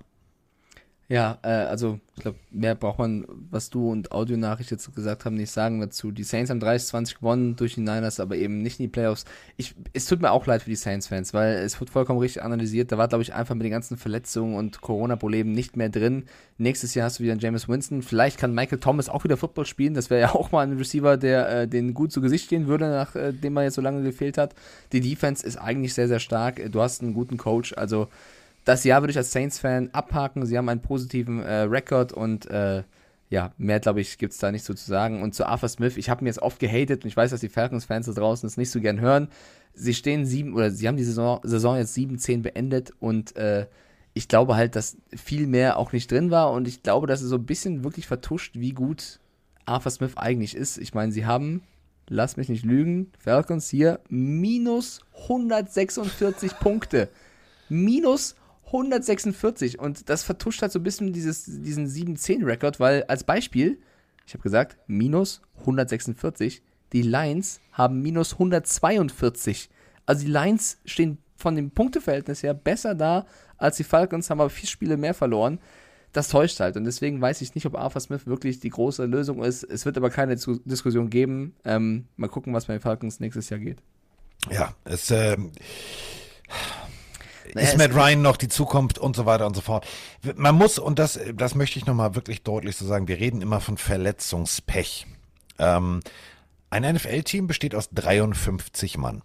Ja, 1.12 1.40
äh, 1.42 1.50
also 1.50 2.00
ich 2.16 2.22
glaube, 2.22 2.38
mehr 2.52 2.74
braucht 2.74 2.98
man, 2.98 3.26
was 3.50 3.70
du 3.70 3.92
und 3.92 4.14
Audionachricht 4.14 4.72
jetzt 4.72 4.96
gesagt 4.96 5.26
haben, 5.26 5.36
nicht 5.36 5.52
sagen 5.52 5.82
dazu. 5.82 6.10
Die 6.10 6.24
Saints 6.24 6.50
haben 6.50 6.62
30-20 6.62 7.16
gewonnen 7.16 7.56
durch 7.58 7.74
die 7.74 7.82
Niners, 7.82 8.22
aber 8.22 8.38
eben 8.38 8.62
nicht 8.62 8.80
in 8.80 8.86
die 8.86 8.92
Playoffs. 8.92 9.26
Ich, 9.58 9.76
es 9.92 10.06
tut 10.06 10.22
mir 10.22 10.32
auch 10.32 10.46
leid 10.46 10.62
für 10.62 10.70
die 10.70 10.78
Saints-Fans, 10.78 11.34
weil 11.34 11.56
es 11.56 11.78
wird 11.82 11.90
vollkommen 11.90 12.20
richtig 12.20 12.44
analysiert. 12.44 12.94
Da 12.94 12.98
war, 12.98 13.10
glaube 13.10 13.24
ich, 13.24 13.34
einfach 13.34 13.56
mit 13.56 13.66
den 13.66 13.72
ganzen 13.72 13.98
Verletzungen 13.98 14.56
und 14.56 14.80
Corona-Problemen 14.80 15.52
nicht 15.52 15.76
mehr 15.76 15.90
drin. 15.90 16.28
Nächstes 16.58 16.94
Jahr 16.94 17.08
hast 17.08 17.20
du 17.20 17.24
wieder 17.24 17.34
einen 17.34 17.42
James 17.42 17.68
Winston. 17.68 18.04
Vielleicht 18.04 18.38
kann 18.38 18.56
Michael 18.56 18.80
Thomas 18.80 19.10
auch 19.10 19.26
wieder 19.26 19.36
Football 19.36 19.66
spielen. 19.66 19.94
Das 19.94 20.10
wäre 20.10 20.22
ja 20.22 20.34
auch 20.34 20.54
mal 20.54 20.66
ein 20.66 20.78
Receiver, 20.78 21.18
der 21.18 21.50
äh, 21.50 21.68
den 21.68 21.94
gut 21.94 22.14
zu 22.14 22.22
Gesicht 22.22 22.46
stehen 22.46 22.68
würde, 22.68 22.90
nachdem 22.90 23.58
er 23.58 23.64
jetzt 23.64 23.76
so 23.76 23.82
lange 23.82 24.02
gefehlt 24.02 24.38
hat. 24.38 24.56
Die 24.94 25.02
Defense 25.02 25.46
ist 25.46 25.58
eigentlich 25.58 25.94
sehr, 25.94 26.08
sehr 26.08 26.20
stark. 26.20 26.62
Du 26.72 26.80
hast 26.82 27.02
einen 27.02 27.14
guten 27.14 27.36
Coach, 27.36 27.74
also 27.76 28.08
das 28.64 28.84
Jahr 28.84 29.02
würde 29.02 29.12
ich 29.12 29.18
als 29.18 29.32
Saints-Fan 29.32 29.90
abhaken. 29.94 30.46
Sie 30.46 30.58
haben 30.58 30.70
einen 30.70 30.82
positiven 30.82 31.42
äh, 31.42 31.62
Rekord 31.62 32.14
und 32.14 32.50
äh, 32.50 32.84
ja, 33.30 33.54
mehr 33.58 33.80
glaube 33.80 34.02
ich 34.02 34.18
gibt 34.18 34.34
es 34.34 34.40
da 34.40 34.52
nicht 34.52 34.66
so 34.66 34.74
zu 34.74 34.86
sagen. 34.86 35.22
Und 35.22 35.34
zu 35.34 35.46
Arthur 35.46 35.70
Smith, 35.70 35.98
ich 35.98 36.10
habe 36.10 36.24
mir 36.24 36.30
jetzt 36.30 36.42
oft 36.42 36.60
gehatet 36.60 37.04
und 37.04 37.08
ich 37.08 37.18
weiß, 37.18 37.32
dass 37.32 37.40
die 37.40 37.50
Falcons-Fans 37.50 38.06
da 38.06 38.12
draußen 38.12 38.46
es 38.46 38.58
nicht 38.58 38.70
so 38.70 38.82
gern 38.82 39.00
hören. 39.00 39.30
Sie 39.74 39.94
stehen 39.94 40.26
sieben 40.26 40.54
oder 40.54 40.70
sie 40.70 40.88
haben 40.88 40.98
die 40.98 41.04
Saison, 41.04 41.40
Saison 41.44 41.78
jetzt 41.78 41.96
7-10 41.96 42.42
beendet 42.42 42.92
und 43.00 43.36
äh, 43.38 43.68
ich 44.14 44.28
glaube 44.28 44.58
halt, 44.58 44.76
dass 44.76 44.98
viel 45.16 45.48
mehr 45.48 45.78
auch 45.78 45.94
nicht 45.94 46.12
drin 46.12 46.30
war 46.30 46.52
und 46.52 46.68
ich 46.68 46.84
glaube, 46.84 47.08
dass 47.08 47.22
es 47.22 47.30
so 47.30 47.38
ein 47.38 47.46
bisschen 47.46 47.84
wirklich 47.86 48.06
vertuscht, 48.06 48.56
wie 48.56 48.74
gut 48.74 49.22
Arthur 49.66 49.92
Smith 49.92 50.18
eigentlich 50.18 50.56
ist. 50.56 50.78
Ich 50.78 50.94
meine, 50.94 51.14
sie 51.14 51.26
haben, 51.26 51.64
lass 52.10 52.36
mich 52.36 52.50
nicht 52.50 52.66
lügen, 52.66 53.12
Falcons 53.18 53.70
hier 53.70 54.02
minus 54.10 55.00
146 55.24 56.60
Punkte. 56.60 57.10
Minus 57.70 58.36
146 58.72 59.80
und 59.80 60.10
das 60.10 60.24
vertuscht 60.24 60.62
halt 60.62 60.72
so 60.72 60.80
ein 60.80 60.84
bisschen 60.84 61.14
dieses, 61.14 61.46
diesen 61.46 61.88
7-10-Rekord, 61.88 62.80
weil 62.80 63.04
als 63.04 63.24
Beispiel, 63.24 63.80
ich 64.26 64.34
habe 64.34 64.44
gesagt, 64.44 64.78
minus 64.88 65.42
146, 65.60 66.62
die 66.94 67.02
Lions 67.02 67.60
haben 67.72 68.02
minus 68.02 68.34
142. 68.34 69.70
Also 70.06 70.26
die 70.26 70.32
Lions 70.32 70.78
stehen 70.86 71.18
von 71.36 71.56
dem 71.56 71.72
Punkteverhältnis 71.72 72.44
her 72.44 72.54
besser 72.54 72.96
da 72.96 73.26
als 73.58 73.78
die 73.78 73.84
Falcons, 73.84 74.30
haben 74.30 74.42
aber 74.42 74.50
vier 74.50 74.70
Spiele 74.70 74.98
mehr 74.98 75.14
verloren. 75.14 75.60
Das 76.14 76.28
täuscht 76.28 76.60
halt 76.60 76.76
und 76.76 76.84
deswegen 76.84 77.22
weiß 77.22 77.42
ich 77.42 77.56
nicht, 77.56 77.66
ob 77.66 77.78
Arthur 77.78 78.02
Smith 78.02 78.28
wirklich 78.28 78.60
die 78.60 78.70
große 78.70 79.06
Lösung 79.06 79.44
ist. 79.44 79.64
Es 79.64 79.86
wird 79.86 79.96
aber 79.96 80.10
keine 80.10 80.36
Dis 80.36 80.48
Diskussion 80.66 81.10
geben. 81.10 81.56
Ähm, 81.64 82.06
mal 82.18 82.28
gucken, 82.28 82.54
was 82.54 82.66
bei 82.66 82.74
den 82.74 82.82
Falcons 82.82 83.22
nächstes 83.22 83.50
Jahr 83.50 83.62
geht. 83.62 83.82
Ja, 84.50 84.76
es 84.84 85.10
ähm, 85.12 85.52
Naja, 87.54 87.68
ist 87.68 87.78
Matt 87.78 87.94
Ryan 87.94 88.22
noch 88.22 88.38
die 88.38 88.48
Zukunft 88.48 88.98
und 88.98 89.16
so 89.16 89.26
weiter 89.26 89.46
und 89.48 89.56
so 89.56 89.62
fort. 89.62 89.88
Man 90.36 90.56
muss, 90.56 90.80
und 90.80 91.00
das, 91.00 91.20
das 91.34 91.56
möchte 91.56 91.80
ich 91.80 91.86
nochmal 91.86 92.16
wirklich 92.16 92.44
deutlich 92.44 92.76
so 92.76 92.86
sagen, 92.86 93.08
wir 93.08 93.20
reden 93.20 93.42
immer 93.42 93.62
von 93.62 93.78
Verletzungspech. 93.78 95.08
Ähm, 95.60 96.02
ein 96.70 96.84
NFL-Team 96.84 97.48
besteht 97.48 97.76
aus 97.76 97.90
53 97.92 98.98
Mann. 98.98 99.22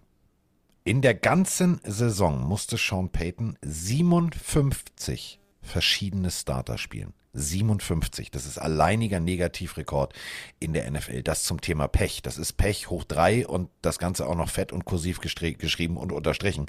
In 0.85 1.03
der 1.03 1.15
ganzen 1.15 1.81
Saison 1.85 2.47
musste 2.47 2.77
Sean 2.77 3.11
Payton 3.11 3.59
57 3.63 5.41
verschiedene 5.61 6.31
Starter 6.31 6.79
spielen. 6.79 7.13
57. 7.37 8.31
Das 8.31 8.47
ist 8.47 8.59
alleiniger 8.59 9.21
Negativrekord 9.21 10.15
in 10.59 10.73
der 10.73 10.91
NFL. 10.91 11.23
Das 11.23 11.45
zum 11.45 11.61
Thema 11.61 11.89
Pech. 11.89 12.23
Das 12.23 12.39
ist 12.39 12.55
Pech 12.55 12.89
hoch 12.89 13.05
drei 13.05 13.47
und 13.47 13.71
das 13.83 13.99
Ganze 13.99 14.27
auch 14.27 14.37
noch 14.37 14.49
fett 14.49 14.73
und 14.73 14.85
kursiv 14.85 15.21
geschrieben 15.21 15.97
und 15.97 16.13
unterstrichen. 16.13 16.67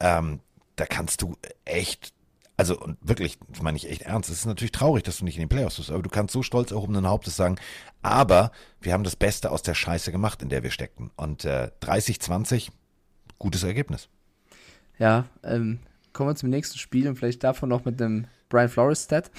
Ähm, 0.00 0.40
da 0.76 0.86
kannst 0.86 1.22
du 1.22 1.36
echt, 1.64 2.12
also 2.56 2.78
und 2.78 2.98
wirklich, 3.00 3.38
das 3.48 3.62
meine 3.62 3.76
ich 3.76 3.88
echt 3.88 4.02
ernst. 4.02 4.30
Es 4.30 4.38
ist 4.38 4.46
natürlich 4.46 4.72
traurig, 4.72 5.04
dass 5.04 5.18
du 5.18 5.24
nicht 5.24 5.36
in 5.36 5.42
den 5.42 5.48
Playoffs 5.48 5.76
bist, 5.76 5.90
aber 5.90 6.02
du 6.02 6.10
kannst 6.10 6.32
so 6.32 6.42
stolz 6.42 6.70
erhobenen 6.70 7.06
Hauptes 7.06 7.36
sagen, 7.36 7.56
aber 8.02 8.52
wir 8.80 8.92
haben 8.92 9.04
das 9.04 9.16
Beste 9.16 9.50
aus 9.50 9.62
der 9.62 9.74
Scheiße 9.74 10.12
gemacht, 10.12 10.42
in 10.42 10.48
der 10.48 10.62
wir 10.62 10.70
steckten. 10.70 11.10
Und 11.16 11.44
äh, 11.44 11.70
30-20, 11.80 12.68
gutes 13.38 13.62
Ergebnis. 13.62 14.08
Ja, 14.98 15.26
ähm, 15.42 15.80
kommen 16.12 16.30
wir 16.30 16.36
zum 16.36 16.50
nächsten 16.50 16.78
Spiel 16.78 17.08
und 17.08 17.16
vielleicht 17.16 17.42
davon 17.42 17.68
noch 17.68 17.84
mit 17.84 17.98
dem 18.00 18.26
Brian 18.48 18.68
Flores-Stat. 18.68 19.30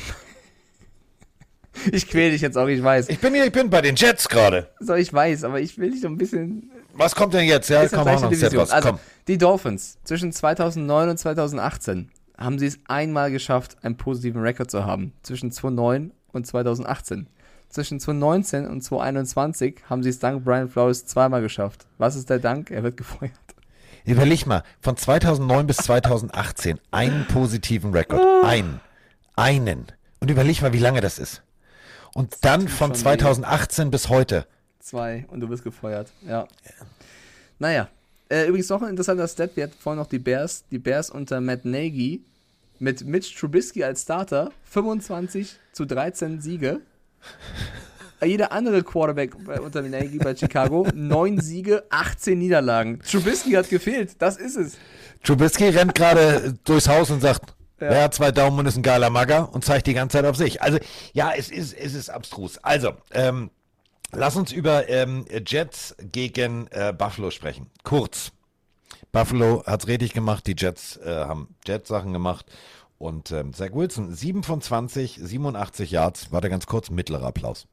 ich 1.92 2.08
quäle 2.08 2.32
dich 2.32 2.42
jetzt 2.42 2.58
auch, 2.58 2.68
ich 2.68 2.84
weiß. 2.84 3.10
Ich 3.10 3.20
bin 3.20 3.34
hier, 3.34 3.46
ich 3.46 3.52
bin 3.52 3.70
bei 3.70 3.82
den 3.82 3.96
Jets 3.96 4.28
gerade. 4.30 4.70
So, 4.80 4.94
ich 4.96 5.12
weiß, 5.12 5.44
aber 5.44 5.62
ich 5.62 5.78
will 5.78 5.92
dich 5.92 6.02
so 6.02 6.08
ein 6.08 6.18
bisschen. 6.18 6.72
Was 6.98 7.16
kommt 7.16 7.34
denn 7.34 7.46
jetzt? 7.46 7.70
Ja, 7.70 7.82
Ist 7.84 7.94
komm, 7.94 8.04
gleiche 8.04 8.30
Division. 8.30 8.70
Also, 8.70 8.90
Komm. 8.90 9.00
die 9.28 9.38
Dolphins 9.38 9.98
zwischen 10.04 10.32
2009 10.32 11.10
und 11.10 11.18
2018 11.18 12.10
haben 12.38 12.60
sie 12.60 12.68
es 12.68 12.80
einmal 12.88 13.32
geschafft, 13.32 13.78
einen 13.82 13.98
positiven 13.98 14.42
Rekord 14.42 14.72
zu 14.72 14.86
haben. 14.86 15.14
Zwischen 15.24 15.52
2009 15.52 16.12
und 16.32 16.48
2018. 16.48 17.28
Zwischen 17.70 18.00
2019 18.00 18.68
und 18.68 18.82
2021 18.82 19.82
haben 19.90 20.04
sie 20.04 20.10
es 20.10 20.20
dank 20.20 20.44
Brian 20.46 20.70
Flores 20.70 21.06
zweimal 21.06 21.42
geschafft. 21.42 21.86
Was 21.98 22.16
ist 22.16 22.30
der 22.30 22.40
Dank? 22.40 22.72
Er 22.72 22.84
wird 22.84 22.98
gefeuert. 22.98 23.32
Überleg 24.06 24.46
mal, 24.46 24.64
von 24.82 24.96
2009 24.96 25.68
bis 25.68 25.78
2018 25.78 26.80
einen 26.92 27.26
positiven 27.28 27.92
Rekord. 27.92 28.22
Einen. 28.46 28.80
Einen. 29.36 29.88
Und 30.20 30.30
überleg 30.30 30.62
mal, 30.62 30.74
wie 30.74 30.80
lange 30.80 31.02
das 31.02 31.20
ist. 31.20 31.42
Und 32.14 32.36
dann 32.42 32.68
von 32.68 32.92
schon 32.92 32.96
2018 32.96 33.92
bis 33.92 34.10
heute. 34.10 34.46
Zwei 34.86 35.26
und 35.30 35.40
du 35.40 35.48
bist 35.48 35.64
gefeuert. 35.64 36.12
Ja. 36.28 36.48
Naja. 37.58 37.90
Äh, 38.30 38.46
übrigens 38.46 38.70
noch 38.70 38.84
ein 38.84 38.90
interessanter 38.90 39.28
Stat. 39.28 39.56
Wir 39.56 39.64
hatten 39.64 39.74
vorhin 39.80 40.00
noch 40.00 40.08
die 40.08 40.20
Bears. 40.20 40.64
Die 40.70 40.78
Bears 40.78 41.10
unter 41.10 41.42
Matt 41.42 41.66
Nagy 41.66 42.22
mit 42.78 43.04
Mitch 43.04 43.36
Trubisky 43.36 43.84
als 43.84 44.04
Starter. 44.04 44.52
25 44.66 45.56
zu 45.72 45.86
13 45.86 46.40
Siege. 46.40 46.82
Äh, 48.20 48.28
Jeder 48.28 48.52
andere 48.52 48.84
Quarterback 48.84 49.32
bei, 49.44 49.60
unter 49.60 49.82
Nagy 49.82 50.20
bei 50.20 50.36
Chicago. 50.36 50.88
9 50.94 51.42
Siege, 51.42 51.84
18 51.90 52.38
Niederlagen. 52.38 53.00
Trubisky 53.00 53.54
hat 53.54 53.68
gefehlt. 53.70 54.16
Das 54.20 54.38
ist 54.38 54.56
es. 54.56 54.78
Trubisky 55.24 55.70
rennt 55.70 55.96
gerade 55.96 56.54
durchs 56.64 56.88
Haus 56.88 57.10
und 57.10 57.22
sagt, 57.22 57.56
Ja. 57.82 58.04
hat 58.04 58.14
zwei 58.14 58.32
Daumen 58.32 58.60
und 58.60 58.68
ist 58.68 58.78
ein 58.78 58.84
geiler 58.84 59.10
Magger 59.10 59.52
und 59.52 59.66
zeigt 59.66 59.88
die 59.88 59.96
ganze 59.96 60.18
Zeit 60.18 60.26
auf 60.26 60.38
sich. 60.38 60.62
Also, 60.62 60.78
ja, 61.14 61.32
es 61.36 61.50
ist, 61.50 61.74
es 61.74 61.96
ist 61.96 62.10
abstrus. 62.12 62.60
Also, 62.60 62.94
ähm, 63.12 63.50
lass 64.16 64.36
uns 64.36 64.52
über 64.52 64.90
ähm, 64.90 65.26
Jets 65.46 65.96
gegen 66.00 66.68
äh, 66.72 66.94
Buffalo 66.98 67.32
sprechen. 67.32 67.70
Kurz. 67.84 68.32
Buffalo 69.12 69.64
hat's 69.66 69.88
richtig 69.88 70.14
gemacht, 70.14 70.46
die 70.48 70.56
Jets 70.58 70.98
äh, 70.98 71.26
haben 71.26 71.56
Jets-Sachen 71.66 72.12
gemacht. 72.14 72.46
Und 72.98 73.32
ähm, 73.32 73.54
Zach 73.54 73.72
Wilson, 73.74 74.14
7 74.14 74.44
von 74.44 74.62
20, 74.62 75.20
87 75.22 75.92
Yards, 75.92 76.32
warte 76.32 76.50
ganz 76.50 76.66
kurz, 76.66 76.90
mittlerer 76.90 77.28
Applaus. 77.28 77.68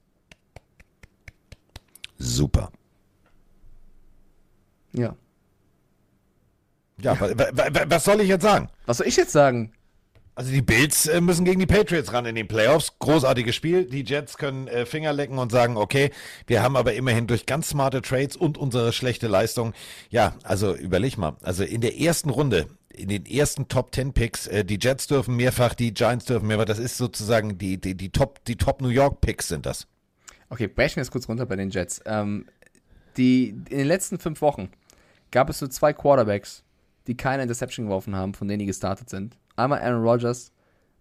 Super. 2.18 2.70
Ja. 4.92 5.16
Ja, 7.00 7.18
wa- 7.20 7.30
wa- 7.30 7.74
wa- 7.74 7.84
was 7.88 8.04
soll 8.04 8.20
ich 8.20 8.28
jetzt 8.28 8.42
sagen? 8.42 8.68
Was 8.86 8.98
soll 8.98 9.06
ich 9.06 9.16
jetzt 9.16 9.32
sagen? 9.32 9.72
Also 10.34 10.50
die 10.50 10.62
Bills 10.62 11.06
äh, 11.06 11.20
müssen 11.20 11.44
gegen 11.44 11.60
die 11.60 11.66
Patriots 11.66 12.12
ran 12.12 12.24
in 12.24 12.34
den 12.34 12.48
Playoffs. 12.48 12.98
Großartiges 12.98 13.54
Spiel. 13.54 13.84
Die 13.84 14.02
Jets 14.02 14.38
können 14.38 14.66
äh, 14.66 14.86
Finger 14.86 15.12
lecken 15.12 15.38
und 15.38 15.52
sagen, 15.52 15.76
okay, 15.76 16.10
wir 16.46 16.62
haben 16.62 16.76
aber 16.76 16.94
immerhin 16.94 17.26
durch 17.26 17.44
ganz 17.44 17.68
smarte 17.68 18.00
Trades 18.00 18.36
und 18.36 18.56
unsere 18.56 18.94
schlechte 18.94 19.28
Leistung, 19.28 19.74
ja, 20.08 20.34
also 20.42 20.74
überleg 20.74 21.18
mal, 21.18 21.36
also 21.42 21.64
in 21.64 21.82
der 21.82 22.00
ersten 22.00 22.30
Runde, 22.30 22.66
in 22.94 23.10
den 23.10 23.26
ersten 23.26 23.68
Top 23.68 23.94
10 23.94 24.14
Picks, 24.14 24.46
äh, 24.46 24.64
die 24.64 24.78
Jets 24.80 25.06
dürfen 25.06 25.36
mehrfach, 25.36 25.74
die 25.74 25.92
Giants 25.92 26.24
dürfen 26.24 26.46
mehrfach, 26.46 26.64
das 26.64 26.78
ist 26.78 26.96
sozusagen 26.96 27.58
die, 27.58 27.78
die, 27.78 27.94
die 27.94 28.10
Top, 28.10 28.42
die 28.46 28.56
Top 28.56 28.80
New 28.80 28.88
York 28.88 29.20
Picks 29.20 29.48
sind 29.48 29.66
das. 29.66 29.86
Okay, 30.48 30.66
brechen 30.66 30.96
wir 30.96 31.02
jetzt 31.02 31.12
kurz 31.12 31.28
runter 31.28 31.44
bei 31.44 31.56
den 31.56 31.68
Jets. 31.68 32.00
Ähm, 32.06 32.46
die, 33.18 33.50
in 33.50 33.78
den 33.78 33.86
letzten 33.86 34.18
fünf 34.18 34.40
Wochen 34.40 34.70
gab 35.30 35.50
es 35.50 35.58
so 35.58 35.66
zwei 35.66 35.92
Quarterbacks, 35.92 36.62
die 37.06 37.16
keine 37.16 37.42
Interception 37.42 37.86
geworfen 37.86 38.16
haben, 38.16 38.32
von 38.32 38.48
denen 38.48 38.60
die 38.60 38.66
gestartet 38.66 39.10
sind. 39.10 39.36
Einmal 39.56 39.80
Aaron 39.80 40.02
Rodgers 40.02 40.52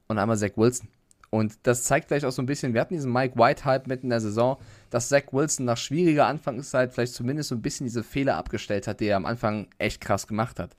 und 0.07 0.18
einmal 0.18 0.38
Zach 0.38 0.52
Wilson. 0.56 0.90
Und 1.30 1.53
das 1.64 1.86
zeigt 1.86 2.10
vielleicht 2.10 2.26
auch 2.26 2.32
so 2.32 2.41
ein 2.41 2.45
bisschen, 2.45 2.73
wir 2.73 2.82
hatten 2.82 2.94
diesen 2.94 3.11
Mike 3.11 3.40
White-Hype 3.40 3.88
mitten 3.88 4.07
in 4.07 4.10
der 4.10 4.19
Saison, 4.19 4.57
dass 4.90 5.07
Zach 5.07 5.32
Wilson 5.32 5.65
nach 5.65 5.78
schwieriger 5.78 6.28
Anfangszeit 6.28 6.91
vielleicht 6.91 7.14
zumindest 7.14 7.49
so 7.49 7.56
ein 7.56 7.61
bisschen 7.61 7.86
diese 7.86 8.03
Fehler 8.03 8.36
abgestellt 8.36 8.86
hat, 8.86 8.99
die 8.99 9.06
er 9.06 9.15
am 9.15 9.26
Anfang 9.26 9.68
echt 9.78 10.02
krass 10.02 10.28
gemacht 10.28 10.60
hat. 10.60 10.76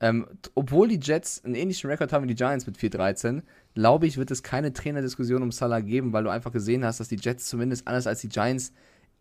Ähm, 0.00 0.26
obwohl 0.54 0.88
die 0.88 1.00
Jets 1.00 1.42
einen 1.44 1.54
ähnlichen 1.54 1.88
Rekord 1.88 2.12
haben 2.12 2.24
wie 2.24 2.28
die 2.28 2.34
Giants 2.34 2.66
mit 2.66 2.76
4-13, 2.76 3.42
glaube 3.74 4.06
ich, 4.06 4.18
wird 4.18 4.30
es 4.30 4.42
keine 4.42 4.74
Trainerdiskussion 4.74 5.42
um 5.42 5.52
Salah 5.52 5.80
geben, 5.80 6.12
weil 6.12 6.24
du 6.24 6.30
einfach 6.30 6.52
gesehen 6.52 6.84
hast, 6.84 7.00
dass 7.00 7.08
die 7.08 7.16
Jets 7.16 7.46
zumindest 7.46 7.88
anders 7.88 8.06
als 8.06 8.20
die 8.20 8.28
Giants 8.28 8.72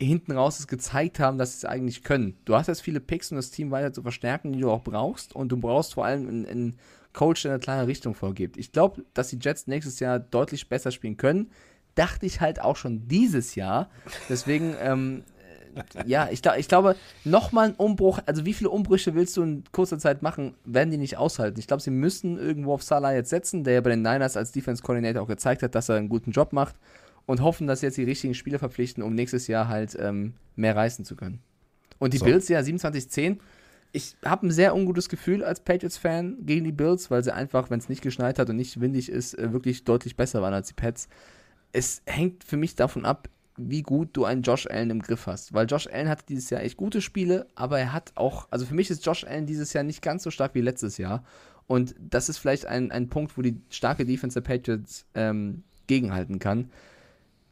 hinten 0.02 0.34
raus 0.34 0.60
es 0.60 0.68
gezeigt 0.68 1.20
haben, 1.20 1.38
dass 1.38 1.54
sie 1.54 1.58
es 1.60 1.66
eigentlich 1.66 2.04
können. 2.04 2.38
Du 2.44 2.56
hast 2.56 2.68
jetzt 2.68 2.82
viele 2.82 3.00
Picks, 3.00 3.32
um 3.32 3.38
das 3.38 3.52
Team 3.52 3.72
weiter 3.72 3.94
zu 3.94 4.02
verstärken, 4.02 4.52
die 4.52 4.60
du 4.60 4.72
auch 4.72 4.84
brauchst. 4.84 5.36
Und 5.36 5.50
du 5.50 5.58
brauchst 5.58 5.94
vor 5.94 6.06
allem 6.06 6.28
einen, 6.28 6.46
einen 6.46 6.78
Coach, 7.14 7.45
eine 7.45 7.60
klare 7.60 7.88
Richtung 7.88 8.15
vorgibt. 8.15 8.57
Ich 8.57 8.72
glaube, 8.72 9.03
dass 9.14 9.30
die 9.30 9.40
Jets 9.40 9.68
nächstes 9.68 9.99
Jahr 9.99 10.19
deutlich 10.19 10.68
besser 10.69 10.91
spielen 10.91 11.18
können. 11.18 11.52
Dachte 11.95 12.26
ich 12.26 12.41
halt 12.41 12.60
auch 12.60 12.76
schon 12.76 13.07
dieses 13.07 13.56
Jahr. 13.56 13.90
Deswegen, 14.30 14.76
ähm, 14.81 15.23
äh, 15.76 16.07
ja, 16.07 16.27
ich, 16.31 16.41
ich 16.57 16.68
glaube, 16.68 16.95
nochmal 17.23 17.69
ein 17.69 17.76
Umbruch, 17.76 18.19
also 18.26 18.45
wie 18.45 18.53
viele 18.53 18.72
Umbrüche 18.72 19.14
willst 19.14 19.38
du 19.38 19.44
in 19.44 19.64
kurzer 19.72 19.99
Zeit 19.99 20.22
machen, 20.23 20.56
werden 20.65 20.90
die 20.90 20.98
nicht 20.98 21.18
aushalten. 21.18 21.60
Ich 21.60 21.68
glaube, 21.68 21.84
sie 21.84 21.91
müssen 21.91 22.38
irgendwo 22.40 22.73
auf 22.73 22.84
Salah 22.84 23.14
jetzt 23.14 23.30
setzen, 23.30 23.64
der 23.64 23.76
ja 23.76 23.81
bei 23.81 23.91
den 23.91 24.02
Niners 24.02 24.35
als 24.35 24.52
Defense 24.52 24.81
Coordinator 24.81 25.22
auch 25.22 25.27
gezeigt 25.27 25.61
hat, 25.61 25.76
dass 25.76 25.90
er 25.90 25.98
einen 25.98 26.10
guten 26.10 26.31
Job 26.31 26.52
macht 26.52 26.76
und 27.26 27.41
hoffen, 27.41 27.68
dass 27.68 27.81
sie 27.81 27.85
jetzt 27.85 27.98
die 27.98 28.03
richtigen 28.03 28.34
Spieler 28.34 28.60
verpflichten, 28.60 29.03
um 29.03 29.14
nächstes 29.14 29.48
Jahr 29.48 29.68
halt 29.68 29.95
ähm, 29.99 30.34
mehr 30.56 30.76
reißen 30.76 31.06
zu 31.06 31.15
können. 31.15 31.40
Und 31.99 32.14
die 32.14 32.18
So. 32.18 32.26
Bills, 32.26 32.49
ja, 32.49 32.60
27-10. 32.60 33.38
Ich 33.95 34.15
habe 34.26 34.48
ein 34.48 34.52
sehr 34.52 34.76
ungutes 34.76 35.07
Gefühl 35.07 35.44
als 35.44 35.60
Patriots-Fan 35.60 36.45
gegen 36.45 36.65
die 36.65 36.72
Bills, 36.72 37.11
weil 37.11 37.24
sie 37.24 37.34
einfach, 37.34 37.70
wenn 37.70 37.80
es 37.80 37.90
nicht 37.90 38.02
geschneit 38.02 38.40
hat 38.40 38.49
und 38.49 38.56
nicht 38.56 38.82
windig 38.82 39.07
ist, 39.07 39.38
äh, 39.38 39.53
wirklich 39.53 39.84
deutlich 39.84 40.15
besser 40.15 40.41
waren 40.41 40.53
als 40.53 40.68
die 40.68 40.74
Pets. 40.74 41.07
Es 41.72 42.02
hängt 42.06 42.44
für 42.44 42.57
mich 42.57 42.76
davon 42.76 43.06
ab, 43.06 43.30
wie 43.56 43.84
gut 43.84 44.10
du 44.14 44.26
einen 44.26 44.41
Josh 44.41 44.68
Allen 44.68 44.90
im 44.90 45.02
Griff 45.02 45.28
hast. 45.28 45.53
Weil 45.53 45.68
Josh 45.68 45.88
Allen 45.88 46.10
hatte 46.10 46.26
dieses 46.28 46.49
Jahr 46.49 46.61
echt 46.61 46.76
gute 46.76 47.02
Spiele, 47.02 47.48
aber 47.56 47.80
er 47.80 47.94
hat 47.94 48.11
auch, 48.15 48.48
also 48.49 48.65
für 48.65 48.74
mich 48.74 48.90
ist 48.90 49.06
Josh 49.06 49.24
Allen 49.26 49.45
dieses 49.45 49.74
Jahr 49.74 49.84
nicht 49.84 50.02
ganz 50.02 50.24
so 50.24 50.32
stark 50.32 50.56
wie 50.56 50.61
letztes 50.61 50.98
Jahr. 50.98 51.24
Und 51.68 51.95
das 51.99 52.30
ist 52.30 52.40
vielleicht 52.40 52.65
ein, 52.65 52.91
ein 52.91 53.10
Punkt, 53.10 53.38
wo 53.38 53.41
die 53.41 53.61
starke 53.70 54.06
Defense 54.06 54.41
der 54.41 54.48
Patriots 54.48 55.06
ähm, 55.14 55.64
gegenhalten 55.88 56.40
kann. 56.40 56.72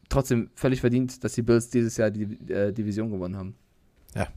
Trotzdem 0.10 0.50
völlig 0.56 0.82
verdient, 0.82 1.24
dass 1.24 1.34
die 1.34 1.42
Bills 1.42 1.70
dieses 1.70 1.98
Jahr 1.98 2.12
die 2.12 2.24
äh, 2.52 2.74
Division 2.74 3.12
gewonnen 3.12 3.38
haben. 3.38 3.56
Ja. 4.16 4.28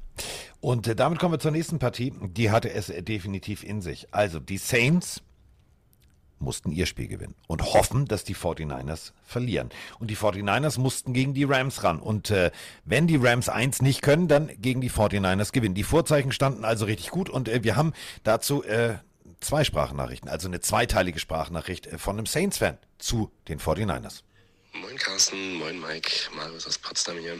Und 0.64 0.86
äh, 0.86 0.96
damit 0.96 1.18
kommen 1.18 1.34
wir 1.34 1.38
zur 1.38 1.50
nächsten 1.50 1.78
Partie. 1.78 2.14
Die 2.22 2.50
hatte 2.50 2.70
es 2.70 2.88
äh, 2.88 3.02
definitiv 3.02 3.62
in 3.64 3.82
sich. 3.82 4.08
Also 4.14 4.40
die 4.40 4.56
Saints 4.56 5.20
mussten 6.38 6.72
ihr 6.72 6.86
Spiel 6.86 7.06
gewinnen 7.06 7.34
und 7.48 7.74
hoffen, 7.74 8.06
dass 8.06 8.24
die 8.24 8.34
49ers 8.34 9.12
verlieren. 9.26 9.68
Und 9.98 10.10
die 10.10 10.16
49ers 10.16 10.80
mussten 10.80 11.12
gegen 11.12 11.34
die 11.34 11.44
Rams 11.44 11.84
ran. 11.84 12.00
Und 12.00 12.30
äh, 12.30 12.50
wenn 12.86 13.06
die 13.06 13.16
Rams 13.16 13.50
eins 13.50 13.82
nicht 13.82 14.00
können, 14.00 14.26
dann 14.26 14.50
gegen 14.56 14.80
die 14.80 14.90
49ers 14.90 15.52
gewinnen. 15.52 15.74
Die 15.74 15.84
Vorzeichen 15.84 16.32
standen 16.32 16.64
also 16.64 16.86
richtig 16.86 17.10
gut 17.10 17.28
und 17.28 17.50
äh, 17.50 17.62
wir 17.62 17.76
haben 17.76 17.92
dazu 18.22 18.64
äh, 18.64 18.94
zwei 19.40 19.64
Sprachnachrichten, 19.64 20.30
also 20.30 20.48
eine 20.48 20.60
zweiteilige 20.60 21.18
Sprachnachricht 21.18 21.88
äh, 21.88 21.98
von 21.98 22.16
einem 22.16 22.24
Saints-Fan 22.24 22.78
zu 22.96 23.30
den 23.48 23.60
49ers. 23.60 24.22
Moin 24.80 24.96
Carsten, 24.96 25.58
moin 25.58 25.78
Mike, 25.78 26.30
Marius 26.34 26.66
aus 26.66 26.78
Potsdam 26.78 27.18
hier. 27.18 27.38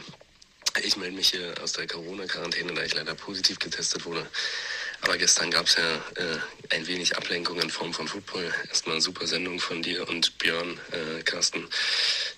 Ich 0.83 0.97
melde 0.97 1.15
mich 1.15 1.29
hier 1.29 1.53
aus 1.61 1.73
der 1.73 1.87
Corona-Quarantäne, 1.87 2.73
da 2.73 2.83
ich 2.83 2.93
leider 2.93 3.15
positiv 3.15 3.59
getestet 3.59 4.05
wurde. 4.05 4.27
Aber 5.01 5.17
gestern 5.17 5.51
gab 5.51 5.67
es 5.67 5.75
ja 5.75 5.95
äh, 6.15 6.39
ein 6.75 6.87
wenig 6.87 7.15
Ablenkung 7.15 7.59
in 7.61 7.69
Form 7.69 7.93
von 7.93 8.07
Football. 8.07 8.51
Erstmal 8.69 8.95
eine 8.95 9.01
super 9.01 9.27
Sendung 9.27 9.59
von 9.59 9.83
dir 9.83 10.07
und 10.09 10.37
Björn, 10.39 10.79
äh, 10.91 11.21
Carsten. 11.23 11.67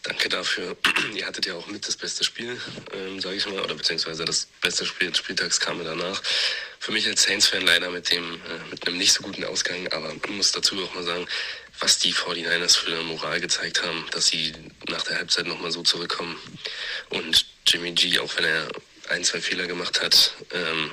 Danke 0.03 0.29
dafür. 0.29 0.75
Ihr 1.15 1.25
hattet 1.25 1.45
ja 1.45 1.53
auch 1.55 1.67
mit 1.67 1.87
das 1.87 1.95
beste 1.95 2.23
Spiel, 2.23 2.59
ähm, 2.93 3.21
sage 3.21 3.37
ich 3.37 3.45
mal, 3.47 3.61
oder 3.61 3.75
beziehungsweise 3.75 4.25
das 4.25 4.47
beste 4.61 4.85
Spiel 4.85 5.09
des 5.09 5.19
Spieltags 5.19 5.59
kam 5.59 5.77
mir 5.77 5.85
danach. 5.85 6.21
Für 6.79 6.91
mich 6.91 7.07
als 7.07 7.23
Saints-Fan 7.23 7.65
leider 7.65 7.89
mit 7.89 8.11
dem 8.11 8.35
äh, 8.35 8.69
mit 8.69 8.85
einem 8.85 8.97
nicht 8.97 9.13
so 9.13 9.23
guten 9.23 9.45
Ausgang, 9.45 9.87
aber 9.93 10.13
muss 10.27 10.51
dazu 10.51 10.83
auch 10.83 10.93
mal 10.93 11.03
sagen, 11.03 11.25
was 11.79 11.99
die 11.99 12.13
49ers 12.13 12.77
für 12.77 12.91
eine 12.91 13.03
Moral 13.03 13.39
gezeigt 13.39 13.83
haben, 13.83 14.05
dass 14.11 14.27
sie 14.27 14.53
nach 14.87 15.03
der 15.03 15.17
Halbzeit 15.17 15.45
nochmal 15.45 15.71
so 15.71 15.83
zurückkommen. 15.83 16.37
Und 17.09 17.45
Jimmy 17.65 17.91
G, 17.91 18.19
auch 18.19 18.35
wenn 18.37 18.45
er 18.45 18.67
ein, 19.09 19.23
zwei 19.23 19.41
Fehler 19.41 19.67
gemacht 19.67 20.01
hat, 20.01 20.33
ähm, 20.53 20.91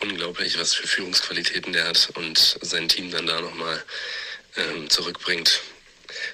unglaublich, 0.00 0.58
was 0.58 0.74
für 0.74 0.86
Führungsqualitäten 0.86 1.72
der 1.72 1.88
hat 1.88 2.10
und 2.14 2.58
sein 2.60 2.88
Team 2.88 3.10
dann 3.10 3.26
da 3.26 3.40
nochmal 3.40 3.82
ähm, 4.56 4.88
zurückbringt. 4.90 5.60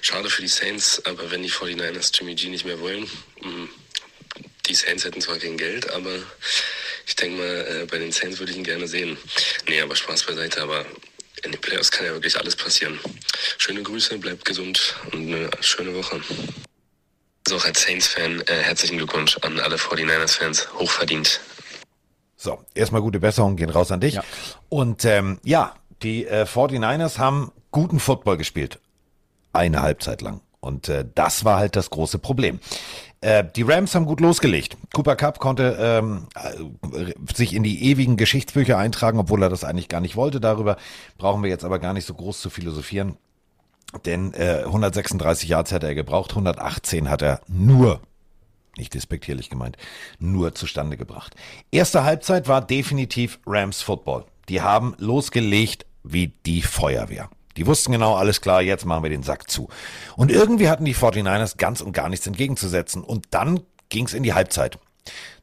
Schade 0.01 0.29
für 0.29 0.41
die 0.41 0.47
Saints, 0.47 1.03
aber 1.05 1.31
wenn 1.31 1.43
die 1.43 1.51
49ers 1.51 2.11
Jimmy 2.17 2.35
G 2.35 2.49
nicht 2.49 2.65
mehr 2.65 2.79
wollen, 2.79 3.09
mh, 3.41 3.69
die 4.67 4.75
Saints 4.75 5.03
hätten 5.03 5.21
zwar 5.21 5.37
kein 5.39 5.57
Geld, 5.57 5.89
aber 5.89 6.15
ich 7.05 7.15
denke 7.15 7.37
mal, 7.37 7.81
äh, 7.81 7.85
bei 7.85 7.97
den 7.97 8.11
Saints 8.11 8.39
würde 8.39 8.51
ich 8.51 8.57
ihn 8.57 8.63
gerne 8.63 8.87
sehen. 8.87 9.17
Nee, 9.67 9.81
aber 9.81 9.95
Spaß 9.95 10.23
beiseite, 10.23 10.61
aber 10.61 10.85
in 11.43 11.51
den 11.51 11.61
Playoffs 11.61 11.91
kann 11.91 12.05
ja 12.05 12.13
wirklich 12.13 12.37
alles 12.37 12.55
passieren. 12.55 12.99
Schöne 13.57 13.83
Grüße, 13.83 14.17
bleibt 14.17 14.45
gesund 14.45 14.95
und 15.11 15.27
eine 15.27 15.49
schöne 15.61 15.93
Woche. 15.95 16.21
Also 17.45 17.57
auch 17.57 17.65
als 17.65 17.81
Saints-Fan 17.83 18.41
äh, 18.47 18.53
herzlichen 18.61 18.97
Glückwunsch 18.97 19.37
an 19.41 19.59
alle 19.59 19.75
49ers-Fans. 19.75 20.73
Hochverdient. 20.75 21.41
So, 22.37 22.63
erstmal 22.73 23.01
gute 23.01 23.19
Besserung 23.19 23.55
gehen 23.55 23.69
raus 23.69 23.91
an 23.91 23.99
dich. 23.99 24.19
Und 24.69 25.05
ähm, 25.05 25.39
ja, 25.43 25.75
die 26.01 26.25
äh, 26.25 26.43
49ers 26.43 27.17
haben 27.17 27.51
guten 27.71 27.99
Football 27.99 28.37
gespielt. 28.37 28.79
Eine 29.51 29.81
Halbzeit 29.81 30.21
lang. 30.21 30.41
Und 30.59 30.87
äh, 30.87 31.05
das 31.13 31.43
war 31.43 31.57
halt 31.57 31.75
das 31.75 31.89
große 31.89 32.19
Problem. 32.19 32.59
Äh, 33.23 33.45
die 33.55 33.61
Rams 33.61 33.95
haben 33.95 34.05
gut 34.05 34.19
losgelegt. 34.19 34.75
Cooper 34.93 35.15
Cup 35.15 35.39
konnte 35.39 35.77
ähm, 35.79 36.27
äh, 36.35 37.13
sich 37.33 37.53
in 37.53 37.63
die 37.63 37.85
ewigen 37.85 38.17
Geschichtsbücher 38.17 38.77
eintragen, 38.77 39.17
obwohl 39.17 39.41
er 39.41 39.49
das 39.49 39.63
eigentlich 39.63 39.87
gar 39.87 40.01
nicht 40.01 40.17
wollte. 40.17 40.41
Darüber 40.41 40.75
brauchen 41.17 41.41
wir 41.41 41.49
jetzt 41.49 41.63
aber 41.63 41.79
gar 41.79 41.93
nicht 41.93 42.05
so 42.05 42.13
groß 42.13 42.41
zu 42.41 42.49
philosophieren. 42.49 43.17
Denn 44.05 44.33
äh, 44.33 44.63
136 44.65 45.47
Yards 45.47 45.71
hätte 45.71 45.87
er 45.87 45.95
gebraucht, 45.95 46.31
118 46.31 47.09
hat 47.09 47.21
er 47.21 47.39
nur, 47.47 48.01
nicht 48.75 48.93
despektierlich 48.93 49.49
gemeint, 49.49 49.77
nur 50.19 50.53
zustande 50.53 50.97
gebracht. 50.97 51.33
Erste 51.71 52.03
Halbzeit 52.03 52.49
war 52.49 52.59
definitiv 52.59 53.39
Rams 53.45 53.81
Football. 53.81 54.25
Die 54.49 54.61
haben 54.61 54.95
losgelegt 54.97 55.85
wie 56.03 56.33
die 56.45 56.61
Feuerwehr. 56.61 57.29
Die 57.57 57.67
wussten 57.67 57.91
genau, 57.91 58.15
alles 58.15 58.41
klar, 58.41 58.61
jetzt 58.61 58.85
machen 58.85 59.03
wir 59.03 59.09
den 59.09 59.23
Sack 59.23 59.49
zu. 59.49 59.69
Und 60.15 60.31
irgendwie 60.31 60.69
hatten 60.69 60.85
die 60.85 60.95
49ers 60.95 61.57
ganz 61.57 61.81
und 61.81 61.91
gar 61.91 62.09
nichts 62.09 62.27
entgegenzusetzen. 62.27 63.03
Und 63.03 63.27
dann 63.31 63.61
ging's 63.89 64.13
in 64.13 64.23
die 64.23 64.33
Halbzeit. 64.33 64.79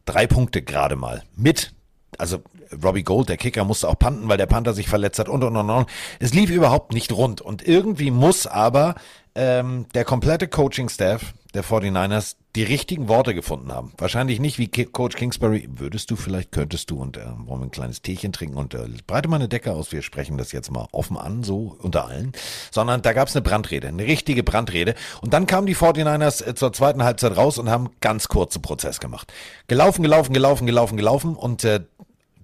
Drei 0.06 0.26
Punkte 0.26 0.62
gerade 0.62 0.96
mal. 0.96 1.22
Mit, 1.36 1.72
also 2.18 2.42
Robbie 2.82 3.02
Gold, 3.02 3.28
der 3.28 3.36
Kicker, 3.36 3.64
musste 3.64 3.88
auch 3.88 3.98
panten, 3.98 4.28
weil 4.28 4.38
der 4.38 4.46
Panther 4.46 4.74
sich 4.74 4.88
verletzt 4.88 5.18
hat 5.18 5.28
und 5.28 5.44
und 5.44 5.56
und 5.56 5.70
und. 5.70 5.88
Es 6.18 6.34
lief 6.34 6.50
überhaupt 6.50 6.92
nicht 6.92 7.12
rund. 7.12 7.40
Und 7.40 7.66
irgendwie 7.66 8.10
muss 8.10 8.46
aber 8.46 8.94
ähm, 9.34 9.86
der 9.94 10.04
komplette 10.04 10.48
Coaching-Staff 10.48 11.34
der 11.54 11.64
49ers 11.64 12.36
die 12.56 12.64
richtigen 12.64 13.08
Worte 13.08 13.32
gefunden 13.34 13.72
haben. 13.72 13.92
Wahrscheinlich 13.96 14.40
nicht 14.40 14.58
wie 14.58 14.66
Ki- 14.68 14.86
Coach 14.86 15.14
Kingsbury. 15.16 15.68
Würdest 15.70 16.10
du 16.10 16.16
vielleicht, 16.16 16.50
könntest 16.50 16.90
du 16.90 17.00
und 17.00 17.16
äh, 17.16 17.20
wollen 17.46 17.60
wir 17.60 17.66
ein 17.66 17.70
kleines 17.70 18.02
Teechen 18.02 18.32
trinken 18.32 18.56
und 18.56 18.74
äh, 18.74 18.88
breite 19.06 19.28
mal 19.28 19.36
eine 19.36 19.48
Decke 19.48 19.72
aus. 19.72 19.92
Wir 19.92 20.02
sprechen 20.02 20.36
das 20.36 20.50
jetzt 20.50 20.70
mal 20.70 20.88
offen 20.90 21.16
an, 21.16 21.44
so 21.44 21.76
unter 21.80 22.06
allen. 22.06 22.32
Sondern 22.72 23.02
da 23.02 23.12
gab 23.12 23.28
es 23.28 23.36
eine 23.36 23.42
Brandrede, 23.42 23.86
eine 23.88 24.04
richtige 24.04 24.42
Brandrede. 24.42 24.94
Und 25.20 25.32
dann 25.32 25.46
kamen 25.46 25.66
die 25.68 25.76
49ers 25.76 26.44
äh, 26.44 26.54
zur 26.56 26.72
zweiten 26.72 27.04
Halbzeit 27.04 27.36
raus 27.36 27.58
und 27.58 27.70
haben 27.70 27.90
ganz 28.00 28.26
kurzen 28.28 28.62
Prozess 28.62 28.98
gemacht. 28.98 29.32
Gelaufen, 29.68 30.02
gelaufen, 30.02 30.32
gelaufen, 30.32 30.66
gelaufen, 30.66 30.96
gelaufen 30.96 31.36
und 31.36 31.62
äh, 31.64 31.80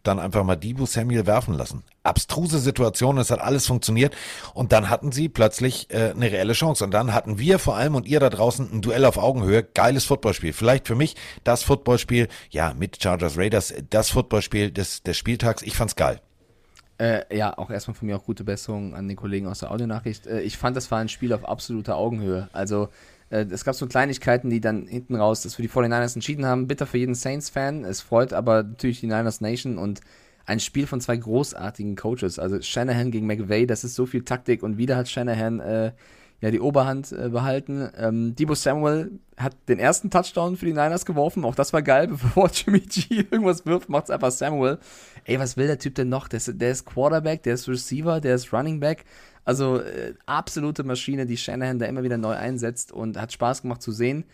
dann 0.07 0.19
einfach 0.19 0.45
mal 0.45 0.57
Dibu 0.57 0.87
Samuel 0.87 1.27
werfen 1.27 1.55
lassen. 1.55 1.83
Abstruse 2.03 2.59
Situation, 2.59 3.19
es 3.19 3.31
hat 3.31 3.41
alles 3.41 3.67
funktioniert 3.67 4.17
und 4.55 4.73
dann 4.73 4.89
hatten 4.89 5.13
sie 5.13 5.29
plötzlich 5.29 5.91
äh, 5.91 6.11
eine 6.11 6.31
reelle 6.31 6.53
Chance 6.53 6.85
und 6.85 6.93
dann 6.93 7.13
hatten 7.13 7.39
wir 7.39 7.59
vor 7.59 7.77
allem 7.77 7.95
und 7.95 8.07
ihr 8.07 8.21
da 8.21 8.31
draußen 8.31 8.71
ein 8.73 8.83
Duell 8.83 9.05
auf 9.05 9.19
Augenhöhe, 9.19 9.63
geiles 9.63 10.05
Footballspiel. 10.05 10.53
Vielleicht 10.53 10.87
für 10.87 10.95
mich 10.95 11.17
das 11.45 11.63
Footballspiel, 11.63 12.29
ja, 12.51 12.75
mit 12.75 13.03
Chargers 13.03 13.37
Raiders, 13.37 13.75
das 13.91 14.11
Footballspiel 14.11 14.71
des, 14.71 15.03
des 15.03 15.17
Spieltags. 15.17 15.63
Ich 15.63 15.77
fand's 15.77 15.97
geil. 15.97 16.21
Äh, 16.99 17.37
ja, 17.37 17.57
auch 17.59 17.71
erstmal 17.71 17.95
von 17.95 18.07
mir 18.07 18.17
auch 18.17 18.25
gute 18.25 18.45
Besserung 18.45 18.95
an 18.95 19.07
den 19.07 19.17
Kollegen 19.17 19.47
aus 19.47 19.59
der 19.59 19.71
Audionachricht. 19.71 20.27
Äh, 20.27 20.41
ich 20.41 20.57
fand, 20.57 20.77
das 20.77 20.91
war 20.91 20.99
ein 20.99 21.09
Spiel 21.09 21.33
auf 21.33 21.45
absoluter 21.45 21.97
Augenhöhe. 21.97 22.49
Also, 22.53 22.89
es 23.29 23.65
gab 23.65 23.75
so 23.75 23.87
Kleinigkeiten, 23.87 24.51
die 24.51 24.61
dann 24.61 24.87
hinten 24.87 25.17
raus 25.17 25.43
das 25.43 25.55
für 25.57 25.63
die 25.63 25.69
49ers 25.69 26.15
entschieden 26.15 26.47
haben. 26.47 26.69
Bitter 26.69 26.87
für 26.87 26.99
jeden 26.99 27.15
Saints-Fan. 27.15 27.85
Es 27.85 28.01
freut 28.01 28.33
aber 28.33 28.63
natürlich 28.63 29.01
die 29.01 29.07
Niners 29.07 29.41
Nation 29.41 29.79
und 29.79 30.01
ein 30.45 30.61
Spiel 30.61 30.87
von 30.87 31.01
zwei 31.01 31.17
großartigen 31.17 31.97
Coaches. 31.97 32.39
Also 32.39 32.61
Shanahan 32.61 33.11
gegen 33.11 33.27
McVay, 33.27 33.67
das 33.67 33.83
ist 33.83 33.97
so 33.97 34.07
viel 34.07 34.25
Taktik 34.25 34.63
und 34.63 34.79
wieder 34.79 34.97
hat 34.97 35.09
Shanahan 35.09 35.61
äh, 35.61 35.93
ja 36.41 36.51
die 36.51 36.61
Oberhand 36.61 37.13
äh, 37.13 37.29
behalten. 37.29 37.89
Ähm, 37.97 38.35
Debo 38.35 38.55
Samuel 38.55 39.19
hat 39.37 39.57
den 39.69 39.79
ersten 39.79 40.11
Touchdown 40.11 40.57
für 40.57 40.67
die 40.67 40.73
Niners 40.73 41.07
geworfen. 41.07 41.45
Auch 41.45 41.55
das 41.55 41.73
war 41.73 41.83
geil, 41.83 42.09
bevor 42.11 42.51
Jimmy 42.51 42.81
G 42.81 43.27
irgendwas 43.31 43.65
wirft, 43.67 43.89
macht's 43.89 44.11
einfach 44.11 44.31
Samuel. 44.31 44.79
Ey, 45.25 45.39
was 45.39 45.57
will 45.57 45.67
der 45.67 45.79
Typ 45.79 45.95
denn 45.95 46.09
noch? 46.09 46.29
Der 46.29 46.39
ist, 46.39 46.61
der 46.61 46.71
ist 46.71 46.85
Quarterback, 46.85 47.43
der 47.43 47.55
ist 47.55 47.69
Receiver, 47.69 48.21
der 48.21 48.35
ist 48.35 48.53
Running 48.53 48.81
Back. 48.81 49.05
Also 49.45 49.81
äh, 49.81 50.15
absolute 50.27 50.85
Maschine, 50.85 51.25
die 51.25 51.37
Shanahan 51.37 51.79
da 51.79 51.87
immer 51.87 52.03
wieder 52.03 52.19
neu 52.19 52.35
einsetzt 52.35 52.93
und 52.93 53.19
hat 53.19 53.33
Spaß 53.33 53.63
gemacht 53.63 53.81
zu 53.81 53.93
sehen. 53.93 54.25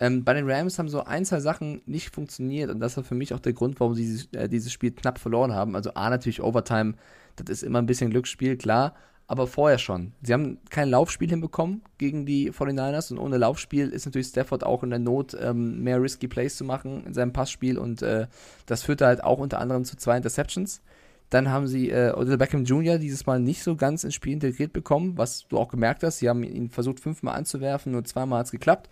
Ähm, 0.00 0.24
bei 0.24 0.34
den 0.34 0.50
Rams 0.50 0.78
haben 0.78 0.88
so 0.88 1.04
ein, 1.04 1.24
zwei 1.24 1.40
Sachen 1.40 1.82
nicht 1.86 2.12
funktioniert 2.12 2.70
und 2.70 2.80
das 2.80 2.96
war 2.96 3.04
für 3.04 3.14
mich 3.14 3.34
auch 3.34 3.38
der 3.38 3.52
Grund, 3.52 3.78
warum 3.78 3.94
sie 3.94 4.02
dieses, 4.02 4.28
äh, 4.32 4.48
dieses 4.48 4.72
Spiel 4.72 4.90
knapp 4.90 5.18
verloren 5.18 5.52
haben. 5.52 5.76
Also 5.76 5.94
A, 5.94 6.10
natürlich 6.10 6.42
Overtime, 6.42 6.94
das 7.36 7.50
ist 7.50 7.62
immer 7.62 7.80
ein 7.80 7.86
bisschen 7.86 8.10
Glücksspiel, 8.10 8.56
klar, 8.56 8.96
aber 9.26 9.46
vorher 9.46 9.78
schon. 9.78 10.12
Sie 10.22 10.32
haben 10.32 10.58
kein 10.70 10.90
Laufspiel 10.90 11.30
hinbekommen 11.30 11.82
gegen 11.98 12.26
die 12.26 12.50
49ers 12.50 13.12
und 13.12 13.18
ohne 13.18 13.38
Laufspiel 13.38 13.88
ist 13.88 14.04
natürlich 14.04 14.28
Stafford 14.28 14.64
auch 14.64 14.82
in 14.82 14.90
der 14.90 14.98
Not, 14.98 15.36
ähm, 15.40 15.82
mehr 15.82 16.02
risky 16.02 16.28
Plays 16.28 16.56
zu 16.56 16.64
machen 16.64 17.04
in 17.06 17.14
seinem 17.14 17.32
Passspiel 17.32 17.78
und 17.78 18.02
äh, 18.02 18.26
das 18.66 18.82
führte 18.82 19.06
halt 19.06 19.24
auch 19.24 19.38
unter 19.38 19.60
anderem 19.60 19.84
zu 19.84 19.96
zwei 19.96 20.16
Interceptions. 20.16 20.82
Dann 21.30 21.48
haben 21.48 21.66
sie 21.66 21.88
äh, 21.88 22.12
Odell 22.14 22.36
Beckham 22.36 22.64
Jr. 22.64 22.98
dieses 22.98 23.24
Mal 23.24 23.40
nicht 23.40 23.62
so 23.62 23.74
ganz 23.74 24.04
ins 24.04 24.14
Spiel 24.14 24.34
integriert 24.34 24.74
bekommen, 24.74 25.16
was 25.16 25.48
du 25.48 25.56
auch 25.56 25.68
gemerkt 25.68 26.02
hast. 26.02 26.18
Sie 26.18 26.28
haben 26.28 26.42
ihn 26.42 26.68
versucht 26.68 27.00
fünfmal 27.00 27.34
anzuwerfen, 27.34 27.92
nur 27.92 28.04
zweimal 28.04 28.40
hat 28.40 28.46
es 28.46 28.52
geklappt. 28.52 28.90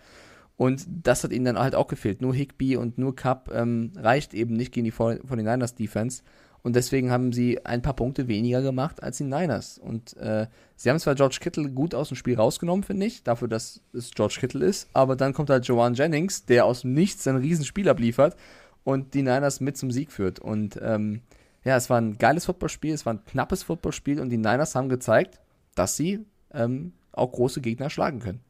Und 0.57 0.85
das 0.87 1.23
hat 1.23 1.33
ihnen 1.33 1.45
dann 1.45 1.59
halt 1.59 1.75
auch 1.75 1.87
gefehlt. 1.87 2.21
Nur 2.21 2.33
Higby 2.33 2.77
und 2.77 2.97
nur 2.97 3.15
Cup 3.15 3.51
ähm, 3.53 3.93
reicht 3.95 4.33
eben 4.33 4.55
nicht 4.55 4.71
gegen 4.71 4.85
die 4.85 4.91
49ers 4.91 5.75
Defense. 5.75 6.23
Und 6.63 6.75
deswegen 6.75 7.11
haben 7.11 7.33
sie 7.33 7.65
ein 7.65 7.81
paar 7.81 7.95
Punkte 7.95 8.27
weniger 8.27 8.61
gemacht 8.61 9.01
als 9.01 9.17
die 9.17 9.23
Niners. 9.23 9.79
Und 9.79 10.15
äh, 10.17 10.47
sie 10.75 10.89
haben 10.89 10.99
zwar 10.99 11.15
George 11.15 11.37
Kittle 11.41 11.69
gut 11.69 11.95
aus 11.95 12.09
dem 12.09 12.17
Spiel 12.17 12.35
rausgenommen, 12.35 12.83
finde 12.83 13.07
ich, 13.07 13.23
dafür, 13.23 13.47
dass 13.47 13.81
es 13.93 14.11
George 14.11 14.37
Kittle 14.39 14.65
ist. 14.65 14.87
Aber 14.93 15.15
dann 15.15 15.33
kommt 15.33 15.49
halt 15.49 15.65
Joanne 15.65 15.95
Jennings, 15.95 16.45
der 16.45 16.65
aus 16.65 16.81
dem 16.81 16.93
Nichts 16.93 17.27
ein 17.27 17.37
Riesenspiel 17.37 17.89
abliefert 17.89 18.35
und 18.83 19.13
die 19.13 19.23
Niners 19.23 19.59
mit 19.59 19.77
zum 19.77 19.91
Sieg 19.91 20.11
führt. 20.11 20.39
Und 20.39 20.79
ähm, 20.81 21.21
ja, 21.63 21.75
es 21.75 21.89
war 21.89 21.99
ein 21.99 22.17
geiles 22.17 22.45
Footballspiel, 22.45 22.93
es 22.93 23.05
war 23.05 23.13
ein 23.13 23.25
knappes 23.25 23.63
Footballspiel 23.63 24.19
und 24.19 24.29
die 24.29 24.37
Niners 24.37 24.75
haben 24.75 24.89
gezeigt, 24.89 25.39
dass 25.75 25.95
sie 25.95 26.25
ähm, 26.53 26.93
auch 27.11 27.31
große 27.31 27.61
Gegner 27.61 27.89
schlagen 27.89 28.19
können. 28.19 28.41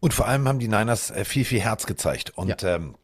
Und 0.00 0.12
vor 0.12 0.28
allem 0.28 0.46
haben 0.48 0.58
die 0.58 0.68
Niners 0.68 1.10
äh, 1.10 1.24
viel, 1.24 1.44
viel 1.44 1.60
Herz 1.60 1.86
gezeigt. 1.86 2.32
Und 2.36 2.62
ähm, 2.62 2.94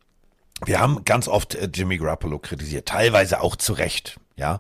wir 0.65 0.81
haben 0.81 1.05
ganz 1.05 1.29
oft 1.29 1.55
äh, 1.55 1.71
Jimmy 1.73 1.97
Garoppolo 1.97 2.39
kritisiert, 2.39 2.87
teilweise 2.87 3.41
auch 3.41 3.57
zu 3.57 3.73
Recht, 3.73 4.21
ja. 4.41 4.59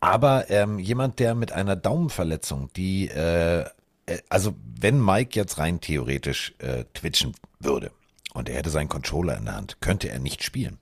Aber 0.00 0.50
ähm, 0.50 0.78
jemand, 0.78 1.20
der 1.20 1.34
mit 1.34 1.52
einer 1.52 1.76
Daumenverletzung, 1.76 2.70
die, 2.74 3.08
äh, 3.08 3.60
äh, 3.60 4.18
also 4.28 4.54
wenn 4.78 5.02
Mike 5.02 5.38
jetzt 5.38 5.58
rein 5.58 5.80
theoretisch 5.80 6.54
äh, 6.58 6.84
twitchen 6.92 7.34
würde 7.60 7.92
und 8.34 8.48
er 8.48 8.56
hätte 8.56 8.70
seinen 8.70 8.88
Controller 8.88 9.38
in 9.38 9.44
der 9.44 9.54
Hand, 9.54 9.80
könnte 9.80 10.10
er 10.10 10.18
nicht 10.18 10.42
spielen. 10.42 10.78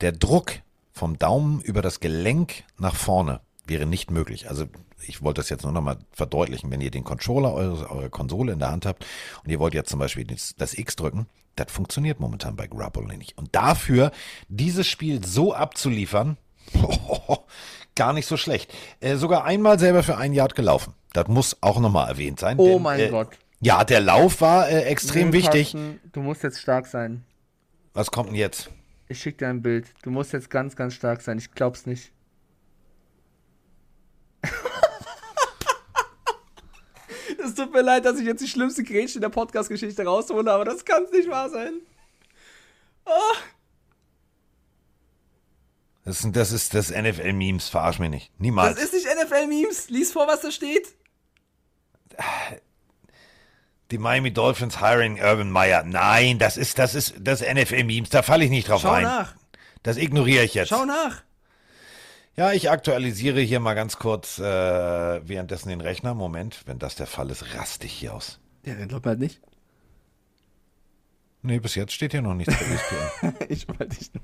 Der 0.00 0.12
Druck 0.12 0.52
vom 0.92 1.18
Daumen 1.18 1.60
über 1.60 1.82
das 1.82 1.98
Gelenk 1.98 2.62
nach 2.78 2.94
vorne 2.94 3.40
wäre 3.66 3.86
nicht 3.86 4.10
möglich. 4.10 4.48
Also 4.48 4.66
ich 5.06 5.22
wollte 5.22 5.40
das 5.40 5.48
jetzt 5.50 5.64
nur 5.64 5.72
nochmal 5.72 5.98
verdeutlichen, 6.12 6.70
wenn 6.70 6.80
ihr 6.80 6.92
den 6.92 7.04
Controller 7.04 7.52
eure, 7.52 7.90
eure 7.90 8.10
Konsole 8.10 8.52
in 8.52 8.60
der 8.60 8.70
Hand 8.70 8.86
habt 8.86 9.04
und 9.42 9.50
ihr 9.50 9.58
wollt 9.58 9.74
jetzt 9.74 9.90
zum 9.90 9.98
Beispiel 9.98 10.24
das, 10.24 10.54
das 10.56 10.74
X 10.74 10.94
drücken, 10.94 11.26
das 11.56 11.72
funktioniert 11.72 12.20
momentan 12.20 12.56
bei 12.56 12.68
Garoppolo 12.68 13.08
nicht. 13.08 13.36
Und 13.36 13.54
dafür 13.54 14.12
dieses 14.48 14.86
Spiel 14.86 15.24
so 15.24 15.54
abzuliefern, 15.54 16.36
gar 17.94 18.12
nicht 18.12 18.26
so 18.26 18.36
schlecht. 18.36 18.72
Äh, 19.00 19.16
sogar 19.16 19.44
einmal 19.44 19.78
selber 19.78 20.02
für 20.02 20.16
ein 20.16 20.32
Yard 20.32 20.54
gelaufen. 20.54 20.94
Das 21.12 21.28
muss 21.28 21.56
auch 21.60 21.80
nochmal 21.80 22.08
erwähnt 22.08 22.40
sein. 22.40 22.58
Oh 22.58 22.74
denn, 22.74 22.82
mein 22.82 23.00
äh, 23.00 23.08
Gott. 23.08 23.38
Ja, 23.60 23.84
der 23.84 24.00
Lauf 24.00 24.40
war 24.40 24.68
äh, 24.68 24.82
extrem 24.82 25.32
wichtig. 25.32 25.76
Du 26.12 26.20
musst 26.20 26.42
jetzt 26.42 26.60
stark 26.60 26.86
sein. 26.86 27.24
Was 27.92 28.10
kommt 28.10 28.30
denn 28.30 28.36
jetzt? 28.36 28.70
Ich 29.08 29.20
schick 29.20 29.38
dir 29.38 29.48
ein 29.48 29.62
Bild. 29.62 29.86
Du 30.02 30.10
musst 30.10 30.32
jetzt 30.32 30.50
ganz, 30.50 30.76
ganz 30.76 30.94
stark 30.94 31.22
sein. 31.22 31.38
Ich 31.38 31.52
glaub's 31.52 31.86
nicht. 31.86 32.12
Es 37.44 37.54
tut 37.54 37.72
mir 37.74 37.82
leid, 37.82 38.06
dass 38.06 38.18
ich 38.18 38.24
jetzt 38.24 38.42
die 38.42 38.48
schlimmste 38.48 38.82
Grätsche 38.82 39.16
in 39.16 39.20
der 39.20 39.28
Podcast-Geschichte 39.28 40.02
raushole, 40.02 40.50
aber 40.50 40.64
das 40.64 40.82
kann's 40.84 41.10
nicht 41.12 41.28
wahr 41.28 41.50
sein. 41.50 41.74
Ah. 43.04 43.34
Das 46.04 46.22
ist 46.22 46.36
das, 46.36 46.52
ist 46.52 46.74
das 46.74 46.90
NFL-Memes, 46.90 47.68
verarsch 47.70 47.98
mich 47.98 48.10
nicht. 48.10 48.40
Niemals. 48.40 48.74
Das 48.76 48.84
ist 48.84 48.92
nicht 48.94 49.06
NFL-Memes. 49.06 49.88
Lies 49.88 50.12
vor, 50.12 50.26
was 50.26 50.42
da 50.42 50.50
steht. 50.50 50.88
Die 53.90 53.98
Miami 53.98 54.32
Dolphins 54.32 54.80
hiring 54.80 55.18
Urban 55.20 55.50
Meyer. 55.50 55.82
Nein, 55.84 56.38
das 56.38 56.56
ist, 56.56 56.78
das 56.78 56.94
ist 56.94 57.14
das 57.20 57.40
NFL-Memes. 57.40 58.10
Da 58.10 58.22
falle 58.22 58.44
ich 58.44 58.50
nicht 58.50 58.68
drauf 58.68 58.82
Schau 58.82 58.90
rein. 58.92 59.04
nach. 59.04 59.34
Das 59.82 59.96
ignoriere 59.96 60.44
ich 60.44 60.54
jetzt. 60.54 60.68
Schau 60.68 60.84
nach. 60.84 61.22
Ja, 62.36 62.52
ich 62.52 62.70
aktualisiere 62.70 63.40
hier 63.40 63.60
mal 63.60 63.74
ganz 63.74 63.98
kurz 63.98 64.38
äh, 64.38 64.42
währenddessen 64.42 65.68
den 65.68 65.80
Rechner. 65.80 66.14
Moment, 66.14 66.62
wenn 66.66 66.78
das 66.78 66.96
der 66.96 67.06
Fall 67.06 67.30
ist, 67.30 67.54
raste 67.54 67.86
ich 67.86 67.92
hier 67.92 68.12
aus. 68.14 68.40
Ja, 68.64 68.74
dann 68.74 68.88
glaubt 68.88 69.06
halt 69.06 69.20
nicht. 69.20 69.40
Nee, 71.42 71.60
bis 71.60 71.74
jetzt 71.74 71.92
steht 71.92 72.12
hier 72.12 72.22
noch 72.22 72.34
nichts 72.34 72.54
bei 72.54 72.64
ESPN. 73.28 73.46
ich 73.48 73.68
wollte 73.68 73.96
nur. 74.14 74.22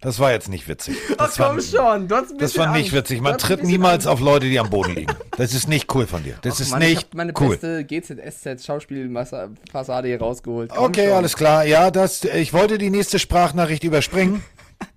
Das 0.00 0.20
war 0.20 0.30
jetzt 0.30 0.48
nicht 0.48 0.68
witzig. 0.68 0.96
Ach 1.18 1.26
Das 1.26 1.38
war, 1.38 1.48
komm 1.50 1.60
schon, 1.60 2.06
du 2.08 2.14
hast 2.16 2.30
ein 2.30 2.38
das 2.38 2.56
war 2.56 2.68
nicht 2.72 2.84
Angst. 2.84 2.92
witzig. 2.94 3.20
Man 3.20 3.36
tritt 3.38 3.64
niemals 3.64 4.06
Angst. 4.06 4.08
auf 4.08 4.20
Leute, 4.20 4.46
die 4.46 4.58
am 4.60 4.70
Boden 4.70 4.94
liegen. 4.94 5.12
Das 5.36 5.54
ist 5.54 5.68
nicht 5.68 5.94
cool 5.94 6.06
von 6.08 6.24
dir. 6.24 6.34
Das 6.42 6.56
Ach 6.56 6.60
ist 6.60 6.70
Mann, 6.72 6.82
ich 6.82 6.88
nicht 6.88 7.06
hab 7.08 7.14
meine 7.14 7.32
cool. 7.38 7.50
beste 7.56 7.84
GZSZ 7.84 8.64
Schauspielfassade 8.66 10.08
hier 10.08 10.18
rausgeholt. 10.18 10.70
Komm 10.74 10.84
Okay, 10.86 11.06
schon. 11.06 11.16
alles 11.16 11.36
klar. 11.36 11.64
Ja, 11.64 11.90
das, 11.92 12.24
ich 12.24 12.52
wollte 12.52 12.76
die 12.78 12.90
nächste 12.90 13.20
Sprachnachricht 13.20 13.84
überspringen, 13.84 14.42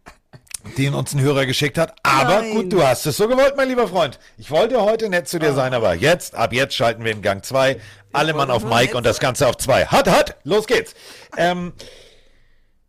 die 0.78 0.88
uns 0.90 1.14
ein 1.14 1.22
Hörer 1.22 1.46
geschickt 1.46 1.78
hat. 1.78 1.94
Aber 2.04 2.42
Nein. 2.42 2.52
gut, 2.54 2.74
du 2.74 2.82
hast 2.84 3.06
es 3.06 3.18
so 3.18 3.28
gewollt, 3.28 3.54
mein 3.56 3.68
lieber 3.70 3.88
Freund. 3.88 4.20
Ich 4.40 4.50
wollte 4.50 4.82
heute 4.82 5.10
nett 5.10 5.28
zu 5.28 5.38
dir 5.38 5.54
sein, 5.54 5.74
aber 5.76 5.94
jetzt, 5.94 6.34
ab 6.34 6.54
jetzt 6.54 6.74
schalten 6.76 7.04
wir 7.04 7.12
in 7.12 7.22
Gang 7.22 7.46
2. 7.46 7.80
Alle 8.14 8.34
Mann 8.34 8.50
auf 8.52 8.64
Mike 8.66 8.98
und 8.98 9.06
das 9.06 9.20
Ganze 9.20 9.48
auf 9.48 9.58
2. 9.58 9.86
Hat, 9.88 10.10
hat, 10.10 10.38
los 10.44 10.66
geht's. 10.68 10.96
Ähm, 11.38 11.74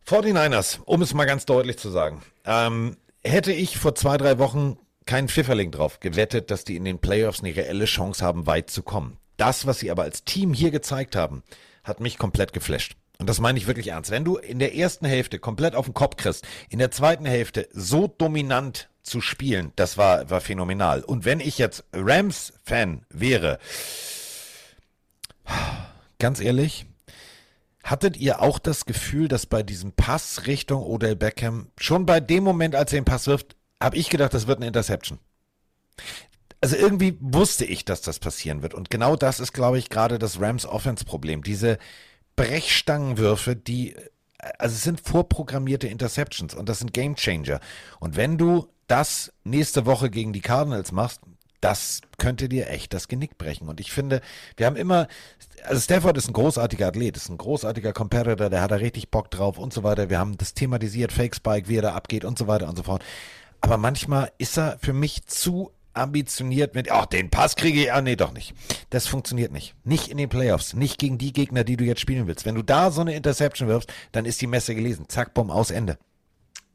49ers, 0.07 0.81
um 0.85 1.03
es 1.03 1.15
mal 1.15 1.25
ganz 1.25 1.47
deutlich 1.47 1.79
zu 1.79 1.91
sagen. 1.91 2.23
Ähm, 2.45 2.97
hätte 3.23 3.53
ich 3.53 3.79
vor 3.79 3.95
zwei, 3.95 4.17
drei 4.17 4.39
Wochen 4.39 4.79
keinen 5.07 5.29
Pfifferling 5.29 5.71
drauf 5.71 6.01
gewettet, 6.01 6.51
dass 6.51 6.65
die 6.65 6.77
in 6.77 6.85
den 6.85 6.99
Playoffs 6.99 7.41
eine 7.41 7.55
reelle 7.55 7.87
Chance 7.87 8.25
haben, 8.25 8.47
weit 8.47 8.71
zu 8.71 8.83
kommen. 8.83 9.19
das, 9.37 9.67
was 9.67 9.81
sie 9.81 9.91
aber 9.91 10.03
als 10.03 10.25
Team 10.25 10.53
hier 10.55 10.71
gezeigt 10.71 11.17
haben, 11.17 11.43
hat 11.83 11.99
mich 11.99 12.17
komplett 12.17 12.53
geflasht. 12.53 12.95
Und 13.19 13.29
das 13.29 13.41
meine 13.41 13.59
ich 13.59 13.67
wirklich 13.67 13.89
ernst. 13.89 14.11
Wenn 14.11 14.25
du 14.25 14.37
in 14.37 14.59
der 14.59 14.77
ersten 14.77 15.07
Hälfte 15.07 15.39
komplett 15.39 15.75
auf 15.75 15.87
den 15.87 15.95
Kopf 15.95 16.17
kriegst, 16.17 16.47
in 16.69 16.79
der 16.79 16.91
zweiten 16.91 17.25
Hälfte 17.25 17.69
so 17.73 18.07
dominant 18.07 18.89
zu 19.03 19.21
spielen, 19.21 19.73
das 19.77 19.97
war, 19.99 20.31
war 20.31 20.41
phänomenal. 20.41 21.03
Und 21.03 21.25
wenn 21.25 21.41
ich 21.41 21.59
jetzt 21.59 21.85
Rams-Fan 21.93 23.05
wäre, 23.11 23.59
ganz 26.19 26.41
ehrlich, 26.41 26.87
hattet 27.85 28.17
ihr 28.17 28.41
auch 28.41 28.59
das 28.59 28.87
Gefühl, 28.87 29.29
dass 29.29 29.47
bei 29.47 29.63
diesem 29.63 29.93
Pass 29.93 30.47
Richtung 30.47 30.83
Odell 30.83 31.17
Beckham, 31.17 31.69
schon 31.79 32.07
bei 32.07 32.21
dem 32.21 32.45
Moment, 32.45 32.75
als 32.75 32.93
er 32.93 33.01
den 33.01 33.05
Pass 33.05 33.27
wirft, 33.27 33.57
habe 33.83 33.97
ich 33.97 34.11
gedacht, 34.11 34.35
das 34.35 34.47
wird 34.47 34.59
eine 34.59 34.69
Interception. 34.69 35.19
Also 36.61 36.77
irgendwie 36.77 37.19
wusste 37.21 37.65
ich, 37.65 37.85
dass 37.85 38.03
das 38.03 38.21
passieren 38.21 38.63
wird. 38.63 38.73
Und 38.73 38.89
genau 38.89 39.17
das 39.17 39.41
ist, 39.41 39.53
glaube 39.53 39.79
ich, 39.79 39.91
gerade 39.91 40.19
das 40.19 40.41
Rams 40.41 40.65
Offense-Problem. 40.65 41.43
Diese 41.43 41.79
Brechstangenwürfe, 42.37 43.57
die, 43.57 43.97
also 44.59 44.75
es 44.75 44.83
sind 44.83 45.01
vorprogrammierte 45.01 45.89
Interceptions 45.89 46.55
und 46.55 46.69
das 46.69 46.79
sind 46.79 46.93
Game 46.93 47.17
Changer. 47.17 47.59
Und 47.99 48.17
wenn 48.17 48.39
du 48.39 48.69
das 48.87 49.33
nächste 49.43 49.87
Woche 49.87 50.09
gegen 50.09 50.33
die 50.33 50.41
Cardinals 50.41 50.93
machst, 50.93 51.21
das 51.63 52.01
könnte 52.19 52.49
dir 52.49 52.69
echt 52.69 52.93
das 52.93 53.09
Genick 53.09 53.39
brechen. 53.39 53.69
Und 53.69 53.81
ich 53.81 53.93
finde, 53.93 54.21
wir 54.57 54.67
haben 54.67 54.77
immer, 54.77 55.07
also 55.65 55.81
Stafford 55.81 56.19
ist 56.19 56.29
ein 56.29 56.35
großartiger 56.35 56.89
Athlet, 56.89 57.17
ist 57.17 57.31
ein 57.31 57.39
großartiger 57.39 57.93
Competitor, 57.93 58.51
der 58.51 58.61
hat 58.61 58.73
da 58.73 58.77
richtig 58.77 59.11
Bock 59.11 59.31
drauf 59.31 59.59
und 59.59 59.73
so 59.73 59.83
weiter. 59.83 60.11
Wir 60.11 60.19
haben 60.19 60.37
das 60.37 60.55
thematisiert, 60.55 61.13
Fake 61.13 61.35
Spike, 61.35 61.69
wie 61.69 61.79
er 61.79 61.83
da 61.83 61.95
abgeht 61.95 62.25
und 62.25 62.39
so 62.39 62.49
weiter 62.49 62.69
und 62.69 62.77
so 62.77 62.83
fort. 62.83 63.05
Aber 63.61 63.77
manchmal 63.77 64.33
ist 64.39 64.59
er 64.59 64.77
für 64.81 64.93
mich 64.93 65.25
zu 65.27 65.71
ambitioniert 65.95 66.75
mit, 66.75 66.91
ach, 66.91 67.07
den 67.07 67.31
Pass 67.31 67.55
kriege 67.55 67.83
ich, 67.83 67.93
ah, 67.93 68.01
nee, 68.01 68.17
doch 68.17 68.33
nicht. 68.33 68.55
Das 68.91 69.07
funktioniert 69.07 69.53
nicht. 69.53 69.75
Nicht 69.85 70.09
in 70.09 70.17
den 70.17 70.29
Playoffs, 70.29 70.75
nicht 70.75 70.99
gegen 70.99 71.19
die 71.19 71.33
Gegner, 71.33 71.65
die 71.65 71.77
du 71.77 71.85
jetzt 71.85 72.01
spielen 72.01 72.27
willst. 72.27 72.45
Wenn 72.45 72.55
du 72.55 72.63
da 72.63 72.91
so 72.91 73.03
eine 73.03 73.15
Interception 73.15 73.69
wirfst, 73.69 73.93
dann 74.11 74.25
ist 74.25 74.41
die 74.41 74.47
Messe 74.47 74.75
gelesen. 74.75 75.09
Zack, 75.09 75.35
bumm, 75.35 75.51
aus 75.51 75.71
Ende. 75.71 75.99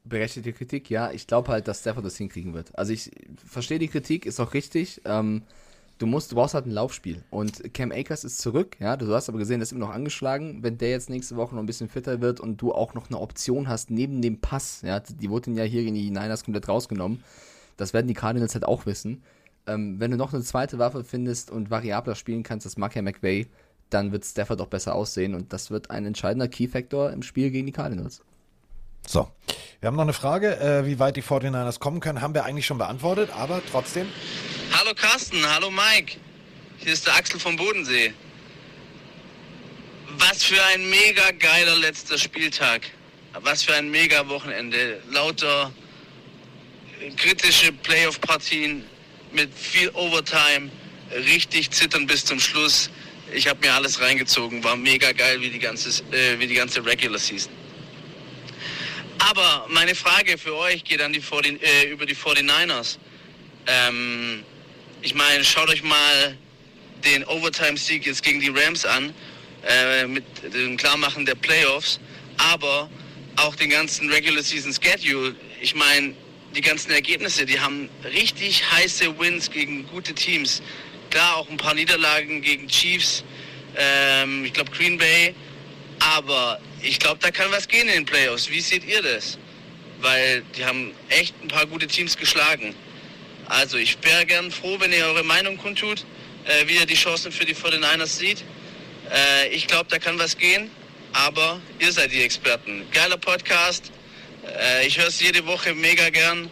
Berechtigte 0.10 0.54
Kritik, 0.54 0.90
ja. 0.90 1.12
Ich 1.12 1.28
glaube 1.28 1.52
halt, 1.52 1.68
dass 1.68 1.82
Stafford 1.82 2.06
das 2.06 2.18
hinkriegen 2.18 2.54
wird. 2.54 2.78
Also 2.78 2.94
ich 2.94 3.12
verstehe 3.46 3.80
die 3.80 3.88
Kritik, 3.88 4.26
ist 4.26 4.40
auch 4.40 4.54
richtig. 4.54 5.02
Ähm, 5.06 5.44
du 5.98 6.06
musst, 6.06 6.32
du 6.32 6.36
brauchst 6.36 6.54
halt 6.54 6.66
ein 6.66 6.72
Laufspiel. 6.72 7.24
Und 7.30 7.74
Cam 7.74 7.92
Akers 7.92 8.24
ist 8.24 8.40
zurück, 8.40 8.78
ja. 8.80 8.98
Du 8.98 9.14
hast 9.14 9.30
aber 9.30 9.38
gesehen, 9.38 9.60
der 9.60 9.64
ist 9.64 9.72
immer 9.72 9.88
noch 9.88 9.94
angeschlagen. 9.94 10.64
Wenn 10.64 10.78
der 10.78 10.90
jetzt 10.90 11.10
nächste 11.10 11.36
Woche 11.36 11.56
noch 11.56 11.64
ein 11.64 11.68
bisschen 11.68 11.90
fitter 11.90 12.22
wird 12.22 12.40
und 12.40 12.62
du 12.62 12.74
auch 12.74 12.94
noch 12.94 13.08
eine 13.08 13.20
Option 13.20 13.68
hast 13.68 13.92
neben 13.92 14.22
dem 14.22 14.40
Pass, 14.40 14.82
ja, 14.84 15.00
die 15.00 15.30
wurden 15.30 15.56
ja 15.56 15.64
hier 15.64 15.84
in 15.84 15.96
die 15.96 16.10
Niners 16.12 16.44
komplett 16.44 16.68
rausgenommen 16.68 17.24
das 17.78 17.94
werden 17.94 18.08
die 18.08 18.14
Cardinals 18.14 18.56
halt 18.56 18.66
auch 18.66 18.86
wissen. 18.86 19.24
Ähm, 19.68 20.00
wenn 20.00 20.12
du 20.12 20.18
noch 20.18 20.34
eine 20.34 20.44
zweite 20.44 20.80
Waffe 20.80 21.04
findest 21.04 21.52
und 21.52 21.70
variabler 21.70 22.16
spielen 22.16 22.44
kannst, 22.44 22.66
das 22.66 22.78
mag 22.78 22.96
ja 22.96 23.02
McVay, 23.02 23.48
dann 23.90 24.12
wird 24.12 24.26
Stafford 24.26 24.60
auch 24.60 24.68
besser 24.68 24.96
aussehen 24.96 25.36
und 25.36 25.54
das 25.54 25.72
wird 25.72 25.92
ein 25.92 26.06
entscheidender 26.06 26.48
Key-Factor 26.48 27.12
im 27.12 27.22
Spiel 27.22 27.52
gegen 27.52 27.68
die 27.68 27.72
Cardinals. 27.72 28.22
So, 29.10 29.32
wir 29.80 29.88
haben 29.88 29.96
noch 29.96 30.04
eine 30.04 30.12
Frage, 30.12 30.60
äh, 30.60 30.86
wie 30.86 31.00
weit 31.00 31.16
die 31.16 31.24
49ers 31.24 31.80
kommen 31.80 32.02
können, 32.02 32.20
haben 32.20 32.34
wir 32.34 32.44
eigentlich 32.44 32.66
schon 32.66 32.78
beantwortet, 32.78 33.30
aber 33.34 33.62
trotzdem. 33.72 34.12
Hallo 34.74 34.94
Carsten, 34.94 35.38
hallo 35.50 35.72
Mike. 35.72 36.18
Hier 36.80 36.92
ist 36.92 37.08
der 37.08 37.16
Axel 37.16 37.40
vom 37.40 37.56
Bodensee. 37.56 38.14
Was 40.18 40.44
für 40.44 40.62
ein 40.74 40.90
mega 40.90 41.32
geiler 41.40 41.78
letzter 41.78 42.18
Spieltag. 42.18 42.82
Was 43.40 43.64
für 43.64 43.76
ein 43.76 43.90
mega 43.90 44.28
Wochenende. 44.28 45.02
Lauter 45.10 45.72
kritische 47.16 47.72
Playoff-Partien 47.72 48.84
mit 49.32 49.54
viel 49.54 49.90
Overtime, 49.92 50.70
richtig 51.16 51.72
zittern 51.72 52.08
bis 52.08 52.26
zum 52.26 52.42
Schluss. 52.42 52.90
Ich 53.34 53.48
habe 53.48 53.66
mir 53.66 53.74
alles 53.74 54.02
reingezogen, 54.02 54.66
war 54.66 54.76
mega 54.76 55.14
geil 55.14 55.40
wie 55.40 55.50
die 55.50 55.60
ganze, 55.60 56.04
äh, 56.12 56.38
wie 56.40 56.48
die 56.48 56.56
ganze 56.56 56.86
Regular 56.86 57.20
Season. 57.20 57.52
Aber 59.30 59.66
meine 59.70 59.94
Frage 59.94 60.38
für 60.38 60.56
euch 60.56 60.86
geht 60.86 61.02
an 61.02 61.12
die 61.12 61.20
40, 61.20 61.62
äh, 61.62 61.90
über 61.90 62.06
die 62.06 62.16
49ers. 62.16 62.98
Ähm, 63.68 64.44
ich 65.02 65.16
meine, 65.16 65.44
schaut 65.44 65.68
euch 65.70 65.84
mal 65.84 66.38
den 67.04 67.26
Overtime-Sieg 67.26 68.06
jetzt 68.06 68.24
gegen 68.24 68.40
die 68.40 68.48
Rams 68.48 68.86
an, 68.86 69.14
äh, 69.68 70.08
mit 70.08 70.24
dem 70.54 70.78
Klarmachen 70.78 71.26
der 71.26 71.36
Playoffs, 71.36 72.00
aber 72.38 72.90
auch 73.36 73.54
den 73.56 73.70
ganzen 73.70 74.10
Regular 74.10 74.42
Season 74.42 74.74
Schedule. 74.74 75.36
Ich 75.60 75.76
meine, 75.76 76.14
die 76.56 76.62
ganzen 76.62 76.92
Ergebnisse, 76.92 77.46
die 77.46 77.60
haben 77.60 77.90
richtig 78.06 78.64
heiße 78.72 79.20
Wins 79.20 79.52
gegen 79.52 79.86
gute 79.88 80.14
Teams. 80.14 80.62
Klar, 81.10 81.36
auch 81.36 81.50
ein 81.50 81.58
paar 81.58 81.74
Niederlagen 81.74 82.42
gegen 82.42 82.70
Chiefs, 82.70 83.26
ähm, 83.76 84.46
ich 84.46 84.54
glaube 84.54 84.72
Green 84.72 84.98
Bay, 84.98 85.36
aber 86.00 86.60
ich 86.82 87.00
glaube, 87.00 87.20
da 87.22 87.32
kann 87.32 87.52
was 87.52 87.68
gehen 87.68 87.88
in 87.88 87.94
den 87.94 88.06
Playoffs. 88.06 88.50
Wie 88.50 88.62
seht 88.62 88.86
ihr 88.86 89.02
das? 89.02 89.38
Weil 90.00 90.42
die 90.56 90.66
haben 90.66 90.94
echt 91.10 91.36
ein 91.42 91.48
paar 91.48 91.66
gute 91.66 91.88
Teams 91.88 92.18
geschlagen. 92.18 92.76
Also 93.48 93.78
ich 93.78 93.98
wäre 94.04 94.26
gern 94.26 94.52
froh, 94.52 94.80
wenn 94.80 94.92
ihr 94.92 95.06
eure 95.06 95.24
Meinung 95.24 95.58
kundtut, 95.58 96.06
äh, 96.46 96.68
wie 96.68 96.76
ihr 96.76 96.86
die 96.86 96.96
Chancen 96.96 97.32
für 97.32 97.46
die 97.46 97.56
49ers 97.56 98.18
sieht. 98.18 98.44
Äh, 99.12 99.50
ich 99.50 99.68
glaube, 99.68 99.90
da 99.90 100.00
kann 100.00 100.20
was 100.20 100.38
gehen, 100.38 100.70
aber 101.14 101.62
ihr 101.80 101.92
seid 101.92 102.12
die 102.12 102.22
Experten. 102.22 102.86
Geiler 102.92 103.18
Podcast. 103.18 103.92
Äh, 104.46 104.86
ich 104.86 104.98
höre 104.98 105.08
es 105.08 105.20
jede 105.20 105.46
Woche 105.46 105.74
mega 105.74 106.10
gern. 106.10 106.50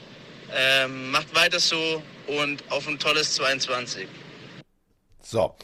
Ähm, 0.56 1.12
macht 1.12 1.34
weiter 1.36 1.60
so 1.60 2.02
und 2.28 2.64
auf 2.70 2.88
ein 2.88 2.98
tolles 2.98 3.34
22. 3.36 4.08
So. 5.22 5.56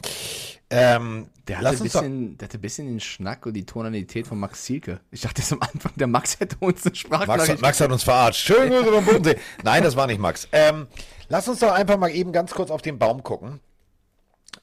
Ähm, 0.72 1.26
der, 1.48 1.58
hatte 1.58 1.68
ein 1.68 1.78
bisschen, 1.80 2.38
der 2.38 2.48
hatte 2.48 2.58
ein 2.58 2.60
bisschen 2.60 2.86
den 2.86 3.00
Schnack 3.00 3.44
und 3.46 3.52
die 3.54 3.66
Tonalität 3.66 4.26
von 4.26 4.38
Max 4.40 4.64
Zielke. 4.64 5.00
Ich 5.10 5.20
dachte 5.20 5.42
am 5.50 5.60
Anfang, 5.60 5.92
der 5.96 6.06
Max 6.06 6.40
hätte 6.40 6.56
uns 6.60 6.86
eine 6.86 6.94
Sprachnachricht. 6.94 7.48
Max, 7.48 7.62
Max 7.62 7.80
hat 7.80 7.92
uns 7.92 8.02
verarscht. 8.02 8.46
Schön 8.46 8.70
Grüße 8.70 8.92
vom 8.92 9.04
Bodensee. 9.04 9.36
Nein, 9.62 9.82
das 9.82 9.96
war 9.96 10.06
nicht 10.06 10.18
Max. 10.18 10.48
Ähm, 10.52 10.86
lass 11.28 11.46
uns 11.48 11.60
doch 11.60 11.72
einfach 11.72 11.98
mal 11.98 12.08
eben 12.10 12.32
ganz 12.32 12.52
kurz 12.52 12.70
auf 12.70 12.80
den 12.80 12.98
Baum 12.98 13.22
gucken. 13.22 13.60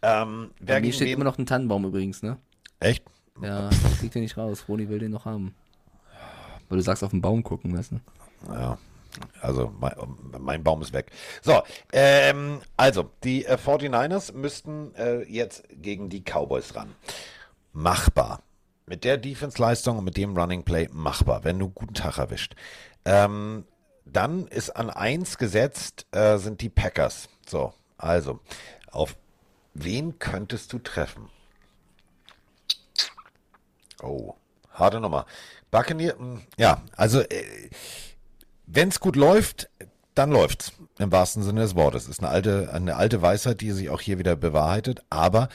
Ähm, 0.02 0.52
Bei 0.62 0.82
mir 0.82 0.94
steht 0.94 1.10
immer 1.10 1.26
noch 1.26 1.38
ein 1.38 1.46
Tannenbaum 1.46 1.86
übrigens, 1.86 2.24
ne? 2.24 2.38
Echt? 2.80 3.04
Ja, 3.42 3.70
kriegt 4.00 4.16
er 4.16 4.22
nicht 4.22 4.38
raus. 4.38 4.66
Roni 4.68 4.90
will 4.90 5.00
den 5.00 5.12
noch 5.12 5.26
haben. 5.26 5.54
Weil 6.70 6.78
du 6.78 6.84
sagst, 6.84 7.04
auf 7.04 7.12
den 7.12 7.22
Baum 7.22 7.44
gucken, 7.44 7.78
weißt 7.78 7.92
du? 7.92 8.00
Ja. 8.52 8.78
Also 9.42 9.74
mein, 9.80 9.94
mein, 10.40 10.64
Baum 10.64 10.82
ist 10.82 10.94
weg. 10.94 11.12
So, 11.42 11.64
ähm, 11.92 12.62
also 12.78 13.10
die 13.24 13.46
äh, 13.46 13.56
49ers 13.56 14.34
müssten 14.34 14.94
äh, 14.96 15.24
jetzt 15.24 15.64
gegen 15.72 16.10
die 16.10 16.22
Cowboys 16.22 16.76
ran. 16.76 16.96
Machbar. 17.74 18.42
Mit 18.86 19.04
der 19.04 19.18
Defense-Leistung 19.18 20.00
und 20.00 20.06
mit 20.06 20.18
dem 20.18 20.36
Running 20.36 20.64
Play 20.64 20.90
machbar, 20.92 21.44
wenn 21.44 21.60
du 21.60 21.70
guten 21.70 21.94
Tag 21.94 22.18
erwischt. 22.18 22.56
Ähm, 23.06 23.66
dann 24.06 24.48
ist 24.48 24.72
an 24.72 24.90
1 24.90 25.38
gesetzt, 25.38 26.08
äh, 26.12 26.38
sind 26.38 26.62
die 26.62 26.70
Packers. 26.70 27.30
So, 27.48 27.74
also, 27.98 28.40
auf 28.92 29.16
wen 29.74 30.18
könntest 30.18 30.74
du 30.74 30.80
treffen? 30.80 31.30
Oh, 34.02 34.34
harte 34.72 35.00
Nummer. 35.00 35.26
Buccaneer, 35.72 36.18
hm, 36.18 36.42
ja, 36.58 36.82
also 36.96 37.22
äh, 37.22 37.70
wenn 38.72 38.90
es 38.90 39.00
gut 39.00 39.16
läuft, 39.16 39.70
dann 40.14 40.32
läuft's 40.32 40.74
im 41.00 41.12
wahrsten 41.12 41.44
Sinne 41.44 41.62
des 41.62 41.76
Wortes. 41.76 42.08
Ist 42.08 42.20
eine 42.20 42.30
alte, 42.30 42.72
eine 42.74 42.96
alte 42.96 43.22
Weisheit, 43.22 43.62
die 43.62 43.72
sich 43.72 43.90
auch 43.90 44.02
hier 44.02 44.20
wieder 44.20 44.36
bewahrheitet, 44.36 45.02
aber 45.10 45.50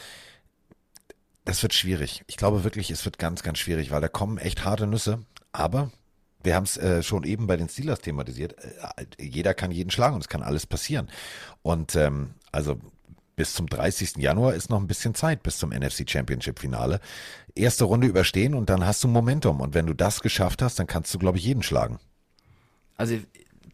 das 1.45 1.63
wird 1.63 1.75
schwierig. 1.75 2.25
Ich 2.27 2.37
glaube 2.37 2.65
wirklich, 2.65 2.91
es 2.91 3.05
wird 3.05 3.19
ganz, 3.19 3.43
ganz 3.43 3.59
schwierig, 3.59 3.91
weil 3.91 4.01
da 4.01 4.09
kommen 4.09 4.39
echt 4.39 4.65
harte 4.65 4.87
Nüsse. 4.87 5.25
Aber 5.53 5.91
wir 6.43 6.57
haben 6.57 6.65
es 6.65 6.77
äh, 6.77 7.03
schon 7.03 7.25
eben 7.25 7.47
bei 7.47 7.57
den 7.57 7.69
Steelers 7.69 8.01
thematisiert. 8.01 8.57
Äh, 8.59 9.07
jeder 9.23 9.55
kann 9.55 9.71
jeden 9.71 9.91
schlagen 9.91 10.15
und 10.15 10.23
es 10.23 10.29
kann 10.29 10.43
alles 10.43 10.67
passieren. 10.67 11.11
Und 11.63 11.95
ähm, 11.97 12.31
also 12.51 12.81
bis 13.37 13.53
zum 13.53 13.67
30. 13.67 14.17
Januar 14.17 14.55
ist 14.55 14.71
noch 14.71 14.81
ein 14.81 14.87
bisschen 14.87 15.15
Zeit 15.15 15.43
bis 15.43 15.59
zum 15.59 15.71
NFC 15.71 16.09
Championship 16.09 16.59
Finale. 16.59 17.01
Erste 17.55 17.85
Runde 17.85 18.07
überstehen 18.07 18.55
und 18.55 18.71
dann 18.71 18.87
hast 18.87 19.05
du 19.05 19.09
Momentum. 19.09 19.61
Und 19.61 19.75
wenn 19.75 19.87
du 19.87 19.95
das 19.95 20.21
geschafft 20.21 20.63
hast, 20.63 20.79
dann 20.79 20.87
kannst 20.87 21.13
du, 21.13 21.19
glaube 21.19 21.39
ich, 21.39 21.45
jeden 21.45 21.63
schlagen. 21.63 21.99
Also 22.97 23.17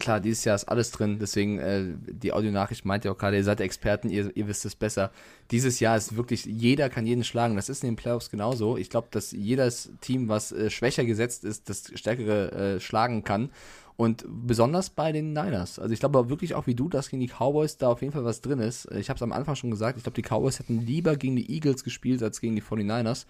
klar, 0.00 0.18
dieses 0.20 0.44
Jahr 0.44 0.56
ist 0.56 0.64
alles 0.64 0.90
drin, 0.90 1.18
deswegen 1.20 1.58
äh, 1.58 1.84
die 2.06 2.32
Audionachricht 2.32 2.84
meint 2.84 3.04
ja 3.04 3.12
auch 3.12 3.18
gerade, 3.18 3.36
ihr 3.36 3.44
seid 3.44 3.60
Experten, 3.60 4.08
ihr, 4.08 4.34
ihr 4.36 4.48
wisst 4.48 4.64
es 4.64 4.74
besser. 4.74 5.12
Dieses 5.50 5.78
Jahr 5.78 5.96
ist 5.96 6.16
wirklich, 6.16 6.44
jeder 6.46 6.88
kann 6.88 7.06
jeden 7.06 7.22
schlagen. 7.22 7.54
Das 7.54 7.68
ist 7.68 7.84
in 7.84 7.90
den 7.90 7.96
Playoffs 7.96 8.30
genauso. 8.30 8.76
Ich 8.76 8.90
glaube, 8.90 9.08
dass 9.10 9.30
jedes 9.30 9.92
Team, 10.00 10.28
was 10.28 10.50
äh, 10.50 10.70
schwächer 10.70 11.04
gesetzt 11.04 11.44
ist, 11.44 11.68
das 11.68 11.92
stärkere 11.94 12.52
äh, 12.52 12.80
schlagen 12.80 13.22
kann. 13.22 13.50
Und 13.96 14.24
besonders 14.26 14.88
bei 14.88 15.12
den 15.12 15.34
Niners. 15.34 15.78
Also 15.78 15.92
ich 15.92 16.00
glaube 16.00 16.30
wirklich 16.30 16.54
auch 16.54 16.66
wie 16.66 16.74
du, 16.74 16.88
dass 16.88 17.10
gegen 17.10 17.20
die 17.20 17.28
Cowboys 17.28 17.76
da 17.76 17.88
auf 17.88 18.00
jeden 18.00 18.14
Fall 18.14 18.24
was 18.24 18.40
drin 18.40 18.58
ist. 18.58 18.90
Ich 18.92 19.10
habe 19.10 19.18
es 19.18 19.22
am 19.22 19.30
Anfang 19.30 19.56
schon 19.56 19.70
gesagt, 19.70 19.98
ich 19.98 20.04
glaube, 20.04 20.16
die 20.16 20.26
Cowboys 20.26 20.58
hätten 20.58 20.80
lieber 20.80 21.16
gegen 21.16 21.36
die 21.36 21.52
Eagles 21.52 21.84
gespielt 21.84 22.22
als 22.22 22.40
gegen 22.40 22.56
die 22.56 22.62
49ers. 22.62 23.26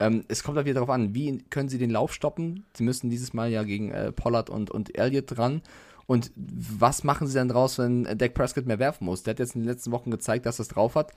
Ähm, 0.00 0.24
es 0.28 0.42
kommt 0.42 0.56
halt 0.56 0.66
wieder 0.66 0.76
darauf 0.76 0.90
an, 0.90 1.14
wie 1.14 1.38
können 1.50 1.68
sie 1.68 1.78
den 1.78 1.90
Lauf 1.90 2.12
stoppen. 2.12 2.64
Sie 2.74 2.82
müssen 2.82 3.10
dieses 3.10 3.32
Mal 3.32 3.50
ja 3.50 3.62
gegen 3.62 3.90
äh, 3.90 4.12
Pollard 4.12 4.50
und, 4.50 4.70
und 4.70 4.96
Elliott 4.98 5.36
dran. 5.36 5.62
Und 6.06 6.32
was 6.36 7.04
machen 7.04 7.26
sie 7.26 7.34
dann 7.34 7.48
draus, 7.48 7.78
wenn 7.78 8.04
Dak 8.18 8.34
Prescott 8.34 8.66
mehr 8.66 8.78
werfen 8.78 9.04
muss? 9.04 9.22
Der 9.22 9.32
hat 9.32 9.38
jetzt 9.38 9.54
in 9.54 9.62
den 9.62 9.68
letzten 9.68 9.92
Wochen 9.92 10.10
gezeigt, 10.10 10.46
dass 10.46 10.58
er 10.58 10.62
es 10.62 10.68
drauf 10.68 10.94
hat. 10.94 11.12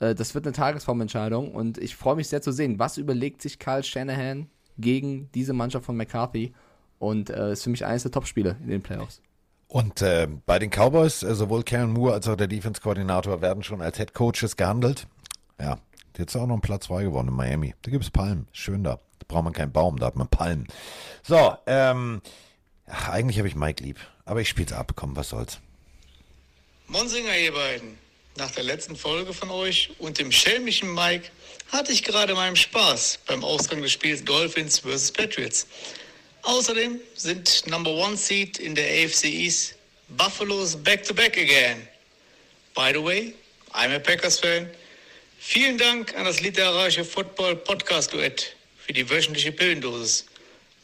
Äh, 0.00 0.14
das 0.14 0.34
wird 0.34 0.46
eine 0.46 0.52
Tagesformentscheidung 0.52 1.52
und 1.54 1.78
ich 1.78 1.96
freue 1.96 2.16
mich 2.16 2.28
sehr 2.28 2.42
zu 2.42 2.52
sehen, 2.52 2.78
was 2.78 2.98
überlegt 2.98 3.42
sich 3.42 3.58
Kyle 3.58 3.82
Shanahan 3.82 4.48
gegen 4.78 5.28
diese 5.34 5.52
Mannschaft 5.52 5.86
von 5.86 5.96
McCarthy 5.96 6.54
und 6.98 7.30
äh, 7.30 7.52
ist 7.52 7.64
für 7.64 7.70
mich 7.70 7.84
eines 7.84 8.02
der 8.02 8.12
Top-Spiele 8.12 8.56
in 8.62 8.68
den 8.68 8.82
Playoffs. 8.82 9.20
Und 9.66 10.00
äh, 10.00 10.26
bei 10.46 10.58
den 10.58 10.70
Cowboys, 10.70 11.22
äh, 11.22 11.34
sowohl 11.34 11.62
Karen 11.62 11.92
Moore 11.92 12.14
als 12.14 12.28
auch 12.28 12.36
der 12.36 12.46
Defense-Koordinator 12.46 13.42
werden 13.42 13.62
schon 13.62 13.82
als 13.82 13.98
Head 13.98 14.14
Coaches 14.14 14.56
gehandelt. 14.56 15.06
Ja, 15.60 15.78
jetzt 16.18 16.36
auch 16.36 16.46
noch 16.46 16.56
ein 16.56 16.60
Platz 16.60 16.86
frei 16.86 17.04
geworden 17.04 17.28
in 17.28 17.34
Miami. 17.34 17.74
Da 17.82 17.90
gibt 17.90 18.04
es 18.04 18.10
Palmen. 18.10 18.48
Schön 18.52 18.84
da. 18.84 19.00
Da 19.18 19.24
braucht 19.26 19.44
man 19.44 19.52
keinen 19.52 19.72
Baum, 19.72 19.98
da 19.98 20.06
hat 20.06 20.16
man 20.16 20.28
Palmen. 20.28 20.66
So, 21.22 21.56
ähm, 21.66 22.20
ach, 22.86 23.08
eigentlich 23.08 23.38
habe 23.38 23.48
ich 23.48 23.54
Mike 23.54 23.82
lieb. 23.82 23.98
Aber 24.24 24.40
ich 24.40 24.48
spiel's 24.48 24.72
ab. 24.72 24.92
Komm, 24.94 25.16
was 25.16 25.30
soll's. 25.30 25.58
Monsinger, 26.86 27.36
ihr 27.36 27.52
beiden. 27.52 27.98
Nach 28.36 28.50
der 28.50 28.64
letzten 28.64 28.94
Folge 28.94 29.32
von 29.32 29.50
euch 29.50 29.90
und 29.98 30.18
dem 30.18 30.30
schelmischen 30.30 30.94
Mike 30.94 31.30
hatte 31.72 31.92
ich 31.92 32.04
gerade 32.04 32.34
meinen 32.34 32.56
Spaß 32.56 33.20
beim 33.26 33.42
Ausgang 33.42 33.82
des 33.82 33.92
Spiels 33.92 34.24
Dolphins 34.24 34.78
vs. 34.78 35.12
Patriots. 35.12 35.66
Außerdem 36.42 37.00
sind 37.14 37.66
Number 37.66 37.90
One 37.90 38.16
Seed 38.16 38.58
in 38.58 38.74
der 38.74 38.84
AFC 38.84 39.24
East 39.24 39.74
Buffaloes 40.10 40.76
back 40.76 41.02
to 41.04 41.12
back 41.12 41.36
again. 41.36 41.86
By 42.74 42.92
the 42.92 43.02
way, 43.02 43.34
I'm 43.74 43.92
a 43.94 43.98
Packers 43.98 44.38
fan. 44.38 44.70
Vielen 45.38 45.78
Dank 45.78 46.16
an 46.16 46.24
das 46.24 46.40
literarische 46.40 47.04
Football 47.04 47.56
Podcast 47.56 48.12
Duett 48.12 48.56
für 48.76 48.92
die 48.92 49.08
wöchentliche 49.08 49.52
Pillendosis. 49.52 50.26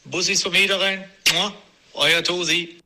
Bussis 0.05 0.41
vom 0.43 0.53
Niederrhein. 0.53 1.03
Mua, 1.33 1.53
Euer 1.93 2.23
Tosi. 2.23 2.79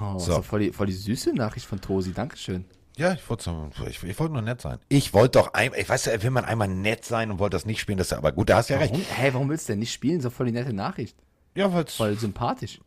Oh, 0.00 0.18
So. 0.18 0.42
voll, 0.42 0.60
die, 0.60 0.72
voll 0.72 0.86
die 0.86 0.92
süße 0.92 1.32
Nachricht 1.34 1.66
von 1.66 1.80
Tosi. 1.80 2.12
Dankeschön. 2.12 2.64
Ja, 2.96 3.12
ich 3.12 3.28
wollte 3.28 3.50
ich, 3.90 4.02
ich 4.02 4.18
wollte 4.18 4.32
nur 4.32 4.42
nett 4.42 4.60
sein. 4.62 4.78
Ich 4.88 5.12
wollte 5.12 5.38
doch 5.38 5.52
ein, 5.54 5.72
ich 5.76 5.88
weiß 5.88 6.06
ja, 6.06 6.22
will 6.22 6.30
man 6.30 6.44
einmal 6.46 6.68
nett 6.68 7.04
sein 7.04 7.30
und 7.30 7.38
wollte 7.38 7.56
das 7.56 7.66
nicht 7.66 7.80
spielen, 7.80 7.98
das 7.98 8.06
ist 8.06 8.10
ja 8.12 8.18
aber 8.18 8.32
gut, 8.32 8.48
da 8.48 8.56
hast 8.56 8.70
du 8.70 8.74
ja 8.74 8.80
recht. 8.80 8.92
Warum? 8.92 9.04
Hä, 9.04 9.30
warum 9.34 9.48
willst 9.50 9.68
du 9.68 9.72
denn 9.72 9.80
nicht 9.80 9.92
spielen? 9.92 10.20
So 10.22 10.30
voll 10.30 10.46
die 10.46 10.52
nette 10.52 10.72
Nachricht. 10.72 11.14
Ja, 11.54 11.72
weil's, 11.72 11.94
Voll 11.94 12.18
sympathisch. 12.18 12.78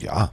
ja. 0.00 0.32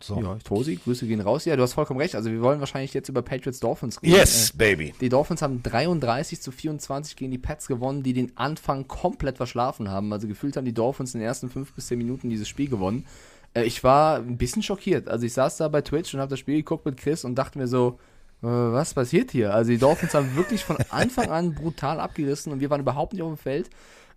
So. 0.00 0.20
Ja, 0.20 0.36
Tosi, 0.44 0.76
Grüße 0.76 1.06
gehen 1.06 1.20
raus. 1.20 1.46
Ja, 1.46 1.56
du 1.56 1.62
hast 1.62 1.72
vollkommen 1.72 2.00
recht. 2.00 2.14
Also 2.14 2.30
wir 2.30 2.42
wollen 2.42 2.60
wahrscheinlich 2.60 2.92
jetzt 2.92 3.08
über 3.08 3.22
Patriots 3.22 3.60
Dolphins 3.60 4.02
reden. 4.02 4.14
Yes, 4.14 4.50
Äh, 4.50 4.56
baby. 4.58 4.94
Die 5.00 5.08
Dolphins 5.08 5.40
haben 5.40 5.62
33 5.62 6.40
zu 6.42 6.52
24 6.52 7.16
gegen 7.16 7.30
die 7.30 7.38
Pets 7.38 7.66
gewonnen, 7.66 8.02
die 8.02 8.12
den 8.12 8.36
Anfang 8.36 8.86
komplett 8.88 9.38
verschlafen 9.38 9.90
haben. 9.90 10.12
Also 10.12 10.28
gefühlt 10.28 10.56
haben 10.56 10.66
die 10.66 10.74
Dolphins 10.74 11.14
in 11.14 11.20
den 11.20 11.26
ersten 11.26 11.48
5 11.48 11.72
bis 11.72 11.86
10 11.86 11.96
Minuten 11.96 12.28
dieses 12.28 12.46
Spiel 12.46 12.68
gewonnen. 12.68 13.06
Äh, 13.54 13.64
ich 13.64 13.82
war 13.84 14.16
ein 14.18 14.36
bisschen 14.36 14.62
schockiert. 14.62 15.08
Also 15.08 15.24
ich 15.24 15.32
saß 15.32 15.56
da 15.56 15.68
bei 15.68 15.80
Twitch 15.80 16.12
und 16.12 16.20
habe 16.20 16.30
das 16.30 16.40
Spiel 16.40 16.56
geguckt 16.56 16.84
mit 16.84 16.98
Chris 16.98 17.24
und 17.24 17.34
dachte 17.34 17.58
mir 17.58 17.66
so, 17.66 17.98
äh, 18.42 18.46
was 18.46 18.92
passiert 18.92 19.30
hier? 19.30 19.54
Also 19.54 19.70
die 19.70 19.78
Dolphins 19.78 20.12
haben 20.12 20.36
wirklich 20.36 20.62
von 20.62 20.76
Anfang 20.90 21.30
an 21.30 21.54
brutal 21.54 22.00
abgerissen 22.00 22.52
und 22.52 22.60
wir 22.60 22.68
waren 22.68 22.82
überhaupt 22.82 23.14
nicht 23.14 23.22
auf 23.22 23.30
dem 23.32 23.38
Feld. 23.38 23.70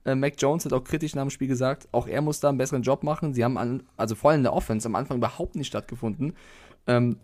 Äh, 0.05 0.15
Mac 0.15 0.33
Jones 0.37 0.65
hat 0.65 0.73
auch 0.73 0.83
kritisch 0.83 1.15
nach 1.15 1.23
dem 1.23 1.29
Spiel 1.29 1.47
gesagt, 1.47 1.87
auch 1.91 2.07
er 2.07 2.21
muss 2.21 2.39
da 2.39 2.49
einen 2.49 2.57
besseren 2.57 2.81
Job 2.81 3.03
machen. 3.03 3.33
Sie 3.33 3.43
haben, 3.43 3.57
an, 3.57 3.83
also 3.97 4.15
vor 4.15 4.31
allem 4.31 4.39
in 4.39 4.43
der 4.43 4.53
Offense, 4.53 4.87
am 4.87 4.95
Anfang 4.95 5.17
überhaupt 5.17 5.55
nicht 5.55 5.67
stattgefunden. 5.67 6.33
Ähm, 6.87 7.17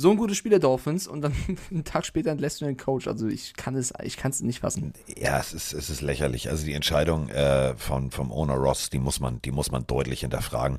so 0.00 0.10
ein 0.10 0.16
gutes 0.16 0.36
Spiel 0.36 0.50
der 0.50 0.58
Dolphins 0.58 1.06
und 1.06 1.20
dann 1.20 1.34
einen 1.70 1.84
Tag 1.84 2.06
später 2.06 2.30
entlässt 2.30 2.60
du 2.60 2.64
den 2.64 2.76
Coach. 2.76 3.06
Also 3.06 3.28
ich 3.28 3.54
kann 3.54 3.74
es, 3.74 3.92
ich 4.02 4.16
kann 4.16 4.30
es 4.30 4.40
nicht 4.40 4.60
fassen. 4.60 4.94
Ja, 5.16 5.38
es 5.38 5.52
ist, 5.52 5.72
es 5.72 5.90
ist 5.90 6.00
lächerlich. 6.00 6.48
Also 6.48 6.64
die 6.64 6.72
Entscheidung 6.72 7.28
äh, 7.28 7.74
von, 7.76 8.10
vom 8.10 8.32
Owner 8.32 8.54
Ross, 8.54 8.90
die 8.90 8.98
muss 8.98 9.20
man, 9.20 9.42
die 9.42 9.50
muss 9.50 9.70
man 9.70 9.86
deutlich 9.86 10.20
hinterfragen. 10.20 10.78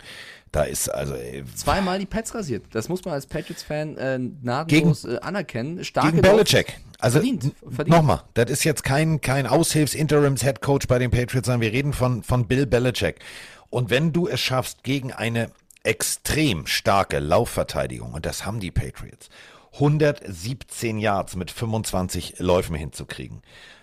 Da 0.52 0.64
ist 0.64 0.89
also 0.89 1.14
ey, 1.14 1.43
Zweimal 1.56 1.99
die 1.99 2.06
Pets 2.06 2.34
rasiert. 2.35 2.65
Das 2.72 2.89
muss 2.89 3.06
man 3.06 3.14
als 3.14 3.27
Patriots-Fan 3.27 3.98
äh, 3.98 4.19
gnadenlos 4.41 5.06
äh, 5.06 5.19
anerkennen. 5.22 5.84
Starke 5.84 6.11
gegen 6.11 6.22
Belichick. 6.22 6.80
Also 6.99 7.19
Verdient, 7.19 7.56
verdient. 7.61 7.89
nochmal, 7.89 8.23
das 8.34 8.49
ist 8.49 8.64
jetzt 8.64 8.84
kein, 8.84 9.22
kein 9.22 9.48
Aushilfs-Interims-Head-Coach 9.48 10.88
bei 10.88 10.99
den 10.99 11.10
Patriots, 11.10 11.48
sondern 11.48 11.61
wir 11.61 11.72
reden 11.72 11.93
von, 11.93 12.22
von 12.22 12.48
Bill 12.48 12.65
Belichick. 12.65 13.19
Und 13.69 13.89
wenn 13.89 14.11
du 14.11 14.27
es 14.27 14.39
schaffst, 14.39 14.84
gegen 14.84 15.14
eine 15.14 15.49
extrem 15.83 16.67
starke 16.67 17.19
Laufverteidigung, 17.19 18.13
und 18.13 18.25
das 18.25 18.45
haben 18.45 18.59
die 18.59 18.71
Patriots, 18.71 19.29
117 19.73 20.97
Yards 20.99 21.35
mit 21.35 21.49
25 21.49 22.39
Läufen 22.39 22.75
hinzukriegen. 22.75 23.41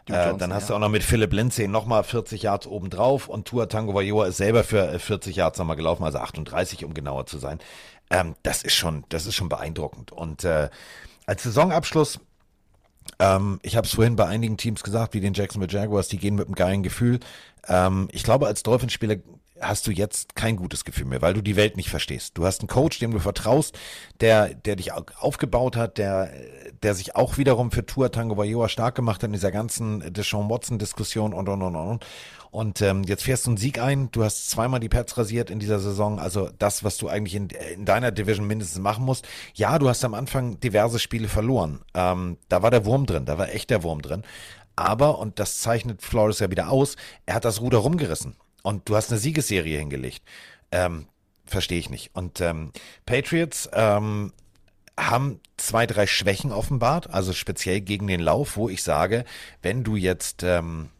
Äh, 0.08 0.12
Johnson, 0.12 0.38
dann 0.38 0.54
hast 0.54 0.64
ja. 0.64 0.68
du 0.68 0.74
auch 0.74 0.80
noch 0.80 0.90
mit 0.90 1.02
Philipp 1.02 1.32
Lindsay 1.32 1.66
nochmal 1.66 2.04
40 2.04 2.42
Yards 2.42 2.66
obendrauf 2.66 3.28
und 3.28 3.46
Tua 3.46 3.66
Tango 3.66 3.94
Vailoa 3.94 4.26
ist 4.26 4.36
selber 4.36 4.64
für 4.64 4.88
äh, 4.88 4.98
40 4.98 5.36
Yards 5.36 5.58
nochmal 5.58 5.76
gelaufen, 5.76 6.04
also 6.04 6.18
38, 6.18 6.84
um 6.84 6.94
genauer 6.94 7.26
zu 7.26 7.38
sein. 7.38 7.58
Ähm, 8.10 8.34
das 8.42 8.62
ist 8.62 8.74
schon, 8.74 9.04
das 9.08 9.26
ist 9.26 9.34
schon 9.34 9.48
beeindruckend. 9.48 10.12
Und 10.12 10.44
äh, 10.44 10.68
als 11.26 11.42
Saisonabschluss 11.42 12.20
ähm, 13.18 13.58
ich 13.62 13.76
habe 13.76 13.86
es 13.86 13.94
vorhin 13.94 14.16
bei 14.16 14.26
einigen 14.26 14.56
Teams 14.56 14.82
gesagt, 14.82 15.14
wie 15.14 15.20
den 15.20 15.34
Jacksonville 15.34 15.72
Jaguars, 15.72 16.08
die 16.08 16.18
gehen 16.18 16.34
mit 16.34 16.46
einem 16.46 16.54
geilen 16.54 16.82
Gefühl. 16.82 17.20
Ähm, 17.66 18.08
ich 18.12 18.22
glaube, 18.22 18.46
als 18.46 18.62
Dolphinspieler 18.62 19.16
hast 19.60 19.86
du 19.86 19.90
jetzt 19.90 20.35
kein 20.35 20.56
gutes 20.56 20.85
Gefühl 20.85 21.06
mehr, 21.06 21.22
weil 21.22 21.35
du 21.35 21.43
die 21.43 21.56
Welt 21.56 21.76
nicht 21.76 21.90
verstehst. 21.90 22.39
Du 22.39 22.44
hast 22.47 22.60
einen 22.60 22.68
Coach, 22.68 22.98
dem 22.98 23.10
du 23.10 23.18
vertraust, 23.18 23.78
der, 24.20 24.55
der 24.55 24.76
dich 24.76 24.93
au- 24.93 25.05
aufgebaut 25.18 25.76
hat, 25.76 25.98
der, 25.98 26.30
der 26.82 26.94
sich 26.94 27.16
auch 27.16 27.39
wiederum 27.39 27.70
für 27.70 27.85
Tua 27.85 28.09
Tango 28.09 28.36
Vailoa 28.36 28.68
stark 28.68 28.94
gemacht 28.94 29.22
hat 29.22 29.28
in 29.28 29.32
dieser 29.32 29.51
ganzen 29.52 30.12
Deshaun 30.12 30.48
Watson 30.48 30.78
Diskussion 30.78 31.32
und 31.35 31.48
und 31.48 31.62
und 31.62 31.76
und. 31.76 32.06
Und 32.51 32.80
ähm, 32.80 33.02
jetzt 33.02 33.24
fährst 33.24 33.44
du 33.47 33.51
einen 33.51 33.56
Sieg 33.59 33.78
ein. 33.78 34.10
Du 34.10 34.24
hast 34.24 34.48
zweimal 34.48 34.80
die 34.80 34.89
Pets 34.89 35.18
rasiert 35.18 35.51
in 35.51 35.59
dieser 35.59 35.80
Saison. 35.80 36.18
Also 36.18 36.48
das, 36.59 36.82
was 36.82 36.97
du 36.97 37.09
eigentlich 37.09 37.35
in, 37.35 37.48
in 37.74 37.85
deiner 37.85 38.10
Division 38.10 38.47
mindestens 38.47 38.80
machen 38.80 39.05
musst. 39.05 39.28
Ja, 39.52 39.78
du 39.78 39.89
hast 39.89 40.02
am 40.02 40.14
Anfang 40.14 40.59
diverse 40.59 40.98
Spiele 40.98 41.28
verloren. 41.28 41.80
Ähm, 41.93 42.39
da 42.48 42.62
war 42.62 42.70
der 42.70 42.86
Wurm 42.86 43.05
drin. 43.05 43.26
Da 43.26 43.36
war 43.36 43.51
echt 43.51 43.68
der 43.68 43.82
Wurm 43.82 44.01
drin. 44.01 44.22
Aber, 44.76 45.18
und 45.18 45.39
das 45.40 45.59
zeichnet 45.59 46.01
Flores 46.02 46.39
ja 46.39 46.51
wieder 46.51 46.70
aus, 46.70 46.97
er 47.26 47.35
hat 47.35 47.44
das 47.44 47.60
Ruder 47.60 47.78
rumgerissen. 47.78 48.36
Und 48.68 48.86
du 48.90 48.96
hast 48.96 49.10
eine 49.10 49.18
Siegesserie 49.18 49.78
hingelegt. 49.78 50.22
Ähm, 50.72 51.06
Verstehe 51.46 51.78
ich 51.78 51.88
nicht. 51.88 52.14
Und 52.14 52.42
ähm, 52.42 52.70
Patriots 53.06 53.66
ähm, 53.72 54.34
haben 54.94 55.40
zwei, 55.56 55.86
drei 55.86 56.06
Schwächen 56.06 56.52
offenbart, 56.52 57.08
also 57.08 57.32
speziell 57.32 57.80
gegen 57.80 58.06
den 58.06 58.20
Lauf, 58.20 58.58
wo 58.58 58.68
ich 58.68 58.82
sage, 58.82 59.24
wenn 59.62 59.84
du 59.84 59.96
jetzt 59.96 60.42
ähm, 60.42 60.90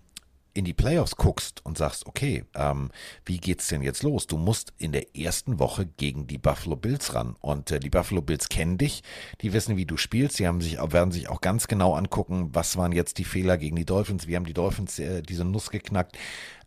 in 0.55 0.65
die 0.65 0.73
Playoffs 0.73 1.17
guckst 1.17 1.63
und 1.67 1.77
sagst, 1.77 2.07
okay, 2.07 2.47
ähm, 2.55 2.91
wie 3.27 3.37
geht's 3.37 3.69
denn 3.69 3.83
jetzt 3.83 4.03
los? 4.03 4.27
Du 4.27 4.39
musst 4.39 4.73
in 4.79 4.93
der 4.93 5.15
ersten 5.15 5.59
Woche 5.59 5.85
gegen 5.85 6.27
die 6.27 6.39
Buffalo 6.39 6.75
Bills 6.75 7.15
ran. 7.15 7.37
Und 7.43 7.71
äh, 7.71 7.81
die 7.81 7.91
Buffalo 7.91 8.23
Bills 8.23 8.49
kennen 8.49 8.79
dich, 8.79 9.03
die 9.43 9.53
wissen, 9.53 9.77
wie 9.77 9.85
du 9.85 9.99
spielst, 9.99 10.39
sie 10.39 10.47
haben 10.47 10.63
sich, 10.63 10.79
werden 10.79 11.13
sich 11.13 11.29
auch 11.29 11.43
ganz 11.43 11.69
genau 11.69 11.93
angucken, 11.93 12.49
was 12.55 12.79
waren 12.79 12.93
jetzt 12.93 13.19
die 13.19 13.25
Fehler 13.25 13.59
gegen 13.59 13.77
die 13.77 13.85
Dolphins, 13.85 14.27
wie 14.27 14.37
haben 14.37 14.47
die 14.47 14.55
Dolphins 14.55 14.99
äh, 14.99 15.21
diese 15.21 15.45
Nuss 15.45 15.69
geknackt. 15.69 16.17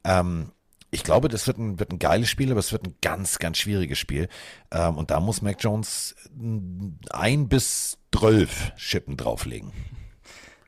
Ähm, 0.03 0.51
ich 0.91 1.03
glaube, 1.03 1.29
das 1.29 1.47
wird 1.47 1.57
ein, 1.57 1.79
wird 1.79 1.91
ein 1.91 1.99
geiles 1.99 2.29
Spiel, 2.29 2.51
aber 2.51 2.59
es 2.59 2.73
wird 2.73 2.85
ein 2.85 2.95
ganz, 3.01 3.39
ganz 3.39 3.57
schwieriges 3.57 3.97
Spiel. 3.97 4.27
Ähm, 4.71 4.97
und 4.97 5.09
da 5.09 5.21
muss 5.21 5.41
Mac 5.41 5.57
Jones 5.59 6.15
mm, 6.35 6.89
ein 7.11 7.47
bis 7.47 7.97
zwölf 8.15 8.73
Schippen 8.75 9.17
drauflegen. 9.17 9.71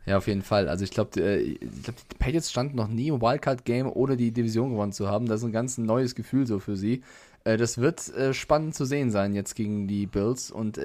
Ja, 0.05 0.17
auf 0.17 0.27
jeden 0.27 0.41
Fall. 0.41 0.67
Also 0.67 0.83
ich 0.83 0.91
glaube, 0.91 1.17
äh, 1.21 1.37
ich 1.37 1.59
glaub, 1.81 1.95
die 1.95 2.17
Patriots 2.19 2.51
standen 2.51 2.75
noch 2.75 2.89
nie 2.89 3.07
im 3.07 3.21
Wildcard-Game, 3.21 3.89
ohne 3.89 4.17
die 4.17 4.33
Division 4.33 4.71
gewonnen 4.71 4.91
zu 4.91 5.07
haben. 5.07 5.27
Das 5.27 5.39
ist 5.39 5.45
ein 5.45 5.53
ganz 5.53 5.77
neues 5.77 6.13
Gefühl 6.13 6.45
so 6.45 6.59
für 6.59 6.75
sie. 6.75 7.03
Äh, 7.45 7.55
das 7.55 7.77
wird 7.77 8.13
äh, 8.13 8.33
spannend 8.33 8.75
zu 8.75 8.83
sehen 8.83 9.11
sein 9.11 9.33
jetzt 9.33 9.55
gegen 9.55 9.87
die 9.87 10.05
Bills. 10.05 10.51
Und 10.51 10.77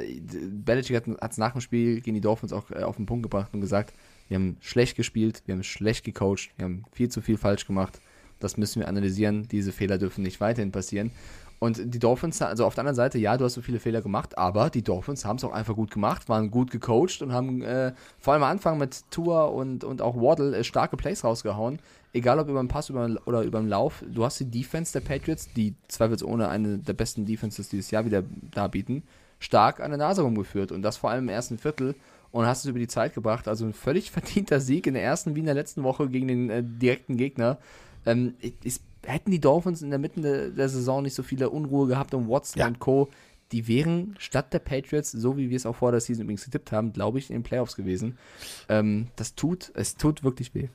Belichick 0.65 0.95
hat 1.21 1.33
es 1.33 1.37
nach 1.37 1.51
dem 1.51 1.61
Spiel 1.61 2.01
gegen 2.01 2.15
die 2.15 2.21
Dolphins 2.21 2.53
auch 2.53 2.71
auf 2.71 2.95
den 2.95 3.07
Punkt 3.07 3.25
gebracht 3.25 3.53
und 3.53 3.61
gesagt, 3.61 3.93
wir 4.29 4.37
haben 4.37 4.57
schlecht 4.61 4.97
gespielt, 4.97 5.43
wir 5.47 5.55
haben 5.57 5.65
schlecht 5.65 6.05
gecoacht, 6.05 6.51
wir 6.57 6.67
haben 6.67 6.85
viel 6.93 7.09
zu 7.09 7.21
viel 7.21 7.39
falsch 7.39 7.67
gemacht. 7.67 8.01
Das 8.41 8.57
müssen 8.57 8.81
wir 8.81 8.89
analysieren. 8.89 9.49
Diese 9.49 9.73
Fehler 9.73 9.99
dürfen 9.99 10.23
nicht 10.23 10.41
weiterhin 10.41 10.73
passieren. 10.73 11.11
Und 11.61 11.93
die 11.93 11.99
Dolphins, 11.99 12.41
also 12.41 12.65
auf 12.65 12.75
der 12.75 12.83
anderen 12.83 12.95
Seite, 12.95 13.19
ja, 13.19 13.37
du 13.37 13.45
hast 13.45 13.55
so 13.55 13.63
viele 13.63 13.81
Fehler 13.81 14.01
gemacht, 14.01 14.39
aber 14.39 14.71
die 14.71 14.83
Dolphins 14.83 15.25
haben 15.25 15.37
es 15.37 15.45
auch 15.45 15.53
einfach 15.53 15.75
gut 15.75 15.91
gemacht, 15.91 16.29
waren 16.29 16.51
gut 16.51 16.71
gecoacht 16.71 17.21
und 17.21 17.33
haben 17.33 17.63
äh, 17.63 17.93
vor 18.19 18.35
allem 18.35 18.45
am 18.45 18.51
Anfang 18.51 18.79
mit 18.79 19.11
Tua 19.11 19.47
und, 19.47 19.83
und 19.83 20.01
auch 20.01 20.17
Waddle 20.17 20.57
äh, 20.57 20.63
starke 20.63 20.97
Plays 20.97 21.25
rausgehauen. 21.25 21.81
Egal 22.13 22.39
ob 22.39 22.49
über 22.49 22.63
den 22.63 22.69
Pass 22.69 22.91
über, 22.91 23.11
oder 23.27 23.43
über 23.43 23.59
den 23.59 23.69
Lauf. 23.69 24.05
Du 24.09 24.25
hast 24.25 24.39
die 24.39 24.51
Defense 24.51 24.93
der 24.93 25.01
Patriots, 25.01 25.53
die 25.53 25.75
zweifelsohne 25.89 26.49
eine 26.49 26.79
der 26.79 26.93
besten 26.93 27.27
Defenses 27.27 27.69
dieses 27.69 27.91
Jahr 27.91 28.05
wieder 28.05 28.23
darbieten, 28.53 29.03
stark 29.41 29.81
an 29.81 29.91
der 29.91 29.99
Nase 29.99 30.23
rumgeführt. 30.23 30.71
Und 30.71 30.83
das 30.83 30.97
vor 30.97 31.11
allem 31.11 31.25
im 31.25 31.29
ersten 31.29 31.59
Viertel. 31.59 31.97
Und 32.31 32.47
hast 32.47 32.61
es 32.61 32.67
über 32.67 32.79
die 32.79 32.89
Zeit 32.89 33.15
gebracht. 33.15 33.49
Also 33.49 33.67
ein 33.67 33.73
völlig 33.73 34.11
verdienter 34.13 34.61
Sieg 34.61 34.87
in 34.87 34.95
der 34.95 35.03
ersten 35.03 35.35
wie 35.35 35.41
in 35.41 35.47
der 35.47 35.55
letzten 35.55 35.83
Woche 35.83 36.09
gegen 36.09 36.29
den 36.29 36.51
äh, 36.51 36.63
direkten 36.63 37.17
Gegner. 37.17 37.59
Ähm, 38.09 38.35
ist, 38.65 38.83
hätten 39.07 39.31
die 39.31 39.41
Dolphins 39.41 39.83
in 39.83 39.91
der 39.91 39.99
Mitte 39.99 40.21
der, 40.21 40.49
der 40.51 40.69
Saison 40.69 41.03
nicht 41.03 41.15
so 41.15 41.23
viele 41.23 41.51
Unruhe 41.51 41.87
gehabt 41.87 42.15
um 42.15 42.29
Watson 42.29 42.61
Ja. 42.61 42.67
und 42.67 42.79
Co., 42.79 43.09
die 43.53 43.67
wären 43.67 44.15
statt 44.19 44.53
der 44.53 44.59
Patriots, 44.59 45.11
so 45.11 45.39
wie 45.39 45.49
wir 45.49 45.57
es 45.57 45.65
auch 45.65 45.77
vor 45.77 45.91
der 45.91 46.01
Season 46.01 46.25
übrigens 46.25 46.45
getippt 46.45 46.71
haben, 46.71 46.93
glaube 46.93 47.19
ich, 47.19 47.31
in 47.31 47.37
den 47.37 47.43
Playoffs 47.43 47.77
gewesen. 47.77 48.19
Ähm, 48.69 49.09
das 49.17 49.35
tut, 49.35 49.73
es 49.75 49.97
tut 49.97 50.23
wirklich 50.23 50.55
weh. 50.55 50.69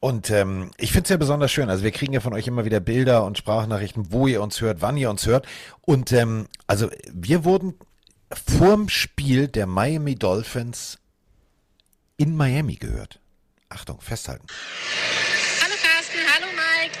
Und 0.00 0.30
ähm, 0.30 0.70
ich 0.78 0.90
finde 0.92 1.04
es 1.04 1.10
ja 1.10 1.16
besonders 1.16 1.50
schön. 1.52 1.68
Also 1.70 1.84
wir 1.84 1.90
kriegen 1.92 2.12
ja 2.12 2.20
von 2.20 2.32
euch 2.32 2.46
immer 2.46 2.64
wieder 2.64 2.80
Bilder 2.80 3.24
und 3.24 3.38
Sprachnachrichten, 3.38 4.12
wo 4.12 4.26
ihr 4.26 4.42
uns 4.42 4.60
hört, 4.60 4.80
wann 4.80 4.96
ihr 4.96 5.10
uns 5.10 5.26
hört. 5.26 5.46
Und 5.82 6.12
ähm, 6.12 6.46
also 6.66 6.88
wir 7.12 7.44
wurden 7.44 7.74
vorm 8.32 8.88
Spiel 8.88 9.48
der 9.48 9.66
Miami 9.66 10.14
Dolphins 10.16 10.98
in 12.16 12.36
Miami 12.36 12.76
gehört. 12.76 13.20
Achtung, 13.68 14.00
festhalten. 14.00 14.46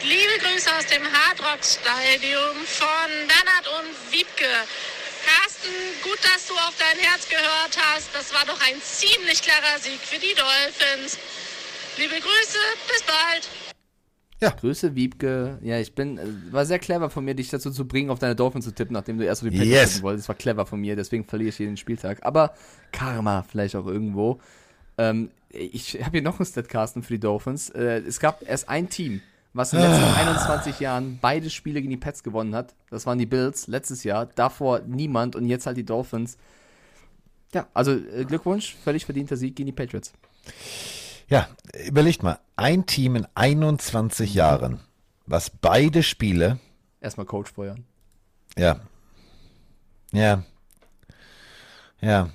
Liebe 0.08 0.40
Grüße 0.40 0.70
aus 0.72 0.86
dem 0.86 1.02
Hard 1.04 1.38
Rock 1.44 1.60
Stadium 1.62 2.56
von 2.64 3.08
Bernhard 3.28 3.68
und 3.76 3.92
Wiebke. 4.10 4.48
Carsten, 5.20 5.68
gut, 6.02 6.16
dass 6.24 6.48
du 6.48 6.54
auf 6.54 6.72
dein 6.78 6.96
Herz 7.04 7.28
gehört 7.28 7.76
hast. 7.76 8.08
Das 8.14 8.32
war 8.32 8.46
doch 8.46 8.58
ein 8.66 8.80
ziemlich 8.80 9.42
klarer 9.42 9.78
Sieg 9.78 10.00
für 10.00 10.18
die 10.18 10.32
Dolphins. 10.32 11.18
Liebe 11.98 12.14
Grüße, 12.14 12.58
bis 12.88 13.02
bald. 13.02 13.48
Ja. 14.40 14.48
Grüße, 14.58 14.94
Wiebke. 14.94 15.58
Ja, 15.60 15.78
ich 15.78 15.94
bin, 15.94 16.16
äh, 16.16 16.52
war 16.52 16.64
sehr 16.64 16.78
clever 16.78 17.10
von 17.10 17.26
mir, 17.26 17.34
dich 17.34 17.50
dazu 17.50 17.70
zu 17.70 17.86
bringen, 17.86 18.08
auf 18.08 18.18
deine 18.18 18.34
Dolphins 18.34 18.64
zu 18.64 18.72
tippen, 18.72 18.94
nachdem 18.94 19.18
du 19.18 19.26
erst 19.26 19.42
auf 19.42 19.50
die 19.50 19.58
Packers 19.58 19.68
Yes. 19.74 19.90
tippen 19.90 20.02
wolltest. 20.04 20.24
Das 20.24 20.28
war 20.30 20.36
clever 20.36 20.64
von 20.64 20.80
mir, 20.80 20.96
deswegen 20.96 21.26
verliere 21.26 21.50
ich 21.50 21.58
jeden 21.58 21.76
Spieltag. 21.76 22.24
Aber 22.24 22.54
Karma 22.92 23.42
vielleicht 23.42 23.76
auch 23.76 23.86
irgendwo. 23.86 24.40
Ähm, 24.96 25.30
ich 25.50 25.98
habe 26.00 26.12
hier 26.12 26.22
noch 26.22 26.38
einen 26.38 26.46
Statcasten 26.46 27.02
für 27.02 27.12
die 27.14 27.20
Dolphins. 27.20 27.68
Äh, 27.70 27.98
es 28.06 28.20
gab 28.20 28.40
erst 28.48 28.70
ein 28.70 28.88
Team, 28.88 29.20
was 29.52 29.72
in 29.72 29.80
den 29.80 29.90
letzten 29.90 30.04
Ah. 30.04 30.14
21 30.16 30.80
Jahren 30.80 31.18
beide 31.20 31.50
Spiele 31.50 31.80
gegen 31.80 31.90
die 31.90 31.96
Pets 31.96 32.22
gewonnen 32.22 32.54
hat. 32.54 32.74
Das 32.90 33.06
waren 33.06 33.18
die 33.18 33.26
Bills 33.26 33.66
letztes 33.66 34.04
Jahr. 34.04 34.26
Davor 34.26 34.80
niemand 34.80 35.34
und 35.36 35.46
jetzt 35.46 35.66
halt 35.66 35.76
die 35.76 35.84
Dolphins. 35.84 36.36
Ja, 37.54 37.66
also 37.74 37.92
äh, 37.92 38.24
Glückwunsch, 38.24 38.76
völlig 38.84 39.04
verdienter 39.06 39.36
Sieg 39.36 39.56
gegen 39.56 39.66
die 39.66 39.72
Patriots. 39.72 40.12
Ja, 41.28 41.48
überlegt 41.86 42.22
mal, 42.22 42.38
ein 42.56 42.86
Team 42.86 43.16
in 43.16 43.26
21 43.34 44.34
Jahren, 44.34 44.80
was 45.26 45.50
beide 45.50 46.02
Spiele, 46.02 46.58
Erstmal 47.00 47.26
Coach 47.26 47.52
feuern. 47.52 47.84
ja, 48.56 48.80
ja, 50.12 50.42
ja, 52.00 52.30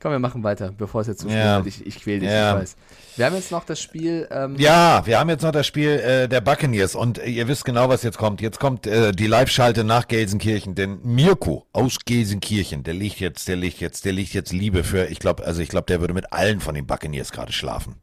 Komm, 0.00 0.12
wir 0.12 0.20
machen 0.20 0.44
weiter, 0.44 0.70
bevor 0.70 1.00
es 1.00 1.08
jetzt 1.08 1.20
zu 1.22 1.28
schnell 1.28 1.44
Ja. 1.44 1.56
wird. 1.64 1.66
Ich, 1.74 1.84
ich 1.84 2.00
quäl 2.00 2.20
dich, 2.20 2.28
Ja. 2.30 2.54
ich 2.54 2.60
weiß. 2.62 2.76
Wir 3.16 3.26
haben 3.26 3.34
jetzt 3.34 3.50
noch 3.50 3.64
das 3.64 3.80
Spiel. 3.80 4.28
Ähm, 4.30 4.54
Ja, 4.56 5.04
wir 5.06 5.18
haben 5.18 5.28
jetzt 5.28 5.42
noch 5.42 5.50
das 5.50 5.66
Spiel 5.66 5.90
äh, 5.90 6.28
der 6.28 6.40
Buccaneers 6.40 6.94
und 6.94 7.18
äh, 7.18 7.26
ihr 7.26 7.48
wisst 7.48 7.64
genau, 7.64 7.88
was 7.88 8.04
jetzt 8.04 8.16
kommt. 8.16 8.40
Jetzt 8.40 8.60
kommt 8.60 8.86
äh, 8.86 9.10
die 9.10 9.26
Live-Schalte 9.26 9.82
nach 9.82 10.06
Gelsenkirchen, 10.06 10.76
denn 10.76 11.00
Mirko 11.02 11.66
aus 11.72 11.98
Gelsenkirchen, 12.04 12.84
der 12.84 12.94
liegt 12.94 13.18
jetzt, 13.18 13.48
der 13.48 13.56
liegt 13.56 13.80
jetzt, 13.80 14.04
der 14.04 14.12
liegt 14.12 14.34
jetzt 14.34 14.52
Liebe 14.52 14.84
für, 14.84 15.06
ich 15.06 15.18
glaube, 15.18 15.44
also 15.44 15.60
ich 15.62 15.68
glaube, 15.68 15.86
der 15.86 16.00
würde 16.00 16.14
mit 16.14 16.32
allen 16.32 16.60
von 16.60 16.76
den 16.76 16.86
Buccaneers 16.86 17.32
gerade 17.32 17.52
schlafen. 17.52 17.96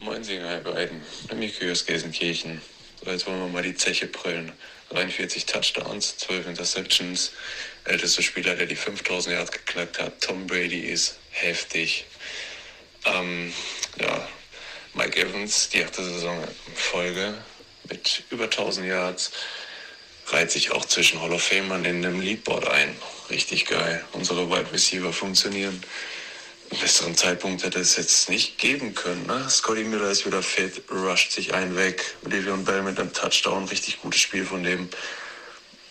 Moin 0.00 0.22
ihr 0.28 0.60
beiden. 0.64 1.00
Mirko 1.38 1.70
aus 1.70 1.86
Gelsenkirchen. 1.86 2.60
So, 3.04 3.10
jetzt 3.12 3.26
wollen 3.28 3.38
wir 3.38 3.48
mal 3.48 3.62
die 3.62 3.74
Zeche 3.76 4.08
prellen. 4.08 4.50
43 4.90 5.46
Touchdowns, 5.46 6.16
12 6.18 6.48
Interceptions. 6.48 7.32
Ältester 7.84 8.22
Spieler, 8.22 8.54
der 8.54 8.66
die 8.66 8.76
5000 8.76 9.34
Yards 9.34 9.52
geknackt 9.52 9.98
hat. 9.98 10.20
Tom 10.20 10.46
Brady 10.46 10.80
ist 10.80 11.16
heftig. 11.30 12.06
Ähm, 13.04 13.52
ja, 13.98 14.28
Mike 14.94 15.20
Evans, 15.20 15.68
die 15.70 15.84
achte 15.84 16.04
Saison 16.04 16.42
in 16.42 16.76
Folge 16.76 17.34
mit 17.88 18.24
über 18.30 18.44
1000 18.44 18.86
Yards. 18.86 19.32
Reiht 20.28 20.52
sich 20.52 20.70
auch 20.70 20.84
zwischen 20.84 21.20
Hall 21.20 21.32
of 21.32 21.42
Famern 21.42 21.84
in 21.84 22.04
einem 22.04 22.20
Leadboard 22.20 22.68
ein. 22.68 22.94
Richtig 23.28 23.66
geil. 23.66 24.04
Unsere 24.12 24.48
Wide 24.48 24.72
Receiver 24.72 25.12
funktionieren. 25.12 25.82
Einen 26.70 26.80
besseren 26.80 27.16
Zeitpunkt 27.16 27.64
hätte 27.64 27.80
es 27.80 27.96
jetzt 27.96 28.30
nicht 28.30 28.56
geben 28.58 28.94
können. 28.94 29.26
Ne? 29.26 29.46
Scotty 29.50 29.84
Miller 29.84 30.10
ist 30.10 30.24
wieder 30.24 30.42
fit, 30.42 30.82
rusht 30.90 31.32
sich 31.32 31.52
einen 31.52 31.76
weg. 31.76 32.14
Le'Veon 32.24 32.64
Bell 32.64 32.82
mit 32.82 32.98
einem 32.98 33.12
Touchdown, 33.12 33.64
richtig 33.64 34.00
gutes 34.00 34.20
Spiel 34.20 34.46
von 34.46 34.62
dem. 34.62 34.88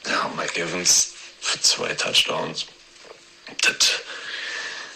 Ja, 0.07 0.25
und 0.25 0.37
Mike 0.37 0.59
Evans 0.59 1.13
für 1.41 1.59
zwei 1.59 1.93
Touchdowns. 1.93 2.67
Das, 3.61 3.75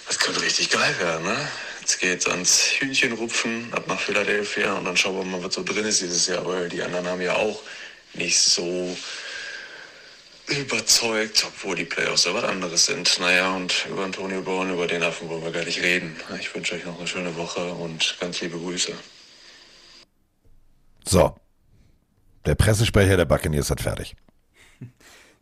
das 0.07 0.19
könnte 0.19 0.41
richtig 0.41 0.69
geil 0.69 0.95
werden. 0.99 1.26
Ne? 1.26 1.35
Jetzt 1.81 1.99
geht's 1.99 2.27
ans 2.27 2.72
Hühnchenrupfen, 2.80 3.73
ab 3.73 3.88
nach 3.88 3.99
Philadelphia 3.99 4.73
und 4.73 4.85
dann 4.85 4.95
schauen 4.95 5.17
wir 5.17 5.26
mal, 5.26 5.43
was 5.43 5.55
so 5.55 5.63
drin 5.63 5.85
ist 5.85 6.01
dieses 6.01 6.27
Jahr, 6.27 6.45
weil 6.45 6.69
die 6.69 6.81
anderen 6.81 7.07
haben 7.07 7.22
ja 7.22 7.35
auch 7.35 7.61
nicht 8.13 8.39
so 8.39 8.95
überzeugt, 10.47 11.43
obwohl 11.47 11.76
die 11.76 11.85
Playoffs 11.85 12.26
ja 12.26 12.34
was 12.34 12.43
anderes 12.43 12.85
sind. 12.85 13.19
Naja, 13.19 13.55
und 13.55 13.85
über 13.89 14.03
Antonio 14.03 14.41
Brown, 14.41 14.72
über 14.72 14.88
den 14.88 15.03
Affen 15.03 15.27
wollen 15.27 15.43
wir 15.43 15.51
gar 15.51 15.65
nicht 15.65 15.81
reden. 15.81 16.15
Ich 16.39 16.53
wünsche 16.53 16.76
euch 16.76 16.85
noch 16.85 16.97
eine 16.97 17.07
schöne 17.07 17.35
Woche 17.35 17.73
und 17.73 18.17
ganz 18.19 18.41
liebe 18.41 18.57
Grüße. 18.57 18.93
So, 21.07 21.35
der 22.45 22.55
Pressesprecher 22.55 23.17
der 23.17 23.26
Buccaneers 23.26 23.69
hat 23.69 23.81
fertig. 23.81 24.15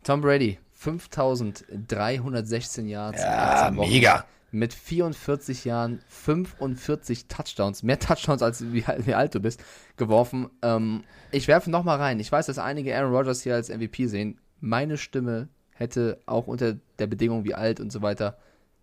Tom 0.02 0.20
Brady, 0.20 0.58
5316 0.84 2.88
Yards. 2.88 3.22
Ja, 3.22 3.64
18 3.64 3.76
Wochen. 3.76 3.90
mega. 3.90 4.24
Mit 4.50 4.72
44 4.72 5.64
Jahren, 5.64 6.00
45 6.08 7.26
Touchdowns, 7.26 7.82
mehr 7.82 7.98
Touchdowns 7.98 8.42
als 8.42 8.72
wie, 8.72 8.84
wie 8.86 9.14
alt 9.14 9.34
du 9.34 9.40
bist, 9.40 9.64
geworfen. 9.96 10.48
Ähm, 10.62 11.02
ich 11.32 11.48
werfe 11.48 11.70
nochmal 11.70 11.98
rein. 11.98 12.20
Ich 12.20 12.30
weiß, 12.30 12.46
dass 12.46 12.58
einige 12.58 12.96
Aaron 12.96 13.12
Rodgers 13.12 13.42
hier 13.42 13.54
als 13.54 13.68
MVP 13.68 14.06
sehen. 14.06 14.38
Meine 14.60 14.96
Stimme 14.96 15.48
hätte 15.70 16.20
auch 16.26 16.46
unter 16.46 16.76
der 16.98 17.08
Bedingung 17.08 17.44
wie 17.44 17.54
alt 17.54 17.80
und 17.80 17.90
so 17.90 18.02
weiter 18.02 18.38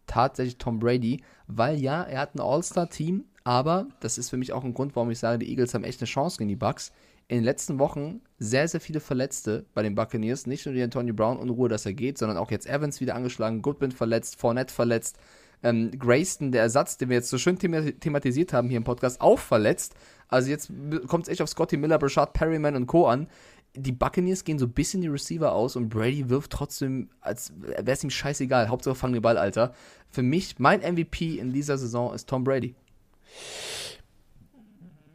tatsächlich 0.07 0.57
Tom 0.57 0.79
Brady, 0.79 1.23
weil 1.47 1.79
ja, 1.79 2.03
er 2.03 2.19
hat 2.19 2.35
ein 2.35 2.41
All-Star-Team, 2.41 3.23
aber 3.45 3.87
das 4.01 4.17
ist 4.17 4.29
für 4.29 4.37
mich 4.37 4.51
auch 4.51 4.63
ein 4.63 4.73
Grund, 4.73 4.95
warum 4.95 5.09
ich 5.09 5.19
sage, 5.19 5.39
die 5.39 5.49
Eagles 5.49 5.73
haben 5.73 5.85
echt 5.85 6.01
eine 6.01 6.07
Chance 6.07 6.37
gegen 6.37 6.49
die 6.49 6.55
Bucks. 6.57 6.91
In 7.31 7.37
den 7.37 7.43
letzten 7.45 7.79
Wochen 7.79 8.19
sehr, 8.39 8.67
sehr 8.67 8.81
viele 8.81 8.99
Verletzte 8.99 9.65
bei 9.73 9.83
den 9.83 9.95
Buccaneers. 9.95 10.47
Nicht 10.47 10.65
nur 10.65 10.75
die 10.75 10.83
Antonio 10.83 11.13
Brown 11.13 11.37
Unruhe, 11.37 11.69
dass 11.69 11.85
er 11.85 11.93
geht, 11.93 12.17
sondern 12.17 12.37
auch 12.37 12.51
jetzt 12.51 12.67
Evans 12.67 12.99
wieder 12.99 13.15
angeschlagen, 13.15 13.61
Goodwin 13.61 13.93
verletzt, 13.93 14.35
Fournette 14.35 14.73
verletzt, 14.73 15.17
ähm, 15.63 15.91
Grayston, 15.97 16.51
der 16.51 16.63
Ersatz, 16.63 16.97
den 16.97 17.07
wir 17.07 17.15
jetzt 17.15 17.29
so 17.29 17.37
schön 17.37 17.57
thema 17.57 17.89
thematisiert 18.01 18.51
haben 18.51 18.67
hier 18.67 18.75
im 18.75 18.83
Podcast, 18.83 19.21
auch 19.21 19.39
verletzt. 19.39 19.95
Also 20.27 20.49
jetzt 20.49 20.73
kommt 21.07 21.23
es 21.23 21.29
echt 21.29 21.41
auf 21.41 21.47
Scotty 21.47 21.77
Miller, 21.77 21.99
Brashard 21.99 22.33
Perryman 22.33 22.75
und 22.75 22.87
Co. 22.87 23.07
an. 23.07 23.29
Die 23.77 23.93
Buccaneers 23.93 24.43
gehen 24.43 24.59
so 24.59 24.65
ein 24.65 24.73
bisschen 24.73 24.99
die 24.99 25.07
Receiver 25.07 25.53
aus 25.53 25.77
und 25.77 25.87
Brady 25.87 26.29
wirft 26.29 26.51
trotzdem, 26.51 27.11
als 27.21 27.53
wäre 27.61 27.91
es 27.91 28.03
ihm 28.03 28.09
scheißegal. 28.09 28.67
Hauptsache 28.67 28.95
fangen 28.95 29.13
den 29.13 29.21
Ball, 29.21 29.37
Alter. 29.37 29.73
Für 30.09 30.21
mich, 30.21 30.59
mein 30.59 30.81
MVP 30.81 31.39
in 31.39 31.53
dieser 31.53 31.77
Saison 31.77 32.13
ist 32.13 32.27
Tom 32.27 32.43
Brady. 32.43 32.75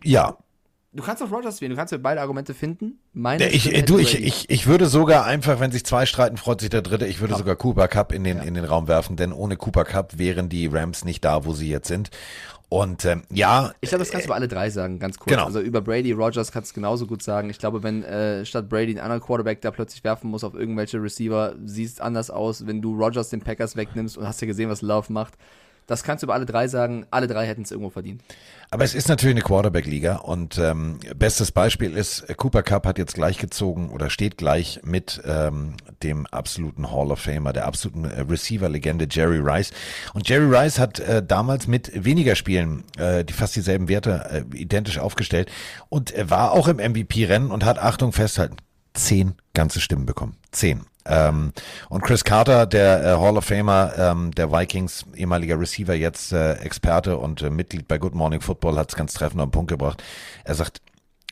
Ja, 0.02 0.38
Du 0.96 1.02
kannst 1.02 1.22
auch 1.22 1.30
Rogers 1.30 1.60
wählen, 1.60 1.70
du 1.70 1.76
kannst 1.76 1.92
ja 1.92 1.98
beide 1.98 2.20
Argumente 2.22 2.54
finden. 2.54 2.98
Meine 3.12 3.44
Ja, 3.44 3.50
ich, 3.50 3.62
Stimme 3.64 3.82
du, 3.82 3.98
ich, 3.98 4.22
ich, 4.22 4.48
ich 4.48 4.66
würde 4.66 4.86
sogar 4.86 5.26
einfach, 5.26 5.60
wenn 5.60 5.70
sich 5.70 5.84
zwei 5.84 6.06
streiten, 6.06 6.38
freut 6.38 6.60
sich 6.60 6.70
der 6.70 6.80
Dritte. 6.80 7.06
Ich 7.06 7.20
würde 7.20 7.34
sogar 7.36 7.54
Cooper 7.54 7.86
Cup 7.86 8.12
in 8.12 8.24
den, 8.24 8.38
in 8.38 8.54
den 8.54 8.64
Raum 8.64 8.88
werfen, 8.88 9.16
denn 9.16 9.32
ohne 9.32 9.56
Cooper 9.56 9.84
Cup 9.84 10.18
wären 10.18 10.48
die 10.48 10.66
Rams 10.66 11.04
nicht 11.04 11.24
da, 11.24 11.44
wo 11.44 11.52
sie 11.52 11.68
jetzt 11.68 11.88
sind. 11.88 12.10
Und 12.68 13.04
ähm, 13.04 13.22
ja, 13.30 13.72
Ich 13.80 13.90
glaube, 13.90 14.02
das 14.02 14.10
kannst 14.10 14.24
du 14.24 14.28
über 14.28 14.34
alle 14.34 14.48
drei 14.48 14.70
sagen, 14.70 14.98
ganz 14.98 15.18
kurz. 15.18 15.32
Genau. 15.32 15.44
Also 15.44 15.60
über 15.60 15.80
Brady, 15.82 16.12
Rogers 16.12 16.50
kannst 16.50 16.72
du 16.72 16.74
genauso 16.74 17.06
gut 17.06 17.22
sagen. 17.22 17.48
Ich 17.48 17.58
glaube, 17.58 17.82
wenn 17.82 18.02
äh, 18.02 18.44
statt 18.44 18.68
Brady 18.68 18.92
ein 18.92 18.98
anderer 18.98 19.20
Quarterback 19.20 19.60
da 19.60 19.70
plötzlich 19.70 20.02
werfen 20.02 20.30
muss 20.30 20.42
auf 20.42 20.54
irgendwelche 20.54 21.00
Receiver, 21.00 21.54
sieht 21.64 21.90
es 21.90 22.00
anders 22.00 22.30
aus, 22.30 22.66
wenn 22.66 22.82
du 22.82 22.96
Rogers 22.96 23.28
den 23.30 23.40
Packers 23.40 23.76
wegnimmst 23.76 24.18
und 24.18 24.26
hast 24.26 24.40
ja 24.40 24.46
gesehen, 24.46 24.68
was 24.68 24.82
Love 24.82 25.12
macht. 25.12 25.34
Das 25.86 26.02
kannst 26.02 26.22
du 26.22 26.26
über 26.26 26.34
alle 26.34 26.46
drei 26.46 26.66
sagen. 26.68 27.06
Alle 27.10 27.26
drei 27.28 27.46
hätten 27.46 27.62
es 27.62 27.70
irgendwo 27.70 27.90
verdient. 27.90 28.22
aber 28.70 28.84
es 28.84 28.94
ist 28.94 29.08
natürlich 29.08 29.34
eine 29.34 29.42
Quarterback-Liga 29.42 30.16
und 30.16 30.58
ähm, 30.58 30.98
bestes 31.14 31.52
Beispiel 31.52 31.96
ist, 31.96 32.22
äh, 32.22 32.34
Cooper 32.34 32.62
Cup 32.62 32.86
hat 32.86 32.98
jetzt 32.98 33.14
gleichgezogen 33.14 33.90
oder 33.90 34.10
steht 34.10 34.36
gleich 34.36 34.80
mit 34.82 35.22
ähm, 35.24 35.74
dem 36.02 36.26
absoluten 36.26 36.90
Hall 36.90 37.12
of 37.12 37.20
Famer, 37.20 37.52
der 37.52 37.66
absoluten 37.66 38.04
äh, 38.04 38.20
Receiver-Legende 38.20 39.06
Jerry 39.10 39.38
Rice. 39.38 39.70
Und 40.14 40.28
Jerry 40.28 40.54
Rice 40.54 40.78
hat 40.78 40.98
äh, 40.98 41.22
damals 41.24 41.68
mit 41.68 41.92
weniger 42.04 42.34
Spielen 42.34 42.84
äh, 42.98 43.24
die 43.24 43.32
fast 43.32 43.54
dieselben 43.54 43.88
Werte 43.88 44.44
äh, 44.52 44.56
identisch 44.56 44.98
aufgestellt 44.98 45.50
und 45.88 46.10
er 46.10 46.30
war 46.30 46.52
auch 46.52 46.66
im 46.68 46.78
MVP-Rennen 46.78 47.50
und 47.52 47.64
hat, 47.64 47.78
Achtung, 47.78 48.12
festhalten, 48.12 48.56
zehn 48.94 49.34
ganze 49.54 49.80
Stimmen 49.80 50.06
bekommen. 50.06 50.36
Zehn. 50.50 50.84
Ähm, 51.08 51.52
und 51.88 52.02
Chris 52.02 52.24
Carter, 52.24 52.66
der 52.66 53.04
äh, 53.04 53.20
Hall 53.20 53.36
of 53.36 53.44
Famer 53.44 53.92
ähm, 53.96 54.32
der 54.32 54.50
Vikings, 54.50 55.06
ehemaliger 55.14 55.58
Receiver, 55.58 55.94
jetzt 55.94 56.32
äh, 56.32 56.54
Experte 56.54 57.16
und 57.18 57.42
äh, 57.42 57.50
Mitglied 57.50 57.88
bei 57.88 57.98
Good 57.98 58.14
Morning 58.14 58.40
Football, 58.40 58.76
hat 58.76 58.90
es 58.90 58.96
ganz 58.96 59.14
treffend 59.14 59.40
auf 59.40 59.48
den 59.48 59.52
Punkt 59.52 59.70
gebracht. 59.70 60.02
Er 60.44 60.54
sagt, 60.54 60.80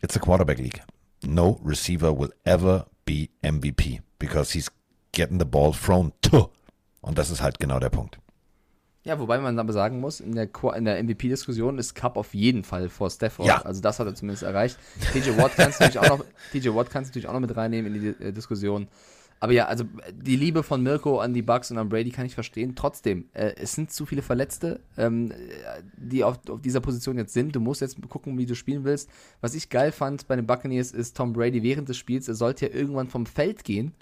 it's 0.02 0.16
a 0.16 0.20
quarterback 0.20 0.58
league. 0.58 0.82
No 1.26 1.60
receiver 1.64 2.18
will 2.18 2.32
ever 2.44 2.86
be 3.04 3.28
MVP 3.42 4.00
because 4.18 4.52
he's 4.52 4.70
getting 5.12 5.38
the 5.38 5.46
ball 5.46 5.72
thrown 5.72 6.12
to. 6.22 6.50
Und 7.00 7.18
das 7.18 7.30
ist 7.30 7.42
halt 7.42 7.58
genau 7.58 7.78
der 7.78 7.90
Punkt. 7.90 8.18
Ja, 9.04 9.18
wobei 9.18 9.38
man 9.38 9.58
aber 9.58 9.74
sagen 9.74 10.00
muss, 10.00 10.20
in 10.20 10.34
der, 10.34 10.48
in 10.74 10.84
der 10.86 11.02
MVP-Diskussion 11.02 11.78
ist 11.78 11.94
Cup 11.94 12.16
auf 12.16 12.32
jeden 12.32 12.64
Fall 12.64 12.88
vor 12.88 13.10
Stafford. 13.10 13.46
Ja. 13.46 13.60
Also 13.60 13.82
das 13.82 13.98
hat 13.98 14.06
er 14.06 14.14
zumindest 14.14 14.44
erreicht. 14.44 14.78
TJ 15.12 15.36
Watt 15.36 15.52
kannst 15.56 15.78
du 15.78 15.84
natürlich 15.84 15.98
auch 15.98 16.18
noch, 16.18 16.24
TJ 16.52 16.70
Watt 16.70 16.88
kannst 16.88 17.08
du 17.08 17.10
natürlich 17.10 17.28
auch 17.28 17.34
noch 17.34 17.40
mit 17.40 17.54
reinnehmen 17.54 17.94
in 17.94 18.00
die 18.00 18.24
äh, 18.24 18.32
Diskussion. 18.32 18.88
Aber 19.44 19.52
ja, 19.52 19.66
also 19.66 19.84
die 20.10 20.36
Liebe 20.36 20.62
von 20.62 20.82
Mirko 20.82 21.20
an 21.20 21.34
die 21.34 21.42
Bucks 21.42 21.70
und 21.70 21.76
an 21.76 21.90
Brady 21.90 22.08
kann 22.08 22.24
ich 22.24 22.34
verstehen. 22.34 22.74
Trotzdem, 22.74 23.28
äh, 23.34 23.52
es 23.56 23.74
sind 23.74 23.92
zu 23.92 24.06
viele 24.06 24.22
Verletzte, 24.22 24.80
ähm, 24.96 25.32
äh, 25.32 25.82
die 25.98 26.24
auf, 26.24 26.38
auf 26.48 26.62
dieser 26.62 26.80
Position 26.80 27.18
jetzt 27.18 27.34
sind. 27.34 27.54
Du 27.54 27.60
musst 27.60 27.82
jetzt 27.82 28.00
gucken, 28.08 28.38
wie 28.38 28.46
du 28.46 28.54
spielen 28.54 28.84
willst. 28.84 29.10
Was 29.42 29.54
ich 29.54 29.68
geil 29.68 29.92
fand 29.92 30.28
bei 30.28 30.36
den 30.36 30.46
Buccaneers 30.46 30.92
ist 30.92 31.18
Tom 31.18 31.34
Brady 31.34 31.62
während 31.62 31.90
des 31.90 31.98
Spiels, 31.98 32.26
er 32.26 32.36
sollte 32.36 32.68
ja 32.68 32.74
irgendwann 32.74 33.08
vom 33.08 33.26
Feld 33.26 33.64
gehen 33.64 33.92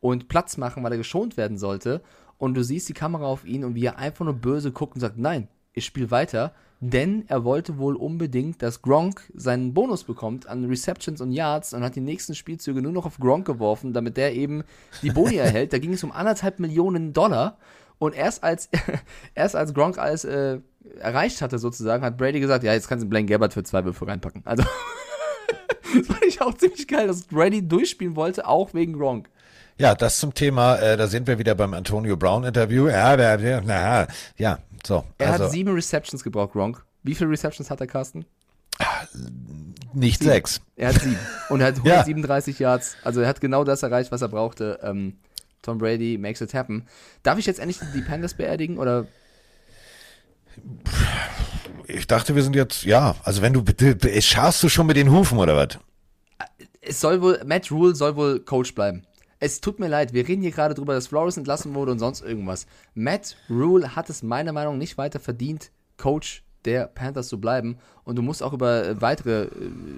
und 0.00 0.26
Platz 0.26 0.56
machen, 0.56 0.82
weil 0.82 0.90
er 0.90 0.98
geschont 0.98 1.36
werden 1.36 1.58
sollte. 1.58 2.02
Und 2.36 2.54
du 2.54 2.64
siehst 2.64 2.88
die 2.88 2.92
Kamera 2.92 3.26
auf 3.26 3.44
ihn 3.44 3.62
und 3.62 3.76
wie 3.76 3.84
er 3.84 3.98
einfach 3.98 4.24
nur 4.24 4.34
böse 4.34 4.72
guckt 4.72 4.96
und 4.96 5.00
sagt, 5.00 5.16
nein, 5.16 5.46
ich 5.74 5.84
spiele 5.84 6.10
weiter, 6.10 6.54
denn 6.80 7.24
er 7.26 7.44
wollte 7.44 7.78
wohl 7.78 7.96
unbedingt, 7.96 8.62
dass 8.62 8.82
Gronk 8.82 9.22
seinen 9.34 9.74
Bonus 9.74 10.04
bekommt 10.04 10.46
an 10.48 10.64
Receptions 10.64 11.20
und 11.20 11.32
Yards 11.32 11.74
und 11.74 11.82
hat 11.82 11.96
die 11.96 12.00
nächsten 12.00 12.34
Spielzüge 12.34 12.80
nur 12.80 12.92
noch 12.92 13.04
auf 13.04 13.18
Gronk 13.18 13.46
geworfen, 13.46 13.92
damit 13.92 14.16
der 14.16 14.34
eben 14.34 14.62
die 15.02 15.10
Boni 15.10 15.36
erhält. 15.36 15.72
Da 15.72 15.78
ging 15.78 15.92
es 15.92 16.04
um 16.04 16.12
anderthalb 16.12 16.60
Millionen 16.60 17.12
Dollar. 17.12 17.58
Und 17.98 18.14
erst 18.14 18.44
als, 18.44 18.68
erst 19.34 19.56
als 19.56 19.74
Gronk 19.74 19.98
alles 19.98 20.24
äh, 20.24 20.60
erreicht 21.00 21.42
hatte, 21.42 21.58
sozusagen, 21.58 22.04
hat 22.04 22.16
Brady 22.16 22.38
gesagt, 22.38 22.62
ja, 22.62 22.72
jetzt 22.72 22.88
kannst 22.88 23.04
du 23.04 23.08
Blaine 23.08 23.26
Gabbard 23.26 23.52
für 23.52 23.64
zwei 23.64 23.84
Würfe 23.84 24.06
reinpacken. 24.06 24.42
Also, 24.44 24.62
das 25.96 26.06
fand 26.06 26.24
ich 26.24 26.40
auch 26.40 26.54
ziemlich 26.54 26.86
geil, 26.86 27.08
dass 27.08 27.22
Brady 27.22 27.66
durchspielen 27.66 28.14
wollte, 28.14 28.46
auch 28.46 28.72
wegen 28.72 28.92
Gronk. 28.92 29.28
Ja, 29.78 29.94
das 29.94 30.18
zum 30.18 30.34
Thema, 30.34 30.76
äh, 30.76 30.96
da 30.96 31.06
sind 31.06 31.26
wir 31.26 31.38
wieder 31.38 31.54
beim 31.54 31.72
Antonio 31.72 32.16
Brown 32.16 32.44
Interview. 32.44 32.88
Ja, 32.88 33.16
na, 33.64 34.08
ja, 34.36 34.58
so. 34.86 35.04
Er 35.18 35.32
also, 35.32 35.44
hat 35.44 35.50
sieben 35.52 35.72
Receptions 35.74 36.22
gebraucht, 36.24 36.52
Gronk. 36.52 36.84
Wie 37.02 37.14
viele 37.14 37.30
Receptions 37.30 37.70
hat 37.70 37.80
er, 37.80 37.86
Carsten? 37.86 38.24
nicht 39.92 40.18
Sieben. 40.20 40.30
sechs. 40.30 40.60
Er 40.76 40.88
hat 40.94 41.00
sieben. 41.02 41.18
Und 41.48 41.60
er 41.60 41.68
hat 41.68 41.76
Ja. 41.84 42.00
137 42.00 42.58
Yards. 42.58 42.96
Also 43.02 43.20
er 43.20 43.28
hat 43.28 43.40
genau 43.40 43.64
das 43.64 43.82
erreicht, 43.82 44.12
was 44.12 44.22
er 44.22 44.28
brauchte. 44.28 44.78
Ähm, 44.82 45.16
Tom 45.62 45.78
Brady 45.78 46.16
makes 46.18 46.40
it 46.40 46.54
happen. 46.54 46.86
Darf 47.22 47.38
ich 47.38 47.46
jetzt 47.46 47.58
endlich 47.58 47.80
die 47.94 48.02
Panthers 48.02 48.34
beerdigen 48.34 48.78
oder 48.78 49.06
Ich 51.86 52.06
dachte, 52.06 52.34
wir 52.34 52.42
sind 52.42 52.54
jetzt, 52.54 52.84
ja, 52.84 53.16
also 53.24 53.42
wenn 53.42 53.52
du, 53.52 53.62
bitte, 53.62 53.96
scharst 54.22 54.62
du 54.62 54.68
schon 54.68 54.86
mit 54.86 54.96
den 54.96 55.10
Hufen 55.10 55.38
oder 55.38 55.56
was? 55.56 55.78
es 56.80 57.00
soll 57.00 57.20
wohl, 57.20 57.40
Matt 57.44 57.70
Rule 57.70 57.94
soll 57.94 58.16
wohl 58.16 58.40
Coach 58.40 58.74
bleiben. 58.74 59.04
Es 59.40 59.60
tut 59.60 59.78
mir 59.78 59.88
leid, 59.88 60.12
wir 60.12 60.26
reden 60.26 60.42
hier 60.42 60.50
gerade 60.50 60.74
drüber, 60.74 60.94
dass 60.94 61.06
Flores 61.06 61.36
entlassen 61.36 61.74
wurde 61.74 61.92
und 61.92 62.00
sonst 62.00 62.22
irgendwas. 62.22 62.66
Matt 62.94 63.36
Rule 63.48 63.94
hat 63.94 64.10
es 64.10 64.24
meiner 64.24 64.52
Meinung 64.52 64.74
nach 64.74 64.80
nicht 64.80 64.98
weiter 64.98 65.20
verdient, 65.20 65.70
Coach 65.96 66.42
der 66.68 66.86
Panthers 66.86 67.28
zu 67.28 67.40
bleiben. 67.40 67.78
Und 68.04 68.16
du 68.16 68.22
musst 68.22 68.42
auch 68.42 68.52
über 68.52 68.84
äh, 68.84 69.00
weitere 69.00 69.44
äh, 69.44 69.50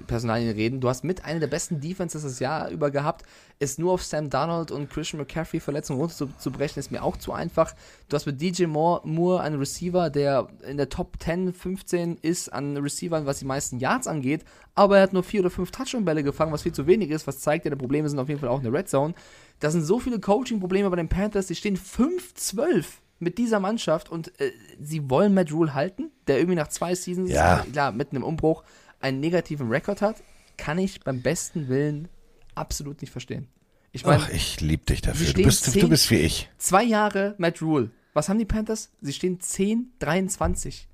Personalien 0.07 0.53
reden. 0.53 0.79
Du 0.79 0.87
hast 0.89 1.03
mit 1.03 1.25
einer 1.25 1.39
der 1.39 1.47
besten 1.47 1.81
Defenses 1.81 2.23
das 2.23 2.39
Jahr 2.39 2.69
über 2.69 2.91
gehabt. 2.91 3.23
Es 3.59 3.77
nur 3.77 3.91
auf 3.93 4.03
Sam 4.03 4.29
Donald 4.29 4.71
und 4.71 4.89
Christian 4.89 5.19
McCaffrey 5.19 5.59
Verletzungen 5.59 5.99
runterzubrechen, 5.99 6.79
ist 6.79 6.91
mir 6.91 7.03
auch 7.03 7.17
zu 7.17 7.33
einfach. 7.33 7.73
Du 8.09 8.15
hast 8.15 8.25
mit 8.25 8.41
DJ 8.41 8.65
Moore, 8.65 9.01
Moore 9.05 9.41
einen 9.41 9.59
Receiver, 9.59 10.09
der 10.09 10.47
in 10.67 10.77
der 10.77 10.89
Top 10.89 11.17
10, 11.21 11.53
15 11.53 12.17
ist 12.21 12.51
an 12.51 12.77
Receivern, 12.77 13.25
was 13.25 13.39
die 13.39 13.45
meisten 13.45 13.79
Yards 13.79 14.07
angeht. 14.07 14.45
Aber 14.75 14.97
er 14.97 15.03
hat 15.03 15.13
nur 15.13 15.23
vier 15.23 15.41
oder 15.41 15.49
fünf 15.49 15.71
Touchdown-Bälle 15.71 16.23
gefangen, 16.23 16.53
was 16.53 16.63
viel 16.63 16.73
zu 16.73 16.87
wenig 16.87 17.11
ist, 17.11 17.27
was 17.27 17.39
zeigt, 17.39 17.65
die 17.65 17.69
Probleme 17.71 18.09
sind 18.09 18.19
auf 18.19 18.29
jeden 18.29 18.39
Fall 18.39 18.49
auch 18.49 18.57
in 18.57 18.63
der 18.63 18.73
Red 18.73 18.89
Zone. 18.89 19.13
Da 19.59 19.69
sind 19.69 19.83
so 19.83 19.99
viele 19.99 20.19
Coaching-Probleme 20.19 20.89
bei 20.89 20.95
den 20.95 21.09
Panthers, 21.09 21.47
die 21.47 21.55
stehen 21.55 21.77
5-12 21.77 23.00
mit 23.21 23.37
dieser 23.37 23.59
Mannschaft 23.59 24.09
und 24.09 24.39
äh, 24.41 24.51
sie 24.79 25.09
wollen 25.09 25.33
Matt 25.33 25.51
Rule 25.51 25.73
halten, 25.73 26.11
der 26.27 26.37
irgendwie 26.39 26.55
nach 26.55 26.67
zwei 26.69 26.95
Seasons, 26.95 27.29
Ja. 27.29 27.65
klar, 27.71 27.91
mitten 27.91 28.15
im 28.15 28.23
Umbruch, 28.23 28.63
einen 28.99 29.19
negativen 29.19 29.69
Rekord 29.69 30.01
hat, 30.01 30.21
kann 30.57 30.77
ich 30.77 31.01
beim 31.01 31.21
besten 31.21 31.69
Willen 31.69 32.07
absolut 32.55 33.01
nicht 33.01 33.11
verstehen. 33.11 33.47
Ich 33.91 34.05
meine, 34.05 34.23
Ach, 34.23 34.29
ich 34.29 34.61
lieb 34.61 34.85
dich 34.85 35.01
dafür. 35.01 35.33
Du 35.33 35.43
bist, 35.43 35.67
du 35.67 35.71
10 35.71 35.89
bist 35.89 36.09
wie 36.11 36.17
ich. 36.17 36.49
Zwei 36.57 36.83
Jahre 36.83 37.35
Matt 37.37 37.61
Rule. 37.61 37.91
Was 38.13 38.27
haben 38.29 38.39
die 38.39 38.45
Panthers? 38.45 38.89
Sie 39.01 39.13
stehen 39.13 39.39
10, 39.39 39.91
23. 39.99 40.87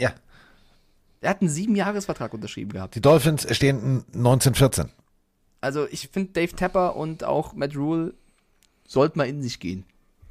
Ja. 0.00 0.14
Er 1.20 1.30
hat 1.30 1.40
einen 1.40 1.50
sieben 1.50 1.76
Jahresvertrag 1.76 2.34
unterschrieben 2.34 2.72
gehabt. 2.72 2.94
Die 2.94 3.00
Dolphins 3.00 3.46
stehen 3.54 4.04
1914. 4.14 4.90
Also 5.60 5.86
ich 5.90 6.08
finde 6.08 6.32
Dave 6.32 6.54
Tapper 6.54 6.96
und 6.96 7.24
auch 7.24 7.54
Matt 7.54 7.76
Rule 7.76 8.14
sollten 8.86 9.18
mal 9.18 9.28
in 9.28 9.42
sich 9.42 9.60
gehen. 9.60 9.84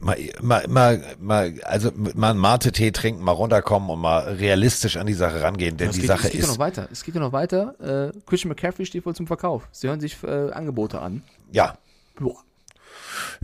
Mal, 0.03 0.17
mal, 0.41 0.67
mal, 0.67 1.03
mal, 1.19 1.53
also 1.63 1.91
mal 1.95 2.31
einen 2.31 2.39
Mate-Tee 2.39 2.91
trinken, 2.91 3.23
mal 3.23 3.31
runterkommen 3.31 3.89
und 3.89 3.99
mal 3.99 4.19
realistisch 4.35 4.97
an 4.97 5.07
die 5.07 5.13
Sache 5.13 5.41
rangehen, 5.41 5.77
denn 5.77 5.89
es 5.89 5.95
die 5.95 6.01
geht, 6.01 6.07
Sache 6.09 6.25
es 6.27 6.31
geht 6.31 6.41
ist. 6.41 6.47
ja 6.47 6.51
noch 6.51 6.59
weiter. 6.59 6.87
Es 6.91 7.03
geht 7.03 7.15
ja 7.15 7.21
noch 7.21 7.31
weiter. 7.31 8.11
Äh, 8.13 8.19
Christian 8.25 8.49
McCaffrey 8.49 8.85
steht 8.85 9.05
wohl 9.05 9.15
zum 9.15 9.27
Verkauf. 9.27 9.67
Sie 9.71 9.87
hören 9.87 9.99
sich 10.01 10.21
äh, 10.23 10.51
Angebote 10.51 10.99
an. 11.01 11.23
Ja. 11.51 11.77
Boah. 12.19 12.35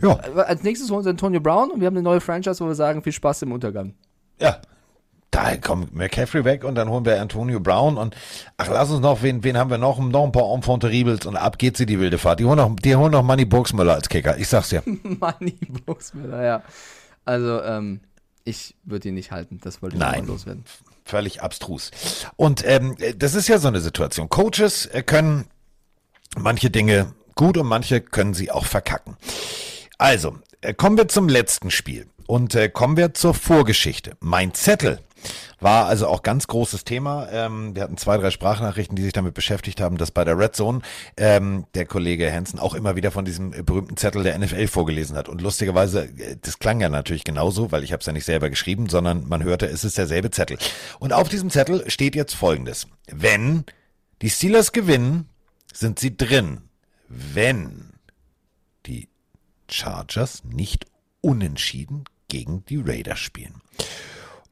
Ja. 0.02 0.18
Äh, 0.36 0.40
Als 0.40 0.62
nächstes 0.62 0.90
holen 0.90 1.02
sie 1.02 1.10
Antonio 1.10 1.40
Brown 1.40 1.70
und 1.70 1.80
wir 1.80 1.86
haben 1.86 1.96
eine 1.96 2.02
neue 2.02 2.20
Franchise, 2.20 2.60
wo 2.62 2.68
wir 2.68 2.74
sagen, 2.74 3.02
viel 3.02 3.12
Spaß 3.12 3.42
im 3.42 3.52
Untergang. 3.52 3.94
Ja. 4.38 4.60
Da 5.30 5.56
kommt 5.56 5.94
McCaffrey 5.94 6.44
weg 6.44 6.64
und 6.64 6.74
dann 6.74 6.88
holen 6.88 7.04
wir 7.04 7.20
Antonio 7.20 7.60
Brown 7.60 7.96
und 7.96 8.16
ach, 8.56 8.68
lass 8.68 8.90
uns 8.90 9.00
noch, 9.00 9.22
wen, 9.22 9.44
wen 9.44 9.56
haben 9.56 9.70
wir 9.70 9.78
noch? 9.78 9.98
Noch 9.98 10.24
ein 10.24 10.32
paar 10.32 10.52
Enfant 10.52 10.82
terribles 10.82 11.24
und 11.24 11.36
ab 11.36 11.58
geht 11.58 11.76
sie 11.76 11.86
die 11.86 12.00
wilde 12.00 12.18
Fahrt. 12.18 12.40
Die 12.40 12.44
holen 12.44 12.56
noch, 12.56 12.74
die 12.74 12.96
holen 12.96 13.12
noch 13.12 13.22
Manny 13.22 13.44
Burgsmüller 13.44 13.94
als 13.94 14.08
Kicker. 14.08 14.38
Ich 14.38 14.48
sag's 14.48 14.70
dir. 14.70 14.82
Money 14.86 15.56
Buchsmüller, 15.86 16.42
ja. 16.42 16.62
Also, 17.24 17.62
ähm, 17.62 18.00
ich 18.44 18.74
würde 18.82 19.08
ihn 19.08 19.14
nicht 19.14 19.30
halten. 19.30 19.60
Das 19.62 19.82
wollte 19.82 19.96
ich 19.96 20.00
Nein. 20.00 20.24
mal 20.24 20.32
loswerden. 20.32 20.64
Völlig 21.04 21.42
abstrus. 21.42 21.90
Und 22.36 22.64
ähm, 22.66 22.96
das 23.16 23.34
ist 23.34 23.48
ja 23.48 23.58
so 23.58 23.68
eine 23.68 23.80
Situation. 23.80 24.28
Coaches 24.28 24.86
äh, 24.86 25.02
können 25.02 25.46
manche 26.36 26.70
Dinge 26.70 27.14
gut 27.36 27.56
und 27.56 27.66
manche 27.66 28.00
können 28.00 28.34
sie 28.34 28.50
auch 28.50 28.66
verkacken. 28.66 29.16
Also, 29.98 30.38
äh, 30.60 30.74
kommen 30.74 30.96
wir 30.96 31.08
zum 31.08 31.28
letzten 31.28 31.70
Spiel 31.70 32.06
und 32.30 32.54
äh, 32.54 32.68
kommen 32.68 32.96
wir 32.96 33.12
zur 33.12 33.34
Vorgeschichte. 33.34 34.16
Mein 34.20 34.54
Zettel 34.54 35.00
war 35.58 35.86
also 35.86 36.06
auch 36.06 36.22
ganz 36.22 36.46
großes 36.46 36.84
Thema. 36.84 37.28
Ähm, 37.32 37.74
wir 37.74 37.82
hatten 37.82 37.96
zwei, 37.96 38.18
drei 38.18 38.30
Sprachnachrichten, 38.30 38.94
die 38.94 39.02
sich 39.02 39.12
damit 39.12 39.34
beschäftigt 39.34 39.80
haben, 39.80 39.98
dass 39.98 40.12
bei 40.12 40.24
der 40.24 40.38
Red 40.38 40.54
Zone 40.54 40.80
ähm, 41.16 41.66
der 41.74 41.86
Kollege 41.86 42.32
Hansen 42.32 42.60
auch 42.60 42.74
immer 42.74 42.94
wieder 42.94 43.10
von 43.10 43.24
diesem 43.24 43.52
äh, 43.52 43.62
berühmten 43.64 43.96
Zettel 43.96 44.22
der 44.22 44.38
NFL 44.38 44.68
vorgelesen 44.68 45.16
hat. 45.16 45.28
Und 45.28 45.40
lustigerweise, 45.42 46.04
äh, 46.04 46.36
das 46.40 46.60
klang 46.60 46.80
ja 46.80 46.88
natürlich 46.88 47.24
genauso, 47.24 47.72
weil 47.72 47.82
ich 47.82 47.92
habe 47.92 47.98
es 47.98 48.06
ja 48.06 48.12
nicht 48.12 48.26
selber 48.26 48.48
geschrieben, 48.48 48.88
sondern 48.88 49.28
man 49.28 49.42
hörte, 49.42 49.66
es 49.66 49.82
ist 49.82 49.98
derselbe 49.98 50.30
Zettel. 50.30 50.56
Und 51.00 51.12
auf 51.12 51.28
diesem 51.28 51.50
Zettel 51.50 51.90
steht 51.90 52.14
jetzt 52.14 52.34
Folgendes. 52.34 52.86
Wenn 53.08 53.64
die 54.22 54.30
Steelers 54.30 54.70
gewinnen, 54.70 55.28
sind 55.72 55.98
sie 55.98 56.16
drin. 56.16 56.60
Wenn 57.08 57.90
die 58.86 59.08
Chargers 59.68 60.44
nicht 60.44 60.86
unentschieden 61.22 62.04
gegen 62.30 62.64
die 62.64 62.78
Raiders 62.78 63.18
spielen. 63.18 63.60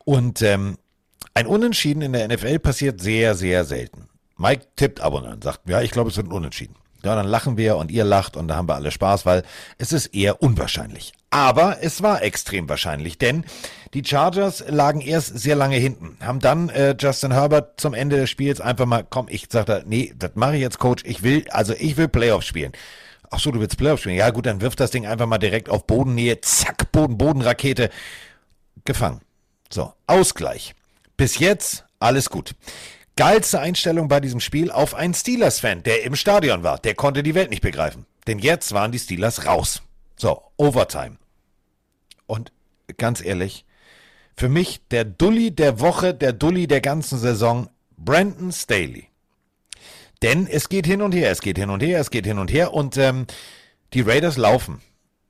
Und 0.05 0.43
ähm, 0.43 0.77
ein 1.33 1.47
Unentschieden 1.47 2.03
in 2.03 2.13
der 2.13 2.29
NFL 2.29 2.59
passiert 2.59 3.01
sehr, 3.01 3.35
sehr 3.35 3.65
selten. 3.65 4.09
Mike 4.37 4.67
tippt 4.77 5.01
ab 5.01 5.15
und 5.15 5.25
an, 5.25 5.41
sagt, 5.41 5.69
ja, 5.69 5.81
ich 5.81 5.91
glaube, 5.91 6.11
es 6.11 6.17
wird 6.17 6.29
ein 6.29 6.33
Unentschieden. 6.33 6.77
Ja, 7.05 7.15
dann 7.15 7.27
lachen 7.27 7.57
wir 7.57 7.77
und 7.77 7.93
ihr 7.93 8.05
lacht 8.05 8.37
und 8.37 8.49
da 8.49 8.57
haben 8.57 8.69
wir 8.69 8.75
alle 8.75 8.91
Spaß, 8.91 9.25
weil 9.25 9.45
es 9.79 9.93
ist 9.93 10.07
eher 10.07 10.43
unwahrscheinlich. 10.43 11.13
Aber 11.31 11.79
es 11.81 12.03
war 12.03 12.23
extrem 12.23 12.69
wahrscheinlich, 12.69 13.19
denn 13.19 13.45
die 13.95 14.05
Chargers 14.05 14.65
lagen 14.69 15.01
erst 15.01 15.39
sehr 15.39 15.55
lange 15.55 15.77
hinten, 15.77 16.17
haben 16.21 16.41
dann 16.41 16.71
äh, 16.71 16.97
Justin 16.99 17.33
Herbert 17.33 17.81
zum 17.81 17.95
Ende 17.95 18.17
des 18.17 18.31
Spiels 18.31 18.61
einfach 18.61 18.87
mal, 18.87 19.07
komm, 19.09 19.27
ich 19.29 19.47
sagte, 19.49 19.85
nee, 19.87 20.13
das 20.19 20.33
mache 20.35 20.57
ich 20.57 20.63
jetzt, 20.63 20.79
Coach, 20.79 21.05
ich 21.07 21.23
will, 21.23 21.45
also 21.51 21.75
ich 21.79 21.97
will 21.97 22.09
Playoffs 22.09 22.47
spielen. 22.47 22.73
Ach 23.31 23.39
so, 23.39 23.51
du 23.51 23.61
willst 23.61 23.77
Playoffs 23.77 24.03
spielen? 24.03 24.17
Ja 24.17 24.31
gut, 24.31 24.47
dann 24.47 24.61
wirf 24.61 24.77
das 24.77 24.91
Ding 24.91 25.07
einfach 25.07 25.27
mal 25.27 25.39
direkt 25.39 25.69
auf 25.69 25.87
Bodennähe, 25.87 26.41
zack, 26.41 26.91
Boden, 26.93 27.19
Bodenrakete, 27.19 27.91
gefangen. 28.85 29.21
So, 29.71 29.93
Ausgleich. 30.07 30.75
Bis 31.17 31.39
jetzt 31.39 31.85
alles 32.01 32.31
gut. 32.31 32.55
Geilste 33.17 33.61
Einstellung 33.61 34.09
bei 34.09 34.21
diesem 34.21 34.41
Spiel 34.41 34.71
auf 34.71 34.95
einen 34.95 35.13
Steelers-Fan, 35.13 35.83
der 35.83 36.05
im 36.05 36.15
Stadion 36.15 36.63
war. 36.63 36.79
Der 36.79 36.95
konnte 36.95 37.23
die 37.23 37.35
Welt 37.35 37.51
nicht 37.51 37.63
begreifen. 37.63 38.07
Denn 38.27 38.39
jetzt 38.39 38.73
waren 38.73 38.93
die 38.93 38.99
Steelers 38.99 39.45
raus. 39.45 39.83
So, 40.17 40.43
Overtime. 40.57 41.17
Und 42.27 42.53
ganz 42.97 43.21
ehrlich, 43.25 43.65
für 44.37 44.49
mich 44.49 44.81
der 44.91 45.05
Dulli 45.05 45.51
der 45.51 45.81
Woche, 45.81 46.15
der 46.15 46.33
Dulli 46.33 46.69
der 46.69 46.81
ganzen 46.81 47.19
Saison, 47.19 47.69
Brandon 47.97 48.53
Staley. 48.53 49.09
Denn 50.23 50.47
es 50.47 50.69
geht 50.69 50.87
hin 50.87 51.03
und 51.03 51.13
her, 51.15 51.31
es 51.31 51.41
geht 51.41 51.59
hin 51.59 51.71
und 51.71 51.83
her, 51.83 52.01
es 52.01 52.11
geht 52.11 52.27
hin 52.27 52.39
und 52.39 52.53
her 52.53 52.75
und 52.75 52.97
ähm, 52.97 53.27
die 53.95 54.01
Raiders 54.01 54.37
laufen. 54.37 54.81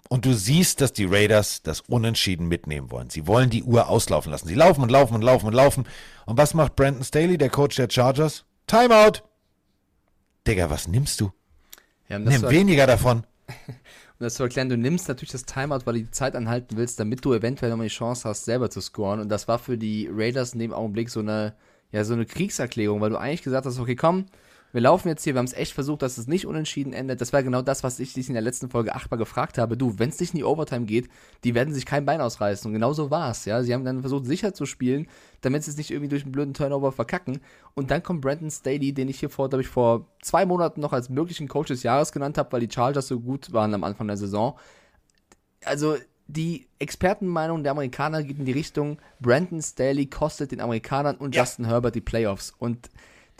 Und 0.08 0.24
du 0.24 0.32
siehst, 0.32 0.80
dass 0.80 0.94
die 0.94 1.04
Raiders 1.04 1.62
das 1.62 1.82
Unentschieden 1.82 2.48
mitnehmen 2.48 2.90
wollen. 2.90 3.10
Sie 3.10 3.26
wollen 3.26 3.50
die 3.50 3.62
Uhr 3.62 3.88
auslaufen 3.88 4.32
lassen. 4.32 4.48
Sie 4.48 4.54
laufen 4.54 4.82
und 4.82 4.90
laufen 4.90 5.14
und 5.14 5.22
laufen 5.22 5.46
und 5.46 5.52
laufen. 5.52 5.84
Und 6.24 6.38
was 6.38 6.54
macht 6.54 6.76
Brandon 6.76 7.04
Staley, 7.04 7.36
der 7.36 7.50
Coach 7.50 7.76
der 7.76 7.90
Chargers? 7.90 8.46
Timeout! 8.66 9.22
Digga, 10.46 10.70
was 10.70 10.88
nimmst 10.88 11.20
du? 11.20 11.30
Ja, 12.08 12.16
um 12.16 12.24
das 12.24 12.40
Nimm 12.40 12.50
weniger 12.50 12.86
davon. 12.86 13.24
Um 14.20 14.24
das 14.24 14.34
zu 14.34 14.42
erklären, 14.42 14.68
du 14.68 14.76
nimmst 14.76 15.06
natürlich 15.06 15.30
das 15.30 15.44
Timeout, 15.44 15.82
weil 15.84 15.94
du 15.94 16.00
die 16.00 16.10
Zeit 16.10 16.34
anhalten 16.34 16.76
willst, 16.76 16.98
damit 16.98 17.24
du 17.24 17.34
eventuell 17.34 17.70
nochmal 17.70 17.86
die 17.86 17.94
Chance 17.94 18.28
hast, 18.28 18.46
selber 18.46 18.68
zu 18.68 18.80
scoren. 18.80 19.20
Und 19.20 19.28
das 19.28 19.46
war 19.46 19.60
für 19.60 19.78
die 19.78 20.08
Raiders 20.12 20.54
in 20.54 20.58
dem 20.58 20.72
Augenblick 20.72 21.08
so 21.08 21.20
eine, 21.20 21.54
ja, 21.92 22.02
so 22.02 22.14
eine 22.14 22.26
Kriegserklärung, 22.26 23.00
weil 23.00 23.10
du 23.10 23.16
eigentlich 23.16 23.42
gesagt 23.42 23.64
hast, 23.64 23.78
okay, 23.78 23.94
komm, 23.94 24.26
wir 24.72 24.82
laufen 24.82 25.08
jetzt 25.08 25.24
hier, 25.24 25.34
wir 25.34 25.38
haben 25.38 25.46
es 25.46 25.54
echt 25.54 25.72
versucht, 25.72 26.02
dass 26.02 26.18
es 26.18 26.26
nicht 26.26 26.46
unentschieden 26.46 26.92
endet. 26.92 27.20
Das 27.20 27.32
war 27.32 27.42
genau 27.42 27.62
das, 27.62 27.82
was 27.82 27.98
ich 28.00 28.12
dich 28.12 28.28
in 28.28 28.34
der 28.34 28.42
letzten 28.42 28.68
Folge 28.68 28.94
achtmal 28.94 29.16
gefragt 29.16 29.56
habe. 29.56 29.76
Du, 29.76 29.98
wenn 29.98 30.10
es 30.10 30.20
nicht 30.20 30.34
in 30.34 30.38
die 30.38 30.44
Overtime 30.44 30.84
geht, 30.84 31.08
die 31.44 31.54
werden 31.54 31.72
sich 31.72 31.86
kein 31.86 32.04
Bein 32.04 32.20
ausreißen. 32.20 32.68
Und 32.68 32.74
genau 32.74 32.92
so 32.92 33.10
war 33.10 33.30
es, 33.30 33.46
ja. 33.46 33.62
Sie 33.62 33.72
haben 33.72 33.84
dann 33.84 34.02
versucht, 34.02 34.26
sicher 34.26 34.52
zu 34.52 34.66
spielen, 34.66 35.08
damit 35.40 35.64
sie 35.64 35.70
es 35.70 35.78
nicht 35.78 35.90
irgendwie 35.90 36.10
durch 36.10 36.24
einen 36.24 36.32
blöden 36.32 36.52
Turnover 36.52 36.92
verkacken. 36.92 37.40
Und 37.74 37.90
dann 37.90 38.02
kommt 38.02 38.20
Brandon 38.20 38.50
Staley, 38.50 38.92
den 38.92 39.08
ich 39.08 39.20
hier 39.20 39.30
vor, 39.30 39.48
glaube 39.48 39.62
ich, 39.62 39.68
vor 39.68 40.06
zwei 40.20 40.44
Monaten 40.44 40.80
noch 40.80 40.92
als 40.92 41.08
möglichen 41.08 41.48
Coach 41.48 41.68
des 41.68 41.82
Jahres 41.82 42.12
genannt 42.12 42.36
habe, 42.36 42.52
weil 42.52 42.60
die 42.60 42.72
Chargers 42.72 43.08
so 43.08 43.20
gut 43.20 43.52
waren 43.52 43.72
am 43.72 43.84
Anfang 43.84 44.06
der 44.06 44.18
Saison. 44.18 44.58
Also, 45.64 45.96
die 46.26 46.68
Expertenmeinung 46.78 47.62
der 47.62 47.72
Amerikaner 47.72 48.22
geht 48.22 48.38
in 48.38 48.44
die 48.44 48.52
Richtung, 48.52 48.98
Brandon 49.18 49.62
Staley 49.62 50.06
kostet 50.06 50.52
den 50.52 50.60
Amerikanern 50.60 51.16
und 51.16 51.34
Justin 51.34 51.64
Herbert 51.64 51.94
die 51.94 52.02
Playoffs. 52.02 52.52
Und 52.58 52.90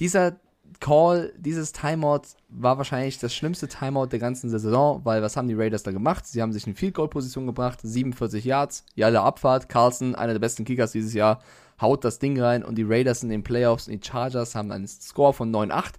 dieser 0.01 0.39
Call, 0.81 1.33
dieses 1.37 1.73
Timeout 1.73 2.23
war 2.49 2.79
wahrscheinlich 2.79 3.19
das 3.19 3.35
schlimmste 3.35 3.69
Timeout 3.69 4.07
der 4.07 4.19
ganzen 4.19 4.49
Saison, 4.51 5.01
weil 5.05 5.23
was 5.23 5.37
haben 5.37 5.49
die 5.49 5.55
Raiders 5.55 5.83
da 5.83 5.91
gemacht? 5.91 6.27
Sie 6.27 6.41
haben 6.41 6.53
sich 6.53 6.67
in 6.67 6.75
Field 6.75 6.95
Goal 6.95 7.09
Position 7.09 7.47
gebracht, 7.47 7.81
47 7.83 8.45
Yards, 8.45 8.85
Jalla 8.95 9.25
Abfahrt, 9.25 9.69
Carlson, 9.69 10.15
einer 10.15 10.33
der 10.33 10.41
besten 10.41 10.65
Kickers 10.65 10.93
dieses 10.93 11.15
Jahr, 11.15 11.41
haut 11.81 12.05
das 12.05 12.19
Ding 12.19 12.41
rein 12.41 12.65
und 12.65 12.77
die 12.77 12.85
Raiders 12.85 13.23
in 13.23 13.29
den 13.29 13.43
Playoffs 13.43 13.89
und 13.89 13.93
die 13.95 14.09
Chargers 14.09 14.55
haben 14.55 14.73
einen 14.73 14.87
Score 14.87 15.33
von 15.33 15.55
9-8 15.55 15.95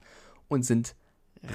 und 0.48 0.64
sind 0.64 0.96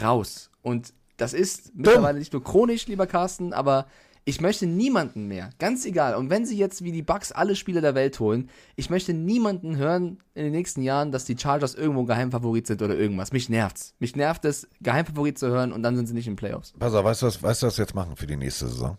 raus. 0.03 0.51
Und 0.63 0.93
das 1.17 1.35
ist 1.35 1.73
mittlerweile 1.75 2.19
nicht 2.19 2.33
nur 2.33 2.43
chronisch, 2.43 2.87
lieber 2.87 3.07
Carsten, 3.07 3.53
aber 3.53 3.87
ich 4.27 4.41
möchte 4.41 4.67
niemanden 4.67 5.27
mehr, 5.29 5.51
ganz 5.59 5.85
egal. 5.85 6.15
Und 6.15 6.31
wenn 6.31 6.47
sie 6.47 6.57
jetzt 6.57 6.83
wie 6.83 6.93
die 6.93 7.03
Bucks 7.03 7.31
alle 7.31 7.55
Spiele 7.57 7.81
der 7.81 7.95
Welt 7.95 8.19
holen, 8.21 8.49
ich 8.75 8.89
möchte 8.89 9.13
niemanden 9.13 9.77
hören 9.77 10.19
in 10.35 10.45
den 10.45 10.53
nächsten 10.53 10.83
Jahren, 10.83 11.13
dass 11.13 11.25
die 11.27 11.37
Chargers 11.37 11.75
irgendwo 11.75 12.05
Geheimfavorit 12.05 12.67
sind 12.67 12.81
oder 12.81 12.97
irgendwas. 12.97 13.33
Mich 13.33 13.49
nervt's. 13.49 13.95
Mich 13.99 14.17
nervt 14.17 14.45
es, 14.47 14.67
Geheimfavorit 14.81 15.39
zu 15.39 15.49
hören 15.49 15.73
und 15.73 15.83
dann 15.83 15.97
sind 15.97 16.07
sie 16.07 16.15
nicht 16.15 16.27
in 16.27 16.37
Playoffs. 16.37 16.73
Pass 16.79 16.95
auf, 16.95 17.05
weißt 17.05 17.23
du, 17.23 17.27
was, 17.27 17.43
weißt 17.43 17.63
du, 17.63 17.67
was 17.67 17.79
wir 17.79 17.85
jetzt 17.85 17.95
machen 17.95 18.17
für 18.17 18.27
die 18.27 18.37
nächste 18.37 18.67
Saison? 18.69 18.97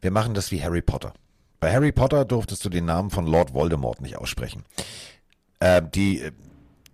Wir 0.00 0.10
machen 0.10 0.34
das 0.34 0.50
wie 0.50 0.62
Harry 0.62 0.82
Potter. 0.82 1.12
Bei 1.60 1.72
Harry 1.72 1.92
Potter 1.92 2.24
durftest 2.24 2.64
du 2.64 2.68
den 2.68 2.84
Namen 2.84 3.10
von 3.10 3.26
Lord 3.26 3.54
Voldemort 3.54 4.00
nicht 4.00 4.18
aussprechen. 4.18 4.64
Äh, 5.60 5.82
die, 5.94 6.30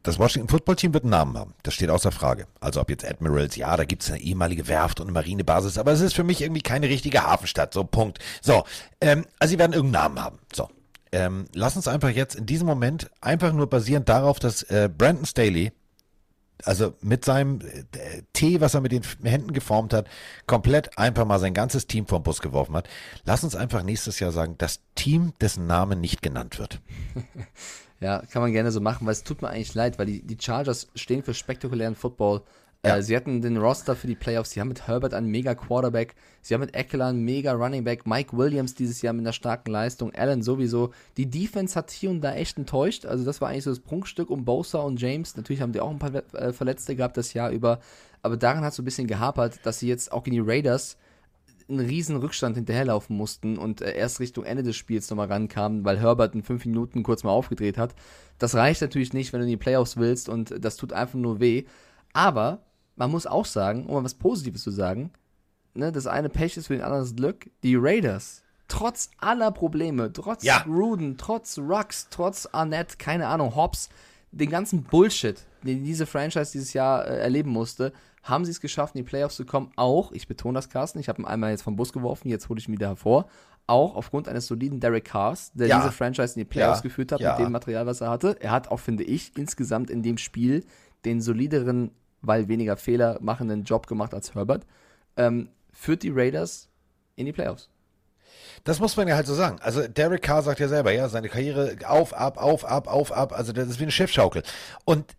das 0.03 0.19
Washington 0.19 0.49
Football 0.49 0.77
Team 0.77 0.95
wird 0.95 1.05
einen 1.05 1.11
Namen 1.11 1.37
haben. 1.37 1.55
Das 1.63 1.75
steht 1.75 1.91
außer 1.91 2.13
Frage. 2.13 2.47
Also 2.61 2.81
ob 2.81 2.91
jetzt 2.91 3.05
Admirals, 3.05 3.57
ja, 3.57 3.77
da 3.77 3.85
gibt 3.85 4.03
es 4.03 4.11
eine 4.11 4.21
ehemalige 4.21 4.67
Werft 4.69 5.01
und 5.01 5.07
eine 5.07 5.13
Marinebasis, 5.13 5.79
aber 5.79 5.93
es 5.93 6.01
ist 6.01 6.15
für 6.15 6.25
mich 6.25 6.41
irgendwie 6.41 6.63
keine 6.63 6.89
richtige 6.89 7.23
Hafenstadt. 7.23 7.75
So, 7.75 7.85
Punkt. 7.85 8.19
So, 8.41 8.65
ähm, 9.01 9.27
also 9.39 9.53
sie 9.53 9.59
werden 9.59 9.73
irgendeinen 9.73 10.15
Namen 10.15 10.25
haben. 10.25 10.39
So. 10.55 10.69
Ähm, 11.13 11.47
lass 11.55 11.77
uns 11.77 11.89
einfach 11.89 12.11
jetzt 12.11 12.37
in 12.37 12.47
diesem 12.47 12.67
Moment 12.67 13.11
einfach 13.21 13.53
nur 13.53 13.69
basierend 13.69 14.09
darauf, 14.09 14.39
dass 14.39 14.63
äh, 14.65 14.89
Brandon 14.97 15.27
Staley 15.27 15.73
also 16.65 16.95
mit 17.01 17.25
seinem 17.25 17.61
äh, 17.61 18.23
Tee, 18.33 18.61
was 18.61 18.75
er 18.75 18.81
mit 18.81 18.93
den 18.93 19.03
Händen 19.23 19.53
geformt 19.53 19.93
hat, 19.93 20.07
komplett 20.47 20.99
einfach 20.99 21.25
mal 21.25 21.39
sein 21.39 21.55
ganzes 21.55 21.87
Team 21.87 22.07
vom 22.07 22.23
Bus 22.23 22.41
geworfen 22.41 22.77
hat. 22.77 22.89
Lass 23.25 23.45
uns 23.45 23.57
einfach 23.57 23.83
nächstes 23.83 24.21
Jahr 24.21 24.33
sagen, 24.33 24.57
das 24.59 24.81
Team, 24.95 25.33
dessen 25.41 25.67
Name 25.67 25.97
nicht 25.97 26.23
genannt 26.23 26.59
wird. 26.59 26.81
Ja, 28.01 28.23
kann 28.31 28.41
man 28.41 28.53
gerne 28.53 28.73
so 28.73 28.81
machen, 28.81 29.07
weil 29.07 29.13
es 29.13 29.25
tut 29.25 29.43
mir 29.43 29.49
eigentlich 29.49 29.75
leid, 29.75 29.99
weil 29.99 30.07
die, 30.07 30.23
die 30.23 30.39
Chargers 30.41 30.89
stehen 30.95 31.23
für 31.23 31.35
spektakulären 31.35 31.95
Football. 31.95 32.43
Ja. 32.85 32.97
Äh, 32.97 33.03
sie 33.03 33.15
hatten 33.15 33.43
den 33.43 33.59
Roster 33.59 33.95
für 33.95 34.07
die 34.07 34.15
Playoffs, 34.15 34.53
sie 34.53 34.61
haben 34.61 34.69
mit 34.69 34.87
Herbert 34.87 35.13
einen 35.13 35.27
mega 35.27 35.55
Quarterback, 35.55 36.15
sie 36.41 36.55
haben 36.55 36.63
mit 36.63 36.75
Eckler 36.75 37.09
einen 37.09 37.25
mega 37.25 37.53
Running 37.53 37.85
Back, 37.85 38.07
Mike 38.07 38.35
Williams 38.37 38.75
dieses 38.75 39.03
Jahr 39.03 39.13
mit 39.13 39.23
einer 39.23 39.35
starken 39.35 39.71
Leistung, 39.71 40.15
Allen 40.15 40.43
sowieso. 40.43 40.93
Die 41.19 41.29
Defense 41.29 41.75
hat 41.75 41.91
hier 41.91 42.11
und 42.11 42.23
da 42.23 42.33
echt 42.35 42.57
enttäuscht, 42.57 43.05
also 43.05 43.23
das 43.25 43.43
war 43.43 43.51
eigentlich 43.51 43.65
so 43.65 43.71
das 43.71 43.81
Prunkstück 43.81 44.31
um 44.31 44.47
Bosa 44.47 44.79
und 44.79 44.99
James. 44.99 45.37
Natürlich 45.37 45.61
haben 45.61 45.73
die 45.73 45.81
auch 45.81 45.91
ein 45.91 45.99
paar 45.99 46.15
äh, 46.15 46.55
Verletzte 46.55 46.97
gehabt 46.97 47.19
das 47.19 47.35
Jahr 47.35 47.51
über, 47.51 47.81
aber 48.23 48.39
daran 48.39 48.65
hat 48.65 48.71
es 48.71 48.77
so 48.77 48.83
ein 48.83 48.87
bisschen 48.87 49.09
gehapert, 49.09 49.61
dass 49.65 49.79
sie 49.79 49.89
jetzt 49.89 50.11
auch 50.11 50.23
gegen 50.23 50.37
die 50.37 50.51
Raiders 50.51 50.97
einen 51.71 51.87
riesen 51.87 52.17
Rückstand 52.17 52.57
hinterherlaufen 52.57 53.17
mussten 53.17 53.57
und 53.57 53.81
äh, 53.81 53.97
erst 53.97 54.21
Richtung 54.21 54.45
Ende 54.45 54.63
des 54.63 54.77
Spiels 54.77 55.09
nochmal 55.09 55.29
rankamen, 55.29 55.85
weil 55.85 55.99
Herbert 56.01 56.35
in 56.35 56.43
fünf 56.43 56.65
Minuten 56.67 57.03
kurz 57.03 57.23
mal 57.23 57.31
aufgedreht 57.31 57.79
hat. 57.79 57.95
Das 58.39 58.55
reicht 58.55 58.81
natürlich 58.83 59.13
nicht, 59.13 59.33
wenn 59.33 59.41
du 59.41 59.45
in 59.45 59.51
die 59.51 59.57
Playoffs 59.57 59.97
willst 59.97 60.29
und 60.29 60.53
das 60.65 60.77
tut 60.77 60.93
einfach 60.93 61.19
nur 61.19 61.41
weh. 61.41 61.65
Aber 62.13 62.65
man 62.97 63.11
muss 63.11 63.27
auch 63.27 63.47
sagen, 63.47 63.87
um 63.87 63.95
mal 63.95 64.05
was 64.05 64.15
Positives 64.15 64.63
zu 64.63 64.71
sagen, 64.71 65.13
ne, 65.75 65.93
das 65.93 66.07
eine 66.07 66.29
Pech 66.29 66.57
ist 66.57 66.67
für 66.67 66.75
den 66.75 66.83
anderen 66.83 67.05
das 67.05 67.15
Glück. 67.15 67.51
Die 67.63 67.77
Raiders, 67.77 68.43
trotz 68.69 69.11
aller 69.19 69.51
Probleme, 69.53 70.13
trotz 70.13 70.43
Ja. 70.43 70.63
Gruden, 70.63 71.17
trotz 71.17 71.59
Rux, 71.59 72.09
trotz 72.11 72.47
Arnett, 72.53 72.99
keine 72.99 73.29
Ahnung, 73.29 73.55
Hobbs, 73.55 73.89
den 74.33 74.51
ganzen 74.51 74.83
Bullshit, 74.85 75.45
den 75.63 75.85
diese 75.85 76.07
Franchise 76.07 76.53
dieses 76.53 76.73
Jahr 76.73 77.07
äh, 77.07 77.19
erleben 77.19 77.51
musste, 77.51 77.93
haben 78.23 78.45
sie 78.45 78.51
es 78.51 78.61
geschafft, 78.61 78.95
in 78.95 79.05
die 79.05 79.09
Playoffs 79.09 79.37
zu 79.37 79.45
kommen. 79.47 79.71
Auch, 79.77 80.13
ich 80.13 80.29
betone 80.29 80.55
das, 80.55 80.69
Carsten, 80.69 80.99
ich 80.99 81.09
habe 81.09 81.23
ihn 81.23 81.27
einmal 81.27 81.51
jetzt 81.51 81.63
vom 81.63 81.77
Bus 81.77 81.93
geworfen, 81.93 82.29
jetzt 82.29 82.49
hole 82.49 82.59
ich 82.61 82.69
ihn 82.69 82.73
wieder 82.75 82.89
hervor. 82.89 83.27
Auch 83.67 83.95
aufgrund 83.97 84.29
eines 84.29 84.47
soliden 84.47 84.81
Derek 84.81 85.05
Cars, 85.05 85.53
der 85.55 85.69
Ja. 85.69 85.79
diese 85.79 85.93
Franchise 85.93 86.35
in 86.35 86.41
die 86.41 86.45
Playoffs 86.45 86.79
Ja. 86.79 86.83
geführt 86.83 87.13
hat 87.13 87.21
Ja. 87.21 87.31
mit 87.31 87.47
dem 87.47 87.53
Material, 87.53 87.87
was 87.87 88.01
er 88.01 88.11
hatte. 88.11 88.37
Er 88.41 88.51
hat 88.51 88.69
auch, 88.69 88.81
finde 88.81 89.05
ich, 89.05 89.37
insgesamt 89.37 89.91
in 89.91 90.03
dem 90.03 90.19
Spiel 90.19 90.65
den 91.05 91.21
solideren, 91.21 91.93
weil 92.21 92.49
weniger 92.49 92.77
Fehler 92.77 93.19
machenden 93.23 93.65
Job 93.65 93.87
gemacht 93.87 94.13
als 94.13 94.35
Herbert. 94.35 94.67
Ähm, 95.17 95.49
führt 95.73 96.03
die 96.03 96.11
Raiders 96.11 96.69
in 97.17 97.27
die 97.27 97.33
Playoffs. 97.33 97.69
Das 98.65 98.81
muss 98.81 98.97
man 98.97 99.09
ja 99.09 99.15
halt 99.17 99.27
so 99.27 99.35
sagen. 99.35 99.59
Also 99.63 99.87
Derek 99.89 100.23
Carr 100.23 100.43
sagt 100.43 100.61
ja 100.61 100.69
selber, 100.69 100.93
ja, 100.93 101.09
seine 101.09 101.29
Karriere 101.29 101.77
auf, 101.87 102.13
ab, 102.13 102.37
auf, 102.37 102.65
ab, 102.65 102.89
auf, 102.89 103.13
ab. 103.13 103.33
Also 103.33 103.53
das 103.53 103.69
ist 103.69 103.79
wie 103.79 103.85
eine 103.85 103.93
Schiffschaukel. 103.93 104.43
Und 104.85 105.17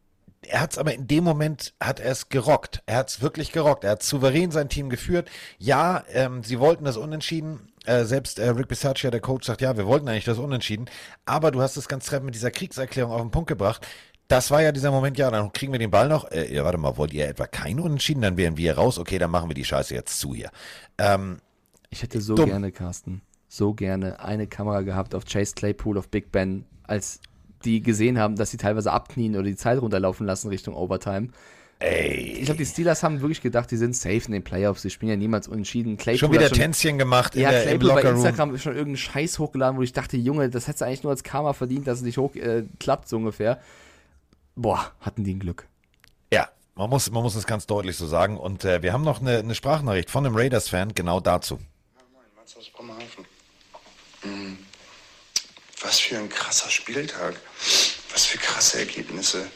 er 0.48 0.62
hat 0.62 0.72
es 0.72 0.78
aber 0.78 0.94
in 0.94 1.08
dem 1.08 1.24
Moment, 1.24 1.74
hat 1.80 2.00
er 2.00 2.12
es 2.12 2.30
gerockt. 2.30 2.82
Er 2.86 2.98
hat 2.98 3.10
es 3.10 3.22
wirklich 3.22 3.52
gerockt. 3.52 3.84
Er 3.84 3.92
hat 3.92 4.04
souverän 4.04 4.52
sein 4.52 4.70
Team 4.70 4.90
geführt. 4.90 5.30
Ja, 5.60 6.04
ähm, 6.12 6.44
sie 6.44 6.60
wollten 6.60 6.84
das 6.86 6.98
Unentschieden. 6.98 7.72
Äh, 7.86 8.06
selbst 8.06 8.40
äh, 8.40 8.50
Rick 8.50 8.68
Bisaccia, 8.68 9.12
der 9.12 9.22
Coach, 9.22 9.46
sagt, 9.48 9.62
ja, 9.62 9.78
wir 9.78 9.86
wollten 9.86 10.08
eigentlich 10.08 10.26
das 10.26 10.38
Unentschieden. 10.40 10.86
Aber 11.26 11.52
du 11.52 11.62
hast 11.62 11.78
es 11.78 11.88
ganz 11.88 12.06
treffend 12.06 12.26
mit 12.26 12.36
dieser 12.36 12.52
Kriegserklärung 12.52 13.12
auf 13.12 13.22
den 13.22 13.32
Punkt 13.32 13.48
gebracht. 13.48 13.86
Das 14.28 14.50
war 14.50 14.62
ja 14.62 14.72
dieser 14.72 14.92
Moment, 14.92 15.18
ja, 15.18 15.30
dann 15.30 15.52
kriegen 15.52 15.72
wir 15.74 15.80
den 15.80 15.92
Ball 15.92 16.08
noch. 16.08 16.32
Äh, 16.32 16.54
ja, 16.54 16.64
warte 16.64 16.78
mal, 16.78 16.98
wollt 16.98 17.14
ihr 17.14 17.28
etwa 17.28 17.48
kein 17.48 17.80
Unentschieden? 17.80 18.22
Dann 18.22 18.38
wären 18.38 18.58
wir 18.58 18.76
raus. 18.76 18.98
Okay, 18.98 19.20
dann 19.20 19.30
machen 19.32 19.50
wir 19.50 19.56
die 19.56 19.66
Scheiße 19.66 19.94
jetzt 19.94 20.20
zu 20.20 20.34
hier. 20.34 20.50
Ähm, 20.98 21.40
Ich 21.90 22.02
hätte 22.02 22.22
so 22.22 22.36
Dumm. 22.36 22.50
gerne, 22.50 22.72
Carsten, 22.72 23.22
so 23.48 23.74
gerne 23.74 24.20
eine 24.22 24.48
Kamera 24.48 24.82
gehabt 24.82 25.14
auf 25.14 25.26
Chase 25.26 25.54
Claypool, 25.56 25.98
auf 25.98 26.08
Big 26.10 26.32
Ben, 26.32 26.66
als 26.84 27.20
die 27.62 27.82
gesehen 27.82 28.20
haben, 28.20 28.36
dass 28.36 28.52
sie 28.52 28.58
teilweise 28.58 28.92
abknien 28.92 29.36
oder 29.36 29.44
die 29.44 29.56
Zeit 29.56 29.82
runterlaufen 29.82 30.26
lassen 30.26 30.50
Richtung 30.50 30.76
Overtime. 30.76 31.30
Ey. 31.82 32.38
Ich 32.40 32.46
glaube, 32.46 32.60
die 32.60 32.66
Steelers 32.66 33.02
haben 33.02 33.22
wirklich 33.22 33.42
gedacht, 33.42 33.72
die 33.72 33.78
sind 33.78 33.96
safe 33.96 34.22
in 34.28 34.34
den 34.34 34.44
Playoffs. 34.44 34.84
Sie 34.84 34.92
spielen 34.92 35.10
ja 35.10 35.16
niemals 35.16 35.48
unentschieden. 35.48 35.98
Claypool 35.98 36.20
Schon 36.20 36.32
wieder 36.32 36.46
hat 36.46 36.54
Tänzchen 36.54 37.00
gemacht 37.00 37.36
in 37.36 37.42
ja, 37.42 37.50
der, 37.50 37.72
im 37.72 37.80
Claypool 37.80 38.04
bei. 38.04 38.10
Instagram 38.10 38.56
schon 38.60 38.74
irgendeinen 38.74 38.98
Scheiß 38.98 39.40
hochgeladen, 39.40 39.78
wo 39.78 39.82
ich 39.82 39.92
dachte, 39.92 40.16
Junge, 40.16 40.50
das 40.52 40.68
hättest 40.68 40.82
du 40.82 40.86
eigentlich 40.86 41.04
nur 41.04 41.12
als 41.12 41.24
Karma 41.24 41.54
verdient, 41.54 41.88
dass 41.88 41.98
es 41.98 42.04
nicht 42.04 42.20
hochklappt, 42.20 42.48
äh, 42.48 42.64
klappt, 42.80 43.10
so 43.10 43.18
ungefähr. 43.18 43.60
Boah, 44.56 44.92
hatten 45.00 45.24
die 45.24 45.34
ein 45.34 45.40
Glück. 45.40 45.66
Ja, 46.32 46.50
man 46.76 46.88
muss, 46.92 47.10
man 47.10 47.24
muss 47.24 47.34
es 47.34 47.48
ganz 47.48 47.66
deutlich 47.66 47.98
so 47.98 48.06
sagen. 48.06 48.38
Und 48.38 48.64
äh, 48.64 48.84
wir 48.84 48.94
haben 48.94 49.04
noch 49.04 49.20
eine, 49.20 49.40
eine 49.40 49.56
Sprachnachricht 49.56 50.12
von 50.12 50.24
einem 50.24 50.36
Raiders-Fan 50.36 50.94
genau 50.94 51.20
dazu. 51.20 51.58
Mats 52.36 52.58
aus 52.58 52.70
Bremerhaven. 52.70 53.26
Hm. 54.22 54.58
Was 55.82 56.00
für 56.00 56.18
ein 56.18 56.30
krasser 56.30 56.70
Spieltag. 56.70 57.36
Was 58.12 58.26
für 58.26 58.38
krasse 58.38 58.80
Ergebnisse. 58.80 59.50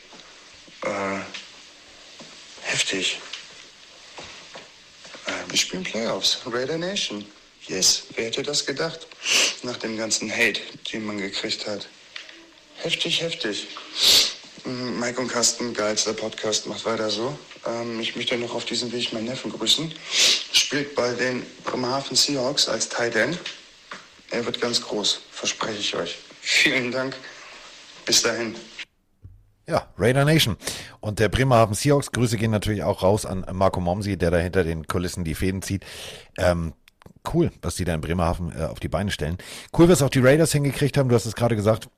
Äh, 0.83 1.19
heftig. 2.61 3.19
Äh, 5.27 5.31
wir 5.49 5.57
spielen 5.57 5.83
Playoffs. 5.83 6.39
Raider 6.45 6.77
Nation. 6.77 7.25
Yes, 7.67 8.03
wer 8.15 8.25
hätte 8.25 8.43
das 8.43 8.65
gedacht? 8.65 9.07
Nach 9.63 9.77
dem 9.77 9.97
ganzen 9.97 10.31
Hate, 10.31 10.61
den 10.91 11.05
man 11.05 11.17
gekriegt 11.17 11.67
hat. 11.67 11.87
Heftig, 12.77 13.21
heftig. 13.21 13.67
Mm, 14.63 14.99
Mike 14.99 15.19
und 15.19 15.27
Carsten, 15.27 15.73
geilster 15.73 16.13
Podcast, 16.13 16.65
macht 16.67 16.85
weiter 16.85 17.09
so. 17.09 17.37
Ähm, 17.65 17.99
ich 17.99 18.15
möchte 18.15 18.37
noch 18.37 18.53
auf 18.55 18.65
diesem 18.65 18.91
Weg 18.91 19.13
meinen 19.13 19.25
Neffen 19.25 19.51
grüßen. 19.51 19.93
Spielt 20.51 20.95
bei 20.95 21.13
den 21.13 21.45
Bremerhaven 21.63 22.15
Seahawks 22.15 22.67
als 22.67 22.89
Tight 22.89 23.15
End. 23.15 23.39
Er 24.31 24.45
wird 24.45 24.61
ganz 24.61 24.81
groß, 24.81 25.21
verspreche 25.31 25.79
ich 25.79 25.95
euch. 25.95 26.17
Vielen 26.41 26.91
Dank. 26.91 27.15
Bis 28.05 28.21
dahin. 28.21 28.55
Ja, 29.67 29.87
Raider 29.97 30.25
Nation. 30.25 30.57
Und 30.99 31.19
der 31.19 31.29
Bremerhaven 31.29 31.73
Seahawks, 31.73 32.11
Grüße 32.11 32.37
gehen 32.37 32.51
natürlich 32.51 32.83
auch 32.83 33.01
raus 33.01 33.25
an 33.25 33.45
Marco 33.51 33.79
Momsi, 33.79 34.17
der 34.17 34.29
da 34.29 34.37
hinter 34.37 34.63
den 34.63 34.85
Kulissen 34.85 35.23
die 35.23 35.33
Fäden 35.33 35.63
zieht. 35.63 35.83
Ähm, 36.37 36.73
cool, 37.33 37.51
was 37.61 37.75
die 37.75 37.85
da 37.85 37.95
in 37.95 38.01
Bremerhaven 38.01 38.51
äh, 38.55 38.65
auf 38.65 38.79
die 38.79 38.89
Beine 38.89 39.09
stellen. 39.09 39.37
Cool, 39.75 39.89
was 39.89 40.03
auch 40.03 40.09
die 40.09 40.19
Raiders 40.19 40.51
hingekriegt 40.51 40.97
haben. 40.97 41.09
Du 41.09 41.15
hast 41.15 41.25
es 41.25 41.35
gerade 41.35 41.55
gesagt, 41.55 41.89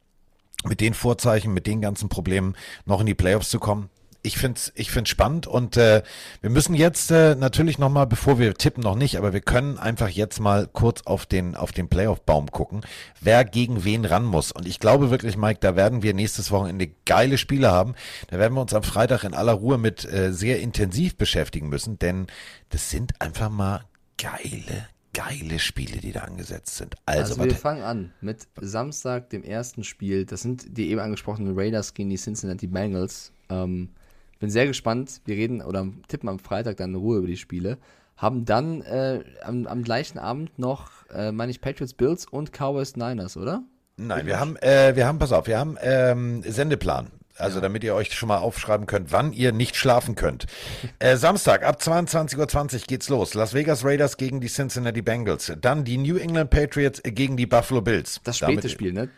mit 0.63 0.79
den 0.79 0.93
Vorzeichen, 0.93 1.53
mit 1.53 1.67
den 1.67 1.81
ganzen 1.81 2.07
Problemen 2.09 2.55
noch 2.85 3.01
in 3.01 3.05
die 3.05 3.15
Playoffs 3.15 3.49
zu 3.49 3.59
kommen. 3.59 3.89
Ich 4.27 4.37
finde 4.37 4.57
es 4.59 4.73
ich 4.75 4.91
find's 4.91 5.09
spannend 5.09 5.47
und 5.47 5.77
äh, 5.77 6.03
wir 6.41 6.49
müssen 6.49 6.75
jetzt 6.75 7.11
äh, 7.11 7.33
natürlich 7.35 7.79
nochmal, 7.79 8.05
bevor 8.07 8.39
wir 8.39 8.53
tippen, 8.53 8.83
noch 8.83 8.95
nicht, 8.95 9.17
aber 9.17 9.31
wir 9.31 9.39
können 9.39 9.77
einfach 9.77 10.09
jetzt 10.09 10.39
mal 10.41 10.67
kurz 10.67 11.01
auf 11.05 11.25
den, 11.25 11.55
auf 11.55 11.71
den 11.71 11.87
Playoff-Baum 11.87 12.51
gucken, 12.51 12.81
wer 13.21 13.45
gegen 13.45 13.85
wen 13.85 14.03
ran 14.03 14.25
muss. 14.25 14.51
Und 14.51 14.67
ich 14.67 14.79
glaube 14.79 15.09
wirklich, 15.09 15.37
Mike, 15.37 15.59
da 15.61 15.77
werden 15.77 16.03
wir 16.03 16.13
nächstes 16.13 16.51
Wochenende 16.51 16.89
geile 17.05 17.37
Spiele 17.37 17.71
haben. 17.71 17.95
Da 18.29 18.37
werden 18.37 18.53
wir 18.53 18.61
uns 18.61 18.73
am 18.73 18.83
Freitag 18.83 19.23
in 19.23 19.33
aller 19.33 19.53
Ruhe 19.53 19.77
mit 19.77 20.03
äh, 20.05 20.33
sehr 20.33 20.59
intensiv 20.59 21.15
beschäftigen 21.15 21.69
müssen, 21.69 21.97
denn 21.97 22.27
das 22.69 22.89
sind 22.89 23.21
einfach 23.21 23.49
mal 23.49 23.85
geile, 24.17 24.87
geile 25.13 25.57
Spiele, 25.59 25.97
die 26.01 26.11
da 26.11 26.21
angesetzt 26.21 26.75
sind. 26.75 26.95
Also, 27.05 27.33
Also, 27.33 27.43
wir 27.45 27.51
was- 27.51 27.59
fangen 27.61 27.83
an 27.83 28.13
mit 28.19 28.47
Samstag, 28.59 29.29
dem 29.29 29.43
ersten 29.43 29.85
Spiel. 29.85 30.25
Das 30.25 30.41
sind 30.41 30.77
die 30.77 30.89
eben 30.89 30.99
angesprochenen 30.99 31.57
Raiders 31.57 31.93
gegen 31.93 32.09
die 32.09 32.17
Cincinnati 32.17 32.67
Bengals. 32.67 33.31
Ähm, 33.49 33.91
bin 34.39 34.49
sehr 34.49 34.67
gespannt. 34.67 35.21
Wir 35.25 35.35
reden 35.35 35.61
oder 35.61 35.87
tippen 36.07 36.29
am 36.29 36.39
Freitag 36.39 36.77
dann 36.77 36.91
in 36.91 36.95
Ruhe 36.95 37.17
über 37.19 37.27
die 37.27 37.37
Spiele. 37.37 37.77
haben 38.15 38.45
dann 38.45 38.81
äh, 38.81 39.23
am, 39.43 39.67
am 39.67 39.83
gleichen 39.83 40.17
Abend 40.19 40.57
noch, 40.57 40.89
äh, 41.13 41.31
meine 41.31 41.51
ich, 41.51 41.61
Patriots 41.61 41.93
Bills 41.93 42.25
und 42.25 42.51
Cowboys 42.51 42.95
Niners, 42.95 43.37
oder? 43.37 43.63
Nein, 43.97 44.25
wir 44.25 44.39
haben, 44.39 44.55
äh, 44.57 44.95
wir 44.95 45.07
haben, 45.07 45.19
pass 45.19 45.31
auf, 45.31 45.47
wir 45.47 45.57
haben 45.59 45.77
ähm, 45.81 46.43
Sendeplan. 46.45 47.11
Also 47.39 47.61
damit 47.61 47.83
ihr 47.83 47.93
euch 47.93 48.11
schon 48.13 48.29
mal 48.29 48.37
aufschreiben 48.37 48.87
könnt, 48.87 49.11
wann 49.11 49.31
ihr 49.31 49.51
nicht 49.51 49.75
schlafen 49.75 50.15
könnt. 50.15 50.45
Äh, 50.99 51.15
Samstag 51.17 51.63
ab 51.63 51.77
22.20 51.79 52.73
Uhr 52.73 52.79
geht's 52.87 53.09
los. 53.09 53.35
Las 53.35 53.53
Vegas 53.53 53.85
Raiders 53.85 54.17
gegen 54.17 54.41
die 54.41 54.47
Cincinnati 54.47 55.03
Bengals. 55.03 55.53
Dann 55.61 55.83
die 55.83 55.97
New 55.99 56.17
England 56.17 56.49
Patriots 56.49 57.01
gegen 57.03 57.37
die 57.37 57.45
Buffalo 57.45 57.81
Bills. 57.81 58.19
Das 58.23 58.37
späte 58.37 58.55
Damit- 58.61 58.71
Spiel, 58.71 58.93
ne? 58.93 59.09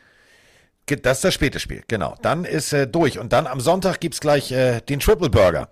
Das 0.97 1.17
ist 1.17 1.23
das 1.23 1.33
späte 1.33 1.59
Spiel, 1.59 1.83
genau. 1.87 2.15
Dann 2.21 2.45
ist 2.45 2.73
äh, 2.73 2.87
durch. 2.87 3.19
Und 3.19 3.33
dann 3.33 3.47
am 3.47 3.59
Sonntag 3.59 3.99
gibt's 3.99 4.19
gleich 4.19 4.51
äh, 4.51 4.81
den 4.81 4.99
Triple 4.99 5.29
Burger. 5.29 5.69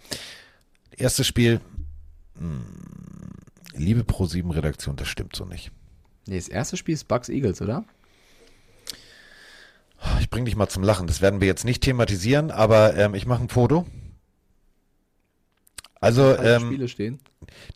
Erstes 0.95 1.27
Spiel. 1.27 1.61
Hm, 2.37 2.63
liebe 3.73 4.01
Pro7-Redaktion, 4.01 4.95
das 4.95 5.07
stimmt 5.07 5.35
so 5.35 5.45
nicht. 5.45 5.71
Nee, 6.27 6.37
das 6.37 6.47
erste 6.47 6.77
Spiel 6.77 6.93
ist 6.93 7.07
Bucks 7.07 7.29
Eagles, 7.29 7.61
oder? 7.61 7.85
Ich 10.19 10.29
bring 10.29 10.45
dich 10.45 10.55
mal 10.55 10.67
zum 10.67 10.83
Lachen. 10.83 11.07
Das 11.07 11.21
werden 11.21 11.41
wir 11.41 11.47
jetzt 11.47 11.65
nicht 11.65 11.81
thematisieren, 11.81 12.51
aber 12.51 12.95
ähm, 12.95 13.15
ich 13.15 13.25
mache 13.25 13.43
ein 13.43 13.49
Foto. 13.49 13.85
Also 15.99 16.37
ähm, 16.37 16.67
Spiele 16.67 16.87
stehen. 16.87 17.19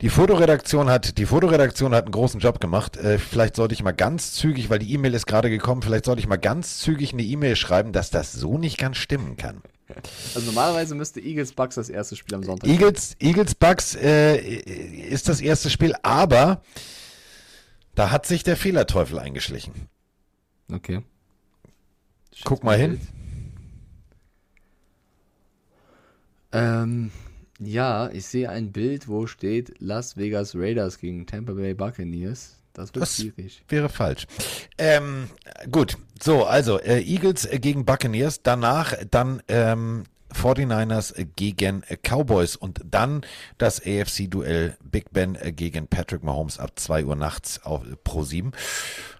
Die 0.01 0.09
Fotoredaktion 0.09 0.89
hat 0.89 1.17
die 1.17 1.25
Fotoredaktion 1.25 1.93
hat 1.93 2.05
einen 2.05 2.11
großen 2.11 2.39
Job 2.39 2.59
gemacht. 2.59 2.97
Äh, 2.97 3.19
vielleicht 3.19 3.55
sollte 3.55 3.73
ich 3.73 3.83
mal 3.83 3.91
ganz 3.91 4.33
zügig, 4.33 4.69
weil 4.69 4.79
die 4.79 4.93
E-Mail 4.93 5.13
ist 5.13 5.27
gerade 5.27 5.49
gekommen, 5.49 5.81
vielleicht 5.81 6.05
sollte 6.05 6.19
ich 6.19 6.27
mal 6.27 6.37
ganz 6.37 6.79
zügig 6.79 7.13
eine 7.13 7.23
E-Mail 7.23 7.55
schreiben, 7.55 7.91
dass 7.91 8.09
das 8.09 8.33
so 8.33 8.57
nicht 8.57 8.77
ganz 8.77 8.97
stimmen 8.97 9.37
kann. 9.37 9.61
Also 10.35 10.45
normalerweise 10.45 10.95
müsste 10.95 11.19
Eagles 11.19 11.53
Bucks 11.53 11.75
das 11.75 11.89
erste 11.89 12.15
Spiel 12.15 12.35
am 12.35 12.43
Sonntag. 12.43 12.69
Eagles, 12.69 13.15
Eagles 13.19 13.55
Bucks 13.55 13.95
äh, 13.95 14.37
ist 14.37 15.27
das 15.27 15.41
erste 15.41 15.69
Spiel, 15.69 15.93
aber 16.03 16.61
da 17.95 18.11
hat 18.11 18.25
sich 18.25 18.43
der 18.43 18.55
Fehlerteufel 18.55 19.19
eingeschlichen. 19.19 19.87
Okay. 20.71 21.03
Guck 22.45 22.63
mal 22.63 22.77
hin. 22.77 23.01
Ähm, 26.53 27.11
ja, 27.63 28.09
ich 28.09 28.25
sehe 28.25 28.49
ein 28.49 28.71
Bild, 28.71 29.07
wo 29.07 29.27
steht 29.27 29.75
Las 29.79 30.17
Vegas 30.17 30.55
Raiders 30.55 30.97
gegen 30.97 31.25
Tampa 31.25 31.53
Bay 31.53 31.73
Buccaneers. 31.73 32.57
Das 32.73 32.93
wird 32.95 33.03
Das 33.03 33.17
schwierig. 33.17 33.63
wäre 33.67 33.89
falsch. 33.89 34.27
Ähm, 34.77 35.29
gut, 35.71 35.97
so, 36.21 36.45
also 36.45 36.79
äh, 36.79 37.01
Eagles 37.01 37.45
äh, 37.45 37.59
gegen 37.59 37.83
Buccaneers, 37.85 38.41
danach 38.43 38.93
dann 39.11 39.43
ähm, 39.49 40.05
49ers 40.33 41.17
äh, 41.17 41.25
gegen 41.35 41.83
äh, 41.89 41.97
Cowboys 41.97 42.55
und 42.55 42.79
dann 42.89 43.21
das 43.57 43.81
AFC-Duell 43.85 44.77
Big 44.83 45.11
Ben 45.11 45.37
gegen 45.55 45.87
Patrick 45.87 46.23
Mahomes 46.23 46.59
ab 46.59 46.71
2 46.79 47.03
Uhr 47.05 47.15
nachts 47.17 47.61
auf 47.63 47.81
Pro 48.05 48.23
7. 48.23 48.53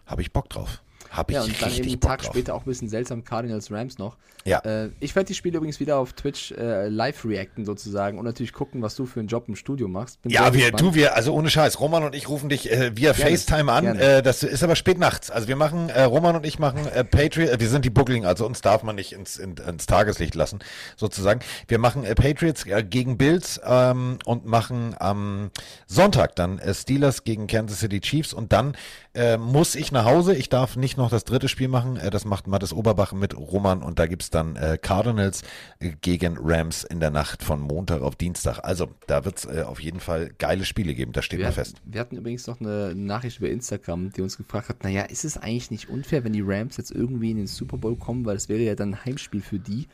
Habe 0.05 0.21
ich 0.21 0.31
Bock 0.31 0.49
drauf. 0.49 0.81
Habe 1.09 1.33
ich 1.33 1.35
Ja, 1.35 1.43
und 1.43 1.61
dann 1.61 1.63
richtig 1.69 1.79
eben 1.79 1.89
einen 1.89 1.99
Bock 1.99 2.09
Tag 2.11 2.21
drauf. 2.21 2.31
später 2.33 2.55
auch 2.55 2.61
ein 2.61 2.65
bisschen 2.69 2.87
seltsam 2.87 3.25
Cardinals 3.25 3.69
Rams 3.69 3.97
noch. 3.97 4.15
Ja. 4.45 4.59
Äh, 4.59 4.89
ich 4.99 5.15
werde 5.15 5.27
die 5.27 5.33
Spiele 5.33 5.57
übrigens 5.57 5.79
wieder 5.79 5.97
auf 5.97 6.13
Twitch 6.13 6.51
äh, 6.51 6.87
live 6.87 7.25
reacten 7.25 7.65
sozusagen 7.65 8.17
und 8.17 8.25
natürlich 8.25 8.53
gucken, 8.53 8.81
was 8.81 8.95
du 8.95 9.05
für 9.05 9.19
einen 9.19 9.27
Job 9.27 9.45
im 9.47 9.55
Studio 9.55 9.87
machst. 9.87 10.21
Bin 10.21 10.31
Ja, 10.31 10.53
wir, 10.53 10.71
gespannt. 10.71 10.81
du, 10.81 10.95
wir, 10.95 11.15
also 11.15 11.33
ohne 11.33 11.49
Scheiß, 11.49 11.79
Roman 11.79 12.03
und 12.03 12.15
ich 12.15 12.29
rufen 12.29 12.49
dich 12.49 12.71
äh, 12.71 12.95
via 12.95 13.13
Gerne, 13.13 13.31
FaceTime 13.31 13.71
an. 13.71 13.85
Äh, 13.97 14.21
das 14.21 14.43
ist 14.43 14.63
aber 14.63 14.75
spät 14.75 14.97
nachts. 14.97 15.29
Also 15.29 15.47
wir 15.47 15.55
machen, 15.55 15.89
äh, 15.89 16.03
Roman 16.03 16.35
und 16.35 16.45
ich 16.45 16.59
machen 16.59 16.87
äh, 16.87 17.03
Patriot, 17.03 17.49
äh, 17.49 17.59
wir 17.59 17.69
sind 17.69 17.85
die 17.85 17.89
Buckling, 17.89 18.25
also 18.25 18.45
uns 18.45 18.61
darf 18.61 18.83
man 18.83 18.95
nicht 18.95 19.13
ins, 19.13 19.37
in, 19.37 19.55
ins 19.57 19.85
Tageslicht 19.85 20.35
lassen, 20.35 20.59
sozusagen. 20.97 21.41
Wir 21.67 21.77
machen 21.77 22.03
äh, 22.03 22.15
Patriots 22.15 22.65
äh, 22.65 22.83
gegen 22.83 23.17
Bills 23.17 23.61
ähm, 23.63 24.17
und 24.25 24.45
machen 24.45 24.95
am 24.99 25.51
Sonntag 25.87 26.35
dann 26.35 26.59
äh, 26.59 26.73
Steelers 26.73 27.23
gegen 27.23 27.47
Kansas 27.47 27.79
City 27.79 27.99
Chiefs 27.99 28.33
und 28.33 28.51
dann 28.51 28.75
äh, 29.13 29.37
muss 29.37 29.75
ich 29.75 29.91
nach 29.91 30.05
Hause. 30.05 30.35
Ich 30.35 30.49
darf 30.49 30.75
nicht 30.77 30.97
noch 30.97 31.09
das 31.09 31.25
dritte 31.25 31.47
Spiel 31.47 31.67
machen. 31.67 31.97
Äh, 31.97 32.09
das 32.09 32.25
macht 32.25 32.47
Mattes 32.47 32.73
Oberbach 32.73 33.11
mit 33.13 33.37
Roman 33.37 33.83
und 33.83 33.99
da 33.99 34.07
gibt's 34.07 34.30
dann 34.31 34.55
äh, 34.55 34.77
Cardinals 34.81 35.43
äh, 35.79 35.91
gegen 36.01 36.37
Rams 36.39 36.83
in 36.83 36.99
der 36.99 37.11
Nacht 37.11 37.43
von 37.43 37.61
Montag 37.61 38.01
auf 38.01 38.15
Dienstag. 38.15 38.59
Also 38.63 38.89
da 39.07 39.25
wird's 39.25 39.45
äh, 39.45 39.63
auf 39.63 39.79
jeden 39.79 39.99
Fall 39.99 40.31
geile 40.37 40.65
Spiele 40.65 40.93
geben. 40.95 41.11
Das 41.11 41.25
steht 41.25 41.39
wir, 41.39 41.47
mal 41.47 41.51
fest. 41.51 41.81
wir 41.85 41.99
hatten 41.99 42.17
übrigens 42.17 42.47
noch 42.47 42.59
eine 42.59 42.95
Nachricht 42.95 43.39
über 43.39 43.49
Instagram, 43.49 44.11
die 44.11 44.21
uns 44.21 44.37
gefragt 44.37 44.69
hat, 44.69 44.83
naja, 44.83 45.03
ist 45.03 45.25
es 45.25 45.37
eigentlich 45.37 45.71
nicht 45.71 45.89
unfair, 45.89 46.23
wenn 46.23 46.33
die 46.33 46.43
Rams 46.43 46.77
jetzt 46.77 46.91
irgendwie 46.91 47.31
in 47.31 47.37
den 47.37 47.47
Super 47.47 47.77
Bowl 47.77 47.95
kommen, 47.95 48.25
weil 48.25 48.35
das 48.35 48.49
wäre 48.49 48.61
ja 48.61 48.75
dann 48.75 48.93
ein 48.93 49.05
Heimspiel 49.05 49.41
für 49.41 49.59
die. 49.59 49.87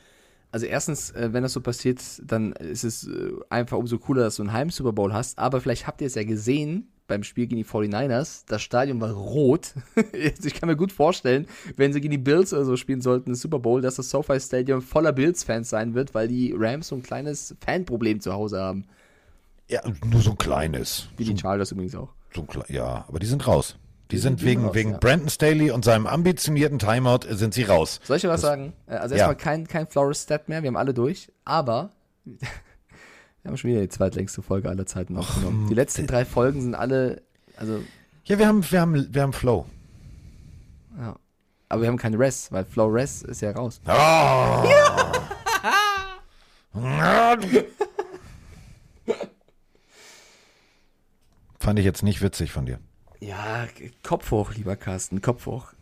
Also 0.51 0.65
erstens, 0.65 1.11
äh, 1.11 1.33
wenn 1.33 1.43
das 1.43 1.53
so 1.53 1.61
passiert, 1.61 2.01
dann 2.23 2.53
ist 2.53 2.83
es 2.83 3.07
äh, 3.07 3.31
einfach 3.49 3.77
umso 3.77 3.99
cooler, 3.99 4.23
dass 4.23 4.37
du 4.37 4.43
einen 4.43 4.53
Heim-Super 4.53 4.93
Bowl 4.93 5.13
hast. 5.13 5.37
Aber 5.37 5.61
vielleicht 5.61 5.87
habt 5.87 6.01
ihr 6.01 6.07
es 6.07 6.15
ja 6.15 6.23
gesehen 6.23 6.87
beim 7.07 7.23
Spiel 7.23 7.47
gegen 7.47 7.57
die 7.57 7.65
49ers. 7.65 8.43
Das 8.47 8.61
Stadion 8.61 8.99
war 9.01 9.11
rot. 9.11 9.73
Ich 10.13 10.53
kann 10.53 10.67
mir 10.69 10.75
gut 10.75 10.91
vorstellen, 10.91 11.47
wenn 11.75 11.93
sie 11.93 12.01
gegen 12.01 12.11
die 12.11 12.17
Bills 12.17 12.53
oder 12.53 12.65
so 12.65 12.75
spielen 12.77 13.01
sollten, 13.01 13.29
im 13.31 13.35
Super 13.35 13.59
Bowl, 13.59 13.81
dass 13.81 13.95
das 13.95 14.09
SoFi 14.09 14.39
Stadium 14.39 14.81
voller 14.81 15.13
Bills-Fans 15.13 15.69
sein 15.69 15.93
wird, 15.93 16.13
weil 16.13 16.27
die 16.27 16.53
Rams 16.57 16.89
so 16.89 16.95
ein 16.95 17.03
kleines 17.03 17.55
Fanproblem 17.65 18.19
zu 18.19 18.33
Hause 18.33 18.59
haben. 18.61 18.85
Ja, 19.69 19.81
nur 20.05 20.21
so 20.21 20.31
ein 20.31 20.37
kleines. 20.37 21.09
Wie 21.17 21.25
die 21.25 21.37
Chargers 21.37 21.71
übrigens 21.71 21.95
auch. 21.95 22.09
So 22.33 22.41
ein 22.41 22.47
ja, 22.73 23.05
aber 23.07 23.19
die 23.19 23.25
sind 23.25 23.47
raus. 23.47 23.77
Die, 24.09 24.15
Die 24.15 24.21
sind 24.21 24.39
sind 24.39 24.47
wegen, 24.47 24.65
raus, 24.65 24.75
wegen 24.75 24.91
ja. 24.91 24.97
Brandon 24.99 25.29
Staley 25.29 25.71
und 25.71 25.83
seinem 25.83 26.07
ambitionierten 26.07 26.79
Timeout 26.79 27.19
sind 27.29 27.53
sie 27.53 27.63
raus. 27.63 27.99
Soll 28.03 28.15
ich 28.17 28.21
dir 28.21 28.29
was 28.29 28.41
Das- 28.41 28.49
sagen? 28.51 28.73
Äh, 28.85 28.95
Also 28.95 29.15
Ja. 29.15 29.19
erstmal 29.27 29.35
kein, 29.35 29.67
kein 29.67 29.87
Flores-Stat 29.87 30.47
mehr, 30.47 30.63
wir 30.63 30.67
haben 30.67 30.77
alle 30.77 30.93
durch, 30.93 31.29
aber 31.43 31.91
wir 33.47 33.51
haben 33.51 33.57
schon 33.59 33.71
wieder 33.71 33.79
die 33.79 33.87
zweitlängste 33.87 34.41
Folge 34.41 34.67
aller 34.67 34.85
Zeiten 34.85 35.15
aufgenommen. 35.15 35.69
Die 35.69 35.73
letzten 35.73 36.05
drei 36.05 36.25
Folgen 36.25 36.61
sind 36.61 36.75
alle, 36.75 37.21
also, 37.55 37.81
Ja, 38.25 38.37
wir 38.37 38.45
haben, 38.45 38.61
wir 38.69 38.81
haben, 38.81 39.07
wir 39.13 39.21
haben 39.21 39.31
Flow. 39.31 39.65
ja. 40.99 41.15
Aber 41.69 41.81
wir 41.81 41.87
haben 41.89 41.97
keinen 41.97 42.15
Rest, 42.15 42.51
weil 42.51 42.63
Flores 42.65 43.21
ist 43.23 43.41
ja 43.41 43.51
raus. 43.51 43.79
Fand 51.59 51.79
ich 51.79 51.85
jetzt 51.85 52.03
nicht 52.03 52.21
witzig 52.21 52.51
von 52.51 52.65
dir. 52.65 52.79
Ja, 53.19 53.67
Kopf 54.03 54.31
hoch, 54.31 54.53
lieber 54.53 54.75
Carsten, 54.75 55.21
Kopf 55.21 55.45
hoch. 55.45 55.73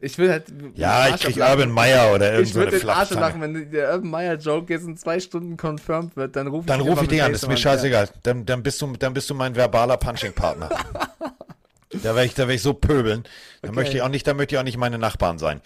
Ich 0.00 0.16
will 0.18 0.30
halt. 0.30 0.44
Ja, 0.74 1.08
ich 1.08 1.16
krieg 1.20 1.34
ablachen. 1.36 1.52
Urban 1.60 1.70
Meyer 1.72 2.14
oder 2.14 2.32
irgend 2.32 2.46
Ich 2.48 2.52
so 2.54 2.60
eine 2.60 2.70
würde 2.70 2.78
den 2.78 2.88
Arsch 2.88 3.08
Flachpfanne. 3.08 3.20
lachen, 3.20 3.54
wenn 3.54 3.70
der 3.72 3.92
Urban 3.94 4.10
Meyer 4.10 4.34
Joke 4.36 4.72
jetzt 4.72 4.84
in 4.86 4.96
zwei 4.96 5.18
Stunden 5.18 5.56
confirmed 5.56 6.16
wird, 6.16 6.36
dann 6.36 6.46
rufe 6.46 6.62
ich 6.62 6.66
Dann 6.66 6.80
aber 6.88 7.02
ich 7.02 7.08
dich 7.08 7.22
an, 7.22 7.32
ist 7.34 7.48
mir 7.48 7.56
scheißegal. 7.56 8.08
Dann, 8.22 8.46
dann, 8.46 8.62
bist 8.62 8.80
du, 8.80 8.92
dann 8.96 9.12
bist 9.14 9.28
du 9.28 9.34
mein 9.34 9.56
verbaler 9.56 9.96
Punching-Partner. 9.96 10.68
da 11.90 12.14
werde 12.14 12.24
ich, 12.26 12.34
da 12.34 12.46
werd 12.46 12.56
ich 12.56 12.62
so 12.62 12.74
pöbeln. 12.74 13.24
Da 13.62 13.68
Okay. 13.68 13.74
möchte 13.76 13.96
ich 13.96 14.02
auch 14.02 14.08
nicht, 14.08 14.24
da 14.26 14.34
möchte 14.34 14.54
ich 14.54 14.58
auch 14.60 14.64
nicht 14.64 14.76
meine 14.76 14.98
Nachbarn 14.98 15.38
sein. 15.40 15.60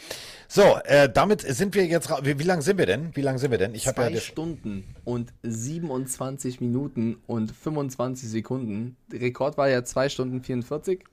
So, 0.48 0.78
äh, 0.84 1.10
damit 1.12 1.42
sind 1.42 1.74
wir 1.74 1.84
jetzt, 1.84 2.08
wie, 2.24 2.38
wie 2.38 2.42
lang 2.44 2.62
sind 2.62 2.78
wir 2.78 2.86
denn? 2.86 3.14
Wie 3.14 3.20
lang 3.22 3.36
sind 3.38 3.50
wir 3.50 3.58
denn? 3.58 3.74
Ich 3.74 3.86
habe 3.86 3.96
Zwei 3.96 4.10
ja, 4.10 4.20
Stunden 4.20 4.94
und 5.04 5.30
27 5.42 6.60
Minuten 6.62 7.22
und 7.26 7.52
25 7.54 8.28
Sekunden. 8.30 8.96
Der 9.10 9.20
Rekord 9.20 9.58
war 9.58 9.68
ja 9.68 9.84
2 9.84 10.08
Stunden 10.08 10.42
44. 10.42 11.04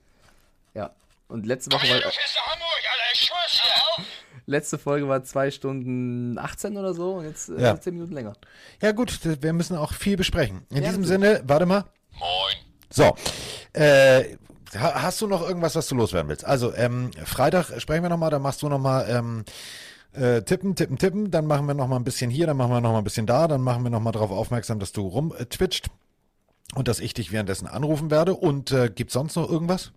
Ja. 0.73 0.91
Und 1.27 1.45
letzte 1.45 1.71
Woche 1.73 1.87
war. 1.87 2.11
Letzte 4.45 4.77
Folge 4.79 5.07
war 5.07 5.23
2 5.23 5.51
Stunden 5.51 6.37
18 6.39 6.75
oder 6.77 6.93
so 6.93 7.13
und 7.15 7.25
jetzt 7.25 7.49
äh, 7.49 7.61
Ja. 7.61 7.79
10 7.79 7.93
Minuten 7.93 8.13
länger. 8.13 8.33
ja 8.81 8.91
gut, 8.93 9.19
wir 9.23 9.53
müssen 9.53 9.77
auch 9.77 9.93
viel 9.93 10.17
besprechen. 10.17 10.65
In 10.71 10.77
Ja, 10.77 10.89
diesem 10.89 11.01
natürlich. 11.01 11.07
Sinne, 11.37 11.41
warte 11.45 11.65
mal. 11.67 11.85
Moin. 12.17 12.55
So, 12.89 13.15
äh, 13.73 14.35
ha- 14.75 15.03
hast 15.03 15.21
du 15.21 15.27
noch 15.27 15.41
irgendwas, 15.47 15.75
was 15.75 15.87
du 15.87 15.95
loswerden 15.95 16.29
willst? 16.29 16.45
Also, 16.45 16.73
ähm, 16.73 17.11
Freitag 17.25 17.79
sprechen 17.79 18.01
wir 18.03 18.09
nochmal, 18.09 18.31
dann 18.31 18.41
machst 18.41 18.63
du 18.63 18.69
nochmal, 18.69 19.07
ähm, 19.09 19.45
äh, 20.13 20.41
tippen, 20.41 20.75
tippen, 20.75 20.97
tippen, 20.97 21.29
dann 21.29 21.45
machen 21.45 21.67
wir 21.67 21.75
noch 21.75 21.87
mal 21.87 21.97
ein 21.97 22.03
bisschen 22.03 22.31
hier, 22.31 22.47
dann 22.47 22.57
machen 22.57 22.71
wir 22.71 22.81
noch 22.81 22.91
mal 22.93 22.97
ein 22.97 23.03
bisschen 23.03 23.27
da, 23.27 23.47
dann 23.47 23.61
machen 23.61 23.83
wir 23.83 23.91
noch 23.91 23.99
mal 23.99 24.11
darauf 24.11 24.31
aufmerksam, 24.31 24.79
dass 24.79 24.91
du 24.91 25.07
rum 25.07 25.31
äh, 25.37 25.45
und 26.75 26.87
dass 26.87 26.99
ich 26.99 27.13
dich 27.13 27.31
währenddessen 27.31 27.67
anrufen 27.67 28.09
werde. 28.09 28.33
Und 28.33 28.71
äh, 28.71 28.89
gibt 28.89 29.11
sonst 29.11 29.35
noch 29.35 29.47
irgendwas? 29.47 29.91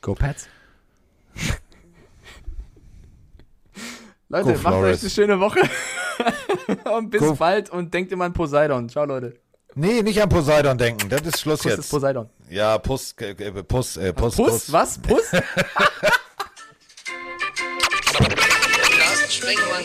Go 0.00 0.14
Pats. 0.14 0.48
Leute, 4.28 4.44
Go 4.44 4.50
macht 4.50 4.66
euch 4.66 4.72
Flores. 4.80 5.00
eine 5.02 5.10
schöne 5.10 5.40
Woche. 5.40 5.60
und 6.96 7.10
bis 7.10 7.20
Go- 7.20 7.34
bald 7.34 7.70
und 7.70 7.92
denkt 7.94 8.12
immer 8.12 8.24
an 8.24 8.32
Poseidon. 8.32 8.88
Ciao, 8.88 9.04
Leute. 9.04 9.34
Nee, 9.76 10.02
nicht 10.02 10.20
an 10.22 10.28
Poseidon 10.28 10.78
denken, 10.78 11.08
das 11.08 11.22
ist 11.22 11.40
Schluss 11.40 11.60
Kuss 11.62 11.72
jetzt. 11.72 11.80
ist 11.80 11.90
Poseidon. 11.90 12.30
Ja, 12.48 12.78
Puss, 12.78 13.12
äh, 13.20 13.30
äh, 13.30 13.62
Puss, 13.64 13.96
äh, 13.96 14.12
Puss, 14.12 14.36
Puss? 14.36 14.70
Was? 14.72 14.98
Puss? 14.98 15.30
Carsten 18.98 19.30
Sprengemann. 19.30 19.84